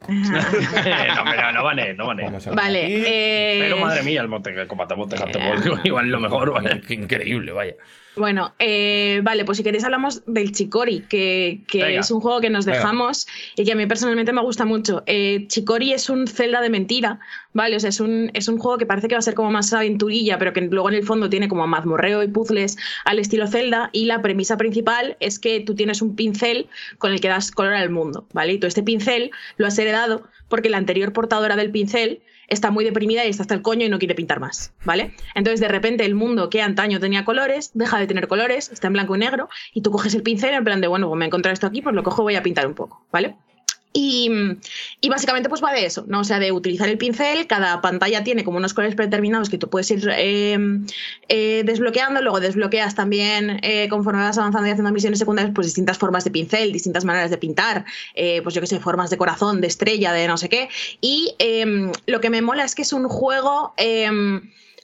no, 0.08 1.24
pero 1.30 1.52
no 1.52 1.62
vale, 1.62 1.92
no 1.92 2.06
vale. 2.06 2.30
Vale. 2.54 2.86
Eh... 2.86 3.60
Pero 3.60 3.76
madre 3.76 4.02
mía, 4.02 4.22
el, 4.22 4.28
combate 4.66 4.94
de 4.94 4.96
Monster 4.96 5.22
Hunter 5.22 5.42
World 5.42 5.80
igual 5.84 6.08
lo 6.08 6.20
mejor, 6.20 6.52
vale. 6.52 6.80
Increíble, 6.88 7.52
vaya. 7.52 7.74
Bueno, 8.16 8.54
eh, 8.58 9.20
vale, 9.22 9.44
pues 9.44 9.58
si 9.58 9.64
queréis 9.64 9.84
hablamos 9.84 10.22
del 10.26 10.50
Chicori, 10.50 11.02
que, 11.08 11.62
es 11.72 12.10
un 12.10 12.20
juego 12.20 12.40
que 12.40 12.50
nos 12.50 12.64
dejamos 12.64 13.26
y 13.54 13.64
que 13.64 13.72
a 13.72 13.76
mí 13.76 13.86
personalmente 13.86 14.32
me 14.32 14.42
gusta 14.42 14.64
mucho. 14.64 15.04
Eh, 15.06 15.46
Chicori 15.46 15.92
es 15.92 16.10
un 16.10 16.26
Zelda 16.26 16.60
de 16.60 16.70
mentira, 16.70 17.20
¿vale? 17.52 17.76
O 17.76 17.80
sea, 17.80 17.90
es 17.90 18.00
un, 18.00 18.30
es 18.34 18.48
un 18.48 18.58
juego 18.58 18.78
que 18.78 18.86
parece 18.86 19.06
que 19.06 19.14
va 19.14 19.20
a 19.20 19.22
ser 19.22 19.34
como 19.34 19.52
más 19.52 19.72
aventurilla, 19.72 20.38
pero 20.38 20.52
que 20.52 20.62
luego 20.62 20.88
en 20.88 20.96
el 20.96 21.04
fondo 21.04 21.30
tiene 21.30 21.48
como 21.48 21.66
mazmorreo 21.68 22.22
y 22.24 22.28
puzzles 22.28 22.76
al 23.04 23.20
estilo 23.20 23.46
Zelda. 23.46 23.90
Y 23.92 24.06
la 24.06 24.20
premisa 24.22 24.56
principal 24.56 25.16
es 25.20 25.38
que 25.38 25.60
tú 25.60 25.76
tienes 25.76 26.02
un 26.02 26.16
pincel 26.16 26.68
con 26.98 27.12
el 27.12 27.20
que 27.20 27.28
das 27.28 27.52
color 27.52 27.74
al 27.74 27.90
mundo, 27.90 28.26
¿vale? 28.32 28.54
Y 28.54 28.58
tú 28.58 28.66
este 28.66 28.82
pincel 28.82 29.30
lo 29.56 29.68
has 29.68 29.78
heredado 29.78 30.24
porque 30.48 30.68
la 30.68 30.78
anterior 30.78 31.12
portadora 31.12 31.54
del 31.54 31.70
pincel 31.70 32.22
está 32.50 32.70
muy 32.70 32.84
deprimida 32.84 33.24
y 33.24 33.30
está 33.30 33.44
hasta 33.44 33.54
el 33.54 33.62
coño 33.62 33.86
y 33.86 33.88
no 33.88 33.98
quiere 33.98 34.14
pintar 34.14 34.40
más, 34.40 34.74
¿vale? 34.84 35.14
Entonces 35.34 35.60
de 35.60 35.68
repente 35.68 36.04
el 36.04 36.14
mundo 36.14 36.50
que 36.50 36.60
antaño 36.60 37.00
tenía 37.00 37.24
colores 37.24 37.70
deja 37.74 37.98
de 37.98 38.06
tener 38.06 38.28
colores, 38.28 38.70
está 38.70 38.88
en 38.88 38.92
blanco 38.92 39.16
y 39.16 39.20
negro 39.20 39.48
y 39.72 39.80
tú 39.80 39.90
coges 39.90 40.14
el 40.14 40.22
pincel 40.22 40.54
en 40.54 40.64
plan 40.64 40.80
de, 40.80 40.88
bueno, 40.88 41.08
pues 41.08 41.18
me 41.18 41.24
he 41.24 41.28
encontrado 41.28 41.54
esto 41.54 41.66
aquí, 41.66 41.80
pues 41.80 41.94
lo 41.94 42.02
cojo 42.02 42.22
voy 42.22 42.36
a 42.36 42.42
pintar 42.42 42.66
un 42.66 42.74
poco, 42.74 43.06
¿vale? 43.10 43.36
Y, 43.92 44.30
básicamente 45.08 45.48
pues 45.48 45.62
va 45.62 45.72
de 45.72 45.84
eso, 45.84 46.04
¿no? 46.06 46.20
O 46.20 46.24
sea, 46.24 46.38
de 46.38 46.52
utilizar 46.52 46.88
el 46.88 46.96
pincel, 46.96 47.48
cada 47.48 47.80
pantalla 47.80 48.22
tiene 48.22 48.44
como 48.44 48.58
unos 48.58 48.72
colores 48.72 48.94
predeterminados 48.94 49.50
que 49.50 49.58
tú 49.58 49.68
puedes 49.68 49.90
ir 49.90 50.08
em, 50.16 50.86
eh, 51.28 51.62
desbloqueando, 51.64 52.22
luego 52.22 52.38
desbloqueas 52.38 52.94
también 52.94 53.58
eh, 53.62 53.88
conforme 53.88 54.22
vas 54.22 54.38
avanzando 54.38 54.68
y 54.68 54.70
haciendo 54.70 54.92
misiones 54.92 55.18
secundarias, 55.18 55.52
pues 55.54 55.66
distintas 55.66 55.98
formas 55.98 56.22
de 56.22 56.30
pincel, 56.30 56.72
distintas 56.72 57.04
maneras 57.04 57.30
de 57.30 57.38
pintar, 57.38 57.84
eh, 58.14 58.40
pues 58.42 58.54
yo 58.54 58.60
qué 58.60 58.68
sé, 58.68 58.78
formas 58.78 59.10
de 59.10 59.18
corazón, 59.18 59.60
de 59.60 59.66
estrella, 59.66 60.12
de 60.12 60.28
no 60.28 60.36
sé 60.36 60.48
qué. 60.48 60.68
Y 61.00 61.34
lo 62.06 62.20
que 62.20 62.30
me 62.30 62.42
mola 62.42 62.64
es 62.64 62.76
que 62.76 62.82
es 62.82 62.92
un 62.92 63.08
juego 63.08 63.74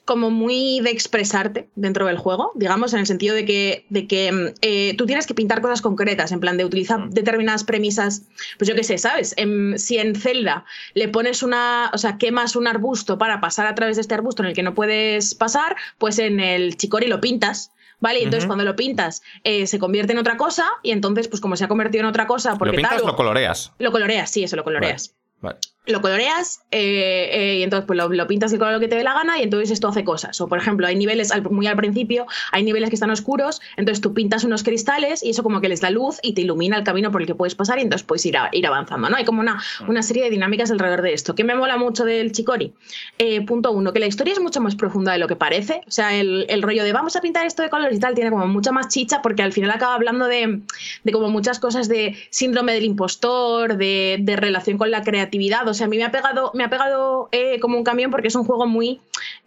como 0.07 0.31
muy 0.31 0.79
de 0.79 0.89
expresarte 0.89 1.69
dentro 1.75 2.07
del 2.07 2.17
juego, 2.17 2.53
digamos, 2.55 2.93
en 2.93 3.01
el 3.01 3.05
sentido 3.05 3.35
de 3.35 3.43
que, 3.43 3.85
de 3.89 4.07
que 4.07 4.31
mm, 4.31 4.53
eh, 4.61 4.95
tú 4.97 5.05
tienes 5.05 5.27
que 5.27 5.35
pintar 5.35 5.61
cosas 5.61 5.81
concretas, 5.81 6.31
en 6.31 6.39
plan 6.39 6.55
de 6.55 6.63
utilizar 6.63 6.97
mm. 6.97 7.09
determinadas 7.09 7.65
premisas, 7.65 8.23
pues 8.57 8.69
yo 8.69 8.73
qué 8.73 8.85
sé, 8.85 8.97
¿sabes? 8.97 9.35
si 9.75 9.97
en 9.97 10.15
Zelda 10.15 10.63
le 10.93 11.09
pones 11.09 11.43
una, 11.43 11.91
o 11.93 11.97
sea, 11.97 12.17
quemas 12.17 12.55
un 12.55 12.67
arbusto 12.67 13.17
para 13.17 13.41
pasar 13.41 13.67
a 13.67 13.75
través 13.75 13.97
de 13.97 14.01
este 14.01 14.13
arbusto 14.13 14.41
en 14.41 14.47
el 14.47 14.55
que 14.55 14.63
no 14.63 14.73
puedes 14.73 15.35
pasar, 15.35 15.75
pues 15.97 16.19
en 16.19 16.39
el 16.39 16.77
Chicori 16.77 17.07
lo 17.07 17.19
pintas. 17.21 17.71
¿Vale? 17.99 18.19
Y 18.19 18.23
entonces 18.25 18.45
cuando 18.45 18.63
lo 18.63 18.75
pintas 18.75 19.23
eh, 19.43 19.65
se 19.65 19.79
convierte 19.79 20.13
en 20.13 20.19
otra 20.19 20.37
cosa 20.37 20.69
y 20.83 20.91
entonces 20.91 21.27
pues 21.27 21.41
como 21.41 21.55
se 21.55 21.63
ha 21.63 21.67
convertido 21.67 22.03
en 22.03 22.05
otra 22.05 22.27
cosa 22.27 22.55
porque 22.55 22.73
lo 22.73 22.77
pintas 22.77 23.03
lo 23.03 23.15
coloreas 23.15 23.71
lo 23.79 23.91
coloreas 23.91 24.29
sí 24.29 24.43
eso 24.43 24.55
lo 24.55 24.63
coloreas 24.63 25.15
lo 25.87 26.01
coloreas 26.01 26.61
eh, 26.71 27.29
eh, 27.31 27.55
y 27.59 27.63
entonces 27.63 27.85
pues 27.87 27.97
lo, 27.97 28.27
pintas 28.27 28.51
el 28.51 28.59
color 28.59 28.79
que 28.79 28.87
te 28.87 28.95
dé 28.95 29.03
la 29.03 29.13
gana 29.13 29.39
y 29.39 29.43
entonces 29.43 29.71
esto 29.71 29.87
hace 29.87 30.03
cosas. 30.03 30.39
O 30.41 30.47
por 30.47 30.59
ejemplo, 30.59 30.85
hay 30.87 30.95
niveles 30.95 31.31
muy 31.49 31.67
al 31.67 31.75
principio, 31.75 32.25
hay 32.51 32.63
niveles 32.63 32.89
que 32.89 32.95
están 32.95 33.09
oscuros, 33.09 33.61
entonces 33.77 34.01
tú 34.01 34.13
pintas 34.13 34.43
unos 34.43 34.63
cristales 34.63 35.23
y 35.23 35.29
eso 35.31 35.43
como 35.43 35.61
que 35.61 35.69
les 35.69 35.81
da 35.81 35.89
luz 35.89 36.19
y 36.21 36.33
te 36.33 36.41
ilumina 36.41 36.77
el 36.77 36.83
camino 36.83 37.11
por 37.11 37.21
el 37.21 37.27
que 37.27 37.35
puedes 37.35 37.55
pasar 37.55 37.79
y 37.79 37.83
entonces 37.83 38.05
puedes 38.05 38.25
ir, 38.25 38.35
ir 38.51 38.67
avanzando. 38.67 39.09
¿no? 39.09 39.15
Hay 39.15 39.25
como 39.25 39.39
una, 39.39 39.61
una 39.87 40.03
serie 40.03 40.23
de 40.23 40.29
dinámicas 40.29 40.71
alrededor 40.71 41.01
de 41.01 41.13
esto. 41.13 41.35
¿Qué 41.35 41.43
me 41.43 41.55
mola 41.55 41.77
mucho 41.77 42.03
del 42.03 42.31
Chicori? 42.31 42.73
Eh, 43.17 43.45
punto 43.45 43.71
uno, 43.71 43.93
que 43.93 43.99
la 43.99 44.07
historia 44.07 44.33
es 44.33 44.41
mucho 44.41 44.61
más 44.61 44.75
profunda 44.75 45.13
de 45.13 45.19
lo 45.19 45.27
que 45.27 45.35
parece. 45.35 45.81
O 45.87 45.91
sea, 45.91 46.15
el, 46.15 46.45
el, 46.49 46.61
rollo 46.61 46.83
de 46.83 46.91
vamos 46.91 47.15
a 47.15 47.21
pintar 47.21 47.45
esto 47.45 47.63
de 47.63 47.69
colores 47.69 47.97
y 47.97 47.99
tal 47.99 48.13
tiene 48.13 48.29
como 48.29 48.47
mucha 48.47 48.71
más 48.71 48.89
chicha 48.89 49.21
porque 49.21 49.43
al 49.43 49.53
final 49.53 49.71
acaba 49.71 49.95
hablando 49.95 50.27
de, 50.27 50.61
de 51.03 51.11
como 51.11 51.29
muchas 51.29 51.59
cosas 51.59 51.87
de 51.87 52.15
síndrome 52.29 52.73
del 52.73 52.83
impostor, 52.83 53.77
de, 53.77 54.17
de 54.19 54.35
relación 54.35 54.77
con 54.77 54.91
la 54.91 55.03
creatividad. 55.03 55.67
O 55.67 55.73
sea, 55.77 55.87
a 55.87 55.89
mí 55.89 55.97
me 55.97 56.03
ha 56.03 56.11
pegado, 56.11 56.51
me 56.53 56.63
ha 56.63 56.69
pegado 56.69 57.29
eh, 57.31 57.59
como 57.59 57.77
un 57.77 57.83
camión 57.83 58.11
porque 58.11 58.27
es 58.27 58.35
un 58.35 58.43
juego 58.43 58.67
muy 58.67 58.99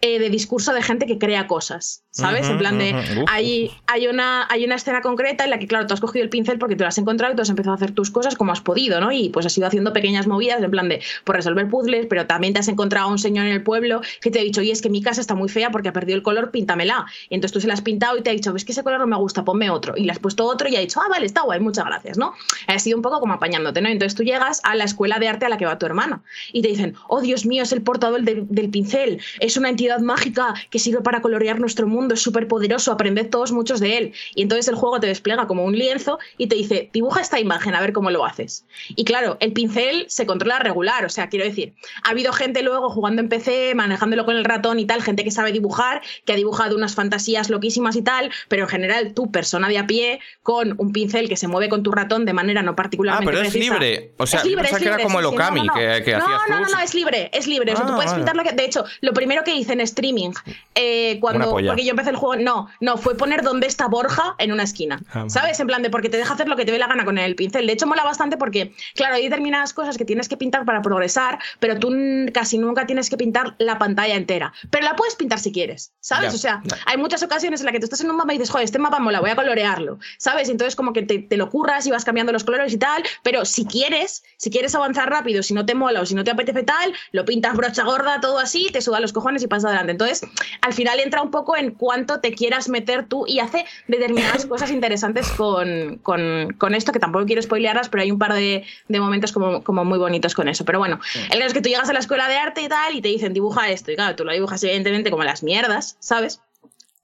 eh, 0.02 0.18
de 0.18 0.31
discurso 0.31 0.72
de 0.72 0.82
gente 0.82 1.06
que 1.06 1.18
crea 1.18 1.47
cosas, 1.47 2.05
¿sabes? 2.10 2.48
en 2.48 2.56
plan 2.56 2.78
de, 2.78 2.94
hay, 3.28 3.70
hay, 3.86 4.06
una, 4.06 4.47
hay 4.48 4.64
una 4.64 4.77
escena 4.77 5.02
concreta 5.02 5.44
en 5.44 5.51
la 5.51 5.59
que, 5.59 5.66
claro, 5.66 5.86
tú 5.86 5.93
has 5.93 6.01
cogido 6.01 6.22
el 6.22 6.31
pincel 6.31 6.59
porque 6.59 6.74
te 6.74 6.85
lo 6.85 6.89
has 6.89 6.97
encontrado 6.97 7.35
y 7.35 7.36
tú 7.36 7.43
has 7.43 7.51
empezado 7.51 7.72
a 7.72 7.77
hacer 7.77 7.90
tus 7.90 8.10
cosas 8.10 8.35
como 8.35 8.51
has 8.51 8.62
podido, 8.62 8.98
¿no? 8.98 9.12
Y 9.12 9.28
pues 9.28 9.44
has 9.44 9.59
ido 9.59 9.66
haciendo 9.66 9.93
pequeñas 9.93 10.27
movidas 10.27 10.62
en 10.62 10.70
plan 10.70 10.89
de, 10.89 11.02
por 11.24 11.36
resolver 11.36 11.68
puzzles, 11.68 12.06
pero 12.06 12.27
también 12.27 12.55
te 12.55 12.60
has 12.60 12.68
encontrado 12.68 13.09
a 13.09 13.10
un 13.10 13.18
señor 13.18 13.44
en 13.44 13.52
el 13.52 13.62
pueblo 13.62 14.01
que 14.22 14.31
te 14.31 14.40
ha 14.40 14.43
dicho, 14.43 14.62
oye, 14.62 14.72
es 14.72 14.81
que 14.81 14.89
mi 14.89 15.02
casa 15.02 15.20
está 15.20 15.35
muy 15.35 15.51
fea 15.51 15.70
porque 15.70 15.90
ha 15.90 15.93
perdido 15.93 16.16
el 16.16 16.22
color, 16.22 16.51
píntamela. 16.51 17.05
Y 17.28 17.35
entonces 17.35 17.52
tú 17.52 17.60
se 17.60 17.66
la 17.66 17.74
has 17.74 17.82
pintado 17.82 18.16
y 18.16 18.22
te 18.22 18.31
ha 18.31 18.32
dicho, 18.32 18.55
ves 18.55 18.64
que 18.64 18.72
ese 18.72 18.82
color 18.82 19.01
no 19.01 19.06
me 19.06 19.16
gusta, 19.16 19.44
ponme 19.44 19.68
otro. 19.68 19.94
Y 19.98 20.05
le 20.05 20.12
has 20.12 20.18
puesto 20.18 20.47
otro 20.47 20.66
y 20.68 20.77
ha 20.77 20.81
dicho, 20.81 20.98
ah, 21.01 21.09
vale, 21.10 21.27
está 21.27 21.43
guay, 21.43 21.60
muchas 21.60 21.85
gracias, 21.85 22.16
¿no? 22.16 22.32
Ha 22.66 22.78
sido 22.78 22.97
un 22.97 23.02
poco 23.02 23.20
como 23.20 23.35
apañándote, 23.35 23.82
¿no? 23.82 23.90
Entonces 23.90 24.14
tú 24.16 24.22
llegas 24.22 24.62
a 24.64 24.74
la 24.74 24.85
escuela 24.85 25.18
de 25.18 25.28
arte 25.28 25.44
a 25.44 25.51
la 25.51 25.59
que 25.59 25.66
va 25.66 25.78
tu 25.78 25.85
hermana 25.85 26.22
y 26.55 26.62
te 26.62 26.68
dicen, 26.68 26.94
oh 27.09 27.20
Dios 27.20 27.44
mío, 27.44 27.62
es 27.62 27.72
el 27.72 27.82
portador 27.82 28.22
del 28.22 28.70
pincel, 28.70 29.20
es 29.40 29.59
una 29.59 29.68
entidad 29.68 29.89
habilidad 29.94 30.00
mágica 30.14 30.54
que 30.70 30.78
sirve 30.78 31.00
para 31.02 31.20
colorear 31.20 31.58
nuestro 31.60 31.86
mundo, 31.86 32.14
es 32.14 32.20
súper 32.22 32.46
poderoso, 32.48 32.92
aprended 32.92 33.28
todos 33.30 33.52
muchos 33.52 33.80
de 33.80 33.96
él. 33.98 34.12
Y 34.34 34.42
entonces 34.42 34.68
el 34.68 34.74
juego 34.74 35.00
te 35.00 35.06
despliega 35.06 35.46
como 35.46 35.64
un 35.64 35.76
lienzo 35.76 36.18
y 36.38 36.46
te 36.46 36.54
dice, 36.56 36.90
dibuja 36.92 37.20
esta 37.20 37.38
imagen, 37.40 37.74
a 37.74 37.80
ver 37.80 37.92
cómo 37.92 38.10
lo 38.10 38.24
haces. 38.24 38.64
Y 38.88 39.04
claro, 39.04 39.36
el 39.40 39.52
pincel 39.52 40.06
se 40.08 40.26
controla 40.26 40.58
regular, 40.58 41.04
o 41.04 41.08
sea, 41.08 41.28
quiero 41.28 41.44
decir, 41.44 41.74
ha 42.04 42.10
habido 42.10 42.32
gente 42.32 42.62
luego 42.62 42.90
jugando 42.90 43.20
en 43.22 43.28
PC, 43.28 43.74
manejándolo 43.74 44.24
con 44.24 44.36
el 44.36 44.44
ratón 44.44 44.78
y 44.78 44.86
tal, 44.86 45.02
gente 45.02 45.24
que 45.24 45.30
sabe 45.30 45.52
dibujar, 45.52 46.02
que 46.24 46.32
ha 46.32 46.36
dibujado 46.36 46.76
unas 46.76 46.94
fantasías 46.94 47.50
loquísimas 47.50 47.96
y 47.96 48.02
tal, 48.02 48.30
pero 48.48 48.62
en 48.64 48.68
general 48.68 49.14
tú, 49.14 49.30
persona 49.30 49.68
de 49.68 49.78
a 49.78 49.86
pie, 49.86 50.20
con 50.42 50.74
un 50.78 50.92
pincel 50.92 51.28
que 51.28 51.36
se 51.36 51.48
mueve 51.48 51.68
con 51.68 51.82
tu 51.82 51.92
ratón 51.92 52.24
de 52.24 52.32
manera 52.32 52.62
no 52.62 52.76
particularmente 52.76 53.30
Ah, 53.30 53.32
pero 53.34 53.46
es 53.46 53.54
libre. 53.54 54.12
O 54.18 54.26
sea, 54.26 54.40
es 54.40 54.46
libre, 54.46 54.68
es 54.70 54.76
que 54.78 54.84
era 54.84 54.96
libre, 54.96 55.04
el 55.04 55.10
sí, 55.10 55.14
no, 55.14 55.64
no, 55.64 55.64
no. 55.64 55.74
que, 55.74 56.04
que 56.04 56.12
no, 56.12 56.18
hacías 56.18 56.40
no, 56.48 56.58
no, 56.60 56.64
flux. 56.64 56.72
no, 56.72 56.80
es 56.84 56.94
libre, 56.94 57.30
es 57.32 57.46
libre. 57.46 57.72
O 57.72 57.76
sea, 57.76 57.86
tú 57.86 57.92
Ah, 57.92 57.96
puedes 57.96 58.10
vale. 58.12 58.20
pintar 58.24 58.36
lo 58.36 58.42
que. 58.44 58.52
De 58.52 58.64
hecho, 58.64 58.84
lo 59.00 59.12
primero 59.12 59.42
que 59.44 59.54
hice 59.54 59.72
en 59.72 59.80
streaming, 59.85 60.31
eh, 60.74 61.19
cuando. 61.20 61.51
Porque 61.51 61.85
yo 61.85 61.90
empecé 61.90 62.11
el 62.11 62.16
juego. 62.16 62.43
No, 62.43 62.69
no, 62.81 62.97
fue 62.97 63.16
poner 63.16 63.43
dónde 63.43 63.66
está 63.66 63.89
Borja 63.89 64.35
en 64.39 64.52
una 64.52 64.62
esquina. 64.62 65.01
Ah. 65.12 65.24
¿Sabes? 65.28 65.61
En 65.61 65.66
plan 65.66 65.82
de 65.82 65.90
porque 65.90 66.09
te 66.09 66.16
deja 66.16 66.35
hacer 66.35 66.48
lo 66.48 66.57
que 66.57 66.65
te 66.65 66.73
dé 66.73 66.78
la 66.78 66.86
gana 66.86 67.05
con 67.05 67.19
el 67.19 67.35
pincel. 67.35 67.66
De 67.66 67.73
hecho, 67.73 67.86
mola 67.86 68.05
bastante 68.05 68.36
porque, 68.36 68.73
claro, 68.94 69.15
hay 69.16 69.24
determinadas 69.24 69.73
cosas 69.73 69.98
que 69.98 70.05
tienes 70.05 70.28
que 70.28 70.36
pintar 70.36 70.65
para 70.65 70.82
progresar, 70.82 71.39
pero 71.59 71.78
tú 71.78 71.90
casi 72.32 72.59
nunca 72.59 72.86
tienes 72.86 73.11
que 73.11 73.16
pintar 73.16 73.55
la 73.59 73.78
pantalla 73.78 74.15
entera. 74.15 74.52
Pero 74.70 74.85
la 74.85 74.97
puedes 74.97 75.16
pintar 75.16 75.39
si 75.39 75.52
quieres, 75.52 75.93
¿sabes? 76.01 76.31
Ya, 76.31 76.36
o 76.36 76.39
sea, 76.39 76.62
ya. 76.65 76.77
hay 76.86 76.97
muchas 76.97 77.23
ocasiones 77.23 77.61
en 77.61 77.66
las 77.66 77.73
que 77.73 77.81
tú 77.81 77.85
estás 77.85 78.01
en 78.01 78.11
un 78.11 78.16
mapa 78.16 78.32
y 78.32 78.39
dices, 78.39 78.51
joder, 78.51 78.65
este 78.65 78.78
mapa 78.78 78.98
mola, 78.98 79.20
voy 79.20 79.31
a 79.31 79.36
colorearlo, 79.36 79.98
¿sabes? 80.19 80.48
Y 80.48 80.52
entonces 80.52 80.77
como 80.77 80.93
que 80.93 81.02
te, 81.02 81.19
te 81.19 81.36
lo 81.36 81.51
curras 81.51 81.86
y 81.86 81.90
vas 81.90 82.05
cambiando 82.05 82.32
los 82.32 82.44
colores 82.44 82.73
y 82.73 82.78
tal, 82.78 83.02
pero 83.23 83.44
si 83.44 83.65
quieres, 83.65 84.23
si 84.36 84.51
quieres 84.51 84.74
avanzar 84.74 85.11
rápido, 85.11 85.43
si 85.43 85.55
no 85.55 85.66
te 85.66 85.74
mola 85.74 86.01
o 86.01 86.07
si 86.07 86.15
no 86.15 86.24
te 86.24 86.31
apetece 86.31 86.62
tal, 86.62 86.93
lo 87.12 87.24
pintas 87.24 87.57
brocha 87.57 87.85
gorda, 87.85 88.20
todo 88.20 88.39
así, 88.39 88.69
te 88.73 88.81
suda 88.81 89.01
los 89.01 89.12
cojones 89.12 89.43
y 89.43 89.47
pasas 89.47 89.69
adelante. 89.70 89.92
Entonces, 89.92 90.22
al 90.60 90.72
final 90.72 91.01
entra 91.01 91.22
un 91.22 91.30
poco 91.30 91.56
en 91.56 91.72
cuánto 91.72 92.20
te 92.20 92.32
quieras 92.32 92.68
meter 92.68 93.06
tú 93.06 93.24
y 93.26 93.40
hace 93.40 93.64
determinadas 93.88 94.47
cosas 94.47 94.70
interesantes 94.70 95.28
con, 95.30 95.98
con, 96.02 96.52
con 96.59 96.74
esto, 96.74 96.92
que 96.92 96.98
tampoco 96.98 97.26
quiero 97.26 97.42
spoilearlas, 97.42 97.88
pero 97.88 98.02
hay 98.02 98.10
un 98.10 98.18
par 98.18 98.34
de, 98.34 98.64
de 98.88 99.01
momentos 99.01 99.32
como, 99.32 99.62
como 99.62 99.84
muy 99.84 99.98
bonitos 99.98 100.34
con 100.34 100.48
eso. 100.48 100.64
Pero 100.64 100.78
bueno, 100.78 101.01
el 101.30 101.38
caso 101.38 101.47
es 101.47 101.55
que 101.55 101.62
tú 101.62 101.68
llegas 101.68 101.88
a 101.88 101.92
la 101.92 102.01
escuela 102.01 102.28
de 102.28 102.36
arte 102.36 102.62
y 102.62 102.68
tal 102.68 102.94
y 102.94 103.01
te 103.01 103.09
dicen 103.09 103.32
dibuja 103.32 103.70
esto, 103.70 103.92
y 103.92 103.97
claro, 103.97 104.16
tú 104.16 104.24
lo 104.24 104.32
dibujas 104.32 104.62
evidentemente 104.62 105.10
como 105.10 105.24
las 105.24 105.42
mierdas, 105.42 105.97
¿sabes? 106.01 106.40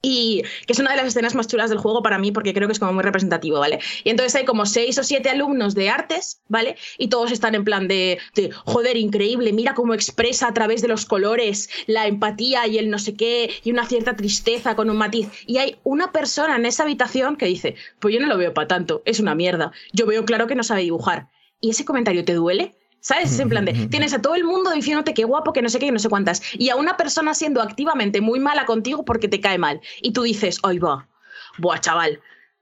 Y 0.01 0.43
que 0.67 0.73
es 0.73 0.79
una 0.79 0.91
de 0.91 0.97
las 0.97 1.07
escenas 1.07 1.33
más 1.33 1.47
chulas 1.47 1.69
del 1.69 1.79
juego 1.79 2.03
para 2.03 2.19
mí 2.19 2.31
porque 2.31 2.53
creo 2.53 2.67
que 2.67 2.73
es 2.73 2.79
como 2.79 2.93
muy 2.93 3.03
representativo, 3.03 3.59
¿vale? 3.59 3.79
Y 4.03 4.11
entonces 4.11 4.35
hay 4.35 4.45
como 4.45 4.65
seis 4.65 4.97
o 4.99 5.03
siete 5.03 5.29
alumnos 5.29 5.73
de 5.73 5.89
artes, 5.89 6.41
¿vale? 6.47 6.75
Y 6.99 7.07
todos 7.07 7.31
están 7.31 7.55
en 7.55 7.63
plan 7.63 7.87
de, 7.87 8.19
de, 8.35 8.51
joder, 8.51 8.95
increíble, 8.95 9.53
mira 9.53 9.73
cómo 9.73 9.95
expresa 9.95 10.47
a 10.47 10.53
través 10.53 10.81
de 10.81 10.87
los 10.87 11.05
colores 11.05 11.69
la 11.87 12.05
empatía 12.07 12.67
y 12.67 12.77
el 12.77 12.91
no 12.91 12.99
sé 12.99 13.15
qué 13.15 13.49
y 13.63 13.71
una 13.71 13.87
cierta 13.87 14.15
tristeza 14.15 14.75
con 14.75 14.89
un 14.89 14.97
matiz. 14.97 15.29
Y 15.47 15.57
hay 15.57 15.77
una 15.83 16.11
persona 16.11 16.55
en 16.55 16.67
esa 16.67 16.83
habitación 16.83 17.35
que 17.35 17.47
dice, 17.47 17.75
pues 17.99 18.13
yo 18.13 18.21
no 18.21 18.27
lo 18.27 18.37
veo 18.37 18.53
para 18.53 18.67
tanto, 18.67 19.01
es 19.05 19.19
una 19.19 19.33
mierda, 19.33 19.71
yo 19.93 20.05
veo 20.05 20.25
claro 20.25 20.45
que 20.47 20.55
no 20.55 20.63
sabe 20.63 20.81
dibujar. 20.81 21.29
¿Y 21.59 21.71
ese 21.71 21.85
comentario 21.85 22.23
te 22.23 22.33
duele? 22.33 22.76
¿Sabes? 22.99 23.31
Es 23.31 23.39
en 23.39 23.49
plan 23.49 23.65
de, 23.65 23.73
tienes 23.87 24.13
a 24.13 24.21
todo 24.21 24.35
el 24.35 24.43
mundo 24.43 24.71
diciéndote 24.71 25.13
qué 25.13 25.23
guapo, 25.23 25.53
que 25.53 25.61
no 25.61 25.69
sé 25.69 25.79
qué, 25.79 25.85
que 25.85 25.91
no 25.91 25.99
sé 25.99 26.09
cuántas. 26.09 26.41
Y 26.53 26.69
a 26.69 26.75
una 26.75 26.97
persona 26.97 27.33
siendo 27.33 27.61
activamente 27.61 28.21
muy 28.21 28.39
mala 28.39 28.65
contigo 28.65 29.05
porque 29.05 29.27
te 29.27 29.39
cae 29.39 29.57
mal. 29.57 29.81
Y 30.01 30.11
tú 30.11 30.23
dices, 30.23 30.59
ay 30.63 30.79
va, 30.79 31.07
buah, 31.57 31.79
chaval. 31.79 32.19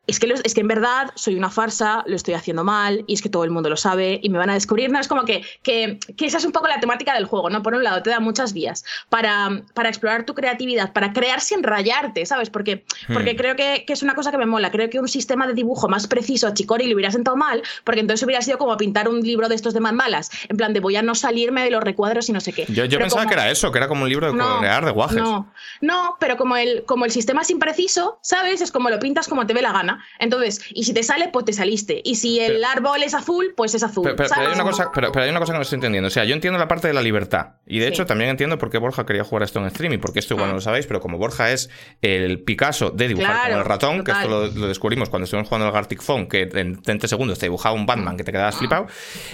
Es 0.07 0.19
que, 0.19 0.31
es 0.43 0.53
que 0.53 0.61
en 0.61 0.67
verdad 0.67 1.11
soy 1.15 1.35
una 1.35 1.49
farsa, 1.49 2.03
lo 2.05 2.15
estoy 2.15 2.33
haciendo 2.35 2.63
mal 2.63 3.03
y 3.07 3.13
es 3.15 3.21
que 3.21 3.29
todo 3.29 3.43
el 3.43 3.49
mundo 3.51 3.69
lo 3.69 3.77
sabe 3.77 4.19
y 4.21 4.29
me 4.29 4.37
van 4.37 4.49
a 4.49 4.53
descubrir. 4.53 4.91
No, 4.91 4.99
es 4.99 5.07
como 5.07 5.25
que, 5.25 5.43
que, 5.63 5.99
que 6.15 6.25
esa 6.27 6.37
es 6.37 6.45
un 6.45 6.51
poco 6.51 6.67
la 6.67 6.79
temática 6.79 7.13
del 7.13 7.25
juego, 7.25 7.49
¿no? 7.49 7.63
Por 7.63 7.73
un 7.73 7.83
lado, 7.83 8.03
te 8.03 8.09
da 8.11 8.19
muchas 8.19 8.53
vías 8.53 8.85
para, 9.09 9.63
para 9.73 9.89
explorar 9.89 10.25
tu 10.25 10.35
creatividad, 10.35 10.93
para 10.93 11.11
crear 11.13 11.41
sin 11.41 11.63
rayarte, 11.63 12.25
¿sabes? 12.25 12.49
Porque, 12.49 12.85
porque 13.11 13.33
Hmm. 13.33 13.37
creo 13.37 13.55
que, 13.55 13.83
que 13.87 13.93
es 13.93 14.03
una 14.03 14.13
cosa 14.15 14.31
que 14.31 14.37
me 14.37 14.45
mola. 14.45 14.71
Creo 14.71 14.89
que 14.89 14.99
un 14.99 15.07
sistema 15.07 15.47
de 15.47 15.53
dibujo 15.53 15.87
más 15.87 16.07
preciso 16.07 16.47
a 16.47 16.53
Chicori 16.53 16.85
le 16.87 16.93
hubiera 16.95 17.11
sentado 17.11 17.35
mal, 17.37 17.63
porque 17.83 18.01
entonces 18.01 18.23
hubiera 18.25 18.41
sido 18.41 18.57
como 18.57 18.75
pintar 18.77 19.09
un 19.09 19.21
libro 19.21 19.49
de 19.49 19.55
estos 19.55 19.73
de 19.73 19.79
manmalas, 19.79 20.29
en 20.49 20.57
plan 20.57 20.73
de 20.73 20.79
voy 20.81 20.95
a 20.95 21.01
no 21.01 21.15
salirme 21.15 21.63
de 21.63 21.71
los 21.71 21.83
recuadros 21.83 22.29
y 22.29 22.31
no 22.31 22.41
sé 22.41 22.53
qué. 22.53 22.65
Yo, 22.69 22.85
yo 22.85 22.99
pensaba 22.99 23.23
como- 23.23 23.29
que 23.29 23.33
era 23.41 23.49
eso, 23.49 23.71
que 23.71 23.77
era 23.79 23.87
como 23.87 24.03
un 24.03 24.09
libro 24.09 24.27
de 24.31 24.37
colorear 24.37 24.85
de 24.85 24.91
guajes. 24.91 25.17
no, 25.17 25.51
no, 25.81 26.17
pero 26.19 26.37
como 26.37 26.55
el, 26.57 26.83
como 26.85 27.05
el 27.05 27.11
sistema 27.11 27.41
es 27.41 27.49
impreciso, 27.49 28.19
¿sabes? 28.21 28.61
Es 28.61 28.71
como 28.71 28.89
lo 28.89 28.99
pintas 28.99 29.27
como 29.27 29.45
te 29.47 29.53
ve 29.53 29.61
la 29.61 29.71
gana. 29.71 29.94
Entonces, 30.19 30.61
y 30.71 30.83
si 30.83 30.93
te 30.93 31.03
sale, 31.03 31.29
pues 31.29 31.45
te 31.45 31.53
saliste. 31.53 32.01
Y 32.03 32.15
si 32.15 32.39
el 32.39 32.53
Pero- 32.53 32.67
árbol 32.67 33.03
es 33.03 33.13
azul, 33.13 33.53
pues 33.55 33.73
es 33.75 33.83
azul. 33.83 34.03
Pero, 34.03 34.15
pero- 34.15 34.29
pero 34.35 34.47
hay 34.47 34.53
una 34.55 34.63
cosa, 34.63 34.91
pero, 34.93 35.11
pero 35.11 35.23
hay 35.25 35.31
una 35.31 35.39
cosa 35.39 35.53
que 35.53 35.57
no 35.59 35.63
estoy 35.63 35.77
entendiendo. 35.77 36.07
O 36.07 36.11
sea, 36.11 36.23
yo 36.25 36.33
entiendo 36.33 36.57
la 36.59 36.67
parte 36.67 36.87
de 36.87 36.93
la 36.93 37.01
libertad. 37.01 37.55
Y 37.65 37.79
de 37.79 37.87
Sí. 37.87 37.93
hecho, 37.93 38.05
también 38.05 38.29
entiendo 38.29 38.57
por 38.57 38.69
qué 38.69 38.77
Borja 38.77 39.05
quería 39.05 39.23
jugar 39.23 39.43
esto 39.43 39.59
en 39.59 39.65
streaming. 39.67 39.99
Porque 39.99 40.19
esto 40.19 40.33
igual 40.33 40.47
Ah. 40.47 40.51
no 40.51 40.55
lo 40.55 40.61
sabéis, 40.61 40.85
pero 40.87 40.99
como 40.99 41.17
Borja 41.17 41.51
es 41.51 41.69
el 42.01 42.43
Picasso 42.43 42.89
de 42.91 43.07
dibujar 43.07 43.31
Claro, 43.33 43.49
con 43.51 43.59
el 43.59 43.65
ratón, 43.65 44.03
que 44.03 44.11
esto 44.11 44.27
lo, 44.27 44.47
lo 44.47 44.67
descubrimos 44.67 45.09
cuando 45.09 45.23
estuvimos 45.25 45.47
jugando 45.47 45.67
al 45.67 45.73
Gartic 45.73 46.01
Phone, 46.01 46.27
que 46.27 46.49
en 46.53 46.81
30 46.81 47.07
segundos 47.07 47.39
te 47.39 47.45
dibujaba 47.47 47.73
un 47.75 47.85
Batman 47.85 48.17
que 48.17 48.23
te 48.23 48.31
quedabas 48.31 48.57
flipado. 48.57 48.87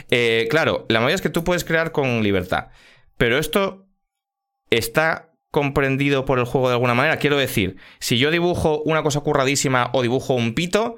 Eh, 0.10 0.48
claro, 0.50 0.86
la 0.90 1.00
mayoría 1.00 1.16
es 1.16 1.22
que 1.22 1.30
tú 1.30 1.44
puedes 1.44 1.64
crear 1.64 1.92
con 1.92 2.24
libertad. 2.24 2.68
Pero 3.18 3.38
esto 3.38 3.86
está 4.70 5.31
comprendido 5.52 6.26
por 6.26 6.40
el 6.40 6.46
juego 6.46 6.70
de 6.70 6.74
alguna 6.76 6.94
manera. 6.94 7.18
Quiero 7.18 7.38
decir, 7.38 7.78
si 8.00 8.18
yo 8.18 8.32
dibujo 8.32 8.82
una 8.86 9.04
cosa 9.04 9.20
curradísima 9.20 9.90
o 9.94 10.02
dibujo 10.02 10.34
un 10.34 10.56
pito, 10.56 10.96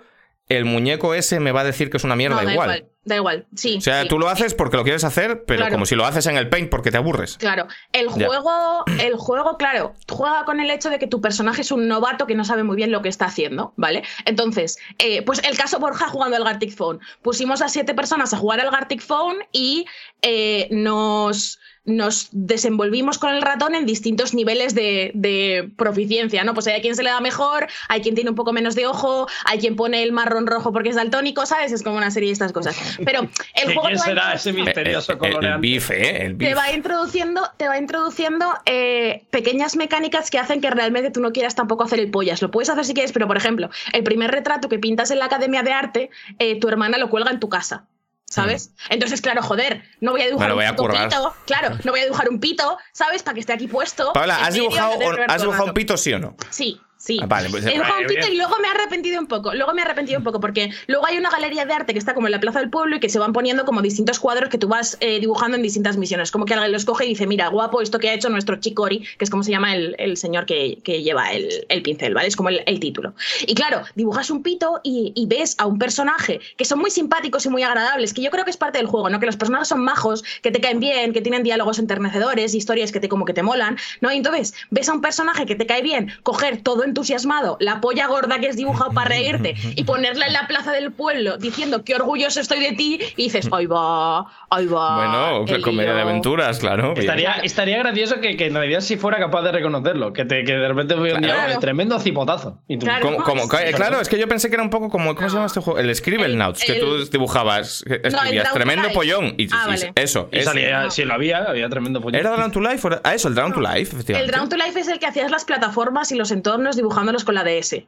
el 0.49 0.65
muñeco 0.65 1.13
ese 1.15 1.39
me 1.39 1.51
va 1.51 1.61
a 1.61 1.63
decir 1.63 1.89
que 1.89 1.97
es 1.97 2.03
una 2.03 2.15
mierda 2.15 2.35
No, 2.41 2.45
da 2.45 2.51
igual. 2.53 2.69
igual. 2.77 2.89
Da 3.05 3.15
igual, 3.17 3.47
sí. 3.55 3.77
O 3.77 3.81
sea, 3.81 4.03
sí. 4.03 4.07
tú 4.07 4.17
lo 4.19 4.29
haces 4.29 4.53
porque 4.53 4.77
lo 4.77 4.83
quieres 4.83 5.03
hacer, 5.03 5.43
pero 5.45 5.59
Claro. 5.59 5.73
como 5.73 5.85
si 5.85 5.95
lo 5.95 6.05
haces 6.05 6.25
en 6.27 6.37
el 6.37 6.47
paint 6.49 6.69
porque 6.69 6.89
te 6.91 6.97
aburres. 6.97 7.37
Claro, 7.37 7.67
el 7.91 8.07
Ya. 8.09 8.27
juego, 8.27 8.83
el 9.01 9.15
juego, 9.15 9.57
claro, 9.57 9.93
juega 10.09 10.45
con 10.45 10.59
el 10.61 10.69
hecho 10.69 10.89
de 10.89 10.99
que 10.99 11.07
tu 11.07 11.19
personaje 11.19 11.61
es 11.61 11.71
un 11.71 11.87
novato 11.89 12.27
que 12.27 12.35
no 12.35 12.45
sabe 12.45 12.63
muy 12.63 12.75
bien 12.77 12.91
lo 12.91 13.01
que 13.01 13.09
está 13.09 13.25
haciendo, 13.25 13.73
¿vale? 13.75 14.03
Entonces, 14.25 14.77
eh, 14.99 15.21
pues 15.23 15.41
el 15.43 15.57
caso 15.57 15.79
Borja 15.79 16.07
jugando 16.07 16.37
al 16.37 16.43
Gartic 16.45 16.73
Phone. 16.75 16.99
Pusimos 17.21 17.61
a 17.61 17.67
siete 17.67 17.93
personas 17.93 18.33
a 18.33 18.37
jugar 18.37 18.59
al 18.61 18.69
Gartic 18.71 19.01
Phone 19.01 19.37
y 19.51 19.85
eh, 20.21 20.67
nos, 20.71 21.59
nos 21.85 22.29
desenvolvimos 22.31 23.17
con 23.17 23.33
el 23.33 23.41
ratón 23.41 23.75
en 23.75 23.85
distintos 23.85 24.33
niveles 24.33 24.73
de, 24.73 25.11
de 25.15 25.69
proficiencia, 25.77 26.43
¿no? 26.43 26.53
Pues 26.53 26.67
hay 26.67 26.75
a 26.79 26.81
quien 26.81 26.95
se 26.95 27.03
le 27.03 27.09
da 27.09 27.19
mejor, 27.19 27.67
hay 27.89 28.01
quien 28.01 28.15
tiene 28.15 28.29
un 28.29 28.35
poco 28.35 28.53
menos 28.53 28.75
de 28.75 28.85
ojo, 28.85 29.27
hay 29.45 29.59
quien 29.59 29.75
pone 29.75 30.01
el 30.01 30.11
marrón 30.13 30.47
rojo 30.47 30.71
porque 30.71 30.89
es 30.89 30.95
daltónico, 30.95 31.45
¿sabes? 31.45 31.71
Es 31.71 31.83
como 31.83 31.97
una 31.97 32.11
serie 32.11 32.29
de 32.29 32.33
estas 32.33 32.53
cosas. 32.53 32.77
Pero 33.05 33.21
el 33.21 33.29
¿De 33.67 33.73
juego 33.73 33.89
quién 33.89 33.93
te 33.95 33.99
va 33.99 34.05
será 34.05 34.33
ese 34.33 34.53
misterioso 34.53 35.11
el, 35.13 35.17
coloreante? 35.17 35.67
beef. 35.67 35.91
El 35.91 36.37
te 36.37 36.45
beef. 36.45 36.57
va 36.57 36.71
introduciendo, 36.71 37.41
te 37.57 37.67
va 37.67 37.77
introduciendo 37.77 38.45
eh, 38.65 39.25
pequeñas 39.29 39.75
mecánicas 39.75 40.31
que 40.31 40.39
hacen 40.39 40.61
que 40.61 40.69
realmente 40.69 41.11
tú 41.11 41.19
no 41.19 41.31
quieras 41.33 41.55
tampoco 41.55 41.83
hacer 41.83 41.99
el 41.99 42.11
pollas. 42.11 42.41
Lo 42.41 42.49
puedes 42.49 42.69
hacer 42.69 42.85
si 42.85 42.93
quieres, 42.93 43.11
pero 43.11 43.27
por 43.27 43.37
ejemplo, 43.37 43.69
el 43.91 44.03
primer 44.03 44.31
retrato 44.31 44.69
que 44.69 44.79
pintas 44.79 45.11
en 45.11 45.19
la 45.19 45.25
academia 45.25 45.63
de 45.63 45.73
arte, 45.73 46.09
eh, 46.39 46.59
tu 46.59 46.69
hermana 46.69 46.97
lo 46.97 47.09
cuelga 47.09 47.31
en 47.31 47.39
tu 47.39 47.49
casa. 47.49 47.87
¿Sabes? 48.33 48.71
Entonces, 48.89 49.21
claro, 49.21 49.43
joder, 49.43 49.83
no 50.01 50.11
voy 50.11 50.21
a 50.21 50.25
dibujar 50.25 50.51
un 50.53 50.61
a 50.61 50.75
pito. 50.75 51.35
Claro, 51.45 51.77
no 51.83 51.91
voy 51.91 51.99
a 51.99 52.03
dibujar 52.05 52.29
un 52.29 52.39
pito, 52.39 52.79
¿sabes? 52.91 53.21
Para 53.21 53.35
que 53.35 53.41
esté 53.41 53.53
aquí 53.53 53.67
puesto. 53.67 54.11
Paula, 54.13 54.37
¿has 54.37 54.55
dibujado, 54.55 54.93
de 54.93 55.05
tener 55.05 55.31
¿has 55.31 55.41
dibujado 55.41 55.65
un 55.65 55.73
pito, 55.73 55.95
sí 55.97 56.13
o 56.13 56.19
no? 56.19 56.35
Sí, 56.49 56.81
sí. 57.03 57.19
Ah, 57.21 57.25
vale, 57.25 57.49
pues- 57.49 57.65
Eh, 57.65 57.71
pito 57.73 58.07
bien. 58.07 58.33
y 58.33 58.37
luego 58.37 58.55
me 58.61 58.67
he 58.67 58.71
arrepentido 58.71 59.19
un 59.19 59.27
poco. 59.27 59.53
Luego 59.53 59.73
me 59.73 59.81
he 59.81 59.85
arrepentido 59.85 60.17
un 60.19 60.23
poco 60.23 60.39
porque 60.39 60.71
luego 60.87 61.05
hay 61.05 61.17
una 61.17 61.29
galería 61.29 61.65
de 61.65 61.73
arte 61.73 61.93
que 61.93 61.99
está 61.99 62.13
como 62.13 62.27
en 62.27 62.31
la 62.31 62.39
plaza 62.39 62.59
del 62.59 62.69
pueblo 62.69 62.95
y 62.95 62.99
que 62.99 63.09
se 63.09 63.19
van 63.19 63.33
poniendo 63.33 63.65
como 63.65 63.81
distintos 63.81 64.19
cuadros 64.19 64.49
que 64.49 64.57
tú 64.57 64.67
vas 64.67 64.97
eh, 65.01 65.19
dibujando 65.19 65.57
en 65.57 65.63
distintas 65.63 65.97
misiones. 65.97 66.31
Como 66.31 66.45
que 66.45 66.53
alguien 66.53 66.71
los 66.71 66.85
coge 66.85 67.05
y 67.05 67.09
dice, 67.09 67.27
mira, 67.27 67.47
guapo 67.49 67.81
esto 67.81 67.99
que 67.99 68.09
ha 68.09 68.13
hecho 68.13 68.29
nuestro 68.29 68.55
Chicori, 68.57 68.99
que 69.17 69.25
es 69.25 69.29
como 69.29 69.43
se 69.43 69.51
llama 69.51 69.75
el, 69.75 69.95
el 69.99 70.15
señor 70.17 70.45
que, 70.45 70.79
que 70.83 71.03
lleva 71.03 71.31
el, 71.33 71.65
el 71.69 71.81
pincel, 71.81 72.13
¿vale? 72.13 72.27
Es 72.29 72.35
como 72.35 72.49
el, 72.49 72.63
el 72.65 72.79
título. 72.79 73.13
Y 73.45 73.53
claro, 73.55 73.81
dibujas 73.95 74.29
un 74.29 74.41
pito 74.41 74.79
y, 74.83 75.11
y 75.15 75.25
ves 75.27 75.55
a 75.57 75.65
un 75.65 75.77
personaje 75.79 76.39
que 76.57 76.65
son 76.65 76.79
muy 76.79 76.89
simpáticos 76.91 77.45
y 77.45 77.49
muy 77.49 77.63
agradables, 77.63 78.13
que 78.13 78.21
yo 78.21 78.31
creo 78.31 78.45
que 78.45 78.51
es 78.51 78.57
parte 78.57 78.77
del 78.77 78.87
juego, 78.87 79.09
¿no? 79.09 79.19
Que 79.19 79.25
los 79.25 79.35
personajes 79.37 79.67
son 79.67 79.81
majos, 79.83 80.23
que 80.41 80.51
te 80.51 80.61
caen 80.61 80.79
bien, 80.79 81.11
que 81.13 81.21
tienen 81.21 81.43
diálogos 81.43 81.79
enternecedores, 81.79 82.53
historias 82.53 82.91
que 82.91 82.99
te 82.99 83.09
como 83.09 83.25
que 83.25 83.33
te 83.33 83.43
molan, 83.43 83.77
¿no? 84.01 84.11
Y 84.11 84.17
entonces 84.17 84.53
ves 84.69 84.87
a 84.89 84.93
un 84.93 85.01
personaje 85.01 85.45
que 85.45 85.55
te 85.55 85.65
cae 85.65 85.81
bien, 85.81 86.11
coger 86.23 86.61
todo 86.61 86.83
entusiasmado, 86.93 87.57
la 87.59 87.81
polla 87.81 88.05
gorda 88.07 88.39
que 88.39 88.47
es 88.47 88.55
dibujado 88.55 88.91
para 88.91 89.09
reírte 89.09 89.55
y 89.75 89.83
ponerla 89.83 90.27
en 90.27 90.33
la 90.33 90.47
plaza 90.47 90.71
del 90.71 90.91
pueblo 90.91 91.37
diciendo 91.37 91.83
qué 91.83 91.95
orgulloso 91.95 92.39
estoy 92.39 92.59
de 92.59 92.73
ti 92.73 92.99
y 93.17 93.23
dices, 93.23 93.49
ahí 93.51 93.65
va, 93.65 94.19
ahí 94.51 94.67
va. 94.67 94.95
Bueno, 95.43 95.61
comedia 95.63 95.91
de 95.93 95.97
lío". 95.97 96.09
aventuras, 96.09 96.59
claro. 96.59 96.93
Estaría, 96.95 97.33
estaría 97.43 97.79
gracioso 97.79 98.19
que, 98.21 98.37
que 98.37 98.45
en 98.45 98.53
realidad 98.53 98.81
si 98.81 98.97
fuera 98.97 99.17
capaz 99.17 99.41
de 99.41 99.51
reconocerlo, 99.51 100.13
que, 100.13 100.25
te, 100.25 100.43
que 100.43 100.53
de 100.53 100.67
repente 100.67 100.93
un 100.93 101.03
día 101.03 101.17
Claro. 101.17 101.47
"Oye, 101.51 101.57
tremendo 101.59 101.99
cipotazo. 101.99 102.59
Y 102.67 102.77
tú, 102.77 102.85
Claro. 102.85 103.17
Como- 103.23 103.43
es- 103.43 103.49
ca- 103.49 103.63
claro, 103.73 103.99
es 104.01 104.07
que 104.09 104.19
yo 104.19 104.27
pensé 104.27 104.49
que 104.49 104.55
era 104.55 104.63
un 104.63 104.69
poco 104.69 104.89
como. 104.89 105.15
¿Cómo 105.15 105.29
se 105.29 105.35
llama 105.35 105.47
este 105.47 105.61
juego? 105.61 105.79
El 105.79 105.93
Scribblenauts, 105.95 106.63
que 106.63 106.73
el- 106.73 106.79
tú 106.81 107.05
dibujabas, 107.09 107.83
escribías 107.87 108.53
tremendo 108.53 108.83
Life. 108.83 108.93
pollón. 108.95 109.35
Y, 109.37 109.47
Ah, 109.51 109.63
y- 109.65 109.69
vale. 109.69 109.93
eso. 109.95 110.29
Y 110.31 110.39
es- 110.39 110.45
salía, 110.45 110.89
si 110.91 111.03
lo 111.05 111.13
había, 111.13 111.39
había 111.45 111.69
tremendo 111.69 112.01
pollo. 112.01 112.17
¿Era 112.19 112.31
Drown 112.31 112.51
to 112.51 112.59
Life? 112.59 112.87
Ah, 113.03 113.13
eso, 113.13 113.27
el 113.29 113.35
Drown 113.35 113.53
to 113.53 113.61
Life, 113.61 113.95
El. 114.13 114.27
Drown 114.27 114.49
to 114.49 114.57
Life 114.57 114.79
es 114.79 114.87
el 114.89 114.99
que 114.99 115.05
hacías 115.07 115.31
las 115.31 115.45
plataformas 115.45 116.11
y 116.11 116.15
los 116.15 116.31
entornos 116.31 116.75
dibujándolos 116.83 117.23
con 117.23 117.35
la 117.35 117.43
DS. 117.43 117.83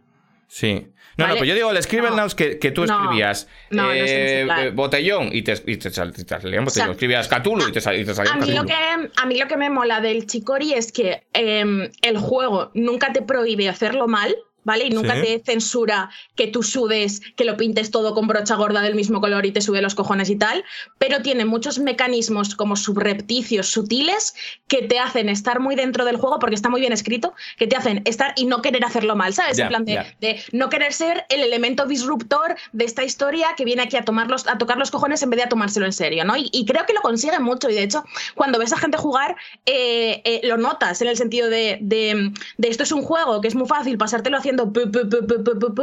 Sí. 0.48 0.88
No, 1.18 1.28
no, 1.28 1.34
pero 1.36 1.46
yo 1.46 1.56
digo 1.56 1.72
el 1.72 1.82
Scribblenauts 1.82 2.36
que, 2.36 2.60
que, 2.60 2.72
tú 2.72 2.84
escribías 2.84 3.48
eh, 3.72 4.72
botellón 4.74 5.30
y 5.32 5.44
te, 5.44 5.54
y 5.66 5.78
te, 5.78 5.90
salía 5.90 6.62
botellón. 6.62 6.92
escribías 6.92 7.30
Cthulhu 7.30 7.70
y 7.70 7.72
te, 7.72 7.80
salía, 7.80 8.06
a 8.34 8.36
mí, 8.36 8.52
lo 8.52 8.66
que, 8.66 8.74
a 8.74 9.26
mí 9.26 9.40
lo 9.40 9.48
que 9.48 9.56
me 9.56 9.70
mola 9.70 10.02
del 10.02 10.28
Chicori 10.28 10.74
es 10.74 10.92
que 10.92 11.26
em, 11.32 11.90
el 12.02 12.18
juego 12.18 12.70
nunca 12.74 13.14
te 13.14 13.22
prohíbe 13.22 13.70
hacerlo 13.70 14.08
mal, 14.10 14.36
¿vale? 14.66 14.86
Y 14.86 14.90
nunca 14.90 15.14
te 15.14 15.42
censura 15.46 16.10
que 16.36 16.48
tú 16.48 16.62
sudes, 16.62 17.22
que 17.38 17.46
lo 17.46 17.56
pintes 17.56 17.92
todo 17.92 18.14
con 18.14 18.28
brocha 18.28 18.56
gorda 18.56 18.82
del 18.82 18.96
mismo 18.96 19.22
color 19.22 19.46
y 19.46 19.52
te 19.52 19.62
sube 19.62 19.82
los 19.82 19.96
cojones 19.96 20.30
y 20.30 20.36
tal, 20.36 20.66
pero 20.98 21.22
tiene 21.22 21.46
muchos 21.46 21.80
mecanismos 21.80 22.56
como 22.56 22.76
subrepticios, 22.76 23.70
sutiles, 23.70 24.36
que 24.68 24.82
te 24.82 25.00
hacen 25.00 25.30
estar 25.30 25.60
muy 25.62 25.76
dentro 25.76 26.04
del 26.04 26.18
juego 26.18 26.40
porque 26.40 26.56
está 26.56 26.70
muy 26.70 26.82
bien 26.82 26.92
escrito, 26.92 27.34
que 27.58 27.68
te 27.68 27.78
hacen 27.78 28.02
estar 28.06 28.34
y 28.36 28.46
no 28.46 28.62
querer 28.62 28.84
hacerlo 28.84 29.16
mal, 29.16 29.34
¿sabes? 29.34 29.58
en 29.60 29.68
plan 29.70 29.86
de, 29.86 30.04
no 30.52 30.70
querer 30.70 30.92
ser 30.92 31.26
el 31.30 31.42
elemento 31.42 31.86
disruptor 31.86 32.56
de 32.74 32.86
esta 32.86 33.04
historia 33.04 33.50
que 33.56 33.64
viene 33.64 33.84
aquí 33.84 33.96
a, 33.96 34.04
tomarlos, 34.04 34.48
a 34.48 34.58
tocar 34.58 34.78
los 34.78 34.92
cojones 34.92 35.22
en 35.24 35.30
vez 35.30 35.38
de 35.38 35.44
a 35.44 35.50
tomárselo 35.50 35.86
en 35.86 35.94
serio, 35.94 36.26
¿no? 36.26 36.34
Y, 36.36 36.66
creo 36.66 36.86
que 36.88 36.94
lo 36.94 37.02
consigue 37.02 37.38
mucho 37.40 37.70
y 37.70 37.76
de 37.76 37.84
hecho, 37.84 38.04
cuando 38.34 38.58
ves 38.58 38.74
a 38.74 38.78
gente 38.78 38.98
jugar, 38.98 39.36
eh, 39.68 40.22
eh, 40.26 40.42
lo 40.44 40.58
notas 40.58 41.00
en 41.02 41.08
el 41.08 41.16
sentido 41.16 41.48
de, 41.48 41.78
de, 41.80 42.32
de 42.58 42.68
esto 42.68 42.82
es 42.82 42.92
un 42.92 43.04
juego 43.04 43.40
que 43.40 43.48
es 43.48 43.56
muy 43.56 43.68
fácil 43.68 43.98
pasártelo 44.00 44.38
haciendo 44.38 44.55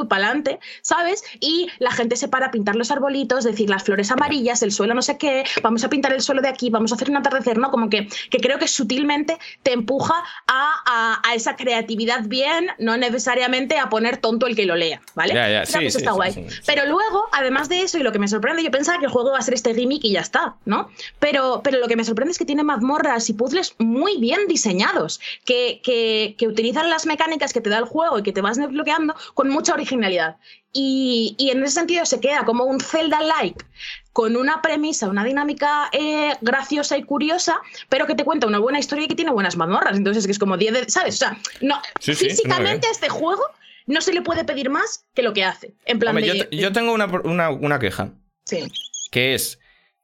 para 0.09 0.24
adelante, 0.24 0.61
¿sabes? 0.82 1.23
Y 1.40 1.69
la 1.78 1.90
gente 1.90 2.16
se 2.16 2.28
para 2.28 2.47
a 2.47 2.51
pintar 2.51 2.77
los 2.77 2.90
arbolitos, 2.90 3.44
decir 3.44 3.70
las 3.70 3.85
flores 3.85 4.11
amarillas, 4.11 4.62
el 4.62 4.73
suelo 4.73 4.94
no 4.94 5.03
sé 5.03 5.19
qué, 5.19 5.44
vamos 5.62 5.85
a 5.85 5.89
pintar 5.89 6.12
el 6.12 6.20
suelo 6.20 6.43
de 6.43 6.49
aquí, 6.49 6.70
vamos 6.70 6.93
a 6.93 6.97
hacer 6.97 7.11
un 7.11 7.16
atardecer, 7.16 7.59
¿no? 7.59 7.70
Como 7.70 7.89
que, 7.89 8.09
que 8.31 8.39
creo 8.39 8.59
que 8.59 8.69
sutilmente 8.69 9.39
te 9.62 9.73
empuja 9.73 10.23
a, 10.47 11.20
a, 11.24 11.35
esa 11.35 11.57
creatividad 11.57 12.24
bien, 12.24 12.69
no 12.78 12.97
necesariamente 12.97 13.78
a 13.78 13.89
poner 13.89 14.19
tonto 14.19 14.47
el 14.47 14.55
que 14.55 14.66
lo 14.66 14.77
lea, 14.77 15.01
¿vale? 15.15 15.62
está 15.62 16.12
guay. 16.12 16.47
Pero 16.66 16.86
luego, 16.86 17.28
además 17.32 17.69
de 17.69 17.82
eso, 17.82 17.99
y 17.99 18.03
lo 18.03 18.12
que 18.12 18.19
me 18.19 18.28
sorprende, 18.28 18.62
yo 18.62 18.70
pensaba 18.70 18.99
que 18.99 19.07
el 19.07 19.11
juego 19.11 19.32
va 19.32 19.39
a 19.39 19.43
ser 19.43 19.55
este 19.55 19.74
gimmick 19.74 20.05
y 20.05 20.12
ya 20.12 20.20
está, 20.20 20.57
¿no? 20.65 20.90
Pero, 21.19 21.62
pero 21.65 21.78
lo 21.78 21.89
que 21.89 21.97
me 21.97 22.05
sorprende 22.05 22.32
es 22.32 22.39
que 22.39 22.44
tiene 22.44 22.62
mazmorras 22.65 23.28
y 23.31 23.35
puzzles 23.35 23.74
muy 23.78 24.19
bien 24.19 24.40
diseñados, 24.49 25.20
que, 25.44 25.81
que, 25.82 26.35
que 26.39 26.47
utilizan 26.47 26.90
las 26.90 27.07
mecánicas 27.07 27.53
que 27.53 27.61
te 27.61 27.70
da 27.70 27.78
el 27.78 27.85
juego 27.85 28.19
y 28.19 28.23
que 28.23 28.32
te 28.32 28.40
vas 28.40 28.59
bloqueando 28.69 29.15
con 29.35 29.49
mucha 29.49 29.75
originalidad. 29.75 30.37
Y, 30.73 31.37
en 31.39 31.63
ese 31.63 31.75
sentido 31.75 32.07
se 32.07 32.21
queda 32.21 32.45
como 32.45 32.65
un 32.65 32.81
Zelda-like, 32.81 33.65
con 34.13 34.37
una 34.37 34.63
premisa, 34.63 35.09
una 35.09 35.25
dinámica 35.25 35.91
eh, 35.93 36.33
graciosa 36.41 36.97
y 36.97 37.03
curiosa, 37.03 37.61
pero 37.89 38.07
que 38.07 38.15
te 38.15 38.25
cuenta 38.25 38.47
una 38.47 38.59
buena 38.59 38.79
historia 38.79 39.05
y 39.05 39.09
que 39.09 39.15
tiene 39.15 39.31
buenas 39.31 39.57
mazmorras. 39.57 39.97
Entonces, 39.97 40.25
que 40.27 40.33
es 40.33 40.39
como 40.39 40.57
10 40.57 40.73
de, 40.73 40.89
¿sabes? 40.89 41.17
O 41.17 41.19
sea, 41.19 41.39
no, 41.61 41.81
físicamente 42.01 42.89
este 42.91 43.09
juego 43.09 43.43
no 43.87 44.01
se 44.01 44.13
le 44.13 44.23
puede 44.23 44.45
pedir 44.45 44.71
más 44.71 45.05
que 45.15 45.23
lo 45.23 45.33
que 45.33 45.45
hace. 45.45 45.75
En 45.85 45.99
plan 45.99 46.17
yo, 46.51 46.73
tengo 46.73 46.93
una, 46.93 47.79
queja. 47.79 48.13
Sí. 48.45 48.71
Que 49.11 49.35
es 49.35 49.59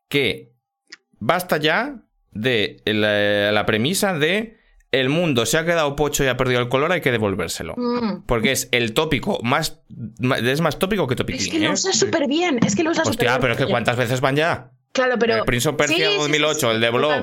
que 0.09 0.53
basta 1.19 1.57
ya 1.57 2.03
de 2.31 2.83
la 2.85 3.65
premisa 3.67 4.15
de 4.15 4.58
el 4.93 5.09
mundo 5.09 5.44
se 5.47 5.59
ha 5.59 5.65
quedado 5.65 5.94
pocho 5.97 6.24
y 6.24 6.28
ha 6.28 6.36
perdido 6.36 6.60
el 6.60 6.69
color, 6.69 6.93
hay 6.93 7.01
que 7.01 7.12
devolvérselo. 7.12 7.74
Mm. 7.77 8.23
Porque 8.27 8.52
es 8.52 8.69
el 8.73 8.94
tópico 8.94 9.39
más, 9.43 9.81
Es 10.44 10.60
más 10.60 10.78
tópico 10.78 11.06
que 11.06 11.16
tópico. 11.16 11.39
Es 11.39 11.48
que 11.48 11.59
lo 11.59 11.66
¿eh? 11.66 11.73
usa 11.73 11.93
súper 11.93 12.27
bien. 12.27 12.59
Es 12.65 12.74
que 12.74 12.82
lo 12.82 12.90
usa 12.90 13.05
súper 13.05 13.27
bien. 13.27 13.40
pero 13.40 13.52
es 13.52 13.59
que 13.59 13.66
¿cuántas 13.66 13.97
veces 13.97 14.20
van 14.20 14.36
ya? 14.36 14.70
Claro, 14.93 15.19
pero. 15.19 15.36
El 15.36 15.44
Prince 15.44 15.69
of 15.69 15.77
Persia 15.77 16.10
2008, 16.10 16.70
el 16.73 16.81
de 16.81 16.90
Blob. 16.90 17.23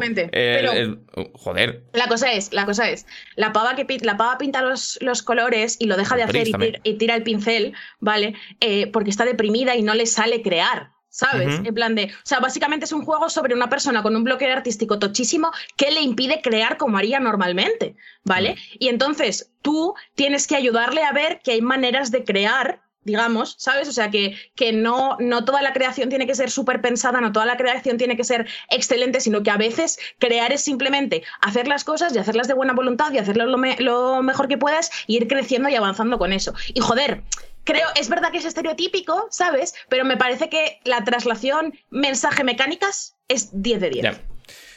joder. 1.33 1.83
La 1.93 2.07
cosa 2.07 2.31
es, 2.31 2.53
la 2.53 2.65
cosa 2.65 2.89
es, 2.89 3.05
la 3.35 3.51
pava 3.51 3.75
que 3.75 3.85
la 4.01 4.15
pava 4.15 4.37
pinta 4.37 4.61
los, 4.61 4.97
los 5.01 5.23
colores 5.23 5.75
y 5.79 5.87
lo 5.87 5.97
deja 5.97 6.15
de 6.15 6.23
hacer 6.23 6.47
y, 6.83 6.93
tira 6.93 7.15
el 7.15 7.23
pincel, 7.23 7.73
¿vale? 7.99 8.35
Eh, 8.61 8.87
porque 8.87 9.09
está 9.09 9.25
deprimida 9.25 9.75
y 9.75 9.81
no 9.81 9.93
le 9.93 10.05
sale 10.05 10.41
crear. 10.41 10.91
¿Sabes? 11.15 11.61
En 11.63 11.73
plan 11.73 11.95
de, 11.95 12.07
o 12.07 12.25
sea, 12.25 12.41
básicamente 12.41 12.83
es 12.83 12.91
un 12.91 13.05
juego 13.05 13.29
sobre 13.29 13.55
una 13.55 13.69
persona 13.69 14.03
con 14.03 14.17
un 14.17 14.25
bloqueo 14.25 14.51
artístico 14.51 14.99
tochísimo 14.99 15.49
que 15.77 15.89
le 15.89 16.01
impide 16.01 16.41
crear 16.41 16.75
como 16.75 16.97
haría 16.97 17.21
normalmente, 17.21 17.95
¿vale? 18.25 18.57
Y 18.79 18.89
entonces 18.89 19.49
tú 19.61 19.93
tienes 20.15 20.45
que 20.45 20.57
ayudarle 20.57 21.03
a 21.03 21.13
ver 21.13 21.39
que 21.41 21.53
hay 21.53 21.61
maneras 21.61 22.11
de 22.11 22.25
crear 22.25 22.81
digamos, 23.05 23.53
¿sabes? 23.59 23.87
O 23.87 23.91
sea, 23.91 24.09
que, 24.09 24.35
que 24.55 24.73
no, 24.73 25.15
no 25.19 25.45
toda 25.45 25.61
la 25.61 25.73
creación 25.73 26.09
tiene 26.09 26.25
que 26.25 26.33
ser 26.33 26.49
súper 26.49 26.81
pensada, 26.81 27.21
no 27.21 27.31
toda 27.31 27.45
la 27.45 27.55
creación 27.55 27.97
tiene 27.97 28.17
que 28.17 28.23
ser 28.23 28.47
excelente, 28.71 29.21
sino 29.21 29.43
que 29.43 29.51
a 29.51 29.57
veces 29.57 29.99
crear 30.17 30.51
es 30.51 30.63
simplemente 30.63 31.21
hacer 31.39 31.67
las 31.67 31.83
cosas 31.83 32.15
y 32.15 32.17
hacerlas 32.17 32.47
de 32.47 32.55
buena 32.55 32.73
voluntad 32.73 33.11
y 33.11 33.19
hacerlo 33.19 33.45
lo, 33.45 33.59
lo 33.77 34.23
mejor 34.23 34.47
que 34.47 34.57
puedas 34.57 34.89
y 35.05 35.17
ir 35.17 35.27
creciendo 35.27 35.69
y 35.69 35.75
avanzando 35.75 36.17
con 36.17 36.33
eso. 36.33 36.55
Y 36.73 36.79
joder, 36.79 37.21
creo, 37.65 37.87
es 37.99 38.07
verdad 38.07 38.31
que 38.31 38.37
es 38.37 38.45
estereotípico, 38.45 39.27
¿sabes? 39.31 39.73
Pero 39.89 40.05
me 40.05 40.15
parece 40.15 40.49
que 40.49 40.79
la 40.85 41.03
traslación 41.03 41.73
mensaje-mecánicas 41.89 43.17
es 43.27 43.49
10 43.61 43.81
de 43.81 43.89
10. 43.89 44.21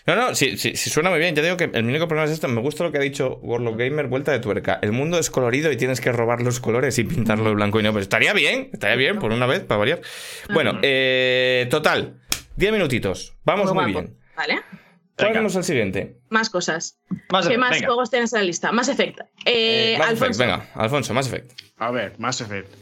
No, 0.07 0.17
no, 0.17 0.35
sí, 0.35 0.57
sí, 0.57 0.75
suena 0.75 1.11
muy 1.11 1.19
bien. 1.19 1.35
Ya 1.35 1.43
digo 1.43 1.59
que 1.59 1.65
el 1.65 1.85
único 1.85 2.09
problema 2.09 2.25
es 2.25 2.31
esto. 2.31 2.49
Me 2.49 2.63
gusta 2.63 2.83
lo 2.83 2.91
que 2.91 2.97
ha 2.97 3.03
dicho 3.03 3.39
Warlock 3.43 3.77
Gamer, 3.77 4.07
vuelta 4.07 4.33
de 4.33 4.39
tuerca. 4.39 4.79
El 4.81 4.93
mundo 4.93 5.19
es 5.19 5.29
colorido 5.29 5.71
y 5.71 5.77
tienes 5.77 6.01
que 6.01 6.11
robar 6.13 6.41
los 6.41 6.61
colores 6.61 6.99
y 6.99 7.05
pintarlo 7.05 7.45
de 7.45 7.55
blanco 7.55 7.79
y 7.79 7.83
negro. 7.83 7.95
Pero 7.95 8.03
estaría 8.05 8.33
bien, 8.33 8.71
estaría 8.73 8.97
bien, 8.97 9.19
por 9.19 9.33
una 9.33 9.45
vez, 9.45 9.65
para 9.65 9.79
variar. 9.79 10.01
Bueno, 10.49 10.79
eh, 10.81 11.67
total, 11.71 12.23
10 12.57 12.73
minutitos. 12.73 13.35
Vamos 13.45 13.75
muy 13.75 13.85
bien. 13.85 14.17
Vale. 14.35 14.63
Vámonos 15.19 15.57
al 15.57 15.65
siguiente. 15.65 16.17
Más 16.31 16.49
cosas. 16.49 16.99
¿Qué 17.47 17.59
más 17.59 17.79
juegos 17.85 18.11
tienes 18.11 18.33
en 18.33 18.39
la 18.41 18.45
lista? 18.47 18.73
Más 18.73 18.89
Effect. 18.89 19.21
Eh, 19.45 19.95
eh 19.95 19.97
Alfonso. 19.97 20.39
Venga, 20.39 20.71
Alfonso, 20.75 21.13
más 21.13 21.27
Effect. 21.27 21.53
A 21.79 21.91
ver, 21.91 22.15
más 22.19 22.41
Effect. 22.41 22.75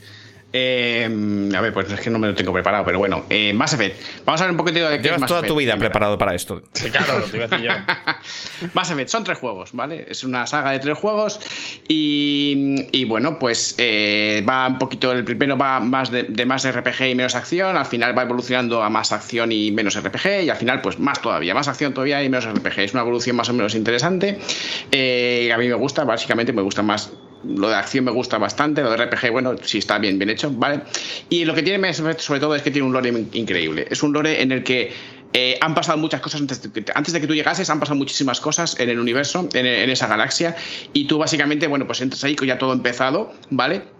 Eh, 0.52 1.50
a 1.54 1.60
ver, 1.60 1.72
pues 1.72 1.90
es 1.90 2.00
que 2.00 2.08
no 2.08 2.18
me 2.18 2.28
lo 2.28 2.34
tengo 2.34 2.52
preparado, 2.52 2.84
pero 2.84 2.98
bueno, 2.98 3.26
eh, 3.28 3.52
Mass 3.52 3.74
Effect. 3.74 4.24
Vamos 4.24 4.40
a 4.40 4.44
ver 4.44 4.52
un 4.52 4.56
poquito 4.56 4.88
de 4.88 4.96
qué 4.98 5.02
Llevas 5.02 5.26
toda 5.26 5.42
tu 5.42 5.56
vida 5.56 5.76
preparado 5.76 6.16
para 6.16 6.34
esto. 6.34 6.62
claro, 6.90 7.18
lo 7.18 7.26
te 7.26 7.36
iba 7.36 7.46
a 7.46 7.48
decir 7.48 7.66
yo. 7.66 7.72
Mass 8.72 8.90
Effect, 8.90 9.10
son 9.10 9.24
tres 9.24 9.38
juegos, 9.38 9.72
¿vale? 9.72 10.06
Es 10.08 10.24
una 10.24 10.46
saga 10.46 10.70
de 10.70 10.78
tres 10.78 10.96
juegos 10.96 11.40
y, 11.88 13.04
bueno, 13.06 13.38
pues 13.38 13.74
eh, 13.76 14.44
va 14.48 14.68
un 14.68 14.78
poquito, 14.78 15.12
el 15.12 15.24
primero 15.24 15.58
va 15.58 15.80
más 15.80 16.10
de, 16.10 16.46
más 16.46 16.66
RPG 16.66 17.10
y 17.10 17.14
menos 17.14 17.34
acción, 17.34 17.76
al 17.76 17.86
final 17.86 18.16
va 18.16 18.22
evolucionando 18.22 18.82
a 18.82 18.88
más 18.88 19.12
acción 19.12 19.52
y 19.52 19.72
menos 19.72 20.00
RPG 20.00 20.44
y 20.44 20.50
al 20.50 20.56
final 20.56 20.80
pues 20.80 20.98
más 20.98 21.20
todavía, 21.20 21.54
más 21.54 21.68
acción 21.68 21.92
todavía 21.92 22.22
y 22.22 22.30
menos 22.30 22.46
RPG. 22.46 22.78
Es 22.78 22.92
una 22.94 23.02
evolución 23.02 23.36
más 23.36 23.48
o 23.50 23.52
menos 23.52 23.74
interesante. 23.74 24.38
Eh, 24.90 25.50
a 25.52 25.58
mí 25.58 25.68
me 25.68 25.74
gusta, 25.74 26.04
básicamente 26.04 26.52
me 26.52 26.62
gusta 26.62 26.82
más 26.82 27.12
lo 27.44 27.68
de 27.68 27.74
acción 27.74 28.04
me 28.04 28.10
gusta 28.10 28.38
bastante, 28.38 28.82
lo 28.82 28.90
de 28.90 29.04
RPG, 29.04 29.30
bueno, 29.30 29.54
sí 29.62 29.78
está 29.78 29.98
bien, 29.98 30.18
bien 30.18 30.30
hecho, 30.30 30.50
¿vale? 30.50 30.82
Y 31.28 31.44
lo 31.44 31.54
que 31.54 31.62
tiene 31.62 31.92
sobre 31.94 32.40
todo 32.40 32.54
es 32.54 32.62
que 32.62 32.70
tiene 32.70 32.86
un 32.86 32.92
lore 32.92 33.12
increíble. 33.32 33.86
Es 33.90 34.02
un 34.02 34.12
lore 34.12 34.42
en 34.42 34.52
el 34.52 34.64
que 34.64 34.92
eh, 35.32 35.58
han 35.60 35.74
pasado 35.74 35.98
muchas 35.98 36.20
cosas 36.20 36.40
antes 36.40 36.62
de, 36.62 36.84
antes 36.94 37.12
de, 37.12 37.20
que 37.20 37.26
tú 37.26 37.34
llegases, 37.34 37.68
han 37.68 37.80
pasado 37.80 37.96
muchísimas 37.96 38.40
cosas 38.40 38.78
en 38.80 38.88
el 38.88 38.98
universo, 38.98 39.48
en, 39.52 39.66
en, 39.66 39.90
esa 39.90 40.06
galaxia, 40.06 40.56
y 40.92 41.06
tú 41.06 41.18
básicamente, 41.18 41.66
bueno, 41.66 41.86
pues 41.86 42.00
entras 42.00 42.24
ahí 42.24 42.34
con 42.36 42.48
ya 42.48 42.58
todo 42.58 42.72
empezado, 42.72 43.32
¿vale? 43.50 43.95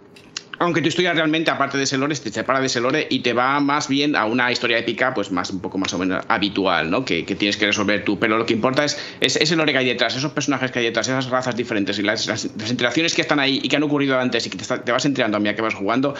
Aunque 0.59 0.81
tu 0.81 0.87
historia 0.87 1.13
realmente, 1.13 1.51
aparte 1.51 1.77
de 1.77 1.83
ese 1.83 1.97
lore, 1.97 2.15
te 2.15 2.31
separa 2.31 2.59
de 2.59 2.65
ese 2.65 2.81
lore 2.81 3.07
y 3.09 3.19
te 3.19 3.33
va 3.33 3.59
más 3.59 3.87
bien 3.87 4.15
a 4.15 4.25
una 4.25 4.51
historia 4.51 4.77
épica, 4.77 5.13
pues 5.13 5.31
más 5.31 5.49
un 5.51 5.59
poco 5.59 5.77
más 5.77 5.93
o 5.93 5.97
menos 5.99 6.23
habitual, 6.27 6.89
¿no? 6.89 7.05
Que, 7.05 7.23
tienes 7.23 7.57
que 7.57 7.67
resolver 7.67 8.03
tú. 8.03 8.17
Pero 8.17 8.37
lo 8.37 8.45
que 8.45 8.53
importa 8.53 8.83
es, 8.83 8.97
ese 9.21 9.55
lore 9.55 9.71
que 9.71 9.77
hay 9.79 9.85
detrás, 9.85 10.15
esos 10.15 10.31
personajes 10.31 10.71
que 10.71 10.79
hay 10.79 10.85
detrás, 10.85 11.07
esas 11.07 11.29
razas 11.29 11.55
diferentes 11.55 11.99
y 11.99 12.03
las, 12.03 12.45
interacciones 12.69 13.13
que 13.13 13.21
están 13.21 13.39
ahí 13.39 13.59
y 13.61 13.69
que 13.69 13.75
han 13.75 13.83
ocurrido 13.83 14.19
antes 14.19 14.47
y 14.47 14.49
que 14.49 14.57
te, 14.57 14.91
vas 14.91 15.05
enterando 15.05 15.37
a 15.37 15.53
que 15.53 15.61
vas 15.61 15.75
jugando, 15.75 16.15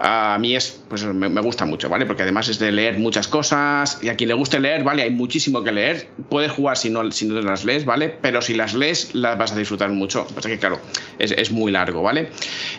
a 0.00 0.36
mí 0.40 0.56
es, 0.56 0.82
pues 0.88 1.04
me, 1.04 1.40
gusta 1.40 1.64
mucho, 1.64 1.88
¿vale? 1.88 2.06
Porque 2.06 2.22
además 2.22 2.48
es 2.48 2.58
de 2.58 2.72
leer 2.72 2.98
muchas 2.98 3.28
cosas 3.28 3.98
y 4.02 4.08
a 4.08 4.16
quien 4.16 4.28
le 4.28 4.34
guste 4.34 4.58
leer, 4.58 4.82
¿vale? 4.84 5.02
Hay 5.02 5.10
muchísimo 5.10 5.62
que 5.62 5.72
leer. 5.72 6.08
Puedes 6.30 6.50
jugar 6.50 6.76
si 6.78 6.90
no, 6.90 7.10
si 7.12 7.26
no 7.26 7.40
las 7.40 7.64
lees, 7.64 7.84
¿vale? 7.84 8.08
Pero 8.08 8.40
si 8.40 8.54
las 8.54 8.74
lees, 8.74 9.14
las 9.14 9.36
vas 9.36 9.52
a 9.52 9.56
disfrutar 9.56 9.90
mucho. 9.90 10.26
Pasa 10.34 10.48
que, 10.48 10.58
claro, 10.58 10.80
es, 11.18 11.32
es 11.32 11.50
muy 11.50 11.70
largo, 11.70 12.02
¿vale? 12.02 12.30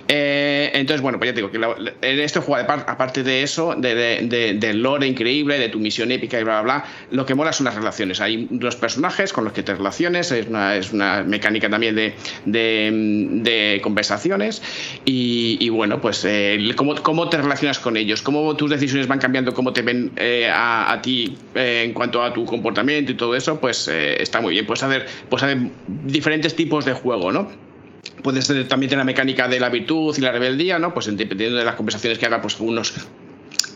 Eh, 0.07 0.71
entonces, 0.73 1.02
bueno, 1.03 1.19
pues 1.19 1.29
ya 1.29 1.35
te 1.35 1.41
digo 1.41 1.51
que 1.51 2.07
en 2.07 2.19
este 2.19 2.39
juego, 2.39 2.65
aparte 2.67 3.21
de 3.21 3.43
eso, 3.43 3.75
de, 3.75 4.55
del 4.59 4.81
lore 4.81 5.05
increíble, 5.05 5.59
de 5.59 5.69
tu 5.69 5.79
misión 5.79 6.11
épica 6.11 6.39
y 6.39 6.43
bla, 6.43 6.61
bla, 6.61 6.75
bla, 6.79 6.85
lo 7.11 7.25
que 7.25 7.35
mola 7.35 7.53
son 7.53 7.65
las 7.65 7.75
relaciones. 7.75 8.19
Hay 8.21 8.47
dos 8.49 8.75
personajes 8.75 9.31
con 9.31 9.43
los 9.43 9.53
que 9.53 9.61
te 9.61 9.75
relaciones, 9.75 10.31
es 10.31 10.47
una, 10.47 10.75
es 10.75 10.91
una 10.91 11.23
mecánica 11.23 11.69
también 11.69 11.95
de, 11.95 12.13
de 12.45 13.79
conversaciones 13.83 14.61
y, 15.05 15.69
bueno, 15.69 16.01
pues 16.01 16.23
eh, 16.25 16.73
cómo, 16.75 16.95
cómo, 16.95 17.29
te 17.29 17.37
relacionas 17.37 17.79
con 17.79 17.97
ellos, 17.97 18.21
cómo 18.21 18.55
tus 18.55 18.69
decisiones 18.69 19.07
van 19.07 19.19
cambiando, 19.19 19.53
cómo 19.53 19.73
te 19.73 19.81
ven 19.81 20.11
eh, 20.15 20.49
a, 20.51 20.99
ti 21.01 21.37
eh, 21.55 21.83
en 21.85 21.93
cuanto 21.93 22.23
a 22.23 22.33
tu 22.33 22.45
comportamiento 22.45 23.11
y 23.11 23.15
todo 23.15 23.35
eso, 23.35 23.59
pues 23.59 23.87
está 23.87 24.41
muy 24.41 24.53
bien. 24.53 24.65
Puedes 24.65 24.83
hacer, 24.83 25.05
puedes 25.29 25.43
hacer 25.43 25.57
diferentes 25.87 26.55
tipos 26.55 26.85
de 26.85 26.93
juego, 26.93 27.31
¿no? 27.31 27.62
Puedes 28.21 28.47
también 28.67 28.89
tener 28.89 28.97
la 28.99 29.03
mecánica 29.03 29.47
de 29.47 29.59
la 29.59 29.69
virtud 29.69 30.15
y 30.17 30.21
la 30.21 30.31
rebeldía, 30.31 30.79
¿no? 30.79 30.93
Pues 30.93 31.05
dependiendo 31.15 31.57
de 31.57 31.65
las 31.65 31.75
conversaciones 31.75 32.19
que 32.19 32.25
haga, 32.25 32.41
pues 32.41 32.59
unos 32.59 32.93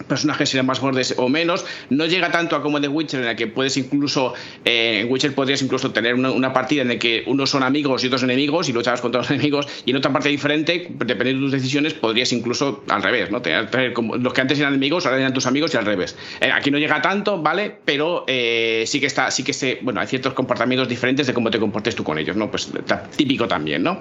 personajes 0.07 0.49
serán 0.49 0.65
más 0.65 0.79
fuertes 0.79 1.15
o 1.17 1.29
menos. 1.29 1.65
No 1.89 2.05
llega 2.05 2.31
tanto 2.31 2.55
a 2.55 2.61
como 2.61 2.81
The 2.81 2.87
Witcher, 2.87 3.19
en 3.21 3.25
la 3.25 3.35
que 3.35 3.47
puedes 3.47 3.77
incluso. 3.77 4.33
Eh, 4.65 5.01
en 5.01 5.11
Witcher 5.11 5.33
podrías 5.33 5.61
incluso 5.61 5.91
tener 5.91 6.15
una, 6.15 6.53
partida 6.53 6.81
en 6.81 6.89
la 6.89 6.99
que 6.99 7.23
unos 7.27 7.49
son 7.49 7.63
amigos 7.63 8.03
y 8.03 8.07
otros 8.07 8.23
enemigos 8.23 8.69
y 8.69 8.73
luchabas 8.73 9.01
contra 9.01 9.21
los 9.21 9.31
enemigos. 9.31 9.67
Y 9.85 9.91
en 9.91 9.97
otra 9.97 10.11
parte 10.11 10.29
diferente, 10.29 10.87
dependiendo 10.89 11.45
de 11.45 11.45
tus 11.47 11.51
decisiones, 11.51 11.93
podrías 11.93 12.31
incluso 12.33 12.83
al 12.89 13.03
revés, 13.03 13.31
¿no? 13.31 13.41
Tener, 13.41 13.93
como, 13.93 14.15
los 14.15 14.33
que 14.33 14.41
antes 14.41 14.59
eran 14.59 14.73
enemigos 14.73 15.05
ahora 15.05 15.19
eran 15.19 15.33
tus 15.33 15.45
amigos 15.45 15.73
y 15.73 15.77
al 15.77 15.85
revés. 15.85 16.15
Eh, 16.41 16.51
aquí 16.51 16.71
no 16.71 16.77
llega 16.77 17.01
tanto, 17.01 17.41
¿vale? 17.41 17.75
Pero 17.85 18.25
eh, 18.27 18.83
sí 18.87 18.99
que 18.99 19.07
está, 19.07 19.31
sí 19.31 19.43
que 19.43 19.53
se. 19.53 19.79
Bueno, 19.81 19.99
hay 19.99 20.07
ciertos 20.07 20.33
comportamientos 20.33 20.87
diferentes 20.87 21.27
de 21.27 21.33
cómo 21.33 21.49
te 21.49 21.59
comportes 21.59 21.95
tú 21.95 22.03
con 22.03 22.17
ellos, 22.17 22.35
¿no? 22.35 22.49
Pues 22.49 22.69
típico 23.15 23.47
también, 23.47 23.83
¿no? 23.83 23.99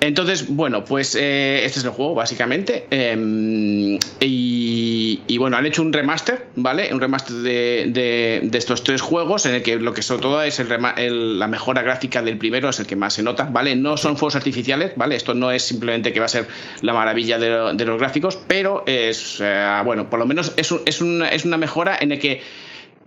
Entonces, 0.00 0.48
bueno, 0.48 0.82
pues 0.84 1.14
eh, 1.14 1.62
este 1.64 1.78
es 1.78 1.84
el 1.84 1.90
juego, 1.90 2.14
básicamente. 2.14 2.86
Em, 2.90 3.98
y, 4.18 5.38
bueno, 5.38 5.58
han 5.58 5.66
hecho 5.66 5.82
un 5.82 5.92
remaster, 5.92 6.46
¿vale? 6.56 6.92
Un 6.92 7.00
remaster 7.00 7.36
de, 7.36 8.50
estos 8.52 8.82
tres 8.82 9.02
juegos, 9.02 9.44
en 9.44 9.56
el 9.56 9.62
que 9.62 9.76
lo 9.76 9.92
que 9.92 10.02
sobre 10.02 10.22
todo 10.22 10.42
es 10.42 10.58
la 10.58 11.46
mejora 11.48 11.82
gráfica 11.82 12.22
del 12.22 12.38
primero, 12.38 12.70
es 12.70 12.80
el 12.80 12.86
que 12.86 12.96
más 12.96 13.14
se 13.14 13.22
nota, 13.22 13.44
¿vale? 13.44 13.76
No 13.76 13.98
son 13.98 14.16
fuegos 14.16 14.36
artificiales, 14.36 14.92
¿vale? 14.96 15.16
Esto 15.16 15.34
no 15.34 15.50
es 15.50 15.62
simplemente 15.62 16.12
que 16.12 16.20
va 16.20 16.26
a 16.26 16.30
ser 16.30 16.46
la 16.80 16.94
maravilla 16.94 17.38
de, 17.38 17.84
los 17.84 17.98
gráficos, 17.98 18.38
pero 18.46 18.84
es, 18.86 19.38
eh, 19.40 19.80
bueno, 19.84 20.08
por 20.08 20.18
lo 20.18 20.26
menos 20.26 20.52
es, 20.56 20.74
es, 20.86 21.00
una, 21.02 21.28
es 21.28 21.44
una 21.44 21.58
mejora 21.58 21.98
en 22.00 22.12
el 22.12 22.18
que 22.18 22.40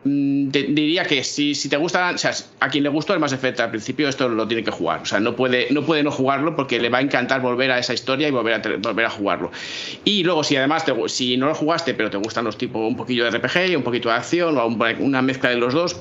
Mm, 0.05 0.49
diría 0.49 1.05
que 1.05 1.23
si, 1.23 1.55
si 1.55 1.69
te 1.69 1.77
gusta, 1.77 2.11
o 2.11 2.17
sea, 2.17 2.33
a 2.59 2.69
quien 2.69 2.83
le 2.83 2.89
gustó 2.89 3.13
el 3.13 3.19
Mass 3.19 3.31
Effect 3.31 3.59
al 3.61 3.69
principio, 3.69 4.09
esto 4.09 4.27
lo 4.27 4.47
tiene 4.47 4.63
que 4.63 4.71
jugar. 4.71 5.01
O 5.01 5.05
sea, 5.05 5.19
no 5.19 5.35
puede, 5.35 5.67
no 5.71 5.83
puede 5.83 6.03
no 6.03 6.11
jugarlo 6.11 6.55
porque 6.55 6.79
le 6.79 6.89
va 6.89 6.97
a 6.97 7.01
encantar 7.01 7.41
volver 7.41 7.71
a 7.71 7.79
esa 7.79 7.93
historia 7.93 8.27
y 8.27 8.31
volver 8.31 8.53
a, 8.53 8.77
volver 8.79 9.05
a 9.05 9.09
jugarlo. 9.09 9.51
Y 10.03 10.23
luego, 10.23 10.43
si 10.43 10.55
además, 10.57 10.83
si 11.07 11.37
no 11.37 11.47
lo 11.47 11.55
jugaste, 11.55 11.93
pero 11.93 12.09
te 12.09 12.17
gustan 12.17 12.45
los 12.45 12.57
tipos 12.57 12.81
un 12.87 12.97
poquillo 12.97 13.29
de 13.29 13.37
RPG, 13.37 13.77
un 13.77 13.83
poquito 13.83 14.09
de 14.09 14.15
acción 14.15 14.57
o 14.57 14.67
una 14.99 15.21
mezcla 15.21 15.49
de 15.49 15.57
los 15.57 15.73
dos, 15.73 15.95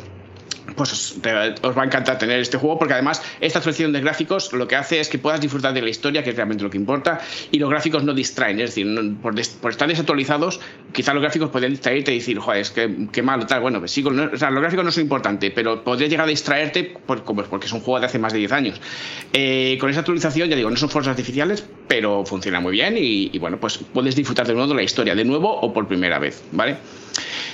pues 0.76 0.92
os, 0.92 1.18
va 1.24 1.82
a 1.82 1.84
encantar 1.84 2.18
tener 2.18 2.40
este 2.40 2.56
juego 2.56 2.78
porque 2.78 2.94
además 2.94 3.22
esta 3.40 3.60
selección 3.60 3.92
de 3.92 4.00
gráficos 4.00 4.52
lo 4.52 4.68
que 4.68 4.76
hace 4.76 5.00
es 5.00 5.08
que 5.08 5.18
puedas 5.18 5.40
disfrutar 5.40 5.74
de 5.74 5.82
la 5.82 5.90
historia 5.90 6.22
que 6.22 6.30
es 6.30 6.36
realmente 6.36 6.62
lo 6.62 6.70
que 6.70 6.78
importa 6.78 7.20
y 7.50 7.58
los 7.58 7.68
gráficos 7.68 8.04
no 8.04 8.14
distraen 8.14 8.60
es 8.60 8.70
decir 8.70 8.86
por, 9.20 9.38
estar 9.38 9.88
desactualizados 9.88 10.60
quizás 10.92 11.14
los 11.14 11.22
gráficos 11.22 11.50
pueden 11.50 11.70
distraerte 11.70 12.12
y 12.12 12.18
decir 12.18 12.38
joder 12.38 12.60
es 12.60 12.70
que 12.70 13.08
qué 13.10 13.22
malo 13.22 13.46
tal 13.46 13.60
bueno 13.60 13.80
pues 13.80 13.90
sí 13.90 14.04
o 14.04 14.36
sea, 14.36 14.50
los 14.50 14.60
gráficos 14.60 14.84
no 14.84 14.92
son 14.92 15.02
importantes 15.02 15.52
pero 15.54 15.82
podría 15.82 16.08
llegar 16.08 16.26
a 16.26 16.30
distraerte 16.30 16.84
por, 16.84 17.22
porque 17.24 17.66
es 17.66 17.72
un 17.72 17.80
juego 17.80 18.00
de 18.00 18.06
hace 18.06 18.18
más 18.18 18.32
de 18.32 18.38
10 18.38 18.52
años. 18.52 18.80
Eh, 19.32 19.76
con 19.80 19.90
esa 19.90 20.00
actualización 20.00 20.48
ya 20.48 20.56
digo 20.56 20.70
no 20.70 20.76
son 20.76 20.88
fuerzas 20.88 21.10
artificiales 21.10 21.64
pero 21.88 22.24
funciona 22.24 22.60
muy 22.60 22.72
bien 22.72 22.96
y, 22.96 23.30
y 23.32 23.38
bueno 23.38 23.58
pues 23.58 23.78
puedes 23.78 24.14
disfrutar 24.14 24.46
de 24.46 24.54
nuevo 24.54 24.68
de 24.68 24.74
la 24.74 24.82
historia 24.82 25.14
de 25.14 25.24
nuevo 25.24 25.52
o 25.52 25.72
por 25.72 25.86
primera 25.88 26.18
vez 26.18 26.42
vale 26.52 26.76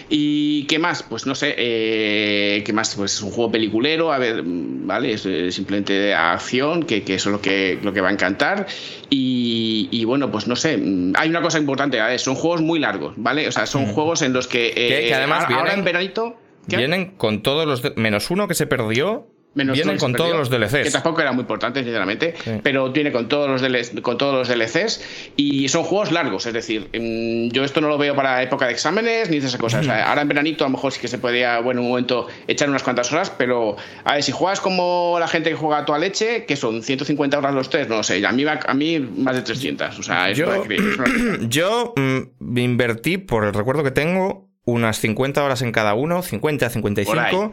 ¿Y 0.08 0.64
qué 0.64 0.78
más? 0.78 1.02
Pues 1.02 1.26
no 1.26 1.34
sé, 1.34 1.54
eh, 1.58 2.62
¿qué 2.64 2.72
más? 2.72 2.94
Pues 2.94 3.14
es 3.14 3.22
un 3.22 3.30
juego 3.30 3.50
peliculero, 3.50 4.12
a 4.12 4.18
ver, 4.18 4.42
¿vale? 4.44 5.12
Es, 5.12 5.22
simplemente 5.54 5.92
de 5.92 6.14
acción, 6.14 6.84
que, 6.84 7.02
eso 7.06 7.28
es 7.28 7.32
lo 7.32 7.40
que, 7.40 7.78
lo 7.82 7.92
que 7.92 8.00
va 8.00 8.08
a 8.08 8.12
encantar. 8.12 8.66
Y, 9.10 10.04
bueno, 10.04 10.30
pues 10.30 10.46
no 10.46 10.56
sé, 10.56 10.80
hay 11.14 11.28
una 11.28 11.42
cosa 11.42 11.58
importante, 11.58 11.98
son 12.18 12.34
juegos 12.34 12.62
muy 12.62 12.78
largos, 12.78 13.14
¿vale? 13.16 13.46
O 13.48 13.52
sea, 13.52 13.66
son 13.66 13.82
mm. 13.82 13.92
juegos 13.92 14.22
en 14.22 14.32
los 14.32 14.46
que... 14.46 14.72
que, 14.74 15.14
además 15.14 15.44
ahora, 15.50 15.74
en 15.74 15.84
veranito... 15.84 16.36
Vienen 16.66 17.12
con 17.16 17.42
todos 17.42 17.66
los... 17.66 17.96
menos 17.96 18.30
uno 18.30 18.46
que 18.46 18.54
se 18.54 18.66
perdió 18.66 19.26
Vienen 19.54 19.98
con 19.98 20.12
todos 20.12 20.36
los 20.36 20.50
DLCs. 20.50 20.84
Que 20.84 20.90
tampoco 20.90 21.20
era 21.20 21.32
muy 21.32 21.42
importante, 21.42 21.82
sinceramente. 21.82 22.34
Pero 22.62 22.92
tiene 22.92 23.10
con 23.10 23.28
todos, 23.28 23.48
los 23.48 23.62
DLCs, 23.62 24.00
con 24.02 24.18
todos 24.18 24.34
los 24.34 24.48
DLCs. 24.48 25.32
Y 25.36 25.68
son 25.68 25.84
juegos 25.84 26.12
largos. 26.12 26.46
Es 26.46 26.52
decir, 26.52 26.88
mm, 26.92 27.50
yo 27.50 27.64
esto 27.64 27.80
no 27.80 27.88
lo 27.88 27.98
veo 27.98 28.14
para 28.14 28.42
época 28.42 28.66
de 28.66 28.72
exámenes 28.72 29.30
ni 29.30 29.38
esas 29.38 29.56
cosas. 29.56 29.88
ahora 29.88 30.22
en 30.22 30.28
veranito 30.28 30.64
a 30.64 30.68
lo 30.68 30.72
mejor 30.72 30.92
sí 30.92 31.00
que 31.00 31.08
se 31.08 31.18
podía, 31.18 31.60
bueno, 31.60 31.80
en 31.80 31.86
un 31.86 31.90
momento 31.90 32.28
echar 32.46 32.68
unas 32.68 32.82
cuantas 32.82 33.12
horas. 33.12 33.30
Pero 33.30 33.76
a 34.04 34.14
ver, 34.14 34.22
si 34.22 34.32
juegas 34.32 34.60
como 34.60 35.16
la 35.18 35.28
gente 35.28 35.50
que 35.50 35.56
juega 35.56 35.78
a 35.78 35.84
toda 35.84 35.98
leche, 35.98 36.44
que 36.44 36.56
son 36.56 36.82
150 36.82 37.38
horas 37.38 37.54
los 37.54 37.70
tres, 37.70 37.88
no 37.88 38.02
sé. 38.02 38.24
A 38.24 38.32
mí, 38.32 38.44
a 38.46 38.74
mí 38.74 39.00
más 39.00 39.34
de 39.34 39.42
300. 39.42 39.98
O 39.98 40.02
sea, 40.02 40.30
yo, 40.32 40.64
yo 41.48 41.94
mm, 41.96 42.58
invertí, 42.58 43.18
por 43.18 43.44
el 43.44 43.54
recuerdo 43.54 43.82
que 43.82 43.90
tengo, 43.90 44.48
unas 44.64 44.98
50 44.98 45.42
horas 45.42 45.62
en 45.62 45.72
cada 45.72 45.94
uno, 45.94 46.22
50, 46.22 46.68
55 46.68 47.52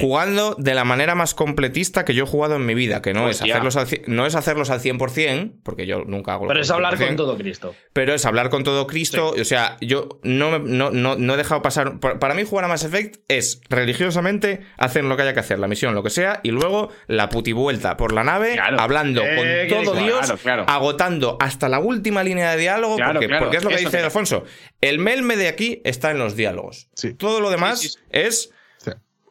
jugando 0.00 0.54
de 0.58 0.74
la 0.74 0.84
manera 0.84 1.14
más 1.14 1.34
completista 1.34 2.04
que 2.04 2.14
yo 2.14 2.24
he 2.24 2.26
jugado 2.26 2.56
en 2.56 2.66
mi 2.66 2.74
vida, 2.74 3.02
que 3.02 3.12
no, 3.12 3.28
es 3.28 3.42
hacerlos, 3.42 3.76
al, 3.76 3.86
no 4.06 4.26
es 4.26 4.34
hacerlos 4.34 4.70
al 4.70 4.80
100%, 4.80 5.52
porque 5.62 5.86
yo 5.86 6.04
nunca 6.04 6.34
hago 6.34 6.48
Pero 6.48 6.60
es 6.60 6.70
hablar 6.70 6.98
con 6.98 7.16
todo 7.16 7.36
Cristo. 7.36 7.74
Pero 7.92 8.14
es 8.14 8.24
hablar 8.26 8.50
con 8.50 8.64
todo 8.64 8.86
Cristo, 8.86 9.34
o 9.38 9.44
sea, 9.44 9.76
yo 9.80 10.20
no, 10.22 10.58
no, 10.58 10.90
no, 10.90 11.34
he 11.34 11.36
dejado 11.36 11.62
pasar... 11.62 11.98
Para 12.00 12.34
mí 12.34 12.44
jugar 12.44 12.64
a 12.64 12.68
Mass 12.68 12.84
Effect 12.84 13.20
es 13.28 13.60
religiosamente 13.68 14.60
hacer 14.76 15.04
lo 15.04 15.16
que 15.16 15.22
haya 15.22 15.34
que 15.34 15.40
hacer, 15.40 15.58
la 15.58 15.68
misión, 15.68 15.94
lo 15.94 16.02
que 16.02 16.10
sea, 16.10 16.40
y 16.42 16.50
luego 16.50 16.90
la 17.06 17.28
putivuelta 17.28 17.96
por 17.96 18.12
la 18.12 18.24
nave, 18.24 18.58
hablando 18.60 19.22
eh, 19.24 19.68
con 19.70 19.84
todo 19.84 19.96
Dios, 19.96 20.32
agotando 20.66 21.36
hasta 21.40 21.68
la 21.68 21.78
última 21.78 22.22
línea 22.22 22.50
de 22.52 22.56
diálogo, 22.58 22.96
porque, 22.96 23.56
es 23.56 23.64
lo 23.64 23.70
que 23.70 23.78
dice 23.78 23.98
Alfonso. 23.98 24.44
El 24.80 24.98
melme 24.98 25.36
de 25.36 25.48
aquí 25.48 25.80
está 25.84 26.10
en 26.10 26.18
los 26.18 26.36
diálogos. 26.36 26.88
Todo 27.18 27.40
lo 27.40 27.50
demás 27.50 27.98
es 28.10 28.52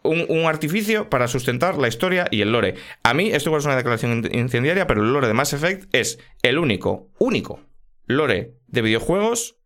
un, 0.08 0.46
artificio 0.46 1.10
para 1.10 1.28
sustentar 1.28 1.78
la 1.78 1.88
historia 1.88 2.28
y 2.32 2.42
el 2.42 2.52
lore. 2.52 2.76
A 3.04 3.14
mí, 3.14 3.30
esto 3.32 3.56
es 3.58 3.66
una 3.66 3.76
declaración 3.76 4.28
incendiaria, 4.32 4.88
pero 4.88 5.04
el 5.04 5.14
lore 5.14 5.28
de 5.28 5.34
Mass 5.34 5.54
Effect 5.54 5.94
es 5.94 6.20
el 6.42 6.58
único, 6.58 7.12
único 7.20 7.62
lore 8.06 8.56
de 8.68 8.82
videojuegos 8.82 9.58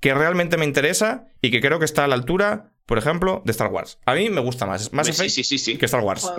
que 0.00 0.14
realmente 0.14 0.56
me 0.56 0.64
interesa 0.64 1.26
y 1.42 1.50
que 1.50 1.60
creo 1.60 1.78
que 1.78 1.84
está 1.84 2.04
a 2.04 2.08
la 2.08 2.14
altura, 2.14 2.72
por 2.86 2.98
ejemplo, 2.98 3.42
de 3.44 3.50
Star 3.50 3.72
Wars. 3.72 3.98
A 4.06 4.14
mí 4.14 4.30
me 4.30 4.40
gusta 4.40 4.66
más 4.66 4.92
Mass 4.92 5.08
Effect 5.08 5.78
que 5.78 5.86
Star 5.86 6.02
Wars. 6.02 6.30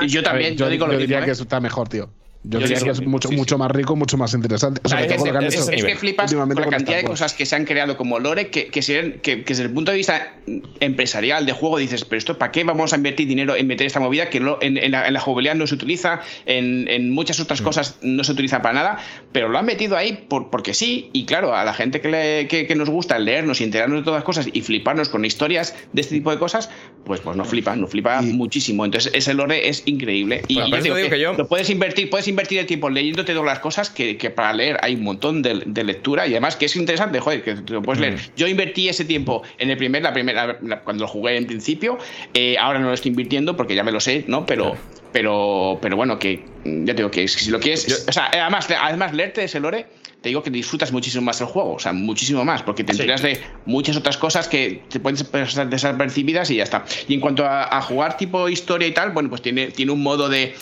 y 0.00 0.08
yo 0.08 0.22
también, 0.22 0.56
yo, 0.56 0.68
digo 0.68 0.86
lo 0.86 0.96
diría 0.96 1.22
que 1.22 1.30
¿eh? 1.30 1.34
está 1.34 1.60
mejor, 1.60 1.88
tío. 1.88 2.10
Yo, 2.44 2.58
diría 2.58 2.80
que 2.80 2.90
es 2.90 3.06
mucho, 3.06 3.30
mucho 3.30 3.56
más 3.56 3.70
rico, 3.70 3.94
mucho 3.94 4.16
más 4.16 4.34
interesante. 4.34 4.80
es, 4.84 4.92
que, 4.94 5.96
flipas 5.96 6.34
con 6.34 6.48
la 6.48 6.66
cantidad 6.66 6.96
de 6.96 7.04
cosas 7.04 7.34
que 7.34 7.46
se 7.46 7.54
han 7.54 7.64
creado 7.64 7.96
como 7.96 8.18
lore 8.18 8.48
que, 8.48 8.66
que, 8.66 8.80
que, 9.22 9.36
desde 9.36 9.62
el 9.62 9.70
punto 9.70 9.92
de 9.92 9.98
vista 9.98 10.34
empresarial 10.80 11.46
de 11.46 11.52
juego 11.52 11.78
dices, 11.78 12.04
pero 12.04 12.18
esto 12.18 12.38
¿para 12.38 12.50
qué 12.50 12.64
vamos 12.64 12.92
a 12.92 12.96
invertir 12.96 13.28
dinero 13.28 13.54
en 13.54 13.68
meter 13.68 13.86
esta 13.86 14.00
movida 14.00 14.28
que 14.28 14.38
en, 14.38 14.90
la, 14.90 15.06
en, 15.06 15.16
jugabilidad 15.18 15.54
no 15.54 15.68
se 15.68 15.76
utiliza, 15.76 16.20
en, 16.44 17.10
muchas 17.12 17.38
otras 17.38 17.62
cosas 17.62 17.98
no 18.02 18.24
se 18.24 18.32
utiliza 18.32 18.60
para 18.60 18.74
nada, 18.74 18.98
pero 19.30 19.48
lo 19.48 19.58
han 19.58 19.66
metido 19.66 19.96
ahí 19.96 20.24
por, 20.28 20.50
porque 20.50 20.74
sí, 20.74 21.10
y 21.12 21.26
claro, 21.26 21.54
a 21.54 21.64
la 21.64 21.74
gente 21.74 22.00
que, 22.00 22.74
nos 22.74 22.90
gusta 22.90 23.18
leernos 23.20 23.60
y 23.60 23.64
enterarnos 23.64 24.00
de 24.00 24.04
todas 24.04 24.18
las 24.18 24.24
cosas 24.24 24.48
y 24.52 24.62
fliparnos 24.62 25.10
con 25.10 25.24
historias 25.24 25.76
de 25.92 26.00
este 26.00 26.16
tipo 26.16 26.32
de 26.32 26.38
cosas, 26.38 26.70
pues, 27.04 27.20
pues 27.20 27.36
nos 27.36 27.46
flipa, 27.46 27.76
nos 27.76 27.90
flipa 27.90 28.20
muchísimo. 28.22 28.84
Entonces 28.84 29.12
ese 29.14 29.34
lore 29.34 29.68
es 29.68 29.82
increíble. 29.86 30.42
Y 30.48 30.60
digo 30.80 30.96
que 30.96 31.34
lo 31.36 31.46
puedes 31.46 31.70
invertir, 31.70 32.10
puedes 32.10 32.28
invertir 32.32 32.58
el 32.58 32.66
tiempo 32.66 32.90
leyéndote 32.90 33.32
todas 33.32 33.46
las 33.46 33.60
cosas 33.60 33.90
que, 33.90 34.14
para 34.34 34.52
leer 34.52 34.78
hay 34.82 34.94
un 34.94 35.04
montón 35.04 35.42
de, 35.42 35.84
lectura 35.84 36.26
y 36.26 36.32
además 36.32 36.56
que 36.56 36.66
es 36.66 36.76
interesante, 36.76 37.20
joder, 37.20 37.42
que 37.42 37.54
te 37.54 37.72
lo 37.72 37.82
puedes 37.82 38.00
leer. 38.00 38.14
Mm. 38.14 38.36
Yo 38.36 38.46
invertí 38.46 38.88
ese 38.88 39.04
tiempo 39.04 39.42
en 39.58 39.70
el 39.70 39.76
primer, 39.76 40.02
la 40.02 40.12
primera, 40.12 40.58
cuando 40.84 41.04
lo 41.04 41.08
jugué 41.08 41.36
en 41.36 41.46
principio, 41.46 41.98
eh, 42.34 42.56
ahora 42.58 42.78
no 42.78 42.88
lo 42.88 42.94
estoy 42.94 43.10
invirtiendo 43.10 43.56
porque 43.56 43.74
ya 43.74 43.84
me 43.84 43.92
lo 43.92 44.00
sé, 44.00 44.24
¿no? 44.26 44.46
Pero, 44.46 44.76
pero, 45.12 45.78
pero 45.80 45.96
bueno, 45.96 46.18
que 46.18 46.44
ya 46.64 46.94
digo 46.94 47.10
que 47.10 47.28
si 47.28 47.50
lo 47.50 47.60
quieres, 47.60 48.06
o 48.08 48.12
sea, 48.12 48.30
además, 48.32 48.68
además 48.70 49.14
leerte 49.14 49.44
ese 49.44 49.60
lore 49.60 49.86
te 50.22 50.28
digo 50.28 50.42
que 50.42 50.50
disfrutas 50.50 50.92
muchísimo 50.92 51.24
más 51.24 51.40
el 51.40 51.48
juego, 51.48 51.74
o 51.74 51.78
sea, 51.80 51.92
muchísimo 51.92 52.44
más, 52.44 52.62
porque 52.62 52.84
te 52.84 52.92
enteras 52.92 53.22
de 53.22 53.40
muchas 53.66 53.96
otras 53.96 54.16
cosas 54.16 54.46
que 54.46 54.82
te 54.88 55.00
pueden 55.00 55.16
ser 55.16 55.68
desapercibidas 55.68 56.48
y 56.50 56.56
ya 56.56 56.62
está. 56.62 56.84
Y 57.08 57.14
en 57.14 57.20
cuanto 57.20 57.44
a, 57.44 57.82
jugar 57.82 58.16
tipo 58.16 58.48
historia 58.48 58.86
y 58.86 58.92
tal, 58.92 59.10
bueno, 59.10 59.28
pues 59.28 59.42
tiene, 59.42 59.72
tiene 59.72 59.90
un 59.90 60.02
modo 60.02 60.28
de, 60.28 60.54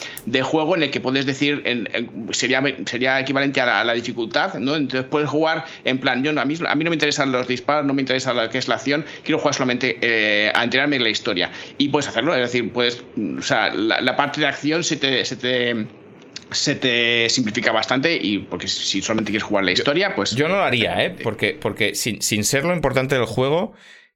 juego 0.42 0.76
en 0.76 0.84
el 0.84 0.90
que 0.90 1.00
puedes 1.00 1.26
decir, 1.26 1.62
sería, 2.32 2.62
sería 2.86 3.20
equivalente 3.20 3.60
a 3.60 3.84
la, 3.84 3.92
dificultad, 3.92 4.54
¿no? 4.54 4.76
Entonces 4.76 5.06
puedes 5.10 5.28
jugar 5.28 5.66
en 5.84 5.98
plan, 5.98 6.24
yo 6.24 6.30
a, 6.30 6.44
mí, 6.46 6.54
a 6.66 6.74
mí 6.74 6.84
no 6.84 6.90
me 6.90 6.96
interesan 6.96 7.30
los 7.30 7.46
disparos, 7.46 7.84
no 7.84 7.92
me 7.92 8.00
interesa 8.00 8.32
lo 8.32 8.48
que 8.48 8.56
es 8.56 8.66
la 8.68 8.76
acción, 8.76 9.04
quiero 9.24 9.38
jugar 9.38 9.54
solamente 9.54 9.98
eh, 10.00 10.50
a 10.54 10.64
enterarme 10.64 10.96
de 10.96 11.04
la 11.04 11.10
historia. 11.10 11.50
Y 11.76 11.90
puedes 11.90 12.08
hacerlo, 12.08 12.34
es 12.34 12.40
decir, 12.40 12.72
puedes, 12.72 13.02
o 13.38 13.42
sea, 13.42 13.74
la, 13.74 14.16
parte 14.16 14.40
de 14.40 14.46
acción 14.46 14.82
se 14.84 14.96
te, 14.96 15.24
se 15.26 15.36
te 15.36 15.86
se 16.52 16.74
te 16.74 17.28
simplifica 17.28 17.72
bastante 17.72 18.16
y 18.20 18.38
porque 18.38 18.68
si 18.68 19.02
solamente 19.02 19.30
quieres 19.30 19.44
jugar 19.44 19.64
la 19.64 19.72
historia, 19.72 20.14
pues... 20.14 20.32
Yo 20.32 20.48
no 20.48 20.56
lo 20.56 20.62
haría, 20.62 21.04
¿eh? 21.04 21.16
Porque, 21.22 21.58
porque 21.60 21.94
sin, 21.94 22.22
sin 22.22 22.44
ser 22.44 22.64
lo 22.64 22.74
importante 22.74 23.14
del 23.14 23.24
juego, 23.26 23.72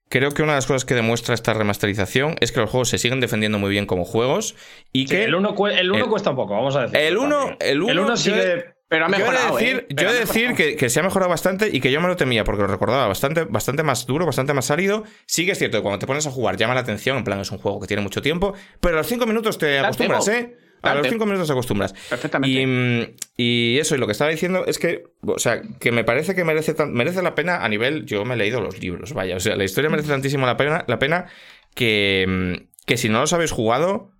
creo 0.09 0.31
que 0.33 0.43
una 0.43 0.53
de 0.53 0.59
las 0.59 0.67
cosas 0.67 0.85
que 0.85 0.95
demuestra 0.95 1.35
esta 1.35 1.55
remasterización 1.55 2.37
es 2.41 2.53
que 2.53 2.61
los 2.61 2.71
juegos 2.71 2.89
se 2.89 2.99
siguen 2.99 3.21
defendiendo 3.21 3.59
muy 3.59 3.71
bien 3.71 3.87
como 3.87 4.05
juegos 4.05 4.55
y 4.93 5.07
que... 5.07 5.25
El 5.25 5.35
1 5.35 5.55
el 5.69 5.93
uno 5.93 6.09
cuesta 6.09 6.31
un 6.31 6.37
poco, 6.37 6.55
vamos 6.55 6.77
a 6.77 6.83
decir. 6.83 6.97
El 6.97 7.17
1 7.19 7.57
el 7.61 7.83
uno, 7.83 8.17
sigue... 8.17 8.75
Pero 8.87 9.07
ha 9.07 9.09
mejorado. 9.09 9.59
Yo 9.59 9.67
he 9.67 9.73
de 9.73 9.83
decir, 9.83 9.99
¿eh? 9.99 10.13
decir 10.21 10.55
que, 10.55 10.77
que, 10.77 10.91
se 10.91 11.01
ha 11.01 11.03
mejorado 11.03 11.29
bastante 11.31 11.69
y 11.73 11.81
que 11.81 11.91
yo 11.91 12.01
me 12.01 12.07
lo 12.07 12.17
temía 12.17 12.45
porque 12.45 12.63
lo 12.63 12.69
recordaba 12.69 13.09
bastante, 13.09 13.45
bastante 13.45 13.83
más 13.83 14.07
duro, 14.07 14.27
bastante 14.27 14.53
más 14.53 14.67
sólido. 14.67 15.05
Sí 15.27 15.47
que 15.47 15.53
es 15.53 15.59
cierto 15.59 15.79
que 15.79 15.83
cuando 15.83 15.99
te 15.99 16.07
pones 16.07 16.27
a 16.27 16.31
jugar 16.31 16.57
llama 16.57 16.75
la 16.75 16.81
atención, 16.81 17.17
en 17.17 17.25
plan 17.25 17.41
es 17.41 17.51
un 17.51 17.59
juego 17.59 17.81
que 17.81 17.87
tiene 17.87 18.03
mucho 18.03 18.23
tiempo, 18.23 18.55
pero 18.81 18.95
a 18.95 18.99
los 18.99 19.07
5 19.07 19.27
minutos 19.27 19.59
te 19.59 19.81
acostumbras, 19.81 20.29
¿eh? 20.29 20.55
A 20.91 20.95
los 20.95 21.09
cinco 21.09 21.27
minutos 21.27 21.47
te 21.47 21.53
acostumbras. 21.53 21.93
Perfectamente. 22.09 22.61
Y, 22.61 22.67
mm, 22.67 23.15
y 23.37 23.79
eso, 23.79 23.95
y 23.95 23.99
lo 23.99 24.07
que 24.07 24.13
estaba 24.13 24.31
diciendo 24.31 24.65
es 24.67 24.79
que, 24.79 25.05
o 25.23 25.39
sea, 25.39 25.63
que 25.81 25.93
me 25.93 26.05
parece 26.05 26.35
que 26.35 26.45
merece, 26.45 26.75
tan- 26.75 26.93
merece 26.93 27.23
la 27.23 27.35
pena 27.35 27.65
a 27.65 27.69
nivel. 27.69 28.05
Yo 28.07 28.25
me 28.25 28.35
he 28.35 28.37
leído 28.37 28.61
los 28.61 28.79
libros, 28.81 29.13
vaya. 29.13 29.37
O 29.37 29.41
sea, 29.41 29.57
la 29.57 29.65
historia 29.65 29.91
merece 29.91 30.09
tantísimo 30.09 30.47
la 30.47 30.57
pena, 30.57 30.85
la 30.89 30.99
pena 30.99 31.27
que, 31.75 32.25
mm, 32.29 32.85
que 32.87 32.97
si 32.97 33.09
no 33.09 33.21
los 33.21 33.33
habéis 33.33 33.51
jugado. 33.51 34.11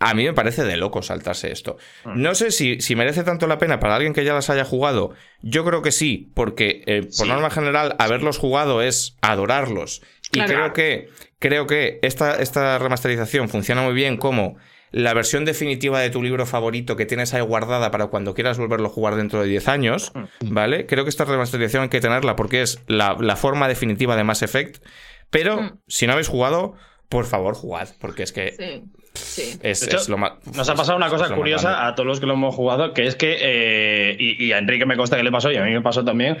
A 0.00 0.12
mí 0.12 0.24
me 0.24 0.34
parece 0.34 0.64
de 0.64 0.76
loco 0.76 1.02
saltarse 1.02 1.50
esto. 1.52 1.78
No 2.04 2.34
sé 2.34 2.50
si, 2.50 2.80
si 2.80 2.96
merece 2.96 3.22
tanto 3.22 3.46
la 3.46 3.58
pena 3.58 3.78
para 3.78 3.94
alguien 3.94 4.12
que 4.12 4.24
ya 4.24 4.34
las 4.34 4.50
haya 4.50 4.64
jugado. 4.64 5.14
Yo 5.40 5.64
creo 5.64 5.82
que 5.82 5.92
sí, 5.92 6.30
porque 6.34 6.82
eh, 6.86 7.02
por 7.02 7.12
Sí. 7.12 7.28
norma 7.28 7.48
general, 7.48 7.94
haberlos 8.00 8.36
jugado 8.36 8.82
es 8.82 9.16
adorarlos. 9.22 10.02
Y 10.32 10.38
Claro. 10.40 10.52
creo 10.52 10.72
que, 10.72 11.08
creo 11.38 11.66
que 11.68 12.00
esta, 12.02 12.42
esta 12.42 12.76
remasterización 12.78 13.48
funciona 13.48 13.82
muy 13.82 13.94
bien 13.94 14.16
como 14.16 14.56
la 14.96 15.12
versión 15.12 15.44
definitiva 15.44 15.98
de 15.98 16.08
tu 16.10 16.22
libro 16.22 16.46
favorito 16.46 16.94
que 16.94 17.04
tienes 17.04 17.34
ahí 17.34 17.40
guardada 17.40 17.90
para 17.90 18.06
cuando 18.06 18.32
quieras 18.32 18.58
volverlo 18.58 18.86
a 18.86 18.90
jugar 18.90 19.16
dentro 19.16 19.42
de 19.42 19.48
10 19.48 19.66
años, 19.68 20.12
¿vale? 20.40 20.86
Creo 20.86 21.02
que 21.04 21.10
esta 21.10 21.24
remasterización 21.24 21.82
hay 21.82 21.88
que 21.88 22.00
tenerla 22.00 22.36
porque 22.36 22.62
es 22.62 22.80
la, 22.86 23.16
la 23.18 23.34
forma 23.34 23.66
definitiva 23.66 24.14
de 24.14 24.22
Mass 24.22 24.42
Effect. 24.42 24.84
Pero 25.30 25.60
Mm. 25.60 25.78
si 25.88 26.06
no 26.06 26.12
habéis 26.12 26.28
jugado, 26.28 26.74
por 27.08 27.24
favor, 27.26 27.54
jugad, 27.54 27.88
porque 28.00 28.22
es 28.22 28.32
que 28.32 28.52
Sí, 28.56 28.82
sí. 29.14 29.58
es, 29.62 29.80
De 29.80 29.86
hecho, 29.86 29.96
es 29.96 30.08
lo 30.08 30.16
más. 30.16 30.32
Nos 30.54 30.68
ha 30.68 30.74
pasado 30.76 30.96
una 30.96 31.08
cosa 31.08 31.34
curiosa 31.34 31.86
a 31.88 31.94
todos 31.96 32.06
los 32.06 32.20
que 32.20 32.26
lo 32.26 32.34
hemos 32.34 32.54
jugado, 32.54 32.92
que 32.94 33.06
es 33.06 33.16
que, 33.16 33.36
eh, 33.40 34.16
y, 34.18 34.44
y 34.44 34.52
a 34.52 34.58
Enrique 34.58 34.86
me 34.86 34.96
consta 34.96 35.16
que 35.16 35.22
le 35.24 35.32
pasó 35.32 35.50
y 35.50 35.56
a 35.56 35.62
mí 35.64 35.72
me 35.72 35.82
pasó 35.82 36.04
también, 36.04 36.36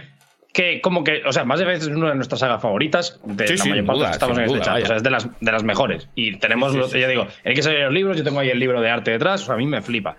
que 0.54 0.80
como 0.80 1.04
que, 1.04 1.20
o 1.26 1.32
sea, 1.32 1.44
más 1.44 1.58
de 1.58 1.66
veces 1.66 1.88
es 1.88 1.94
una 1.94 2.10
de 2.10 2.14
nuestras 2.14 2.38
sagas 2.40 2.62
favoritas, 2.62 3.20
de 3.24 3.46
Sí, 3.48 3.56
la 3.58 3.64
mayor 3.74 3.84
parte 3.86 3.98
duda, 3.98 4.10
estamos 4.12 4.38
en 4.38 4.44
este 4.44 4.54
duda, 4.56 4.64
chat, 4.64 4.82
o 4.82 4.86
sea, 4.86 4.96
es 4.96 5.02
de 5.02 5.10
las, 5.10 5.28
de 5.40 5.52
las 5.52 5.62
mejores. 5.64 6.08
Y 6.14 6.36
tenemos, 6.38 6.72
Sí, 6.72 6.78
los- 6.78 6.90
sí. 6.92 7.00
ya 7.00 7.08
digo, 7.08 7.26
hay 7.44 7.54
que 7.54 7.62
salir 7.62 7.80
los 7.80 7.92
libros, 7.92 8.16
yo 8.16 8.24
tengo 8.24 8.38
ahí 8.40 8.48
el 8.48 8.58
libro 8.60 8.80
de 8.80 8.88
arte 8.88 9.10
detrás, 9.10 9.42
o 9.42 9.46
sea, 9.46 9.54
a 9.56 9.58
mí 9.58 9.66
me 9.66 9.82
flipa. 9.82 10.16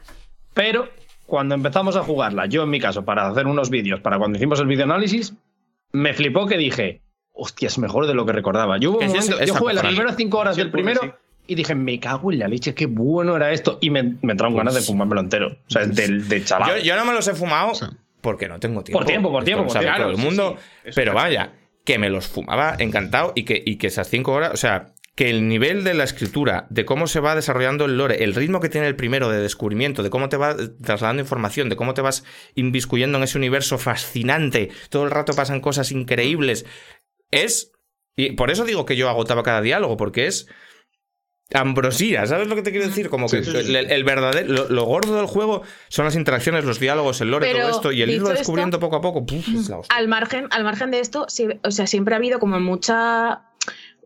Pero 0.53 0.89
cuando 1.25 1.55
empezamos 1.55 1.95
a 1.95 2.01
jugarla, 2.03 2.45
yo 2.47 2.63
en 2.63 2.69
mi 2.69 2.79
caso, 2.79 3.03
para 3.05 3.27
hacer 3.27 3.47
unos 3.47 3.69
vídeos, 3.71 4.01
para 4.01 4.17
cuando 4.19 4.37
hicimos 4.37 4.59
el 4.59 4.67
videoanálisis, 4.67 5.33
me 5.93 6.13
flipó 6.13 6.45
que 6.47 6.57
dije, 6.57 7.01
hostia, 7.31 7.67
es 7.67 7.77
mejor 7.79 8.05
de 8.05 8.13
lo 8.13 8.25
que 8.25 8.33
recordaba. 8.33 8.77
Yo, 8.77 8.91
hubo 8.91 8.99
un 8.99 9.07
momento- 9.07 9.43
yo 9.43 9.55
jugué 9.55 9.73
las 9.73 9.85
primeras 9.85 10.15
cinco 10.17 10.37
horas 10.39 10.55
del 10.57 10.69
primero 10.69 11.17
y 11.47 11.55
dije, 11.55 11.75
me 11.75 11.99
cago 11.99 12.31
en 12.33 12.39
la 12.39 12.47
leche, 12.49 12.73
qué 12.75 12.87
bueno 12.87 13.35
era 13.37 13.51
esto. 13.53 13.77
Y 13.81 13.89
me, 13.89 14.03
me 14.21 14.33
entraron 14.33 14.55
ganas 14.57 14.73
de 14.75 14.81
fumármelo 14.81 15.21
entero. 15.21 15.47
O 15.67 15.69
sea, 15.69 15.85
de, 15.85 16.07
de 16.07 16.43
chaval. 16.43 16.77
Yo, 16.79 16.83
yo 16.83 16.95
no 16.97 17.05
me 17.05 17.13
los 17.13 17.25
he 17.27 17.33
fumado 17.33 17.71
porque 18.25 18.47
no 18.47 18.59
tengo 18.59 18.83
tiempo. 18.83 18.97
Por 18.97 19.07
tiempo, 19.07 19.31
por 19.31 19.43
tiempo, 19.43 19.67
por 19.67 19.79
tiempo. 19.79 19.97
todo 19.99 20.09
el 20.09 20.17
mundo. 20.17 20.57
sí, 20.83 20.91
pero 20.95 21.13
vaya, 21.13 21.53
que 21.83 21.99
me 21.99 22.09
los 22.09 22.27
fumaba 22.27 22.75
encantado 22.79 23.33
y 23.35 23.43
que, 23.43 23.61
y 23.63 23.75
que 23.77 23.85
esas 23.85 24.09
cinco 24.09 24.33
horas, 24.33 24.51
o 24.51 24.57
sea, 24.57 24.95
que 25.13 25.29
el 25.29 25.47
nivel 25.47 25.83
de 25.83 25.93
la 25.93 26.05
escritura, 26.05 26.65
de 26.71 26.85
cómo 26.85 27.05
se 27.05 27.19
va 27.19 27.35
desarrollando 27.35 27.85
el 27.85 27.99
lore, 27.99 28.23
el 28.23 28.33
ritmo 28.33 28.61
que 28.61 28.69
tiene 28.69 28.87
el 28.87 28.95
primero 28.95 29.29
de 29.29 29.39
descubrimiento, 29.39 30.01
de 30.01 30.09
cómo 30.09 30.27
te 30.27 30.37
va 30.37 30.57
trasladando 30.81 31.21
información, 31.21 31.69
de 31.69 31.75
cómo 31.75 31.93
te 31.93 32.01
vas 32.01 32.25
inviscuyendo 32.55 33.19
en 33.19 33.25
ese 33.25 33.37
universo 33.37 33.77
fascinante, 33.77 34.71
todo 34.89 35.03
el 35.03 35.11
rato 35.11 35.33
pasan 35.33 35.61
cosas 35.61 35.91
increíbles, 35.91 36.65
es... 37.29 37.73
Y 38.17 38.31
por 38.31 38.49
eso 38.49 38.65
digo 38.65 38.85
que 38.85 38.95
yo 38.95 39.07
agotaba 39.07 39.43
cada 39.43 39.61
diálogo, 39.61 39.97
porque 39.97 40.25
es 40.25 40.47
ambrosía, 41.53 42.25
¿sabes 42.25 42.47
lo 42.47 42.55
que 42.55 42.61
te 42.63 42.71
quiero 42.71 42.87
decir? 42.87 43.09
Como 43.09 43.27
que 43.27 43.43
Sí, 43.43 43.51
sí, 43.51 43.57
el, 43.75 43.75
el 43.91 44.03
verdadero, 44.03 44.51
lo, 44.51 44.69
lo 44.69 44.83
gordo 44.85 45.15
del 45.15 45.27
juego 45.27 45.61
son 45.89 46.05
las 46.05 46.15
interacciones, 46.15 46.65
los 46.65 46.79
diálogos, 46.79 47.21
el 47.21 47.29
lore, 47.31 47.47
Pero, 47.51 47.59
todo 47.67 47.69
esto, 47.75 47.91
y 47.91 48.01
el 48.01 48.09
irlo 48.09 48.27
esto- 48.29 48.39
descubriendo 48.39 48.79
poco 48.79 48.95
a 48.95 49.01
poco, 49.01 49.25
puf, 49.25 49.47
es 49.49 49.69
la 49.69 49.77
hostia. 49.79 49.95
Al 49.95 50.07
margen, 50.07 50.47
al 50.51 50.63
margen 50.63 50.91
de 50.91 50.99
esto, 50.99 51.25
sí, 51.29 51.47
o 51.63 51.71
sea, 51.71 51.85
siempre 51.87 52.15
ha 52.15 52.17
habido 52.17 52.39
como 52.39 52.59
mucha. 52.59 53.41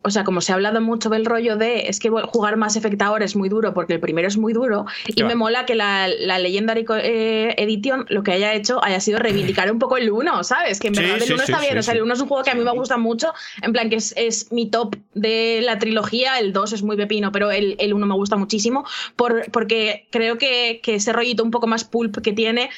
O 0.01 0.11
sea, 0.11 0.23
como 0.23 0.41
se 0.41 0.51
ha 0.51 0.55
hablado 0.55 0.79
mucho 0.81 1.09
del 1.09 1.25
rollo 1.25 1.57
de 1.57 1.87
es 1.89 1.99
que 1.99 2.09
jugar 2.09 2.57
Mass 2.57 2.75
Effect 2.75 3.01
ahora 3.01 3.25
es 3.25 3.35
muy 3.35 3.49
duro 3.49 3.73
porque 3.73 3.93
el 3.93 3.99
primero 3.99 4.27
es 4.27 4.37
muy 4.37 4.53
duro 4.53 4.85
y 5.07 5.23
me 5.23 5.35
mola 5.35 5.65
que 5.65 5.75
la, 5.75 6.07
la 6.07 6.39
Legendary 6.39 6.85
eh, 7.03 7.53
Edition 7.57 8.05
lo 8.09 8.23
que 8.23 8.31
haya 8.31 8.53
hecho 8.53 8.83
haya 8.83 8.99
sido 8.99 9.19
reivindicar 9.19 9.71
un 9.71 9.79
poco 9.79 9.97
el 9.97 10.09
1, 10.09 10.43
¿sabes? 10.43 10.79
Que 10.79 10.87
en 10.87 10.95
Sí, 10.95 11.01
verdad 11.01 11.17
el 11.17 11.23
sí, 11.23 11.33
1 11.33 11.43
sí, 11.45 11.51
está 11.51 11.61
bien, 11.61 11.77
o 11.77 11.83
sea, 11.83 11.93
el 11.93 12.01
1 12.01 12.13
es 12.13 12.19
un 12.21 12.27
juego 12.27 12.43
que 12.43 12.51
a 12.51 12.55
mí 12.55 12.63
me 12.63 12.71
gusta 12.71 12.97
mucho, 12.97 13.33
en 13.61 13.73
plan 13.73 13.89
que 13.89 13.97
es, 13.97 14.13
es 14.15 14.51
mi 14.51 14.69
top 14.69 14.95
de 15.13 15.61
la 15.63 15.79
trilogía, 15.79 16.39
el 16.39 16.53
2 16.53 16.73
es 16.73 16.83
muy 16.83 16.95
pepino, 16.95 17.31
pero 17.31 17.51
el, 17.51 17.75
el 17.79 17.93
1 17.93 18.05
me 18.05 18.15
gusta 18.15 18.37
muchísimo 18.37 18.85
por, 19.15 19.51
porque 19.51 20.07
creo 20.11 20.37
que, 20.37 20.79
que 20.81 20.95
ese 20.95 21.11
rollito 21.13 21.43
un 21.43 21.51
poco 21.51 21.67
más 21.67 21.83
pulp 21.83 22.17
que 22.21 22.33
tiene 22.33 22.69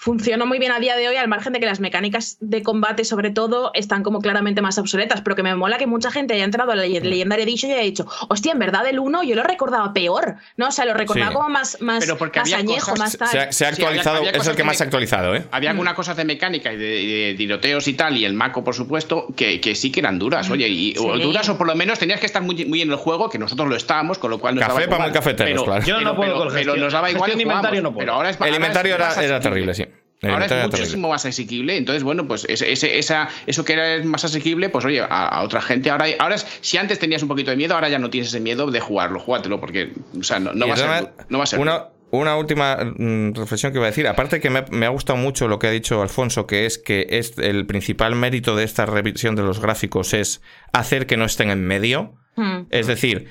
funciona 0.00 0.44
muy 0.44 0.60
bien 0.60 0.70
a 0.70 0.78
día 0.78 0.94
de 0.96 1.08
hoy, 1.08 1.16
al 1.16 1.26
margen 1.26 1.52
de 1.52 1.58
que 1.58 1.66
las 1.66 1.80
mecánicas 1.80 2.36
de 2.40 2.62
combate, 2.62 3.04
sobre 3.04 3.30
todo, 3.30 3.72
están 3.74 4.04
como 4.04 4.20
claramente 4.20 4.62
más 4.62 4.78
obsoletas. 4.78 5.22
Pero 5.22 5.34
que 5.34 5.42
me 5.42 5.52
mola 5.56 5.76
que 5.76 5.88
mucha 5.88 6.12
gente 6.12 6.34
haya 6.34 6.44
entrado 6.44 6.70
a 6.70 6.76
la 6.76 6.84
Legendary 6.86 7.42
Edition 7.42 7.72
y 7.72 7.74
haya 7.74 7.82
dicho, 7.82 8.06
hostia, 8.28 8.52
en 8.52 8.60
verdad 8.60 8.86
el 8.86 9.00
1 9.00 9.24
yo 9.24 9.34
lo 9.34 9.42
recordaba 9.42 9.92
peor, 9.92 10.36
¿no? 10.56 10.68
O 10.68 10.70
sea, 10.70 10.84
lo 10.84 10.94
recordaba 10.94 11.30
Sí. 11.30 11.34
como 11.34 11.48
más, 11.48 11.80
más, 11.80 11.98
Pero 12.04 12.16
porque 12.16 12.38
más 12.38 12.52
añejo, 12.52 12.92
cosas- 12.92 12.98
más 13.00 13.16
tal. 13.18 13.28
Se 13.28 13.38
ha, 13.40 13.52
se 13.52 13.66
ha 13.66 13.72
Sí, 13.74 13.82
había- 13.82 13.88
actualizado, 13.88 14.16
había 14.18 14.30
es 14.30 14.46
el 14.46 14.54
que 14.56 14.62
más 14.64 14.76
se 14.76 14.84
ha 14.84 14.86
actualizado, 14.86 15.34
¿eh? 15.34 15.44
Había 15.50 15.70
algunas 15.70 15.94
cosas 15.94 16.16
de 16.16 16.24
mecánica 16.24 16.72
y 16.72 16.76
de, 16.76 16.86
de 16.86 17.34
tiroteos 17.36 17.88
y 17.88 17.94
tal, 17.94 18.16
y 18.16 18.24
el 18.24 18.34
maco, 18.34 18.62
por 18.62 18.76
supuesto, 18.76 19.26
que, 19.36 19.60
que 19.60 19.74
sí 19.74 19.90
que 19.90 19.98
eran 19.98 20.20
duras, 20.20 20.48
oye, 20.48 20.68
y, 20.68 20.94
o 20.96 21.18
duras 21.18 21.48
o 21.48 21.58
por 21.58 21.66
lo 21.66 21.74
menos 21.74 21.98
tenías 21.98 22.20
que 22.20 22.26
estar 22.26 22.40
muy, 22.42 22.64
muy 22.66 22.82
en 22.82 22.90
el 22.92 22.96
juego, 22.96 23.28
que 23.28 23.38
nosotros 23.40 23.68
lo 23.68 23.74
estábamos, 23.74 24.18
con 24.18 24.30
lo 24.30 24.38
cual 24.38 24.54
nos 24.54 24.62
Café 24.62 24.82
daba 24.82 24.90
para 24.90 25.08
igual. 25.08 25.12
cafeteros, 25.12 25.52
pero, 25.54 25.64
claro. 25.64 25.84
Yo 25.84 25.94
no 25.94 26.00
pero- 26.00 26.14
puedo 26.16 26.32
pero- 26.34 26.44
con 26.44 26.54
pero 26.54 26.76
nos 26.76 26.92
daba 26.92 27.10
igual 27.10 27.34
de 27.34 27.42
inventario 27.42 27.82
no 27.82 27.88
puedo. 27.92 27.98
Pero 27.98 28.12
ahora 28.12 28.30
es 28.30 28.36
El 28.36 28.42
ahora 28.44 28.54
inventario 28.56 28.94
es 28.96 29.16
era, 29.18 29.40
terrible, 29.40 29.74
sí. 29.74 29.84
Ahora 30.22 30.46
es 30.46 30.48
terrible. 30.48 30.68
muchísimo 30.78 31.08
más 31.10 31.24
asequible, 31.26 31.76
entonces 31.76 32.02
bueno, 32.02 32.26
pues 32.26 32.44
ese, 32.48 32.72
ese- 32.72 32.98
esa, 32.98 33.28
eso 33.46 33.64
que 33.64 33.74
era 33.74 34.04
más 34.04 34.24
asequible, 34.24 34.68
pues 34.68 34.84
oye, 34.84 35.00
a, 35.00 35.06
a 35.06 35.42
otra 35.42 35.60
gente, 35.60 35.90
ahora, 35.90 36.06
ahora 36.18 36.34
es, 36.34 36.46
si 36.60 36.76
antes 36.76 36.98
tenías 36.98 37.22
un 37.22 37.28
poquito 37.28 37.50
de 37.50 37.56
miedo, 37.56 37.74
ahora 37.74 37.88
ya 37.88 37.98
no 37.98 38.10
tienes 38.10 38.28
ese 38.28 38.40
miedo 38.40 38.70
de 38.70 38.80
jugarlo, 38.80 39.20
júgatelo, 39.20 39.60
porque 39.60 39.92
o 40.18 40.22
sea, 40.24 40.40
no, 40.40 40.50
va, 40.66 40.74
a 40.74 40.76
ser, 40.76 41.12
no 41.28 41.38
va 41.38 41.44
a 41.44 41.46
ser. 41.46 41.60
Una, 41.60 41.84
una 42.10 42.36
última 42.36 42.76
mm, 42.96 43.34
reflexión 43.34 43.70
que 43.70 43.78
iba 43.78 43.86
a 43.86 43.90
decir. 43.90 44.08
Aparte 44.08 44.40
que 44.40 44.50
me, 44.50 44.64
me 44.70 44.86
ha 44.86 44.88
gustado 44.88 45.18
mucho 45.18 45.46
lo 45.46 45.58
que 45.58 45.66
ha 45.68 45.70
dicho 45.70 46.00
Alfonso, 46.02 46.46
que 46.46 46.66
es 46.66 46.78
que 46.78 47.06
es 47.10 47.36
el 47.38 47.66
principal 47.66 48.14
mérito 48.14 48.56
de 48.56 48.64
esta 48.64 48.86
revisión 48.86 49.36
de 49.36 49.42
los 49.42 49.60
gráficos 49.60 50.14
es 50.14 50.40
hacer 50.72 51.06
que 51.06 51.16
no 51.16 51.26
estén 51.26 51.50
en 51.50 51.64
medio. 51.64 52.14
Hmm. 52.34 52.62
Es 52.70 52.86
decir, 52.86 53.28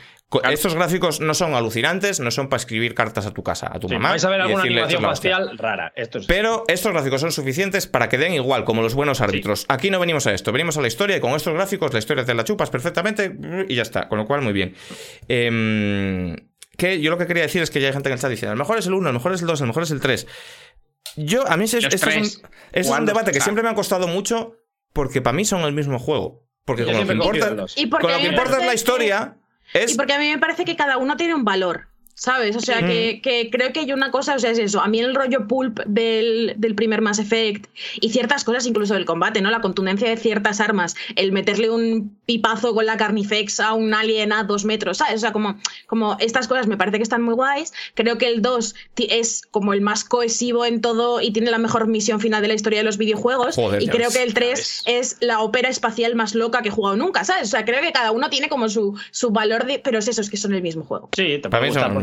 estos 0.49 0.76
gráficos 0.76 1.22
no 1.22 1.34
son 1.34 1.54
alucinantes, 1.54 2.20
no 2.20 2.32
son 2.32 2.49
para 2.49 2.60
escribir 2.60 2.94
cartas 2.94 3.26
a 3.26 3.32
tu 3.32 3.44
casa, 3.44 3.70
a 3.74 3.80
tu 3.80 3.88
Sí, 3.88 3.94
mamá. 3.94 4.10
vais 4.10 4.26
a 4.26 4.30
ver 4.30 4.40
y 4.40 4.41
alguna 4.44 4.64
decirle, 4.64 4.82
animación 4.84 5.04
facial 5.10 5.58
rara. 5.58 5.94
Esto 5.95 6.18
es. 6.20 6.26
Pero 6.26 6.66
estos 6.68 6.91
gráficos 6.91 7.22
son 7.22 7.32
suficientes 7.32 7.88
para 7.88 8.10
que 8.10 8.18
den 8.18 8.34
igual, 8.34 8.66
como 8.66 8.82
los 8.82 8.94
buenos 8.94 9.22
árbitros. 9.22 9.66
Aquí 9.70 9.90
no 9.90 9.99
venimos 9.99 10.28
a 10.28 10.34
esto, 10.34 10.52
venimos 10.52 10.78
a 10.78 10.82
la 10.82 10.88
historia 10.88 11.16
y 11.16 11.22
con 11.22 11.32
estos 11.32 11.54
gráficos 11.54 11.94
la 11.94 11.99
historia 11.99 12.26
te 12.26 12.34
la 12.34 12.44
chupas 12.44 12.70
perfectamente 12.70 13.34
y 13.70 13.76
ya 13.76 13.84
está. 13.84 14.10
Con 14.10 14.18
lo 14.18 14.26
cual, 14.26 14.41
muy 14.41 14.52
bien. 14.54 14.76
Em, 15.30 16.36
que 16.78 17.02
yo 17.02 17.10
lo 17.10 17.18
que 17.18 17.26
quería 17.26 17.44
decir 17.44 17.62
es 17.62 17.70
que 17.72 17.80
ya 17.80 17.88
hay 17.88 17.94
gente 17.94 18.10
en 18.10 18.14
el 18.14 18.20
chat 18.20 18.30
diciendo, 18.30 18.52
el 18.54 18.60
mejor 18.60 18.78
es 18.78 18.86
el 18.88 18.94
1, 18.94 19.08
el 19.10 19.14
mejor 19.14 19.34
es 19.34 19.41
el 19.41 19.48
2, 19.48 19.62
el 19.62 19.68
mejor 19.68 19.84
es 19.84 19.91
el 19.91 19.99
3. 19.99 20.28
Yo, 21.16 21.48
a 21.48 21.58
mí 21.58 21.66
es 21.66 21.74
un, 21.74 21.80
tres. 21.90 22.41
es 22.74 22.90
un 22.90 23.06
debate 23.06 23.32
que 23.32 23.36
sea. 23.38 23.44
siempre 23.45 23.64
me 23.64 23.70
ha 23.70 23.74
costado 23.76 24.08
mucho 24.08 24.56
porque 24.94 25.22
para 25.22 25.36
mí 25.36 25.45
son 25.45 25.62
el 25.62 25.74
mismo 25.74 25.98
juego. 25.99 26.45
Porque 26.66 26.84
con 26.84 26.95
lo 26.98 27.06
que 27.08 27.14
importa, 27.14 27.56
Y 27.78 27.88
porque 27.88 28.02
con 28.04 28.12
lo 28.12 28.18
a 28.18 28.22
que 28.22 28.28
importa 28.28 28.60
es 28.60 28.66
la 28.66 28.74
historia, 28.74 29.37
es... 29.73 29.94
Y 29.94 29.95
porque 29.95 30.14
a 30.14 30.19
mí 30.19 30.30
me 30.30 30.38
parece 30.38 30.65
que 30.65 30.76
cada 30.76 30.98
uno 30.98 31.18
tiene 31.18 31.35
un 31.35 31.44
valor. 31.44 31.87
¿Sabes? 32.19 32.56
O 32.56 32.60
sea, 32.60 32.80
que, 32.88 33.22
que 33.22 33.49
creo 33.52 33.72
que 33.72 33.81
hay 33.81 33.94
una 33.94 34.10
cosa, 34.10 34.34
o 34.35 34.39
sea, 34.39 34.49
es 34.49 34.57
eso. 34.57 34.81
A 34.81 34.88
mí 34.88 34.99
el 34.99 35.14
rollo 35.14 35.48
pulp 35.48 35.81
del, 35.85 36.56
del 36.57 36.73
primer 36.73 37.02
Mass 37.02 37.19
Effect 37.19 37.68
y 38.02 38.10
ciertas 38.10 38.44
cosas, 38.44 38.65
incluso 38.65 38.95
del 38.95 39.06
combate, 39.06 39.39
¿no? 39.39 39.52
La 39.52 39.61
contundencia 39.61 40.10
de 40.10 40.18
ciertas 40.18 40.60
armas, 40.60 40.95
el 41.15 41.31
meterle 41.31 41.69
un 41.69 42.18
pipazo 42.26 42.73
con 42.73 42.88
la 42.88 42.98
Carnifex 42.98 43.60
a 43.60 43.73
un 43.73 43.94
alien 43.94 44.34
a 44.34 44.44
dos 44.45 44.65
metros, 44.65 44.98
¿sabes? 44.98 45.15
O 45.15 45.19
sea, 45.19 45.31
como, 45.31 45.60
como 45.85 46.18
estas 46.19 46.48
cosas 46.48 46.65
me 46.65 46.76
parece 46.76 46.98
que 46.98 47.03
están 47.03 47.22
muy 47.22 47.35
guays. 47.35 47.72
Creo 47.94 48.18
que 48.18 48.27
el 48.27 48.41
2 48.41 48.73
ti- 48.95 49.07
es 49.11 49.44
como 49.52 49.73
el 49.73 49.81
más 49.81 50.03
cohesivo 50.03 50.65
en 50.65 50.81
todo 50.81 51.22
y 51.22 51.30
tiene 51.31 51.52
la 51.52 51.60
mejor 51.60 51.85
misión 51.88 52.19
final 52.19 52.41
de 52.41 52.48
la 52.48 52.56
historia 52.56 52.80
de 52.80 52.85
los 52.85 52.98
videojuegos. 52.98 53.53
Joder, 53.56 53.80
y 53.84 53.88
creo 53.89 54.10
que 54.10 54.23
el 54.23 54.34
3 54.34 54.84
es 54.88 55.18
la 55.22 55.41
ópera 55.41 55.69
espacial 55.69 56.15
más 56.15 56.34
loca 56.34 56.64
que 56.64 56.69
he 56.69 56.72
jugado 56.72 56.98
nunca, 56.98 57.23
¿sabes? 57.23 57.44
O 57.44 57.52
sea, 57.52 57.64
creo 57.64 57.80
que 57.81 57.91
cada 57.91 58.11
uno 58.11 58.31
tiene 58.31 58.49
como 58.49 58.69
su, 58.69 58.98
su 59.11 59.30
valor, 59.30 59.68
de, 59.68 59.77
pero 59.77 59.99
es 59.99 60.07
eso, 60.07 60.22
es 60.22 60.31
que 60.31 60.38
son 60.38 60.56
el 60.56 60.64
mismo 60.64 60.84
juego. 60.84 61.10
Sí, 61.15 61.38
te 61.41 61.48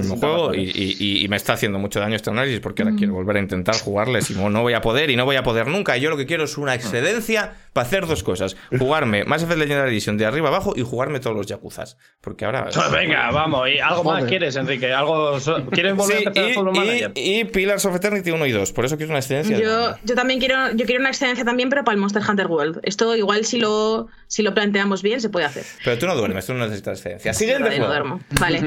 Mismo 0.05 0.17
juego 0.19 0.55
y, 0.55 0.71
y- 0.75 1.25
y- 1.25 1.29
me 1.29 1.37
está 1.37 1.55
haciendo 1.55 1.79
mucho 1.79 2.01
daño 2.01 2.17
este 2.17 2.31
análisis 2.31 2.61
porque 2.61 2.85
Mm. 2.85 2.87
ahora 2.89 2.99
quiero 2.99 3.13
volver 3.15 3.37
a 3.37 3.41
intentar 3.41 3.77
jugarles 3.79 4.31
y 4.31 4.35
no, 4.35 4.51
no 4.51 4.63
voy 4.63 4.75
a 4.75 4.81
poder 4.81 5.11
y 5.11 5.17
no 5.17 5.25
voy 5.25 5.37
a 5.37 5.43
poder 5.43 5.67
nunca. 5.69 5.97
Y 5.97 6.01
yo 6.01 6.11
lo 6.11 6.17
que 6.17 6.27
quiero 6.27 6.45
es 6.45 6.57
una 6.59 6.75
excedencia 6.75 7.53
para 7.73 7.87
hacer 7.87 8.07
dos 8.07 8.23
cosas. 8.23 8.57
Jugarme 8.79 9.25
Mass 9.25 9.43
Effect 9.43 9.59
Legendary 9.59 9.91
Edition 9.91 10.17
de 10.19 10.27
arriba 10.27 10.49
abajo 10.49 10.75
y 10.77 10.83
jugarme 10.83 11.21
todos 11.21 11.37
los 11.37 11.47
Yakuzas. 11.47 11.97
Porque 12.21 12.45
ahora... 12.45 12.65
Pues 12.73 12.91
venga, 12.93 13.31
vamos. 13.33 13.69
¿Y 13.69 13.79
algo 13.79 14.05
más 14.05 14.15
Joder. 14.17 14.29
quieres, 14.29 14.57
Enrique? 14.57 14.93
¿Algo 14.93 15.41
so- 15.41 15.65
¿Quieres 15.71 15.95
volver 15.97 16.19
Sí, 16.19 16.25
a 16.25 16.29
empezar 16.29 16.51
y, 16.51 16.55
Football 16.55 16.77
y- 16.77 16.79
Manager? 16.79 17.13
y 17.15 17.45
Pillars 17.45 17.85
of 17.87 17.97
Eternity 17.97 18.31
1 18.31 18.47
y 18.47 18.53
2. 18.53 18.73
Por 18.73 18.85
eso 18.85 18.97
quiero 18.97 19.11
una 19.11 19.19
excedencia. 19.21 19.57
de 19.57 19.63
Yo, 19.63 19.95
yo 20.05 20.15
también 20.15 20.39
quiero, 20.39 20.73
yo 20.75 20.85
quiero 20.87 21.01
una 21.01 21.11
excedencia 21.11 21.45
también, 21.45 21.69
pero 21.71 21.85
para 21.85 21.95
el 21.95 22.01
Monster 22.01 22.23
Hunter 22.29 22.47
World. 22.47 22.81
Esto 22.83 23.17
igual 23.17 23.45
si 23.45 23.59
lo, 23.59 24.09
si 24.27 24.43
lo 24.43 24.55
planteamos 24.55 25.03
bien 25.03 25.21
se 25.21 25.29
puede 25.29 25.47
hacer. 25.47 25.65
Pero 25.85 25.99
tú 25.99 26.07
no 26.07 26.15
duermes, 26.17 26.47
tú 26.47 26.55
no 26.55 26.65
necesitas 26.65 26.99
excedencia. 26.99 27.33
Siguiente 27.35 27.65
Vale, 27.65 27.79
no 27.79 27.87
duermo. 27.87 28.21
Vale. 28.41 28.63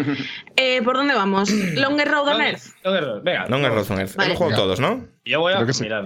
Eh, 0.55 0.81
¿Por 0.83 0.95
dónde 0.97 1.13
vamos? 1.13 1.26
Longer 1.31 2.07
Road 2.11 2.27
on 2.29 2.41
Earth. 2.41 2.63
Longer- 2.83 3.21
Venga. 3.23 3.45
En 3.45 3.51
Road 3.75 3.91
on 3.91 3.99
Earth. 3.99 4.15
Vale. 4.15 4.27
Hemos 4.31 4.37
jugado 4.37 4.55
todos, 4.63 4.79
¿no? 4.79 5.07
Yo 5.25 5.39
voy 5.41 5.53
a 5.53 5.65
que 5.65 5.73
sí. 5.73 5.83
mirar. 5.83 6.05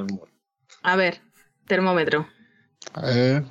A 0.83 0.95
ver, 0.95 1.19
termómetro. 1.67 2.27
Eh, 3.03 3.41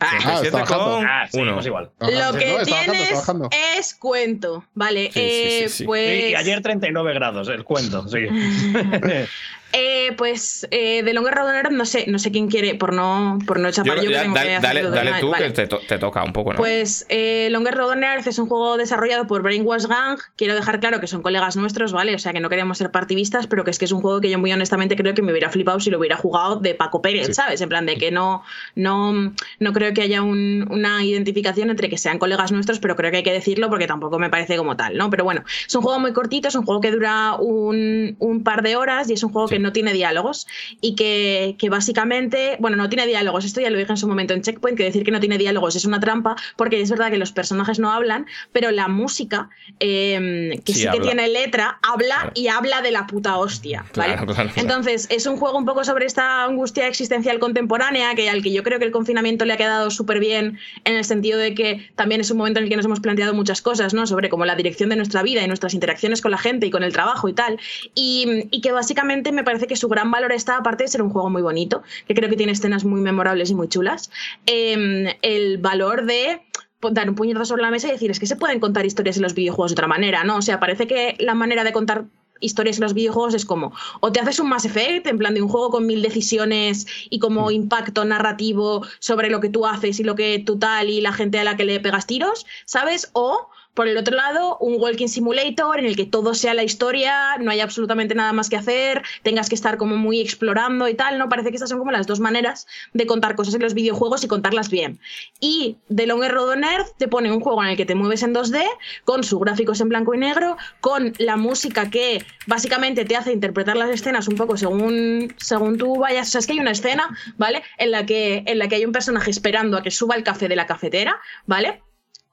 Ah, 0.00 0.08
37 0.10 0.46
está 0.48 0.64
con 0.64 1.06
Ah, 1.06 1.26
sí, 1.30 1.38
uno. 1.40 1.54
pues 1.54 1.66
igual. 1.66 1.92
Lo 2.00 2.06
que 2.36 2.56
No, 2.58 2.64
tienes 2.64 3.12
bajando. 3.14 3.48
es 3.78 3.94
cuento, 3.94 4.64
¿vale? 4.74 5.04
Sí, 5.06 5.12
sí, 5.12 5.20
eh, 5.20 5.64
sí, 5.68 5.76
sí. 5.78 5.84
Pues, 5.84 6.30
Y 6.30 6.34
ayer 6.34 6.60
39 6.60 7.14
grados, 7.14 7.48
el 7.48 7.62
cuento, 7.64 8.06
sí. 8.08 8.18
eh, 9.74 10.12
pues 10.16 10.66
eh, 10.70 11.02
de 11.02 11.12
Longer 11.12 11.34
Road 11.34 11.48
Runner 11.48 11.72
no 11.72 11.84
sé, 11.84 12.04
no 12.08 12.18
sé 12.18 12.30
quién 12.32 12.48
quiere, 12.48 12.74
por 12.76 12.92
no, 12.94 13.38
por 13.46 13.58
no 13.60 13.68
Yo- 13.68 13.72
chapar 13.72 13.96
yo, 13.96 14.04
que 14.08 14.10
ya, 14.12 14.22
tengo 14.22 14.34
dale, 14.34 14.46
que 14.48 14.54
dale, 14.54 14.68
hacerlo 14.80 14.90
dale 14.96 15.12
de- 15.12 15.20
tú 15.20 15.30
vale. 15.30 15.46
que 15.46 15.52
te, 15.52 15.66
to- 15.66 15.80
te 15.86 15.98
toca 15.98 16.22
un 16.24 16.32
poco, 16.32 16.52
¿no? 16.52 16.58
Pues 16.58 17.04
eh, 17.08 17.48
Longer 17.50 17.74
Road 17.74 17.90
on 17.90 18.04
Earth 18.04 18.26
es 18.26 18.38
un 18.38 18.48
juego 18.48 18.76
desarrollado 18.76 19.26
por 19.26 19.42
Brainwash 19.42 19.86
Gang. 19.86 20.18
Quiero 20.36 20.54
dejar 20.54 20.80
claro 20.80 21.00
que 21.00 21.06
son 21.06 21.22
colegas 21.22 21.56
nuestros, 21.56 21.92
¿vale? 21.92 22.14
O 22.14 22.18
sea 22.18 22.32
que 22.32 22.40
no 22.40 22.48
queremos 22.48 22.78
ser 22.78 22.90
partidistas, 22.90 23.46
pero 23.46 23.64
que 23.64 23.70
es 23.72 23.78
que 23.78 23.84
es 23.84 23.92
un 23.92 24.00
juego 24.00 24.20
que 24.20 24.30
yo 24.30 24.38
muy 24.38 24.52
honestamente 24.52 24.96
creo 24.96 25.14
que 25.14 25.22
me 25.22 25.32
hubiera 25.32 25.50
flipado 25.50 25.80
si 25.80 25.90
lo 25.90 25.98
hubiera 25.98 26.16
jugado 26.16 26.56
de 26.56 26.74
Paco 26.74 27.02
Pérez, 27.02 27.34
¿sabes? 27.34 27.60
En 27.60 27.68
plan 27.68 27.84
de 27.86 27.96
que 27.98 28.10
no, 28.10 28.42
no, 28.76 29.32
no 29.58 29.72
creo 29.72 29.92
que 29.92 30.02
haya 30.02 30.22
un- 30.22 30.66
una 30.70 31.04
identificación 31.04 31.70
entre 31.70 31.88
que 31.88 31.98
sean 31.98 32.18
colegas 32.18 32.52
nuestros, 32.52 32.78
pero 32.78 32.96
creo 32.96 33.10
que 33.10 33.18
hay 33.18 33.22
que 33.22 33.32
decirlo 33.32 33.68
porque 33.68 33.86
tampoco 33.86 34.18
me 34.18 34.30
parece 34.30 34.56
como 34.56 34.76
tal, 34.76 34.96
¿no? 34.96 35.10
Pero 35.10 35.24
bueno, 35.24 35.42
es 35.66 35.74
un 35.74 35.82
juego 35.82 35.98
muy 35.98 36.12
cortito, 36.12 36.48
es 36.48 36.54
un 36.54 36.64
juego 36.64 36.80
que 36.80 36.90
dura 36.90 37.34
un, 37.38 38.16
un 38.18 38.42
par 38.44 38.62
de 38.62 38.76
horas 38.76 39.10
y 39.10 39.14
es 39.14 39.22
un 39.24 39.32
juego 39.32 39.48
que 39.48 39.58
no 39.64 39.72
tiene 39.72 39.92
diálogos 39.92 40.46
y 40.80 40.94
que, 40.94 41.56
que 41.58 41.68
básicamente, 41.70 42.56
bueno, 42.60 42.76
no 42.76 42.88
tiene 42.88 43.06
diálogos, 43.06 43.44
esto 43.44 43.60
ya 43.60 43.70
lo 43.70 43.78
dije 43.78 43.90
en 43.90 43.96
su 43.96 44.06
momento 44.06 44.32
en 44.34 44.42
Checkpoint, 44.42 44.76
que 44.78 44.84
decir 44.84 45.04
que 45.04 45.10
no 45.10 45.18
tiene 45.20 45.38
diálogos 45.38 45.74
es 45.74 45.84
una 45.84 45.98
trampa, 45.98 46.36
porque 46.56 46.80
es 46.80 46.90
verdad 46.90 47.10
que 47.10 47.18
los 47.18 47.32
personajes 47.32 47.78
no 47.78 47.90
hablan, 47.90 48.26
pero 48.52 48.70
la 48.70 48.86
música, 48.88 49.48
eh, 49.80 50.60
que 50.64 50.72
Sí, 50.72 50.80
sí, 50.82 50.88
que 50.92 51.00
tiene 51.00 51.28
letra, 51.28 51.78
habla 51.82 52.04
Claro. 52.14 52.32
y 52.34 52.48
habla 52.48 52.82
de 52.82 52.90
la 52.90 53.06
puta 53.06 53.36
hostia, 53.38 53.84
¿vale? 53.96 54.12
Claro, 54.14 54.26
claro, 54.32 54.50
claro. 54.50 54.60
Entonces, 54.60 55.06
es 55.10 55.26
un 55.26 55.36
juego 55.36 55.58
un 55.58 55.64
poco 55.64 55.84
sobre 55.84 56.06
esta 56.06 56.44
angustia 56.44 56.86
existencial 56.86 57.38
contemporánea, 57.38 58.14
que 58.14 58.28
al 58.28 58.42
que 58.42 58.52
yo 58.52 58.62
creo 58.62 58.78
que 58.78 58.84
el 58.84 58.90
confinamiento 58.92 59.44
le 59.44 59.54
ha 59.54 59.56
quedado 59.56 59.90
súper 59.90 60.20
bien, 60.20 60.58
en 60.84 60.96
el 60.96 61.04
sentido 61.04 61.38
de 61.38 61.54
que 61.54 61.88
también 61.96 62.20
es 62.20 62.30
un 62.30 62.36
momento 62.38 62.58
en 62.60 62.64
el 62.64 62.70
que 62.70 62.76
nos 62.76 62.84
hemos 62.84 63.00
planteado 63.00 63.32
muchas 63.34 63.62
cosas, 63.62 63.94
¿no? 63.94 64.06
Sobre 64.06 64.28
como 64.28 64.44
la 64.44 64.54
dirección 64.54 64.90
de 64.90 64.96
nuestra 64.96 65.22
vida 65.22 65.42
y 65.42 65.46
nuestras 65.48 65.72
interacciones 65.74 66.20
con 66.20 66.30
la 66.30 66.38
gente 66.38 66.66
y 66.66 66.70
con 66.70 66.82
el 66.82 66.92
trabajo 66.92 67.28
y 67.28 67.32
tal. 67.32 67.58
Y, 67.94 68.46
y 68.50 68.60
que 68.60 68.72
básicamente 68.72 69.32
me 69.32 69.44
parece 69.44 69.53
que 69.66 69.76
su 69.76 69.88
gran 69.88 70.10
valor 70.10 70.32
está, 70.32 70.56
aparte 70.56 70.84
de 70.84 70.88
ser 70.88 71.02
un 71.02 71.10
juego 71.10 71.30
muy 71.30 71.42
bonito, 71.42 71.82
que 72.06 72.14
creo 72.14 72.28
que 72.28 72.36
tiene 72.36 72.52
escenas 72.52 72.84
muy 72.84 73.00
memorables 73.00 73.50
y 73.50 73.54
muy 73.54 73.68
chulas, 73.68 74.10
eh, 74.46 75.16
el 75.22 75.58
valor 75.58 76.04
de 76.06 76.42
dar 76.90 77.08
un 77.08 77.14
puñetazo 77.14 77.46
sobre 77.46 77.62
la 77.62 77.70
mesa 77.70 77.88
y 77.88 77.92
decir, 77.92 78.10
es 78.10 78.20
que 78.20 78.26
se 78.26 78.36
pueden 78.36 78.60
contar 78.60 78.84
historias 78.84 79.16
en 79.16 79.22
los 79.22 79.34
videojuegos 79.34 79.70
de 79.70 79.74
otra 79.74 79.86
manera, 79.86 80.24
¿no? 80.24 80.36
O 80.36 80.42
sea, 80.42 80.60
parece 80.60 80.86
que 80.86 81.16
la 81.18 81.34
manera 81.34 81.64
de 81.64 81.72
contar 81.72 82.04
historias 82.40 82.76
en 82.76 82.82
los 82.82 82.94
videojuegos 82.94 83.34
es 83.34 83.44
como, 83.46 83.72
o 84.00 84.12
te 84.12 84.20
haces 84.20 84.38
un 84.38 84.48
Mass 84.48 84.64
Effect, 84.64 85.06
en 85.06 85.18
plan 85.18 85.34
de 85.34 85.42
un 85.42 85.48
juego 85.48 85.70
con 85.70 85.86
mil 85.86 86.02
decisiones 86.02 86.86
y 87.08 87.18
como 87.18 87.50
impacto 87.50 88.04
narrativo 88.04 88.84
sobre 88.98 89.30
lo 89.30 89.40
que 89.40 89.48
tú 89.48 89.66
haces 89.66 89.98
y 90.00 90.04
lo 90.04 90.14
que 90.14 90.42
tú 90.44 90.58
tal 90.58 90.90
y 90.90 91.00
la 91.00 91.12
gente 91.12 91.38
a 91.38 91.44
la 91.44 91.56
que 91.56 91.64
le 91.64 91.80
pegas 91.80 92.06
tiros, 92.06 92.44
¿sabes? 92.66 93.10
O 93.12 93.48
por 93.74 93.88
el 93.88 93.96
otro 93.96 94.16
lado, 94.16 94.56
un 94.58 94.80
walking 94.80 95.08
simulator 95.08 95.78
en 95.78 95.86
el 95.86 95.96
que 95.96 96.06
todo 96.06 96.34
sea 96.34 96.54
la 96.54 96.62
historia, 96.62 97.36
no 97.40 97.50
hay 97.50 97.60
absolutamente 97.60 98.14
nada 98.14 98.32
más 98.32 98.48
que 98.48 98.56
hacer, 98.56 99.02
tengas 99.22 99.48
que 99.48 99.56
estar 99.56 99.76
como 99.76 99.96
muy 99.96 100.20
explorando 100.20 100.88
y 100.88 100.94
tal, 100.94 101.18
¿no? 101.18 101.28
Parece 101.28 101.50
que 101.50 101.56
estas 101.56 101.70
son 101.70 101.78
como 101.78 101.90
las 101.90 102.06
dos 102.06 102.20
maneras 102.20 102.66
de 102.92 103.06
contar 103.06 103.34
cosas 103.34 103.54
en 103.54 103.62
los 103.62 103.74
videojuegos 103.74 104.22
y 104.22 104.28
contarlas 104.28 104.70
bien. 104.70 105.00
Y 105.40 105.76
The 105.94 106.06
Longer 106.06 106.32
Road 106.32 106.50
on 106.50 106.64
Earth 106.64 106.96
te 106.96 107.08
pone 107.08 107.32
un 107.32 107.40
juego 107.40 107.62
en 107.62 107.70
el 107.70 107.76
que 107.76 107.84
te 107.84 107.94
mueves 107.94 108.22
en 108.22 108.34
2D, 108.34 108.62
con 109.04 109.24
sus 109.24 109.40
gráficos 109.40 109.80
en 109.80 109.88
blanco 109.88 110.14
y 110.14 110.18
negro, 110.18 110.56
con 110.80 111.12
la 111.18 111.36
música 111.36 111.90
que 111.90 112.24
básicamente 112.46 113.04
te 113.04 113.16
hace 113.16 113.32
interpretar 113.32 113.76
las 113.76 113.90
escenas 113.90 114.28
un 114.28 114.36
poco 114.36 114.56
según, 114.56 115.34
según 115.36 115.78
tú 115.78 115.98
vayas. 115.98 116.28
O 116.28 116.30
sea, 116.30 116.38
es 116.38 116.46
que 116.46 116.52
hay 116.52 116.60
una 116.60 116.70
escena, 116.70 117.08
¿vale? 117.36 117.62
En 117.78 117.90
la, 117.90 118.06
que, 118.06 118.44
en 118.46 118.58
la 118.58 118.68
que 118.68 118.76
hay 118.76 118.84
un 118.84 118.92
personaje 118.92 119.30
esperando 119.30 119.76
a 119.76 119.82
que 119.82 119.90
suba 119.90 120.14
el 120.14 120.22
café 120.22 120.48
de 120.48 120.56
la 120.56 120.66
cafetera, 120.66 121.20
¿vale? 121.46 121.82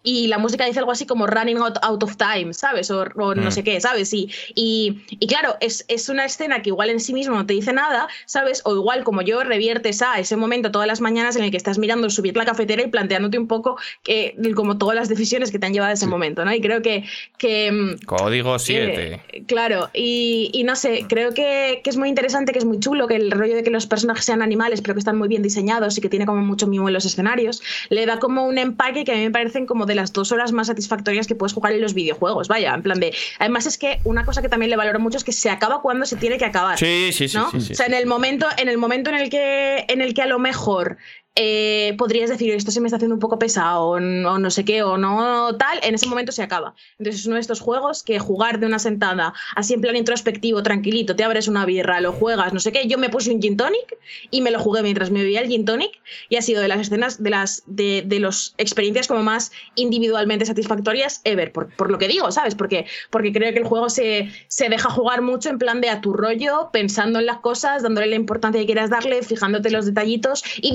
Y 0.04 0.28
la 0.28 0.38
música 0.38 0.66
dice 0.66 0.80
algo 0.80 0.92
así 0.92 1.06
como 1.06 1.28
running 1.28 1.58
out, 1.58 1.78
out 1.82 2.04
of 2.04 2.16
time, 2.18 2.54
¿sabes? 2.54 2.90
O, 2.92 3.02
o 3.16 3.36
no 3.36 3.50
Mm. 3.50 3.52
sé 3.52 3.64
qué, 3.64 3.80
¿sabes? 3.82 4.14
Y, 4.14 4.30
y, 4.56 5.02
y 5.10 5.28
claro, 5.28 5.56
es, 5.60 5.86
es 5.88 6.10
una 6.10 6.26
escena 6.26 6.62
que 6.62 6.70
igual 6.70 6.90
en 6.90 7.00
sí 7.00 7.14
mismo 7.14 7.36
no 7.36 7.46
te 7.46 7.54
dice 7.54 7.74
nada, 7.74 8.08
¿sabes? 8.26 8.62
O 8.66 8.76
igual 8.76 9.04
como 9.04 9.22
yo 9.22 9.44
reviertes 9.44 10.02
a 10.02 10.20
ese 10.20 10.36
momento 10.36 10.72
todas 10.72 10.88
las 10.88 11.02
mañanas 11.02 11.36
en 11.36 11.44
el 11.44 11.52
que 11.52 11.58
estás 11.58 11.78
mirando 11.78 12.10
subir 12.10 12.36
la 12.36 12.46
cafetera 12.46 12.82
y 12.84 12.88
planteándote 12.88 13.38
un 13.38 13.48
poco 13.48 13.78
que, 14.04 14.36
como 14.56 14.78
todas 14.78 14.96
las 14.96 15.10
decisiones 15.10 15.52
que 15.52 15.60
te 15.60 15.66
han 15.68 15.74
llevado 15.74 15.92
a 15.92 15.94
ese 15.94 16.08
momento, 16.08 16.46
¿no? 16.46 16.54
Y 16.54 16.62
creo 16.62 16.82
que... 16.82 17.04
que 17.38 17.72
mm, 17.72 18.06
Código 18.06 18.58
7. 18.60 19.22
eh, 19.30 19.44
claro, 19.48 19.90
y, 19.94 20.50
y 20.54 20.64
no 20.64 20.76
sé, 20.76 21.06
creo 21.08 21.34
que, 21.34 21.82
que 21.84 21.90
es 21.90 21.98
muy 21.98 22.10
interesante, 22.10 22.52
que 22.54 22.60
es 22.60 22.66
muy 22.66 22.80
chulo, 22.80 23.08
que 23.08 23.16
el 23.16 23.32
rollo 23.32 23.56
de 23.56 23.64
que 23.64 23.70
los 23.72 23.86
personajes 23.88 24.26
sean 24.26 24.42
animales, 24.42 24.82
pero 24.82 24.94
que 24.96 25.00
están 25.00 25.18
muy 25.18 25.28
bien 25.28 25.42
diseñados 25.42 25.98
y 25.98 26.02
que 26.02 26.10
tiene 26.10 26.26
como 26.26 26.42
mucho 26.42 26.68
mimo 26.68 26.88
en 26.88 26.94
los 26.94 27.06
escenarios, 27.06 27.62
le 27.90 28.06
da 28.06 28.20
como 28.20 28.46
un 28.46 28.58
empaque 28.58 29.04
que 29.04 29.12
a 29.12 29.16
mí 29.16 29.22
me 29.24 29.32
parecen 29.32 29.66
como 29.66 29.86
de 29.86 29.91
las 29.96 30.14
dos 30.14 30.32
horas 30.32 30.52
más 30.52 30.68
satisfactorias 30.68 31.28
que 31.28 31.36
puedes 31.36 31.54
jugar 31.54 31.74
en 31.74 31.82
los 31.82 31.94
videojuegos. 31.94 32.48
Vaya, 32.48 32.74
en 32.74 32.82
plan 32.82 33.00
de. 33.00 33.14
Además, 33.40 33.66
es 33.66 33.78
que 33.78 34.00
una 34.04 34.26
cosa 34.26 34.42
que 34.42 34.50
también 34.50 34.70
le 34.70 34.78
valoro 34.78 35.00
mucho 35.00 35.18
es 35.18 35.24
que 35.24 35.32
se 35.32 35.50
acaba 35.50 35.82
cuando 35.82 36.06
se 36.06 36.16
tiene 36.16 36.38
que 36.38 36.46
acabar. 36.46 36.78
Sí, 36.78 37.12
sí, 37.12 37.28
sí, 37.28 37.38
¿no? 37.38 37.52
sí, 37.52 37.62
sí. 37.62 37.74
O 37.74 37.76
sea, 37.76 37.86
en 37.86 37.94
el 37.94 38.06
momento, 38.06 38.48
en 38.58 38.70
el 38.70 38.78
momento 38.78 39.10
en 39.10 39.18
el 39.18 39.30
que, 39.30 39.86
en 39.88 40.02
el 40.02 40.14
que 40.14 40.22
a 40.22 40.28
lo 40.28 40.40
mejor 40.40 40.98
eh, 41.36 41.96
podrías 41.98 42.30
decir 42.30 42.54
esto 42.54 42.72
se 42.72 42.82
me 42.82 42.88
está 42.88 42.98
haciendo 42.98 43.16
un 43.16 43.22
poco 43.22 43.40
pesado 43.40 43.86
o 43.86 44.00
no, 44.00 44.52
sé 44.52 44.66
qué 44.66 44.84
o 44.84 44.98
no 44.98 45.56
tal, 45.58 45.80
en 45.82 45.96
ese 45.96 46.08
momento 46.08 46.32
se 46.32 46.44
acaba. 46.44 46.76
Entonces 47.00 47.22
es 47.22 47.26
uno 47.26 47.36
de 47.36 47.42
estos 47.42 47.62
juegos 47.62 48.04
que 48.04 48.20
jugar 48.20 48.60
de 48.60 48.66
una 48.66 48.80
sentada, 48.80 49.34
así 49.56 49.74
en 49.74 49.82
plan 49.82 49.96
introspectivo, 49.96 50.62
tranquilito, 50.62 51.16
te 51.16 51.24
abres 51.24 51.48
una 51.48 51.66
birra, 51.66 52.02
lo 52.02 52.12
juegas, 52.12 52.54
no 52.54 52.60
sé 52.60 52.72
qué. 52.72 52.88
Yo 52.88 52.98
me 52.98 53.10
puse 53.10 53.32
un 53.32 53.42
gin 53.42 53.56
tonic 53.56 53.98
y 54.30 54.42
me 54.42 54.52
lo 54.52 54.60
jugué 54.60 54.84
mientras 54.84 55.10
me 55.10 55.22
bebía 55.22 55.42
el 55.42 55.48
gin 55.48 55.64
tonic 55.64 56.02
y 56.28 56.36
ha 56.36 56.42
sido 56.42 56.62
de 56.62 56.68
las 56.68 56.82
escenas, 56.82 57.24
de 57.24 57.30
las 57.30 57.64
de, 57.66 58.04
de 58.06 58.20
las 58.20 58.54
experiencias 58.58 59.08
como 59.08 59.24
más 59.24 59.52
individualmente 59.76 60.46
satisfactorias 60.46 61.22
ever, 61.24 61.54
por, 61.54 61.74
por 61.76 61.92
lo 61.92 61.98
que 61.98 62.10
digo, 62.10 62.30
¿sabes? 62.32 62.56
Porque, 62.56 62.86
porque 63.10 63.32
creo 63.32 63.54
que 63.54 63.60
el 63.60 63.66
juego 63.66 63.90
se, 63.90 64.30
se 64.48 64.68
deja 64.68 64.90
jugar 64.90 65.22
mucho 65.22 65.50
en 65.50 65.60
plan 65.60 65.80
de 65.80 65.90
a 65.90 66.02
tu 66.02 66.12
rollo, 66.14 66.70
pensando 66.74 67.20
en 67.20 67.26
las 67.26 67.40
cosas, 67.40 67.84
dándole 67.84 68.08
la 68.08 68.16
importancia 68.16 68.60
que 68.60 68.66
quieras 68.66 68.90
darle, 68.90 69.24
fijándote 69.24 69.70
en 69.70 69.76
los 69.76 69.86
detallitos 69.86 70.44
y 70.58 70.74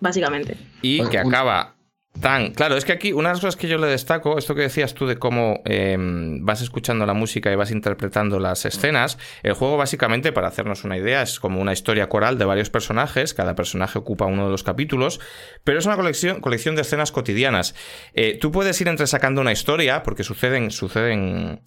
básicamente. 0.00 0.56
Y 0.82 1.06
que 1.08 1.18
acaba 1.18 1.74
tan. 2.20 2.52
Claro, 2.52 2.76
es 2.76 2.84
que 2.84 2.92
aquí 2.92 3.12
una 3.12 3.28
de 3.28 3.34
las 3.34 3.40
cosas 3.40 3.56
que 3.56 3.68
yo 3.68 3.78
le 3.78 3.86
destaco, 3.86 4.38
esto 4.38 4.54
que 4.54 4.62
decías 4.62 4.94
tú 4.94 5.06
de 5.06 5.16
cómo 5.16 5.62
eh, 5.64 5.96
vas 5.98 6.62
escuchando 6.62 7.06
la 7.06 7.14
música 7.14 7.52
y 7.52 7.56
vas 7.56 7.70
interpretando 7.70 8.38
las 8.38 8.64
escenas, 8.64 9.18
el 9.42 9.54
juego 9.54 9.76
básicamente, 9.76 10.32
para 10.32 10.48
hacernos 10.48 10.84
una 10.84 10.96
idea, 10.96 11.22
es 11.22 11.40
como 11.40 11.60
una 11.60 11.72
historia 11.72 12.08
coral 12.08 12.38
de 12.38 12.44
varios 12.44 12.70
personajes, 12.70 13.34
cada 13.34 13.54
personaje 13.54 13.98
ocupa 13.98 14.26
uno 14.26 14.44
de 14.44 14.50
los 14.50 14.62
capítulos, 14.62 15.20
pero 15.64 15.78
es 15.78 15.86
una 15.86 15.96
colección, 15.96 16.40
colección 16.40 16.76
de 16.76 16.82
escenas 16.82 17.12
cotidianas. 17.12 17.74
Eh, 18.14 18.38
tú 18.40 18.52
puedes 18.52 18.80
ir 18.80 18.88
entresacando 18.88 19.40
una 19.40 19.52
historia, 19.52 20.02
porque 20.02 20.22
suceden. 20.22 20.70
suceden 20.70 21.62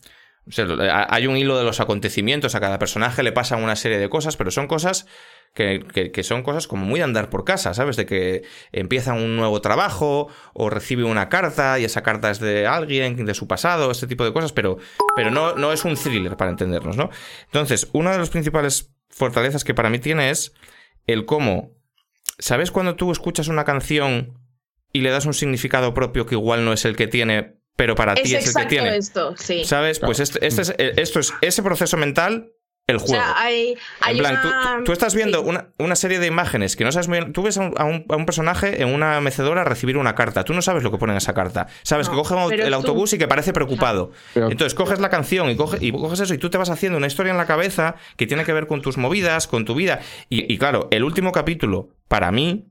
o 0.47 0.51
sea, 0.51 0.65
hay 1.09 1.27
un 1.27 1.35
hilo 1.35 1.57
de 1.57 1.65
los 1.65 1.81
acontecimientos, 1.81 2.55
a 2.55 2.61
cada 2.61 2.79
personaje 2.79 3.21
le 3.21 3.33
pasan 3.33 3.61
una 3.61 3.75
serie 3.75 3.97
de 3.97 4.07
cosas, 4.07 4.37
pero 4.37 4.49
son 4.49 4.67
cosas 4.67 5.05
que, 5.53 5.85
que- 5.93 6.11
que 6.11 6.23
son 6.23 6.43
cosas 6.43 6.67
como 6.67 6.85
muy 6.85 6.99
de 6.99 7.03
andar 7.05 7.29
por 7.29 7.43
casa, 7.43 7.73
¿sabes? 7.73 7.95
De 7.95 8.05
que 8.05 8.43
empieza 8.71 9.13
un 9.13 9.35
nuevo 9.35 9.59
trabajo 9.61 10.27
o 10.53 10.69
recibe 10.69 11.03
una 11.03 11.29
carta 11.29 11.79
y 11.79 11.83
esa 11.85 12.03
carta 12.03 12.29
es 12.29 12.39
de 12.39 12.67
alguien, 12.67 13.25
de 13.25 13.33
su 13.33 13.47
pasado, 13.47 13.89
este 13.91 14.07
tipo 14.07 14.23
de 14.23 14.33
cosas, 14.33 14.51
pero, 14.53 14.77
pero 15.15 15.31
no, 15.31 15.55
no 15.55 15.73
es 15.73 15.83
un 15.85 15.95
thriller 15.95 16.37
para 16.37 16.51
entendernos, 16.51 16.95
¿no? 16.97 17.09
Entonces, 17.45 17.87
una 17.93 18.11
de 18.11 18.19
las 18.19 18.29
principales 18.29 18.91
fortalezas 19.09 19.63
que 19.63 19.73
para 19.73 19.89
mí 19.89 19.99
tiene 19.99 20.29
es 20.29 20.53
el 21.07 21.25
cómo, 21.25 21.71
¿sabes 22.37 22.69
cuando 22.71 22.95
tú 22.95 23.11
escuchas 23.11 23.47
una 23.47 23.63
canción 23.63 24.37
y 24.93 25.01
le 25.01 25.09
das 25.09 25.25
un 25.25 25.33
significado 25.33 25.93
propio 25.93 26.25
que 26.25 26.35
igual 26.35 26.65
no 26.65 26.73
es 26.73 26.85
el 26.85 26.95
que 26.95 27.07
tiene, 27.07 27.55
pero 27.75 27.95
para 27.95 28.13
Es 28.13 28.23
ti 28.23 28.35
es 28.35 28.39
el 28.39 28.39
que 28.43 28.49
exacto 28.49 28.69
tiene? 28.69 28.97
esto, 28.97 29.35
sí. 29.37 29.63
¿Sabes? 29.65 29.99
Pues 29.99 30.19
este, 30.19 30.45
este 30.45 30.61
es, 30.61 30.75
esto 30.77 31.19
es 31.19 31.33
ese 31.41 31.63
proceso 31.63 31.97
mental, 31.97 32.51
el 32.89 32.95
O 32.95 32.99
juego. 32.99 33.15
sea, 33.21 33.33
hay, 33.37 33.75
hay 33.99 34.13
en 34.15 34.19
plan, 34.19 34.41
tú- 34.41 34.47
una- 34.47 34.77
tú, 34.77 34.83
tú 34.85 34.91
estás 34.93 35.13
viendo 35.13 35.39
sí. 35.43 35.49
una, 35.49 35.67
una 35.77 35.95
serie 35.97 36.19
de 36.19 36.27
imágenes 36.27 36.77
que 36.77 36.85
no 36.85 36.91
sabes 36.93 37.09
muy 37.09 37.19
bien. 37.19 37.33
Tú 37.33 37.43
ves 37.43 37.57
a 37.57 37.61
un, 37.61 37.73
a 37.77 37.83
un- 37.83 38.05
a 38.07 38.15
un 38.15 38.25
personaje 38.25 38.81
en 38.81 38.93
una 38.93 39.19
mecedora 39.19 39.65
recibir 39.65 39.97
una 39.97 40.15
carta. 40.15 40.45
Tú 40.45 40.53
no 40.53 40.61
sabes 40.61 40.83
lo 40.83 40.91
que 40.91 40.97
pone 40.97 41.11
en 41.11 41.17
esa 41.17 41.33
carta. 41.33 41.67
Sabes 41.83 42.07
No, 42.07 42.13
que 42.13 42.17
coge 42.19 42.55
el 42.55 42.69
tú- 42.69 42.75
autobús 42.75 43.11
y 43.11 43.17
que 43.17 43.27
parece 43.27 43.51
preocupado. 43.51 44.11
Pero- 44.33 44.49
Entonces 44.49 44.73
coges 44.73 44.99
la 44.99 45.09
canción 45.09 45.49
y, 45.49 45.57
coge- 45.57 45.79
y 45.81 45.91
coges 45.91 46.21
eso 46.21 46.33
y 46.33 46.37
tú 46.37 46.49
te 46.49 46.57
vas 46.57 46.69
haciendo 46.69 46.97
una 46.97 47.07
historia 47.07 47.31
en 47.31 47.37
la 47.37 47.45
cabeza 47.45 47.95
que 48.15 48.25
tiene 48.25 48.45
que 48.45 48.53
ver 48.53 48.67
con 48.67 48.81
tus 48.81 48.97
movidas, 48.97 49.47
con 49.47 49.65
tu 49.65 49.75
vida. 49.75 49.99
Y, 50.29 50.51
y 50.53 50.57
claro, 50.57 50.87
el 50.91 51.03
último 51.03 51.33
capítulo, 51.33 51.89
para 52.07 52.31
mí, 52.31 52.67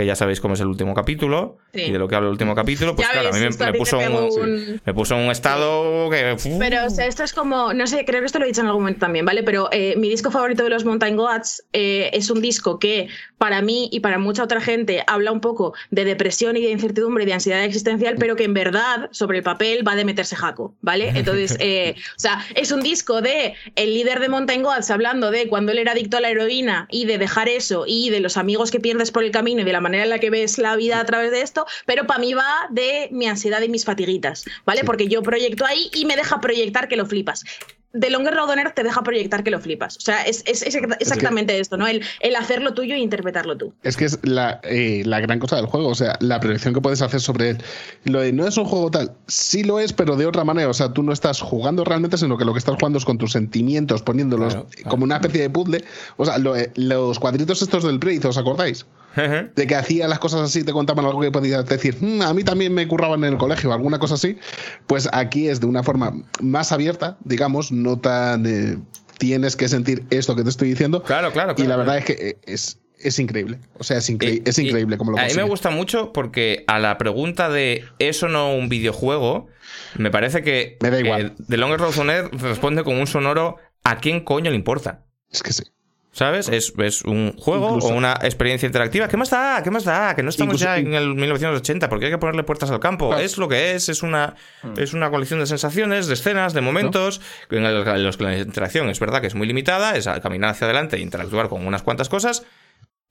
que 0.00 0.06
ya 0.06 0.16
sabéis 0.16 0.40
cómo 0.40 0.54
es 0.54 0.60
el 0.60 0.66
último 0.66 0.94
capítulo 0.94 1.58
Sí. 1.72 1.82
y 1.82 1.90
de 1.92 1.98
lo 2.00 2.08
que 2.08 2.16
habla 2.16 2.26
el 2.26 2.32
último 2.32 2.54
capítulo, 2.56 2.96
pues 2.96 3.06
Ya 3.06 3.12
claro, 3.12 3.28
ves, 3.28 3.36
a 3.36 3.48
mí 3.48 3.56
me, 3.58 3.72
me 3.72 3.78
puso 3.78 3.98
un, 3.98 4.12
un- 4.42 4.80
me 4.84 4.94
puso 4.94 5.14
un 5.14 5.30
estado 5.30 6.10
que... 6.10 6.36
Pero, 6.58 6.86
o 6.86 6.90
sea, 6.90 7.06
esto 7.06 7.22
es 7.22 7.32
como, 7.32 7.72
no 7.74 7.86
sé, 7.86 8.04
creo 8.04 8.20
que 8.20 8.26
esto 8.26 8.38
lo 8.40 8.44
he 8.44 8.48
dicho 8.48 8.60
en 8.62 8.66
algún 8.66 8.82
momento 8.82 9.00
también, 9.00 9.24
¿vale? 9.24 9.42
Pero 9.44 9.68
eh, 9.70 9.94
mi 9.96 10.08
disco 10.08 10.30
favorito 10.32 10.64
de 10.64 10.70
los 10.70 10.84
Mountain 10.84 11.16
Goats 11.16 11.62
eh, 11.72 12.10
es 12.12 12.28
un 12.30 12.40
disco 12.42 12.78
que 12.80 13.08
para 13.38 13.62
mí 13.62 13.88
y 13.92 14.00
para 14.00 14.18
mucha 14.18 14.42
otra 14.42 14.60
gente 14.60 15.04
habla 15.06 15.30
un 15.32 15.40
poco 15.40 15.72
de 15.90 16.04
depresión 16.04 16.56
y 16.56 16.62
de 16.62 16.70
incertidumbre 16.70 17.22
y 17.22 17.26
de 17.26 17.34
ansiedad 17.34 17.62
existencial, 17.64 18.16
pero 18.18 18.34
que 18.36 18.44
en 18.44 18.54
verdad, 18.54 19.08
sobre 19.12 19.38
el 19.38 19.44
papel, 19.44 19.86
va 19.86 19.94
de 19.94 20.04
meterse 20.04 20.34
jaco, 20.34 20.74
¿vale? 20.80 21.10
Entonces, 21.14 21.56
eh, 21.60 21.94
o 22.16 22.18
sea, 22.18 22.44
es 22.56 22.72
un 22.72 22.80
disco 22.82 23.20
de 23.22 23.54
el 23.76 23.94
líder 23.94 24.18
de 24.20 24.28
Mountain 24.28 24.62
Goats 24.64 24.90
hablando 24.90 25.30
de 25.30 25.46
cuando 25.48 25.70
él 25.72 25.78
era 25.78 25.92
adicto 25.92 26.16
a 26.16 26.20
la 26.20 26.30
heroína 26.30 26.88
y 26.90 27.04
de 27.04 27.16
dejar 27.18 27.48
eso 27.48 27.84
y 27.86 28.10
de 28.10 28.18
los 28.20 28.36
amigos 28.36 28.70
que 28.70 28.80
pierdes 28.80 29.10
por 29.12 29.22
el 29.24 29.30
camino 29.30 29.60
y 29.60 29.64
de 29.64 29.72
la 29.72 29.80
manera 29.80 29.89
manera 29.90 30.04
en 30.04 30.10
la 30.10 30.18
que 30.18 30.30
ves 30.30 30.58
la 30.58 30.76
vida 30.76 31.00
a 31.00 31.04
través 31.04 31.30
de 31.30 31.42
esto, 31.42 31.66
pero 31.86 32.06
para 32.06 32.20
mí 32.20 32.32
va 32.32 32.68
de 32.70 33.08
mi 33.10 33.26
ansiedad 33.26 33.60
y 33.62 33.68
mis 33.68 33.84
fatiguitas, 33.84 34.44
¿vale? 34.64 34.84
Porque 34.84 35.08
yo 35.08 35.22
proyecto 35.22 35.66
ahí 35.66 35.90
y 35.94 36.04
me 36.04 36.16
deja 36.16 36.40
proyectar 36.40 36.88
que 36.88 36.96
lo 36.96 37.06
flipas. 37.06 37.44
The 37.92 38.08
Longer 38.10 38.34
Road 38.34 38.50
te 38.74 38.84
deja 38.84 39.02
proyectar 39.02 39.42
que 39.42 39.50
lo 39.50 39.58
flipas. 39.58 39.96
O 39.96 40.00
sea, 40.00 40.22
es, 40.22 40.44
es, 40.46 40.62
es 40.62 40.76
exactamente 41.00 41.58
esto, 41.58 41.76
¿no? 41.76 41.88
El, 41.88 42.02
el, 42.20 42.36
hacerlo 42.36 42.72
tuyo 42.72 42.94
e 42.94 42.98
interpretarlo 42.98 43.56
tú. 43.56 43.74
Es 43.82 43.96
que 43.96 44.04
es 44.04 44.18
la, 44.22 44.60
eh, 44.62 45.02
la, 45.04 45.20
gran 45.20 45.40
cosa 45.40 45.56
del 45.56 45.66
juego, 45.66 45.88
o 45.88 45.94
sea, 45.94 46.16
la 46.20 46.38
proyección 46.38 46.72
que 46.72 46.80
puedes 46.80 47.02
hacer 47.02 47.20
sobre 47.20 47.50
él. 47.50 47.58
Lo 48.04 48.20
de 48.20 48.32
no 48.32 48.46
es 48.46 48.56
un 48.56 48.64
juego 48.64 48.92
tal, 48.92 49.12
sí 49.26 49.64
lo 49.64 49.80
es, 49.80 49.92
pero 49.92 50.14
de 50.14 50.26
otra 50.26 50.44
manera. 50.44 50.68
O 50.68 50.74
sea, 50.74 50.92
tú 50.92 51.02
no 51.02 51.12
estás 51.12 51.40
jugando 51.40 51.84
realmente, 51.84 52.16
sino 52.16 52.38
que 52.38 52.44
lo 52.44 52.52
que 52.52 52.60
estás 52.60 52.76
jugando 52.76 52.98
es 52.98 53.04
con 53.04 53.18
tus 53.18 53.32
sentimientos, 53.32 54.02
poniéndolos 54.02 54.54
claro, 54.54 54.68
claro. 54.70 54.90
como 54.90 55.04
una 55.04 55.16
especie 55.16 55.42
de 55.42 55.50
puzzle. 55.50 55.84
O 56.16 56.24
sea, 56.24 56.38
lo, 56.38 56.56
eh, 56.56 56.70
los 56.76 57.18
cuadritos 57.18 57.60
estos 57.60 57.82
del 57.82 57.98
Braid, 57.98 58.24
¿os 58.24 58.38
acordáis? 58.38 58.86
De 59.16 59.66
que 59.66 59.74
hacía 59.74 60.06
las 60.08 60.18
cosas 60.18 60.40
así, 60.42 60.62
te 60.64 60.72
contaban 60.72 61.04
algo 61.04 61.20
que 61.20 61.30
podías 61.30 61.66
decir, 61.66 61.96
mmm, 62.00 62.22
a 62.22 62.32
mí 62.34 62.44
también 62.44 62.72
me 62.72 62.86
curraban 62.86 63.24
en 63.24 63.32
el 63.32 63.38
colegio, 63.38 63.72
alguna 63.72 63.98
cosa 63.98 64.14
así, 64.14 64.38
pues 64.86 65.08
aquí 65.12 65.48
es 65.48 65.60
de 65.60 65.66
una 65.66 65.82
forma 65.82 66.12
más 66.40 66.72
abierta, 66.72 67.18
digamos, 67.24 67.72
no 67.72 67.98
tan 67.98 68.46
eh, 68.46 68.78
tienes 69.18 69.56
que 69.56 69.68
sentir 69.68 70.04
esto 70.10 70.36
que 70.36 70.42
te 70.42 70.50
estoy 70.50 70.68
diciendo. 70.70 71.02
Claro, 71.02 71.32
claro. 71.32 71.54
claro 71.54 71.64
y 71.64 71.68
la 71.68 71.76
verdad 71.76 72.04
claro. 72.04 72.12
es 72.12 72.36
que 72.44 72.52
es, 72.52 72.80
es 72.98 73.18
increíble. 73.18 73.58
O 73.78 73.84
sea, 73.84 73.98
es, 73.98 74.08
incre 74.10 74.30
y, 74.30 74.42
es 74.44 74.58
increíble 74.58 74.96
como 74.96 75.12
lo 75.12 75.18
A 75.18 75.22
consigue. 75.22 75.40
mí 75.40 75.44
me 75.44 75.50
gusta 75.50 75.70
mucho 75.70 76.12
porque 76.12 76.64
a 76.66 76.78
la 76.78 76.96
pregunta 76.98 77.48
de 77.48 77.84
¿eso 77.98 78.28
no 78.28 78.54
un 78.54 78.68
videojuego? 78.68 79.48
Me 79.96 80.10
parece 80.10 80.42
que 80.42 80.78
me 80.80 80.90
da 80.90 81.00
igual. 81.00 81.34
Eh, 81.38 81.42
The 81.48 81.56
Longest 81.56 81.80
Road 81.80 81.98
on 81.98 82.10
Earth 82.10 82.32
responde 82.40 82.84
con 82.84 82.96
un 82.96 83.06
sonoro 83.06 83.56
¿a 83.84 83.98
quién 83.98 84.24
coño 84.24 84.50
le 84.50 84.56
importa? 84.56 85.04
Es 85.30 85.42
que 85.42 85.52
sí. 85.52 85.64
¿Sabes? 86.12 86.48
Es, 86.48 86.72
es, 86.76 87.02
un 87.02 87.34
juego 87.38 87.68
Incluso, 87.68 87.88
o 87.88 87.96
una 87.96 88.12
experiencia 88.22 88.66
interactiva. 88.66 89.06
¿Qué 89.06 89.16
más 89.16 89.30
da? 89.30 89.62
¿Qué 89.62 89.70
más 89.70 89.84
da? 89.84 90.16
Que 90.16 90.24
no 90.24 90.30
estamos 90.30 90.54
Incluso, 90.54 90.64
ya 90.64 90.78
en 90.78 90.92
el 90.92 91.14
1980, 91.14 91.88
porque 91.88 92.06
hay 92.06 92.10
que 92.10 92.18
ponerle 92.18 92.42
puertas 92.42 92.70
al 92.70 92.80
campo. 92.80 93.08
Claro. 93.08 93.22
Es 93.22 93.38
lo 93.38 93.48
que 93.48 93.74
es, 93.74 93.88
es 93.88 94.02
una, 94.02 94.34
es 94.76 94.92
una 94.92 95.08
colección 95.10 95.38
de 95.38 95.46
sensaciones, 95.46 96.08
de 96.08 96.14
escenas, 96.14 96.52
de 96.52 96.62
momentos, 96.62 97.20
¿no? 97.50 97.58
en 97.58 98.04
los 98.04 98.16
que 98.16 98.24
la 98.24 98.36
interacción 98.36 98.90
es 98.90 98.98
verdad 98.98 99.20
que 99.20 99.28
es 99.28 99.36
muy 99.36 99.46
limitada, 99.46 99.96
es 99.96 100.08
caminar 100.20 100.50
hacia 100.50 100.64
adelante 100.66 100.96
e 100.96 101.00
interactuar 101.00 101.48
con 101.48 101.64
unas 101.64 101.82
cuantas 101.82 102.08
cosas. 102.08 102.44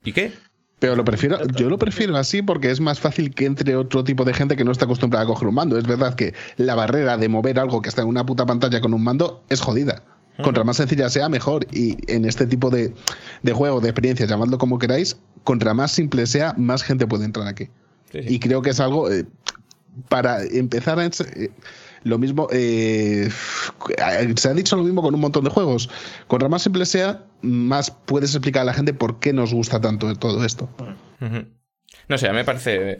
¿Y 0.04 0.12
qué? 0.12 0.32
Pero 0.78 0.96
lo 0.96 1.04
prefiero, 1.04 1.46
yo 1.48 1.68
lo 1.68 1.78
prefiero 1.78 2.16
así 2.16 2.40
porque 2.42 2.70
es 2.70 2.80
más 2.80 3.00
fácil 3.00 3.34
que 3.34 3.44
entre 3.44 3.76
otro 3.76 4.02
tipo 4.02 4.24
de 4.24 4.32
gente 4.32 4.56
que 4.56 4.64
no 4.64 4.72
está 4.72 4.86
acostumbrada 4.86 5.24
a 5.24 5.26
coger 5.26 5.48
un 5.48 5.54
mando. 5.54 5.78
Es 5.78 5.86
verdad 5.86 6.14
que 6.14 6.34
la 6.56 6.74
barrera 6.74 7.16
de 7.18 7.28
mover 7.28 7.58
algo 7.58 7.82
que 7.82 7.90
está 7.90 8.02
en 8.02 8.08
una 8.08 8.24
puta 8.24 8.46
pantalla 8.46 8.80
con 8.80 8.94
un 8.94 9.04
mando 9.04 9.44
es 9.50 9.60
jodida. 9.60 10.02
Contra 10.42 10.64
más 10.64 10.76
sencilla 10.76 11.08
sea, 11.10 11.28
mejor. 11.28 11.66
Y 11.72 11.96
en 12.12 12.24
este 12.24 12.46
tipo 12.46 12.70
de, 12.70 12.92
de 13.42 13.52
juego, 13.52 13.80
de 13.80 13.88
experiencia, 13.88 14.26
llamadlo 14.26 14.58
como 14.58 14.78
queráis, 14.78 15.16
contra 15.44 15.74
más 15.74 15.92
simple 15.92 16.26
sea, 16.26 16.54
más 16.56 16.82
gente 16.82 17.06
puede 17.06 17.24
entrar 17.24 17.46
aquí. 17.46 17.68
Sí, 18.12 18.22
sí. 18.22 18.34
Y 18.34 18.40
creo 18.40 18.62
que 18.62 18.70
es 18.70 18.80
algo. 18.80 19.10
Eh, 19.10 19.26
para 20.08 20.42
empezar 20.44 20.98
a. 20.98 21.06
Eh, 21.06 21.50
lo 22.02 22.18
mismo. 22.18 22.48
Eh, 22.50 23.30
se 24.36 24.48
ha 24.48 24.54
dicho 24.54 24.76
lo 24.76 24.84
mismo 24.84 25.02
con 25.02 25.14
un 25.14 25.20
montón 25.20 25.44
de 25.44 25.50
juegos. 25.50 25.90
Contra 26.26 26.48
más 26.48 26.62
simple 26.62 26.86
sea, 26.86 27.24
más 27.42 27.90
puedes 27.90 28.34
explicar 28.34 28.62
a 28.62 28.64
la 28.64 28.74
gente 28.74 28.94
por 28.94 29.20
qué 29.20 29.32
nos 29.32 29.52
gusta 29.52 29.80
tanto 29.80 30.14
todo 30.16 30.44
esto. 30.44 30.68
Uh 30.78 31.24
-huh. 31.24 31.46
No 32.08 32.18
sé, 32.18 32.26
a 32.26 32.30
mí 32.30 32.36
me 32.36 32.44
parece. 32.44 32.98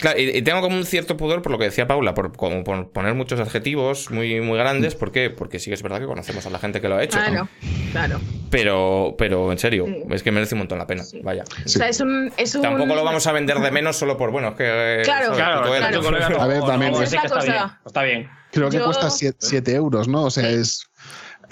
Claro, 0.00 0.20
y, 0.20 0.36
y, 0.36 0.42
tengo 0.42 0.60
como 0.60 0.76
un 0.76 0.86
cierto 0.86 1.16
pudor 1.16 1.42
por 1.42 1.50
lo 1.50 1.58
que 1.58 1.64
decía 1.64 1.88
Paula, 1.88 2.14
por, 2.14 2.36
como 2.36 2.62
por 2.62 2.90
poner 2.90 3.14
muchos 3.14 3.40
adjetivos 3.40 4.10
muy, 4.10 4.40
muy 4.40 4.56
grandes. 4.56 4.94
¿Por 4.94 5.10
qué? 5.10 5.30
Porque 5.30 5.58
sí 5.58 5.70
que 5.70 5.74
es 5.74 5.82
verdad 5.82 5.98
que 5.98 6.06
conocemos 6.06 6.46
a 6.46 6.50
la 6.50 6.60
gente 6.60 6.80
que 6.80 6.88
lo 6.88 6.96
ha 6.96 7.02
hecho. 7.02 7.18
Claro, 7.18 7.34
¿no? 7.34 7.48
claro. 7.90 8.20
Pero, 8.50 9.16
pero 9.18 9.50
en 9.50 9.58
serio, 9.58 9.86
sí. 9.86 10.04
es 10.10 10.22
que 10.22 10.30
merece 10.30 10.54
un 10.54 10.60
montón 10.60 10.78
la 10.78 10.86
pena. 10.86 11.02
Sí. 11.02 11.20
Vaya. 11.22 11.42
O 11.64 11.68
sea, 11.68 11.88
es 11.88 12.00
un, 12.00 12.32
es 12.36 12.54
un, 12.54 12.62
Tampoco 12.62 12.94
lo 12.94 13.02
vamos 13.02 13.26
a 13.26 13.32
vender 13.32 13.58
de 13.58 13.70
menos 13.72 13.96
solo 13.96 14.16
por, 14.16 14.30
bueno, 14.30 14.50
es 14.50 14.54
que. 14.54 15.00
Claro, 15.04 15.32
claro, 15.34 15.62
claro. 15.62 16.40
A 16.40 16.46
ver, 16.46 16.62
también. 16.62 16.92
No, 16.92 16.98
que 16.98 17.04
está, 17.04 17.42
bien, 17.42 17.56
está 17.84 18.02
bien. 18.02 18.30
Creo 18.52 18.70
que 18.70 18.78
Yo... 18.78 18.84
cuesta 18.84 19.10
7 19.10 19.74
euros, 19.74 20.06
¿no? 20.06 20.24
O 20.24 20.30
sea, 20.30 20.44
sí. 20.44 20.54
es 20.54 20.86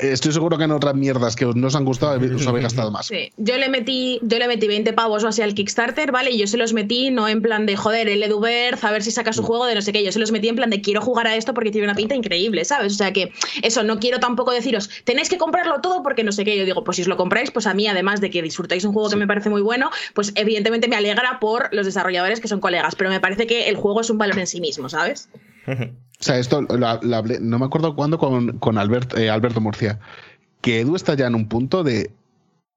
estoy 0.00 0.32
seguro 0.32 0.58
que 0.58 0.64
en 0.64 0.72
otras 0.72 0.94
mierdas 0.94 1.36
que 1.36 1.46
no 1.46 1.66
os 1.66 1.74
han 1.74 1.84
gustado 1.84 2.18
os 2.18 2.46
habéis 2.46 2.64
gastado 2.64 2.90
más. 2.90 3.06
Sí. 3.06 3.32
Yo 3.36 3.56
le 3.58 3.68
metí, 3.68 4.18
yo 4.22 4.38
le 4.38 4.48
metí 4.48 4.66
20 4.66 4.92
pavos 4.92 5.24
o 5.24 5.28
así 5.28 5.42
al 5.42 5.54
Kickstarter, 5.54 6.12
¿vale? 6.12 6.30
Y 6.30 6.38
yo 6.38 6.46
se 6.46 6.56
los 6.56 6.72
metí 6.72 7.10
no 7.10 7.28
en 7.28 7.42
plan 7.42 7.66
de 7.66 7.76
joder, 7.76 8.08
el 8.08 8.22
Eduberth, 8.22 8.82
a 8.84 8.90
ver 8.90 9.02
si 9.02 9.10
saca 9.10 9.32
su 9.32 9.42
juego 9.42 9.66
de 9.66 9.74
no 9.74 9.82
sé 9.82 9.92
qué. 9.92 10.04
Yo 10.04 10.12
se 10.12 10.18
los 10.18 10.32
metí 10.32 10.48
en 10.48 10.56
plan 10.56 10.70
de 10.70 10.80
quiero 10.80 11.00
jugar 11.00 11.26
a 11.26 11.36
esto 11.36 11.54
porque 11.54 11.70
tiene 11.70 11.86
una 11.86 11.94
pinta 11.94 12.14
increíble, 12.14 12.64
¿sabes? 12.64 12.92
O 12.94 12.96
sea 12.96 13.12
que 13.12 13.32
eso, 13.62 13.82
no 13.82 13.98
quiero 13.98 14.20
tampoco 14.20 14.52
deciros, 14.52 14.90
tenéis 15.04 15.28
que 15.28 15.38
comprarlo 15.38 15.80
todo 15.80 16.02
porque 16.02 16.24
no 16.24 16.32
sé 16.32 16.44
qué. 16.44 16.56
Yo 16.56 16.64
digo, 16.64 16.84
pues 16.84 16.96
si 16.96 17.02
os 17.02 17.08
lo 17.08 17.16
compráis, 17.16 17.50
pues 17.50 17.66
a 17.66 17.74
mí, 17.74 17.86
además 17.86 18.20
de 18.20 18.30
que 18.30 18.42
disfrutáis 18.42 18.84
un 18.84 18.92
juego 18.92 19.08
sí. 19.08 19.14
que 19.14 19.20
me 19.20 19.26
parece 19.26 19.50
muy 19.50 19.62
bueno, 19.62 19.90
pues 20.14 20.32
evidentemente 20.34 20.88
me 20.88 20.96
alegra 20.96 21.38
por 21.40 21.68
los 21.72 21.86
desarrolladores 21.86 22.40
que 22.40 22.48
son 22.48 22.60
colegas, 22.60 22.94
pero 22.96 23.10
me 23.10 23.20
parece 23.20 23.46
que 23.46 23.68
el 23.68 23.76
juego 23.76 24.00
es 24.00 24.10
un 24.10 24.18
valor 24.18 24.38
en 24.38 24.46
sí 24.46 24.60
mismo, 24.60 24.88
¿sabes? 24.88 25.28
O 26.20 26.22
sea, 26.22 26.38
esto 26.38 26.60
lo, 26.62 26.76
lo 26.76 27.16
hablé, 27.16 27.40
no 27.40 27.58
me 27.58 27.64
acuerdo 27.64 27.96
cuándo 27.96 28.18
con, 28.18 28.58
con 28.58 28.76
Albert, 28.76 29.16
eh, 29.16 29.30
Alberto 29.30 29.60
Murcia 29.60 29.98
que 30.60 30.80
Edu 30.80 30.96
está 30.96 31.14
ya 31.14 31.26
en 31.26 31.34
un 31.34 31.48
punto 31.48 31.82
de 31.82 32.10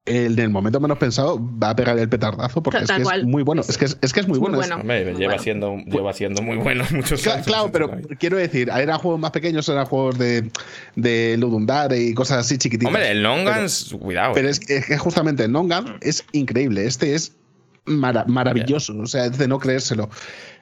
el 0.06 0.36
del 0.36 0.50
momento 0.50 0.80
menos 0.80 0.98
pensado 0.98 1.40
va 1.40 1.70
a 1.70 1.76
pegar 1.76 1.98
el 1.98 2.10
petardazo 2.10 2.62
porque 2.62 2.84
es, 2.84 2.90
que 2.90 3.00
es, 3.00 3.24
muy 3.24 3.42
bueno. 3.42 3.62
Sí, 3.62 3.68
sí. 3.68 3.72
Es, 3.72 3.78
que 3.78 3.84
es, 3.86 3.98
es, 4.02 4.12
que 4.12 4.20
es 4.20 4.28
muy, 4.28 4.36
es 4.36 4.40
bueno. 4.40 4.58
Muy 4.58 4.66
bueno. 4.66 4.80
Hombre, 4.82 5.04
lleva, 5.14 5.16
bueno. 5.16 5.42
Siendo, 5.42 5.76
lleva 5.78 6.12
siendo 6.12 6.42
muy 6.42 6.58
bueno 6.58 6.84
muchos 6.90 7.22
claro, 7.22 7.36
años. 7.36 7.46
Claro, 7.46 7.72
pero 7.72 7.90
quiero 8.18 8.36
decir, 8.36 8.68
eran 8.68 8.98
juegos 8.98 9.18
más 9.18 9.30
pequeños, 9.30 9.66
eran 9.66 9.86
juegos 9.86 10.18
de, 10.18 10.50
de 10.94 11.36
Ludundare 11.38 11.98
y 11.98 12.12
cosas 12.12 12.38
así 12.40 12.58
chiquititas. 12.58 12.88
Hombre, 12.88 13.12
el 13.12 13.22
Nongans, 13.22 13.86
pero, 13.88 14.00
cuidado. 14.00 14.34
Pero 14.34 14.48
es, 14.50 14.60
es, 14.68 14.84
que 14.84 14.98
justamente 14.98 15.44
el 15.44 15.52
Nongan 15.52 15.84
mm. 15.84 15.98
es 16.02 16.22
increíble. 16.32 16.84
Este 16.84 17.14
es 17.14 17.34
mara 17.86 18.26
maravilloso. 18.26 18.92
Yeah. 18.92 19.02
O 19.02 19.06
sea, 19.06 19.24
es 19.24 19.38
de 19.38 19.48
no 19.48 19.58
creérselo. 19.58 20.10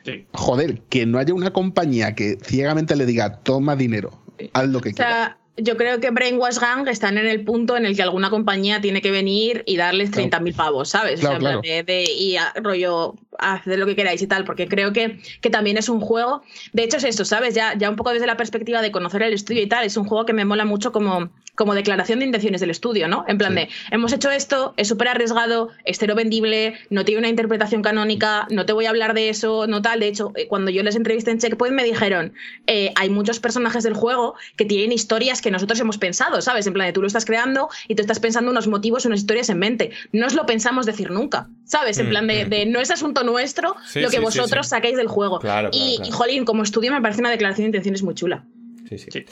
Sí. 0.05 0.27
Joder, 0.33 0.81
que 0.89 1.07
no 1.07 1.19
haya 1.19 1.35
una 1.35 1.53
compañía 1.53 2.15
que 2.15 2.39
ciegamente 2.43 2.97
le 2.97 3.07
diga 3.07 3.41
toma 3.43 3.77
dinero, 3.77 4.23
haz 4.53 4.69
lo 4.69 4.81
que 4.81 4.91
o 4.91 4.93
sea, 4.93 5.07
quieras 5.07 5.37
yo 5.59 5.77
creo 5.77 6.01
que 6.01 6.11
Brainwash 6.11 6.59
Gang 6.59 6.89
están 6.89 7.19
en 7.19 7.27
el 7.27 7.45
punto 7.45 7.77
en 7.77 7.85
el 7.85 7.95
que 7.95 8.03
alguna 8.03 8.31
compañía 8.31 8.81
tiene 8.81 9.03
que 9.03 9.11
venir 9.11 9.63
y 9.67 9.77
darles 9.77 10.11
30.000 10.11 10.41
mil 10.41 10.55
pavos, 10.55 10.89
¿sabes? 10.89 11.21
Claro, 11.21 11.37
o 11.37 11.41
sea, 11.41 11.61
claro. 11.61 11.61
De, 11.63 11.83
de, 11.83 12.05
y 12.05 12.37
a, 12.37 12.55
rollo, 12.57 13.17
hacer 13.39 13.79
lo 13.79 13.85
que 13.85 13.95
queráis 13.95 14.23
y 14.23 14.27
tal, 14.27 14.45
porque 14.45 14.67
creo 14.67 14.95
que, 14.95 15.21
que 15.43 15.51
también 15.51 15.77
es 15.77 15.91
un 15.91 16.01
juego. 16.01 16.43
De 16.73 16.85
hecho, 16.85 16.97
es 16.97 17.05
esto, 17.05 17.27
¿sabes? 17.27 17.55
Ya, 17.55 17.77
ya 17.77 17.91
un 17.91 17.97
poco 17.97 18.13
desde 18.13 18.27
la 18.27 18.39
perspectiva 18.39 18.81
de 18.81 18.93
conocer 18.93 19.23
el 19.23 19.35
estudio 19.35 19.63
y 19.63 19.67
tal, 19.67 19.85
es 19.85 19.97
un 19.99 20.05
juego 20.05 20.25
que 20.25 20.33
me 20.33 20.47
mola 20.47 20.65
mucho 20.65 20.91
como, 20.91 21.31
como 21.55 21.75
declaración 21.75 22.19
de 22.21 22.27
intenciones 22.27 22.61
del 22.61 22.71
estudio, 22.71 23.09
¿no? 23.09 23.25
En 23.29 23.39
plan 23.39 23.53
sí. 23.53 23.61
de, 23.61 23.69
hemos 23.91 24.13
hecho 24.13 24.31
esto, 24.31 24.75
es 24.77 24.89
súper 24.89 25.09
arriesgado, 25.09 25.71
es 25.85 25.99
cero 25.99 26.15
vendible, 26.15 26.75
no 26.91 27.05
tiene 27.05 27.21
una 27.21 27.29
interpretación 27.29 27.83
canónica, 27.83 28.47
no 28.51 28.65
te 28.67 28.73
voy 28.73 28.87
a 28.87 28.91
hablar 28.91 29.15
de 29.15 29.29
eso, 29.29 29.67
no 29.67 29.83
tal. 29.83 30.01
De 30.01 30.09
hecho, 30.09 30.33
eh, 30.35 30.49
cuando 30.49 30.71
yo 30.71 30.83
les 30.83 30.97
entrevisté 30.97 31.31
en 31.31 31.39
Checkpoint 31.39 31.75
me 31.75 31.85
dijeron, 31.85 32.33
eh, 32.67 32.93
hay 32.97 33.11
muchos 33.11 33.39
personajes 33.39 33.83
del 33.85 33.95
juego 33.95 34.35
que 34.57 34.65
tienen 34.65 34.93
historias 34.93 35.43
que 35.43 35.51
nosotros 35.51 35.79
hemos 35.81 35.99
pensado 35.99 36.23
¿sabes? 36.41 36.67
En 36.67 36.73
plan 36.73 36.87
de 36.87 36.93
tú 36.93 37.01
lo 37.01 37.07
estás 37.07 37.25
creando 37.25 37.69
y 37.89 37.95
tú 37.95 38.03
estás 38.03 38.21
pensando 38.21 38.51
unos 38.51 38.69
motivos, 38.69 39.05
unas 39.07 39.21
historias 39.21 39.49
en 39.49 39.59
mente. 39.59 39.91
No 40.13 40.27
os 40.27 40.35
lo 40.35 40.47
pensamos 40.47 40.87
decir 40.87 41.11
nunca, 41.11 41.49
¿sabes? 41.65 41.99
En 41.99 42.09
plan 42.09 42.27
de, 42.27 42.45
de 42.45 42.67
no 42.67 42.81
es 42.81 42.91
asunto 42.91 43.25
nuestro 43.25 43.77
sí, 43.87 44.01
lo 44.01 44.11
que 44.11 44.17
sí, 44.17 44.23
vosotros 44.23 44.67
sí, 44.67 44.71
saquéis 44.71 44.97
del 44.97 45.09
juego. 45.09 45.39
Claro, 45.39 45.71
y, 45.73 45.97
claro, 45.97 46.09
y, 46.09 46.13
jolín, 46.13 46.45
como 46.45 46.63
estudio 46.63 46.93
me 46.93 47.01
parece 47.01 47.21
una 47.21 47.31
declaración 47.31 47.65
de 47.65 47.69
intenciones 47.69 48.03
muy 48.03 48.15
chula. 48.15 48.45
Sí, 48.89 48.99
sí. 48.99 49.25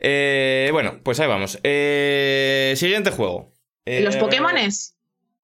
Eh, 0.00 0.70
bueno, 0.72 1.00
pues 1.02 1.20
ahí 1.20 1.28
vamos. 1.28 1.58
Eh, 1.62 2.72
siguiente 2.76 3.10
juego. 3.10 3.52
Eh, 3.84 4.00
¿Los 4.00 4.16
Pokémones? 4.16 4.96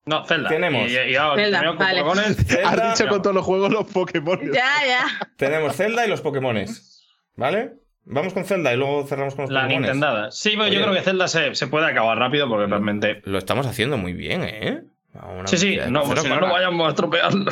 No, 0.06 0.24
Zelda. 0.24 0.48
Tenemos. 0.48 0.90
Y, 0.90 0.96
y, 0.96 1.12
y 1.12 1.16
ahora, 1.16 1.42
Zelda, 1.42 1.72
vale. 1.72 2.00
Has 2.64 2.98
dicho 2.98 3.08
con 3.08 3.22
todos 3.22 3.34
los 3.34 3.44
juegos 3.44 3.70
los 3.70 3.86
Pokémon. 3.86 4.40
Ya, 4.52 4.70
ya. 4.86 5.28
Tenemos 5.36 5.76
Zelda 5.76 6.06
y 6.06 6.08
los 6.08 6.20
Pokémones. 6.20 7.04
¿Vale? 7.34 7.74
Vamos 8.04 8.32
con 8.32 8.44
Zelda 8.44 8.72
y 8.72 8.76
luego 8.76 9.04
cerramos 9.06 9.34
con 9.34 9.44
los 9.44 9.50
La 9.50 9.62
Pokémones. 9.62 9.90
Nintendada. 9.90 10.30
Sí, 10.30 10.54
pero 10.56 10.68
yo 10.68 10.80
creo 10.80 10.94
que 10.94 11.02
Zelda 11.02 11.28
se, 11.28 11.54
se, 11.54 11.66
puede 11.66 11.86
acabar 11.86 12.16
rápido 12.18 12.48
porque 12.48 12.66
realmente. 12.66 13.20
Lo 13.24 13.36
estamos 13.36 13.66
haciendo 13.66 13.98
muy 13.98 14.12
bien, 14.12 14.44
¿eh? 14.44 14.84
Sí, 15.46 15.58
sí, 15.58 15.78
no, 15.88 16.04
si 16.16 16.28
no, 16.28 16.40
no 16.40 16.52
vayamos 16.52 16.86
a 16.86 16.90
estropearlo. 16.90 17.50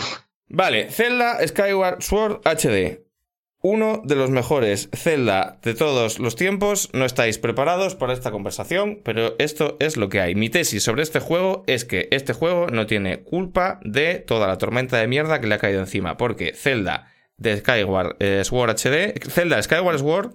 Vale, 0.49 0.91
Zelda 0.91 1.47
Skyward 1.47 2.02
Sword 2.02 2.41
HD. 2.44 3.03
Uno 3.67 4.02
de 4.05 4.15
los 4.15 4.28
mejores 4.28 4.91
Zelda 4.93 5.59
de 5.62 5.73
todos 5.73 6.18
los 6.18 6.36
tiempos. 6.36 6.91
No 6.93 7.07
estáis 7.07 7.39
preparados 7.39 7.94
para 7.94 8.12
esta 8.12 8.31
conversación, 8.31 9.01
pero 9.02 9.36
esto 9.39 9.78
es 9.81 9.97
lo 9.97 10.10
que 10.10 10.20
hay. 10.20 10.34
Mi 10.34 10.51
tesis 10.51 10.83
sobre 10.83 11.02
este 11.02 11.18
juego 11.18 11.65
es 11.67 11.86
que 11.86 12.09
este 12.10 12.34
juego 12.34 12.67
no 12.67 12.84
tiene 12.84 13.23
culpa 13.23 13.81
de 13.83 14.17
toda 14.17 14.49
la 14.49 14.59
tormenta 14.59 14.99
de 14.99 15.07
mierda 15.07 15.41
que 15.41 15.47
le 15.47 15.55
ha 15.55 15.59
caído 15.59 15.81
encima, 15.81 16.18
porque 16.18 16.52
Zelda 16.52 17.10
de 17.39 17.57
Skyward 17.57 18.17
eh, 18.20 18.43
Sword 18.44 18.76
HD, 18.76 19.18
Zelda 19.31 19.62
Skyward 19.62 19.99
Sword 19.99 20.33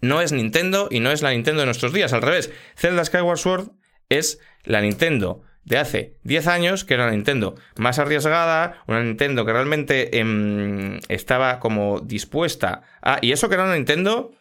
no 0.00 0.20
es 0.20 0.32
Nintendo 0.32 0.88
y 0.90 0.98
no 0.98 1.12
es 1.12 1.22
la 1.22 1.30
Nintendo 1.30 1.60
de 1.60 1.66
nuestros 1.66 1.92
días, 1.92 2.12
al 2.12 2.22
revés. 2.22 2.50
Zelda 2.76 3.04
Skyward 3.04 3.38
Sword 3.38 3.70
es 4.08 4.40
la 4.64 4.80
Nintendo 4.80 5.42
de 5.64 5.78
hace 5.78 6.16
10 6.24 6.46
años, 6.46 6.84
que 6.84 6.94
era 6.94 7.04
una 7.04 7.12
Nintendo 7.12 7.54
más 7.76 7.98
arriesgada, 7.98 8.82
una 8.86 9.02
Nintendo 9.02 9.44
que 9.44 9.52
realmente 9.52 10.10
eh, 10.12 11.00
estaba 11.08 11.58
como 11.58 12.00
dispuesta 12.00 12.82
a... 13.02 13.18
Y 13.22 13.32
eso 13.32 13.48
que 13.48 13.54
era 13.54 13.64
una 13.64 13.74
Nintendo 13.74 14.32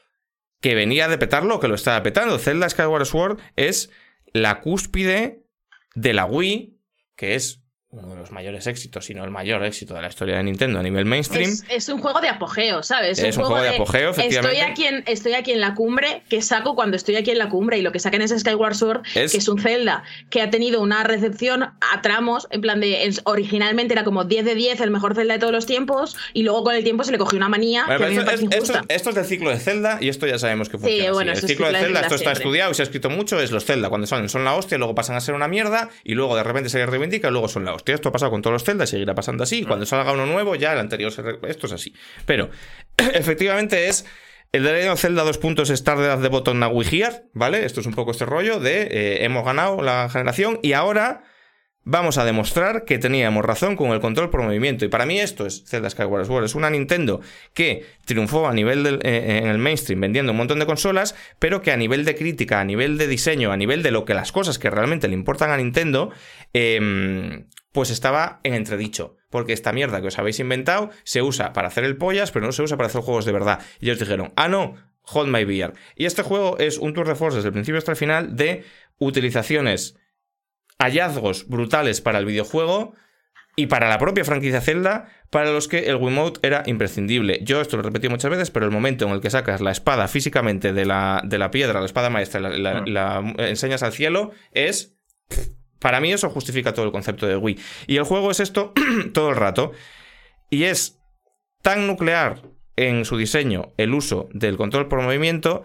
que 0.59 0.75
venía 0.75 1.07
de 1.07 1.17
petarlo, 1.17 1.59
que 1.59 1.67
lo 1.67 1.75
estaba 1.75 2.03
petando. 2.03 2.39
Zelda 2.39 2.69
Skyward 2.69 3.05
Sword 3.05 3.39
es 3.55 3.89
la 4.31 4.61
cúspide 4.61 5.43
de 5.95 6.13
la 6.13 6.25
Wii, 6.25 6.79
que 7.15 7.35
es 7.35 7.62
uno 7.93 8.07
de 8.07 8.15
los 8.15 8.31
mayores 8.31 8.65
éxitos, 8.65 9.05
si 9.05 9.13
no 9.13 9.23
el 9.23 9.29
mayor 9.29 9.63
éxito 9.63 9.93
de 9.93 10.01
la 10.01 10.07
historia 10.07 10.37
de 10.37 10.43
Nintendo 10.43 10.79
a 10.79 10.83
nivel 10.83 11.05
mainstream. 11.05 11.51
Es, 11.69 11.89
un 11.89 11.99
juego 11.99 12.21
de 12.21 12.29
apogeo, 12.29 12.81
¿sabes? 12.81 13.19
Es, 13.19 13.37
un, 13.37 13.43
juego, 13.43 13.61
de, 13.61 13.69
apogeo, 13.69 14.09
efectivamente. 14.09 14.57
Estoy 14.57 14.71
aquí, 14.71 14.85
en, 14.85 15.03
estoy 15.05 15.33
aquí 15.33 15.51
en 15.51 15.61
la 15.61 15.75
cumbre, 15.75 16.23
que 16.27 16.41
saco 16.41 16.73
cuando 16.73 16.97
estoy 16.97 17.17
aquí 17.17 17.29
en 17.29 17.37
la 17.37 17.49
cumbre, 17.49 17.77
y 17.77 17.81
lo 17.83 17.91
que 17.91 17.99
sacan 17.99 18.23
es 18.23 18.31
Skyward 18.31 18.75
Sword, 18.75 19.03
que 19.13 19.23
es 19.23 19.47
un 19.47 19.59
Zelda 19.59 20.03
que 20.31 20.41
ha 20.41 20.49
tenido 20.49 20.81
una 20.81 21.03
recepción 21.03 21.63
a 21.63 22.01
tramos, 22.01 22.47
en 22.49 22.61
plan 22.61 22.79
de. 22.79 23.13
originalmente 23.25 23.93
era 23.93 24.03
como 24.03 24.23
10 24.23 24.45
de 24.45 24.55
10, 24.55 24.81
el 24.81 24.89
mejor 24.91 25.13
Zelda 25.13 25.35
de 25.35 25.39
todos 25.39 25.53
los 25.53 25.67
tiempos, 25.67 26.17
y 26.33 26.41
luego 26.41 26.63
con 26.63 26.75
el 26.75 26.83
tiempo 26.83 27.03
se 27.03 27.11
le 27.11 27.19
cogió 27.19 27.37
una 27.37 27.49
manía. 27.49 27.85
que 27.85 27.97
me 27.99 28.15
esto, 28.15 28.73
esto, 28.89 29.09
es 29.09 29.15
del 29.15 29.25
ciclo 29.25 29.51
de 29.51 29.59
Zelda, 29.59 29.99
y 30.01 30.09
esto 30.09 30.25
ya 30.25 30.39
sabemos 30.39 30.69
que 30.69 30.79
funciona. 30.79 31.03
Sí, 31.03 31.11
bueno, 31.11 31.31
El 31.33 31.41
ciclo 31.41 31.71
de 31.71 31.77
Zelda, 31.77 32.01
esto 32.01 32.15
está 32.15 32.31
estudiado 32.31 32.71
y 32.71 32.73
se 32.73 32.81
ha 32.81 32.85
escrito 32.85 33.11
mucho, 33.11 33.39
es 33.39 33.51
los 33.51 33.65
Zelda, 33.65 33.89
cuando 33.89 34.07
son, 34.07 34.27
son 34.29 34.43
la 34.43 34.55
hostia, 34.55 34.79
luego 34.79 34.95
pasan 34.95 35.15
a 35.15 35.21
ser 35.21 35.35
una 35.35 35.47
mierda, 35.47 35.89
y 36.03 36.15
luego 36.15 36.35
de 36.35 36.43
repente 36.43 36.69
se 36.69 36.83
reivindica, 36.85 37.27
y 37.27 37.31
luego 37.31 37.47
son 37.47 37.65
la 37.65 37.73
hostia. 37.73 37.82
Esto 37.91 38.09
ha 38.09 38.11
pasado 38.11 38.31
con 38.31 38.41
todos 38.41 38.53
los 38.53 38.63
Zelda 38.63 38.85
y 38.85 38.87
seguirá 38.87 39.15
pasando 39.15 39.43
así. 39.43 39.63
Cuando 39.63 39.85
salga 39.85 40.13
uno 40.13 40.25
nuevo, 40.25 40.55
ya 40.55 40.73
el 40.73 40.79
anterior 40.79 41.11
se... 41.11 41.21
Esto 41.47 41.67
es 41.67 41.73
así. 41.73 41.93
Pero, 42.25 42.49
efectivamente 42.97 43.87
es... 43.87 44.05
El 44.53 44.63
de 44.65 44.95
Zelda 44.97 45.23
2 45.23 45.39
puntos 45.39 45.71
Star 45.71 45.97
de 45.97 46.15
de 46.15 46.29
Botón 46.29 46.59
Now 46.59 46.79
¿vale? 47.33 47.65
Esto 47.65 47.79
es 47.79 47.87
un 47.87 47.95
poco 47.95 48.11
este 48.11 48.23
rollo 48.23 48.59
de 48.59 48.83
eh, 48.83 49.25
hemos 49.25 49.43
ganado 49.43 49.81
la 49.81 50.07
generación 50.11 50.59
y 50.61 50.73
ahora 50.73 51.23
vamos 51.85 52.17
a 52.17 52.25
demostrar 52.25 52.85
que 52.85 52.97
teníamos 52.97 53.43
razón 53.43 53.75
con 53.75 53.91
el 53.91 53.99
control 53.99 54.29
por 54.29 54.41
movimiento. 54.41 54.85
Y 54.85 54.89
para 54.89 55.05
mí 55.05 55.19
esto 55.19 55.45
es 55.45 55.63
Zelda 55.65 55.89
Skyward 55.89 56.25
Sword. 56.25 56.45
Es 56.45 56.55
una 56.55 56.69
Nintendo 56.69 57.21
que 57.53 57.85
triunfó 58.05 58.47
a 58.47 58.53
nivel 58.53 58.83
del, 58.83 58.99
eh, 59.03 59.39
en 59.39 59.47
el 59.47 59.57
mainstream 59.57 59.99
vendiendo 59.99 60.31
un 60.31 60.37
montón 60.37 60.59
de 60.59 60.65
consolas, 60.65 61.15
pero 61.39 61.61
que 61.61 61.71
a 61.71 61.77
nivel 61.77 62.05
de 62.05 62.15
crítica, 62.15 62.59
a 62.59 62.65
nivel 62.65 62.97
de 62.97 63.07
diseño, 63.07 63.51
a 63.51 63.57
nivel 63.57 63.83
de 63.83 63.91
lo 63.91 64.05
que 64.05 64.13
las 64.13 64.31
cosas 64.31 64.59
que 64.59 64.69
realmente 64.69 65.07
le 65.07 65.15
importan 65.15 65.49
a 65.49 65.57
Nintendo, 65.57 66.11
eh, 66.53 67.43
pues 67.73 67.89
estaba 67.89 68.39
en 68.43 68.53
entredicho. 68.53 69.17
Porque 69.29 69.51
esta 69.51 69.73
mierda 69.73 69.99
que 69.99 70.07
os 70.07 70.19
habéis 70.19 70.39
inventado 70.39 70.91
se 71.03 71.21
usa 71.21 71.51
para 71.51 71.67
hacer 71.67 71.83
el 71.83 71.97
pollas, 71.97 72.31
pero 72.31 72.45
no 72.45 72.53
se 72.53 72.61
usa 72.61 72.77
para 72.77 72.87
hacer 72.87 73.01
juegos 73.01 73.25
de 73.25 73.33
verdad. 73.33 73.59
Y 73.81 73.87
ellos 73.87 73.99
dijeron, 73.99 74.31
ah, 74.37 74.47
no, 74.47 74.75
hold 75.01 75.29
my 75.29 75.43
beer. 75.43 75.73
Y 75.95 76.05
este 76.05 76.21
juego 76.21 76.57
es 76.59 76.77
un 76.77 76.93
tour 76.93 77.07
de 77.07 77.15
force 77.15 77.37
desde 77.37 77.49
el 77.49 77.53
principio 77.53 77.79
hasta 77.79 77.91
el 77.91 77.97
final 77.97 78.37
de 78.37 78.63
utilizaciones, 78.99 79.97
hallazgos 80.79 81.47
brutales 81.49 81.99
para 81.99 82.19
el 82.19 82.25
videojuego 82.25 82.93
y 83.55 83.65
para 83.67 83.89
la 83.89 83.97
propia 83.97 84.23
franquicia 84.23 84.61
Zelda, 84.61 85.09
para 85.31 85.51
los 85.51 85.67
que 85.67 85.89
el 85.89 85.95
Wiimote 85.95 86.39
era 86.43 86.63
imprescindible. 86.67 87.39
Yo 87.43 87.59
esto 87.59 87.75
lo 87.75 87.81
he 87.81 87.85
repetido 87.85 88.11
muchas 88.11 88.29
veces, 88.29 88.51
pero 88.51 88.65
el 88.65 88.71
momento 88.71 89.05
en 89.05 89.13
el 89.13 89.21
que 89.21 89.31
sacas 89.31 89.61
la 89.61 89.71
espada 89.71 90.07
físicamente 90.07 90.73
de 90.73 90.85
la, 90.85 91.21
de 91.23 91.39
la 91.39 91.49
piedra, 91.49 91.79
la 91.79 91.85
espada 91.87 92.11
maestra, 92.11 92.39
la, 92.39 92.83
la 92.85 93.33
enseñas 93.37 93.81
al 93.81 93.93
cielo, 93.93 94.31
es 94.51 94.95
para 95.83 95.99
mí 95.99 96.13
eso 96.13 96.29
justifica 96.29 96.73
todo 96.73 96.85
el 96.85 96.93
concepto 96.93 97.27
de 97.27 97.35
Wii. 97.35 97.59
Y 97.87 97.97
el 97.97 98.05
juego 98.05 98.31
es 98.31 98.39
esto 98.39 98.71
todo 99.13 99.31
el 99.31 99.35
rato. 99.35 99.73
Y 100.49 100.63
es 100.63 100.97
tan 101.61 101.87
nuclear 101.87 102.41
en 102.77 103.03
su 103.03 103.17
diseño 103.17 103.73
el 103.75 103.93
uso 103.93 104.29
del 104.31 104.55
control 104.55 104.87
por 104.87 105.01
movimiento 105.01 105.63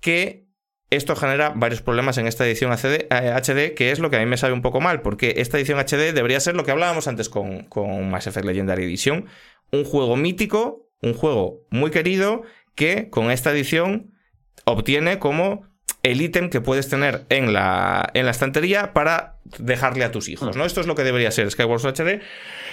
que 0.00 0.48
esto 0.90 1.14
genera 1.14 1.50
varios 1.50 1.82
problemas 1.82 2.18
en 2.18 2.26
esta 2.26 2.44
edición 2.44 2.72
HD, 2.72 3.06
eh, 3.12 3.74
que 3.76 3.92
es 3.92 4.00
lo 4.00 4.10
que 4.10 4.16
a 4.16 4.18
mí 4.18 4.26
me 4.26 4.36
sabe 4.36 4.54
un 4.54 4.62
poco 4.62 4.80
mal, 4.80 5.02
porque 5.02 5.34
esta 5.36 5.56
edición 5.56 5.78
HD 5.78 6.12
debería 6.12 6.40
ser 6.40 6.56
lo 6.56 6.64
que 6.64 6.72
hablábamos 6.72 7.06
antes 7.06 7.28
con, 7.28 7.62
con 7.66 8.10
Mass 8.10 8.26
Effect 8.26 8.46
Legendary 8.46 8.82
Edition, 8.82 9.26
un 9.70 9.84
juego 9.84 10.16
mítico, 10.16 10.90
un 11.00 11.14
juego 11.14 11.60
muy 11.70 11.92
querido, 11.92 12.42
que 12.74 13.08
con 13.08 13.30
esta 13.30 13.52
edición 13.52 14.16
obtiene 14.64 15.20
como 15.20 15.69
el 16.02 16.20
ítem 16.20 16.50
que 16.50 16.60
puedes 16.60 16.88
tener 16.88 17.26
en 17.28 17.52
la, 17.52 18.10
en 18.14 18.24
la 18.24 18.30
estantería 18.30 18.92
para 18.92 19.38
dejarle 19.58 20.04
a 20.04 20.12
tus 20.12 20.28
hijos, 20.28 20.56
¿no? 20.56 20.64
Esto 20.64 20.80
es 20.80 20.86
lo 20.86 20.94
que 20.94 21.04
debería 21.04 21.30
ser 21.30 21.50
Skyward 21.50 21.80
Sword 21.80 21.94
HD. 21.94 22.20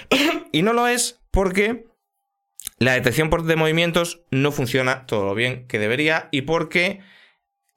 y 0.52 0.62
no 0.62 0.74
lo 0.74 0.88
es 0.88 1.20
porque 1.32 1.86
la 2.80 2.94
detección 2.94 3.30
de 3.30 3.56
movimientos 3.56 4.22
no 4.32 4.52
funciona 4.52 5.06
todo 5.06 5.26
lo 5.26 5.36
bien 5.36 5.68
que 5.68 5.80
debería 5.80 6.30
y 6.32 6.44
porque 6.44 7.02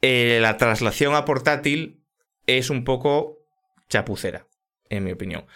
eh, 0.02 0.38
la 0.40 0.56
traslación 0.56 1.14
a 1.14 1.24
portátil 1.24 2.02
es 2.46 2.70
un 2.70 2.84
poco 2.84 3.38
chapucera, 3.88 4.46
en 4.88 5.04
mi 5.04 5.12
opinión. 5.12 5.46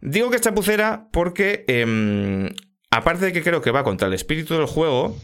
Digo 0.00 0.30
que 0.30 0.36
es 0.36 0.42
chapucera 0.42 1.08
porque, 1.12 1.64
em, 1.68 2.48
aparte 2.90 3.26
de 3.26 3.32
que 3.32 3.42
creo 3.42 3.62
que 3.62 3.70
va 3.70 3.84
contra 3.84 4.08
el 4.08 4.14
espíritu 4.14 4.54
del 4.54 4.66
juego, 4.66 5.16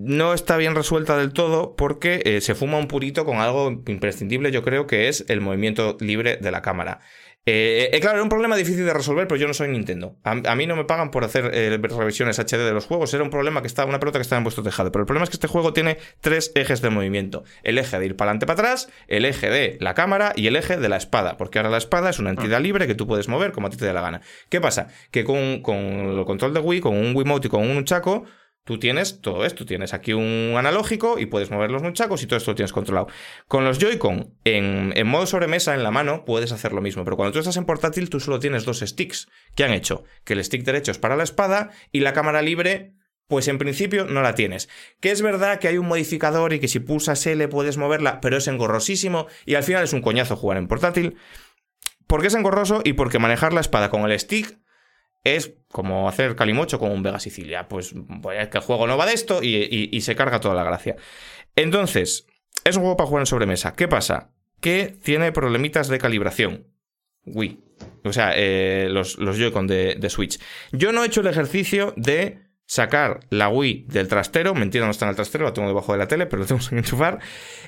no 0.00 0.32
está 0.32 0.56
bien 0.56 0.74
resuelta 0.74 1.16
del 1.16 1.32
todo 1.32 1.74
porque 1.74 2.22
eh, 2.24 2.40
se 2.40 2.54
fuma 2.54 2.78
un 2.78 2.86
purito 2.86 3.24
con 3.24 3.38
algo 3.38 3.82
imprescindible, 3.86 4.52
yo 4.52 4.62
creo 4.62 4.86
que 4.86 5.08
es 5.08 5.24
el 5.28 5.40
movimiento 5.40 5.96
libre 6.00 6.36
de 6.36 6.50
la 6.50 6.62
cámara. 6.62 7.00
Eh, 7.50 7.88
eh, 7.94 8.00
claro, 8.00 8.16
era 8.16 8.22
un 8.22 8.28
problema 8.28 8.56
difícil 8.56 8.84
de 8.84 8.92
resolver, 8.92 9.26
pero 9.26 9.40
yo 9.40 9.46
no 9.46 9.54
soy 9.54 9.68
Nintendo. 9.68 10.18
A, 10.22 10.54
mí 10.54 10.66
no 10.66 10.76
me 10.76 10.84
pagan 10.84 11.10
por 11.10 11.24
hacer 11.24 11.44
revisiones 11.50 12.38
HD 12.38 12.58
de 12.58 12.72
los 12.72 12.84
juegos. 12.84 13.14
Era 13.14 13.24
un 13.24 13.30
problema 13.30 13.62
que 13.62 13.66
estaba, 13.66 13.88
una 13.88 13.98
pelota 13.98 14.18
que 14.18 14.22
estaba 14.22 14.36
en 14.36 14.44
vuestro 14.44 14.62
tejado. 14.62 14.92
Pero 14.92 15.04
el 15.04 15.06
problema 15.06 15.24
es 15.24 15.30
que 15.30 15.36
este 15.36 15.48
juego 15.48 15.72
tiene 15.72 15.96
tres 16.20 16.52
ejes 16.54 16.82
de 16.82 16.90
movimiento: 16.90 17.44
el 17.62 17.78
eje 17.78 17.98
de 17.98 18.04
ir 18.04 18.16
para 18.16 18.32
adelante, 18.32 18.44
para 18.44 18.60
atrás, 18.60 18.90
el 19.06 19.24
eje 19.24 19.48
de 19.48 19.78
la 19.80 19.94
cámara 19.94 20.34
y 20.36 20.46
el 20.46 20.56
eje 20.56 20.76
de 20.76 20.90
la 20.90 20.98
espada. 20.98 21.38
Porque 21.38 21.58
ahora 21.58 21.70
la 21.70 21.78
espada 21.78 22.10
es 22.10 22.18
una 22.18 22.30
entidad 22.30 22.60
libre 22.60 22.86
que 22.86 22.94
tú 22.94 23.06
puedes 23.06 23.28
mover 23.28 23.52
como 23.52 23.68
a 23.68 23.70
ti 23.70 23.78
te 23.78 23.86
dé 23.86 23.94
la 23.94 24.02
gana. 24.02 24.20
¿Qué 24.50 24.60
pasa? 24.60 24.88
Que 25.10 25.24
con, 25.24 25.62
con 25.62 25.76
el 25.78 26.24
control 26.26 26.52
de 26.52 26.60
Wii, 26.60 26.80
con 26.82 26.98
un 26.98 27.16
Wiimote 27.16 27.46
y 27.46 27.50
con 27.50 27.62
un 27.62 27.82
Chaco 27.86 28.26
Tú 28.68 28.78
tienes 28.78 29.22
todo 29.22 29.46
esto, 29.46 29.64
tienes 29.64 29.94
aquí 29.94 30.12
un 30.12 30.52
analógico 30.58 31.18
y 31.18 31.24
puedes 31.24 31.50
mover 31.50 31.70
los 31.70 31.82
nunchacos 31.82 32.22
y 32.22 32.26
todo 32.26 32.36
esto 32.36 32.50
lo 32.50 32.54
tienes 32.54 32.74
controlado. 32.74 33.06
Con 33.46 33.64
los 33.64 33.78
Joy-Con 33.78 34.34
en, 34.44 35.06
modo 35.06 35.24
sobremesa 35.24 35.74
en 35.74 35.82
la 35.82 35.90
mano 35.90 36.26
puedes 36.26 36.52
hacer 36.52 36.74
lo 36.74 36.82
mismo, 36.82 37.02
pero 37.02 37.16
cuando 37.16 37.32
tú 37.32 37.38
estás 37.38 37.56
en 37.56 37.64
portátil 37.64 38.10
tú 38.10 38.20
solo 38.20 38.40
tienes 38.40 38.66
dos 38.66 38.80
sticks. 38.80 39.30
¿Qué 39.54 39.64
han 39.64 39.72
hecho? 39.72 40.04
Que 40.24 40.34
el 40.34 40.44
stick 40.44 40.64
derecho 40.64 40.90
es 40.90 40.98
para 40.98 41.16
la 41.16 41.22
espada 41.22 41.70
y 41.92 42.00
la 42.00 42.12
cámara 42.12 42.42
libre 42.42 42.92
pues 43.26 43.48
en 43.48 43.56
principio 43.56 44.04
no 44.04 44.20
la 44.20 44.34
tienes. 44.34 44.68
Que 45.00 45.12
es 45.12 45.22
verdad 45.22 45.60
que 45.60 45.68
hay 45.68 45.78
un 45.78 45.88
modificador 45.88 46.52
y 46.52 46.60
que 46.60 46.68
si 46.68 46.78
pulsas 46.78 47.26
L 47.26 47.48
puedes 47.48 47.78
moverla, 47.78 48.20
pero 48.20 48.36
es 48.36 48.48
engorrosísimo 48.48 49.28
y 49.46 49.54
al 49.54 49.62
final 49.62 49.82
es 49.82 49.94
un 49.94 50.02
coñazo 50.02 50.36
jugar 50.36 50.58
en 50.58 50.68
portátil. 50.68 51.16
¿Por 52.06 52.20
qué 52.20 52.26
es 52.26 52.34
engorroso? 52.34 52.82
Y 52.84 52.92
porque 52.92 53.18
manejar 53.18 53.54
la 53.54 53.62
espada 53.62 53.88
con 53.88 54.02
el 54.02 54.20
stick 54.20 54.58
es 55.24 55.54
como 55.70 56.08
hacer 56.08 56.36
calimocho 56.36 56.78
con 56.78 56.90
un 56.90 57.02
Vega 57.02 57.20
Sicilia. 57.20 57.68
Pues, 57.68 57.94
pues 58.22 58.48
que 58.48 58.58
el 58.58 58.64
juego 58.64 58.86
no 58.86 58.96
va 58.96 59.06
de 59.06 59.14
esto 59.14 59.40
y, 59.42 60.00
se 60.00 60.16
carga 60.16 60.40
toda 60.40 60.54
la 60.54 60.64
gracia. 60.64 60.96
Entonces, 61.56 62.26
es 62.64 62.76
un 62.76 62.82
juego 62.82 62.96
para 62.96 63.08
jugar 63.08 63.22
en 63.22 63.26
sobremesa. 63.26 63.72
¿Qué 63.74 63.88
pasa? 63.88 64.32
Que 64.60 64.96
tiene 65.02 65.32
problemitas 65.32 65.88
de 65.88 65.98
calibración. 65.98 66.66
Wii. 67.26 67.58
O 68.04 68.12
sea, 68.12 68.32
eh, 68.34 68.88
los, 68.90 69.18
los 69.18 69.36
Joy-Con 69.36 69.66
de, 69.66 70.06
Switch. 70.08 70.40
Yo 70.72 70.92
no 70.92 71.02
he 71.02 71.06
hecho 71.06 71.20
el 71.20 71.26
ejercicio 71.26 71.92
de 71.96 72.48
sacar 72.66 73.20
la 73.30 73.48
Wii 73.48 73.86
del 73.88 74.08
trastero. 74.08 74.54
Mentira, 74.54 74.84
no 74.84 74.90
está 74.90 75.04
en 75.04 75.10
el 75.10 75.16
trastero, 75.16 75.44
la 75.44 75.52
tengo 75.52 75.68
debajo 75.68 75.92
de 75.92 75.98
la 75.98 76.08
tele, 76.08 76.26
pero 76.26 76.42
lo 76.42 76.46
tengo 76.46 76.60
que 76.66 76.76
enchufar. 76.76 77.18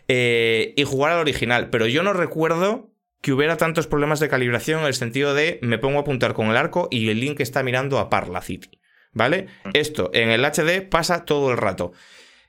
Eh, 0.09 0.73
y 0.77 0.85
jugar 0.85 1.13
al 1.13 1.19
original. 1.19 1.69
Pero 1.71 1.87
yo 1.87 2.03
no 2.03 2.13
recuerdo 2.13 2.90
que 3.21 3.33
hubiera 3.33 3.57
tantos 3.57 3.87
problemas 3.87 4.21
de 4.21 4.29
calibración 4.29 4.81
en 4.81 4.87
el 4.87 4.95
sentido 4.95 5.35
de 5.35 5.59
me 5.63 5.79
pongo 5.79 5.99
a 5.99 6.03
apuntar 6.03 6.35
con 6.35 6.49
el 6.49 6.57
arco 6.57 6.89
y 6.91 7.09
el 7.11 7.21
link 7.21 7.41
está 7.41 7.63
mirando 7.63 7.99
a 7.99 8.09
Parla 8.09 8.41
City. 8.43 8.81
¿Vale? 9.13 9.49
Mm. 9.65 9.71
Esto 9.75 10.11
en 10.15 10.31
el 10.31 10.45
HD 10.45 10.89
pasa 10.89 11.25
todo 11.25 11.51
el 11.51 11.57
rato. 11.57 11.93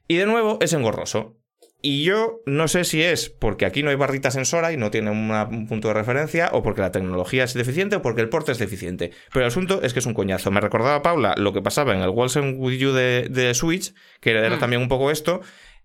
Y 0.07 0.15
de 0.17 0.25
nuevo 0.25 0.59
es 0.61 0.73
engorroso. 0.73 1.37
Y 1.83 2.03
yo 2.03 2.41
no 2.45 2.67
sé 2.67 2.83
si 2.83 3.01
es 3.01 3.29
porque 3.29 3.65
aquí 3.65 3.81
no 3.81 3.89
hay 3.89 3.95
barrita 3.95 4.29
sensora 4.29 4.71
y 4.71 4.77
no 4.77 4.91
tiene 4.91 5.09
un 5.09 5.67
punto 5.67 5.87
de 5.87 5.95
referencia, 5.95 6.49
o 6.53 6.61
porque 6.61 6.81
la 6.81 6.91
tecnología 6.91 7.43
es 7.43 7.55
deficiente, 7.55 7.95
o 7.95 8.01
porque 8.03 8.21
el 8.21 8.29
porte 8.29 8.51
es 8.51 8.59
deficiente. 8.59 9.11
Pero 9.33 9.45
el 9.45 9.47
asunto 9.47 9.81
es 9.81 9.93
que 9.93 9.99
es 9.99 10.05
un 10.05 10.13
coñazo. 10.13 10.51
Me 10.51 10.61
recordaba, 10.61 11.01
Paula, 11.01 11.33
lo 11.37 11.53
que 11.53 11.63
pasaba 11.63 11.95
en 11.95 12.01
el 12.01 12.09
Walls 12.09 12.35
With 12.35 12.77
You 12.77 12.91
de, 12.91 13.27
de 13.31 13.53
Switch, 13.55 13.95
que 14.19 14.29
era 14.29 14.55
mm. 14.55 14.59
también 14.59 14.81
un 14.83 14.89
poco 14.89 15.09
esto, 15.09 15.41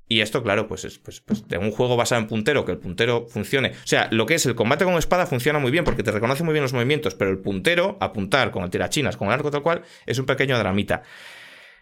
y 0.09 0.21
esto, 0.21 0.43
claro, 0.43 0.69
pues 0.69 0.85
es 0.85 0.99
pues, 0.99 1.21
pues, 1.21 1.49
de 1.49 1.59
un 1.59 1.73
juego 1.73 1.97
basado 1.97 2.21
en 2.21 2.29
puntero, 2.29 2.65
que 2.65 2.73
el 2.73 2.79
puntero 2.79 3.27
funcione. 3.29 3.71
O 3.71 3.87
sea, 3.87 4.09
lo 4.13 4.25
que 4.27 4.35
es 4.35 4.47
el 4.47 4.55
combate 4.55 4.85
con 4.85 4.95
espada 4.95 5.27
funciona 5.27 5.59
muy 5.59 5.73
bien 5.73 5.85
porque 5.85 6.05
te 6.05 6.13
reconoce 6.13 6.45
muy 6.45 6.53
bien 6.53 6.63
los 6.63 6.73
movimientos, 6.73 7.15
pero 7.17 7.31
el 7.31 7.39
puntero, 7.39 7.97
apuntar 8.01 8.53
con 8.53 8.63
el 8.63 8.71
tirachinas, 8.71 9.17
con 9.17 9.29
el 9.29 9.35
arco 9.35 9.51
tal 9.51 9.63
cual, 9.63 9.83
es 10.07 10.19
un 10.19 10.27
pequeño 10.27 10.57
dramita. 10.59 11.03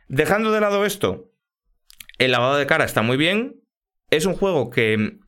Dejando 0.09 0.53
de 0.53 0.61
lado 0.61 0.86
esto, 0.86 1.33
el 2.19 2.33
lavado 2.33 2.57
de 2.57 2.67
cara 2.67 2.85
está 2.85 3.03
muy 3.03 3.17
bien. 3.17 3.61
Es 4.11 4.25
un 4.27 4.35
juego 4.35 4.70
que 4.70 5.19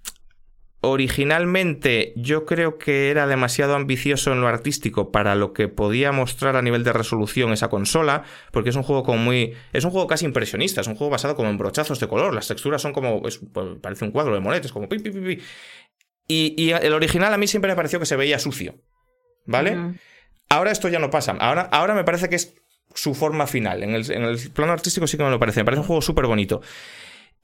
originalmente 0.80 2.12
yo 2.16 2.44
creo 2.44 2.78
que 2.78 3.10
era 3.10 3.26
demasiado 3.26 3.74
ambicioso 3.74 4.32
en 4.32 4.40
lo 4.40 4.48
artístico 4.48 5.10
para 5.10 5.34
lo 5.34 5.52
que 5.52 5.68
podía 5.68 6.12
mostrar 6.12 6.56
a 6.56 6.62
nivel 6.62 6.84
de 6.84 6.92
resolución 6.92 7.52
esa 7.52 7.68
consola, 7.68 8.24
porque 8.52 8.70
es 8.70 8.76
un 8.76 8.82
juego 8.82 9.02
como 9.02 9.18
muy... 9.18 9.54
Es 9.72 9.84
un 9.84 9.90
juego 9.90 10.06
casi 10.06 10.24
impresionista, 10.24 10.80
es 10.80 10.86
un 10.86 10.94
juego 10.94 11.10
basado 11.10 11.34
como 11.34 11.48
en 11.48 11.58
brochazos 11.58 11.98
de 12.00 12.08
color, 12.08 12.34
las 12.34 12.48
texturas 12.48 12.82
son 12.82 12.92
como... 12.92 13.22
Pues, 13.22 13.40
parece 13.80 14.04
un 14.04 14.10
cuadro 14.10 14.34
de 14.34 14.40
monetes, 14.40 14.72
como... 14.72 14.88
Pi, 14.88 14.98
pi, 14.98 15.10
pi, 15.10 15.38
y, 16.28 16.70
el 16.70 16.92
original 16.92 17.32
a 17.32 17.38
mí 17.38 17.46
siempre 17.46 17.70
me 17.70 17.76
pareció 17.76 18.00
que 18.00 18.06
se 18.06 18.16
veía 18.16 18.38
sucio, 18.38 18.74
¿vale? 19.44 19.94
Ahora 20.48 20.72
esto 20.72 20.88
ya 20.88 20.98
no 20.98 21.10
pasa, 21.10 21.36
ahora, 21.38 21.62
ahora 21.72 21.94
me 21.94 22.04
parece 22.04 22.28
que 22.28 22.36
es 22.36 22.54
su 22.94 23.14
forma 23.14 23.46
final, 23.46 23.82
en 23.82 23.90
el, 23.90 24.10
en 24.10 24.22
el 24.22 24.38
plano 24.50 24.72
artístico 24.72 25.06
sí 25.06 25.16
que 25.16 25.24
me 25.24 25.30
lo 25.30 25.38
parece, 25.38 25.60
me 25.60 25.64
parece 25.64 25.80
un 25.80 25.86
juego 25.86 26.02
súper 26.02 26.26
bonito. 26.26 26.62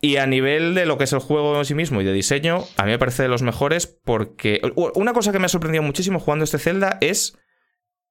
Y 0.04 0.16
a 0.16 0.26
nivel 0.26 0.74
de 0.74 0.84
lo 0.84 0.98
que 0.98 1.04
es 1.04 1.12
el 1.12 1.20
juego 1.20 1.56
en 1.56 1.64
sí 1.64 1.76
mismo 1.76 2.00
y 2.00 2.04
de 2.04 2.12
diseño, 2.12 2.64
a 2.76 2.84
mí 2.84 2.90
me 2.90 2.98
parece 2.98 3.22
de 3.22 3.28
los 3.28 3.42
mejores 3.42 3.86
porque 3.86 4.60
una 4.74 5.12
cosa 5.12 5.30
que 5.30 5.38
me 5.38 5.46
ha 5.46 5.48
sorprendido 5.48 5.84
muchísimo 5.84 6.18
jugando 6.18 6.44
este 6.44 6.58
Zelda 6.58 6.98
es 7.00 7.38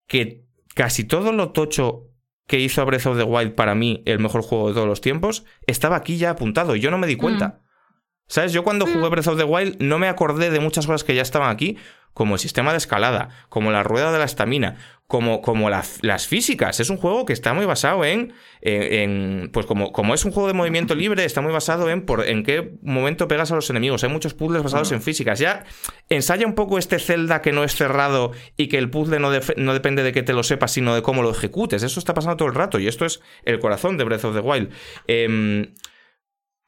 que 0.08 0.45
casi 0.74 1.03
todo 1.03 1.34
lo 1.34 1.52
tocho 1.52 2.08
que 2.48 2.60
hizo 2.60 2.86
Breath 2.86 3.08
of 3.08 3.18
the 3.18 3.26
Wild 3.26 3.56
para 3.56 3.76
mí 3.76 4.03
el 4.06 4.20
mejor 4.20 4.42
juego 4.42 4.70
de 4.70 4.74
todos 4.74 4.88
los 4.88 5.02
tiempos 5.02 5.44
estaba 5.68 5.98
aquí 5.98 6.18
ya 6.18 6.30
apuntado 6.30 6.78
y 6.78 6.80
yo 6.80 6.92
no 6.92 6.98
me 6.98 7.08
di 7.08 7.18
cuenta. 7.18 7.61
¿Sabes? 8.28 8.53
Yo 8.53 8.64
cuando 8.64 8.86
jugué 8.86 9.10
Breath 9.10 9.28
of 9.28 9.38
the 9.38 9.44
Wild 9.44 9.82
no 9.82 10.00
me 10.00 10.08
acordé 10.08 10.50
de 10.50 10.61
muchas 10.61 10.88
cosas 10.88 11.03
que 11.03 11.14
ya 11.14 11.22
estaban 11.22 11.50
aquí, 11.50 11.78
como 12.14 12.36
el 12.36 12.40
sistema 12.40 12.72
de 12.72 12.78
escalada, 12.78 13.28
como 13.50 13.72
la 13.72 13.84
rueda 13.84 14.14
de 14.14 14.20
la 14.20 14.24
estamina, 14.24 14.78
como, 15.11 15.41
como 15.41 15.69
las 15.69 16.25
físicas. 16.25 16.80
Es 16.80 16.90
un 16.90 16.95
juego 16.95 17.25
que 17.25 17.33
está 17.33 17.53
muy 17.53 17.65
basado 17.65 18.06
en. 18.06 18.31
en, 18.61 19.49
pues 19.51 19.65
como, 19.65 19.91
como 19.91 20.14
es 20.14 20.23
un 20.23 20.31
juego 20.31 20.48
de 20.48 20.53
movimiento 20.53 20.95
libre, 20.95 21.25
está 21.25 21.41
muy 21.41 21.51
basado 21.51 21.90
en 21.90 22.06
por 22.06 22.25
en 22.25 22.43
qué 22.43 22.75
momento 22.81 23.27
pegas 23.27 23.51
a 23.51 23.56
los 23.56 23.69
enemigos. 23.69 24.06
Hay 24.06 24.09
muchos 24.09 24.33
puzzles 24.33 24.64
basados 24.64 24.90
en 24.93 25.01
físicas. 25.01 25.38
Ya 25.38 25.65
ensaya 26.07 26.48
un 26.48 26.56
poco 26.56 26.77
este 26.77 26.98
Zelda 26.98 27.41
que 27.41 27.51
no 27.51 27.65
es 27.65 27.75
cerrado 27.75 28.31
y 28.56 28.69
que 28.69 28.77
el 28.77 28.90
puzzle 28.90 29.19
no, 29.19 29.31
no 29.57 29.73
depende 29.73 30.01
de 30.01 30.14
que 30.14 30.23
te 30.23 30.31
lo 30.31 30.43
sepas, 30.43 30.72
sino 30.72 30.95
de 30.95 31.01
cómo 31.01 31.23
lo 31.23 31.31
ejecutes. 31.31 31.83
Eso 31.83 31.99
está 31.99 32.14
pasando 32.14 32.38
todo 32.38 32.48
el 32.48 32.56
rato. 32.56 32.80
Y 32.80 32.88
esto 32.88 33.03
es 33.06 33.19
el 33.43 33.59
corazón 33.59 33.98
de 33.98 34.06
Breath 34.06 34.23
of 34.23 34.33
the 34.33 34.40
Wild. 34.40 34.69
Eh, 35.09 35.73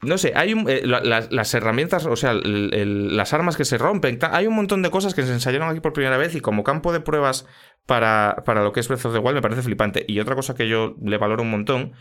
no 0.03 0.17
sé, 0.17 0.33
hay 0.35 0.53
eh, 0.67 0.83
las, 0.85 1.53
herramientas, 1.53 2.05
o 2.05 2.15
sea, 2.15 2.33
las 2.33 3.33
armas 3.33 3.57
que 3.57 3.65
se 3.65 3.77
rompen, 3.77 4.19
hay 4.31 4.47
un 4.47 4.55
montón 4.55 4.81
de 4.81 4.89
cosas 4.89 5.13
que 5.13 5.23
se 5.23 5.33
ensayaron 5.33 5.69
aquí 5.69 5.79
por 5.79 5.93
primera 5.93 6.17
vez 6.17 6.35
y 6.35 6.41
como 6.41 6.63
campo 6.63 6.93
de 6.93 6.99
pruebas 6.99 7.45
para, 7.85 8.43
para 8.45 8.63
lo 8.63 8.71
que 8.73 8.79
es 8.79 8.87
Breath 8.87 9.05
of 9.05 9.13
the 9.13 9.19
Wild 9.19 9.35
me 9.35 9.41
parece 9.41 9.61
flipante. 9.61 10.05
Y 10.07 10.19
otra 10.19 10.35
cosa 10.35 10.55
que 10.55 10.67
yo 10.67 10.95
le 11.01 11.17
valoro 11.17 11.43
un 11.43 11.51
montón 11.51 11.93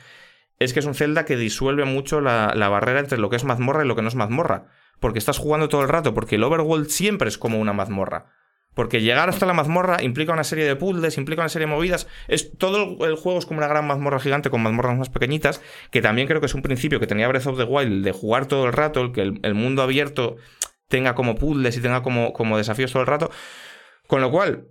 es 0.58 0.72
que 0.72 0.80
es 0.80 0.86
un 0.86 0.94
Zelda 0.94 1.24
que 1.24 1.36
disuelve 1.36 1.84
mucho 1.84 2.20
la 2.20 2.68
barrera 2.68 3.00
entre 3.00 3.18
lo 3.18 3.30
que 3.30 3.36
es 3.36 3.44
mazmorra 3.44 3.84
y 3.84 3.88
lo 3.88 3.96
que 3.96 4.02
no 4.02 4.08
es 4.08 4.14
mazmorra. 4.14 4.68
Porque 5.00 5.18
estás 5.18 5.38
jugando 5.38 5.68
todo 5.68 5.82
el 5.82 5.88
rato, 5.88 6.14
porque 6.14 6.36
el 6.36 6.44
overworld 6.44 6.86
siempre 6.88 7.28
es 7.28 7.36
como 7.36 7.58
una 7.58 7.72
mazmorra. 7.72 8.26
Porque 8.74 9.02
llegar 9.02 9.28
hasta 9.28 9.44
la 9.44 9.52
mazmorra 9.52 10.02
implica 10.02 10.32
una 10.32 10.44
serie 10.44 10.64
de 10.64 10.76
puzzles, 10.76 11.18
implica 11.18 11.42
una 11.42 11.50
serie 11.50 11.66
de 11.66 11.74
movidas. 11.74 12.06
Es, 12.28 12.56
todo 12.56 13.04
el 13.06 13.16
juego 13.16 13.38
es 13.38 13.46
como 13.46 13.58
una 13.58 13.68
gran 13.68 13.86
mazmorra 13.86 14.18
gigante 14.18 14.48
con 14.48 14.62
mazmorras 14.62 14.96
más 14.96 15.10
pequeñitas, 15.10 15.60
que 15.90 16.00
también 16.00 16.26
creo 16.26 16.40
que 16.40 16.46
es 16.46 16.54
un 16.54 16.62
principio 16.62 16.98
que 16.98 17.06
tenía 17.06 17.28
Breath 17.28 17.46
of 17.46 17.58
the 17.58 17.64
Wild 17.64 18.04
de 18.04 18.12
jugar 18.12 18.46
todo 18.46 18.66
el 18.66 18.72
rato, 18.72 19.02
el 19.02 19.12
que 19.12 19.20
el, 19.20 19.54
mundo 19.54 19.82
abierto 19.82 20.36
tenga 20.88 21.14
como 21.14 21.34
puzzles 21.34 21.76
y 21.76 21.80
tenga 21.80 22.02
como, 22.02 22.32
como 22.32 22.56
desafíos 22.56 22.92
todo 22.92 23.02
el 23.02 23.08
rato. 23.08 23.30
Con 24.06 24.22
lo 24.22 24.30
cual, 24.30 24.68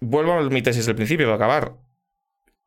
vuelvo 0.00 0.32
a 0.32 0.42
mi 0.42 0.62
tesis 0.62 0.86
del 0.86 0.96
principio 0.96 1.26
para 1.26 1.36
acabar. 1.36 1.76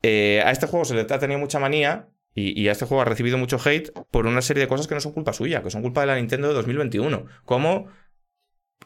Eh, 0.01 0.41
a 0.45 0.51
este 0.51 0.67
juego 0.67 0.85
se 0.85 0.95
le 0.95 1.01
ha 1.01 1.19
tenido 1.19 1.39
mucha 1.39 1.59
manía 1.59 2.09
y, 2.35 2.59
y, 2.59 2.67
a 2.67 2.71
este 2.73 2.85
juego 2.85 3.01
ha 3.01 3.05
recibido 3.05 3.37
mucho 3.37 3.57
hate 3.63 3.91
por 4.11 4.27
una 4.27 4.41
serie 4.41 4.61
de 4.61 4.67
cosas 4.67 4.87
que 4.87 4.95
no 4.95 5.01
son 5.01 5.13
culpa 5.13 5.33
suya, 5.33 5.61
que 5.61 5.69
son 5.69 5.81
culpa 5.81 6.01
de 6.01 6.07
la 6.07 6.15
Nintendo 6.15 6.47
de 6.47 6.53
2021. 6.55 7.25
Como 7.45 7.87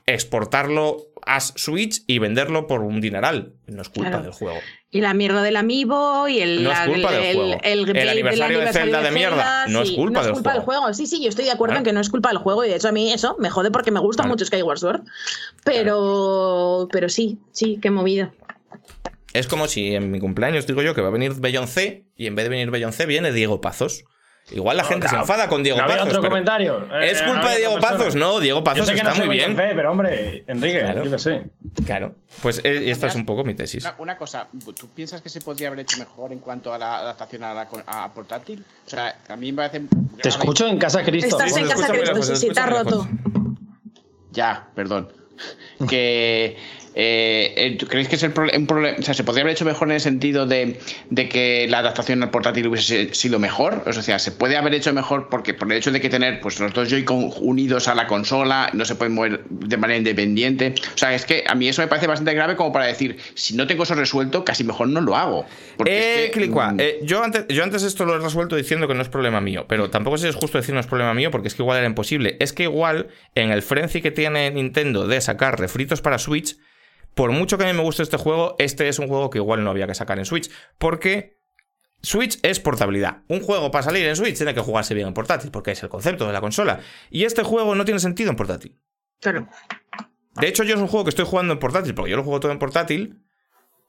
exportarlo 0.06 1.08
a 1.26 1.42
Switch 1.42 2.04
y 2.08 2.20
venderlo 2.20 2.68
por 2.68 2.82
un 2.82 3.02
dineral. 3.02 3.54
No 3.68 3.82
es 3.82 3.90
culpa 3.90 4.20
del 4.20 4.32
juego. 4.32 4.58
Y 4.90 5.02
la 5.02 5.14
mierda 5.14 5.44
del 5.44 5.58
amiibo 5.58 6.28
y 6.30 6.40
el, 6.40 6.64
no 6.64 6.72
es 6.72 6.80
culpa 6.80 7.12
del 7.12 7.36
juego. 7.36 7.60
el, 7.62 8.10
aniversario 8.10 8.60
de 8.60 8.72
Zelda 8.72 9.02
de, 9.02 9.12
mierda. 9.12 9.68
no 9.68 9.82
es 9.82 9.92
culpa, 9.92 10.24
del, 10.24 10.62
juego. 10.62 10.94
Sí, 10.94 11.06
sí, 11.06 11.22
yo 11.22 11.30
estoy 11.30 11.46
de 11.46 11.52
acuerdo 11.52 11.76
en 11.76 11.84
que 11.84 11.92
no 11.92 12.00
es 12.00 12.10
culpa 12.10 12.30
del 12.30 12.38
juego 12.38 12.64
y 12.64 12.70
de 12.70 12.76
hecho 12.78 12.88
a 12.88 12.94
mí 12.94 13.12
eso 13.12 13.36
me 13.40 13.50
jode 13.50 13.72
porque 13.72 13.92
me 13.92 14.00
gusta 14.00 14.24
mucho 14.24 14.46
Skyward 14.46 14.80
Sword. 14.80 15.02
Pero, 15.66 16.88
pero 16.92 17.10
sí, 17.10 17.40
sí, 17.52 17.80
qué 17.82 17.92
movido. 17.92 18.32
Es 19.34 19.48
como 19.48 19.68
si 19.68 19.94
en 19.94 20.10
mi 20.10 20.20
cumpleaños 20.20 20.66
digo 20.66 20.82
yo 20.82 20.96
que 20.96 21.02
va 21.02 21.10
a 21.10 21.12
venir 21.12 21.34
Beyoncé 21.36 22.06
y 22.16 22.28
en 22.28 22.36
vez 22.36 22.46
de 22.46 22.50
venir 22.50 22.72
Beyoncé 22.72 23.06
viene 23.06 23.34
Diego 23.34 23.60
Pazos. 23.60 24.06
Igual 24.52 24.78
la 24.78 24.86
gente 24.86 25.10
se 25.10 25.16
enfada 25.16 25.50
con 25.50 25.62
Diego 25.62 25.80
Pazos. 25.80 26.08
otro 26.08 26.22
comentario. 26.22 26.88
¿Es 27.02 27.22
eh, 27.22 27.26
culpa 27.26 27.52
de 27.52 27.58
Diego 27.58 27.80
Pazos? 27.80 28.16
No, 28.16 28.40
Diego 28.40 28.64
Pazos 28.64 28.88
está 28.90 29.14
muy 29.16 29.28
bien. 29.28 29.56
pero 29.56 29.92
hombre, 29.92 30.44
Enrique, 30.48 30.80
claro. 30.80 31.04
yo 31.04 31.20
sé. 31.20 31.44
Claro. 31.86 32.16
Pues 32.42 32.62
eh, 32.64 32.90
esta 32.90 33.08
es 33.08 33.16
un 33.16 33.26
poco 33.26 33.44
mi 33.44 33.56
tesis. 33.56 33.86
Una, 33.98 34.18
cosa, 34.18 34.48
¿tú 34.80 34.88
piensas 34.90 35.22
que 35.22 35.30
se 35.30 35.42
podría 35.42 35.68
haber 35.68 35.82
hecho 35.82 35.98
mejor 35.98 36.32
en 36.32 36.40
cuanto 36.40 36.74
a 36.74 36.78
la 36.78 37.00
adaptación 37.00 37.44
a, 37.44 37.54
la, 37.54 37.68
a 37.88 38.14
portátil? 38.14 38.64
O 38.86 38.90
sea, 38.90 39.20
a 39.28 39.36
mí 39.36 39.52
me 39.52 39.58
parece. 39.58 39.86
Te 40.22 40.30
escucho 40.30 40.66
en 40.68 40.78
casa 40.78 41.04
Cristo. 41.04 41.38
Estás 41.38 41.58
en 41.58 41.68
casa 41.68 41.88
Cristo, 41.90 42.24
sí, 42.24 42.36
sí, 42.38 42.48
está 42.48 42.68
roto. 42.68 43.08
Ya, 44.32 44.70
perdón. 44.76 45.12
que 45.90 46.58
eh, 47.00 47.54
eh 47.56 47.78
¿Creéis 47.88 48.08
que 48.08 48.16
es 48.16 48.24
el 48.24 48.34
un 48.58 48.66
problema? 48.66 48.98
O 48.98 49.04
sea, 49.04 49.14
¿se 49.14 49.24
podría 49.24 49.44
haber 49.44 49.54
hecho 49.54 49.66
mejor 49.66 49.88
en 49.90 49.94
el 49.94 50.02
sentido 50.02 50.48
de, 50.48 50.80
que 51.30 51.68
la 51.70 51.80
adaptación 51.80 52.24
al 52.24 52.32
portátil 52.32 52.66
hubiese 52.68 53.14
sido 53.14 53.38
mejor? 53.38 53.84
O 53.86 53.94
sea, 53.94 54.18
¿se 54.18 54.32
puede 54.32 54.58
haber 54.58 54.74
hecho 54.74 54.92
mejor 54.94 55.30
porque 55.30 55.54
por 55.54 55.72
el 55.72 55.78
hecho 55.78 55.92
de 55.92 56.02
que 56.02 56.10
tener 56.10 56.42
pues, 56.42 56.60
los 56.60 56.74
dos 56.74 56.90
Joy-Con 56.90 57.34
unidos 57.40 57.88
a 57.88 57.94
la 57.94 58.08
consola, 58.08 58.72
no 58.74 58.84
se 58.84 58.96
pueden 58.96 59.14
mover 59.14 59.44
de 59.48 59.78
manera 59.78 60.00
independiente? 60.00 60.74
O 60.96 60.98
sea, 60.98 61.14
es 61.14 61.26
que 61.26 61.44
a 61.48 61.54
mí 61.54 61.68
eso 61.68 61.84
me 61.84 61.88
parece 61.88 62.08
bastante 62.08 62.34
grave 62.34 62.56
como 62.56 62.72
para 62.72 62.86
decir, 62.86 63.18
si 63.36 63.56
no 63.56 63.68
tengo 63.68 63.84
eso 63.84 63.94
resuelto, 63.94 64.44
casi 64.44 64.64
mejor 64.64 64.88
no 64.88 65.00
lo 65.00 65.16
hago. 65.16 65.46
Eh, 65.86 66.32
mm. 66.36 66.80
eh, 66.80 67.00
yo, 67.04 67.24
antes, 67.24 67.46
yo 67.50 67.64
antes 67.64 67.84
esto 67.84 68.06
lo 68.06 68.16
he 68.16 68.20
resuelto 68.20 68.56
diciendo 68.56 68.88
que 68.88 68.96
no 68.96 69.04
es 69.04 69.10
problema 69.10 69.40
mío, 69.40 69.66
pero 69.70 69.92
tampoco 69.92 70.16
es 70.16 70.36
justo 70.36 70.58
decir 70.58 70.74
no 70.74 70.80
es 70.80 70.88
problema 70.88 71.14
mío 71.14 71.30
porque 71.30 71.48
es 71.48 71.54
que 71.54 71.62
igual 71.62 71.78
era 71.78 71.86
imposible. 71.86 72.38
Es 72.40 72.54
que 72.54 72.64
igual 72.64 73.10
en 73.36 73.52
el 73.52 73.62
frenzy 73.62 74.02
que 74.02 74.10
tiene 74.10 74.50
Nintendo 74.50 75.06
de 75.08 75.22
sacar 75.22 75.60
refritos 75.60 76.02
para 76.02 76.18
Switch, 76.18 76.58
por 77.18 77.32
mucho 77.32 77.58
que 77.58 77.66
a 77.66 77.68
mí 77.68 77.74
me 77.74 77.82
guste 77.82 78.04
este 78.04 78.16
juego, 78.16 78.56
este 78.60 78.88
es 78.88 79.00
un 79.00 79.08
juego 79.08 79.30
que 79.30 79.40
igual 79.40 79.64
no 79.64 79.72
había 79.72 79.88
que 79.88 79.96
sacar 79.96 80.20
en 80.20 80.26
Switch. 80.26 80.50
Porque 80.78 81.42
Switch 82.02 82.40
es 82.44 82.60
portabilidad. 82.60 83.24
Un 83.28 83.42
juego 83.42 83.72
para 83.72 83.84
salir 83.84 84.06
en 84.06 84.16
Switch 84.16 84.38
tiene 84.38 84.54
que 84.54 84.62
jugarse 84.62 84.94
bien 84.94 85.08
en 85.08 85.14
portátil, 85.14 85.52
porque 85.52 85.72
es 85.72 85.82
el 85.84 85.90
concepto 85.90 86.28
de 86.28 86.34
la 86.34 86.40
consola. 86.40 86.80
Y 87.10 87.26
este 87.26 87.44
juego 87.44 87.76
no 87.76 87.84
tiene 87.84 88.00
sentido 88.00 88.30
en 88.30 88.36
portátil. 88.36 88.80
Claro. 89.20 89.50
De 90.36 90.48
hecho, 90.48 90.64
yo 90.64 90.76
es 90.76 90.80
un 90.80 90.88
juego 90.88 91.06
que 91.06 91.10
estoy 91.10 91.26
jugando 91.26 91.54
en 91.54 91.60
portátil, 91.60 91.96
porque 91.96 92.12
yo 92.12 92.18
lo 92.18 92.24
juego 92.24 92.40
todo 92.40 92.52
en 92.52 92.60
portátil, 92.60 93.24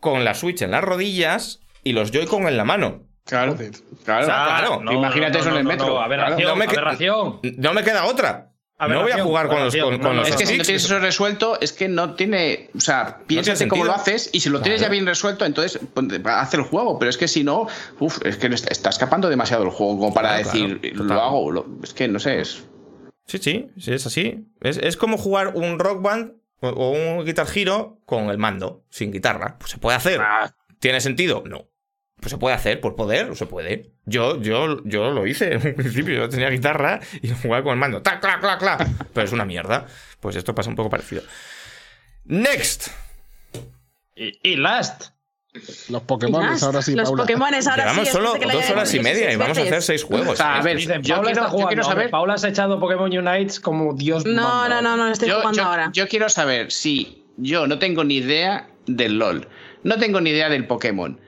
con 0.01 0.25
la 0.25 0.33
Switch 0.33 0.63
en 0.63 0.71
las 0.71 0.83
rodillas 0.83 1.61
y 1.85 1.93
los 1.93 2.11
Joy-Con 2.11 2.49
en 2.49 2.57
la 2.57 2.65
mano. 2.65 3.07
Claro, 3.25 3.59
claro. 4.05 4.81
Imagínate 4.91 5.39
eso 5.39 5.51
en 5.51 5.57
el 5.57 5.65
metro. 5.65 6.01
Aberración, 6.01 6.59
me 6.59 7.53
no 7.59 7.75
me 7.75 7.85
queda 7.85 8.07
otra 8.07 8.55
no 8.87 9.03
voy 9.03 9.13
a 9.13 9.23
jugar 9.23 9.49
con 9.49 9.65
los, 9.65 9.75
con, 9.77 10.19
Es 10.21 10.37
que 10.37 10.47
si 10.47 10.57
no 10.57 10.65
tienes 10.65 10.85
eso 10.85 10.99
resuelto, 11.01 11.59
es 11.61 11.73
que 11.73 11.89
no 11.89 12.15
tiene. 12.15 12.71
O 12.77 12.81
sea, 12.81 13.19
piénsate 13.27 13.67
cómo 13.67 13.85
lo 13.85 13.93
haces 13.93 14.31
y 14.33 14.41
si 14.41 14.51
lo 14.51 14.61
tienes 14.61 14.81
ya 14.81 14.89
bien 14.89 15.07
resuelto, 15.07 15.45
entonces 15.45 15.81
haz 16.25 16.55
el 16.55 16.63
juego. 16.63 16.99
Pero 16.99 17.11
es 17.11 17.17
que 17.17 17.27
si 17.27 17.43
no, 17.43 17.67
uff, 17.99 18.19
es 18.25 18.37
que 18.37 18.47
está 18.47 18.91
escapando 18.91 19.29
demasiado 19.29 19.65
el 19.65 19.71
juego 19.71 19.99
como 19.99 20.15
para 20.15 20.37
decir, 20.37 20.81
lo 20.95 21.15
hago. 21.15 21.67
es 21.83 21.93
que 21.93 22.07
no 22.07 22.21
sé. 22.21 22.41
Es... 22.41 22.65
Sí, 23.27 23.39
sí, 23.39 23.71
sí, 23.79 23.93
es 23.93 24.07
así. 24.07 24.47
Es, 24.61 24.97
como 24.97 25.19
jugar 25.19 25.53
un 25.55 25.79
rock 25.79 26.01
band 26.01 26.35
o, 26.61 26.91
un 26.91 27.25
guitar 27.25 27.47
giro 27.47 28.01
con 28.07 28.31
el 28.31 28.39
mando, 28.39 28.85
sin 28.91 29.13
guitarra. 29.13 29.57
Pues 29.59 29.73
se 29.73 29.79
puede 29.79 29.97
hacer. 29.97 30.21
Ah. 30.21 30.55
¿Tiene 30.79 31.01
sentido? 31.01 31.43
No. 31.47 31.69
Pues 32.21 32.31
se 32.31 32.39
puede 32.39 32.55
hacer, 32.57 32.81
por 32.81 32.97
poder, 32.97 33.31
o 33.31 33.37
se 33.37 33.47
puede. 33.47 33.93
Yo, 34.05 34.41
yo, 34.41 34.83
yo 34.85 35.11
lo 35.11 35.27
hice 35.27 35.53
en 35.55 35.67
un 35.67 35.75
principio, 35.75 36.15
yo 36.15 36.29
tenía 36.29 36.51
guitarra 36.51 37.01
y 37.23 37.29
jugaba 37.31 37.63
con 37.63 37.73
el 37.73 37.79
mando. 37.79 38.03
¡Tac, 38.03 38.21
clac, 38.21 38.41
clac, 38.41 38.59
clac! 38.59 38.89
Pero 39.13 39.25
es 39.25 39.33
una 39.33 39.45
mierda. 39.45 39.87
Pues 40.21 40.37
esto 40.37 40.55
pasa 40.55 40.69
un 40.69 40.77
poco 40.77 40.91
parecido. 40.91 41.23
Next. 42.25 42.89
Y, 44.17 44.57
last. 44.57 45.11
Los 45.89 46.03
Pokémon 46.03 46.45
ahora 46.45 46.83
sí, 46.83 46.95
Los 46.95 47.11
Pokémon 47.11 47.53
ahora 47.55 47.77
Llevamos 47.77 48.09
solo 48.09 48.35
dos 48.35 48.71
horas 48.71 48.93
y 48.95 49.01
media 49.01 49.33
y 49.33 49.37
vamos 49.37 49.57
a 49.59 49.63
hacer 49.63 49.83
seis 49.83 50.05
juegos. 50.05 50.41
a 50.41 50.61
ver, 50.61 50.79
yo, 50.79 51.23
quiero, 51.23 51.83
saber. 51.83 52.11
Paula 52.11 52.35
has 52.35 52.45
echado 52.45 52.79
Pokémon 52.79 53.11
Unites 53.17 53.59
como 53.59 53.95
Dios. 53.95 54.27
No, 54.27 54.69
no, 54.69 54.83
no, 54.83 54.97
no, 54.97 55.09
estoy 55.09 55.31
jugando 55.31 55.63
ahora. 55.63 55.91
Yo 55.93 56.07
quiero 56.07 56.29
saber 56.29 56.71
si 56.71 57.25
yo 57.37 57.67
no 57.67 57.79
tengo 57.79 58.05
ni 58.05 58.17
idea 58.17 58.69
del 58.87 59.19
LOL, 59.19 59.49
no 59.85 59.99
tengo 59.99 60.21
ni 60.21 60.31
idea 60.31 60.49
del 60.49 60.67
Pokémon 60.67 61.19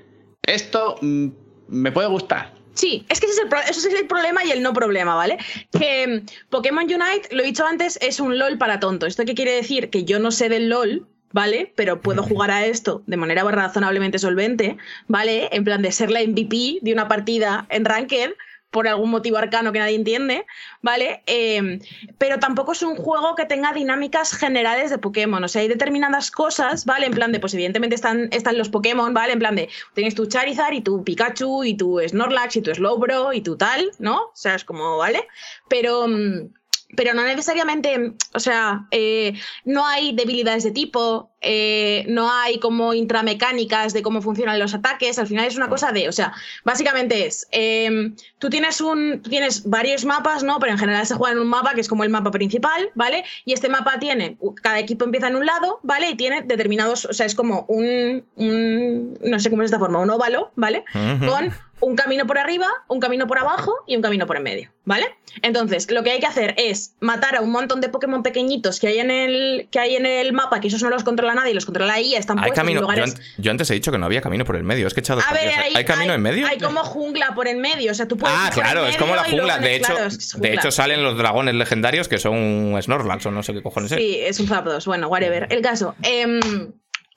esto 0.42 0.96
mm, 1.00 1.28
me 1.68 1.92
puede 1.92 2.08
gustar. 2.08 2.52
Sí, 2.74 3.04
es 3.08 3.20
que 3.20 3.26
ese 3.26 3.42
es, 3.68 3.84
el 3.94 4.06
problema 4.06 4.44
y 4.44 4.52
el 4.52 4.62
no 4.62 4.72
problema, 4.72 5.14
¿vale? 5.14 5.38
Que 5.72 6.06
mm, 6.06 6.48
Pokémon 6.50 6.84
Unite, 6.84 7.28
lo 7.32 7.42
he 7.42 7.46
dicho 7.46 7.66
antes, 7.66 7.98
es 8.00 8.20
un 8.20 8.38
LOL 8.38 8.58
para 8.58 8.80
tonto. 8.80 9.06
¿Esto 9.06 9.24
qué 9.24 9.34
quiere 9.34 9.52
decir? 9.52 9.90
Que 9.90 10.04
yo 10.04 10.18
no 10.18 10.30
sé 10.30 10.48
del 10.48 10.68
LOL, 10.68 11.06
¿vale? 11.32 11.72
Pero 11.76 12.00
puedo 12.00 12.22
jugar 12.22 12.50
a 12.50 12.64
esto 12.66 13.02
de 13.06 13.16
manera 13.16 13.44
razonablemente 13.44 14.18
solvente, 14.18 14.76
¿vale? 15.08 15.48
En 15.52 15.64
plan 15.64 15.82
de 15.82 15.92
ser 15.92 16.10
la 16.10 16.22
MVP 16.22 16.78
de 16.80 16.92
una 16.92 17.08
partida 17.08 17.66
en 17.70 17.84
Ranked 17.84 18.32
por 18.70 18.86
algún 18.86 19.10
motivo 19.10 19.36
arcano 19.36 19.72
que 19.72 19.78
nadie 19.78 19.96
entiende, 19.96 20.46
¿vale? 20.82 21.22
Em, 21.26 21.80
pero 22.18 22.38
tampoco 22.38 22.72
es 22.72 22.82
un 22.82 22.96
juego 22.96 23.34
que 23.34 23.44
tenga 23.44 23.72
dinámicas 23.72 24.32
generales 24.32 24.90
de 24.90 24.98
Pokémon. 24.98 25.42
O 25.42 25.48
sea, 25.48 25.62
hay 25.62 25.68
determinadas 25.68 26.30
cosas, 26.30 26.84
¿vale? 26.84 27.06
En 27.06 27.12
plan 27.12 27.32
de, 27.32 27.40
pues 27.40 27.54
evidentemente 27.54 27.96
están, 27.96 28.28
están 28.32 28.58
los 28.58 28.68
Pokémon, 28.68 29.12
¿vale? 29.12 29.32
En 29.32 29.38
plan 29.38 29.56
de, 29.56 29.68
tienes 29.94 30.14
tu 30.14 30.26
Charizard 30.26 30.74
y 30.74 30.80
tu 30.80 31.02
Pikachu 31.04 31.64
y 31.64 31.76
tu 31.76 32.00
Snorlax 32.00 32.56
y 32.56 32.62
tu 32.62 32.74
Slowbro 32.74 33.32
y 33.32 33.40
tu 33.40 33.56
tal, 33.56 33.90
¿no? 33.98 34.16
O 34.24 34.32
sea, 34.34 34.54
es 34.54 34.64
como, 34.64 34.96
¿vale? 34.96 35.26
Pero... 35.68 36.06
Mm, 36.06 36.59
pero 36.96 37.14
no 37.14 37.22
necesariamente, 37.24 38.12
o 38.34 38.40
sea, 38.40 38.86
eh, 38.90 39.34
no 39.64 39.86
hay 39.86 40.12
debilidades 40.14 40.64
de 40.64 40.70
tipo, 40.70 41.30
eh, 41.40 42.04
no 42.08 42.30
hay 42.30 42.58
como 42.58 42.94
intramecánicas 42.94 43.92
de 43.92 44.02
cómo 44.02 44.20
funcionan 44.20 44.58
los 44.58 44.74
ataques, 44.74 45.18
al 45.18 45.26
final 45.26 45.46
es 45.46 45.56
una 45.56 45.68
cosa 45.68 45.92
de, 45.92 46.08
o 46.08 46.12
sea, 46.12 46.32
básicamente 46.64 47.26
es, 47.26 47.46
em, 47.52 48.16
tú 48.38 48.50
tienes 48.50 48.80
un, 48.80 49.22
tienes 49.22 49.68
varios 49.68 50.04
mapas, 50.04 50.42
¿no? 50.42 50.58
Pero 50.58 50.72
en 50.72 50.78
general 50.78 51.06
se 51.06 51.14
juega 51.14 51.32
en 51.32 51.40
un 51.40 51.48
mapa 51.48 51.74
que 51.74 51.80
es 51.80 51.88
como 51.88 52.04
el 52.04 52.10
mapa 52.10 52.30
principal, 52.30 52.90
¿vale? 52.94 53.24
Y 53.44 53.52
este 53.52 53.68
mapa 53.68 53.98
tiene, 53.98 54.36
cada 54.62 54.78
equipo 54.78 55.04
empieza 55.04 55.28
en 55.28 55.36
un 55.36 55.46
lado, 55.46 55.80
¿vale? 55.82 56.10
Y 56.10 56.16
tiene 56.16 56.42
determinados, 56.42 57.04
o 57.06 57.12
sea, 57.12 57.26
es 57.26 57.34
como 57.34 57.64
un, 57.68 58.24
no 58.36 59.40
sé 59.40 59.50
cómo 59.50 59.62
es 59.62 59.66
esta 59.66 59.78
forma, 59.78 60.00
un 60.00 60.10
óvalo, 60.10 60.52
¿vale? 60.56 60.84
Con 60.92 61.52
un 61.80 61.96
camino 61.96 62.26
por 62.26 62.38
arriba, 62.38 62.66
un 62.88 63.00
camino 63.00 63.26
por 63.26 63.38
abajo 63.38 63.74
y 63.86 63.96
un 63.96 64.02
camino 64.02 64.26
por 64.26 64.36
en 64.36 64.42
medio, 64.42 64.70
¿vale? 64.84 65.06
Entonces, 65.42 65.90
lo 65.90 66.02
que 66.02 66.10
hay 66.10 66.20
que 66.20 66.26
hacer 66.26 66.54
es 66.58 66.94
matar 67.00 67.36
a 67.36 67.40
un 67.40 67.50
montón 67.50 67.80
de 67.80 67.88
Pokémon 67.88 68.22
pequeñitos 68.22 68.80
que 68.80 68.88
hay 68.88 68.98
en 68.98 69.10
el, 69.10 69.68
que 69.70 69.78
hay 69.78 69.96
en 69.96 70.04
el 70.06 70.32
mapa, 70.32 70.60
que 70.60 70.68
esos 70.68 70.82
no 70.82 70.90
los 70.90 71.04
controla 71.04 71.34
nadie, 71.34 71.54
los 71.54 71.64
controla 71.64 71.92
la 71.94 72.00
IA, 72.00 72.18
están 72.18 72.38
hay 72.38 72.46
puestos 72.46 72.56
camino, 72.58 72.78
en 72.80 72.82
lugares... 72.82 73.16
yo, 73.38 73.50
antes 73.50 73.70
he 73.70 73.74
dicho 73.74 73.92
que 73.92 73.98
no 73.98 74.06
había 74.06 74.20
camino 74.20 74.44
por 74.44 74.56
el 74.56 74.64
medio, 74.64 74.86
es 74.86 74.94
que 74.94 75.00
he 75.00 75.02
echado 75.02 75.20
A 75.20 75.32
ver, 75.32 75.42
partidas. 75.44 75.64
hay, 75.66 75.74
¿Hay 75.76 75.84
camino 75.84 76.12
hay- 76.12 76.16
en 76.16 76.22
medio? 76.22 76.46
Hay 76.46 76.58
como 76.58 76.80
jungla 76.84 77.32
por 77.34 77.48
en 77.48 77.60
medio, 77.60 77.92
o 77.92 77.94
sea, 77.94 78.06
tú 78.08 78.16
puedes 78.18 78.36
Ah, 78.38 78.50
claro, 78.52 78.86
es 78.86 78.96
como 78.96 79.14
la 79.14 79.24
jungla. 79.24 79.58
De 79.58 79.76
hecho, 79.76 79.94
de 80.38 80.54
hecho 80.54 80.70
salen 80.70 81.02
los 81.02 81.16
dragones 81.16 81.54
legendarios 81.54 82.08
que 82.08 82.18
son 82.18 82.34
un 82.36 82.82
Snorlax 82.82 83.24
o 83.26 83.30
no 83.30 83.42
sé 83.42 83.52
qué 83.54 83.62
cojones 83.62 83.92
es. 83.92 83.98
Sí, 83.98 84.18
es 84.20 84.38
un 84.40 84.48
Zapdos. 84.48 84.84
Bueno, 84.86 85.08
whatever. 85.08 85.46
El 85.50 85.62
caso. 85.62 85.94
em, 86.02 86.40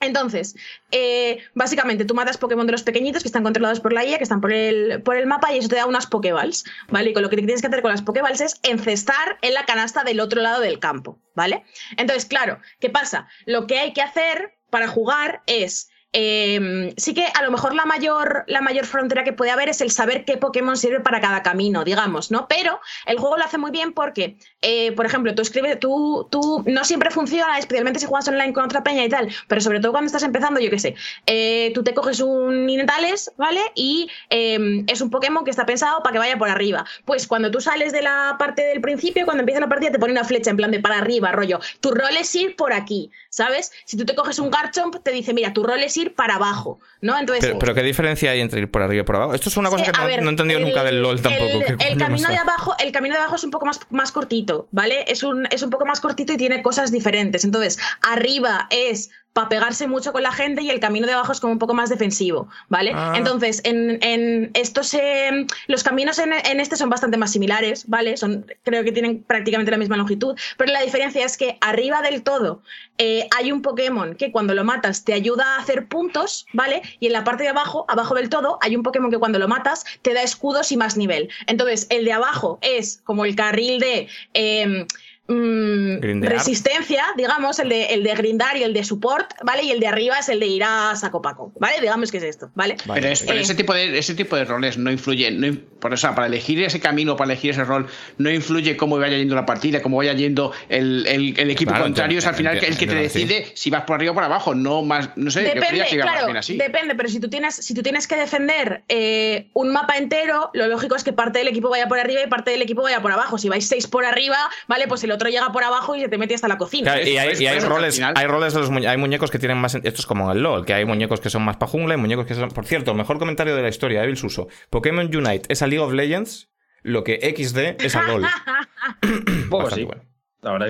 entonces, 0.04 0.56
eh, 0.90 1.38
básicamente 1.54 2.04
tú 2.04 2.14
matas 2.14 2.38
Pokémon 2.38 2.66
de 2.66 2.72
los 2.72 2.82
pequeñitos 2.82 3.22
que 3.22 3.28
están 3.28 3.42
controlados 3.42 3.80
por 3.80 3.92
la 3.92 4.04
IA, 4.04 4.18
que 4.18 4.24
están 4.24 4.40
por 4.40 4.52
el, 4.52 5.02
por 5.02 5.16
el 5.16 5.26
mapa, 5.26 5.52
y 5.52 5.58
eso 5.58 5.68
te 5.68 5.76
da 5.76 5.86
unas 5.86 6.06
Pokéballs, 6.06 6.64
¿vale? 6.88 7.10
Y 7.10 7.12
con 7.12 7.22
lo 7.22 7.30
que 7.30 7.36
tienes 7.36 7.60
que 7.60 7.66
hacer 7.66 7.82
con 7.82 7.90
las 7.90 8.02
Pokéballs 8.02 8.40
es 8.40 8.60
encestar 8.62 9.38
en 9.42 9.54
la 9.54 9.64
canasta 9.64 10.04
del 10.04 10.20
otro 10.20 10.40
lado 10.40 10.60
del 10.60 10.78
campo, 10.78 11.18
¿vale? 11.34 11.64
Entonces, 11.96 12.26
claro, 12.26 12.60
¿qué 12.80 12.90
pasa? 12.90 13.28
Lo 13.46 13.66
que 13.66 13.78
hay 13.78 13.92
que 13.92 14.02
hacer 14.02 14.54
para 14.70 14.88
jugar 14.88 15.42
es. 15.46 15.90
Eh, 16.16 16.94
sí 16.96 17.12
que 17.12 17.26
a 17.26 17.42
lo 17.42 17.50
mejor 17.50 17.74
la 17.74 17.84
mayor, 17.84 18.44
la 18.46 18.60
mayor 18.60 18.86
frontera 18.86 19.24
que 19.24 19.32
puede 19.32 19.50
haber 19.50 19.68
es 19.68 19.80
el 19.80 19.90
saber 19.90 20.24
qué 20.24 20.36
Pokémon 20.36 20.76
sirve 20.76 21.00
para 21.00 21.20
cada 21.20 21.42
camino, 21.42 21.82
digamos, 21.82 22.30
¿no? 22.30 22.46
Pero 22.48 22.80
el 23.06 23.18
juego 23.18 23.36
lo 23.36 23.44
hace 23.44 23.58
muy 23.58 23.72
bien 23.72 23.92
porque, 23.92 24.36
eh, 24.62 24.92
por 24.92 25.06
ejemplo, 25.06 25.34
tú 25.34 25.42
escribes, 25.42 25.80
tú, 25.80 26.28
tú 26.30 26.62
no 26.66 26.84
siempre 26.84 27.10
funciona, 27.10 27.58
especialmente 27.58 27.98
si 27.98 28.06
juegas 28.06 28.28
online 28.28 28.52
con 28.52 28.64
otra 28.64 28.84
peña 28.84 29.04
y 29.04 29.08
tal, 29.08 29.28
pero 29.48 29.60
sobre 29.60 29.80
todo 29.80 29.90
cuando 29.90 30.06
estás 30.06 30.22
empezando, 30.22 30.60
yo 30.60 30.70
qué 30.70 30.78
sé, 30.78 30.94
eh, 31.26 31.72
tú 31.74 31.82
te 31.82 31.94
coges 31.94 32.20
un 32.20 32.64
Ninetales, 32.66 33.32
¿vale? 33.36 33.60
Y 33.74 34.08
eh, 34.30 34.84
es 34.86 35.00
un 35.00 35.10
Pokémon 35.10 35.44
que 35.44 35.50
está 35.50 35.66
pensado 35.66 36.00
para 36.04 36.12
que 36.12 36.18
vaya 36.20 36.38
por 36.38 36.48
arriba. 36.48 36.84
Pues 37.04 37.26
cuando 37.26 37.50
tú 37.50 37.60
sales 37.60 37.92
de 37.92 38.02
la 38.02 38.36
parte 38.38 38.62
del 38.62 38.80
principio, 38.80 39.24
cuando 39.24 39.40
empieza 39.40 39.60
la 39.60 39.68
partida, 39.68 39.90
te 39.90 39.98
pone 39.98 40.12
una 40.12 40.24
flecha 40.24 40.50
en 40.50 40.56
plan 40.56 40.70
de 40.70 40.78
para 40.78 40.98
arriba, 40.98 41.32
rollo. 41.32 41.58
Tu 41.80 41.90
rol 41.90 42.16
es 42.16 42.32
ir 42.36 42.54
por 42.54 42.72
aquí, 42.72 43.10
¿sabes? 43.30 43.72
Si 43.84 43.96
tú 43.96 44.04
te 44.04 44.14
coges 44.14 44.38
un 44.38 44.50
Garchomp, 44.50 45.02
te 45.02 45.10
dice, 45.10 45.34
mira, 45.34 45.52
tu 45.52 45.64
rol 45.64 45.82
es 45.82 45.96
ir 45.96 46.03
para 46.12 46.34
abajo, 46.34 46.80
¿no? 47.00 47.18
Entonces, 47.18 47.44
Pero, 47.44 47.58
pero 47.58 47.74
¿qué 47.74 47.82
diferencia 47.82 48.30
hay 48.32 48.40
entre 48.40 48.60
ir 48.60 48.70
por 48.70 48.82
arriba 48.82 49.00
y 49.02 49.04
por 49.04 49.16
abajo? 49.16 49.34
Esto 49.34 49.48
es 49.48 49.56
una 49.56 49.70
cosa 49.70 49.84
que 49.84 49.92
no, 49.92 50.04
ver, 50.06 50.22
no 50.22 50.28
he 50.28 50.30
entendido 50.32 50.58
el- 50.60 50.66
nunca 50.66 50.84
del 50.84 51.00
LOL 51.00 51.22
tampoco. 51.22 51.44
El, 51.46 51.76
¿Qué 51.76 51.88
el 51.88 51.98
camino 51.98 52.28
de 52.28 52.36
abajo, 52.36 52.74
el 52.78 52.92
camino 52.92 53.14
de 53.14 53.20
abajo 53.20 53.36
es 53.36 53.44
un 53.44 53.50
poco 53.50 53.66
más, 53.66 53.80
más 53.90 54.12
cortito, 54.12 54.68
¿vale? 54.72 55.04
Es 55.08 55.22
un, 55.22 55.46
es 55.50 55.62
un 55.62 55.70
poco 55.70 55.86
más 55.86 56.00
cortito 56.00 56.32
y 56.32 56.36
tiene 56.36 56.62
cosas 56.62 56.90
diferentes. 56.92 57.44
Entonces, 57.44 57.78
arriba 58.02 58.66
es 58.70 59.10
para 59.34 59.48
pegarse 59.48 59.86
mucho 59.88 60.12
con 60.12 60.22
la 60.22 60.32
gente 60.32 60.62
y 60.62 60.70
el 60.70 60.80
camino 60.80 61.06
de 61.06 61.12
abajo 61.12 61.32
es 61.32 61.40
como 61.40 61.52
un 61.52 61.58
poco 61.58 61.74
más 61.74 61.90
defensivo, 61.90 62.48
¿vale? 62.68 62.92
Ah. 62.94 63.14
Entonces, 63.16 63.60
en, 63.64 63.98
en 64.00 64.50
estos 64.54 64.94
eh, 64.94 65.46
los 65.66 65.82
caminos 65.82 66.18
en, 66.20 66.32
en 66.32 66.60
este 66.60 66.76
son 66.76 66.88
bastante 66.88 67.18
más 67.18 67.32
similares, 67.32 67.84
¿vale? 67.88 68.16
Son, 68.16 68.46
creo 68.62 68.84
que 68.84 68.92
tienen 68.92 69.22
prácticamente 69.24 69.72
la 69.72 69.76
misma 69.76 69.96
longitud, 69.96 70.38
pero 70.56 70.72
la 70.72 70.80
diferencia 70.80 71.24
es 71.24 71.36
que 71.36 71.58
arriba 71.60 72.00
del 72.00 72.22
todo 72.22 72.62
eh, 72.96 73.28
hay 73.36 73.50
un 73.50 73.60
Pokémon 73.60 74.14
que 74.14 74.30
cuando 74.30 74.54
lo 74.54 74.62
matas 74.62 75.04
te 75.04 75.12
ayuda 75.12 75.56
a 75.56 75.58
hacer 75.58 75.88
puntos, 75.88 76.46
¿vale? 76.52 76.82
Y 77.00 77.06
en 77.06 77.12
la 77.12 77.24
parte 77.24 77.42
de 77.42 77.48
abajo, 77.48 77.86
abajo 77.88 78.14
del 78.14 78.28
todo, 78.28 78.58
hay 78.62 78.76
un 78.76 78.84
Pokémon 78.84 79.10
que 79.10 79.18
cuando 79.18 79.40
lo 79.40 79.48
matas 79.48 79.84
te 80.02 80.14
da 80.14 80.22
escudos 80.22 80.70
y 80.70 80.76
más 80.76 80.96
nivel. 80.96 81.28
Entonces, 81.48 81.88
el 81.90 82.04
de 82.04 82.12
abajo 82.12 82.60
es 82.62 83.00
como 83.04 83.24
el 83.24 83.34
carril 83.34 83.80
de... 83.80 84.06
eh, 84.34 84.86
mm, 85.28 86.22
resistencia, 86.22 87.04
digamos, 87.16 87.58
el 87.58 87.68
de, 87.68 87.86
el 87.86 88.02
de 88.02 88.14
grindar 88.14 88.56
y 88.56 88.62
el 88.62 88.72
de 88.72 88.84
support, 88.84 89.32
¿vale? 89.42 89.62
Y 89.62 89.70
el 89.70 89.80
de 89.80 89.86
arriba 89.86 90.18
es 90.18 90.28
el 90.28 90.40
de 90.40 90.46
ir 90.46 90.64
a 90.64 90.94
saco 90.96 91.22
paco, 91.22 91.52
¿vale? 91.58 91.80
Digamos 91.80 92.10
que 92.10 92.18
es 92.18 92.24
esto, 92.24 92.50
¿vale? 92.54 92.76
Pero, 92.92 93.08
es- 93.08 93.22
pero 93.22 93.38
Eh, 93.38 93.42
ese, 93.42 93.54
tipo 93.54 93.72
de, 93.74 93.98
ese 93.98 94.14
tipo 94.14 94.36
de 94.36 94.44
roles 94.44 94.78
no 94.78 94.90
influyen. 94.90 95.40
No, 95.40 95.56
por 95.80 95.92
eso, 95.94 96.14
para 96.14 96.26
elegir 96.26 96.62
ese 96.62 96.80
camino, 96.80 97.16
para 97.16 97.32
elegir 97.32 97.50
ese 97.52 97.64
rol, 97.64 97.86
no 98.18 98.30
influye 98.30 98.76
cómo 98.76 98.98
vaya 98.98 99.16
yendo 99.16 99.34
la 99.34 99.46
partida, 99.46 99.82
cómo 99.82 99.96
vaya 99.98 100.12
yendo 100.12 100.52
el, 100.68 101.06
el- 101.06 101.38
el 101.38 101.50
equipo 101.50 101.70
Claro, 101.70 101.84
contrario. 101.84 102.18
Es 102.18 102.26
al 102.26 102.34
final 102.34 102.56
el 102.62 102.76
que 102.76 102.86
te 102.86 102.94
decide 102.94 103.52
si 103.54 103.70
vas 103.70 103.82
por 103.84 103.96
arriba 103.96 104.12
o 104.12 104.14
por 104.14 104.24
abajo. 104.24 104.54
No 104.54 104.82
más. 104.82 105.10
No 105.16 105.30
sé, 105.30 105.42
Depende, 105.42 105.84
que 105.88 105.98
más 105.98 106.14
claro, 106.18 106.38
así. 106.38 106.56
depende, 106.56 106.94
pero 106.94 107.08
si 107.08 107.20
tú 107.20 107.28
tienes, 107.28 107.54
si 107.56 107.74
tú 107.74 107.82
tienes 107.82 108.06
que 108.06 108.16
defender 108.16 108.82
eh, 108.88 109.48
un 109.54 109.72
mapa 109.72 109.96
entero, 109.96 110.50
lo 110.54 110.66
lógico 110.68 110.96
es 110.96 111.04
que 111.04 111.12
parte 111.12 111.38
del 111.40 111.48
equipo 111.48 111.68
vaya 111.68 111.88
por 111.88 111.98
arriba 111.98 112.22
y 112.22 112.28
parte 112.28 112.50
del 112.50 112.62
equipo 112.62 112.82
vaya 112.82 113.00
por 113.02 113.12
abajo. 113.12 113.38
Si 113.38 113.48
vais 113.48 113.66
seis 113.66 113.86
por 113.86 114.04
arriba, 114.04 114.36
vale, 114.68 114.86
pues 114.88 115.02
el 115.04 115.12
otro 115.14 115.28
llega 115.28 115.50
por 115.52 115.64
abajo 115.64 115.96
y 115.96 116.00
se 116.00 116.08
te 116.08 116.18
mete 116.18 116.34
hasta 116.34 116.48
la 116.48 116.58
cocina. 116.58 116.92
Claro, 116.92 117.08
y 117.08 117.16
hay, 117.18 117.32
y 117.42 117.46
hay 117.46 117.58
al 117.58 117.62
roles, 117.62 117.94
final- 117.96 118.14
hay 118.16 118.26
roles 118.26 118.52
de 118.54 118.60
los 118.60 118.70
muñe- 118.70 118.86
hay 118.88 118.96
muñecos 118.96 119.30
que 119.30 119.38
tienen 119.38 119.58
más. 119.58 119.74
Esto 119.74 119.88
es 119.88 120.06
como 120.06 120.30
en 120.30 120.36
el 120.36 120.42
LOL, 120.42 120.64
que 120.66 120.74
hay 120.74 120.84
muñecos 120.84 121.20
que 121.20 121.30
son 121.30 121.42
más 121.42 121.56
para 121.56 121.70
jungla 121.70 121.94
y 121.94 121.96
muñecos 121.96 122.26
que 122.26 122.34
son. 122.34 122.48
Por 122.50 122.66
cierto, 122.66 122.90
el 122.92 122.96
mejor 122.96 123.18
comentario 123.18 123.56
de 123.56 123.62
la 123.62 123.68
historia, 123.68 124.02
Evil 124.04 124.16
Suso. 124.16 124.48
Pokémon 124.70 125.06
Unite 125.14 125.42
es 125.52 125.62
a 125.62 125.66
League 125.66 125.84
of 125.84 125.92
Legends, 125.92 126.50
lo 126.82 127.02
que 127.04 127.14
XD 127.36 127.76
es 127.84 127.96
a 127.96 128.02
LOL. 128.02 128.26
Poco 129.50 129.64
Bastante 129.64 129.74
sí. 129.82 129.84
bueno. 129.86 130.02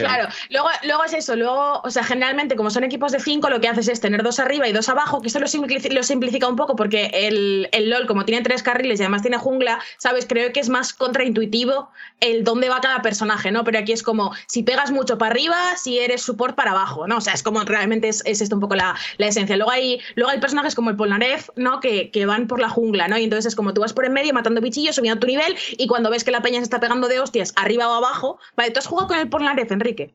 Claro, 0.09 0.29
luego, 0.51 0.69
luego 0.85 1.05
es 1.05 1.13
eso, 1.15 1.37
luego, 1.37 1.81
o 1.83 1.91
sea, 1.91 2.05
generalmente 2.05 2.57
como 2.57 2.71
son 2.71 2.85
equipos 2.85 3.13
de 3.13 3.21
cinco, 3.21 3.51
lo 3.51 3.61
que 3.61 3.69
haces 3.69 3.89
es 3.89 4.01
tener 4.01 4.23
dos 4.23 4.39
arriba 4.39 4.69
y 4.69 4.73
dos 4.73 4.89
abajo, 4.89 5.21
que 5.21 5.29
eso 5.29 5.39
lo, 5.41 5.47
simplici- 5.47 5.91
lo 5.93 6.03
simplifica 6.03 6.49
un 6.49 6.57
poco 6.57 6.77
porque 6.77 7.11
el, 7.13 7.69
el 7.73 7.91
LOL, 7.91 8.07
como 8.07 8.25
tiene 8.25 8.43
tres 8.43 8.63
carriles 8.63 9.01
y 9.01 9.03
además 9.03 9.23
tiene 9.23 9.39
jungla, 9.39 9.81
¿sabes? 9.99 10.27
Creo 10.29 10.53
que 10.53 10.61
es 10.61 10.69
más 10.69 10.93
contraintuitivo 10.93 11.91
el 12.21 12.45
dónde 12.45 12.69
va 12.69 12.81
cada 12.81 13.03
personaje, 13.03 13.51
¿no? 13.51 13.65
Pero 13.65 13.79
aquí 13.79 13.93
es 13.93 14.03
como, 14.03 14.33
si 14.47 14.63
pegas 14.63 14.91
mucho 14.91 15.19
para 15.19 15.33
arriba, 15.33 15.57
si 15.77 15.99
eres 15.99 16.23
support 16.23 16.55
para 16.55 16.71
abajo, 16.73 17.07
¿no? 17.07 17.19
O 17.19 17.21
sea, 17.21 17.33
es 17.35 17.43
como 17.43 17.61
realmente 17.65 18.09
es, 18.09 18.23
es 18.25 18.41
esto 18.41 18.55
un 18.57 18.61
poco 18.61 18.75
la, 18.77 18.95
la 19.19 19.27
esencia. 19.27 19.57
Luego 19.57 19.71
hay, 19.71 20.01
luego 20.15 20.31
hay 20.31 20.39
personajes 20.41 20.75
como 20.75 20.91
el 20.91 20.97
Polnareff, 20.97 21.49
¿no? 21.57 21.81
Que, 21.81 22.11
que 22.11 22.27
van 22.27 22.47
por 22.47 22.61
la 22.61 22.69
jungla, 22.69 23.09
¿no? 23.09 23.19
Y 23.19 23.25
entonces 23.25 23.47
es 23.47 23.57
como 23.57 23.75
tú 23.75 23.81
vas 23.81 23.93
por 23.93 24.05
en 24.05 24.13
medio 24.13 24.33
matando 24.33 24.61
bichillos, 24.61 24.97
subiendo 24.97 25.21
tu 25.21 25.27
nivel 25.27 25.57
y 25.77 25.87
cuando 25.87 26.11
ves 26.11 26.25
que 26.25 26.31
la 26.31 26.43
peña 26.43 26.59
se 26.59 26.65
está 26.65 26.81
pegando 26.81 27.09
de 27.09 27.21
hostias 27.21 27.53
arriba 27.57 27.89
o 27.89 27.95
abajo, 27.95 28.39
vale, 28.57 28.71
¿tú 28.71 28.79
has 28.79 28.87
jugado 28.87 29.09
con 29.09 29.19
el 29.19 29.29
Polnareff, 29.29 29.64
Enrique? 29.73 30.15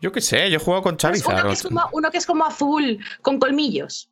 Yo 0.00 0.12
qué 0.12 0.20
sé, 0.20 0.48
yo 0.50 0.56
he 0.58 0.60
jugado 0.60 0.82
con 0.82 0.92
Pues 0.96 1.02
Charizard. 1.02 1.34
uno, 1.40 1.48
que 1.48 1.52
es 1.54 1.62
como, 1.62 1.80
uno 1.92 2.10
que 2.12 2.18
es 2.18 2.26
como 2.26 2.44
azul, 2.44 2.98
con 3.22 3.38
colmillos. 3.40 4.10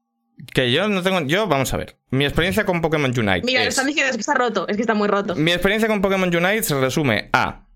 Que 0.52 0.72
yo 0.72 0.88
no 0.88 1.00
tengo. 1.02 1.20
Yo, 1.20 1.46
vamos 1.46 1.72
a 1.72 1.76
ver. 1.76 1.96
Mi 2.10 2.24
experiencia 2.24 2.64
con 2.64 2.80
Pokémon 2.80 3.10
Unite. 3.16 3.42
Mira, 3.44 3.60
lo 3.60 3.68
es- 3.68 3.74
están 3.74 3.86
diciendo, 3.86 4.10
es 4.10 4.16
que 4.16 4.20
está 4.20 4.34
roto, 4.34 4.66
es 4.66 4.76
que 4.76 4.82
está 4.82 4.94
muy 4.94 5.06
roto. 5.06 5.36
Mi 5.36 5.52
experiencia 5.52 5.86
con 5.88 6.00
Pokémon 6.02 6.34
Unite 6.34 6.62
se 6.64 6.80
resume 6.80 7.28
a 7.32 7.66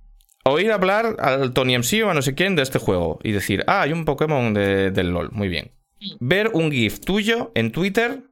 oír 0.45 0.73
hablar 0.73 1.17
al 1.21 1.53
Tony 1.53 1.75
MC 1.77 2.03
o 2.03 2.11
a 2.11 2.15
no 2.15 2.23
sé 2.23 2.35
quién 2.35 2.57
de 2.57 2.63
este 2.63 2.79
juego 2.79 3.21
y 3.23 3.31
decir, 3.33 3.63
ah, 3.69 3.83
hay 3.83 3.93
un 3.93 4.05
Pokémon 4.05 4.55
de- 4.55 4.91
del 4.91 5.11
LOL, 5.11 5.31
muy 5.31 5.49
bien. 5.49 5.71
Ver 6.19 6.51
un 6.55 6.73
GIF 6.73 7.01
tuyo 7.01 7.53
en 7.55 7.71
Twitter 7.73 8.23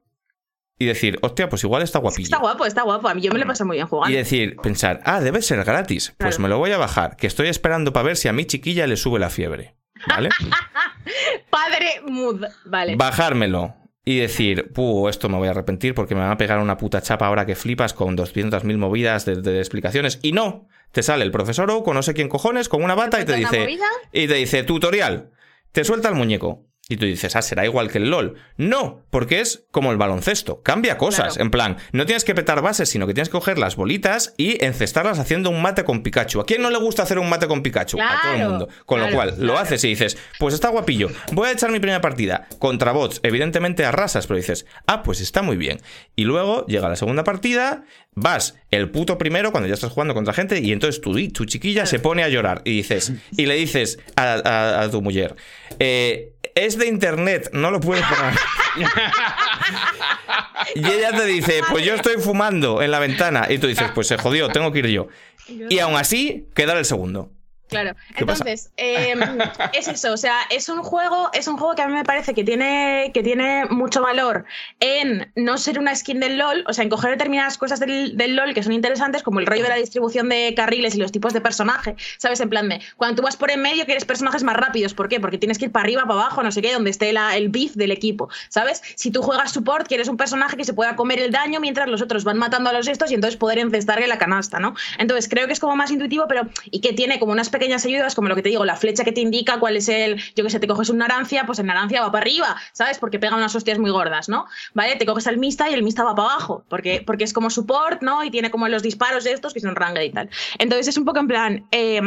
y 0.79 0.85
decir, 0.85 1.17
hostia, 1.21 1.49
pues 1.49 1.63
igual 1.63 1.81
está 1.81 1.99
guapillo. 1.99 2.25
Está 2.25 2.37
guapo, 2.37 2.65
está 2.65 2.83
guapo. 2.83 3.07
A 3.07 3.13
mí 3.15 3.21
yo 3.21 3.31
me 3.31 3.39
lo 3.39 3.47
paso 3.47 3.65
muy 3.65 3.77
bien 3.77 3.87
Y 3.87 3.89
jugando. 3.89 4.17
decir, 4.17 4.55
pensar, 4.57 5.01
ah, 5.05 5.19
debe 5.21 5.41
ser 5.41 5.63
gratis. 5.63 6.13
Pues 6.17 6.35
Claro. 6.35 6.43
me 6.43 6.49
lo 6.49 6.57
voy 6.59 6.71
a 6.71 6.77
bajar, 6.77 7.15
que 7.17 7.27
estoy 7.27 7.47
esperando 7.47 7.91
para 7.93 8.05
ver 8.05 8.17
si 8.17 8.27
a 8.27 8.33
mi 8.33 8.45
chiquilla 8.45 8.85
le 8.87 8.95
sube 8.97 9.19
la 9.19 9.29
fiebre. 9.29 9.75
¿Vale? 10.07 10.29
Padre 11.49 12.01
Mood, 12.07 12.43
vale. 12.65 12.95
Bajármelo 12.95 13.75
y 14.05 14.19
decir, 14.19 14.71
puh, 14.73 15.09
esto 15.09 15.27
me 15.29 15.37
voy 15.37 15.47
a 15.47 15.51
arrepentir 15.51 15.93
porque 15.93 16.15
me 16.15 16.21
van 16.21 16.31
a 16.31 16.37
pegar 16.37 16.59
una 16.59 16.77
puta 16.77 17.01
chapa 17.01 17.27
ahora 17.27 17.45
que 17.45 17.55
flipas 17.55 17.93
con 17.93 18.15
200.000 18.17 18.77
movidas 18.77 19.25
de, 19.25 19.41
de 19.41 19.57
explicaciones. 19.59 20.19
Y 20.21 20.31
no, 20.31 20.67
te 20.91 21.03
sale 21.03 21.25
el 21.25 21.31
profesor 21.31 21.69
o 21.71 21.93
no 21.93 22.03
sé 22.03 22.13
quién 22.13 22.29
cojones, 22.29 22.69
con 22.69 22.83
una 22.83 22.95
bata 22.95 23.19
y 23.19 23.25
te 23.25 23.33
dice, 23.35 23.67
y 24.13 24.27
te 24.27 24.33
dice, 24.35 24.63
tutorial, 24.63 25.31
te 25.71 25.83
suelta 25.83 26.07
el 26.09 26.15
muñeco. 26.15 26.66
Y 26.89 26.95
tú 26.95 27.05
dices, 27.05 27.35
ah, 27.35 27.41
será 27.41 27.65
igual 27.65 27.91
que 27.91 27.97
el 27.97 28.09
LOL. 28.09 28.35
No, 28.55 29.03
porque 29.09 29.41
es 29.41 29.65
como 29.71 29.91
el 29.91 29.97
baloncesto. 29.97 30.61
Cambia 30.63 30.97
cosas. 30.97 31.33
Claro. 31.33 31.41
En 31.41 31.51
plan, 31.51 31.77
no 31.91 32.05
tienes 32.05 32.23
que 32.23 32.33
petar 32.33 32.61
bases, 32.61 32.87
sino 32.87 33.05
que 33.05 33.13
tienes 33.13 33.27
que 33.27 33.33
coger 33.33 33.57
las 33.57 33.75
bolitas 33.75 34.33
y 34.37 34.63
encestarlas 34.63 35.19
haciendo 35.19 35.49
un 35.49 35.61
mate 35.61 35.83
con 35.83 36.01
Pikachu. 36.01 36.39
¿A 36.39 36.45
quién 36.45 36.61
no 36.61 36.69
le 36.69 36.77
gusta 36.77 37.03
hacer 37.03 37.19
un 37.19 37.27
mate 37.29 37.45
con 37.47 37.61
Pikachu? 37.61 37.97
A 38.01 38.21
todo 38.21 38.33
el 38.33 38.49
mundo. 38.49 38.69
Con 38.85 39.01
lo 39.01 39.11
cual, 39.11 39.35
lo 39.39 39.57
haces 39.57 39.83
y 39.83 39.89
dices, 39.89 40.17
pues 40.39 40.53
está 40.53 40.69
guapillo. 40.69 41.09
Voy 41.33 41.49
a 41.49 41.51
echar 41.51 41.71
mi 41.71 41.79
primera 41.79 41.99
partida 41.99 42.47
contra 42.57 42.93
bots. 42.93 43.19
Evidentemente 43.23 43.83
arrasas, 43.83 44.25
pero 44.25 44.37
dices, 44.37 44.65
ah, 44.85 45.03
pues 45.03 45.19
está 45.19 45.41
muy 45.41 45.57
bien. 45.57 45.81
Y 46.15 46.23
luego 46.23 46.65
llega 46.67 46.87
la 46.87 46.95
segunda 46.95 47.25
partida, 47.25 47.83
vas 48.15 48.55
el 48.71 48.89
puto 48.91 49.17
primero 49.17 49.51
cuando 49.51 49.67
ya 49.67 49.73
estás 49.73 49.91
jugando 49.91 50.13
contra 50.13 50.33
gente 50.33 50.59
y 50.59 50.71
entonces 50.71 51.01
tu, 51.01 51.13
tu 51.33 51.43
chiquilla 51.45 51.85
se 51.85 51.99
pone 51.99 52.23
a 52.23 52.29
llorar 52.29 52.61
y 52.63 52.71
dices, 52.77 53.11
y 53.35 53.45
le 53.45 53.55
dices 53.55 53.99
a, 54.15 54.33
a- 54.43 54.81
a 54.83 54.89
tu 54.89 55.01
mujer, 55.01 55.35
eh, 55.79 56.33
es 56.65 56.77
de 56.77 56.87
internet, 56.87 57.49
no 57.53 57.71
lo 57.71 57.79
puedes 57.79 58.03
pagar. 58.05 58.33
y 60.75 60.85
ella 60.85 61.11
te 61.11 61.25
dice, 61.25 61.61
pues 61.69 61.85
yo 61.85 61.95
estoy 61.95 62.17
fumando 62.17 62.81
en 62.81 62.91
la 62.91 62.99
ventana. 62.99 63.47
Y 63.49 63.59
tú 63.59 63.67
dices, 63.67 63.89
pues 63.93 64.07
se 64.07 64.17
jodió, 64.17 64.49
tengo 64.49 64.71
que 64.71 64.79
ir 64.79 64.87
yo. 64.87 65.07
Y 65.47 65.79
aún 65.79 65.95
así, 65.95 66.47
quedar 66.53 66.77
el 66.77 66.85
segundo. 66.85 67.31
Claro. 67.67 67.95
Entonces, 68.15 68.71
em, 68.77 69.19
es 69.73 69.87
eso, 69.87 70.13
o 70.13 70.17
sea, 70.17 70.35
es 70.49 70.69
un 70.69 70.83
juego, 70.83 71.29
es 71.33 71.47
un 71.47 71.57
juego 71.57 71.75
que 71.75 71.81
a 71.81 71.87
mí 71.87 71.93
me 71.93 72.05
parece 72.05 72.33
que 72.33 72.43
tiene, 72.43 73.11
que 73.13 73.23
tiene 73.23 73.65
mucho 73.65 74.01
valor 74.01 74.45
en 74.79 75.31
no 75.35 75.57
ser 75.57 75.79
una 75.79 75.95
skin 75.95 76.19
del 76.19 76.37
LOL, 76.37 76.63
o 76.67 76.73
sea, 76.73 76.83
en 76.83 76.89
coger 76.89 77.11
determinadas 77.11 77.57
cosas 77.57 77.79
del, 77.79 78.15
del, 78.15 78.35
LOL 78.35 78.53
que 78.53 78.63
son 78.63 78.71
interesantes, 78.71 79.23
como 79.23 79.39
el 79.39 79.45
rollo 79.45 79.63
de 79.63 79.69
la 79.69 79.75
distribución 79.75 80.29
de 80.29 80.53
carriles 80.55 80.95
y 80.95 80.99
los 80.99 81.11
tipos 81.11 81.33
de 81.33 81.41
personaje, 81.41 81.95
¿sabes? 82.17 82.39
En 82.39 82.49
plan 82.49 82.69
de, 82.69 82.81
cuando 82.95 83.17
tú 83.17 83.23
vas 83.23 83.35
por 83.35 83.51
en 83.51 83.61
medio 83.61 83.85
quieres 83.85 84.05
personajes 84.05 84.43
más 84.43 84.55
rápidos, 84.55 84.93
¿por 84.93 85.09
qué? 85.09 85.19
Porque 85.19 85.37
tienes 85.37 85.57
que 85.57 85.65
ir 85.65 85.71
para 85.71 85.83
arriba, 85.83 86.03
para 86.03 86.21
abajo, 86.21 86.43
no 86.43 86.51
sé 86.51 86.61
qué, 86.61 86.73
donde 86.73 86.89
esté 86.89 87.11
la, 87.11 87.35
el 87.35 87.49
beef 87.49 87.73
del 87.73 87.91
equipo, 87.91 88.29
¿sabes? 88.49 88.81
Si 88.95 89.11
tú 89.11 89.21
juegas 89.21 89.51
support, 89.51 89.87
quieres 89.87 90.07
un 90.07 90.17
personaje 90.17 90.55
que 90.55 90.63
se 90.63 90.73
pueda 90.73 90.95
comer 90.95 91.19
el 91.19 91.31
daño 91.31 91.59
mientras 91.59 91.89
los 91.89 92.01
otros 92.01 92.23
van 92.23 92.37
matando 92.37 92.69
a 92.69 92.73
los 92.73 92.87
estos 92.87 93.11
y 93.11 93.15
entonces 93.15 93.37
poder 93.37 93.59
encestarle 93.59 94.07
la 94.07 94.17
canasta, 94.17 94.59
¿no? 94.59 94.75
Entonces 94.97 95.27
creo 95.29 95.47
que 95.47 95.53
es 95.53 95.59
como 95.59 95.75
más 95.75 95.91
intuitivo, 95.91 96.25
pero 96.29 96.47
y 96.71 96.79
que 96.79 96.93
tiene 96.93 97.19
como 97.19 97.31
unas 97.31 97.49
pequeñas 97.57 97.85
ayudas, 97.85 98.15
como 98.15 98.29
lo 98.29 98.35
que 98.35 98.41
te 98.41 98.49
digo, 98.49 98.65
la 98.65 98.75
flecha 98.75 99.03
que 99.03 99.11
te 99.11 99.21
indica 99.21 99.59
cuál 99.59 99.77
es 99.77 99.89
el, 99.89 100.21
yo 100.35 100.43
que 100.43 100.49
sé, 100.49 100.59
te 100.59 100.67
coges 100.67 100.89
un 100.89 100.97
narancia, 100.97 101.45
pues 101.45 101.59
el 101.59 101.65
narancia 101.65 102.01
va 102.01 102.11
para 102.11 102.23
arriba, 102.23 102.55
¿sabes? 102.73 102.97
Porque 102.99 103.19
pega 103.19 103.35
unas 103.35 103.55
hostias 103.55 103.79
muy 103.79 103.91
gordas, 103.91 104.29
¿no? 104.29 104.45
¿Vale? 104.73 104.95
Te 104.95 105.05
coges 105.05 105.27
el 105.27 105.37
mista 105.37 105.69
y 105.69 105.73
el 105.73 105.83
mista 105.83 106.03
va 106.03 106.15
para 106.15 106.29
abajo, 106.29 106.63
porque, 106.69 107.03
porque 107.05 107.23
es 107.23 107.33
como 107.33 107.49
support, 107.49 108.01
¿no? 108.01 108.23
Y 108.23 108.31
tiene 108.31 108.51
como 108.51 108.67
los 108.67 108.83
disparos 108.83 109.23
de 109.23 109.31
estos 109.31 109.53
que 109.53 109.59
son 109.59 109.75
ranged 109.75 110.03
y 110.03 110.11
tal. 110.11 110.29
Entonces 110.57 110.87
es 110.87 110.97
un 110.97 111.05
poco 111.05 111.19
en 111.19 111.27
plan... 111.27 111.67
Eh, 111.71 112.01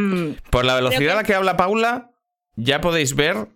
Por 0.50 0.64
la 0.64 0.74
velocidad 0.74 1.12
a 1.12 1.16
la 1.16 1.24
que 1.24 1.34
habla 1.34 1.56
Paula, 1.56 2.10
ya 2.56 2.80
podéis 2.80 3.14
ver 3.14 3.48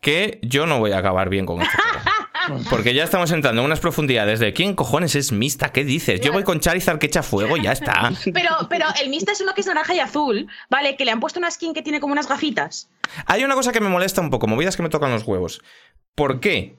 que 0.00 0.40
yo 0.42 0.66
no 0.66 0.78
voy 0.78 0.92
a 0.92 0.98
acabar 0.98 1.28
bien 1.28 1.46
con 1.46 1.60
esto. 1.62 1.78
Porque 2.70 2.94
ya 2.94 3.04
estamos 3.04 3.30
entrando 3.32 3.60
en 3.60 3.66
unas 3.66 3.80
profundidades 3.80 4.40
de 4.40 4.52
quién 4.52 4.74
cojones 4.74 5.14
es 5.14 5.32
Mista, 5.32 5.72
¿qué 5.72 5.84
dices? 5.84 6.20
Yo 6.20 6.32
voy 6.32 6.44
con 6.44 6.60
Charizard 6.60 6.98
que 6.98 7.06
echa 7.06 7.22
fuego 7.22 7.56
y 7.56 7.62
ya 7.62 7.72
está. 7.72 8.12
Pero, 8.32 8.50
pero 8.68 8.86
el 9.02 9.08
Mista 9.08 9.32
es 9.32 9.40
uno 9.40 9.54
que 9.54 9.60
es 9.60 9.66
naranja 9.66 9.94
y 9.94 10.00
azul, 10.00 10.48
¿vale? 10.68 10.96
Que 10.96 11.04
le 11.04 11.10
han 11.10 11.20
puesto 11.20 11.38
una 11.38 11.50
skin 11.50 11.74
que 11.74 11.82
tiene 11.82 12.00
como 12.00 12.12
unas 12.12 12.28
gafitas. 12.28 12.90
Hay 13.26 13.44
una 13.44 13.54
cosa 13.54 13.72
que 13.72 13.80
me 13.80 13.88
molesta 13.88 14.20
un 14.20 14.30
poco, 14.30 14.46
movidas 14.46 14.76
que 14.76 14.82
me 14.82 14.88
tocan 14.88 15.10
los 15.10 15.24
huevos. 15.24 15.62
¿Por 16.14 16.40
qué? 16.40 16.78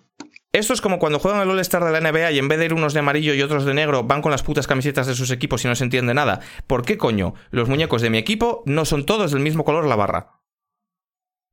Esto 0.54 0.74
es 0.74 0.82
como 0.82 0.98
cuando 0.98 1.20
juegan 1.20 1.42
el 1.42 1.50
All-Star 1.50 1.84
de 1.84 1.92
la 1.92 2.12
NBA 2.12 2.32
y 2.32 2.40
en 2.40 2.48
vez 2.48 2.58
de 2.58 2.66
ir 2.66 2.74
unos 2.74 2.94
de 2.94 3.00
amarillo 3.00 3.34
y 3.34 3.42
otros 3.42 3.66
de 3.66 3.74
negro, 3.74 4.04
van 4.04 4.22
con 4.22 4.32
las 4.32 4.44
putas 4.44 4.66
camisetas 4.66 5.06
de 5.06 5.14
sus 5.14 5.30
equipos 5.30 5.64
y 5.64 5.68
no 5.68 5.76
se 5.76 5.84
entiende 5.84 6.14
nada. 6.14 6.40
¿Por 6.66 6.84
qué 6.84 6.98
coño? 6.98 7.36
Los 7.52 7.70
muñecos 7.70 8.02
de 8.02 8.10
mi 8.10 8.18
equipo 8.18 8.64
no 8.66 8.86
son 8.86 9.06
todos 9.06 9.32
del 9.32 9.42
mismo 9.42 9.66
color 9.66 9.86
la 9.86 9.96
barra. 9.96 10.37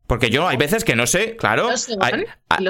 Porque 0.07 0.29
yo 0.29 0.47
hay 0.47 0.57
veces 0.59 0.85
que 0.85 0.97
no 0.97 1.07
sé, 1.07 1.37
claro. 1.37 1.71
Hay, 2.01 2.25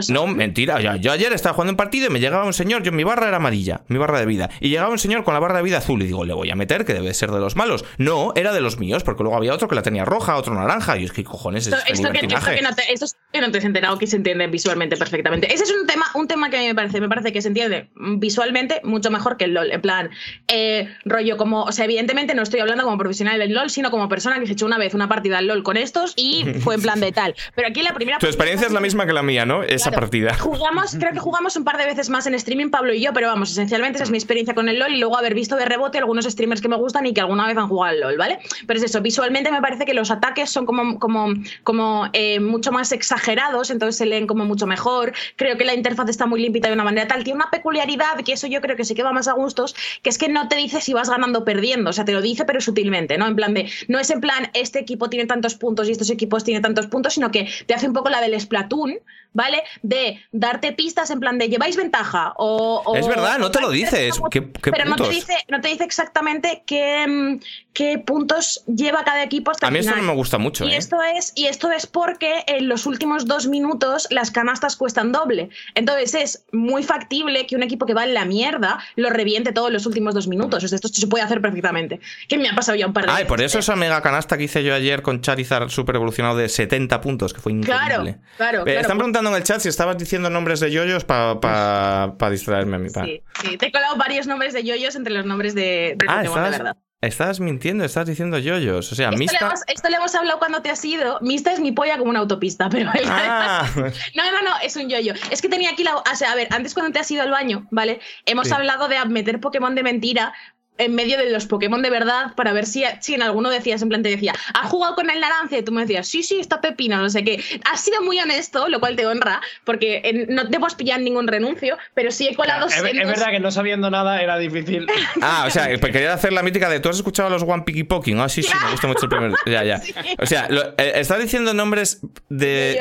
no, 0.09 0.27
mentira. 0.29 0.81
Yo, 0.81 0.95
yo, 0.97 1.13
ayer 1.13 1.33
estaba 1.33 1.53
jugando 1.55 1.73
un 1.73 1.77
partido 1.77 2.07
y 2.07 2.11
me 2.11 2.21
llegaba 2.21 2.45
un 2.45 2.53
señor, 2.53 2.83
yo 2.85 2.93
mi 2.93 3.03
barra 3.03 3.29
era 3.29 3.39
amarilla, 3.39 3.83
mi 3.89 3.99
barra 3.99 4.21
de 4.21 4.27
vida. 4.27 4.51
Y 4.61 4.69
llegaba 4.69 4.91
un 4.91 4.99
señor 4.99 5.25
con 5.25 5.35
la 5.35 5.41
barra 5.41 5.57
de 5.57 5.65
vida 5.65 5.79
azul 5.79 6.01
y 6.03 6.07
digo, 6.07 6.25
le 6.25 6.33
voy 6.33 6.51
a 6.51 6.55
meter 6.55 6.85
que 6.85 6.95
debe 6.95 7.13
ser 7.13 7.33
de 7.33 7.41
los 7.41 7.57
malos. 7.57 7.85
No, 7.99 8.33
era 8.37 8.53
de 8.53 8.61
los 8.61 8.79
míos, 8.79 9.03
porque 9.03 9.25
luego 9.25 9.37
había 9.37 9.53
otro 9.53 9.67
que 9.67 9.75
la 9.75 9.83
tenía 9.83 10.05
roja, 10.05 10.37
otro 10.37 10.55
naranja. 10.55 10.97
Y 10.97 11.05
es 11.05 11.13
que 11.13 11.25
cojones 11.25 11.67
esto, 11.67 11.77
es 11.87 11.95
esto, 11.95 12.13
que, 12.13 12.19
esto 12.19 12.51
que, 12.51 12.63
no 12.63 12.75
te, 12.75 12.93
esto 12.93 13.07
que 13.33 13.41
no 13.41 13.51
te 13.51 13.59
has 13.59 13.65
enterado 13.65 13.99
que 13.99 14.07
se 14.07 14.17
entiende 14.17 14.47
visualmente 14.47 14.97
perfectamente. 14.97 15.53
Ese 15.53 15.65
es 15.65 15.73
un 15.73 15.87
tema, 15.87 16.07
un 16.15 16.29
tema 16.29 16.51
que 16.51 16.57
a 16.57 16.61
mí 16.61 16.67
me 16.69 16.75
parece, 16.75 17.01
me 17.01 17.09
parece 17.09 17.33
que 17.33 17.43
se 17.43 17.49
entiende 17.49 17.91
visualmente 17.97 18.81
mucho 18.85 19.11
mejor 19.11 19.37
que 19.37 19.45
el 19.45 19.55
LOL. 19.55 19.73
En 19.73 19.81
plan, 19.81 20.11
eh, 20.47 20.89
rollo 21.05 21.37
como, 21.37 21.65
o 21.65 21.73
sea, 21.73 21.85
evidentemente 21.85 22.35
no 22.35 22.43
estoy 22.43 22.61
hablando 22.61 22.85
como 22.85 22.97
profesional 22.97 23.41
del 23.41 23.53
LOL, 23.53 23.71
sino 23.71 23.91
como 23.91 24.09
persona 24.09 24.39
que 24.39 24.47
se 24.47 24.53
echó 24.53 24.67
una 24.67 24.79
vez 24.79 24.95
una 24.95 25.09
partida 25.09 25.39
al 25.39 25.49
LOL 25.49 25.65
con 25.65 25.77
estos 25.77 26.15
y 26.17 26.45
fue 26.61 26.77
en 26.77 26.83
plan 26.83 27.01
de 27.01 27.11
tal. 27.11 27.24
Pero 27.55 27.69
aquí 27.69 27.83
la 27.83 27.95
primera 27.95 28.19
tu 28.19 28.27
experiencia 28.27 28.67
es 28.67 28.73
la 28.73 28.81
misma 28.81 29.07
que 29.07 29.13
la 29.13 29.23
mía, 29.23 29.47
¿no? 29.47 29.63
Esa 29.63 29.91
claro. 29.91 30.03
partida. 30.03 30.37
Jugamos, 30.39 30.97
creo 30.99 31.13
que 31.13 31.21
jugamos 31.21 31.57
un 31.57 31.65
par 31.65 31.79
de 31.79 31.87
veces 31.87 32.11
más 32.11 32.27
en 32.27 32.35
streaming, 32.35 32.71
Pablo 32.71 32.93
y 32.93 33.01
yo, 33.01 33.13
pero 33.13 33.29
vamos, 33.29 33.51
esencialmente 33.51 33.97
esa 33.97 34.05
es 34.05 34.11
mi 34.11 34.19
experiencia 34.19 34.55
con 34.55 34.69
el 34.69 34.79
LOL 34.79 34.93
y 34.93 34.99
luego 34.99 35.17
haber 35.17 35.35
visto 35.35 35.57
de 35.57 35.65
rebote 35.65 35.99
algunos 35.99 36.25
streamers 36.25 36.61
que 36.61 36.69
me 36.69 36.77
gustan 36.77 37.07
y 37.07 37.15
que 37.15 37.21
alguna 37.21 37.47
vez 37.47 37.57
han 37.57 37.69
jugado 37.69 37.95
al 37.95 38.01
LOL, 38.01 38.17
¿vale? 38.17 38.39
Pero 38.67 38.79
es 38.79 38.85
eso, 38.85 39.01
visualmente 39.01 39.51
me 39.51 39.61
parece 39.61 39.85
que 39.85 39.95
los 39.95 40.11
ataques 40.11 40.51
son 40.51 40.67
como, 40.67 40.99
como, 40.99 41.35
como 41.63 42.09
eh, 42.13 42.41
mucho 42.41 42.73
más 42.73 42.93
exagerados, 42.93 43.71
entonces 43.71 43.97
se 43.97 44.07
leen 44.07 44.27
como 44.27 44.45
mucho 44.45 44.67
mejor. 44.67 45.13
Creo 45.37 45.57
que 45.57 45.65
la 45.65 45.75
interfaz 45.75 46.09
está 46.09 46.27
muy 46.27 46.41
limpita 46.41 46.69
de 46.69 46.75
una 46.75 46.85
manera 46.85 47.07
tal. 47.07 47.25
Tiene 47.25 47.37
una 47.37 47.51
peculiaridad 47.51 48.17
que 48.25 48.33
eso 48.33 48.47
yo 48.47 48.61
creo 48.61 48.77
que 48.77 48.85
sí 48.85 48.95
que 48.95 49.03
va 49.03 49.13
más 49.13 49.29
a 49.29 49.33
gustos, 49.33 49.75
que 50.03 50.11
es 50.11 50.19
que 50.19 50.29
no 50.29 50.49
te 50.49 50.57
dice 50.57 50.81
si 50.81 50.93
vas 50.93 51.11
ganando 51.11 51.41
o 51.41 51.45
perdiendo, 51.45 51.91
o 51.91 51.93
sea, 51.93 52.05
te 52.05 52.13
lo 52.13 52.21
dice, 52.21 52.45
pero 52.45 52.61
sutilmente, 52.61 53.19
¿no? 53.19 53.27
En 53.27 53.37
plan 53.37 53.55
de, 53.55 53.71
no 53.89 53.99
es 53.99 54.11
en 54.11 54.21
plan, 54.21 54.51
este 54.55 54.79
equipo 54.79 55.09
tiene 55.09 55.27
tantos 55.27 55.55
puntos 55.55 55.89
y 55.89 55.93
estos 55.93 56.11
equipos 56.11 56.45
tienen 56.45 56.63
tantos 56.63 56.87
puntos, 56.87 57.14
sino 57.15 57.31
que 57.31 57.49
te 57.67 57.75
hace 57.75 57.87
un 57.87 57.95
poco 57.95 58.11
la 58.11 58.21
del 58.21 58.39
Splatoon 58.41 58.99
¿vale? 59.35 59.63
De 59.83 60.23
darte 60.33 60.73
pistas 60.73 61.11
en 61.11 61.21
plan 61.21 61.37
de 61.37 61.49
lleváis 61.49 61.77
ventaja 61.77 62.33
o... 62.37 62.81
o 62.85 62.97
es 62.97 63.07
verdad, 63.07 63.39
no 63.39 63.51
te 63.51 63.61
lo 63.61 63.71
dices. 63.71 64.19
¿Qué, 64.31 64.51
qué 64.51 64.71
pero? 64.71 64.87
No, 64.87 64.97
te 64.97 65.11
dice, 65.11 65.37
no 65.49 65.61
te 65.61 65.69
dice 65.69 65.85
exactamente 65.85 66.63
qué, 66.65 67.39
qué 67.75 67.99
puntos 67.99 68.63
lleva 68.67 69.05
cada 69.05 69.23
equipo 69.23 69.51
hasta 69.51 69.67
A 69.67 69.71
mí 69.71 69.79
el 69.81 69.85
esto 69.85 69.97
no 69.97 70.03
me 70.05 70.15
gusta 70.15 70.39
mucho. 70.39 70.65
Y, 70.65 70.73
¿eh? 70.73 70.77
esto 70.77 70.97
es, 71.03 71.33
y 71.35 71.47
esto 71.47 71.71
es 71.71 71.87
porque 71.87 72.45
en 72.47 72.69
los 72.69 72.87
últimos 72.87 73.27
dos 73.27 73.49
minutos 73.49 74.07
las 74.11 74.31
canastas 74.31 74.77
cuestan 74.77 75.13
doble. 75.13 75.51
Entonces 75.75 76.15
es 76.15 76.47
muy 76.53 76.83
factible 76.85 77.47
que 77.47 77.57
un 77.57 77.63
equipo 77.63 77.85
que 77.85 77.93
va 77.93 78.05
en 78.05 78.15
la 78.15 78.25
mierda 78.25 78.79
lo 78.97 79.11
reviente 79.11 79.53
todos 79.53 79.73
los 79.73 79.85
últimos 79.87 80.15
dos 80.15 80.29
minutos. 80.29 80.63
O 80.65 80.69
sea, 80.69 80.77
esto 80.77 80.89
se 80.89 81.07
puede 81.09 81.25
hacer 81.25 81.41
perfectamente. 81.41 82.01
Que 82.29 82.39
me 82.39 82.49
ha 82.49 82.55
pasado 82.55 82.79
ya 82.79 82.87
un 82.87 82.93
par 82.93 83.07
de 83.07 83.11
Ay, 83.11 83.17
veces. 83.17 83.29
por 83.29 83.41
eso 83.43 83.59
esa 83.59 83.77
mega 83.77 84.01
canasta 84.01 84.39
que 84.39 84.45
hice 84.45 84.63
yo 84.63 84.73
ayer 84.75 85.03
con 85.03 85.21
Charizard 85.21 85.69
super 85.69 85.97
evolucionado 85.97 86.37
de 86.37 86.49
70 86.49 87.01
puntos, 87.01 87.35
que 87.35 87.41
fue 87.41 87.53
increíble. 87.53 87.75
Claro, 87.87 88.05
claro. 88.37 88.61
Eh, 88.61 88.65
claro. 88.65 88.81
Están 88.81 88.99
preguntando 88.99 89.31
en 89.31 89.37
el 89.37 89.43
chat 89.43 89.61
si 89.61 89.69
estabas 89.69 89.99
diciendo 89.99 90.31
nombres 90.31 90.61
de 90.61 90.71
yoyos 90.71 91.05
para 91.05 91.41
pa, 91.41 92.15
pa 92.17 92.31
distraerme 92.31 92.77
a 92.77 92.79
mi 92.79 92.91
pa. 92.91 93.05
Sí, 93.05 93.21
sí, 93.43 93.57
te 93.59 93.67
he 93.67 93.73
colado 93.73 93.97
varios 93.97 94.29
nombres 94.29 94.53
de 94.53 94.63
yoyos 94.63 94.95
entre 94.95 95.13
los 95.13 95.27
nombres 95.27 95.55
de, 95.57 95.97
de 95.99 96.07
Ah, 96.09 96.19
Pokémon, 96.19 96.23
de 96.23 96.29
estabas, 96.29 96.51
verdad. 96.59 96.77
Estabas 97.07 97.41
mintiendo, 97.41 97.85
estás 97.85 98.07
diciendo 98.07 98.39
yoyos. 98.39 98.91
O 98.93 98.95
sea, 98.95 99.07
Esto 99.09 99.13
le, 99.13 99.19
Mista. 99.19 99.39
hemos, 99.47 99.61
esto 99.67 99.89
le 99.89 99.97
hemos 99.97 100.15
hablado 100.15 100.39
cuando 100.39 100.63
te 100.63 100.71
has 100.71 100.85
ido. 100.85 101.19
Mista 101.21 101.53
es 101.53 101.61
mi 101.61 101.73
polla 101.73 101.99
como 101.99 102.11
una 102.11 102.21
autopista, 102.21 102.69
pero. 102.69 102.91
Ah, 102.95 103.69
No, 104.15 104.31
no, 104.31 104.43
no, 104.43 104.51
es 104.63 104.77
un 104.77 104.89
yoyo. 104.89 105.15
Es 105.31 105.41
que 105.43 105.49
tenía 105.49 105.71
aquí 105.71 105.83
la. 105.85 105.97
O 105.97 106.03
sea, 106.15 106.33
a 106.33 106.35
ver, 106.35 106.49
antes 106.51 106.75
cuando 106.75 106.93
te 106.93 106.99
has 106.99 107.11
ido 107.11 107.23
al 107.23 107.31
baño, 107.31 107.67
¿vale? 107.71 108.01
Hemos 108.27 108.49
Sí. 108.49 108.55
hablado 108.55 108.89
de 108.89 109.03
meter 109.07 109.41
Pokémon 109.41 109.75
de 109.75 109.83
mentira 109.83 110.33
en 110.77 110.95
medio 110.95 111.17
de 111.19 111.31
los 111.31 111.47
Pokémon 111.47 111.83
de 111.83 111.91
verdad 111.91 112.35
para 112.35 112.53
ver 112.53 112.67
si, 112.67 112.85
si 113.01 113.15
en 113.15 113.23
alguno 113.23 113.49
decías, 113.51 113.81
en 113.83 113.89
plan 113.89 114.03
te 114.03 114.09
decía, 114.09 114.33
¿has 114.55 114.69
jugado 114.71 114.95
con 114.97 115.09
el 115.11 115.21
naranja? 115.21 115.57
Y 115.59 115.63
tú 115.63 115.71
me 115.73 115.83
decías, 115.83 116.09
sí, 116.09 116.23
sí, 116.23 116.41
está 116.41 116.61
pepino, 116.61 116.97
no 116.99 117.09
sé 117.11 117.23
qué. 117.25 117.43
Has 117.71 117.81
sido 117.83 118.03
muy 118.03 118.19
honesto, 118.19 118.69
lo 118.69 118.81
cual 118.81 118.97
te 118.97 119.07
honra, 119.07 119.41
porque 119.65 120.01
en- 120.05 120.35
no 120.35 120.49
te 120.49 120.57
hemos 120.57 120.75
pillado 120.75 121.01
ningún 121.01 121.29
renuncio, 121.29 121.77
pero 121.95 122.11
sí 122.11 122.27
he 122.29 122.35
colado 122.35 122.67
Es, 122.67 122.77
es 122.77 122.83
verdad 122.83 123.31
que 123.31 123.41
no 123.41 123.51
sabiendo 123.51 123.91
nada 123.91 124.21
era 124.23 124.37
difícil. 124.39 124.87
Ah, 125.23 125.45
o 125.47 125.51
sea, 125.51 125.69
pues 125.81 125.93
quería 125.93 126.13
hacer 126.13 126.33
la 126.33 126.43
mítica 126.43 126.69
de 126.69 126.81
¿tú 126.81 126.89
has 126.89 126.97
escuchado 126.97 127.29
a 127.29 127.31
los 127.31 127.43
One 127.43 127.63
Picky 127.65 127.85
Poking? 127.85 128.19
Ah, 128.21 128.29
sí, 128.29 128.43
sí, 128.43 128.53
me 128.65 128.71
gusta 128.73 128.87
mucho 128.89 129.05
el 129.05 129.09
primer. 129.09 129.33
Ya, 129.47 129.63
ya. 129.65 129.81
O 130.19 130.27
sea, 130.27 130.49
lo, 130.49 130.63
eh, 130.77 130.93
está 130.97 131.17
diciendo 131.19 131.55
nombres 131.55 132.01
de- 132.29 132.79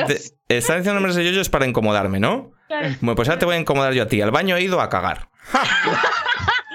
está 0.49 0.75
diciendo 0.75 0.93
nombres 0.95 1.15
de 1.15 1.23
yoyos 1.25 1.49
para 1.49 1.65
incomodarme, 1.65 2.19
¿no? 2.19 2.51
Claro. 2.67 2.89
Bueno, 3.01 3.15
pues 3.15 3.29
ahora 3.29 3.39
te 3.39 3.45
voy 3.45 3.55
a 3.55 3.59
incomodar 3.59 3.93
yo 3.93 4.03
a 4.03 4.07
ti. 4.07 4.21
Al 4.21 4.31
baño 4.31 4.55
he 4.57 4.61
ido 4.63 4.81
a 4.81 4.89
cagar. 4.89 5.29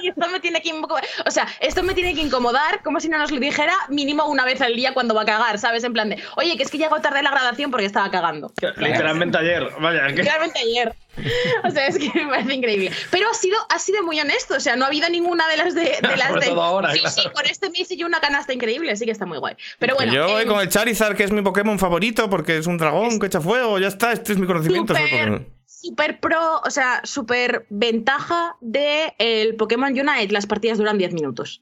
Esto 0.08 0.28
me 0.30 0.40
tiene 0.40 0.60
que 0.62 0.70
inco- 0.74 1.00
o 1.26 1.30
sea, 1.30 1.46
esto 1.60 1.82
me 1.82 1.94
tiene 1.94 2.14
que 2.14 2.20
incomodar 2.22 2.82
como 2.82 3.00
si 3.00 3.08
no 3.08 3.18
nos 3.18 3.30
lo 3.30 3.38
dijera 3.40 3.74
mínimo 3.88 4.24
una 4.26 4.44
vez 4.44 4.60
al 4.60 4.74
día 4.74 4.94
cuando 4.94 5.14
va 5.14 5.22
a 5.22 5.26
cagar, 5.26 5.58
¿sabes? 5.58 5.84
En 5.84 5.92
plan 5.92 6.08
de, 6.08 6.22
oye, 6.36 6.56
que 6.56 6.62
es 6.62 6.70
que 6.70 6.78
llego 6.78 7.00
tarde 7.00 7.20
a 7.20 7.22
la 7.22 7.30
grabación 7.30 7.70
porque 7.70 7.86
estaba 7.86 8.10
cagando. 8.10 8.52
Literalmente 8.76 9.38
ayer. 9.38 9.68
Vaya, 9.80 10.06
que. 10.08 10.12
Literalmente 10.22 10.58
ayer. 10.60 10.94
O 11.64 11.70
sea, 11.70 11.86
es 11.88 11.98
que 11.98 12.10
me 12.14 12.28
parece 12.28 12.54
increíble. 12.54 12.92
Pero 13.10 13.28
ha 13.28 13.34
sido, 13.34 13.58
ha 13.70 13.78
sido 13.78 14.02
muy 14.04 14.20
honesto. 14.20 14.54
O 14.54 14.60
sea, 14.60 14.76
no 14.76 14.84
ha 14.84 14.88
habido 14.88 15.08
ninguna 15.08 15.48
de 15.48 15.56
las 15.56 15.74
de. 15.74 15.98
de 16.00 16.16
las 16.16 16.28
Sobre 16.28 16.40
de 16.46 16.50
todo 16.52 16.62
ahora, 16.62 16.92
sí, 16.92 17.00
claro. 17.00 17.14
sí, 17.22 17.28
con 17.34 17.46
este 17.46 17.70
me 17.70 17.78
hice 17.80 17.96
yo 17.96 18.06
una 18.06 18.20
canasta 18.20 18.52
increíble. 18.52 18.94
Sí 18.96 19.04
que 19.04 19.10
está 19.10 19.26
muy 19.26 19.38
guay. 19.38 19.56
Pero 19.78 19.96
bueno. 19.96 20.12
yo 20.12 20.28
voy 20.28 20.42
em, 20.42 20.48
con 20.48 20.60
el 20.60 20.68
Charizard, 20.68 21.16
que 21.16 21.24
es 21.24 21.32
mi 21.32 21.42
Pokémon 21.42 21.78
favorito, 21.78 22.30
porque 22.30 22.58
es 22.58 22.66
un 22.66 22.78
dragón 22.78 23.18
que 23.18 23.26
echa 23.26 23.40
fuego. 23.40 23.78
Ya 23.78 23.88
está, 23.88 24.12
este 24.12 24.32
es 24.32 24.38
mi 24.38 24.46
conocimiento. 24.46 24.94
sobre 24.94 25.46
Súper 25.80 26.18
pro, 26.18 26.60
o 26.64 26.70
sea, 26.70 27.02
súper 27.04 27.66
ventaja 27.70 28.56
de 28.60 29.14
el 29.18 29.54
Pokémon 29.54 29.92
Unite. 29.92 30.32
Las 30.32 30.46
partidas 30.46 30.78
duran 30.78 30.98
10 30.98 31.14
minutos. 31.14 31.60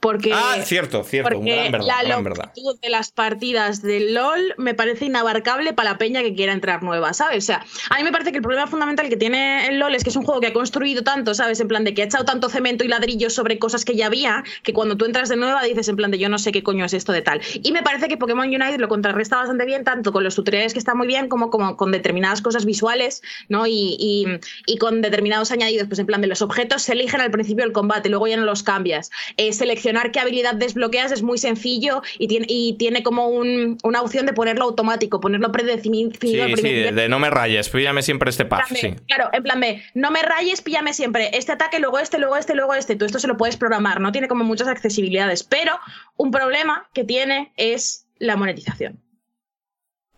Porque. 0.00 0.30
Ah, 0.32 0.56
cierto, 0.62 1.02
cierto. 1.04 1.38
Un 1.38 1.44
Porque 1.44 1.56
gran 1.56 1.72
verdad, 1.72 1.86
la 1.86 2.02
gran 2.04 2.24
verdad. 2.24 2.44
longitud 2.54 2.78
de 2.80 2.90
las 2.90 3.10
partidas 3.12 3.82
del 3.82 4.14
LOL 4.14 4.54
me 4.58 4.74
parece 4.74 5.06
inabarcable 5.06 5.72
para 5.72 5.92
la 5.92 5.98
peña 5.98 6.22
que 6.22 6.34
quiera 6.34 6.52
entrar 6.52 6.82
nueva, 6.82 7.12
¿sabes? 7.14 7.44
O 7.44 7.46
sea, 7.46 7.64
a 7.90 7.96
mí 7.96 8.04
me 8.04 8.12
parece 8.12 8.30
que 8.30 8.36
el 8.38 8.42
problema 8.42 8.66
fundamental 8.66 9.08
que 9.08 9.16
tiene 9.16 9.66
el 9.68 9.78
LOL 9.78 9.94
es 9.94 10.04
que 10.04 10.10
es 10.10 10.16
un 10.16 10.24
juego 10.24 10.40
que 10.40 10.48
ha 10.48 10.52
construido 10.52 11.02
tanto, 11.02 11.34
¿sabes? 11.34 11.60
En 11.60 11.68
plan 11.68 11.84
de 11.84 11.94
que 11.94 12.02
ha 12.02 12.04
echado 12.04 12.24
tanto 12.24 12.48
cemento 12.48 12.84
y 12.84 12.88
ladrillos 12.88 13.32
sobre 13.32 13.58
cosas 13.58 13.84
que 13.84 13.96
ya 13.96 14.06
había, 14.06 14.44
que 14.62 14.72
cuando 14.72 14.96
tú 14.96 15.06
entras 15.06 15.28
de 15.28 15.36
nueva 15.36 15.62
dices 15.62 15.88
en 15.88 15.96
plan 15.96 16.10
de 16.10 16.18
yo 16.18 16.28
no 16.28 16.38
sé 16.38 16.52
qué 16.52 16.62
coño 16.62 16.84
es 16.84 16.92
esto 16.92 17.12
de 17.12 17.22
tal. 17.22 17.40
Y 17.54 17.72
me 17.72 17.82
parece 17.82 18.08
que 18.08 18.16
Pokémon 18.16 18.46
Unite 18.46 18.78
lo 18.78 18.88
contrarresta 18.88 19.36
bastante 19.36 19.64
bien, 19.64 19.82
tanto 19.84 20.12
con 20.12 20.22
los 20.24 20.34
tutoriales 20.34 20.72
que 20.74 20.78
están 20.78 20.98
muy 20.98 21.06
bien, 21.06 21.28
como, 21.28 21.50
como 21.50 21.76
con 21.76 21.90
determinadas 21.90 22.42
cosas 22.42 22.64
visuales, 22.66 23.22
¿no? 23.48 23.66
Y, 23.66 23.96
y, 23.98 24.26
y 24.66 24.76
con 24.78 25.00
determinados 25.02 25.50
añadidos, 25.52 25.88
pues 25.88 25.98
en 25.98 26.06
plan 26.06 26.20
de 26.20 26.26
los 26.26 26.42
objetos 26.42 26.82
se 26.82 26.92
eligen 26.92 27.20
al 27.20 27.30
principio 27.30 27.64
del 27.64 27.72
combate, 27.72 28.08
luego 28.08 28.26
ya 28.26 28.36
no 28.36 28.44
los 28.44 28.62
cambias. 28.62 29.10
Eh, 29.36 29.52
seleccionar 29.86 30.10
qué 30.12 30.20
habilidad 30.20 30.54
desbloqueas 30.54 31.12
es 31.12 31.22
muy 31.22 31.38
sencillo 31.38 32.02
y 32.18 32.26
tiene, 32.28 32.46
y 32.48 32.76
tiene 32.78 33.02
como 33.02 33.28
un- 33.28 33.78
una 33.84 34.02
opción 34.02 34.26
de 34.26 34.32
ponerlo 34.32 34.64
automático, 34.64 35.20
ponerlo 35.20 35.52
predefinido. 35.52 36.10
Sí, 36.20 36.40
sí, 36.56 36.62
de, 36.72 36.92
de 36.92 37.08
no 37.08 37.18
me 37.18 37.30
rayes, 37.30 37.68
píllame 37.68 38.02
siempre 38.02 38.30
este 38.30 38.44
de- 38.44 38.50
sí. 38.76 38.94
Claro, 39.06 39.28
en 39.32 39.42
plan 39.42 39.60
de, 39.60 39.82
no 39.94 40.10
me 40.10 40.22
rayes, 40.22 40.60
píllame 40.62 40.92
siempre 40.92 41.30
este 41.36 41.52
ataque, 41.52 41.78
luego 41.78 41.98
este, 41.98 42.18
luego 42.18 42.36
este, 42.36 42.54
luego 42.54 42.74
este. 42.74 42.96
Tú 42.96 43.04
esto 43.04 43.18
se 43.18 43.28
lo 43.28 43.36
puedes 43.36 43.56
programar, 43.56 44.00
no 44.00 44.12
tiene 44.12 44.28
como 44.28 44.44
muchas 44.44 44.68
accesibilidades. 44.68 45.44
Pero 45.44 45.78
un 46.16 46.30
problema 46.30 46.88
que 46.92 47.04
tiene 47.04 47.52
es 47.56 48.06
la 48.18 48.36
monetización. 48.36 49.00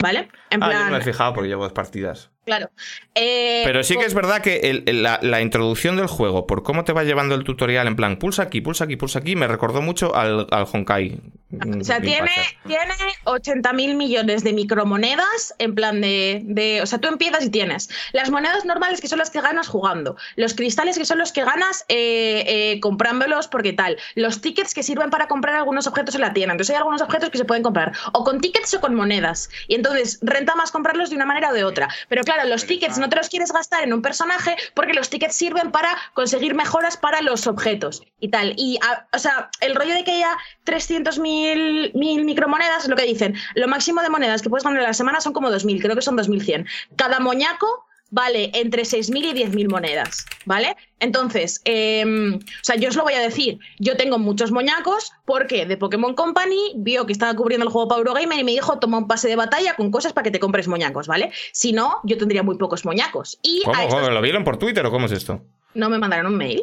¿Vale? 0.00 0.28
En 0.50 0.60
plan, 0.60 0.70
ah, 0.72 0.78
yo 0.78 0.84
no 0.84 0.90
me 0.92 0.98
he 0.98 1.02
fijado 1.02 1.34
porque 1.34 1.48
llevo 1.48 1.64
dos 1.64 1.72
partidas. 1.72 2.30
Claro. 2.48 2.70
Eh, 3.14 3.60
Pero 3.62 3.84
sí 3.84 3.98
que 3.98 4.06
es 4.06 4.14
verdad 4.14 4.40
que 4.40 4.82
la, 4.86 5.40
introducción 5.42 5.98
del 5.98 6.06
juego, 6.06 6.46
por 6.46 6.62
cómo 6.62 6.82
te 6.84 6.94
va 6.94 7.04
llevando 7.04 7.34
el 7.34 7.44
tutorial, 7.44 7.86
en 7.86 7.94
plan, 7.94 8.18
pulsa 8.18 8.44
aquí, 8.44 8.62
pulsa 8.62 8.84
aquí, 8.84 8.96
pulsa 8.96 9.18
aquí, 9.18 9.36
me 9.36 9.46
recordó 9.46 9.82
mucho 9.82 10.16
al, 10.16 10.46
al 10.50 10.66
Honkai. 10.72 11.20
O 11.50 11.84
sea, 11.84 11.98
tiene, 12.00 12.30
tiene 12.66 12.94
80 13.24 13.72
mil 13.72 13.96
millones 13.96 14.44
de 14.44 14.52
micromonedas, 14.52 15.54
en 15.58 15.74
plan 15.74 16.00
de, 16.02 16.80
O 16.82 16.86
sea, 16.86 16.98
tú 16.98 17.08
empiezas 17.08 17.42
y 17.44 17.50
tienes 17.50 17.88
las 18.12 18.30
monedas 18.30 18.66
normales 18.66 19.00
que 19.00 19.08
son 19.08 19.18
las 19.18 19.30
que 19.30 19.40
ganas 19.40 19.66
jugando, 19.66 20.16
los 20.36 20.52
cristales 20.52 20.98
que 20.98 21.06
son 21.06 21.16
los 21.16 21.32
que 21.32 21.44
ganas 21.44 21.86
eh, 21.88 22.44
eh, 22.46 22.80
comprándolos 22.80 23.48
porque 23.48 23.72
tal, 23.72 23.96
los 24.14 24.42
tickets 24.42 24.74
que 24.74 24.82
sirven 24.82 25.08
para 25.08 25.26
comprar 25.26 25.54
algunos 25.54 25.86
objetos 25.86 26.14
en 26.14 26.20
la 26.20 26.34
tienda. 26.34 26.52
Entonces 26.52 26.74
hay 26.74 26.78
algunos 26.78 27.00
objetos 27.00 27.30
que 27.30 27.38
se 27.38 27.46
pueden 27.46 27.62
comprar 27.62 27.92
o 28.12 28.24
con 28.24 28.40
tickets 28.40 28.74
o 28.74 28.80
con 28.80 28.94
monedas. 28.94 29.48
Y 29.68 29.74
entonces 29.74 30.18
renta 30.22 30.54
más 30.54 30.70
comprarlos 30.70 31.10
de 31.10 31.16
una 31.16 31.24
manera 31.24 31.50
o 31.50 31.54
de 31.54 31.64
otra. 31.64 31.88
Pero 32.08 32.24
claro, 32.38 32.50
los 32.50 32.66
tickets 32.66 32.98
no 32.98 33.08
te 33.08 33.16
los 33.16 33.28
quieres 33.28 33.52
gastar 33.52 33.82
en 33.82 33.92
un 33.92 34.02
personaje 34.02 34.56
porque 34.74 34.94
los 34.94 35.10
tickets 35.10 35.34
sirven 35.34 35.72
para 35.72 35.96
conseguir 36.14 36.54
mejoras 36.54 36.96
para 36.96 37.20
los 37.20 37.46
objetos 37.46 38.02
y 38.20 38.28
tal. 38.28 38.54
Y, 38.56 38.78
o 39.12 39.18
sea, 39.18 39.50
el 39.60 39.74
rollo 39.74 39.94
de 39.94 40.04
que 40.04 40.12
haya 40.12 40.36
300.000 40.64 41.92
mil 41.94 42.24
micromonedas 42.24 42.84
es 42.84 42.88
lo 42.88 42.96
que 42.96 43.04
dicen. 43.04 43.34
Lo 43.54 43.66
máximo 43.68 44.02
de 44.02 44.10
monedas 44.10 44.42
que 44.42 44.50
puedes 44.50 44.64
ganar 44.64 44.80
en 44.80 44.86
la 44.86 44.94
semana 44.94 45.20
son 45.20 45.32
como 45.32 45.50
2.000, 45.50 45.80
creo 45.80 45.96
que 45.96 46.02
son 46.02 46.16
2.100. 46.16 46.66
Cada 46.96 47.18
moñaco 47.18 47.87
vale 48.10 48.50
entre 48.54 48.82
6.000 48.82 49.24
y 49.24 49.44
10.000 49.44 49.70
monedas, 49.70 50.26
¿vale? 50.44 50.76
Entonces, 51.00 51.60
em, 51.64 52.36
o 52.36 52.62
sea, 52.64 52.76
yo 52.76 52.88
os 52.88 52.96
lo 52.96 53.04
voy 53.04 53.14
a 53.14 53.20
decir, 53.20 53.58
yo 53.78 53.96
tengo 53.96 54.18
muchos 54.18 54.50
moñacos 54.50 55.12
porque 55.24 55.66
de 55.66 55.76
Pokémon 55.76 56.14
Company 56.14 56.72
vio 56.76 57.06
que 57.06 57.12
estaba 57.12 57.34
cubriendo 57.34 57.66
el 57.66 57.72
juego 57.72 57.88
para 57.88 57.98
Eurogamer 57.98 58.38
y 58.38 58.44
me 58.44 58.52
dijo, 58.52 58.78
toma 58.78 58.98
un 58.98 59.06
pase 59.06 59.28
de 59.28 59.36
batalla 59.36 59.74
con 59.76 59.90
cosas 59.90 60.12
para 60.12 60.24
que 60.24 60.30
te 60.30 60.40
compres 60.40 60.68
moñacos, 60.68 61.06
¿vale? 61.06 61.32
Si 61.52 61.72
no, 61.72 62.00
yo 62.04 62.16
tendría 62.18 62.42
muy 62.42 62.56
pocos 62.56 62.84
moñacos. 62.84 63.38
Y 63.42 63.62
¿Cómo? 63.64 64.10
¿Lo 64.10 64.22
vieron 64.22 64.44
por 64.44 64.58
Twitter 64.58 64.84
o 64.86 64.90
cómo 64.90 65.06
es 65.06 65.12
esto? 65.12 65.42
No 65.74 65.90
me 65.90 65.98
mandaron 65.98 66.32
un 66.32 66.38
mail. 66.38 66.62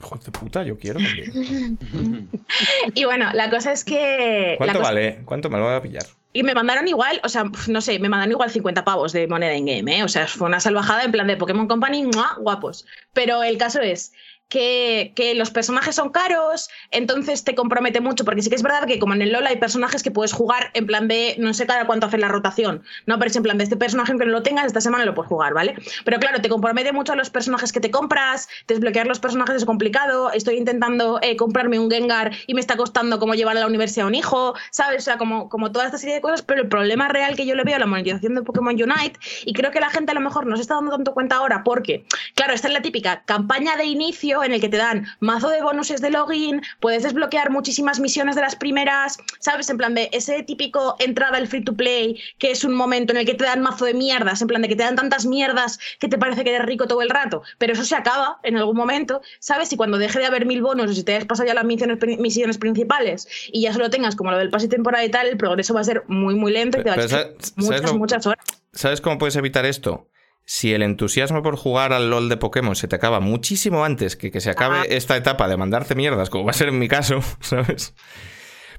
Joder 0.00 0.24
de 0.24 0.32
puta, 0.32 0.62
yo 0.62 0.78
quiero. 0.78 1.00
y 2.94 3.04
bueno, 3.04 3.30
la 3.34 3.50
cosa 3.50 3.72
es 3.72 3.84
que. 3.84 4.54
¿Cuánto 4.58 4.80
vale? 4.80 5.22
¿Cuánto 5.24 5.50
me 5.50 5.58
lo 5.58 5.64
voy 5.64 5.74
a 5.74 5.82
pillar? 5.82 6.04
Y 6.38 6.44
me 6.44 6.54
mandaron 6.54 6.86
igual, 6.86 7.20
o 7.24 7.28
sea, 7.28 7.50
no 7.66 7.80
sé, 7.80 7.98
me 7.98 8.08
mandaron 8.08 8.30
igual 8.30 8.48
50 8.48 8.84
pavos 8.84 9.12
de 9.12 9.26
moneda 9.26 9.54
en 9.54 9.66
game, 9.66 9.98
¿eh? 9.98 10.04
O 10.04 10.08
sea, 10.08 10.28
fue 10.28 10.46
una 10.46 10.60
salvajada 10.60 11.02
en 11.02 11.10
plan 11.10 11.26
de 11.26 11.36
Pokémon 11.36 11.66
Company, 11.66 12.08
guapos. 12.38 12.86
Pero 13.12 13.42
el 13.42 13.58
caso 13.58 13.80
es 13.80 14.12
que, 14.48 15.12
los 15.36 15.50
personajes 15.50 15.94
son 15.94 16.10
caros, 16.10 16.68
entonces 16.90 17.44
te 17.44 17.54
compromete 17.54 18.00
mucho, 18.00 18.24
porque 18.24 18.42
sí 18.42 18.48
que 18.48 18.56
es 18.56 18.62
verdad 18.62 18.86
que 18.86 18.98
como 18.98 19.14
en 19.14 19.22
el 19.22 19.32
LoL 19.32 19.46
hay 19.46 19.56
personajes 19.56 20.02
que 20.02 20.10
puedes 20.10 20.32
jugar 20.32 20.70
en 20.74 20.86
plan 20.86 21.06
de, 21.06 21.36
no 21.38 21.52
sé 21.54 21.66
cada 21.66 21.86
cuánto 21.86 22.06
hace 22.06 22.18
la 22.18 22.28
rotación, 22.28 22.82
no, 23.06 23.18
pero 23.18 23.30
es 23.30 23.36
en 23.36 23.42
plan 23.42 23.58
de 23.58 23.64
este 23.64 23.76
personaje 23.76 24.12
que 24.12 24.24
no 24.24 24.32
lo 24.32 24.42
tengas, 24.42 24.66
esta 24.66 24.80
semana 24.80 25.04
lo 25.04 25.14
puedes 25.14 25.28
jugar, 25.28 25.52
¿vale? 25.54 25.74
Pero 26.04 26.18
claro, 26.18 26.40
te 26.40 26.48
compromete 26.48 26.92
mucho 26.92 27.12
a 27.12 27.16
los 27.16 27.30
personajes 27.30 27.72
que 27.72 27.80
te 27.80 27.90
compras, 27.90 28.48
desbloquear 28.66 29.06
los 29.06 29.20
personajes 29.20 29.56
es 29.56 29.64
complicado, 29.64 30.32
estoy 30.32 30.56
intentando 30.56 31.18
eh, 31.22 31.36
comprarme 31.36 31.78
un 31.78 31.90
Gengar 31.90 32.32
y 32.46 32.54
me 32.54 32.60
está 32.60 32.76
costando 32.76 33.18
como 33.18 33.34
llevar 33.34 33.56
a 33.56 33.60
la 33.60 33.66
universidad 33.66 34.06
a 34.06 34.08
un 34.08 34.14
hijo, 34.14 34.54
¿sabes? 34.70 35.02
O 35.02 35.04
sea, 35.04 35.18
como, 35.18 35.48
como 35.48 35.72
toda 35.72 35.86
esta 35.86 35.98
serie 35.98 36.16
de 36.16 36.20
cosas, 36.20 36.42
pero 36.42 36.62
el 36.62 36.68
problema 36.68 37.08
real 37.08 37.36
que 37.36 37.46
yo 37.46 37.54
le 37.54 37.64
veo 37.64 37.76
a 37.76 37.78
la 37.78 37.86
monetización 37.86 38.34
de 38.34 38.42
Pokémon 38.42 38.74
Unite, 38.74 39.18
y 39.44 39.52
creo 39.52 39.70
que 39.70 39.80
la 39.80 39.90
gente 39.90 40.12
a 40.12 40.14
lo 40.14 40.20
mejor 40.20 40.46
no 40.46 40.56
se 40.56 40.62
está 40.62 40.74
dando 40.74 40.92
tanto 40.92 41.12
cuenta 41.12 41.36
ahora, 41.36 41.62
porque, 41.64 42.06
claro, 42.34 42.54
esta 42.54 42.68
es 42.68 42.74
la 42.74 42.82
típica 42.82 43.22
campaña 43.24 43.76
de 43.76 43.84
inicio, 43.84 44.37
en 44.44 44.52
el 44.52 44.60
que 44.60 44.68
te 44.68 44.76
dan 44.76 45.06
mazo 45.20 45.48
de 45.48 45.62
bonuses 45.62 46.00
de 46.00 46.10
login, 46.10 46.62
puedes 46.80 47.02
desbloquear 47.02 47.50
muchísimas 47.50 48.00
misiones 48.00 48.36
de 48.36 48.42
las 48.42 48.56
primeras, 48.56 49.18
¿sabes? 49.40 49.68
En 49.70 49.76
plan 49.76 49.94
de 49.94 50.08
ese 50.12 50.42
típico 50.42 50.96
entrada 50.98 51.36
al 51.36 51.46
free 51.46 51.64
to 51.64 51.74
play, 51.74 52.20
que 52.38 52.50
es 52.50 52.64
un 52.64 52.74
momento 52.74 53.12
en 53.12 53.18
el 53.18 53.26
que 53.26 53.34
te 53.34 53.44
dan 53.44 53.60
mazo 53.62 53.84
de 53.84 53.94
mierdas, 53.94 54.40
en 54.42 54.48
plan 54.48 54.62
de 54.62 54.68
que 54.68 54.76
te 54.76 54.82
dan 54.82 54.96
tantas 54.96 55.26
mierdas 55.26 55.78
que 55.98 56.08
te 56.08 56.18
parece 56.18 56.44
que 56.44 56.54
eres 56.54 56.66
rico 56.66 56.86
todo 56.86 57.02
el 57.02 57.10
rato, 57.10 57.42
pero 57.58 57.72
eso 57.72 57.84
se 57.84 57.96
acaba 57.96 58.38
en 58.42 58.56
algún 58.56 58.76
momento, 58.76 59.20
¿sabes? 59.38 59.72
Y 59.72 59.76
cuando 59.76 59.98
deje 59.98 60.18
de 60.18 60.26
haber 60.26 60.46
mil 60.46 60.62
bonos 60.62 60.90
o 60.90 60.94
si 60.94 61.04
te 61.04 61.16
has 61.16 61.24
pasado 61.24 61.46
ya 61.46 61.54
las 61.54 61.64
misiones, 61.64 61.98
misiones 62.18 62.58
principales 62.58 63.28
y 63.52 63.62
ya 63.62 63.72
solo 63.72 63.90
tengas 63.90 64.16
como 64.16 64.30
lo 64.30 64.38
del 64.38 64.50
pase 64.50 64.68
temporada 64.68 65.04
y 65.04 65.10
tal, 65.10 65.26
el 65.26 65.36
progreso 65.36 65.74
va 65.74 65.80
a 65.80 65.84
ser 65.84 66.04
muy, 66.08 66.34
muy 66.34 66.52
lento 66.52 66.78
y 66.80 66.82
te 66.82 66.90
va 66.90 66.96
a 66.96 67.04
echar 67.04 67.34
muchas, 67.56 67.92
muchas 67.94 68.26
horas. 68.26 68.44
¿Sabes 68.72 69.00
cómo 69.00 69.18
puedes 69.18 69.36
evitar 69.36 69.66
esto? 69.66 70.08
Si 70.50 70.72
el 70.72 70.80
entusiasmo 70.80 71.42
por 71.42 71.56
jugar 71.56 71.92
al 71.92 72.08
LOL 72.08 72.30
de 72.30 72.38
Pokémon 72.38 72.74
se 72.74 72.88
te 72.88 72.96
acaba 72.96 73.20
muchísimo 73.20 73.84
antes 73.84 74.16
que 74.16 74.30
que 74.30 74.40
se 74.40 74.48
acabe 74.48 74.96
esta 74.96 75.14
etapa 75.14 75.46
de 75.46 75.58
mandarte 75.58 75.94
mierdas, 75.94 76.30
como 76.30 76.46
va 76.46 76.52
a 76.52 76.54
ser 76.54 76.68
en 76.68 76.78
mi 76.78 76.88
caso, 76.88 77.20
¿sabes? 77.40 77.94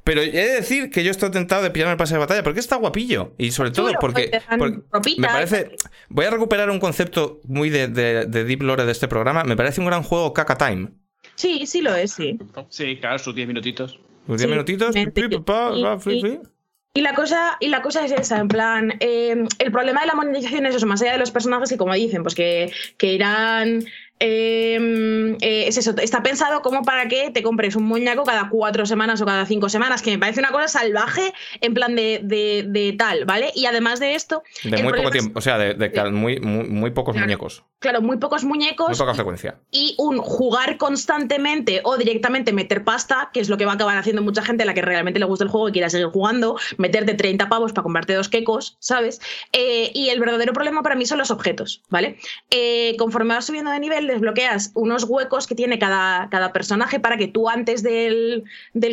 Pero 0.03 0.21
he 0.21 0.31
de 0.31 0.55
decir 0.55 0.89
que 0.89 1.03
yo 1.03 1.11
estoy 1.11 1.29
tentado 1.29 1.61
de 1.61 1.69
pillarme 1.69 1.91
el 1.91 1.97
pase 1.97 2.15
de 2.15 2.19
batalla 2.21 2.41
porque 2.41 2.59
está 2.59 2.77
guapillo. 2.77 3.35
Y 3.37 3.51
sobre 3.51 3.69
todo 3.69 3.91
porque, 4.01 4.31
me 5.19 5.27
parece. 5.27 5.75
Voy 6.07 6.25
a 6.25 6.31
recuperar 6.31 6.71
un 6.71 6.79
concepto 6.79 7.39
muy 7.43 7.69
de, 7.69 7.87
Deep 7.87 8.63
Lore 8.63 8.85
de 8.85 8.91
este 8.91 9.07
programa. 9.07 9.43
Me 9.43 9.55
parece 9.55 9.79
un 9.79 9.85
gran 9.85 10.01
juego 10.01 10.33
Kaka 10.33 10.57
Time. 10.57 10.89
Sí, 11.35 11.67
sí 11.67 11.81
lo 11.81 11.93
es, 11.93 12.13
sí. 12.13 12.39
Sí, 12.69 12.97
claro, 12.97 13.19
sus 13.19 13.35
10 13.35 13.47
minutitos. 13.47 13.99
Sus 14.25 14.37
10 14.39 14.49
minutitos. 14.49 14.95
Y 16.93 17.01
la, 17.01 17.13
cosa, 17.13 17.55
y 17.59 17.67
la 17.67 17.81
cosa 17.81 18.03
es 18.03 18.11
esa, 18.11 18.39
en 18.39 18.47
plan, 18.47 18.93
eh, 18.99 19.45
el 19.59 19.71
problema 19.71 20.01
de 20.01 20.07
la 20.07 20.15
monetización 20.15 20.65
es 20.65 20.75
eso, 20.75 20.87
más 20.87 21.01
allá 21.01 21.13
de 21.13 21.19
los 21.19 21.31
personajes 21.31 21.69
que 21.69 21.77
como 21.77 21.93
dicen, 21.93 22.23
pues 22.23 22.33
que, 22.33 22.73
que 22.97 23.13
irán 23.13 23.85
Em, 24.21 25.35
eh, 25.35 25.67
es 25.67 25.77
eso, 25.77 25.95
está 26.01 26.21
pensado 26.21 26.61
como 26.61 26.83
para 26.83 27.07
que 27.07 27.31
te 27.31 27.41
compres 27.41 27.77
un 27.77 27.83
muñeco 27.83 28.23
cada 28.23 28.49
cuatro 28.49 28.85
semanas 28.85 29.21
o 29.21 29.25
cada 29.25 29.45
cinco 29.45 29.69
semanas, 29.69 30.01
que 30.01 30.11
me 30.11 30.19
parece 30.19 30.41
una 30.41 30.51
cosa 30.51 30.67
salvaje 30.67 31.33
en 31.61 31.73
plan 31.73 31.95
de, 31.95 32.95
tal, 32.97 33.23
¿vale? 33.23 33.51
Y 33.55 33.65
además 33.65 34.01
de 34.01 34.15
esto... 34.15 34.43
De 34.63 34.83
muy 34.83 34.91
poco 34.91 35.11
tiempo, 35.11 35.39
o 35.39 35.41
sea, 35.41 35.57
de, 35.57 36.11
muy, 36.11 36.39
muy, 36.39 36.91
pocos 36.91 37.15
muñecos. 37.15 37.63
Claro, 37.79 38.01
muy 38.01 38.17
pocos 38.17 38.43
muñecos. 38.43 38.89
Muy 38.89 38.97
poca 38.97 39.13
frecuencia. 39.13 39.59
Y 39.71 39.95
un 39.97 40.17
jugar 40.17 40.77
constantemente 40.77 41.79
o 41.85 41.95
directamente 41.95 42.51
meter 42.51 42.83
pasta, 42.83 43.29
que 43.33 43.39
es 43.39 43.47
lo 43.47 43.57
que 43.57 43.65
va 43.65 43.71
a 43.71 43.75
acabar 43.75 43.97
haciendo 43.97 44.21
mucha 44.21 44.41
gente 44.41 44.63
a 44.63 44.65
la 44.65 44.73
que 44.73 44.81
realmente 44.81 45.19
le 45.19 45.25
gusta 45.25 45.45
el 45.45 45.49
juego 45.49 45.69
y 45.69 45.71
quiera 45.71 45.89
seguir 45.89 46.07
jugando, 46.07 46.57
meterte 46.77 47.13
30 47.13 47.47
pavos 47.47 47.71
para 47.71 47.83
comprarte 47.83 48.15
dos 48.15 48.27
quecos, 48.27 48.75
¿sabes? 48.79 49.21
Eh, 49.53 49.91
y 49.93 50.09
el 50.09 50.19
verdadero 50.19 50.51
problema 50.51 50.83
para 50.83 50.95
mí 50.95 51.05
son 51.05 51.19
los 51.19 51.31
objetos, 51.31 51.83
¿vale? 51.89 52.17
Eh, 52.49 52.97
conforme 52.97 53.33
vas 53.35 53.45
subiendo 53.45 53.71
de 53.71 53.79
nivel, 53.79 54.08
desbloqueas 54.11 54.71
unos 54.73 55.03
huecos 55.03 55.47
que 55.47 55.55
tiene 55.55 55.79
cada, 55.79 56.29
cada 56.29 56.51
personaje 56.53 56.99
para 56.99 57.17
que 57.17 57.27
tú 57.27 57.49
antes 57.49 57.83
del, 57.83 58.43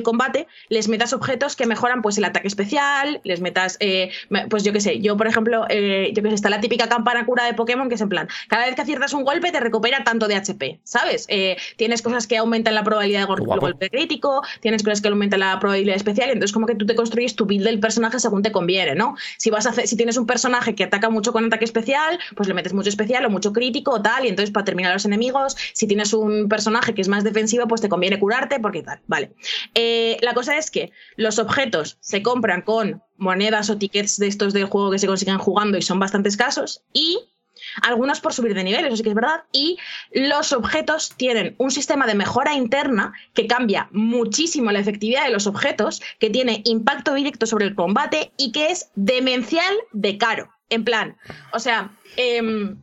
combate 0.02 0.46
les 0.68 0.88
metas 0.88 1.12
objetos 1.12 1.56
que 1.56 1.66
mejoran 1.66 2.02
pues 2.02 2.18
el 2.18 2.24
ataque 2.24 2.48
especial, 2.48 3.20
les 3.24 3.40
metas, 3.40 3.76
eh, 3.80 4.10
pues 4.50 4.62
yo 4.62 4.72
qué 4.72 4.80
sé, 4.80 5.00
yo 5.00 5.16
por 5.16 5.26
ejemplo, 5.26 5.64
eh, 5.68 6.12
yo 6.14 6.22
que 6.22 6.28
sé, 6.28 6.34
está 6.34 6.50
la 6.50 6.60
típica 6.60 6.88
campana 6.88 7.24
cura 7.26 7.44
de 7.44 7.54
Pokémon 7.54 7.88
que 7.88 7.94
es 7.94 8.00
en 8.00 8.08
plan, 8.08 8.28
cada 8.48 8.66
vez 8.66 8.74
que 8.74 8.82
aciertas 8.82 9.12
un 9.14 9.24
golpe 9.24 9.50
te 9.52 9.60
recupera 9.60 10.04
tanto 10.04 10.28
de 10.28 10.36
HP, 10.36 10.80
¿sabes? 10.84 11.26
Eh, 11.28 11.56
tienes 11.76 12.02
cosas 12.02 12.26
que 12.26 12.36
aumentan 12.36 12.74
la 12.74 12.84
probabilidad 12.84 13.20
de 13.20 13.26
golpe 13.26 13.90
crítico, 13.90 14.42
tienes 14.60 14.82
cosas 14.82 15.00
que 15.00 15.08
aumentan 15.08 15.40
la 15.40 15.58
probabilidad 15.58 15.96
especial, 15.96 16.30
entonces 16.30 16.52
como 16.52 16.66
que 16.66 16.74
tú 16.74 16.86
te 16.86 16.94
construyes 16.94 17.36
tu 17.36 17.46
build 17.46 17.64
del 17.64 17.80
personaje 17.80 18.20
según 18.20 18.42
te 18.42 18.52
conviene, 18.52 18.94
¿no? 18.94 19.16
Si 19.38 19.50
vas 19.50 19.66
a 19.66 19.70
hacer, 19.70 19.86
si 19.86 19.96
tienes 19.96 20.16
un 20.16 20.26
personaje 20.26 20.74
que 20.74 20.84
ataca 20.84 21.10
mucho 21.10 21.32
con 21.32 21.44
ataque 21.46 21.64
especial, 21.64 22.18
pues 22.34 22.48
le 22.48 22.54
metes 22.54 22.72
mucho 22.72 22.88
especial 22.88 23.24
o 23.24 23.30
mucho 23.30 23.52
crítico 23.52 23.92
o 23.92 24.02
tal, 24.02 24.24
y 24.24 24.28
entonces 24.28 24.52
para 24.52 24.64
terminar 24.64 24.92
los 24.92 25.05
enemigos. 25.06 25.56
Si 25.72 25.86
tienes 25.86 26.12
un 26.12 26.48
personaje 26.48 26.94
que 26.94 27.00
es 27.00 27.08
más 27.08 27.24
defensivo, 27.24 27.66
pues 27.66 27.80
te 27.80 27.88
conviene 27.88 28.18
curarte 28.18 28.60
porque 28.60 28.82
tal. 28.82 29.00
Vale. 29.06 29.32
Eh, 29.74 30.18
la 30.20 30.34
cosa 30.34 30.58
es 30.58 30.70
que 30.70 30.92
los 31.16 31.38
objetos 31.38 31.96
se 32.00 32.22
compran 32.22 32.62
con 32.62 33.02
monedas 33.16 33.70
o 33.70 33.78
tickets 33.78 34.18
de 34.18 34.26
estos 34.26 34.52
del 34.52 34.66
juego 34.66 34.90
que 34.90 34.98
se 34.98 35.06
consiguen 35.06 35.38
jugando 35.38 35.78
y 35.78 35.82
son 35.82 35.98
bastante 35.98 36.28
escasos. 36.28 36.82
Y 36.92 37.18
algunos 37.82 38.20
por 38.20 38.32
subir 38.32 38.54
de 38.54 38.64
nivel, 38.64 38.84
eso 38.86 38.96
sí 38.96 39.02
que 39.02 39.10
es 39.10 39.14
verdad, 39.14 39.44
y 39.52 39.78
los 40.12 40.52
objetos 40.52 41.12
tienen 41.16 41.54
un 41.58 41.70
sistema 41.70 42.06
de 42.06 42.14
mejora 42.14 42.54
interna 42.54 43.12
que 43.34 43.46
cambia 43.46 43.88
muchísimo 43.92 44.70
la 44.72 44.80
efectividad 44.80 45.24
de 45.24 45.32
los 45.32 45.46
objetos, 45.46 46.02
que 46.18 46.30
tiene 46.30 46.62
impacto 46.64 47.14
directo 47.14 47.46
sobre 47.46 47.66
el 47.66 47.74
combate 47.74 48.32
y 48.36 48.52
que 48.52 48.66
es 48.66 48.90
demencial 48.94 49.74
de 49.92 50.18
caro. 50.18 50.50
En 50.68 50.84
plan, 50.84 51.16
o 51.52 51.60
sea, 51.60 51.90
em, 52.16 52.76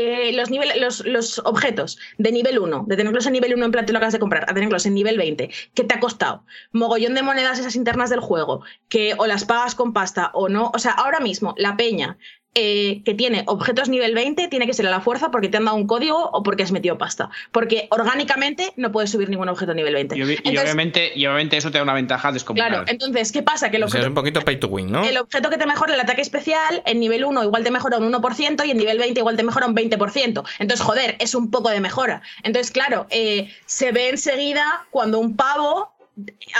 eh, 0.00 0.32
los, 0.32 0.48
los, 0.76 1.04
los, 1.04 1.38
objetos 1.44 1.98
de 2.18 2.30
nivel 2.30 2.60
1, 2.60 2.84
de 2.86 2.96
tenerlos 2.96 3.26
en 3.26 3.32
nivel 3.32 3.54
1 3.54 3.64
en 3.64 3.72
plan 3.72 3.84
te 3.84 3.92
lo 3.92 3.98
acabas 3.98 4.12
de 4.12 4.20
comprar, 4.20 4.44
a 4.48 4.54
tenerlos 4.54 4.86
en 4.86 4.94
nivel 4.94 5.18
20, 5.18 5.50
¿qué 5.74 5.82
te 5.82 5.94
ha 5.96 5.98
costado? 5.98 6.44
Mogollón 6.70 7.14
de 7.14 7.22
monedas 7.22 7.58
esas 7.58 7.74
internas 7.74 8.08
del 8.08 8.20
juego, 8.20 8.62
que 8.88 9.14
o 9.18 9.26
las 9.26 9.44
pagas 9.44 9.74
con 9.74 9.92
pasta 9.92 10.30
o 10.34 10.48
no. 10.48 10.70
O 10.72 10.78
sea, 10.78 10.92
ahora 10.92 11.18
mismo 11.18 11.52
la 11.58 11.76
peña 11.76 12.16
eh, 12.60 13.02
que 13.04 13.14
tiene 13.14 13.44
objetos 13.46 13.88
nivel 13.88 14.14
20 14.14 14.48
tiene 14.48 14.66
que 14.66 14.74
ser 14.74 14.84
a 14.88 14.90
la 14.90 15.00
fuerza 15.00 15.30
porque 15.30 15.48
te 15.48 15.58
han 15.58 15.64
dado 15.64 15.76
un 15.76 15.86
código 15.86 16.30
o 16.32 16.42
porque 16.42 16.64
has 16.64 16.72
metido 16.72 16.98
pasta. 16.98 17.30
Porque 17.52 17.86
orgánicamente 17.90 18.72
no 18.74 18.90
puedes 18.90 19.10
subir 19.10 19.30
ningún 19.30 19.48
objeto 19.48 19.74
nivel 19.74 19.94
20. 19.94 20.16
Y, 20.16 20.22
obviamente, 20.58 21.12
y 21.14 21.24
obviamente 21.26 21.56
eso 21.56 21.70
te 21.70 21.78
da 21.78 21.84
una 21.84 21.94
ventaja 21.94 22.32
descomunal. 22.32 22.68
Claro, 22.68 22.84
entonces, 22.88 23.30
¿qué 23.30 23.44
pasa? 23.44 23.70
Que 23.70 23.76
el 23.76 23.84
objeto, 23.84 24.02
es 24.02 24.08
un 24.08 24.14
poquito 24.14 24.40
pay 24.40 24.58
to 24.58 24.66
win, 24.66 24.90
¿no? 24.90 25.04
El 25.04 25.18
objeto 25.18 25.50
que 25.50 25.56
te 25.56 25.66
mejora 25.66 25.94
el 25.94 26.00
ataque 26.00 26.20
especial, 26.20 26.82
en 26.84 26.98
nivel 26.98 27.24
1 27.24 27.44
igual 27.44 27.62
te 27.62 27.70
mejora 27.70 27.98
un 27.98 28.12
1% 28.12 28.66
y 28.66 28.70
en 28.72 28.76
nivel 28.76 28.98
20 28.98 29.20
igual 29.20 29.36
te 29.36 29.44
mejora 29.44 29.66
un 29.66 29.76
20%. 29.76 30.44
Entonces, 30.58 30.84
joder, 30.84 31.16
es 31.20 31.36
un 31.36 31.52
poco 31.52 31.70
de 31.70 31.80
mejora. 31.80 32.22
Entonces, 32.42 32.72
claro, 32.72 33.06
eh, 33.10 33.52
se 33.66 33.92
ve 33.92 34.08
enseguida 34.08 34.86
cuando 34.90 35.20
un 35.20 35.36
pavo 35.36 35.92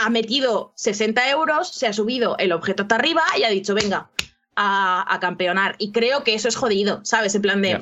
ha 0.01 0.09
metido 0.09 0.71
60 0.75 1.29
euros, 1.29 1.67
se 1.73 1.87
ha 1.87 1.93
subido 1.93 2.37
el 2.37 2.53
objeto 2.53 2.83
hasta 2.83 2.95
arriba 2.95 3.23
y 3.37 3.43
ha 3.43 3.49
dicho, 3.49 3.73
venga, 3.73 4.07
a, 4.61 5.17
campeonar. 5.21 5.75
Y 5.79 5.91
creo 5.91 6.23
que 6.23 6.33
eso 6.33 6.49
es 6.49 6.55
jodido, 6.55 6.99
¿sabes? 7.03 7.33
En 7.35 7.41
plan 7.41 7.61
de 7.61 7.79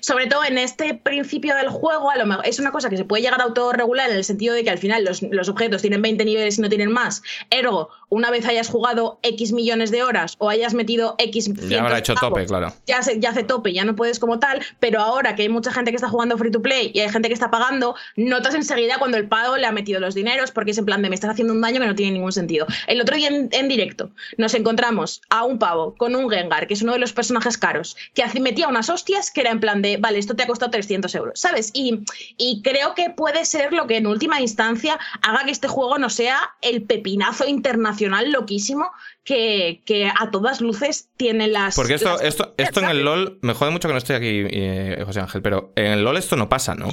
sobre 0.00 0.26
todo 0.26 0.44
en 0.44 0.58
este 0.58 0.94
principio 0.94 1.54
del 1.54 1.68
juego, 1.68 2.10
a 2.10 2.16
lo 2.16 2.26
mejor 2.26 2.46
es 2.46 2.58
una 2.58 2.72
cosa 2.72 2.88
que 2.88 2.96
se 2.96 3.04
puede 3.04 3.22
llegar 3.22 3.40
a 3.40 3.44
autorregular 3.44 4.10
en 4.10 4.16
el 4.16 4.24
sentido 4.24 4.54
de 4.54 4.64
que 4.64 4.70
al 4.70 4.78
final 4.78 5.04
los, 5.04 5.48
objetos 5.48 5.82
tienen 5.82 6.02
20 6.02 6.24
niveles 6.24 6.58
y 6.58 6.62
no 6.62 6.68
tienen 6.68 6.90
más. 6.90 7.22
Ergo, 7.50 7.90
una 8.10 8.30
vez 8.30 8.44
hayas 8.46 8.68
jugado 8.68 9.18
X 9.22 9.52
millones 9.52 9.90
de 9.90 10.02
horas 10.02 10.34
o 10.38 10.50
hayas 10.50 10.74
metido 10.74 11.14
X. 11.18 11.50
Ya 11.68 11.80
habrá 11.80 11.98
hecho 11.98 12.14
tope, 12.14 12.44
claro. 12.44 12.74
Ya, 12.86 13.00
ya 13.16 13.30
hace 13.30 13.44
tope, 13.44 13.72
ya 13.72 13.84
no 13.84 13.96
puedes 13.96 14.18
como 14.18 14.38
tal, 14.38 14.60
pero 14.80 15.00
ahora 15.00 15.36
que 15.36 15.42
hay 15.42 15.48
mucha 15.48 15.72
gente 15.72 15.92
que 15.92 15.96
está 15.96 16.08
jugando 16.08 16.36
free 16.36 16.50
to 16.50 16.60
play 16.60 16.90
y 16.92 17.00
hay 17.00 17.08
gente 17.08 17.28
que 17.28 17.34
está 17.34 17.50
pagando, 17.50 17.94
notas 18.16 18.54
enseguida 18.54 18.98
cuando 18.98 19.16
el 19.16 19.28
pago 19.28 19.56
le 19.56 19.66
ha 19.66 19.72
metido 19.72 20.00
los 20.00 20.14
dineros 20.14 20.50
porque 20.50 20.72
es 20.72 20.78
en 20.78 20.84
plan 20.84 21.02
de 21.02 21.08
me 21.08 21.14
estás 21.14 21.30
haciendo 21.30 21.54
un 21.54 21.60
daño 21.60 21.80
que 21.80 21.86
no 21.86 21.94
tiene 21.94 22.12
ningún 22.12 22.32
sentido. 22.32 22.66
El 22.88 23.00
otro 23.00 23.16
día 23.16 23.28
en, 23.28 23.68
directo 23.68 24.10
nos 24.36 24.54
encontramos 24.54 25.22
a 25.30 25.44
un 25.44 25.58
pavo 25.58 25.94
con 25.96 26.16
un 26.16 26.28
Gengar, 26.28 26.66
que 26.66 26.74
es 26.74 26.82
uno 26.82 26.92
de 26.92 26.98
los 26.98 27.12
personajes 27.12 27.56
caros, 27.56 27.96
que 28.14 28.24
metía 28.40 28.66
unas 28.66 28.90
hostias 28.90 29.30
que 29.30 29.42
era 29.42 29.50
en 29.50 29.60
plan 29.60 29.82
de, 29.82 29.96
vale, 29.96 30.18
esto 30.18 30.34
te 30.34 30.42
ha 30.42 30.46
costado 30.48 30.72
300 30.72 31.14
euros, 31.14 31.40
¿sabes? 31.40 31.70
Y, 31.74 32.00
y 32.36 32.60
creo 32.62 32.94
que 32.94 33.10
puede 33.10 33.44
ser 33.44 33.72
lo 33.72 33.86
que 33.86 33.98
en 33.98 34.08
última 34.08 34.40
instancia 34.40 34.98
haga 35.22 35.44
que 35.44 35.52
este 35.52 35.68
juego 35.68 35.98
no 35.98 36.10
sea 36.10 36.38
el 36.60 36.82
pepinazo 36.82 37.46
internacional 37.46 37.99
loquísimo 38.08 38.90
que, 39.24 39.82
que, 39.84 40.06
a 40.06 40.30
todas 40.30 40.60
luces 40.60 41.10
tiene 41.16 41.48
las. 41.48 41.74
Porque 41.76 41.94
esto, 41.94 42.20
esto, 42.20 42.54
esto 42.56 42.80
en 42.80 42.88
el 42.88 43.04
LOL, 43.04 43.38
me 43.42 43.54
jode 43.54 43.70
mucho 43.70 43.88
que 43.88 43.94
no 43.94 43.98
estoy 43.98 44.16
aquí, 44.16 44.46
eh, 44.50 45.02
José 45.04 45.20
Ángel, 45.20 45.42
pero 45.42 45.72
en 45.76 45.92
el 45.92 46.04
LOL 46.04 46.16
esto 46.16 46.36
no 46.36 46.48
pasa, 46.48 46.74
¿no? 46.74 46.88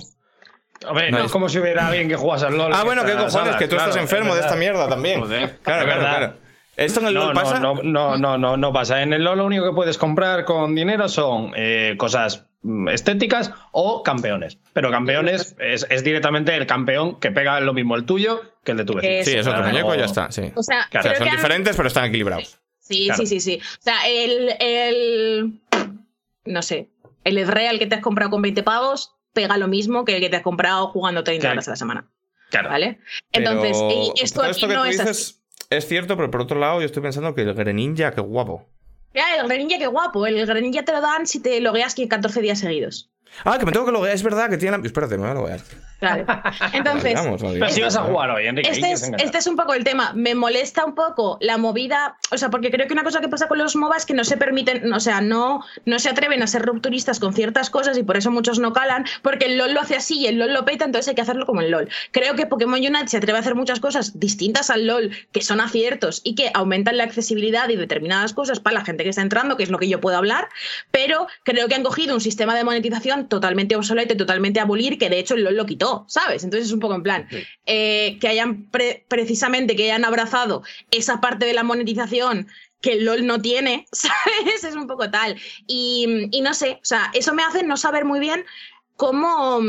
Hombre, 0.87 1.11
no, 1.11 1.23
es 1.23 1.31
como 1.31 1.49
si 1.49 1.59
hubiera 1.59 1.87
alguien 1.87 2.07
que 2.07 2.15
juegas 2.15 2.43
al 2.43 2.57
LOL. 2.57 2.71
Ah, 2.73 2.83
bueno, 2.83 3.03
qué 3.03 3.13
cojones, 3.15 3.55
que 3.55 3.67
tú 3.67 3.75
estás 3.75 3.95
enfermo 3.95 4.35
de 4.35 4.41
esta 4.41 4.55
mierda 4.55 4.87
también. 4.87 5.21
Claro, 5.21 5.85
claro, 5.85 5.99
claro. 5.99 6.33
¿Esto 6.75 6.99
en 6.99 7.07
el 7.07 7.13
LOL 7.15 7.33
pasa? 7.33 7.59
No, 7.59 7.81
no, 7.81 8.17
no, 8.17 8.37
no, 8.37 8.55
no 8.55 8.73
pasa. 8.73 9.01
En 9.01 9.11
el 9.11 9.23
LOL 9.23 9.39
lo 9.39 9.45
único 9.45 9.65
que 9.65 9.73
puedes 9.73 9.97
comprar 9.97 10.45
con 10.45 10.75
dinero 10.75 11.09
son 11.09 11.51
eh, 11.55 11.95
cosas 11.97 12.45
estéticas 12.91 13.51
o 13.71 14.03
campeones. 14.03 14.57
Pero 14.73 14.91
campeones 14.91 15.55
es, 15.59 16.03
directamente 16.03 16.55
el 16.55 16.67
campeón 16.67 17.19
que 17.19 17.31
pega 17.31 17.59
lo 17.59 17.73
mismo 17.73 17.95
el 17.95 18.05
tuyo 18.05 18.41
que 18.63 18.71
el 18.71 18.77
de 18.77 18.85
tu 18.85 18.93
vecino. 18.95 19.23
Sí, 19.23 19.37
es 19.37 19.47
otro 19.47 19.63
muñeco 19.63 19.93
y 19.95 19.97
ya 19.97 20.05
está. 20.05 20.31
Sí. 20.31 20.51
O 20.55 20.63
sea, 20.63 20.87
son 20.91 21.29
diferentes, 21.29 21.75
pero 21.75 21.87
están 21.87 22.05
equilibrados. 22.05 22.59
Sí, 22.79 23.09
sí, 23.15 23.25
sí, 23.25 23.39
sí. 23.39 23.59
O 23.61 23.81
sea, 23.81 24.07
el, 24.07 24.53
el. 24.59 25.59
No 26.45 26.61
sé. 26.61 26.89
El 27.23 27.45
real 27.45 27.77
que 27.79 27.87
te 27.87 27.95
has 27.95 28.01
comprado 28.01 28.31
con 28.31 28.41
20 28.41 28.63
pavos 28.63 29.15
pega 29.33 29.57
lo 29.57 29.67
mismo 29.67 30.05
que 30.05 30.15
el 30.15 30.21
que 30.21 30.29
te 30.29 30.37
has 30.37 30.41
comprado 30.41 30.87
jugando 30.87 31.23
30 31.23 31.51
horas 31.51 31.67
a 31.67 31.71
la 31.71 31.75
semana. 31.75 32.07
Claro. 32.49 32.69
¿Vale? 32.69 32.99
Entonces, 33.33 33.77
esto 34.21 34.41
aquí 34.41 34.65
no 34.67 34.85
es 34.85 34.99
así. 34.99 35.35
Es 35.69 35.87
cierto, 35.87 36.15
pero 36.15 36.31
por 36.31 36.41
otro 36.41 36.59
lado, 36.59 36.79
yo 36.79 36.85
estoy 36.85 37.03
pensando 37.03 37.35
que 37.35 37.41
el 37.41 37.53
Greninja, 37.53 38.11
qué 38.11 38.21
guapo. 38.21 38.65
Ya, 39.13 39.35
el 39.35 39.47
Greninja, 39.47 39.77
qué 39.79 39.87
guapo. 39.87 40.25
El 40.25 40.45
Greninja 40.45 40.83
te 40.83 40.91
lo 40.93 41.01
dan 41.01 41.27
si 41.27 41.41
te 41.41 41.59
logueas 41.59 41.95
14 41.95 42.41
días 42.41 42.59
seguidos. 42.59 43.11
Ah, 43.43 43.57
que 43.57 43.65
me 43.65 43.71
tengo 43.71 43.85
que 43.85 43.91
loguear. 43.91 44.15
Es 44.15 44.23
verdad 44.23 44.49
que 44.49 44.57
tiene. 44.57 44.77
Espérate, 44.83 45.17
me 45.17 45.23
voy 45.23 45.31
a 45.31 45.33
loguear. 45.33 45.59
Claro. 45.99 46.25
Entonces, 46.73 47.19
pero 47.39 47.69
si 47.69 47.81
vas 47.81 47.95
a 47.95 48.03
jugar 48.03 48.29
hoy, 48.29 48.45
Enrique. 48.45 48.69
Este 48.69 48.91
es, 48.91 49.11
este 49.17 49.37
es 49.37 49.47
un 49.47 49.55
poco 49.55 49.73
el 49.73 49.83
tema. 49.83 50.13
Me 50.13 50.35
molesta 50.35 50.85
un 50.85 50.93
poco 50.93 51.37
la 51.41 51.57
movida, 51.57 52.17
o 52.31 52.37
sea, 52.37 52.49
porque 52.49 52.69
creo 52.69 52.87
que 52.87 52.93
una 52.93 53.03
cosa 53.03 53.19
que 53.19 53.29
pasa 53.29 53.47
con 53.47 53.57
los 53.57 53.75
MOBA 53.75 53.97
es 53.97 54.05
que 54.05 54.13
no 54.13 54.23
se 54.23 54.37
permiten, 54.37 54.91
o 54.93 54.99
sea, 54.99 55.21
no, 55.21 55.63
no 55.85 55.99
se 55.99 56.09
atreven 56.09 56.43
a 56.43 56.47
ser 56.47 56.63
rupturistas 56.63 57.19
con 57.19 57.33
ciertas 57.33 57.69
cosas 57.69 57.97
y 57.97 58.03
por 58.03 58.17
eso 58.17 58.29
muchos 58.29 58.59
no 58.59 58.73
calan, 58.73 59.05
porque 59.23 59.45
el 59.45 59.57
LOL 59.57 59.73
lo 59.73 59.81
hace 59.81 59.95
así 59.95 60.19
y 60.19 60.27
el 60.27 60.37
LOL 60.37 60.53
lo 60.53 60.65
peta, 60.65 60.85
entonces 60.85 61.09
hay 61.09 61.15
que 61.15 61.21
hacerlo 61.21 61.45
como 61.45 61.61
el 61.61 61.71
LOL. 61.71 61.89
Creo 62.11 62.35
que 62.35 62.45
Pokémon 62.45 62.79
Unite 62.79 63.07
se 63.07 63.17
atreve 63.17 63.37
a 63.37 63.41
hacer 63.41 63.55
muchas 63.55 63.79
cosas 63.79 64.19
distintas 64.19 64.69
al 64.69 64.85
LOL, 64.85 65.11
que 65.31 65.41
son 65.41 65.59
aciertos 65.59 66.21
y 66.23 66.35
que 66.35 66.51
aumentan 66.53 66.97
la 66.97 67.05
accesibilidad 67.05 67.69
y 67.69 67.75
determinadas 67.75 68.33
cosas 68.33 68.59
para 68.59 68.75
la 68.75 68.85
gente 68.85 69.03
que 69.03 69.09
está 69.09 69.23
entrando, 69.23 69.57
que 69.57 69.63
es 69.63 69.71
lo 69.71 69.79
que 69.79 69.89
yo 69.89 69.99
puedo 69.99 70.17
hablar, 70.17 70.49
pero 70.91 71.27
creo 71.43 71.67
que 71.67 71.75
han 71.75 71.83
cogido 71.83 72.13
un 72.13 72.21
sistema 72.21 72.55
de 72.55 72.63
monetización 72.63 73.16
totalmente 73.25 73.75
obsoleto 73.75 74.13
y 74.13 74.17
totalmente 74.17 74.59
abolir, 74.59 74.97
que 74.97 75.09
de 75.09 75.19
hecho 75.19 75.35
el 75.35 75.43
LOL 75.43 75.55
lo 75.55 75.65
quitó, 75.65 76.05
¿sabes? 76.07 76.43
Entonces 76.43 76.67
es 76.67 76.73
un 76.73 76.79
poco 76.79 76.95
en 76.95 77.03
plan, 77.03 77.27
eh, 77.65 78.17
que 78.19 78.27
hayan 78.27 78.69
precisamente, 79.07 79.75
que 79.75 79.83
hayan 79.85 80.05
abrazado 80.05 80.63
esa 80.91 81.19
parte 81.21 81.45
de 81.45 81.53
la 81.53 81.63
monetización 81.63 82.47
que 82.81 82.93
el 82.93 83.05
LOL 83.05 83.25
no 83.25 83.41
tiene, 83.41 83.87
¿sabes? 83.91 84.63
Es 84.63 84.75
un 84.75 84.87
poco 84.87 85.09
tal. 85.09 85.35
Y, 85.67 86.29
y 86.31 86.41
no 86.41 86.53
sé, 86.53 86.79
o 86.81 86.85
sea, 86.85 87.11
eso 87.13 87.33
me 87.33 87.43
hace 87.43 87.63
no 87.63 87.77
saber 87.77 88.05
muy 88.05 88.19
bien 88.19 88.45
cómo, 88.95 89.59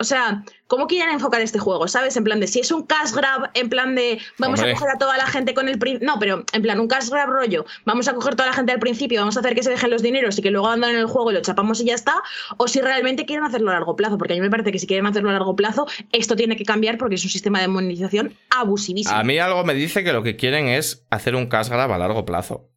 o 0.00 0.04
sea, 0.04 0.44
¿cómo 0.68 0.86
quieren 0.86 1.12
enfocar 1.12 1.40
este 1.40 1.58
juego? 1.58 1.88
¿Sabes? 1.88 2.16
En 2.16 2.22
plan 2.22 2.38
de 2.38 2.46
si 2.46 2.60
es 2.60 2.70
un 2.70 2.84
cash 2.84 3.12
grab, 3.12 3.50
en 3.54 3.68
plan 3.68 3.96
de 3.96 4.20
vamos 4.38 4.60
a 4.60 4.70
coger 4.70 4.90
a 4.94 4.98
toda 4.98 5.16
la 5.16 5.26
gente 5.26 5.54
con 5.54 5.68
el. 5.68 5.78
No, 6.00 6.18
pero 6.20 6.44
en 6.52 6.62
plan, 6.62 6.78
un 6.78 6.86
cash 6.86 7.08
grab 7.08 7.28
rollo, 7.28 7.66
vamos 7.84 8.06
a 8.06 8.14
coger 8.14 8.36
toda 8.36 8.48
la 8.48 8.52
gente 8.52 8.70
al 8.70 8.78
principio, 8.78 9.20
vamos 9.20 9.36
a 9.36 9.40
hacer 9.40 9.56
que 9.56 9.62
se 9.64 9.70
dejen 9.70 9.90
los 9.90 10.02
dineros 10.02 10.38
y 10.38 10.42
que 10.42 10.52
luego 10.52 10.68
andan 10.68 10.90
en 10.90 10.98
el 10.98 11.06
juego 11.06 11.32
y 11.32 11.34
lo 11.34 11.40
chapamos 11.40 11.80
y 11.80 11.86
ya 11.86 11.94
está. 11.94 12.14
O 12.58 12.68
si 12.68 12.80
realmente 12.80 13.26
quieren 13.26 13.44
hacerlo 13.44 13.70
a 13.70 13.74
largo 13.74 13.96
plazo, 13.96 14.18
porque 14.18 14.34
a 14.34 14.36
mí 14.36 14.40
me 14.40 14.50
parece 14.50 14.70
que 14.70 14.78
si 14.78 14.86
quieren 14.86 15.06
hacerlo 15.06 15.30
a 15.30 15.32
largo 15.32 15.56
plazo, 15.56 15.86
esto 16.12 16.36
tiene 16.36 16.56
que 16.56 16.64
cambiar 16.64 16.96
porque 16.96 17.16
es 17.16 17.24
un 17.24 17.30
sistema 17.30 17.60
de 17.60 17.66
monetización 17.66 18.36
abusivísimo. 18.50 19.16
A 19.16 19.24
mí 19.24 19.38
algo 19.38 19.64
me 19.64 19.74
dice 19.74 20.04
que 20.04 20.12
lo 20.12 20.22
que 20.22 20.36
quieren 20.36 20.68
es 20.68 21.06
hacer 21.10 21.34
un 21.34 21.48
cash 21.48 21.68
grab 21.68 21.90
a 21.90 21.98
largo 21.98 22.24
plazo. 22.24 22.70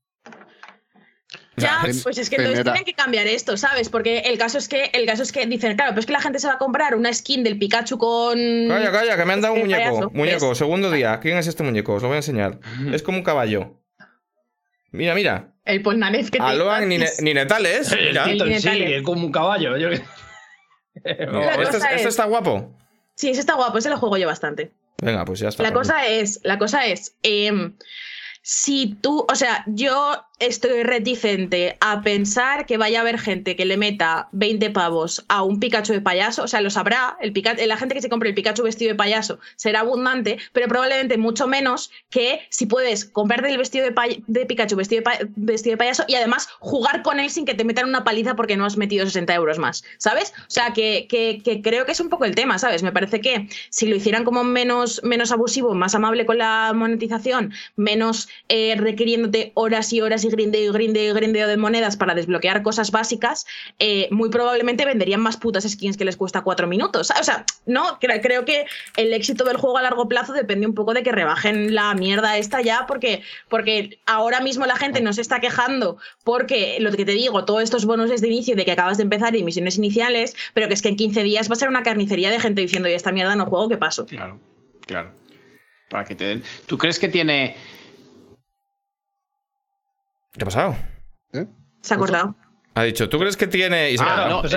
Ya, 1.58 1.80
pues 1.82 2.18
es 2.18 2.30
que 2.30 2.38
entonces 2.38 2.64
tienen 2.64 2.86
que 2.86 2.94
cambiar 2.94 3.28
esto, 3.28 3.58
¿sabes? 3.58 3.90
Porque 3.90 4.20
el 4.20 4.38
caso 4.38 4.58
es 4.58 4.70
que 4.70 4.90
el 4.94 5.06
caso 5.06 5.22
es 5.24 5.32
que 5.32 5.46
dicen, 5.46 5.76
claro, 5.76 5.94
pues 5.94 6.04
es 6.04 6.06
que 6.08 6.14
la 6.14 6.22
gente 6.22 6.40
se 6.40 6.48
va 6.48 6.54
a 6.54 6.58
comprar 6.58 6.96
una 6.96 7.14
skin 7.14 7.44
del 7.44 7.60
Pikachu 7.60 7.98
con. 7.98 8.38
Calla, 8.70 8.92
calla, 8.92 9.18
que 9.18 9.26
me 9.26 9.34
han 9.34 9.42
dado 9.42 9.56
un 9.56 9.62
muñeco. 9.62 10.10
muñeco, 10.14 10.56
segundo 10.56 10.90
día. 10.90 11.20
¿Quién 11.20 11.38
es 11.38 11.48
este 11.48 11.64
muñeco? 11.64 11.94
Os 11.94 12.02
lo 12.02 12.08
voy 12.08 12.16
a 12.16 12.20
enseñar. 12.20 12.60
Es 12.94 13.04
como 13.04 13.18
un 13.18 13.24
caballo. 13.24 13.82
Mira, 14.92 15.14
mira. 15.14 15.54
El 15.66 15.82
Polnareff 15.82 16.32
que 16.32 16.40
te 16.40 16.44
Aloan 16.44 16.88
ni, 16.90 16.98
ni 16.98 17.34
Netales. 17.34 17.88
Sí, 17.88 17.98
es 18.00 19.04
como 19.04 19.26
un 19.26 19.32
caballo. 19.32 19.76
este, 19.76 20.04
este 21.04 22.08
está 22.08 22.26
guapo. 22.26 22.78
Sí, 23.16 23.30
ese 23.30 23.42
está 23.42 23.54
guapo, 23.54 23.78
ese 23.78 23.90
lo 23.90 23.98
juego 23.98 24.18
yo 24.18 24.28
bastante. 24.28 24.72
Venga, 25.02 25.26
pues 25.26 25.40
ya 25.40 25.50
está. 25.50 25.64
La 25.64 25.74
cosa 25.74 26.08
es, 26.08 26.40
la 26.44 26.58
cosa 26.58 26.86
es, 26.86 27.16
eh, 27.24 27.72
si 28.42 28.96
tú, 29.02 29.26
o 29.30 29.36
sea, 29.36 29.64
yo 29.68 30.26
estoy 30.42 30.84
reticente 30.84 31.78
a 31.80 32.02
pensar 32.02 32.66
que 32.66 32.78
vaya 32.78 33.00
a 33.00 33.02
haber 33.02 33.20
gente 33.20 33.56
que 33.56 33.66
le 33.66 33.78
meta 33.78 34.28
20 34.32 34.72
pavos 34.72 35.24
a 35.28 35.44
un 35.44 35.60
Pikachu 35.60 35.94
de 35.94 36.02
payaso, 36.02 36.44
o 36.44 36.48
sea, 36.48 36.62
lo 36.62 36.72
sabrá, 36.72 37.16
el 37.22 37.32
la 37.68 37.78
gente 37.78 37.96
que 37.96 38.02
se 38.02 38.10
compre 38.10 38.30
el 38.30 38.36
Pikachu 38.36 38.64
vestido 38.64 38.92
de 38.92 38.96
payaso 38.96 39.40
será 39.56 39.82
abundante, 39.82 40.40
pero 40.52 40.68
probablemente 40.68 41.18
mucho 41.18 41.48
menos 41.48 41.92
que 42.10 42.42
si 42.50 42.66
puedes 42.66 43.06
comprarte 43.06 43.50
el 43.50 43.58
vestido 43.58 43.86
de, 43.86 44.46
Pikachu 44.46 44.76
vestido 44.76 45.04
de, 45.04 45.30
vestido 45.36 45.74
de 45.74 45.78
payaso 45.78 46.04
y 46.08 46.16
además 46.16 46.50
jugar 46.60 47.04
con 47.04 47.20
él 47.20 47.30
sin 47.30 47.46
que 47.46 47.54
te 47.54 47.64
metan 47.64 47.88
una 47.88 48.04
paliza 48.04 48.36
porque 48.36 48.58
no 48.58 48.66
has 48.66 48.78
metido 48.78 49.06
60 49.06 49.34
euros 49.36 49.60
más, 49.60 49.84
¿sabes? 50.00 50.34
O 50.40 50.50
sea, 50.50 50.74
que, 50.74 51.08
creo 51.64 51.86
que 51.86 51.92
es 51.92 52.00
un 52.00 52.10
poco 52.10 52.26
el 52.26 52.34
tema, 52.34 52.58
¿sabes? 52.58 52.82
Me 52.82 52.92
parece 52.92 53.22
que 53.22 53.48
si 53.70 53.86
lo 53.88 53.96
hicieran 53.96 54.24
como 54.24 54.44
menos, 54.44 55.02
menos 55.04 55.32
abusivo, 55.32 55.76
más 55.76 55.94
amable 55.94 56.26
con 56.26 56.40
la 56.40 56.72
monetización, 56.74 57.54
menos 57.76 58.28
eh, 58.50 58.76
requiriéndote 58.76 59.52
horas 59.54 59.94
y 59.94 60.02
horas 60.02 60.24
y 60.24 60.31
grindeo 60.32 60.70
y 60.70 60.74
grindeo 60.74 61.12
y 61.12 61.14
grindeo 61.14 61.48
de 61.48 61.58
monedas 61.58 61.98
para 61.98 62.16
desbloquear 62.16 62.64
cosas 62.64 62.92
básicas, 62.92 63.46
eh, 63.80 64.08
muy 64.12 64.30
probablemente 64.30 64.86
venderían 64.86 65.22
más 65.22 65.38
putas 65.38 65.70
skins 65.70 65.98
que 65.98 66.06
les 66.06 66.18
cuesta 66.18 66.42
cuatro 66.42 66.68
minutos. 66.68 67.12
O 67.20 67.24
sea, 67.24 67.46
no, 67.66 68.00
creo 68.00 68.46
que 68.46 68.66
el 68.98 69.14
éxito 69.14 69.44
del 69.44 69.58
juego 69.58 69.78
a 69.78 69.82
largo 69.82 70.08
plazo 70.08 70.34
depende 70.34 70.66
un 70.66 70.74
poco 70.74 70.94
de 70.94 71.04
que 71.04 71.12
rebajen 71.12 71.76
la 71.76 71.94
mierda 71.94 72.38
esta 72.38 72.62
ya, 72.62 72.86
porque, 72.88 73.22
porque 73.50 74.00
ahora 74.06 74.42
mismo 74.42 74.66
la 74.66 74.76
gente 74.76 75.02
no 75.02 75.14
se 75.14 75.22
está 75.22 75.40
quejando 75.40 75.98
porque 76.24 76.78
lo 76.80 76.92
que 76.92 77.06
te 77.06 77.12
digo, 77.12 77.46
todos 77.46 77.64
estos 77.64 77.86
bonos 77.86 78.10
de 78.10 78.28
inicio 78.28 78.56
de 78.56 78.66
que 78.66 78.72
acabas 78.72 78.98
de 78.98 79.04
empezar 79.04 79.36
y 79.36 79.44
misiones 79.44 79.78
iniciales, 79.78 80.36
pero 80.54 80.68
que 80.68 80.74
es 80.74 80.82
que 80.82 80.90
en 80.90 80.96
15 80.96 81.24
días 81.24 81.50
va 81.50 81.54
a 81.54 81.58
ser 81.58 81.70
una 81.70 81.84
carnicería 81.84 82.30
de 82.30 82.40
gente 82.40 82.62
diciendo, 82.62 82.90
y 82.90 82.94
esta 82.94 83.12
mierda 83.12 83.36
no 83.36 83.46
juego, 83.46 83.70
¿qué 83.70 83.78
paso? 83.78 84.06
Claro, 84.06 84.40
claro. 84.86 85.12
Para 85.90 86.06
que 86.06 86.16
te 86.16 86.26
den. 86.26 86.44
¿Tú 86.68 86.78
crees 86.78 87.00
que 87.00 87.10
tiene 87.10 87.56
¿Qué 90.34 90.44
ha 90.44 90.46
pasado? 90.46 90.76
¿Eh? 91.34 91.46
Se 91.82 91.94
ha 91.94 91.98
cortado. 91.98 92.36
Ha 92.74 92.84
dicho, 92.84 93.10
¿tú 93.10 93.20
crees 93.20 93.36
que 93.36 93.48
tiene.? 93.48 93.94
ah, 94.00 94.28
no, 94.30 94.42
pues 94.42 94.54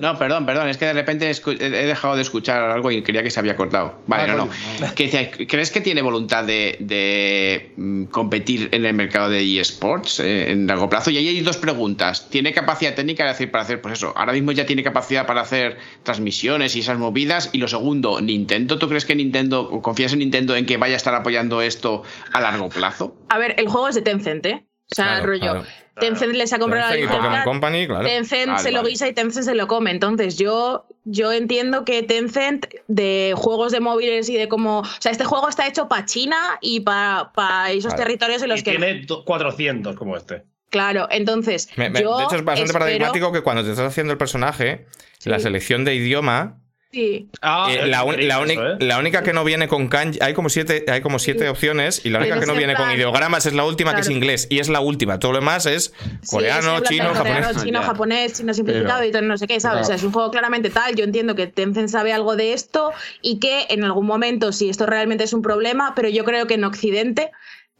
no, 0.00 0.16
perdón, 0.16 0.46
perdón, 0.46 0.68
es 0.68 0.76
que 0.76 0.84
de 0.84 0.92
repente 0.92 1.28
he 1.28 1.86
dejado 1.86 2.14
de 2.14 2.22
escuchar 2.22 2.62
algo 2.70 2.92
y 2.92 3.02
creía 3.02 3.24
que 3.24 3.30
se 3.30 3.40
había 3.40 3.56
cortado. 3.56 3.98
Vale, 4.06 4.30
ah, 4.30 4.36
no, 4.36 4.46
no. 4.46 4.50
¿Crees 4.94 5.70
que 5.72 5.80
tiene 5.80 6.00
voluntad 6.00 6.44
de, 6.44 7.72
mm, 7.76 8.04
competir 8.04 8.68
en 8.70 8.84
el 8.84 8.94
mercado 8.94 9.30
de 9.30 9.60
eSports 9.60 10.20
eh, 10.20 10.52
en 10.52 10.68
largo 10.68 10.88
plazo? 10.88 11.10
Y 11.10 11.16
ahí 11.16 11.26
hay 11.26 11.40
dos 11.40 11.56
preguntas. 11.56 12.30
¿Tiene 12.30 12.52
capacidad 12.52 12.94
técnica 12.94 13.26
decir, 13.26 13.50
para 13.50 13.64
hacer, 13.64 13.80
pues 13.80 13.94
eso, 13.94 14.12
ahora 14.16 14.32
mismo 14.32 14.52
ya 14.52 14.64
tiene 14.64 14.84
capacidad 14.84 15.26
para 15.26 15.40
hacer 15.40 15.78
transmisiones 16.04 16.76
y 16.76 16.80
esas 16.80 16.98
movidas? 16.98 17.50
Y 17.52 17.58
lo 17.58 17.66
segundo, 17.66 18.20
¿Nintendo? 18.20 18.78
¿Tú 18.78 18.88
crees 18.88 19.04
que 19.04 19.16
Nintendo, 19.16 19.68
confías 19.82 20.12
en 20.12 20.20
Nintendo 20.20 20.54
en 20.54 20.66
que 20.66 20.76
vaya 20.76 20.94
a 20.94 20.98
estar 20.98 21.16
apoyando 21.16 21.62
esto 21.62 22.04
a 22.32 22.40
largo 22.40 22.68
plazo? 22.68 23.16
A 23.28 23.38
ver, 23.38 23.56
el 23.58 23.66
juego 23.66 23.88
es 23.88 23.96
de 23.96 24.02
Tencent, 24.02 24.46
¿eh? 24.46 24.64
O 24.92 24.94
sea, 24.94 25.20
rollo. 25.20 25.64
Tencent 26.00 26.34
les 26.34 26.52
ha 26.52 26.58
comprado 26.58 26.90
Tencent 26.92 27.04
la 27.04 27.10
Pokémon 27.16 27.30
licencia, 27.32 27.44
Company, 27.50 27.86
claro. 27.86 28.04
Tencent 28.06 28.46
Vale, 28.48 28.62
se 28.62 28.70
lo 28.72 28.78
vale. 28.78 28.90
guisa 28.90 29.08
y 29.08 29.12
Tencent 29.12 29.44
se 29.46 29.54
lo 29.54 29.66
come. 29.66 29.90
Entonces, 29.90 30.36
yo, 30.38 30.86
yo 31.04 31.32
entiendo 31.32 31.84
que 31.84 32.02
Tencent 32.02 32.66
de 32.88 33.32
juegos 33.36 33.72
de 33.72 33.80
móviles 33.80 34.28
y 34.28 34.36
de 34.36 34.48
cómo. 34.48 34.80
O 34.80 34.84
sea, 35.00 35.12
este 35.12 35.24
juego 35.24 35.48
está 35.48 35.66
hecho 35.66 35.88
para 35.88 36.04
China 36.04 36.36
y 36.60 36.80
para 36.80 37.70
esos 37.70 37.92
Vale. 37.92 38.02
territorios 38.04 38.42
en 38.42 38.48
los 38.50 38.60
Y 38.60 38.62
que. 38.64 38.70
tiene 38.72 39.00
do- 39.06 39.24
400 39.24 39.96
como 39.96 40.16
este. 40.16 40.44
Claro, 40.70 41.06
entonces. 41.10 41.68
Me- 41.76 41.90
me- 41.90 42.00
yo 42.02 42.18
de 42.18 42.24
hecho, 42.24 42.36
es 42.36 42.44
bastante 42.44 42.62
espero- 42.64 42.78
paradigmático 42.80 43.32
que 43.32 43.40
cuando 43.42 43.62
te 43.64 43.70
estás 43.70 43.86
haciendo 43.86 44.12
el 44.12 44.18
personaje, 44.18 44.86
la 45.24 45.38
selección 45.38 45.84
de 45.84 45.94
idioma 45.94 46.58
Sí. 46.92 47.28
Ah, 47.42 47.66
Eh, 47.70 47.80
es 47.82 47.88
la, 47.88 48.04
un- 48.04 48.10
increíble 48.14 48.28
la 48.34 48.40
uni- 48.40 48.52
eso, 48.54 48.66
¿eh? 48.68 48.76
la 48.80 48.98
única 48.98 49.22
que 49.22 49.32
no 49.32 49.44
viene 49.44 49.68
con 49.68 49.88
kanji, 49.88 50.18
hay 50.22 50.32
como 50.34 50.48
siete, 50.48 50.84
hay 50.88 51.00
como 51.02 51.18
siete 51.18 51.40
Sí. 51.44 51.46
opciones 51.48 52.00
y 52.06 52.10
la 52.10 52.18
única 52.20 52.34
Pero 52.36 52.40
que 52.40 52.46
no 52.46 52.52
es 52.52 52.56
en 52.56 52.58
viene 52.66 52.74
con 52.76 52.90
ideogramas 52.92 53.44
es 53.44 53.52
la 53.52 53.64
última 53.64 53.94
que 53.94 54.00
es 54.02 54.08
inglés 54.08 54.46
y 54.50 54.60
es 54.60 54.68
la 54.68 54.80
última. 54.80 55.18
Todo 55.18 55.32
lo 55.32 55.38
demás 55.40 55.66
es 55.66 55.92
coreano, 56.30 56.62
sí, 56.62 56.68
habla 56.68 56.88
chino, 56.88 57.08
coreano, 57.12 57.42
japonés. 57.46 57.64
chino, 57.64 57.82
japonés, 57.82 58.32
chino 58.34 58.54
simplificado 58.54 59.00
Pero- 59.00 59.24
y 59.24 59.28
no 59.28 59.36
sé 59.36 59.46
qué, 59.46 59.60
¿sabes? 59.60 59.72
Claro. 59.80 59.84
O 59.84 59.86
sea, 59.86 59.96
es 59.96 60.02
un 60.04 60.12
juego 60.12 60.30
claramente 60.30 60.70
tal. 60.70 60.94
Yo 60.94 61.04
entiendo 61.04 61.34
que 61.34 61.46
Tencent 61.48 61.88
sabe 61.88 62.12
algo 62.12 62.34
de 62.36 62.52
esto 62.54 62.92
y 63.20 63.40
que 63.40 63.66
en 63.68 63.84
algún 63.84 64.06
momento, 64.06 64.52
si 64.52 64.70
esto 64.70 64.86
realmente 64.86 65.24
es 65.24 65.32
un 65.32 65.42
problema, 65.42 65.92
pero 65.94 66.08
yo 66.08 66.24
creo 66.24 66.46
que 66.46 66.54
en 66.54 66.64
Occidente 66.64 67.30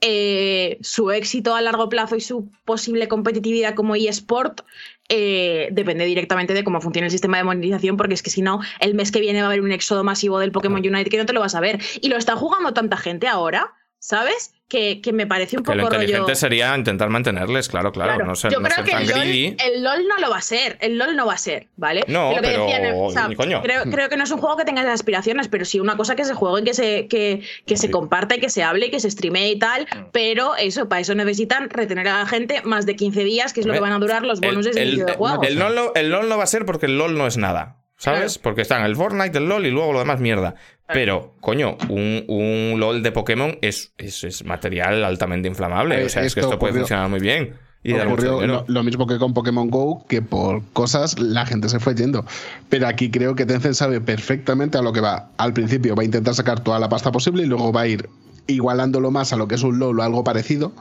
eh, 0.03 0.77
su 0.83 1.11
éxito 1.11 1.55
a 1.55 1.63
largo 1.63 1.89
plazo 1.89 2.17
y 2.17 2.21
su 2.21 2.51
posible 2.67 3.09
competitividad 3.09 3.75
como 3.75 3.95
eSport 3.97 4.61
eh, 5.09 5.69
depende 5.73 6.05
directamente 6.05 6.55
de 6.55 6.65
cómo 6.65 6.81
funciona 6.81 7.07
el 7.07 7.11
sistema 7.11 7.37
de 7.37 7.45
monetización, 7.45 7.97
porque 7.97 8.15
es 8.15 8.23
que 8.23 8.31
si 8.31 8.43
no, 8.43 8.61
el 8.81 8.95
mes 8.95 9.13
que 9.13 9.21
viene 9.21 9.41
va 9.41 9.47
a 9.47 9.51
haber 9.51 9.63
un 9.63 9.73
éxodo 9.73 10.05
masivo 10.05 10.39
del 10.39 10.53
Pokémon 10.53 10.81
Unite 10.81 11.11
que 11.11 11.19
no 11.19 11.27
te 11.27 11.33
lo 11.33 11.41
vas 11.41 11.55
a 11.55 11.61
ver. 11.61 11.81
Y 12.01 12.09
lo 12.09 12.17
está 12.17 12.37
jugando 12.37 12.73
tanta 12.73 12.97
gente 12.97 13.29
ahora, 13.29 13.75
¿sabes? 13.99 14.56
Que, 14.69 15.01
que 15.01 15.13
me 15.13 15.29
parece 15.29 15.57
un 15.57 15.63
Que 15.63 15.77
lo 15.77 15.85
poco 15.85 15.95
inteligente 15.95 16.23
rollo. 16.23 16.35
sería 16.35 16.77
intentar 16.77 17.09
mantenerles, 17.09 17.69
claro, 17.69 17.93
claro, 17.93 18.15
Claro, 18.15 18.27
no 18.27 18.35
ser, 18.35 18.51
yo 18.51 18.59
no 18.59 18.65
creo 18.67 18.77
ser 18.79 18.85
que 18.85 18.91
tan 18.91 19.03
el 19.03 19.09
LOL, 19.11 19.57
el 19.65 19.83
LOL 19.85 20.09
no 20.09 20.19
lo 20.19 20.29
va 20.31 20.39
a 20.39 20.43
ser, 20.43 20.77
el 20.81 20.99
LOL 20.99 21.15
no 21.15 21.25
va 21.25 21.35
a 21.35 21.39
ser, 21.39 21.69
¿vale? 21.77 22.03
No, 22.09 22.31
Lo 22.31 22.37
que 22.39 22.49
pero- 22.49 22.67
decían, 22.67 22.93
o 22.97 23.11
sea, 23.13 23.29
ni 23.29 23.37
coño. 23.37 23.63
Creo, 23.63 23.85
creo 23.85 24.09
que 24.09 24.17
no 24.17 24.25
es 24.25 24.31
un 24.33 24.39
juego 24.41 24.57
que 24.57 24.65
tenga 24.65 24.81
esas 24.81 24.95
aspiraciones, 24.95 25.47
pero 25.47 25.65
sí 25.65 25.79
una 25.79 25.97
cosa 25.97 26.17
que 26.17 26.25
se 26.25 26.35
juegue, 26.35 26.65
que 26.65 26.75
se, 26.75 27.07
que, 27.07 27.43
que 27.65 27.77
se 27.77 27.93
comparta 27.93 28.35
y 28.35 28.41
que 28.41 28.51
se 28.51 28.65
hable 28.65 28.87
y 28.87 28.91
que 28.91 28.99
se 28.99 29.09
streamee 29.09 29.53
y 29.53 29.59
tal, 29.61 29.87
pero 30.13 30.57
eso, 30.57 30.89
para 30.89 31.01
eso 31.01 31.15
necesitan 31.15 31.71
retener 31.71 32.09
a 32.09 32.19
la 32.19 32.27
gente 32.27 32.61
más 32.65 32.87
de 32.87 32.97
15 32.97 33.23
días, 33.23 33.53
que 33.53 33.61
es 33.61 33.67
lo 33.67 33.73
que 33.73 33.79
van 33.79 33.93
a 33.93 34.01
durar 34.01 34.25
los 34.25 34.43
El- 34.43 34.49
bonuses 34.49 34.75
del 34.75 34.89
el, 34.89 34.95
videojuego. 34.97 35.45
el 35.45 35.61
LOL, 35.61 35.75
lo- 35.77 35.95
el 35.95 36.11
LOL 36.11 36.29
no 36.29 36.39
va 36.39 36.43
a 36.43 36.49
ser 36.49 36.67
porque 36.67 36.87
el 36.87 36.99
LOL 36.99 37.17
no 37.17 37.29
es 37.29 37.37
nada. 37.37 37.77
¿Sabes? 37.99 38.35
Claro. 38.35 38.41
Porque 38.43 38.61
están 38.61 38.85
el 38.85 38.95
Fortnite, 38.95 39.39
el 39.39 39.49
LOL 39.49 39.65
y 39.65 39.71
luego 39.71 39.95
lo 39.95 40.01
demás 40.01 40.21
mierda. 40.21 40.55
Pero, 40.89 41.35
coño, 41.41 41.77
un, 41.89 42.25
un 42.29 42.79
LOL 42.79 43.03
de 43.03 43.13
Pokémon 43.13 43.59
es, 43.61 43.93
es, 43.99 44.25
es 44.25 44.45
material 44.45 45.05
altamente 45.05 45.49
inflamable. 45.49 46.01
Eh, 46.01 46.07
O 46.07 46.09
sea, 46.09 46.23
es 46.23 46.35
que 46.35 46.41
esto 46.41 46.59
puede 46.59 46.75
funcionar 46.75 47.09
muy 47.09 47.21
bien. 47.21 47.55
Y 47.83 47.93
Ocurrió 47.93 48.45
lo, 48.45 48.65
lo 48.67 48.83
mismo 48.83 49.07
que 49.07 49.17
con 49.17 49.33
Pokémon 49.33 49.71
Go, 49.71 50.05
que 50.09 50.21
por 50.21 50.61
cosas 50.73 51.21
la 51.21 51.47
gente 51.47 51.69
se 51.69 51.79
fue 51.79 51.95
yendo. 51.95 52.25
Pero 52.69 52.89
aquí 52.89 53.11
creo 53.13 53.37
que 53.37 53.47
Tencent 53.47 53.75
sabe 53.75 54.01
perfectamente 54.01 54.77
a 54.77 54.83
lo 54.83 54.93
que 54.93 55.01
va. 55.01 55.31
Al 55.37 55.53
principio 55.53 55.95
va 55.95 56.03
a 56.03 56.05
intentar 56.05 56.35
sacar 56.35 56.59
toda 56.61 56.81
la 56.81 56.89
pasta 56.89 57.13
posible 57.13 57.45
y 57.45 57.47
luego 57.47 57.73
va 57.73 57.83
a 57.83 57.87
ir 57.87 58.09
igualándolo 58.47 59.11
más 59.11 59.33
a 59.33 59.37
lo 59.37 59.49
que 59.49 59.57
es 59.57 59.63
un 59.63 59.79
LOL 59.79 59.99
o 59.99 60.03
algo 60.03 60.23
parecido, 60.25 60.73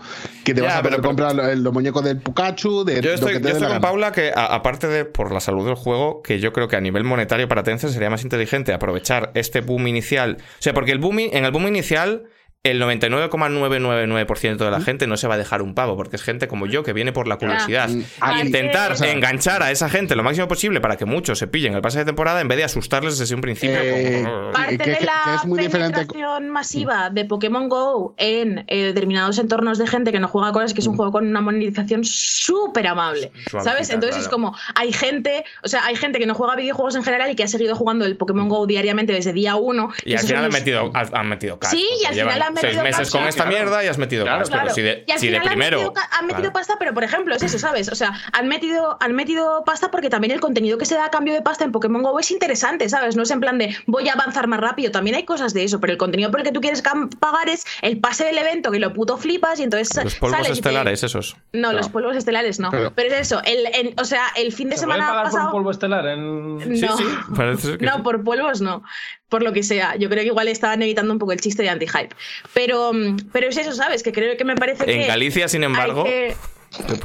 que 0.44 0.54
te 0.54 0.62
Ya, 0.62 0.68
vas 0.68 0.76
a 0.78 0.82
poder 0.84 0.96
pero- 0.98 1.08
comprar 1.08 1.36
los, 1.58 1.74
muñecos 1.74 2.04
del 2.04 2.18
Pikachu, 2.20 2.84
de 2.84 2.96
Yo 3.02 3.10
lo 3.10 3.16
estoy, 3.16 3.34
que 3.34 3.40
te 3.40 3.44
yo 3.44 3.50
estoy 3.50 3.62
con 3.64 3.70
gana. 3.70 3.82
Paula 3.82 4.12
que, 4.12 4.32
a- 4.36 4.46
aparte 4.54 4.88
de 4.88 5.06
por 5.06 5.32
la 5.32 5.40
salud 5.40 5.66
del 5.66 5.76
juego, 5.76 6.22
que 6.22 6.40
yo 6.40 6.54
creo 6.54 6.68
que 6.68 6.76
a 6.76 6.82
nivel 6.82 7.04
monetario 7.04 7.48
para 7.48 7.64
Tencent 7.64 7.94
sería 7.94 8.10
más 8.10 8.24
inteligente 8.24 8.74
aprovechar 8.74 9.32
este 9.34 9.62
boom 9.62 9.88
inicial. 9.88 10.38
O 10.40 10.62
sea, 10.62 10.74
porque 10.74 10.92
el 10.92 11.00
boom, 11.00 11.20
en 11.20 11.46
el 11.46 11.52
boom 11.52 11.68
inicial, 11.68 12.24
el 12.72 12.82
99,999% 12.82 14.58
de 14.58 14.72
la 14.72 14.82
gente 14.82 15.08
no 15.08 15.18
se 15.18 15.28
va 15.28 15.36
a 15.36 15.38
dejar 15.38 15.62
un 15.62 15.74
pavo, 15.74 15.96
porque 15.96 16.16
es 16.16 16.24
gente 16.24 16.48
como 16.48 16.66
yo 16.66 16.84
que 16.84 16.94
viene 16.94 17.12
por 17.12 17.28
la 17.28 17.38
curiosidad. 17.38 17.90
Mm, 17.90 18.02
aquí- 18.22 18.42
intentar 18.42 18.92
o 18.92 18.96
sea- 18.96 19.12
enganchar 19.12 19.64
a 19.64 19.72
esa 19.72 19.90
gente 19.90 20.16
lo 20.16 20.24
máximo 20.24 20.48
posible 20.48 20.82
para 20.82 20.98
que 20.98 21.06
muchos 21.06 21.38
se 21.40 21.48
pillen 21.48 21.74
el 21.74 21.82
pase 21.82 22.00
de 22.00 22.06
temporada 22.06 22.42
en 22.42 22.48
vez 22.48 22.58
de 22.58 22.64
asustarles 22.66 23.18
desde 23.18 23.36
un 23.36 23.42
principio. 23.42 23.78
Eh, 23.80 24.24
como- 24.26 24.52
Parte 24.52 24.78
que- 24.78 24.92
de 24.92 25.02
la 25.02 25.22
que 25.26 25.36
es 25.36 25.46
muy 25.46 25.60
diferente- 25.60 25.94
penetración 26.06 26.50
masiva 26.50 27.10
de 27.10 27.26
Pokémon 27.26 27.70
Go 27.70 28.16
en 28.18 28.64
eh, 28.68 28.84
determinados 28.84 29.38
entornos 29.40 29.78
de 29.78 29.88
gente 29.88 30.12
que 30.12 30.20
no 30.20 30.28
juega 30.28 30.52
cosas, 30.52 30.74
que 30.74 30.82
es 30.82 30.88
un 30.88 30.96
juego 30.96 31.12
con 31.12 31.28
una 31.28 31.42
monetización 31.42 32.04
súper 32.04 32.88
amable, 32.88 33.32
¿sabes? 33.64 33.90
Entonces 33.90 34.24
es 34.24 34.28
como, 34.30 34.56
hay 34.76 34.92
gente, 34.94 35.44
o 35.64 35.68
sea, 35.68 35.86
hay 35.86 35.96
gente 35.96 36.20
que 36.20 36.26
no 36.26 36.34
juega 36.34 36.56
videojuegos 36.56 36.96
en 36.96 37.04
general 37.04 37.30
y 37.32 37.36
que 37.36 37.44
ha 37.44 37.48
seguido 37.48 37.76
jugando 37.76 38.06
el 38.06 38.18
Pokémon 38.18 38.50
Go 38.50 38.66
diariamente 38.68 39.14
desde 39.14 39.34
día 39.34 39.56
uno. 39.56 39.92
Y 40.04 40.14
al 40.14 40.20
final 40.26 40.46
han 40.46 40.52
metido, 40.52 40.92
han 40.94 41.30
metido 41.30 41.60
cash, 41.60 41.72
Sí, 41.72 41.88
y 42.02 42.06
al 42.06 42.14
llevan 42.16 42.34
final 42.34 42.48
han 42.48 42.55
seis 42.62 42.82
meses 42.82 43.10
con 43.12 43.20
claro. 43.22 43.30
esta 43.30 43.46
mierda 43.46 43.84
y 43.84 43.88
has 43.88 43.98
metido 43.98 44.24
Claro, 44.26 44.40
cash. 44.40 44.48
Pero 44.50 44.62
Claro. 44.62 44.76
si 44.76 44.82
de, 44.82 45.04
y 45.08 45.12
al 45.12 45.20
si 45.20 45.28
de 45.28 45.34
final 45.34 45.48
primero. 45.48 45.78
han 45.80 45.84
metido, 45.88 45.94
ca- 45.94 46.10
han 46.18 46.26
metido 46.28 46.42
Claro. 46.42 46.54
pasta, 46.54 46.76
pero 46.80 46.94
por 46.94 47.04
ejemplo, 47.04 47.36
es 47.36 47.44
eso, 47.44 47.60
¿sabes? 47.60 47.90
O 47.90 47.96
sea, 47.96 48.14
han 48.34 48.48
metido, 48.48 48.98
han 49.00 49.14
metido 49.14 49.64
pasta 49.66 49.92
porque 49.92 50.10
también 50.10 50.32
el 50.34 50.40
contenido 50.40 50.78
que 50.78 50.86
se 50.86 50.96
da 50.96 51.06
a 51.06 51.10
cambio 51.10 51.34
de 51.34 51.42
pasta 51.42 51.64
en 51.66 51.72
Pokémon 51.72 52.02
Go 52.04 52.20
es 52.20 52.32
interesante, 52.32 52.88
¿sabes? 52.90 53.16
No 53.16 53.24
es 53.24 53.32
en 53.32 53.40
plan 53.40 53.58
de 53.58 53.76
voy 53.88 54.08
a 54.10 54.14
avanzar 54.14 54.48
más 54.48 54.60
rápido, 54.60 54.92
también 54.92 55.16
hay 55.16 55.24
cosas 55.26 55.54
de 55.54 55.64
eso, 55.64 55.80
pero 55.80 55.92
el 55.94 55.98
contenido 55.98 56.32
por 56.32 56.40
el 56.40 56.46
que 56.46 56.52
tú 56.52 56.62
quieres 56.62 56.82
pagar 57.20 57.50
es 57.50 57.66
el 57.82 58.00
pase 58.00 58.26
del 58.26 58.38
evento, 58.38 58.72
que 58.72 58.80
lo 58.80 58.94
puto 58.94 59.18
flipas 59.18 59.60
y 59.60 59.64
entonces 59.64 60.04
Los 60.04 60.16
polvos 60.16 60.38
sales 60.38 60.50
y 60.50 60.62
te- 60.62 60.70
estelares, 60.70 61.04
esos. 61.04 61.36
No, 61.54 61.74
los 61.74 61.90
polvos 61.90 62.16
estelares 62.16 62.60
no. 62.60 62.72
Pero, 62.72 62.94
Pero- 62.94 63.14
es 63.16 63.22
eso, 63.22 63.42
el, 63.46 63.66
en- 63.74 64.00
o 64.00 64.06
sea, 64.06 64.24
el 64.36 64.52
fin 64.52 64.70
de 64.70 64.78
¿Se 64.78 64.86
puede 64.86 65.00
semana 65.00 65.14
pagar 65.24 65.32
por 65.32 65.42
un 65.42 65.52
polvo 65.52 65.72
estelar? 65.72 66.06
En... 66.08 66.58
No. 66.82 66.96
Parece 67.36 67.62
ser 67.68 67.78
que 67.78 67.86
No, 67.86 67.96
sí. 67.98 68.02
por 68.02 68.24
polvos 68.24 68.62
no. 68.62 68.84
Por 69.30 69.42
lo 69.44 69.54
que 69.54 69.64
sea. 69.64 69.96
Yo 69.96 70.08
creo 70.10 70.22
que 70.22 70.28
igual 70.28 70.48
estaban 70.48 70.82
evitando 70.84 71.12
un 71.12 71.20
poco 71.20 71.32
el 71.32 71.40
chiste 71.42 71.64
de 71.64 71.70
anti-hype. 71.70 72.16
Pero, 72.54 72.94
mm, 72.94 73.18
pero 73.32 73.48
es 73.48 73.58
eso, 73.58 73.72
¿sabes? 73.74 74.04
Que 74.04 74.12
creo 74.12 74.38
que 74.38 74.46
me 74.46 74.56
parece 74.56 74.86
que. 74.86 75.02
En 75.02 75.08
Galicia, 75.08 75.48
sin 75.48 75.64
embargo, 75.64 76.04
te 76.04 76.36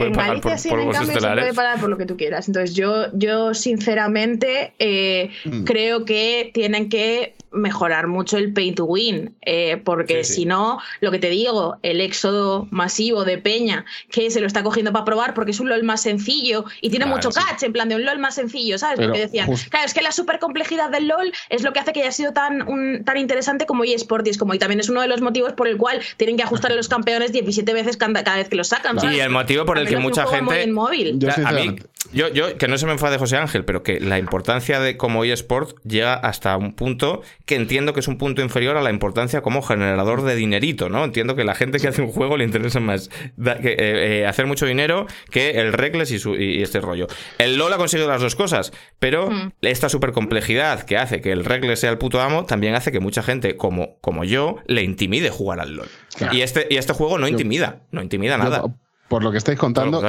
en 0.04 0.12
pagar 0.12 0.40
Galicia 0.40 0.50
por 0.50 0.58
sí, 0.58 0.68
en 0.68 0.74
polvos 0.74 0.96
cambio, 0.96 1.14
se 1.20 1.26
puede 1.28 1.54
pagar 1.54 1.80
por 1.80 1.88
lo 1.88 1.96
que 1.96 2.06
tú 2.06 2.16
quieras. 2.16 2.46
Entonces 2.48 2.74
yo, 2.76 3.06
yo 3.14 3.54
sinceramente 3.54 4.74
eh, 4.78 5.30
Mm. 5.44 5.64
creo 5.64 6.04
que 6.04 6.50
tienen 6.52 6.88
que 6.88 7.34
mejorar 7.52 8.06
mucho 8.06 8.36
el 8.36 8.52
pay 8.52 8.72
to 8.72 8.84
win, 8.84 9.34
eh, 9.42 9.76
porque 9.84 10.22
Sí, 10.24 10.32
sí. 10.34 10.40
si 10.42 10.46
no, 10.46 10.78
lo 11.00 11.10
que 11.10 11.18
te 11.18 11.30
digo, 11.30 11.78
el 11.82 12.00
éxodo 12.00 12.68
masivo 12.70 13.24
de 13.24 13.38
Peña, 13.38 13.84
que 14.10 14.30
se 14.30 14.40
lo 14.40 14.46
está 14.46 14.62
cogiendo 14.62 14.92
para 14.92 15.04
probar 15.04 15.34
porque 15.34 15.50
es 15.50 15.60
un 15.60 15.68
LOL 15.68 15.82
más 15.82 16.02
sencillo 16.02 16.64
y 16.80 16.90
tiene 16.90 17.06
Claro, 17.06 17.16
mucho 17.16 17.32
sí. 17.32 17.40
catch, 17.44 17.62
en 17.64 17.72
plan 17.72 17.88
de 17.88 17.96
un 17.96 18.04
LOL 18.04 18.18
más 18.18 18.34
sencillo, 18.36 18.78
¿sabes? 18.78 18.96
Pero 18.98 19.08
porque 19.08 19.22
decían, 19.26 19.48
claro, 19.70 19.86
es 19.86 19.94
que 19.94 20.02
la 20.02 20.12
super 20.12 20.38
complejidad 20.38 20.90
del 20.90 21.08
LOL 21.08 21.32
es 21.48 21.62
lo 21.62 21.72
que 21.72 21.80
hace 21.80 21.92
que 21.92 22.02
haya 22.02 22.12
sido 22.12 22.32
tan, 22.32 22.68
un- 22.68 23.04
tan 23.04 23.16
interesante 23.16 23.66
como 23.66 23.84
eSport 23.84 24.26
y 24.26 24.30
es 24.30 24.38
como, 24.38 24.54
y 24.54 24.58
también 24.58 24.80
es 24.80 24.88
uno 24.88 25.00
de 25.00 25.08
los 25.08 25.20
motivos 25.20 25.52
por 25.54 25.66
el 25.68 25.76
cual 25.76 26.00
tienen 26.16 26.36
que 26.36 26.42
ajustar 26.44 26.70
a 26.72 26.74
los 26.76 26.88
campeones 26.88 27.32
17 27.32 27.72
veces 27.74 27.96
cada, 27.96 28.22
cada 28.24 28.36
vez 28.36 28.48
que 28.48 28.56
los 28.56 28.68
sacan. 28.68 28.96
Y 29.12 29.18
el 29.20 29.30
motivo 29.30 29.64
por 29.64 29.78
el 29.78 29.88
que 29.88 29.96
mucha 29.96 30.26
gente- 30.26 30.66
móvil. 30.70 31.18
Yo 31.18 31.28
a 31.44 31.52
mí. 31.52 31.76
Yo, 32.12 32.28
yo, 32.28 32.56
que 32.56 32.66
no 32.66 32.78
se 32.78 32.86
me 32.86 32.92
enfade 32.92 33.18
José 33.18 33.36
Ángel, 33.36 33.64
pero 33.64 33.82
que 33.82 34.00
la 34.00 34.18
importancia 34.18 34.80
de 34.80 34.96
como 34.96 35.22
eSport 35.24 35.76
llega 35.84 36.14
hasta 36.14 36.56
un 36.56 36.72
punto 36.74 37.20
que 37.44 37.56
entiendo 37.56 37.92
que 37.92 38.00
es 38.00 38.08
un 38.08 38.16
punto 38.16 38.40
inferior 38.42 38.76
a 38.76 38.82
la 38.82 38.90
importancia 38.90 39.42
como 39.42 39.60
generador 39.62 40.22
de 40.22 40.34
dinerito, 40.34 40.88
¿no? 40.88 41.04
Entiendo 41.04 41.36
que 41.36 41.44
la 41.44 41.54
gente 41.54 41.78
que 41.78 41.88
hace 41.88 42.00
un 42.02 42.08
juego 42.10 42.36
le 42.38 42.44
interesa 42.44 42.80
más 42.80 43.10
da- 43.36 43.58
que, 43.58 43.72
eh, 43.72 44.20
eh, 44.20 44.26
hacer 44.26 44.46
mucho 44.46 44.64
dinero 44.66 45.06
que 45.30 45.60
el 45.60 45.72
Reckless 45.74 46.10
y, 46.10 46.18
su- 46.18 46.36
y- 46.36 46.58
y 46.58 46.62
este 46.62 46.80
rollo. 46.80 47.06
El 47.38 47.56
LoL 47.56 47.72
ha 47.74 47.76
conseguido 47.76 48.08
las 48.08 48.22
dos 48.22 48.34
cosas, 48.34 48.72
pero 48.98 49.30
Mm. 49.30 49.52
esta 49.62 49.88
super 49.88 50.12
complejidad 50.12 50.82
que 50.84 50.96
hace 50.96 51.20
que 51.20 51.32
el 51.32 51.44
Reckless 51.44 51.80
sea 51.80 51.90
el 51.90 51.98
puto 51.98 52.20
amo 52.20 52.44
también 52.46 52.74
hace 52.74 52.92
que 52.92 53.00
mucha 53.00 53.22
gente 53.22 53.56
como, 53.56 53.98
como 54.00 54.24
yo 54.24 54.56
le 54.66 54.82
intimide 54.82 55.30
jugar 55.30 55.60
al 55.60 55.74
LoL. 55.76 55.88
Claro. 56.16 56.34
Y, 56.34 56.40
este, 56.42 56.66
y 56.70 56.76
este 56.78 56.92
juego 56.94 57.18
no 57.18 57.28
intimida, 57.28 57.82
no 57.92 58.02
intimida 58.02 58.36
Yo, 58.38 58.44
nada. 58.44 58.64
por 59.08 59.22
lo 59.22 59.30
que 59.30 59.38
estáis 59.38 59.58
contando, 59.58 60.00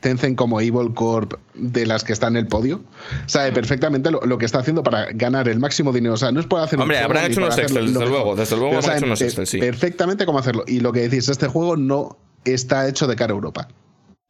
Tencent 0.00 0.36
como 0.36 0.60
Evil 0.60 0.94
Corp 0.94 1.34
de 1.54 1.84
las 1.84 2.04
que 2.04 2.12
están 2.12 2.36
en 2.36 2.44
el 2.44 2.46
podio, 2.46 2.82
sabe 3.26 3.50
perfectamente 3.52 4.10
lo, 4.10 4.20
lo 4.20 4.38
que 4.38 4.46
está 4.46 4.60
haciendo 4.60 4.82
para 4.82 5.06
ganar 5.12 5.48
el 5.48 5.58
máximo 5.58 5.92
dinero. 5.92 6.14
O 6.14 6.16
sea, 6.16 6.30
no 6.30 6.38
es 6.38 6.46
por 6.46 6.60
hacer 6.60 6.78
un 6.78 6.82
Hombre, 6.82 6.98
juego 6.98 7.10
habrán 7.10 7.30
hecho 7.30 7.40
unos 7.40 7.58
Excel, 7.58 7.92
desde 7.92 8.06
luego, 8.06 8.36
desde 8.36 8.56
luego 8.56 8.78
habrán 8.78 8.98
hecho 8.98 9.06
unos 9.06 9.20
Excel, 9.20 9.46
sí. 9.46 9.58
perfectamente 9.58 10.24
cómo 10.24 10.38
hacerlo. 10.38 10.64
Y 10.66 10.80
lo 10.80 10.92
que 10.92 11.00
decís, 11.08 11.28
este 11.28 11.48
juego 11.48 11.76
no 11.76 12.16
está 12.44 12.88
hecho 12.88 13.06
de 13.06 13.16
cara 13.16 13.32
a 13.32 13.34
Europa. 13.34 13.68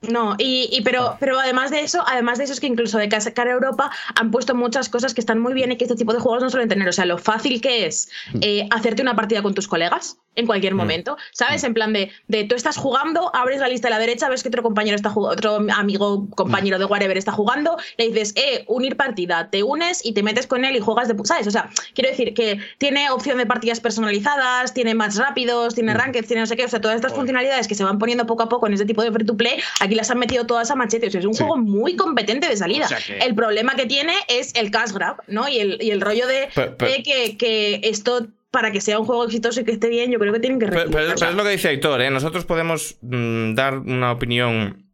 No, 0.01 0.37
y, 0.39 0.69
y 0.71 0.83
pero, 0.83 1.17
pero 1.19 1.41
además 1.41 1.73
de 1.73 1.81
eso, 1.81 2.05
además 2.07 2.39
de 2.39 2.45
eso 2.45 2.53
es 2.53 2.61
que 2.61 2.69
incluso 2.69 2.99
de 2.99 3.09
cara 3.09 3.51
a 3.51 3.55
Europa 3.55 3.91
han 4.15 4.31
puesto 4.31 4.55
muchas 4.55 4.89
cosas 4.89 5.13
que 5.13 5.21
están 5.21 5.41
muy 5.41 5.55
bien 5.55 5.73
y 5.73 5.77
que 5.77 5.85
este 5.85 5.97
tipo 5.97 6.13
de 6.13 6.21
juegos 6.21 6.41
no 6.41 6.51
suelen 6.51 6.69
tener. 6.69 6.89
O 6.89 6.93
sea, 6.93 7.05
lo 7.05 7.19
fácil 7.19 7.61
que 7.61 7.85
es 7.87 8.09
eh, 8.41 8.69
hacerte 8.71 9.03
una 9.03 9.17
partida 9.17 9.43
con 9.43 9.55
tus 9.55 9.67
colegas 9.67 10.19
en 10.39 10.47
cualquier 10.47 10.77
momento, 10.77 11.17
¿sabes? 11.33 11.65
En 11.65 11.75
plan 11.75 11.93
de, 11.93 12.13
de 12.29 12.45
tú 12.45 12.55
estás 12.55 12.77
jugando, 12.77 13.35
abres 13.35 13.59
la 13.59 13.67
lista 13.67 13.89
a 13.89 13.91
la 13.91 13.99
derecha, 13.99 14.29
ves 14.29 14.45
que 14.45 14.49
otro 14.49 14.63
compañero 14.63 14.95
está 14.95 15.11
jugando, 15.11 15.33
otro 15.33 15.67
amigo, 15.75 16.29
compañero 16.31 16.79
de 16.79 16.85
whatever 16.85 17.19
está 17.19 17.33
jugando, 17.33 17.77
le 17.97 18.07
dices, 18.07 18.35
eh, 18.37 18.65
unir 18.69 18.97
partida, 18.97 19.51
te 19.51 19.65
unes 19.65 20.05
y 20.07 20.13
te 20.13 20.23
metes 20.23 20.47
con 20.47 20.65
él 20.65 20.77
y 20.77 20.81
juegas 20.81 21.09
de, 21.09 21.17
¿sabes? 21.25 21.49
O 21.49 21.51
sea, 21.51 21.71
quiero 21.93 22.11
decir 22.11 22.35
que 22.35 22.61
tiene 22.79 23.11
opción 23.11 23.37
de 23.39 23.47
partidas 23.47 23.81
personalizadas, 23.81 24.73
tiene 24.75 24.95
más 24.95 25.17
rápidos, 25.17 25.75
tiene 25.75 25.93
ranked, 25.93 26.25
tiene 26.25 26.43
no 26.43 26.47
sé 26.47 26.57
qué, 26.57 26.67
o 26.67 26.69
sea, 26.69 26.81
todas 26.81 26.95
estas 26.95 27.15
funcionalidades 27.15 27.67
que 27.67 27.75
se 27.75 27.83
van 27.83 27.99
poniendo 27.99 28.25
poco 28.25 28.45
a 28.45 28.49
poco 28.49 28.69
en 28.69 28.75
este 28.75 28.87
tipo 28.87 29.03
de 29.03 29.11
free 29.11 29.27
to 29.27 29.37
play, 29.37 29.59
aquí 29.89 29.97
las 29.97 30.11
han 30.11 30.19
metido 30.19 30.47
todas 30.47 30.71
a 30.71 30.77
machete, 30.77 31.09
o 31.09 31.11
sea, 31.11 31.19
es 31.21 31.27
un 31.27 31.35
Sí. 31.35 31.43
juego 31.43 31.57
muy 31.59 31.97
competente 31.97 32.49
de 32.49 32.57
salida. 32.57 32.85
O 32.87 32.89
sea 32.89 32.99
que- 32.99 33.19
El 33.19 33.35
problema 33.35 33.75
que 33.75 33.87
tiene 33.87 34.13
es 34.29 34.55
el 34.55 34.71
cash 34.71 34.93
grab, 34.93 35.17
¿no? 35.27 35.49
Y 35.49 35.59
el, 35.59 35.79
y 35.83 35.91
el 35.91 36.01
rollo 36.01 36.27
de, 36.27 36.49
Pero- 36.55 36.77
pero- 36.77 36.93
de 36.93 37.03
que, 37.03 37.37
que 37.37 37.81
esto, 37.85 38.29
para 38.51 38.71
que 38.73 38.81
sea 38.81 38.99
un 38.99 39.05
juego 39.07 39.25
exitoso 39.25 39.61
y 39.61 39.65
que 39.65 39.73
esté 39.73 39.89
bien, 39.89 40.11
yo 40.11 40.19
creo 40.19 40.33
que 40.33 40.41
tienen 40.41 40.59
que 40.59 40.67
Pero, 40.67 40.91
pero 40.91 41.13
es 41.13 41.21
lo 41.35 41.43
que 41.45 41.51
dice 41.51 41.71
Héctor, 41.71 42.01
¿eh? 42.01 42.11
Nosotros 42.11 42.45
podemos 42.45 42.97
mm, 43.03 43.55
dar 43.55 43.79
una 43.79 44.13
opinión 44.13 44.88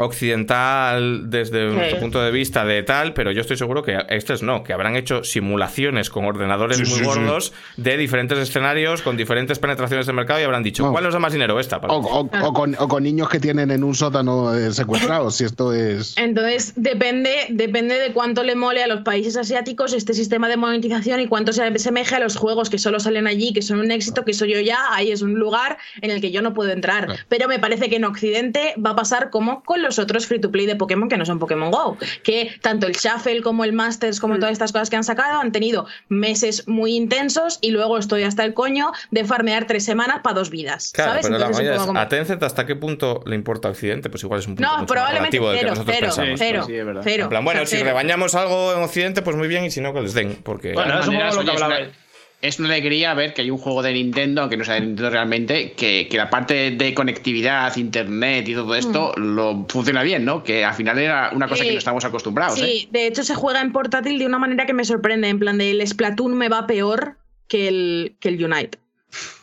occidental 0.00 1.28
desde 1.30 1.68
Sí. 1.70 1.74
nuestro 1.76 1.98
punto 2.00 2.22
de 2.22 2.30
vista 2.30 2.64
de 2.64 2.82
tal, 2.84 3.14
pero 3.14 3.32
yo 3.32 3.40
estoy 3.40 3.56
seguro 3.56 3.82
que 3.82 3.98
estos 4.10 4.42
no, 4.42 4.62
que 4.62 4.72
habrán 4.72 4.94
hecho 4.96 5.24
simulaciones 5.24 6.08
con 6.10 6.24
ordenadores 6.24 6.76
Sí, 6.76 6.84
muy 6.84 6.92
sí, 6.92 6.98
sí. 7.00 7.04
gordos 7.04 7.52
de 7.76 7.96
diferentes 7.96 8.38
escenarios 8.38 9.02
con 9.02 9.16
diferentes 9.16 9.58
penetraciones 9.58 10.06
de 10.06 10.12
mercado 10.12 10.40
y 10.40 10.44
habrán 10.44 10.62
dicho, 10.62 10.84
No. 10.84 10.92
¿cuál 10.92 11.04
nos 11.04 11.12
da 11.14 11.18
más 11.18 11.32
dinero 11.32 11.58
esta? 11.58 11.78
O, 11.78 11.96
o- 11.96 12.20
o 12.46 12.52
con, 12.52 12.76
o 12.78 12.88
con 12.88 13.02
niños 13.02 13.28
que 13.28 13.40
tienen 13.40 13.70
en 13.70 13.82
un 13.82 13.94
sótano 13.94 14.54
eh, 14.54 14.72
secuestrados, 14.72 15.34
si 15.36 15.44
esto 15.44 15.72
es. 15.72 16.16
Entonces, 16.16 16.72
depende, 16.76 17.46
depende 17.50 17.98
de 17.98 18.12
cuánto 18.12 18.42
le 18.44 18.54
mole 18.54 18.82
a 18.82 18.86
los 18.86 19.00
países 19.02 19.36
asiáticos 19.36 19.92
este 19.94 20.14
sistema 20.14 20.48
de 20.48 20.56
monetización 20.56 21.20
y 21.20 21.26
cuánto 21.26 21.52
se 21.52 21.64
asemeje 21.64 22.14
a 22.14 22.20
los 22.20 22.36
juegos 22.36 22.70
que 22.70 22.78
solo 22.78 23.00
salen 23.00 23.26
allí, 23.26 23.52
que 23.52 23.62
son 23.62 23.80
un 23.80 23.90
éxito, 23.90 24.24
que 24.24 24.32
soy 24.32 24.52
yo 24.54 24.60
ya, 24.60 24.78
ahí 24.92 25.10
es 25.10 25.22
un 25.22 25.34
lugar 25.34 25.78
en 26.02 26.10
el 26.10 26.20
que 26.20 26.30
yo 26.30 26.40
no 26.42 26.54
puedo 26.54 26.70
entrar. 26.70 27.08
Pero 27.28 27.48
me 27.48 27.58
parece 27.58 27.88
que 27.88 27.96
en 27.96 28.04
Occidente 28.04 28.74
va 28.84 28.90
a 28.90 28.96
pasar 28.96 29.30
como 29.30 29.62
con 29.64 29.82
los 29.82 29.87
otros 29.98 30.26
free 30.26 30.40
to 30.40 30.50
play 30.50 30.66
de 30.66 30.74
Pokémon 30.74 31.08
que 31.08 31.16
no 31.16 31.24
son 31.24 31.38
Pokémon 31.38 31.70
Go, 31.70 31.96
que 32.24 32.50
tanto 32.62 32.88
el 32.88 32.94
Shuffle 32.94 33.42
como 33.42 33.62
el 33.62 33.72
Masters, 33.72 34.18
como 34.18 34.34
todas 34.40 34.50
estas 34.50 34.72
cosas 34.72 34.90
que 34.90 34.96
han 34.96 35.04
sacado, 35.04 35.38
han 35.40 35.52
tenido 35.52 35.86
meses 36.08 36.66
muy 36.66 36.96
intensos 36.96 37.58
y 37.60 37.70
luego 37.70 37.96
estoy 37.98 38.24
hasta 38.24 38.44
el 38.44 38.54
coño 38.54 38.90
de 39.12 39.24
farmear 39.24 39.66
tres 39.68 39.84
semanas 39.84 40.20
para 40.24 40.34
dos 40.34 40.50
vidas. 40.50 40.90
Claro, 40.94 41.10
¿sabes? 41.12 41.26
pero 41.26 41.38
la 41.38 41.46
Entonces, 41.46 41.62
movida 41.62 41.70
un 41.70 41.74
es, 41.74 41.80
poco 41.82 41.86
como- 41.90 42.00
¿a 42.00 42.08
Tencent 42.08 42.42
hasta 42.42 42.66
qué 42.66 42.74
punto 42.74 43.22
le 43.26 43.36
importa 43.36 43.68
a 43.68 43.70
Occidente? 43.70 44.10
Pues 44.10 44.24
igual 44.24 44.40
es 44.40 44.46
un 44.48 44.56
punto 44.56 44.62
No, 44.68 44.78
mucho 44.78 44.80
más 44.82 44.90
probablemente 44.92 45.38
que 45.38 45.44
cero, 45.52 45.68
nosotros 45.70 45.94
cero, 45.96 46.06
pensamos. 46.08 46.38
cero, 46.40 46.64
Sí, 46.66 46.74
es 46.74 46.84
verdad. 46.86 47.02
cero. 47.04 47.22
En 47.24 47.28
plan, 47.28 47.44
bueno, 47.44 47.60
O 47.60 47.66
sea, 47.66 47.70
si 47.70 47.76
cero. 47.76 47.86
rebañamos 47.90 48.34
algo 48.34 48.72
en 48.74 48.82
Occidente, 48.82 49.22
pues 49.22 49.36
muy 49.36 49.46
bien, 49.46 49.64
y 49.64 49.70
si 49.70 49.80
no, 49.80 49.92
que 49.94 50.00
les 50.00 50.14
den. 50.14 50.36
Porque 50.42 50.72
Bueno, 50.72 50.94
De 50.94 51.00
es 51.02 51.08
un 51.08 51.14
poco 51.14 51.24
lo 51.26 51.30
que 51.30 51.36
maneras, 51.36 51.62
oye, 51.62 51.64
hablaba. 51.64 51.92
Es 52.40 52.58
una- 52.60 52.68
alegría 52.68 53.14
ver 53.14 53.34
que 53.34 53.42
hay 53.42 53.50
un 53.50 53.58
juego 53.58 53.82
de 53.82 53.92
Nintendo, 53.92 54.42
aunque 54.42 54.56
no 54.56 54.64
sea 54.64 54.74
de 54.74 54.80
Nintendo 54.82 55.10
realmente, 55.10 55.72
que, 55.72 56.06
que 56.08 56.16
la 56.16 56.30
parte 56.30 56.70
de 56.72 56.94
conectividad, 56.94 57.74
internet 57.76 58.48
y 58.48 58.54
todo 58.54 58.74
esto 58.74 59.12
lo 59.16 59.66
funciona 59.68 60.02
bien, 60.02 60.24
¿no? 60.24 60.44
Que 60.44 60.64
al 60.64 60.74
final 60.74 60.98
era 60.98 61.30
una 61.34 61.48
cosa 61.48 61.62
que 61.64 61.70
Sí. 61.70 61.74
no 61.74 61.78
estamos 61.78 62.04
acostumbrados. 62.04 62.58
¿eh? 62.60 62.64
Sí, 62.64 62.88
de 62.92 63.06
hecho 63.08 63.24
se 63.24 63.34
juega 63.34 63.60
en 63.60 63.72
portátil 63.72 64.18
de 64.18 64.26
una 64.26 64.38
manera 64.38 64.66
que 64.66 64.74
me 64.74 64.84
sorprende. 64.84 65.28
En 65.28 65.38
plan, 65.38 65.58
de 65.58 65.70
el 65.72 65.86
Splatoon 65.86 66.36
me 66.36 66.48
va 66.48 66.66
peor 66.66 67.18
que 67.48 67.66
el, 67.68 68.16
que 68.20 68.28
el 68.28 68.44
Unite. 68.44 68.78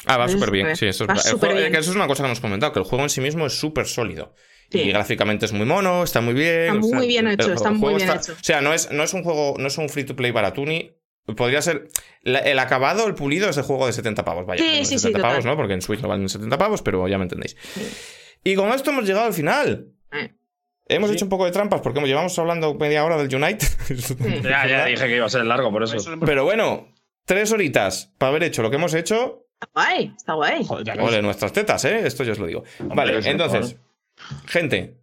Ah, 0.05 0.17
va 0.17 0.27
súper 0.29 0.51
bien, 0.51 0.67
súper- 0.67 0.77
sí. 0.77 0.85
Eso 0.85 1.05
es, 1.11 1.23
súper 1.23 1.49
juego- 1.49 1.59
bien. 1.59 1.71
que 1.73 1.79
eso 1.79 1.89
es 1.89 1.95
una 1.95 2.07
cosa 2.07 2.23
que 2.23 2.27
hemos 2.27 2.39
comentado, 2.39 2.71
que 2.71 2.79
el 2.79 2.85
juego 2.85 3.03
en 3.03 3.09
sí 3.09 3.19
mismo 3.19 3.45
es 3.47 3.53
súper 3.59 3.87
sólido. 3.87 4.33
Sí. 4.71 4.79
Y 4.79 4.89
gráficamente 4.89 5.45
es 5.45 5.53
muy 5.53 5.65
mono, 5.65 6.03
está 6.03 6.21
muy 6.21 6.33
bien. 6.33 6.65
Está 6.67 6.73
muy 6.75 7.07
bien 7.07 7.27
hecho, 7.27 7.51
está 7.53 7.71
muy 7.71 7.95
bien 7.95 8.09
está- 8.09 8.21
hecho. 8.21 8.39
O 8.39 8.43
sea, 8.43 8.61
no 8.61 8.73
es, 8.73 8.89
no 8.91 9.03
es 9.03 9.13
un 9.13 9.23
juego, 9.23 9.55
no 9.59 9.67
es 9.67 9.77
un 9.77 9.89
free 9.89 10.03
to 10.05 10.15
play 10.15 10.31
baratuni. 10.31 10.91
Podría 11.35 11.61
ser. 11.61 11.87
la- 12.21 12.39
el 12.39 12.59
acabado, 12.59 13.07
el 13.07 13.15
pulido 13.15 13.49
es 13.49 13.55
de 13.55 13.61
juego 13.63 13.85
de 13.87 13.93
70 13.93 14.23
pavos. 14.25 14.45
Vaya, 14.45 14.63
Sí, 14.63 14.79
sí, 14.79 14.85
sí, 14.85 14.99
70 14.99 15.21
pavos, 15.21 15.37
total. 15.37 15.51
¿no? 15.51 15.57
Porque 15.57 15.73
en 15.73 15.81
Switch 15.81 16.01
no 16.01 16.07
valen 16.07 16.29
70 16.29 16.57
pavos, 16.57 16.81
pero 16.81 17.07
ya 17.07 17.17
me 17.17 17.23
entendéis. 17.23 17.55
Y 18.43 18.55
con 18.55 18.69
esto 18.69 18.91
hemos 18.91 19.05
llegado 19.05 19.25
al 19.25 19.33
final. 19.33 19.87
Eh. 20.11 20.31
Hemos 20.87 21.09
Sí. 21.09 21.15
hecho 21.15 21.25
un 21.25 21.29
poco 21.29 21.45
de 21.45 21.51
trampas 21.51 21.81
porque 21.81 21.99
llevamos 22.01 22.37
hablando 22.37 22.75
media 22.75 23.03
hora 23.03 23.17
del 23.17 23.33
Unite. 23.35 23.65
Ya, 24.43 24.67
ya 24.67 24.85
dije 24.85 25.07
que 25.07 25.15
iba 25.15 25.25
a 25.25 25.29
ser 25.29 25.45
largo, 25.45 25.71
por 25.71 25.81
eso. 25.83 25.97
Pero 26.23 26.43
bueno, 26.43 26.93
tres 27.25 27.51
horitas 27.51 28.13
para 28.19 28.29
haber 28.29 28.43
hecho 28.43 28.61
lo 28.61 28.69
que 28.69 28.75
hemos 28.75 28.93
hecho. 28.93 29.47
Está 29.59 29.67
guay, 29.73 30.13
está 30.15 30.33
guay. 30.33 30.63
Joder. 30.65 31.01
Ole, 31.01 31.21
nuestras 31.23 31.53
tetas, 31.53 31.83
¿eh? 31.85 32.05
Esto 32.05 32.23
yo 32.23 32.33
os 32.33 32.39
lo 32.39 32.45
digo. 32.45 32.63
Vale, 32.79 33.19
sí, 33.23 33.29
entonces, 33.29 33.77
gente, 34.47 34.99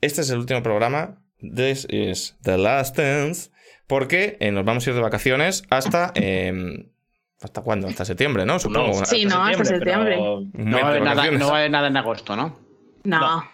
este 0.00 0.20
es 0.20 0.30
el 0.30 0.38
último 0.40 0.62
programa. 0.62 1.22
This 1.40 1.86
is 1.90 2.36
the 2.42 2.58
last 2.58 2.96
dance. 2.98 3.50
Porque 3.86 4.36
eh, 4.40 4.50
nos 4.50 4.64
vamos 4.64 4.86
a 4.86 4.90
ir 4.90 4.96
de 4.96 5.02
vacaciones 5.02 5.64
hasta. 5.70 6.12
eh, 6.14 6.86
¿Hasta 7.42 7.60
cuándo? 7.60 7.88
Hasta 7.88 8.04
septiembre, 8.06 8.46
¿no? 8.46 8.58
Supongo. 8.58 9.04
Sí, 9.04 9.26
no, 9.26 9.44
hasta 9.44 9.64
septiembre. 9.66 10.16
va, 10.18 10.78
a 10.80 10.88
haber 10.88 11.02
nada, 11.02 11.30
no 11.30 11.48
va 11.48 11.56
a 11.56 11.58
haber 11.58 11.70
nada 11.70 11.88
en 11.88 11.96
agosto, 11.98 12.36
¿no? 12.36 12.58
No. 13.04 13.20
No, 13.20 13.44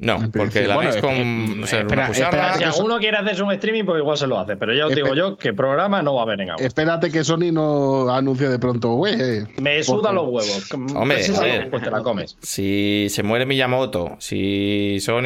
En 0.00 0.32
porque 0.32 0.66
la 0.66 0.74
bueno, 0.74 0.90
veis 0.90 1.00
con. 1.00 1.12
eh, 1.14 1.60
o 1.62 1.66
sea, 1.68 1.80
espera, 1.80 2.02
una 2.08 2.12
espera, 2.12 2.54
Si 2.58 2.64
alguno 2.64 2.98
quiere 2.98 3.16
hacerse 3.16 3.42
un 3.44 3.52
streaming, 3.52 3.84
pues 3.84 4.00
igual 4.00 4.18
se 4.18 4.26
lo 4.26 4.38
hace. 4.40 4.56
Pero 4.56 4.74
ya 4.74 4.86
os 4.88 4.94
digo 4.94 5.14
yo 5.14 5.36
que 5.38 5.52
programa 5.54 6.02
no 6.02 6.14
va 6.14 6.22
a 6.22 6.24
haber 6.24 6.40
en 6.40 6.50
agosto. 6.50 6.66
Espérate 6.66 7.12
que 7.12 7.22
Sony 7.22 7.52
no 7.52 8.10
anuncie 8.12 8.48
de 8.48 8.58
pronto, 8.58 8.90
güey. 8.94 9.14
eh, 9.18 9.46
Me 9.60 9.82
suda 9.84 10.10
porque- 10.10 10.14
los 10.16 10.24
huevos. 10.26 10.72
Hombre, 10.72 11.18
Pues, 11.18 11.38
a 11.38 11.42
ver. 11.42 11.70
pues 11.70 11.82
te 11.84 11.90
la 11.92 12.02
comes. 12.02 12.36
Si 12.42 13.06
se 13.08 13.22
muere 13.22 13.46
Miyamoto, 13.46 14.16
si 14.18 14.98
Sony 15.00 15.22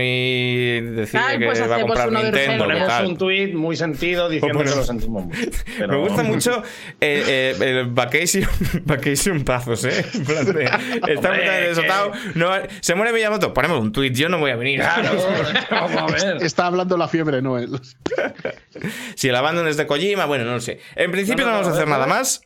decide 0.97 1.39
que 1.39 1.47
pues 1.47 1.61
va 1.71 1.77
a 1.77 1.81
comprar 1.81 2.13
Nintendo, 2.13 2.29
Urgente. 2.31 2.53
¿qué 2.53 2.59
Ponemos 2.59 2.89
tal? 2.89 3.07
un 3.07 3.17
tuit 3.17 3.55
muy 3.55 3.75
sentido 3.75 4.29
diciendo 4.29 4.59
que 4.59 4.71
lo 4.71 4.85
sentimos 4.85 5.25
mucho. 5.25 5.39
Pero- 5.79 5.93
Me 5.93 5.97
gusta 6.09 6.23
mucho 6.23 6.63
eh, 7.01 7.25
eh, 7.27 7.57
el 7.59 7.87
vacation, 7.87 8.45
vacation 8.85 9.45
pazos, 9.45 9.85
¿eh? 9.87 10.01
Está 10.01 10.35
completamente 10.45 11.69
desatado. 11.69 12.13
No, 12.35 12.51
se 12.81 12.95
muere 12.95 13.13
Miyamoto, 13.15 13.55
ponemos 13.55 13.81
un 13.81 13.93
tweet, 13.93 14.13
yo 14.13 14.29
no 14.29 14.39
voy 14.39 14.51
a 14.51 14.58
venir. 14.59 14.81
Claro, 14.81 15.17
vamos 15.71 15.97
a 15.97 16.07
ver. 16.07 16.43
Está 16.43 16.67
hablando 16.67 16.97
la 16.97 17.09
fiebre, 17.09 17.43
no 17.43 17.59
él. 17.59 17.81
Si 19.17 19.29
el 19.29 19.35
abandon 19.35 19.67
es 19.67 19.77
de 19.77 19.87
Kojima, 19.87 20.27
bueno, 20.27 20.45
no 20.45 20.53
lo 20.53 20.61
sé. 20.61 20.81
En 20.95 21.11
principio 21.11 21.45
no, 21.45 21.51
No, 21.51 21.57
no, 21.57 21.63
vamos 21.63 21.73
a 21.73 21.77
hacer 21.77 21.89
nada 21.89 22.07
más. 22.07 22.43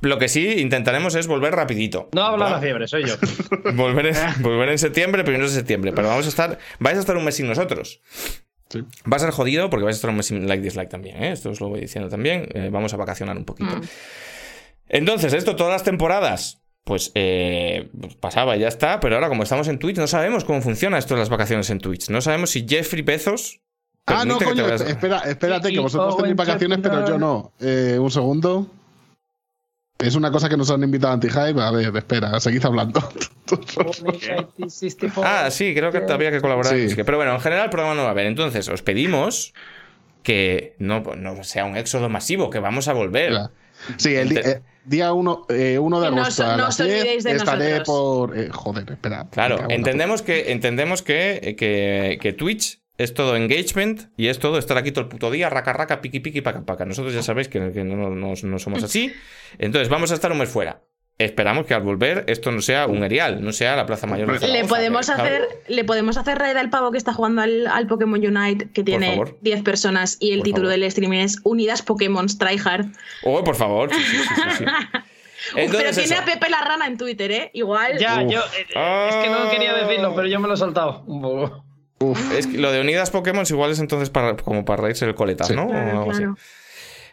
Lo 0.00 0.18
que 0.18 0.28
sí 0.28 0.60
intentaremos 0.60 1.14
es 1.14 1.28
volver 1.28 1.54
rapidito. 1.54 2.08
No 2.12 2.24
habla 2.24 2.50
la 2.50 2.60
fiebre, 2.60 2.88
soy 2.88 3.04
yo. 3.04 3.14
Volver 3.74 4.06
en, 4.06 4.42
volver 4.42 4.68
en 4.70 4.78
septiembre, 4.78 5.22
primero 5.22 5.44
de 5.44 5.54
septiembre. 5.54 5.92
Pero 5.92 6.08
vamos 6.08 6.26
a 6.26 6.28
estar. 6.28 6.58
Vais 6.80 6.96
a 6.96 7.00
estar 7.00 7.16
un 7.16 7.24
mes 7.24 7.36
sin 7.36 7.46
nosotros. 7.46 8.00
Sí. 8.68 8.80
Va 9.10 9.16
a 9.16 9.20
ser 9.20 9.30
jodido 9.30 9.70
porque 9.70 9.84
vais 9.84 9.94
a 9.94 9.98
estar 9.98 10.10
un 10.10 10.16
mes 10.16 10.26
sin 10.26 10.48
like 10.48 10.62
dislike 10.62 10.88
también, 10.88 11.22
¿eh? 11.22 11.30
Esto 11.30 11.50
os 11.50 11.60
lo 11.60 11.68
voy 11.68 11.80
diciendo 11.80 12.08
también. 12.08 12.48
Eh, 12.52 12.68
vamos 12.72 12.92
a 12.94 12.96
vacacionar 12.96 13.36
un 13.36 13.44
poquito. 13.44 13.76
Mm. 13.76 13.82
Entonces, 14.88 15.34
esto 15.34 15.54
todas 15.54 15.72
las 15.72 15.84
temporadas. 15.84 16.61
Pues, 16.84 17.12
eh, 17.14 17.88
pues 18.00 18.16
pasaba 18.16 18.56
y 18.56 18.60
ya 18.60 18.68
está. 18.68 18.98
Pero 19.00 19.14
ahora, 19.14 19.28
como 19.28 19.42
estamos 19.44 19.68
en 19.68 19.78
Twitch, 19.78 19.98
no 19.98 20.06
sabemos 20.06 20.44
cómo 20.44 20.60
funciona 20.62 20.98
esto 20.98 21.14
de 21.14 21.20
las 21.20 21.28
vacaciones 21.28 21.70
en 21.70 21.78
Twitch. 21.78 22.08
No 22.10 22.20
sabemos 22.20 22.50
si 22.50 22.66
Jeffrey 22.68 23.02
Bezos. 23.02 23.60
Ah, 24.06 24.24
no, 24.24 24.38
coño, 24.38 24.64
vayas- 24.64 24.80
espera, 24.80 25.18
espérate, 25.20 25.70
que 25.70 25.78
vosotros 25.78 26.16
tenéis 26.16 26.34
vacaciones, 26.34 26.80
pero 26.82 27.06
yo 27.06 27.18
no. 27.18 27.52
Eh, 27.60 27.98
un 28.00 28.10
segundo. 28.10 28.66
Es 29.98 30.16
una 30.16 30.32
cosa 30.32 30.48
que 30.48 30.56
nos 30.56 30.68
han 30.72 30.82
invitado 30.82 31.12
a 31.12 31.14
Anti-Hype. 31.14 31.60
A 31.60 31.70
ver, 31.70 31.96
espera, 31.96 32.40
seguid 32.40 32.64
hablando. 32.64 33.00
Ah, 35.22 35.48
sí, 35.50 35.74
creo 35.74 35.90
que 35.92 35.98
había 36.10 36.30
que 36.30 36.40
colaborar. 36.40 36.74
Sí. 36.76 36.94
Pero 36.96 37.16
bueno, 37.16 37.34
en 37.34 37.40
general 37.40 37.64
el 37.66 37.70
programa 37.70 37.94
no 37.94 38.02
va 38.02 38.08
a 38.08 38.10
haber. 38.12 38.26
Entonces, 38.26 38.68
os 38.68 38.82
pedimos 38.82 39.52
que 40.22 40.74
no, 40.78 41.00
no 41.16 41.44
sea 41.44 41.64
un 41.64 41.76
éxodo 41.76 42.08
masivo, 42.08 42.50
que 42.50 42.58
vamos 42.58 42.88
a 42.88 42.92
volver. 42.92 43.32
Ya. 43.32 43.50
Sí, 43.96 44.14
el 44.14 44.36
eh, 44.36 44.62
día 44.84 45.12
1 45.12 45.46
de 45.48 45.56
Que 45.56 45.80
no 45.80 45.96
agosto 45.96 46.44
a 46.44 46.56
no 46.56 46.64
las 46.64 46.74
os 46.74 46.80
olvidéis 46.80 47.22
10 47.22 47.24
de 47.24 47.32
estaré 47.32 47.70
nosotros. 47.78 47.86
por... 48.28 48.38
eh, 48.38 48.48
joder, 48.50 48.90
espera. 48.90 49.28
Claro, 49.30 49.58
entendemos 49.68 50.22
que, 50.22 50.52
entendemos 50.52 51.02
que, 51.02 51.54
que, 51.58 52.18
que 52.20 52.32
Twitch 52.32 52.80
es 52.98 53.14
todo 53.14 53.36
engagement 53.36 54.10
y 54.16 54.28
es 54.28 54.38
todo 54.38 54.58
estar 54.58 54.76
aquí 54.76 54.92
todo 54.92 55.02
el 55.04 55.08
puto 55.08 55.30
día, 55.30 55.48
raca, 55.50 55.72
raca, 55.72 56.00
piqui, 56.00 56.20
piqui, 56.20 56.40
paca, 56.42 56.62
paca. 56.64 56.84
Nosotros 56.84 57.14
ya 57.14 57.22
sabéis 57.22 57.48
que, 57.48 57.72
que 57.72 57.84
no, 57.84 58.10
no- 58.10 58.34
no 58.42 58.58
somos 58.58 58.82
así. 58.84 59.12
Entonces, 59.58 59.88
vamos 59.88 60.10
a 60.12 60.14
estar 60.14 60.30
un 60.30 60.38
mes 60.38 60.48
fuera. 60.48 60.82
Esperamos 61.24 61.66
que 61.66 61.74
al 61.74 61.82
volver 61.82 62.24
esto 62.28 62.50
no 62.52 62.60
sea 62.60 62.86
un 62.86 63.02
erial, 63.04 63.42
no 63.44 63.52
sea 63.52 63.76
la 63.76 63.86
Plaza 63.86 64.06
Mayor 64.06 64.26
de 64.28 64.34
Le 64.34 64.38
Zaragoza, 64.40 64.68
podemos 64.74 65.00
que, 65.00 65.16
¿sabes? 65.16 65.32
hacer, 65.32 65.48
le 65.68 65.84
podemos 65.84 66.16
hacer 66.16 66.38
raid 66.38 66.56
al 66.56 66.70
pavo 66.70 66.90
que 66.92 66.98
está 66.98 67.12
jugando 67.12 67.42
al, 67.42 67.66
al 67.66 67.86
Pokémon 67.86 68.20
Unite, 68.24 68.68
que 68.72 68.82
tiene 68.84 69.10
favor. 69.12 69.38
10 69.40 69.62
personas 69.62 70.16
y 70.20 70.32
el 70.32 70.38
Por 70.38 70.44
título 70.44 70.62
favor. 70.68 70.70
del 70.72 70.82
streaming 70.84 71.18
es 71.20 71.38
Unidas 71.44 71.82
Pokémon 71.82 72.26
Tryhard. 72.26 72.86
Oh, 73.24 73.42
por 73.44 73.54
favor. 73.56 73.90
Sí, 73.92 74.00
sí, 74.00 74.16
sí, 74.16 74.24
sí, 74.34 74.50
sí. 74.58 74.64
Pero 75.54 75.64
Entonces, 75.66 75.96
tiene 75.96 76.14
eso. 76.14 76.22
a 76.22 76.24
Pepe 76.24 76.48
la 76.50 76.60
rana 76.62 76.86
en 76.86 76.96
Twitter, 76.96 77.30
¿eh? 77.32 77.50
Igual. 77.52 77.98
Ya, 77.98 78.22
Uf. 78.22 78.30
yo. 78.32 78.40
eh, 78.40 78.66
eh, 78.76 79.06
es 79.10 79.16
que 79.16 79.28
no 79.28 79.50
quería 79.50 79.74
decirlo, 79.74 80.14
pero 80.14 80.28
yo 80.28 80.38
me 80.38 80.46
lo 80.46 80.54
he 80.54 80.56
saltado 80.56 81.02
un 81.06 81.20
poco. 81.20 81.64
Es 82.36 82.46
que 82.46 82.58
lo 82.58 82.70
de 82.72 82.80
Unidas 82.80 83.10
Pokémon 83.10 83.44
igual 83.48 83.70
es 83.72 83.80
entonces 83.80 84.08
para, 84.10 84.36
como 84.36 84.64
para 84.64 84.82
reírse 84.82 85.04
el 85.04 85.14
coletas, 85.16 85.48
Sí. 85.48 85.54
¿no? 85.54 85.66
O 85.66 85.72
algo 85.72 86.10
así. 86.12 86.20
claro. 86.20 86.36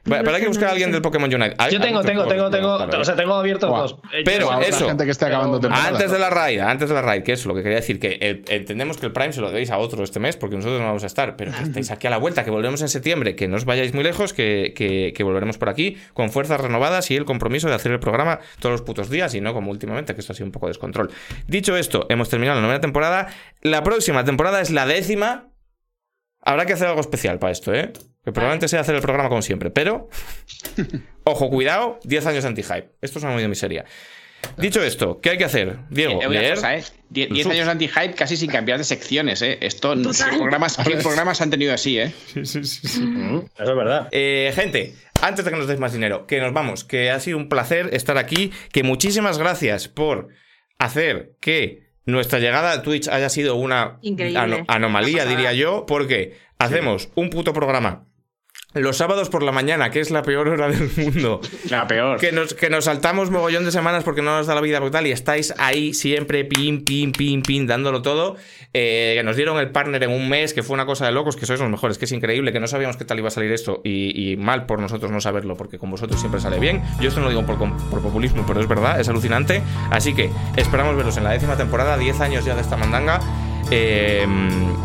Pero 0.03 0.33
hay 0.35 0.41
que 0.41 0.47
buscar 0.47 0.69
a 0.69 0.71
alguien 0.71 0.91
del 0.91 1.01
Pokémon 1.01 1.33
Unite. 1.33 1.55
Yo 1.71 1.79
tengo, 1.79 2.01
tengo, 2.03 2.25
tengo, 2.25 2.49
tengo. 2.49 2.75
O 2.99 3.03
sea, 3.05 3.15
tengo 3.15 3.33
abiertos 3.35 3.69
dos. 3.69 3.97
Eh, 4.13 4.21
Pero 4.25 4.59
eso. 4.61 4.87
gente 4.87 5.05
que 5.05 5.11
esté 5.11 5.25
acabando 5.25 5.59
Pero- 5.59 5.73
temporada. 5.73 5.89
Antes 5.97 6.11
de 6.11 6.19
la 6.19 6.29
raid, 6.29 6.59
antes 6.59 6.89
de 6.89 6.95
la 6.95 7.01
raid, 7.01 7.23
que 7.23 7.33
es 7.33 7.45
lo 7.45 7.53
que 7.55 7.63
quería 7.63 7.77
decir, 7.77 7.99
que 7.99 8.17
eh, 8.21 8.41
entendemos 8.49 8.97
que 8.97 9.05
el 9.05 9.11
Prime 9.11 9.33
se 9.33 9.41
lo 9.41 9.47
debéis 9.49 9.71
a 9.71 9.77
otro 9.77 10.03
este 10.03 10.19
mes, 10.19 10.37
porque 10.37 10.55
nosotros 10.55 10.79
no 10.79 10.87
vamos 10.87 11.03
a 11.03 11.07
estar, 11.07 11.35
pero 11.35 11.51
que 11.51 11.63
estáis 11.63 11.91
aquí 11.91 12.07
a 12.07 12.09
la 12.09 12.17
vuelta, 12.17 12.43
que 12.43 12.51
volveremos 12.51 12.81
en 12.81 12.89
septiembre, 12.89 13.35
que 13.35 13.47
no 13.47 13.55
os 13.57 13.65
vayáis 13.65 13.93
muy 13.93 14.03
lejos, 14.03 14.33
que, 14.33 14.73
que- 14.75 15.13
que 15.15 15.23
volveremos 15.23 15.57
por 15.57 15.69
aquí 15.69 15.97
con 16.13 16.29
fuerzas 16.31 16.59
renovadas 16.61 17.11
y 17.11 17.15
el 17.15 17.25
compromiso 17.25 17.67
de 17.67 17.75
hacer 17.75 17.91
el 17.91 17.99
programa 17.99 18.39
todos 18.59 18.71
los 18.73 18.81
putos 18.81 19.09
días 19.09 19.33
y 19.35 19.41
no 19.41 19.53
como 19.53 19.71
últimamente, 19.71 20.13
que 20.15 20.21
esto 20.21 20.33
ha 20.33 20.35
sido 20.35 20.45
un 20.45 20.51
poco 20.51 20.67
descontrol. 20.67 21.11
Dicho 21.47 21.75
esto, 21.77 22.05
hemos 22.09 22.29
terminado 22.29 22.57
la 22.59 22.61
novena 22.63 22.81
temporada. 22.81 23.27
La 23.61 23.83
próxima 23.83 24.23
temporada 24.23 24.61
es 24.61 24.69
la 24.71 24.85
décima. 24.85 25.48
Habrá 26.41 26.65
que 26.65 26.73
hacer 26.73 26.87
algo 26.87 27.01
especial 27.01 27.37
para 27.39 27.51
esto, 27.51 27.73
¿eh? 27.73 27.91
Que 28.23 28.31
probablemente 28.31 28.67
sea 28.67 28.81
hacer 28.81 28.95
el 28.95 29.01
programa 29.01 29.29
como 29.29 29.41
siempre, 29.41 29.69
pero. 29.71 30.09
Ojo, 31.23 31.49
cuidado, 31.49 31.99
10 32.03 32.25
años 32.27 32.45
anti-hype. 32.45 32.89
Esto 33.01 33.19
es 33.19 33.23
una 33.25 33.33
muy 33.33 33.47
miseria. 33.47 33.85
Dicho 34.57 34.81
esto, 34.81 35.19
¿qué 35.19 35.31
hay 35.31 35.37
que 35.37 35.43
hacer? 35.43 35.79
Diego, 35.89 36.21
Eh, 36.21 36.27
una 36.27 36.39
leer. 36.39 36.55
cosa, 36.55 36.77
¿eh? 36.77 36.83
Die- 37.09 37.27
Diez 37.27 37.45
años 37.47 37.67
anti-hype 37.67 38.13
casi 38.13 38.37
sin 38.37 38.49
cambiar 38.49 38.77
de 38.77 38.85
secciones, 38.85 39.41
¿eh? 39.41 39.57
Esto, 39.61 39.93
¿qué 39.95 40.01
Total. 40.01 40.37
programas, 40.37 40.77
¿qué 40.77 40.95
programas 40.95 41.41
han 41.41 41.49
tenido 41.49 41.73
así, 41.73 41.99
eh? 41.99 42.13
Mm, 42.35 42.39
Eso 42.39 42.59
es 42.61 42.99
verdad. 43.57 44.07
Eh, 44.11 44.51
gente, 44.55 44.95
antes 45.21 45.43
de 45.43 45.51
que 45.51 45.57
nos 45.57 45.67
deis 45.67 45.79
más 45.79 45.91
dinero, 45.91 46.25
que 46.25 46.39
nos 46.39 46.53
vamos, 46.53 46.85
que 46.85 47.11
ha 47.11 47.19
sido 47.19 47.37
un 47.37 47.49
placer 47.49 47.89
estar 47.93 48.17
aquí, 48.17 48.51
que 48.71 48.83
muchísimas 48.83 49.37
gracias 49.37 49.89
por 49.89 50.29
hacer 50.77 51.33
que 51.41 51.88
nuestra 52.11 52.39
llegada 52.39 52.71
a 52.71 52.81
Twitch 52.81 53.07
haya 53.07 53.29
sido 53.29 53.55
una 53.55 53.97
ano- 54.35 54.55
anomalía, 54.67 55.23
diría 55.25 55.53
yo, 55.53 55.85
porque 55.85 56.37
hacemos 56.57 57.09
un 57.15 57.29
puto 57.29 57.53
programa 57.53 58.05
los 58.73 58.97
sábados 58.97 59.29
por 59.29 59.41
la 59.41 59.51
mañana, 59.51 59.89
que 59.89 59.99
es 59.99 60.11
la 60.11 60.21
peor 60.21 60.47
hora 60.47 60.69
del 60.69 60.91
mundo. 60.95 61.41
La 61.69 61.87
peor. 61.87 62.19
Que 62.19 62.31
nos, 62.31 62.53
que 62.53 62.69
nos 62.69 62.85
saltamos 62.85 63.31
mogollón 63.31 63.65
de 63.65 63.71
semanas 63.71 64.03
porque 64.03 64.21
no 64.21 64.37
nos 64.37 64.45
da 64.45 64.53
la 64.53 64.61
vida 64.61 64.79
brutal 64.79 65.07
y 65.07 65.11
estáis 65.11 65.53
ahí 65.57 65.93
siempre, 65.93 66.45
pin, 66.45 66.83
pin, 66.83 67.11
pin, 67.11 67.41
pin, 67.41 67.65
dándolo 67.65 68.03
todo. 68.03 68.35
Eh, 68.73 69.15
que 69.17 69.23
nos 69.23 69.35
dieron 69.35 69.59
el 69.59 69.71
partner 69.71 70.03
en 70.03 70.11
un 70.11 70.29
mes, 70.29 70.53
que 70.53 70.61
fue 70.61 70.75
una 70.75 70.85
cosa 70.85 71.07
de 71.07 71.11
locos, 71.11 71.35
que 71.35 71.47
sois 71.47 71.59
los 71.59 71.69
mejores, 71.69 71.97
que 71.97 72.05
es 72.05 72.11
increíble, 72.11 72.51
que 72.51 72.59
no 72.59 72.67
sabíamos 72.67 72.97
qué 72.97 73.05
tal 73.05 73.17
iba 73.17 73.29
a 73.29 73.31
salir 73.31 73.51
esto 73.51 73.81
y, 73.83 74.31
y 74.31 74.37
mal 74.37 74.67
por 74.67 74.79
nosotros 74.79 75.11
no 75.11 75.19
saberlo, 75.19 75.55
porque 75.55 75.79
con 75.79 75.89
vosotros 75.89 76.19
siempre 76.19 76.39
sale 76.39 76.59
bien. 76.59 76.83
Yo 77.01 77.09
esto 77.09 77.19
no 77.19 77.25
lo 77.25 77.31
digo 77.31 77.45
por, 77.45 77.57
por 77.57 78.01
populismo, 78.01 78.43
pero 78.47 78.61
es 78.61 78.67
verdad, 78.67 78.99
es 78.99 79.09
alucinante. 79.09 79.63
Así 79.89 80.13
que 80.13 80.29
esperamos 80.57 80.95
veros 80.95 81.17
en 81.17 81.23
la 81.23 81.31
décima 81.31 81.57
temporada, 81.57 81.97
10 81.97 82.19
años 82.21 82.45
ya 82.45 82.53
de 82.53 82.61
esta 82.61 82.77
mandanga. 82.77 83.19
Eh, 83.71 84.27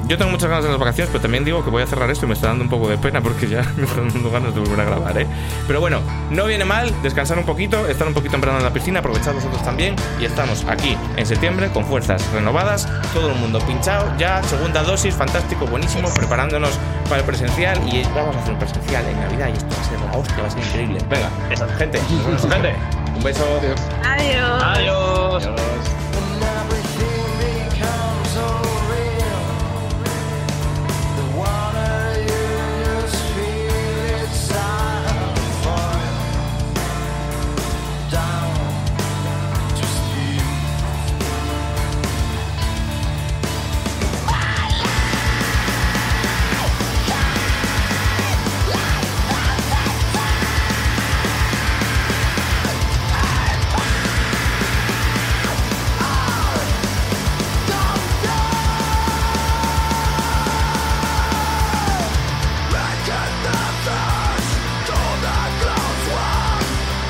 yo 0.06 0.18
tengo 0.18 0.30
muchas 0.30 0.48
ganas 0.48 0.64
de 0.64 0.70
las 0.70 0.78
vacaciones, 0.78 1.08
pero 1.10 1.22
también 1.22 1.44
digo 1.44 1.64
que 1.64 1.70
voy 1.70 1.82
a 1.82 1.86
cerrar 1.86 2.10
esto 2.10 2.26
y 2.26 2.28
me 2.28 2.34
está 2.34 2.48
dando 2.48 2.64
un 2.64 2.70
poco 2.70 2.88
de 2.88 2.98
pena 2.98 3.22
porque 3.22 3.48
ya 3.48 3.62
me 3.76 3.84
están 3.84 4.08
dando 4.08 4.30
ganas 4.30 4.54
de 4.54 4.60
volver 4.60 4.80
a 4.80 4.84
grabar, 4.84 5.18
¿eh? 5.18 5.26
Pero 5.66 5.80
bueno, 5.80 6.00
no 6.30 6.44
viene 6.44 6.64
mal 6.64 6.92
descansar 7.02 7.38
un 7.38 7.46
poquito, 7.46 7.86
estar 7.88 8.06
un 8.06 8.14
poquito 8.14 8.34
en 8.34 8.40
verano 8.40 8.58
en 8.58 8.64
la 8.64 8.72
piscina, 8.72 9.00
aprovechar 9.00 9.34
vosotros 9.34 9.62
también. 9.62 9.96
Y 10.20 10.24
estamos 10.24 10.64
aquí 10.68 10.96
en 11.16 11.26
septiembre 11.26 11.68
con 11.72 11.84
fuerzas 11.84 12.24
renovadas, 12.32 12.88
todo 13.14 13.30
el 13.30 13.36
mundo 13.36 13.58
pinchado, 13.60 14.12
ya 14.18 14.42
segunda 14.42 14.82
dosis, 14.82 15.14
fantástico, 15.14 15.66
buenísimo, 15.66 16.12
preparándonos 16.14 16.78
para 17.08 17.20
el 17.20 17.24
presencial. 17.24 17.78
Y 17.88 18.02
vamos 18.14 18.36
a 18.36 18.40
hacer 18.40 18.52
un 18.52 18.58
presencial 18.58 19.06
en 19.06 19.20
Navidad 19.20 19.48
y 19.48 19.56
esto 19.56 19.74
va 19.74 19.82
a 19.82 19.88
ser 19.88 20.00
la 20.00 20.18
hostia, 20.18 20.42
va 20.42 20.48
a 20.48 20.50
ser 20.50 20.64
increíble. 20.64 20.98
Venga, 21.08 21.30
gente, 21.78 21.98
gente. 22.00 22.00
Un 23.16 23.22
beso. 23.22 23.44
Adiós. 24.04 24.62
Adiós. 24.62 26.03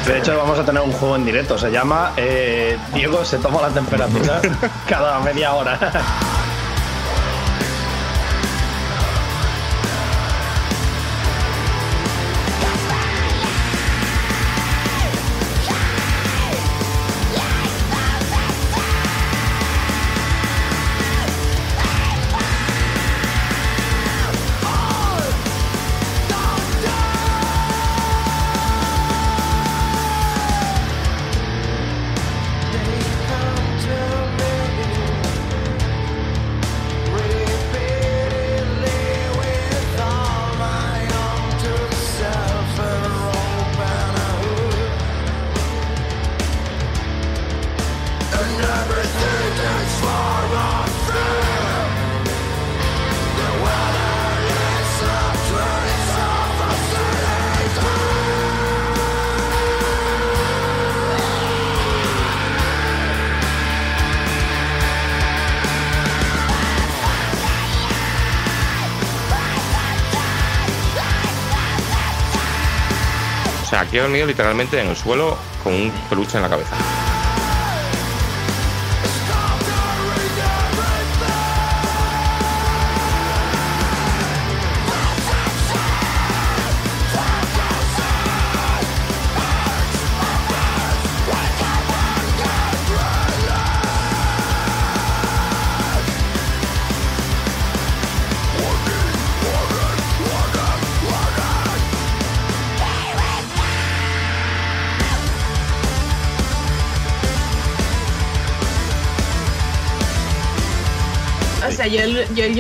De 0.07 0.18
hecho, 0.18 0.36
vamos 0.36 0.58
a 0.58 0.65
tener 0.65 0.83
un 0.83 0.92
juego 0.92 1.16
en 1.16 1.24
directo. 1.24 1.57
Se 1.57 1.70
llama 1.70 2.12
eh, 2.16 2.76
Diego 2.92 3.24
se 3.24 3.39
toma 3.39 3.62
la 3.62 3.70
temperatura 3.70 4.41
cada 4.89 5.18
media 5.20 5.55
hora. 5.55 5.78
O 73.94 73.97
sea, 73.97 74.00
aquí 74.00 74.00
he 74.00 74.00
dormido 74.00 74.26
literalmente 74.26 74.81
en 74.81 74.89
el 74.89 74.97
suelo 74.97 75.39
con 75.62 75.73
un 75.73 75.92
peluche 76.10 76.36
en 76.36 76.42
la 76.42 76.48
cabeza. 76.48 77.13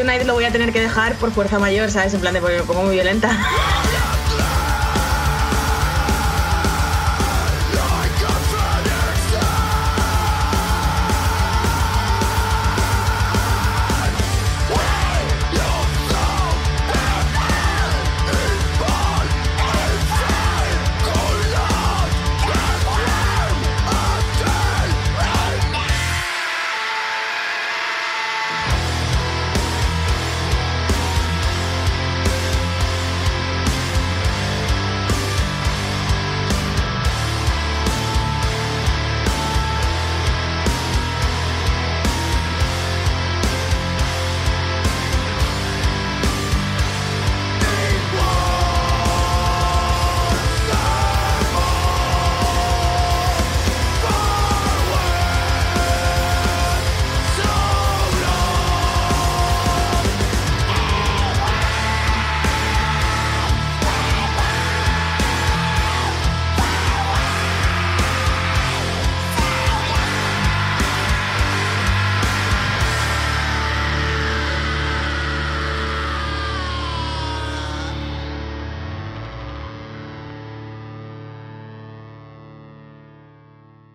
United 0.04 0.26
lo 0.26 0.34
voy 0.34 0.44
a 0.44 0.52
tener 0.52 0.72
que 0.72 0.80
dejar 0.80 1.14
por 1.14 1.32
fuerza 1.32 1.58
mayor, 1.58 1.90
¿sabes? 1.90 2.14
En 2.14 2.20
plan 2.20 2.34
de 2.34 2.40
porque 2.40 2.58
me 2.58 2.62
pongo 2.62 2.82
muy 2.84 2.94
violenta. 2.94 3.36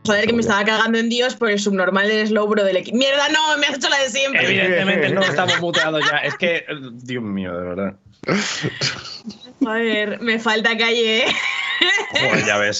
Joder, 0.09 0.25
que 0.25 0.33
me 0.33 0.41
estaba 0.41 0.65
cagando 0.65 0.97
en 0.97 1.07
Dios 1.07 1.35
por 1.35 1.51
el 1.51 1.59
subnormal 1.59 2.07
del 2.07 2.27
Slowbro 2.27 2.63
del 2.63 2.77
equipo. 2.77 2.97
Mierda, 2.97 3.29
no, 3.29 3.55
me 3.59 3.67
has 3.67 3.75
hecho 3.75 3.89
la 3.89 3.99
de 3.99 4.09
siempre. 4.09 4.43
Evidentemente 4.43 5.09
no 5.13 5.21
estamos 5.21 5.61
muteados 5.61 6.03
ya. 6.09 6.17
Es 6.17 6.35
que, 6.35 6.65
Dios 6.93 7.23
mío, 7.23 7.55
de 7.55 7.63
verdad. 7.63 7.93
Joder, 9.59 10.19
me 10.19 10.39
falta 10.39 10.75
calle. 10.75 11.27
¿eh? 11.27 11.35
Joder, 12.21 12.43
ya 12.43 12.57
ves. 12.57 12.77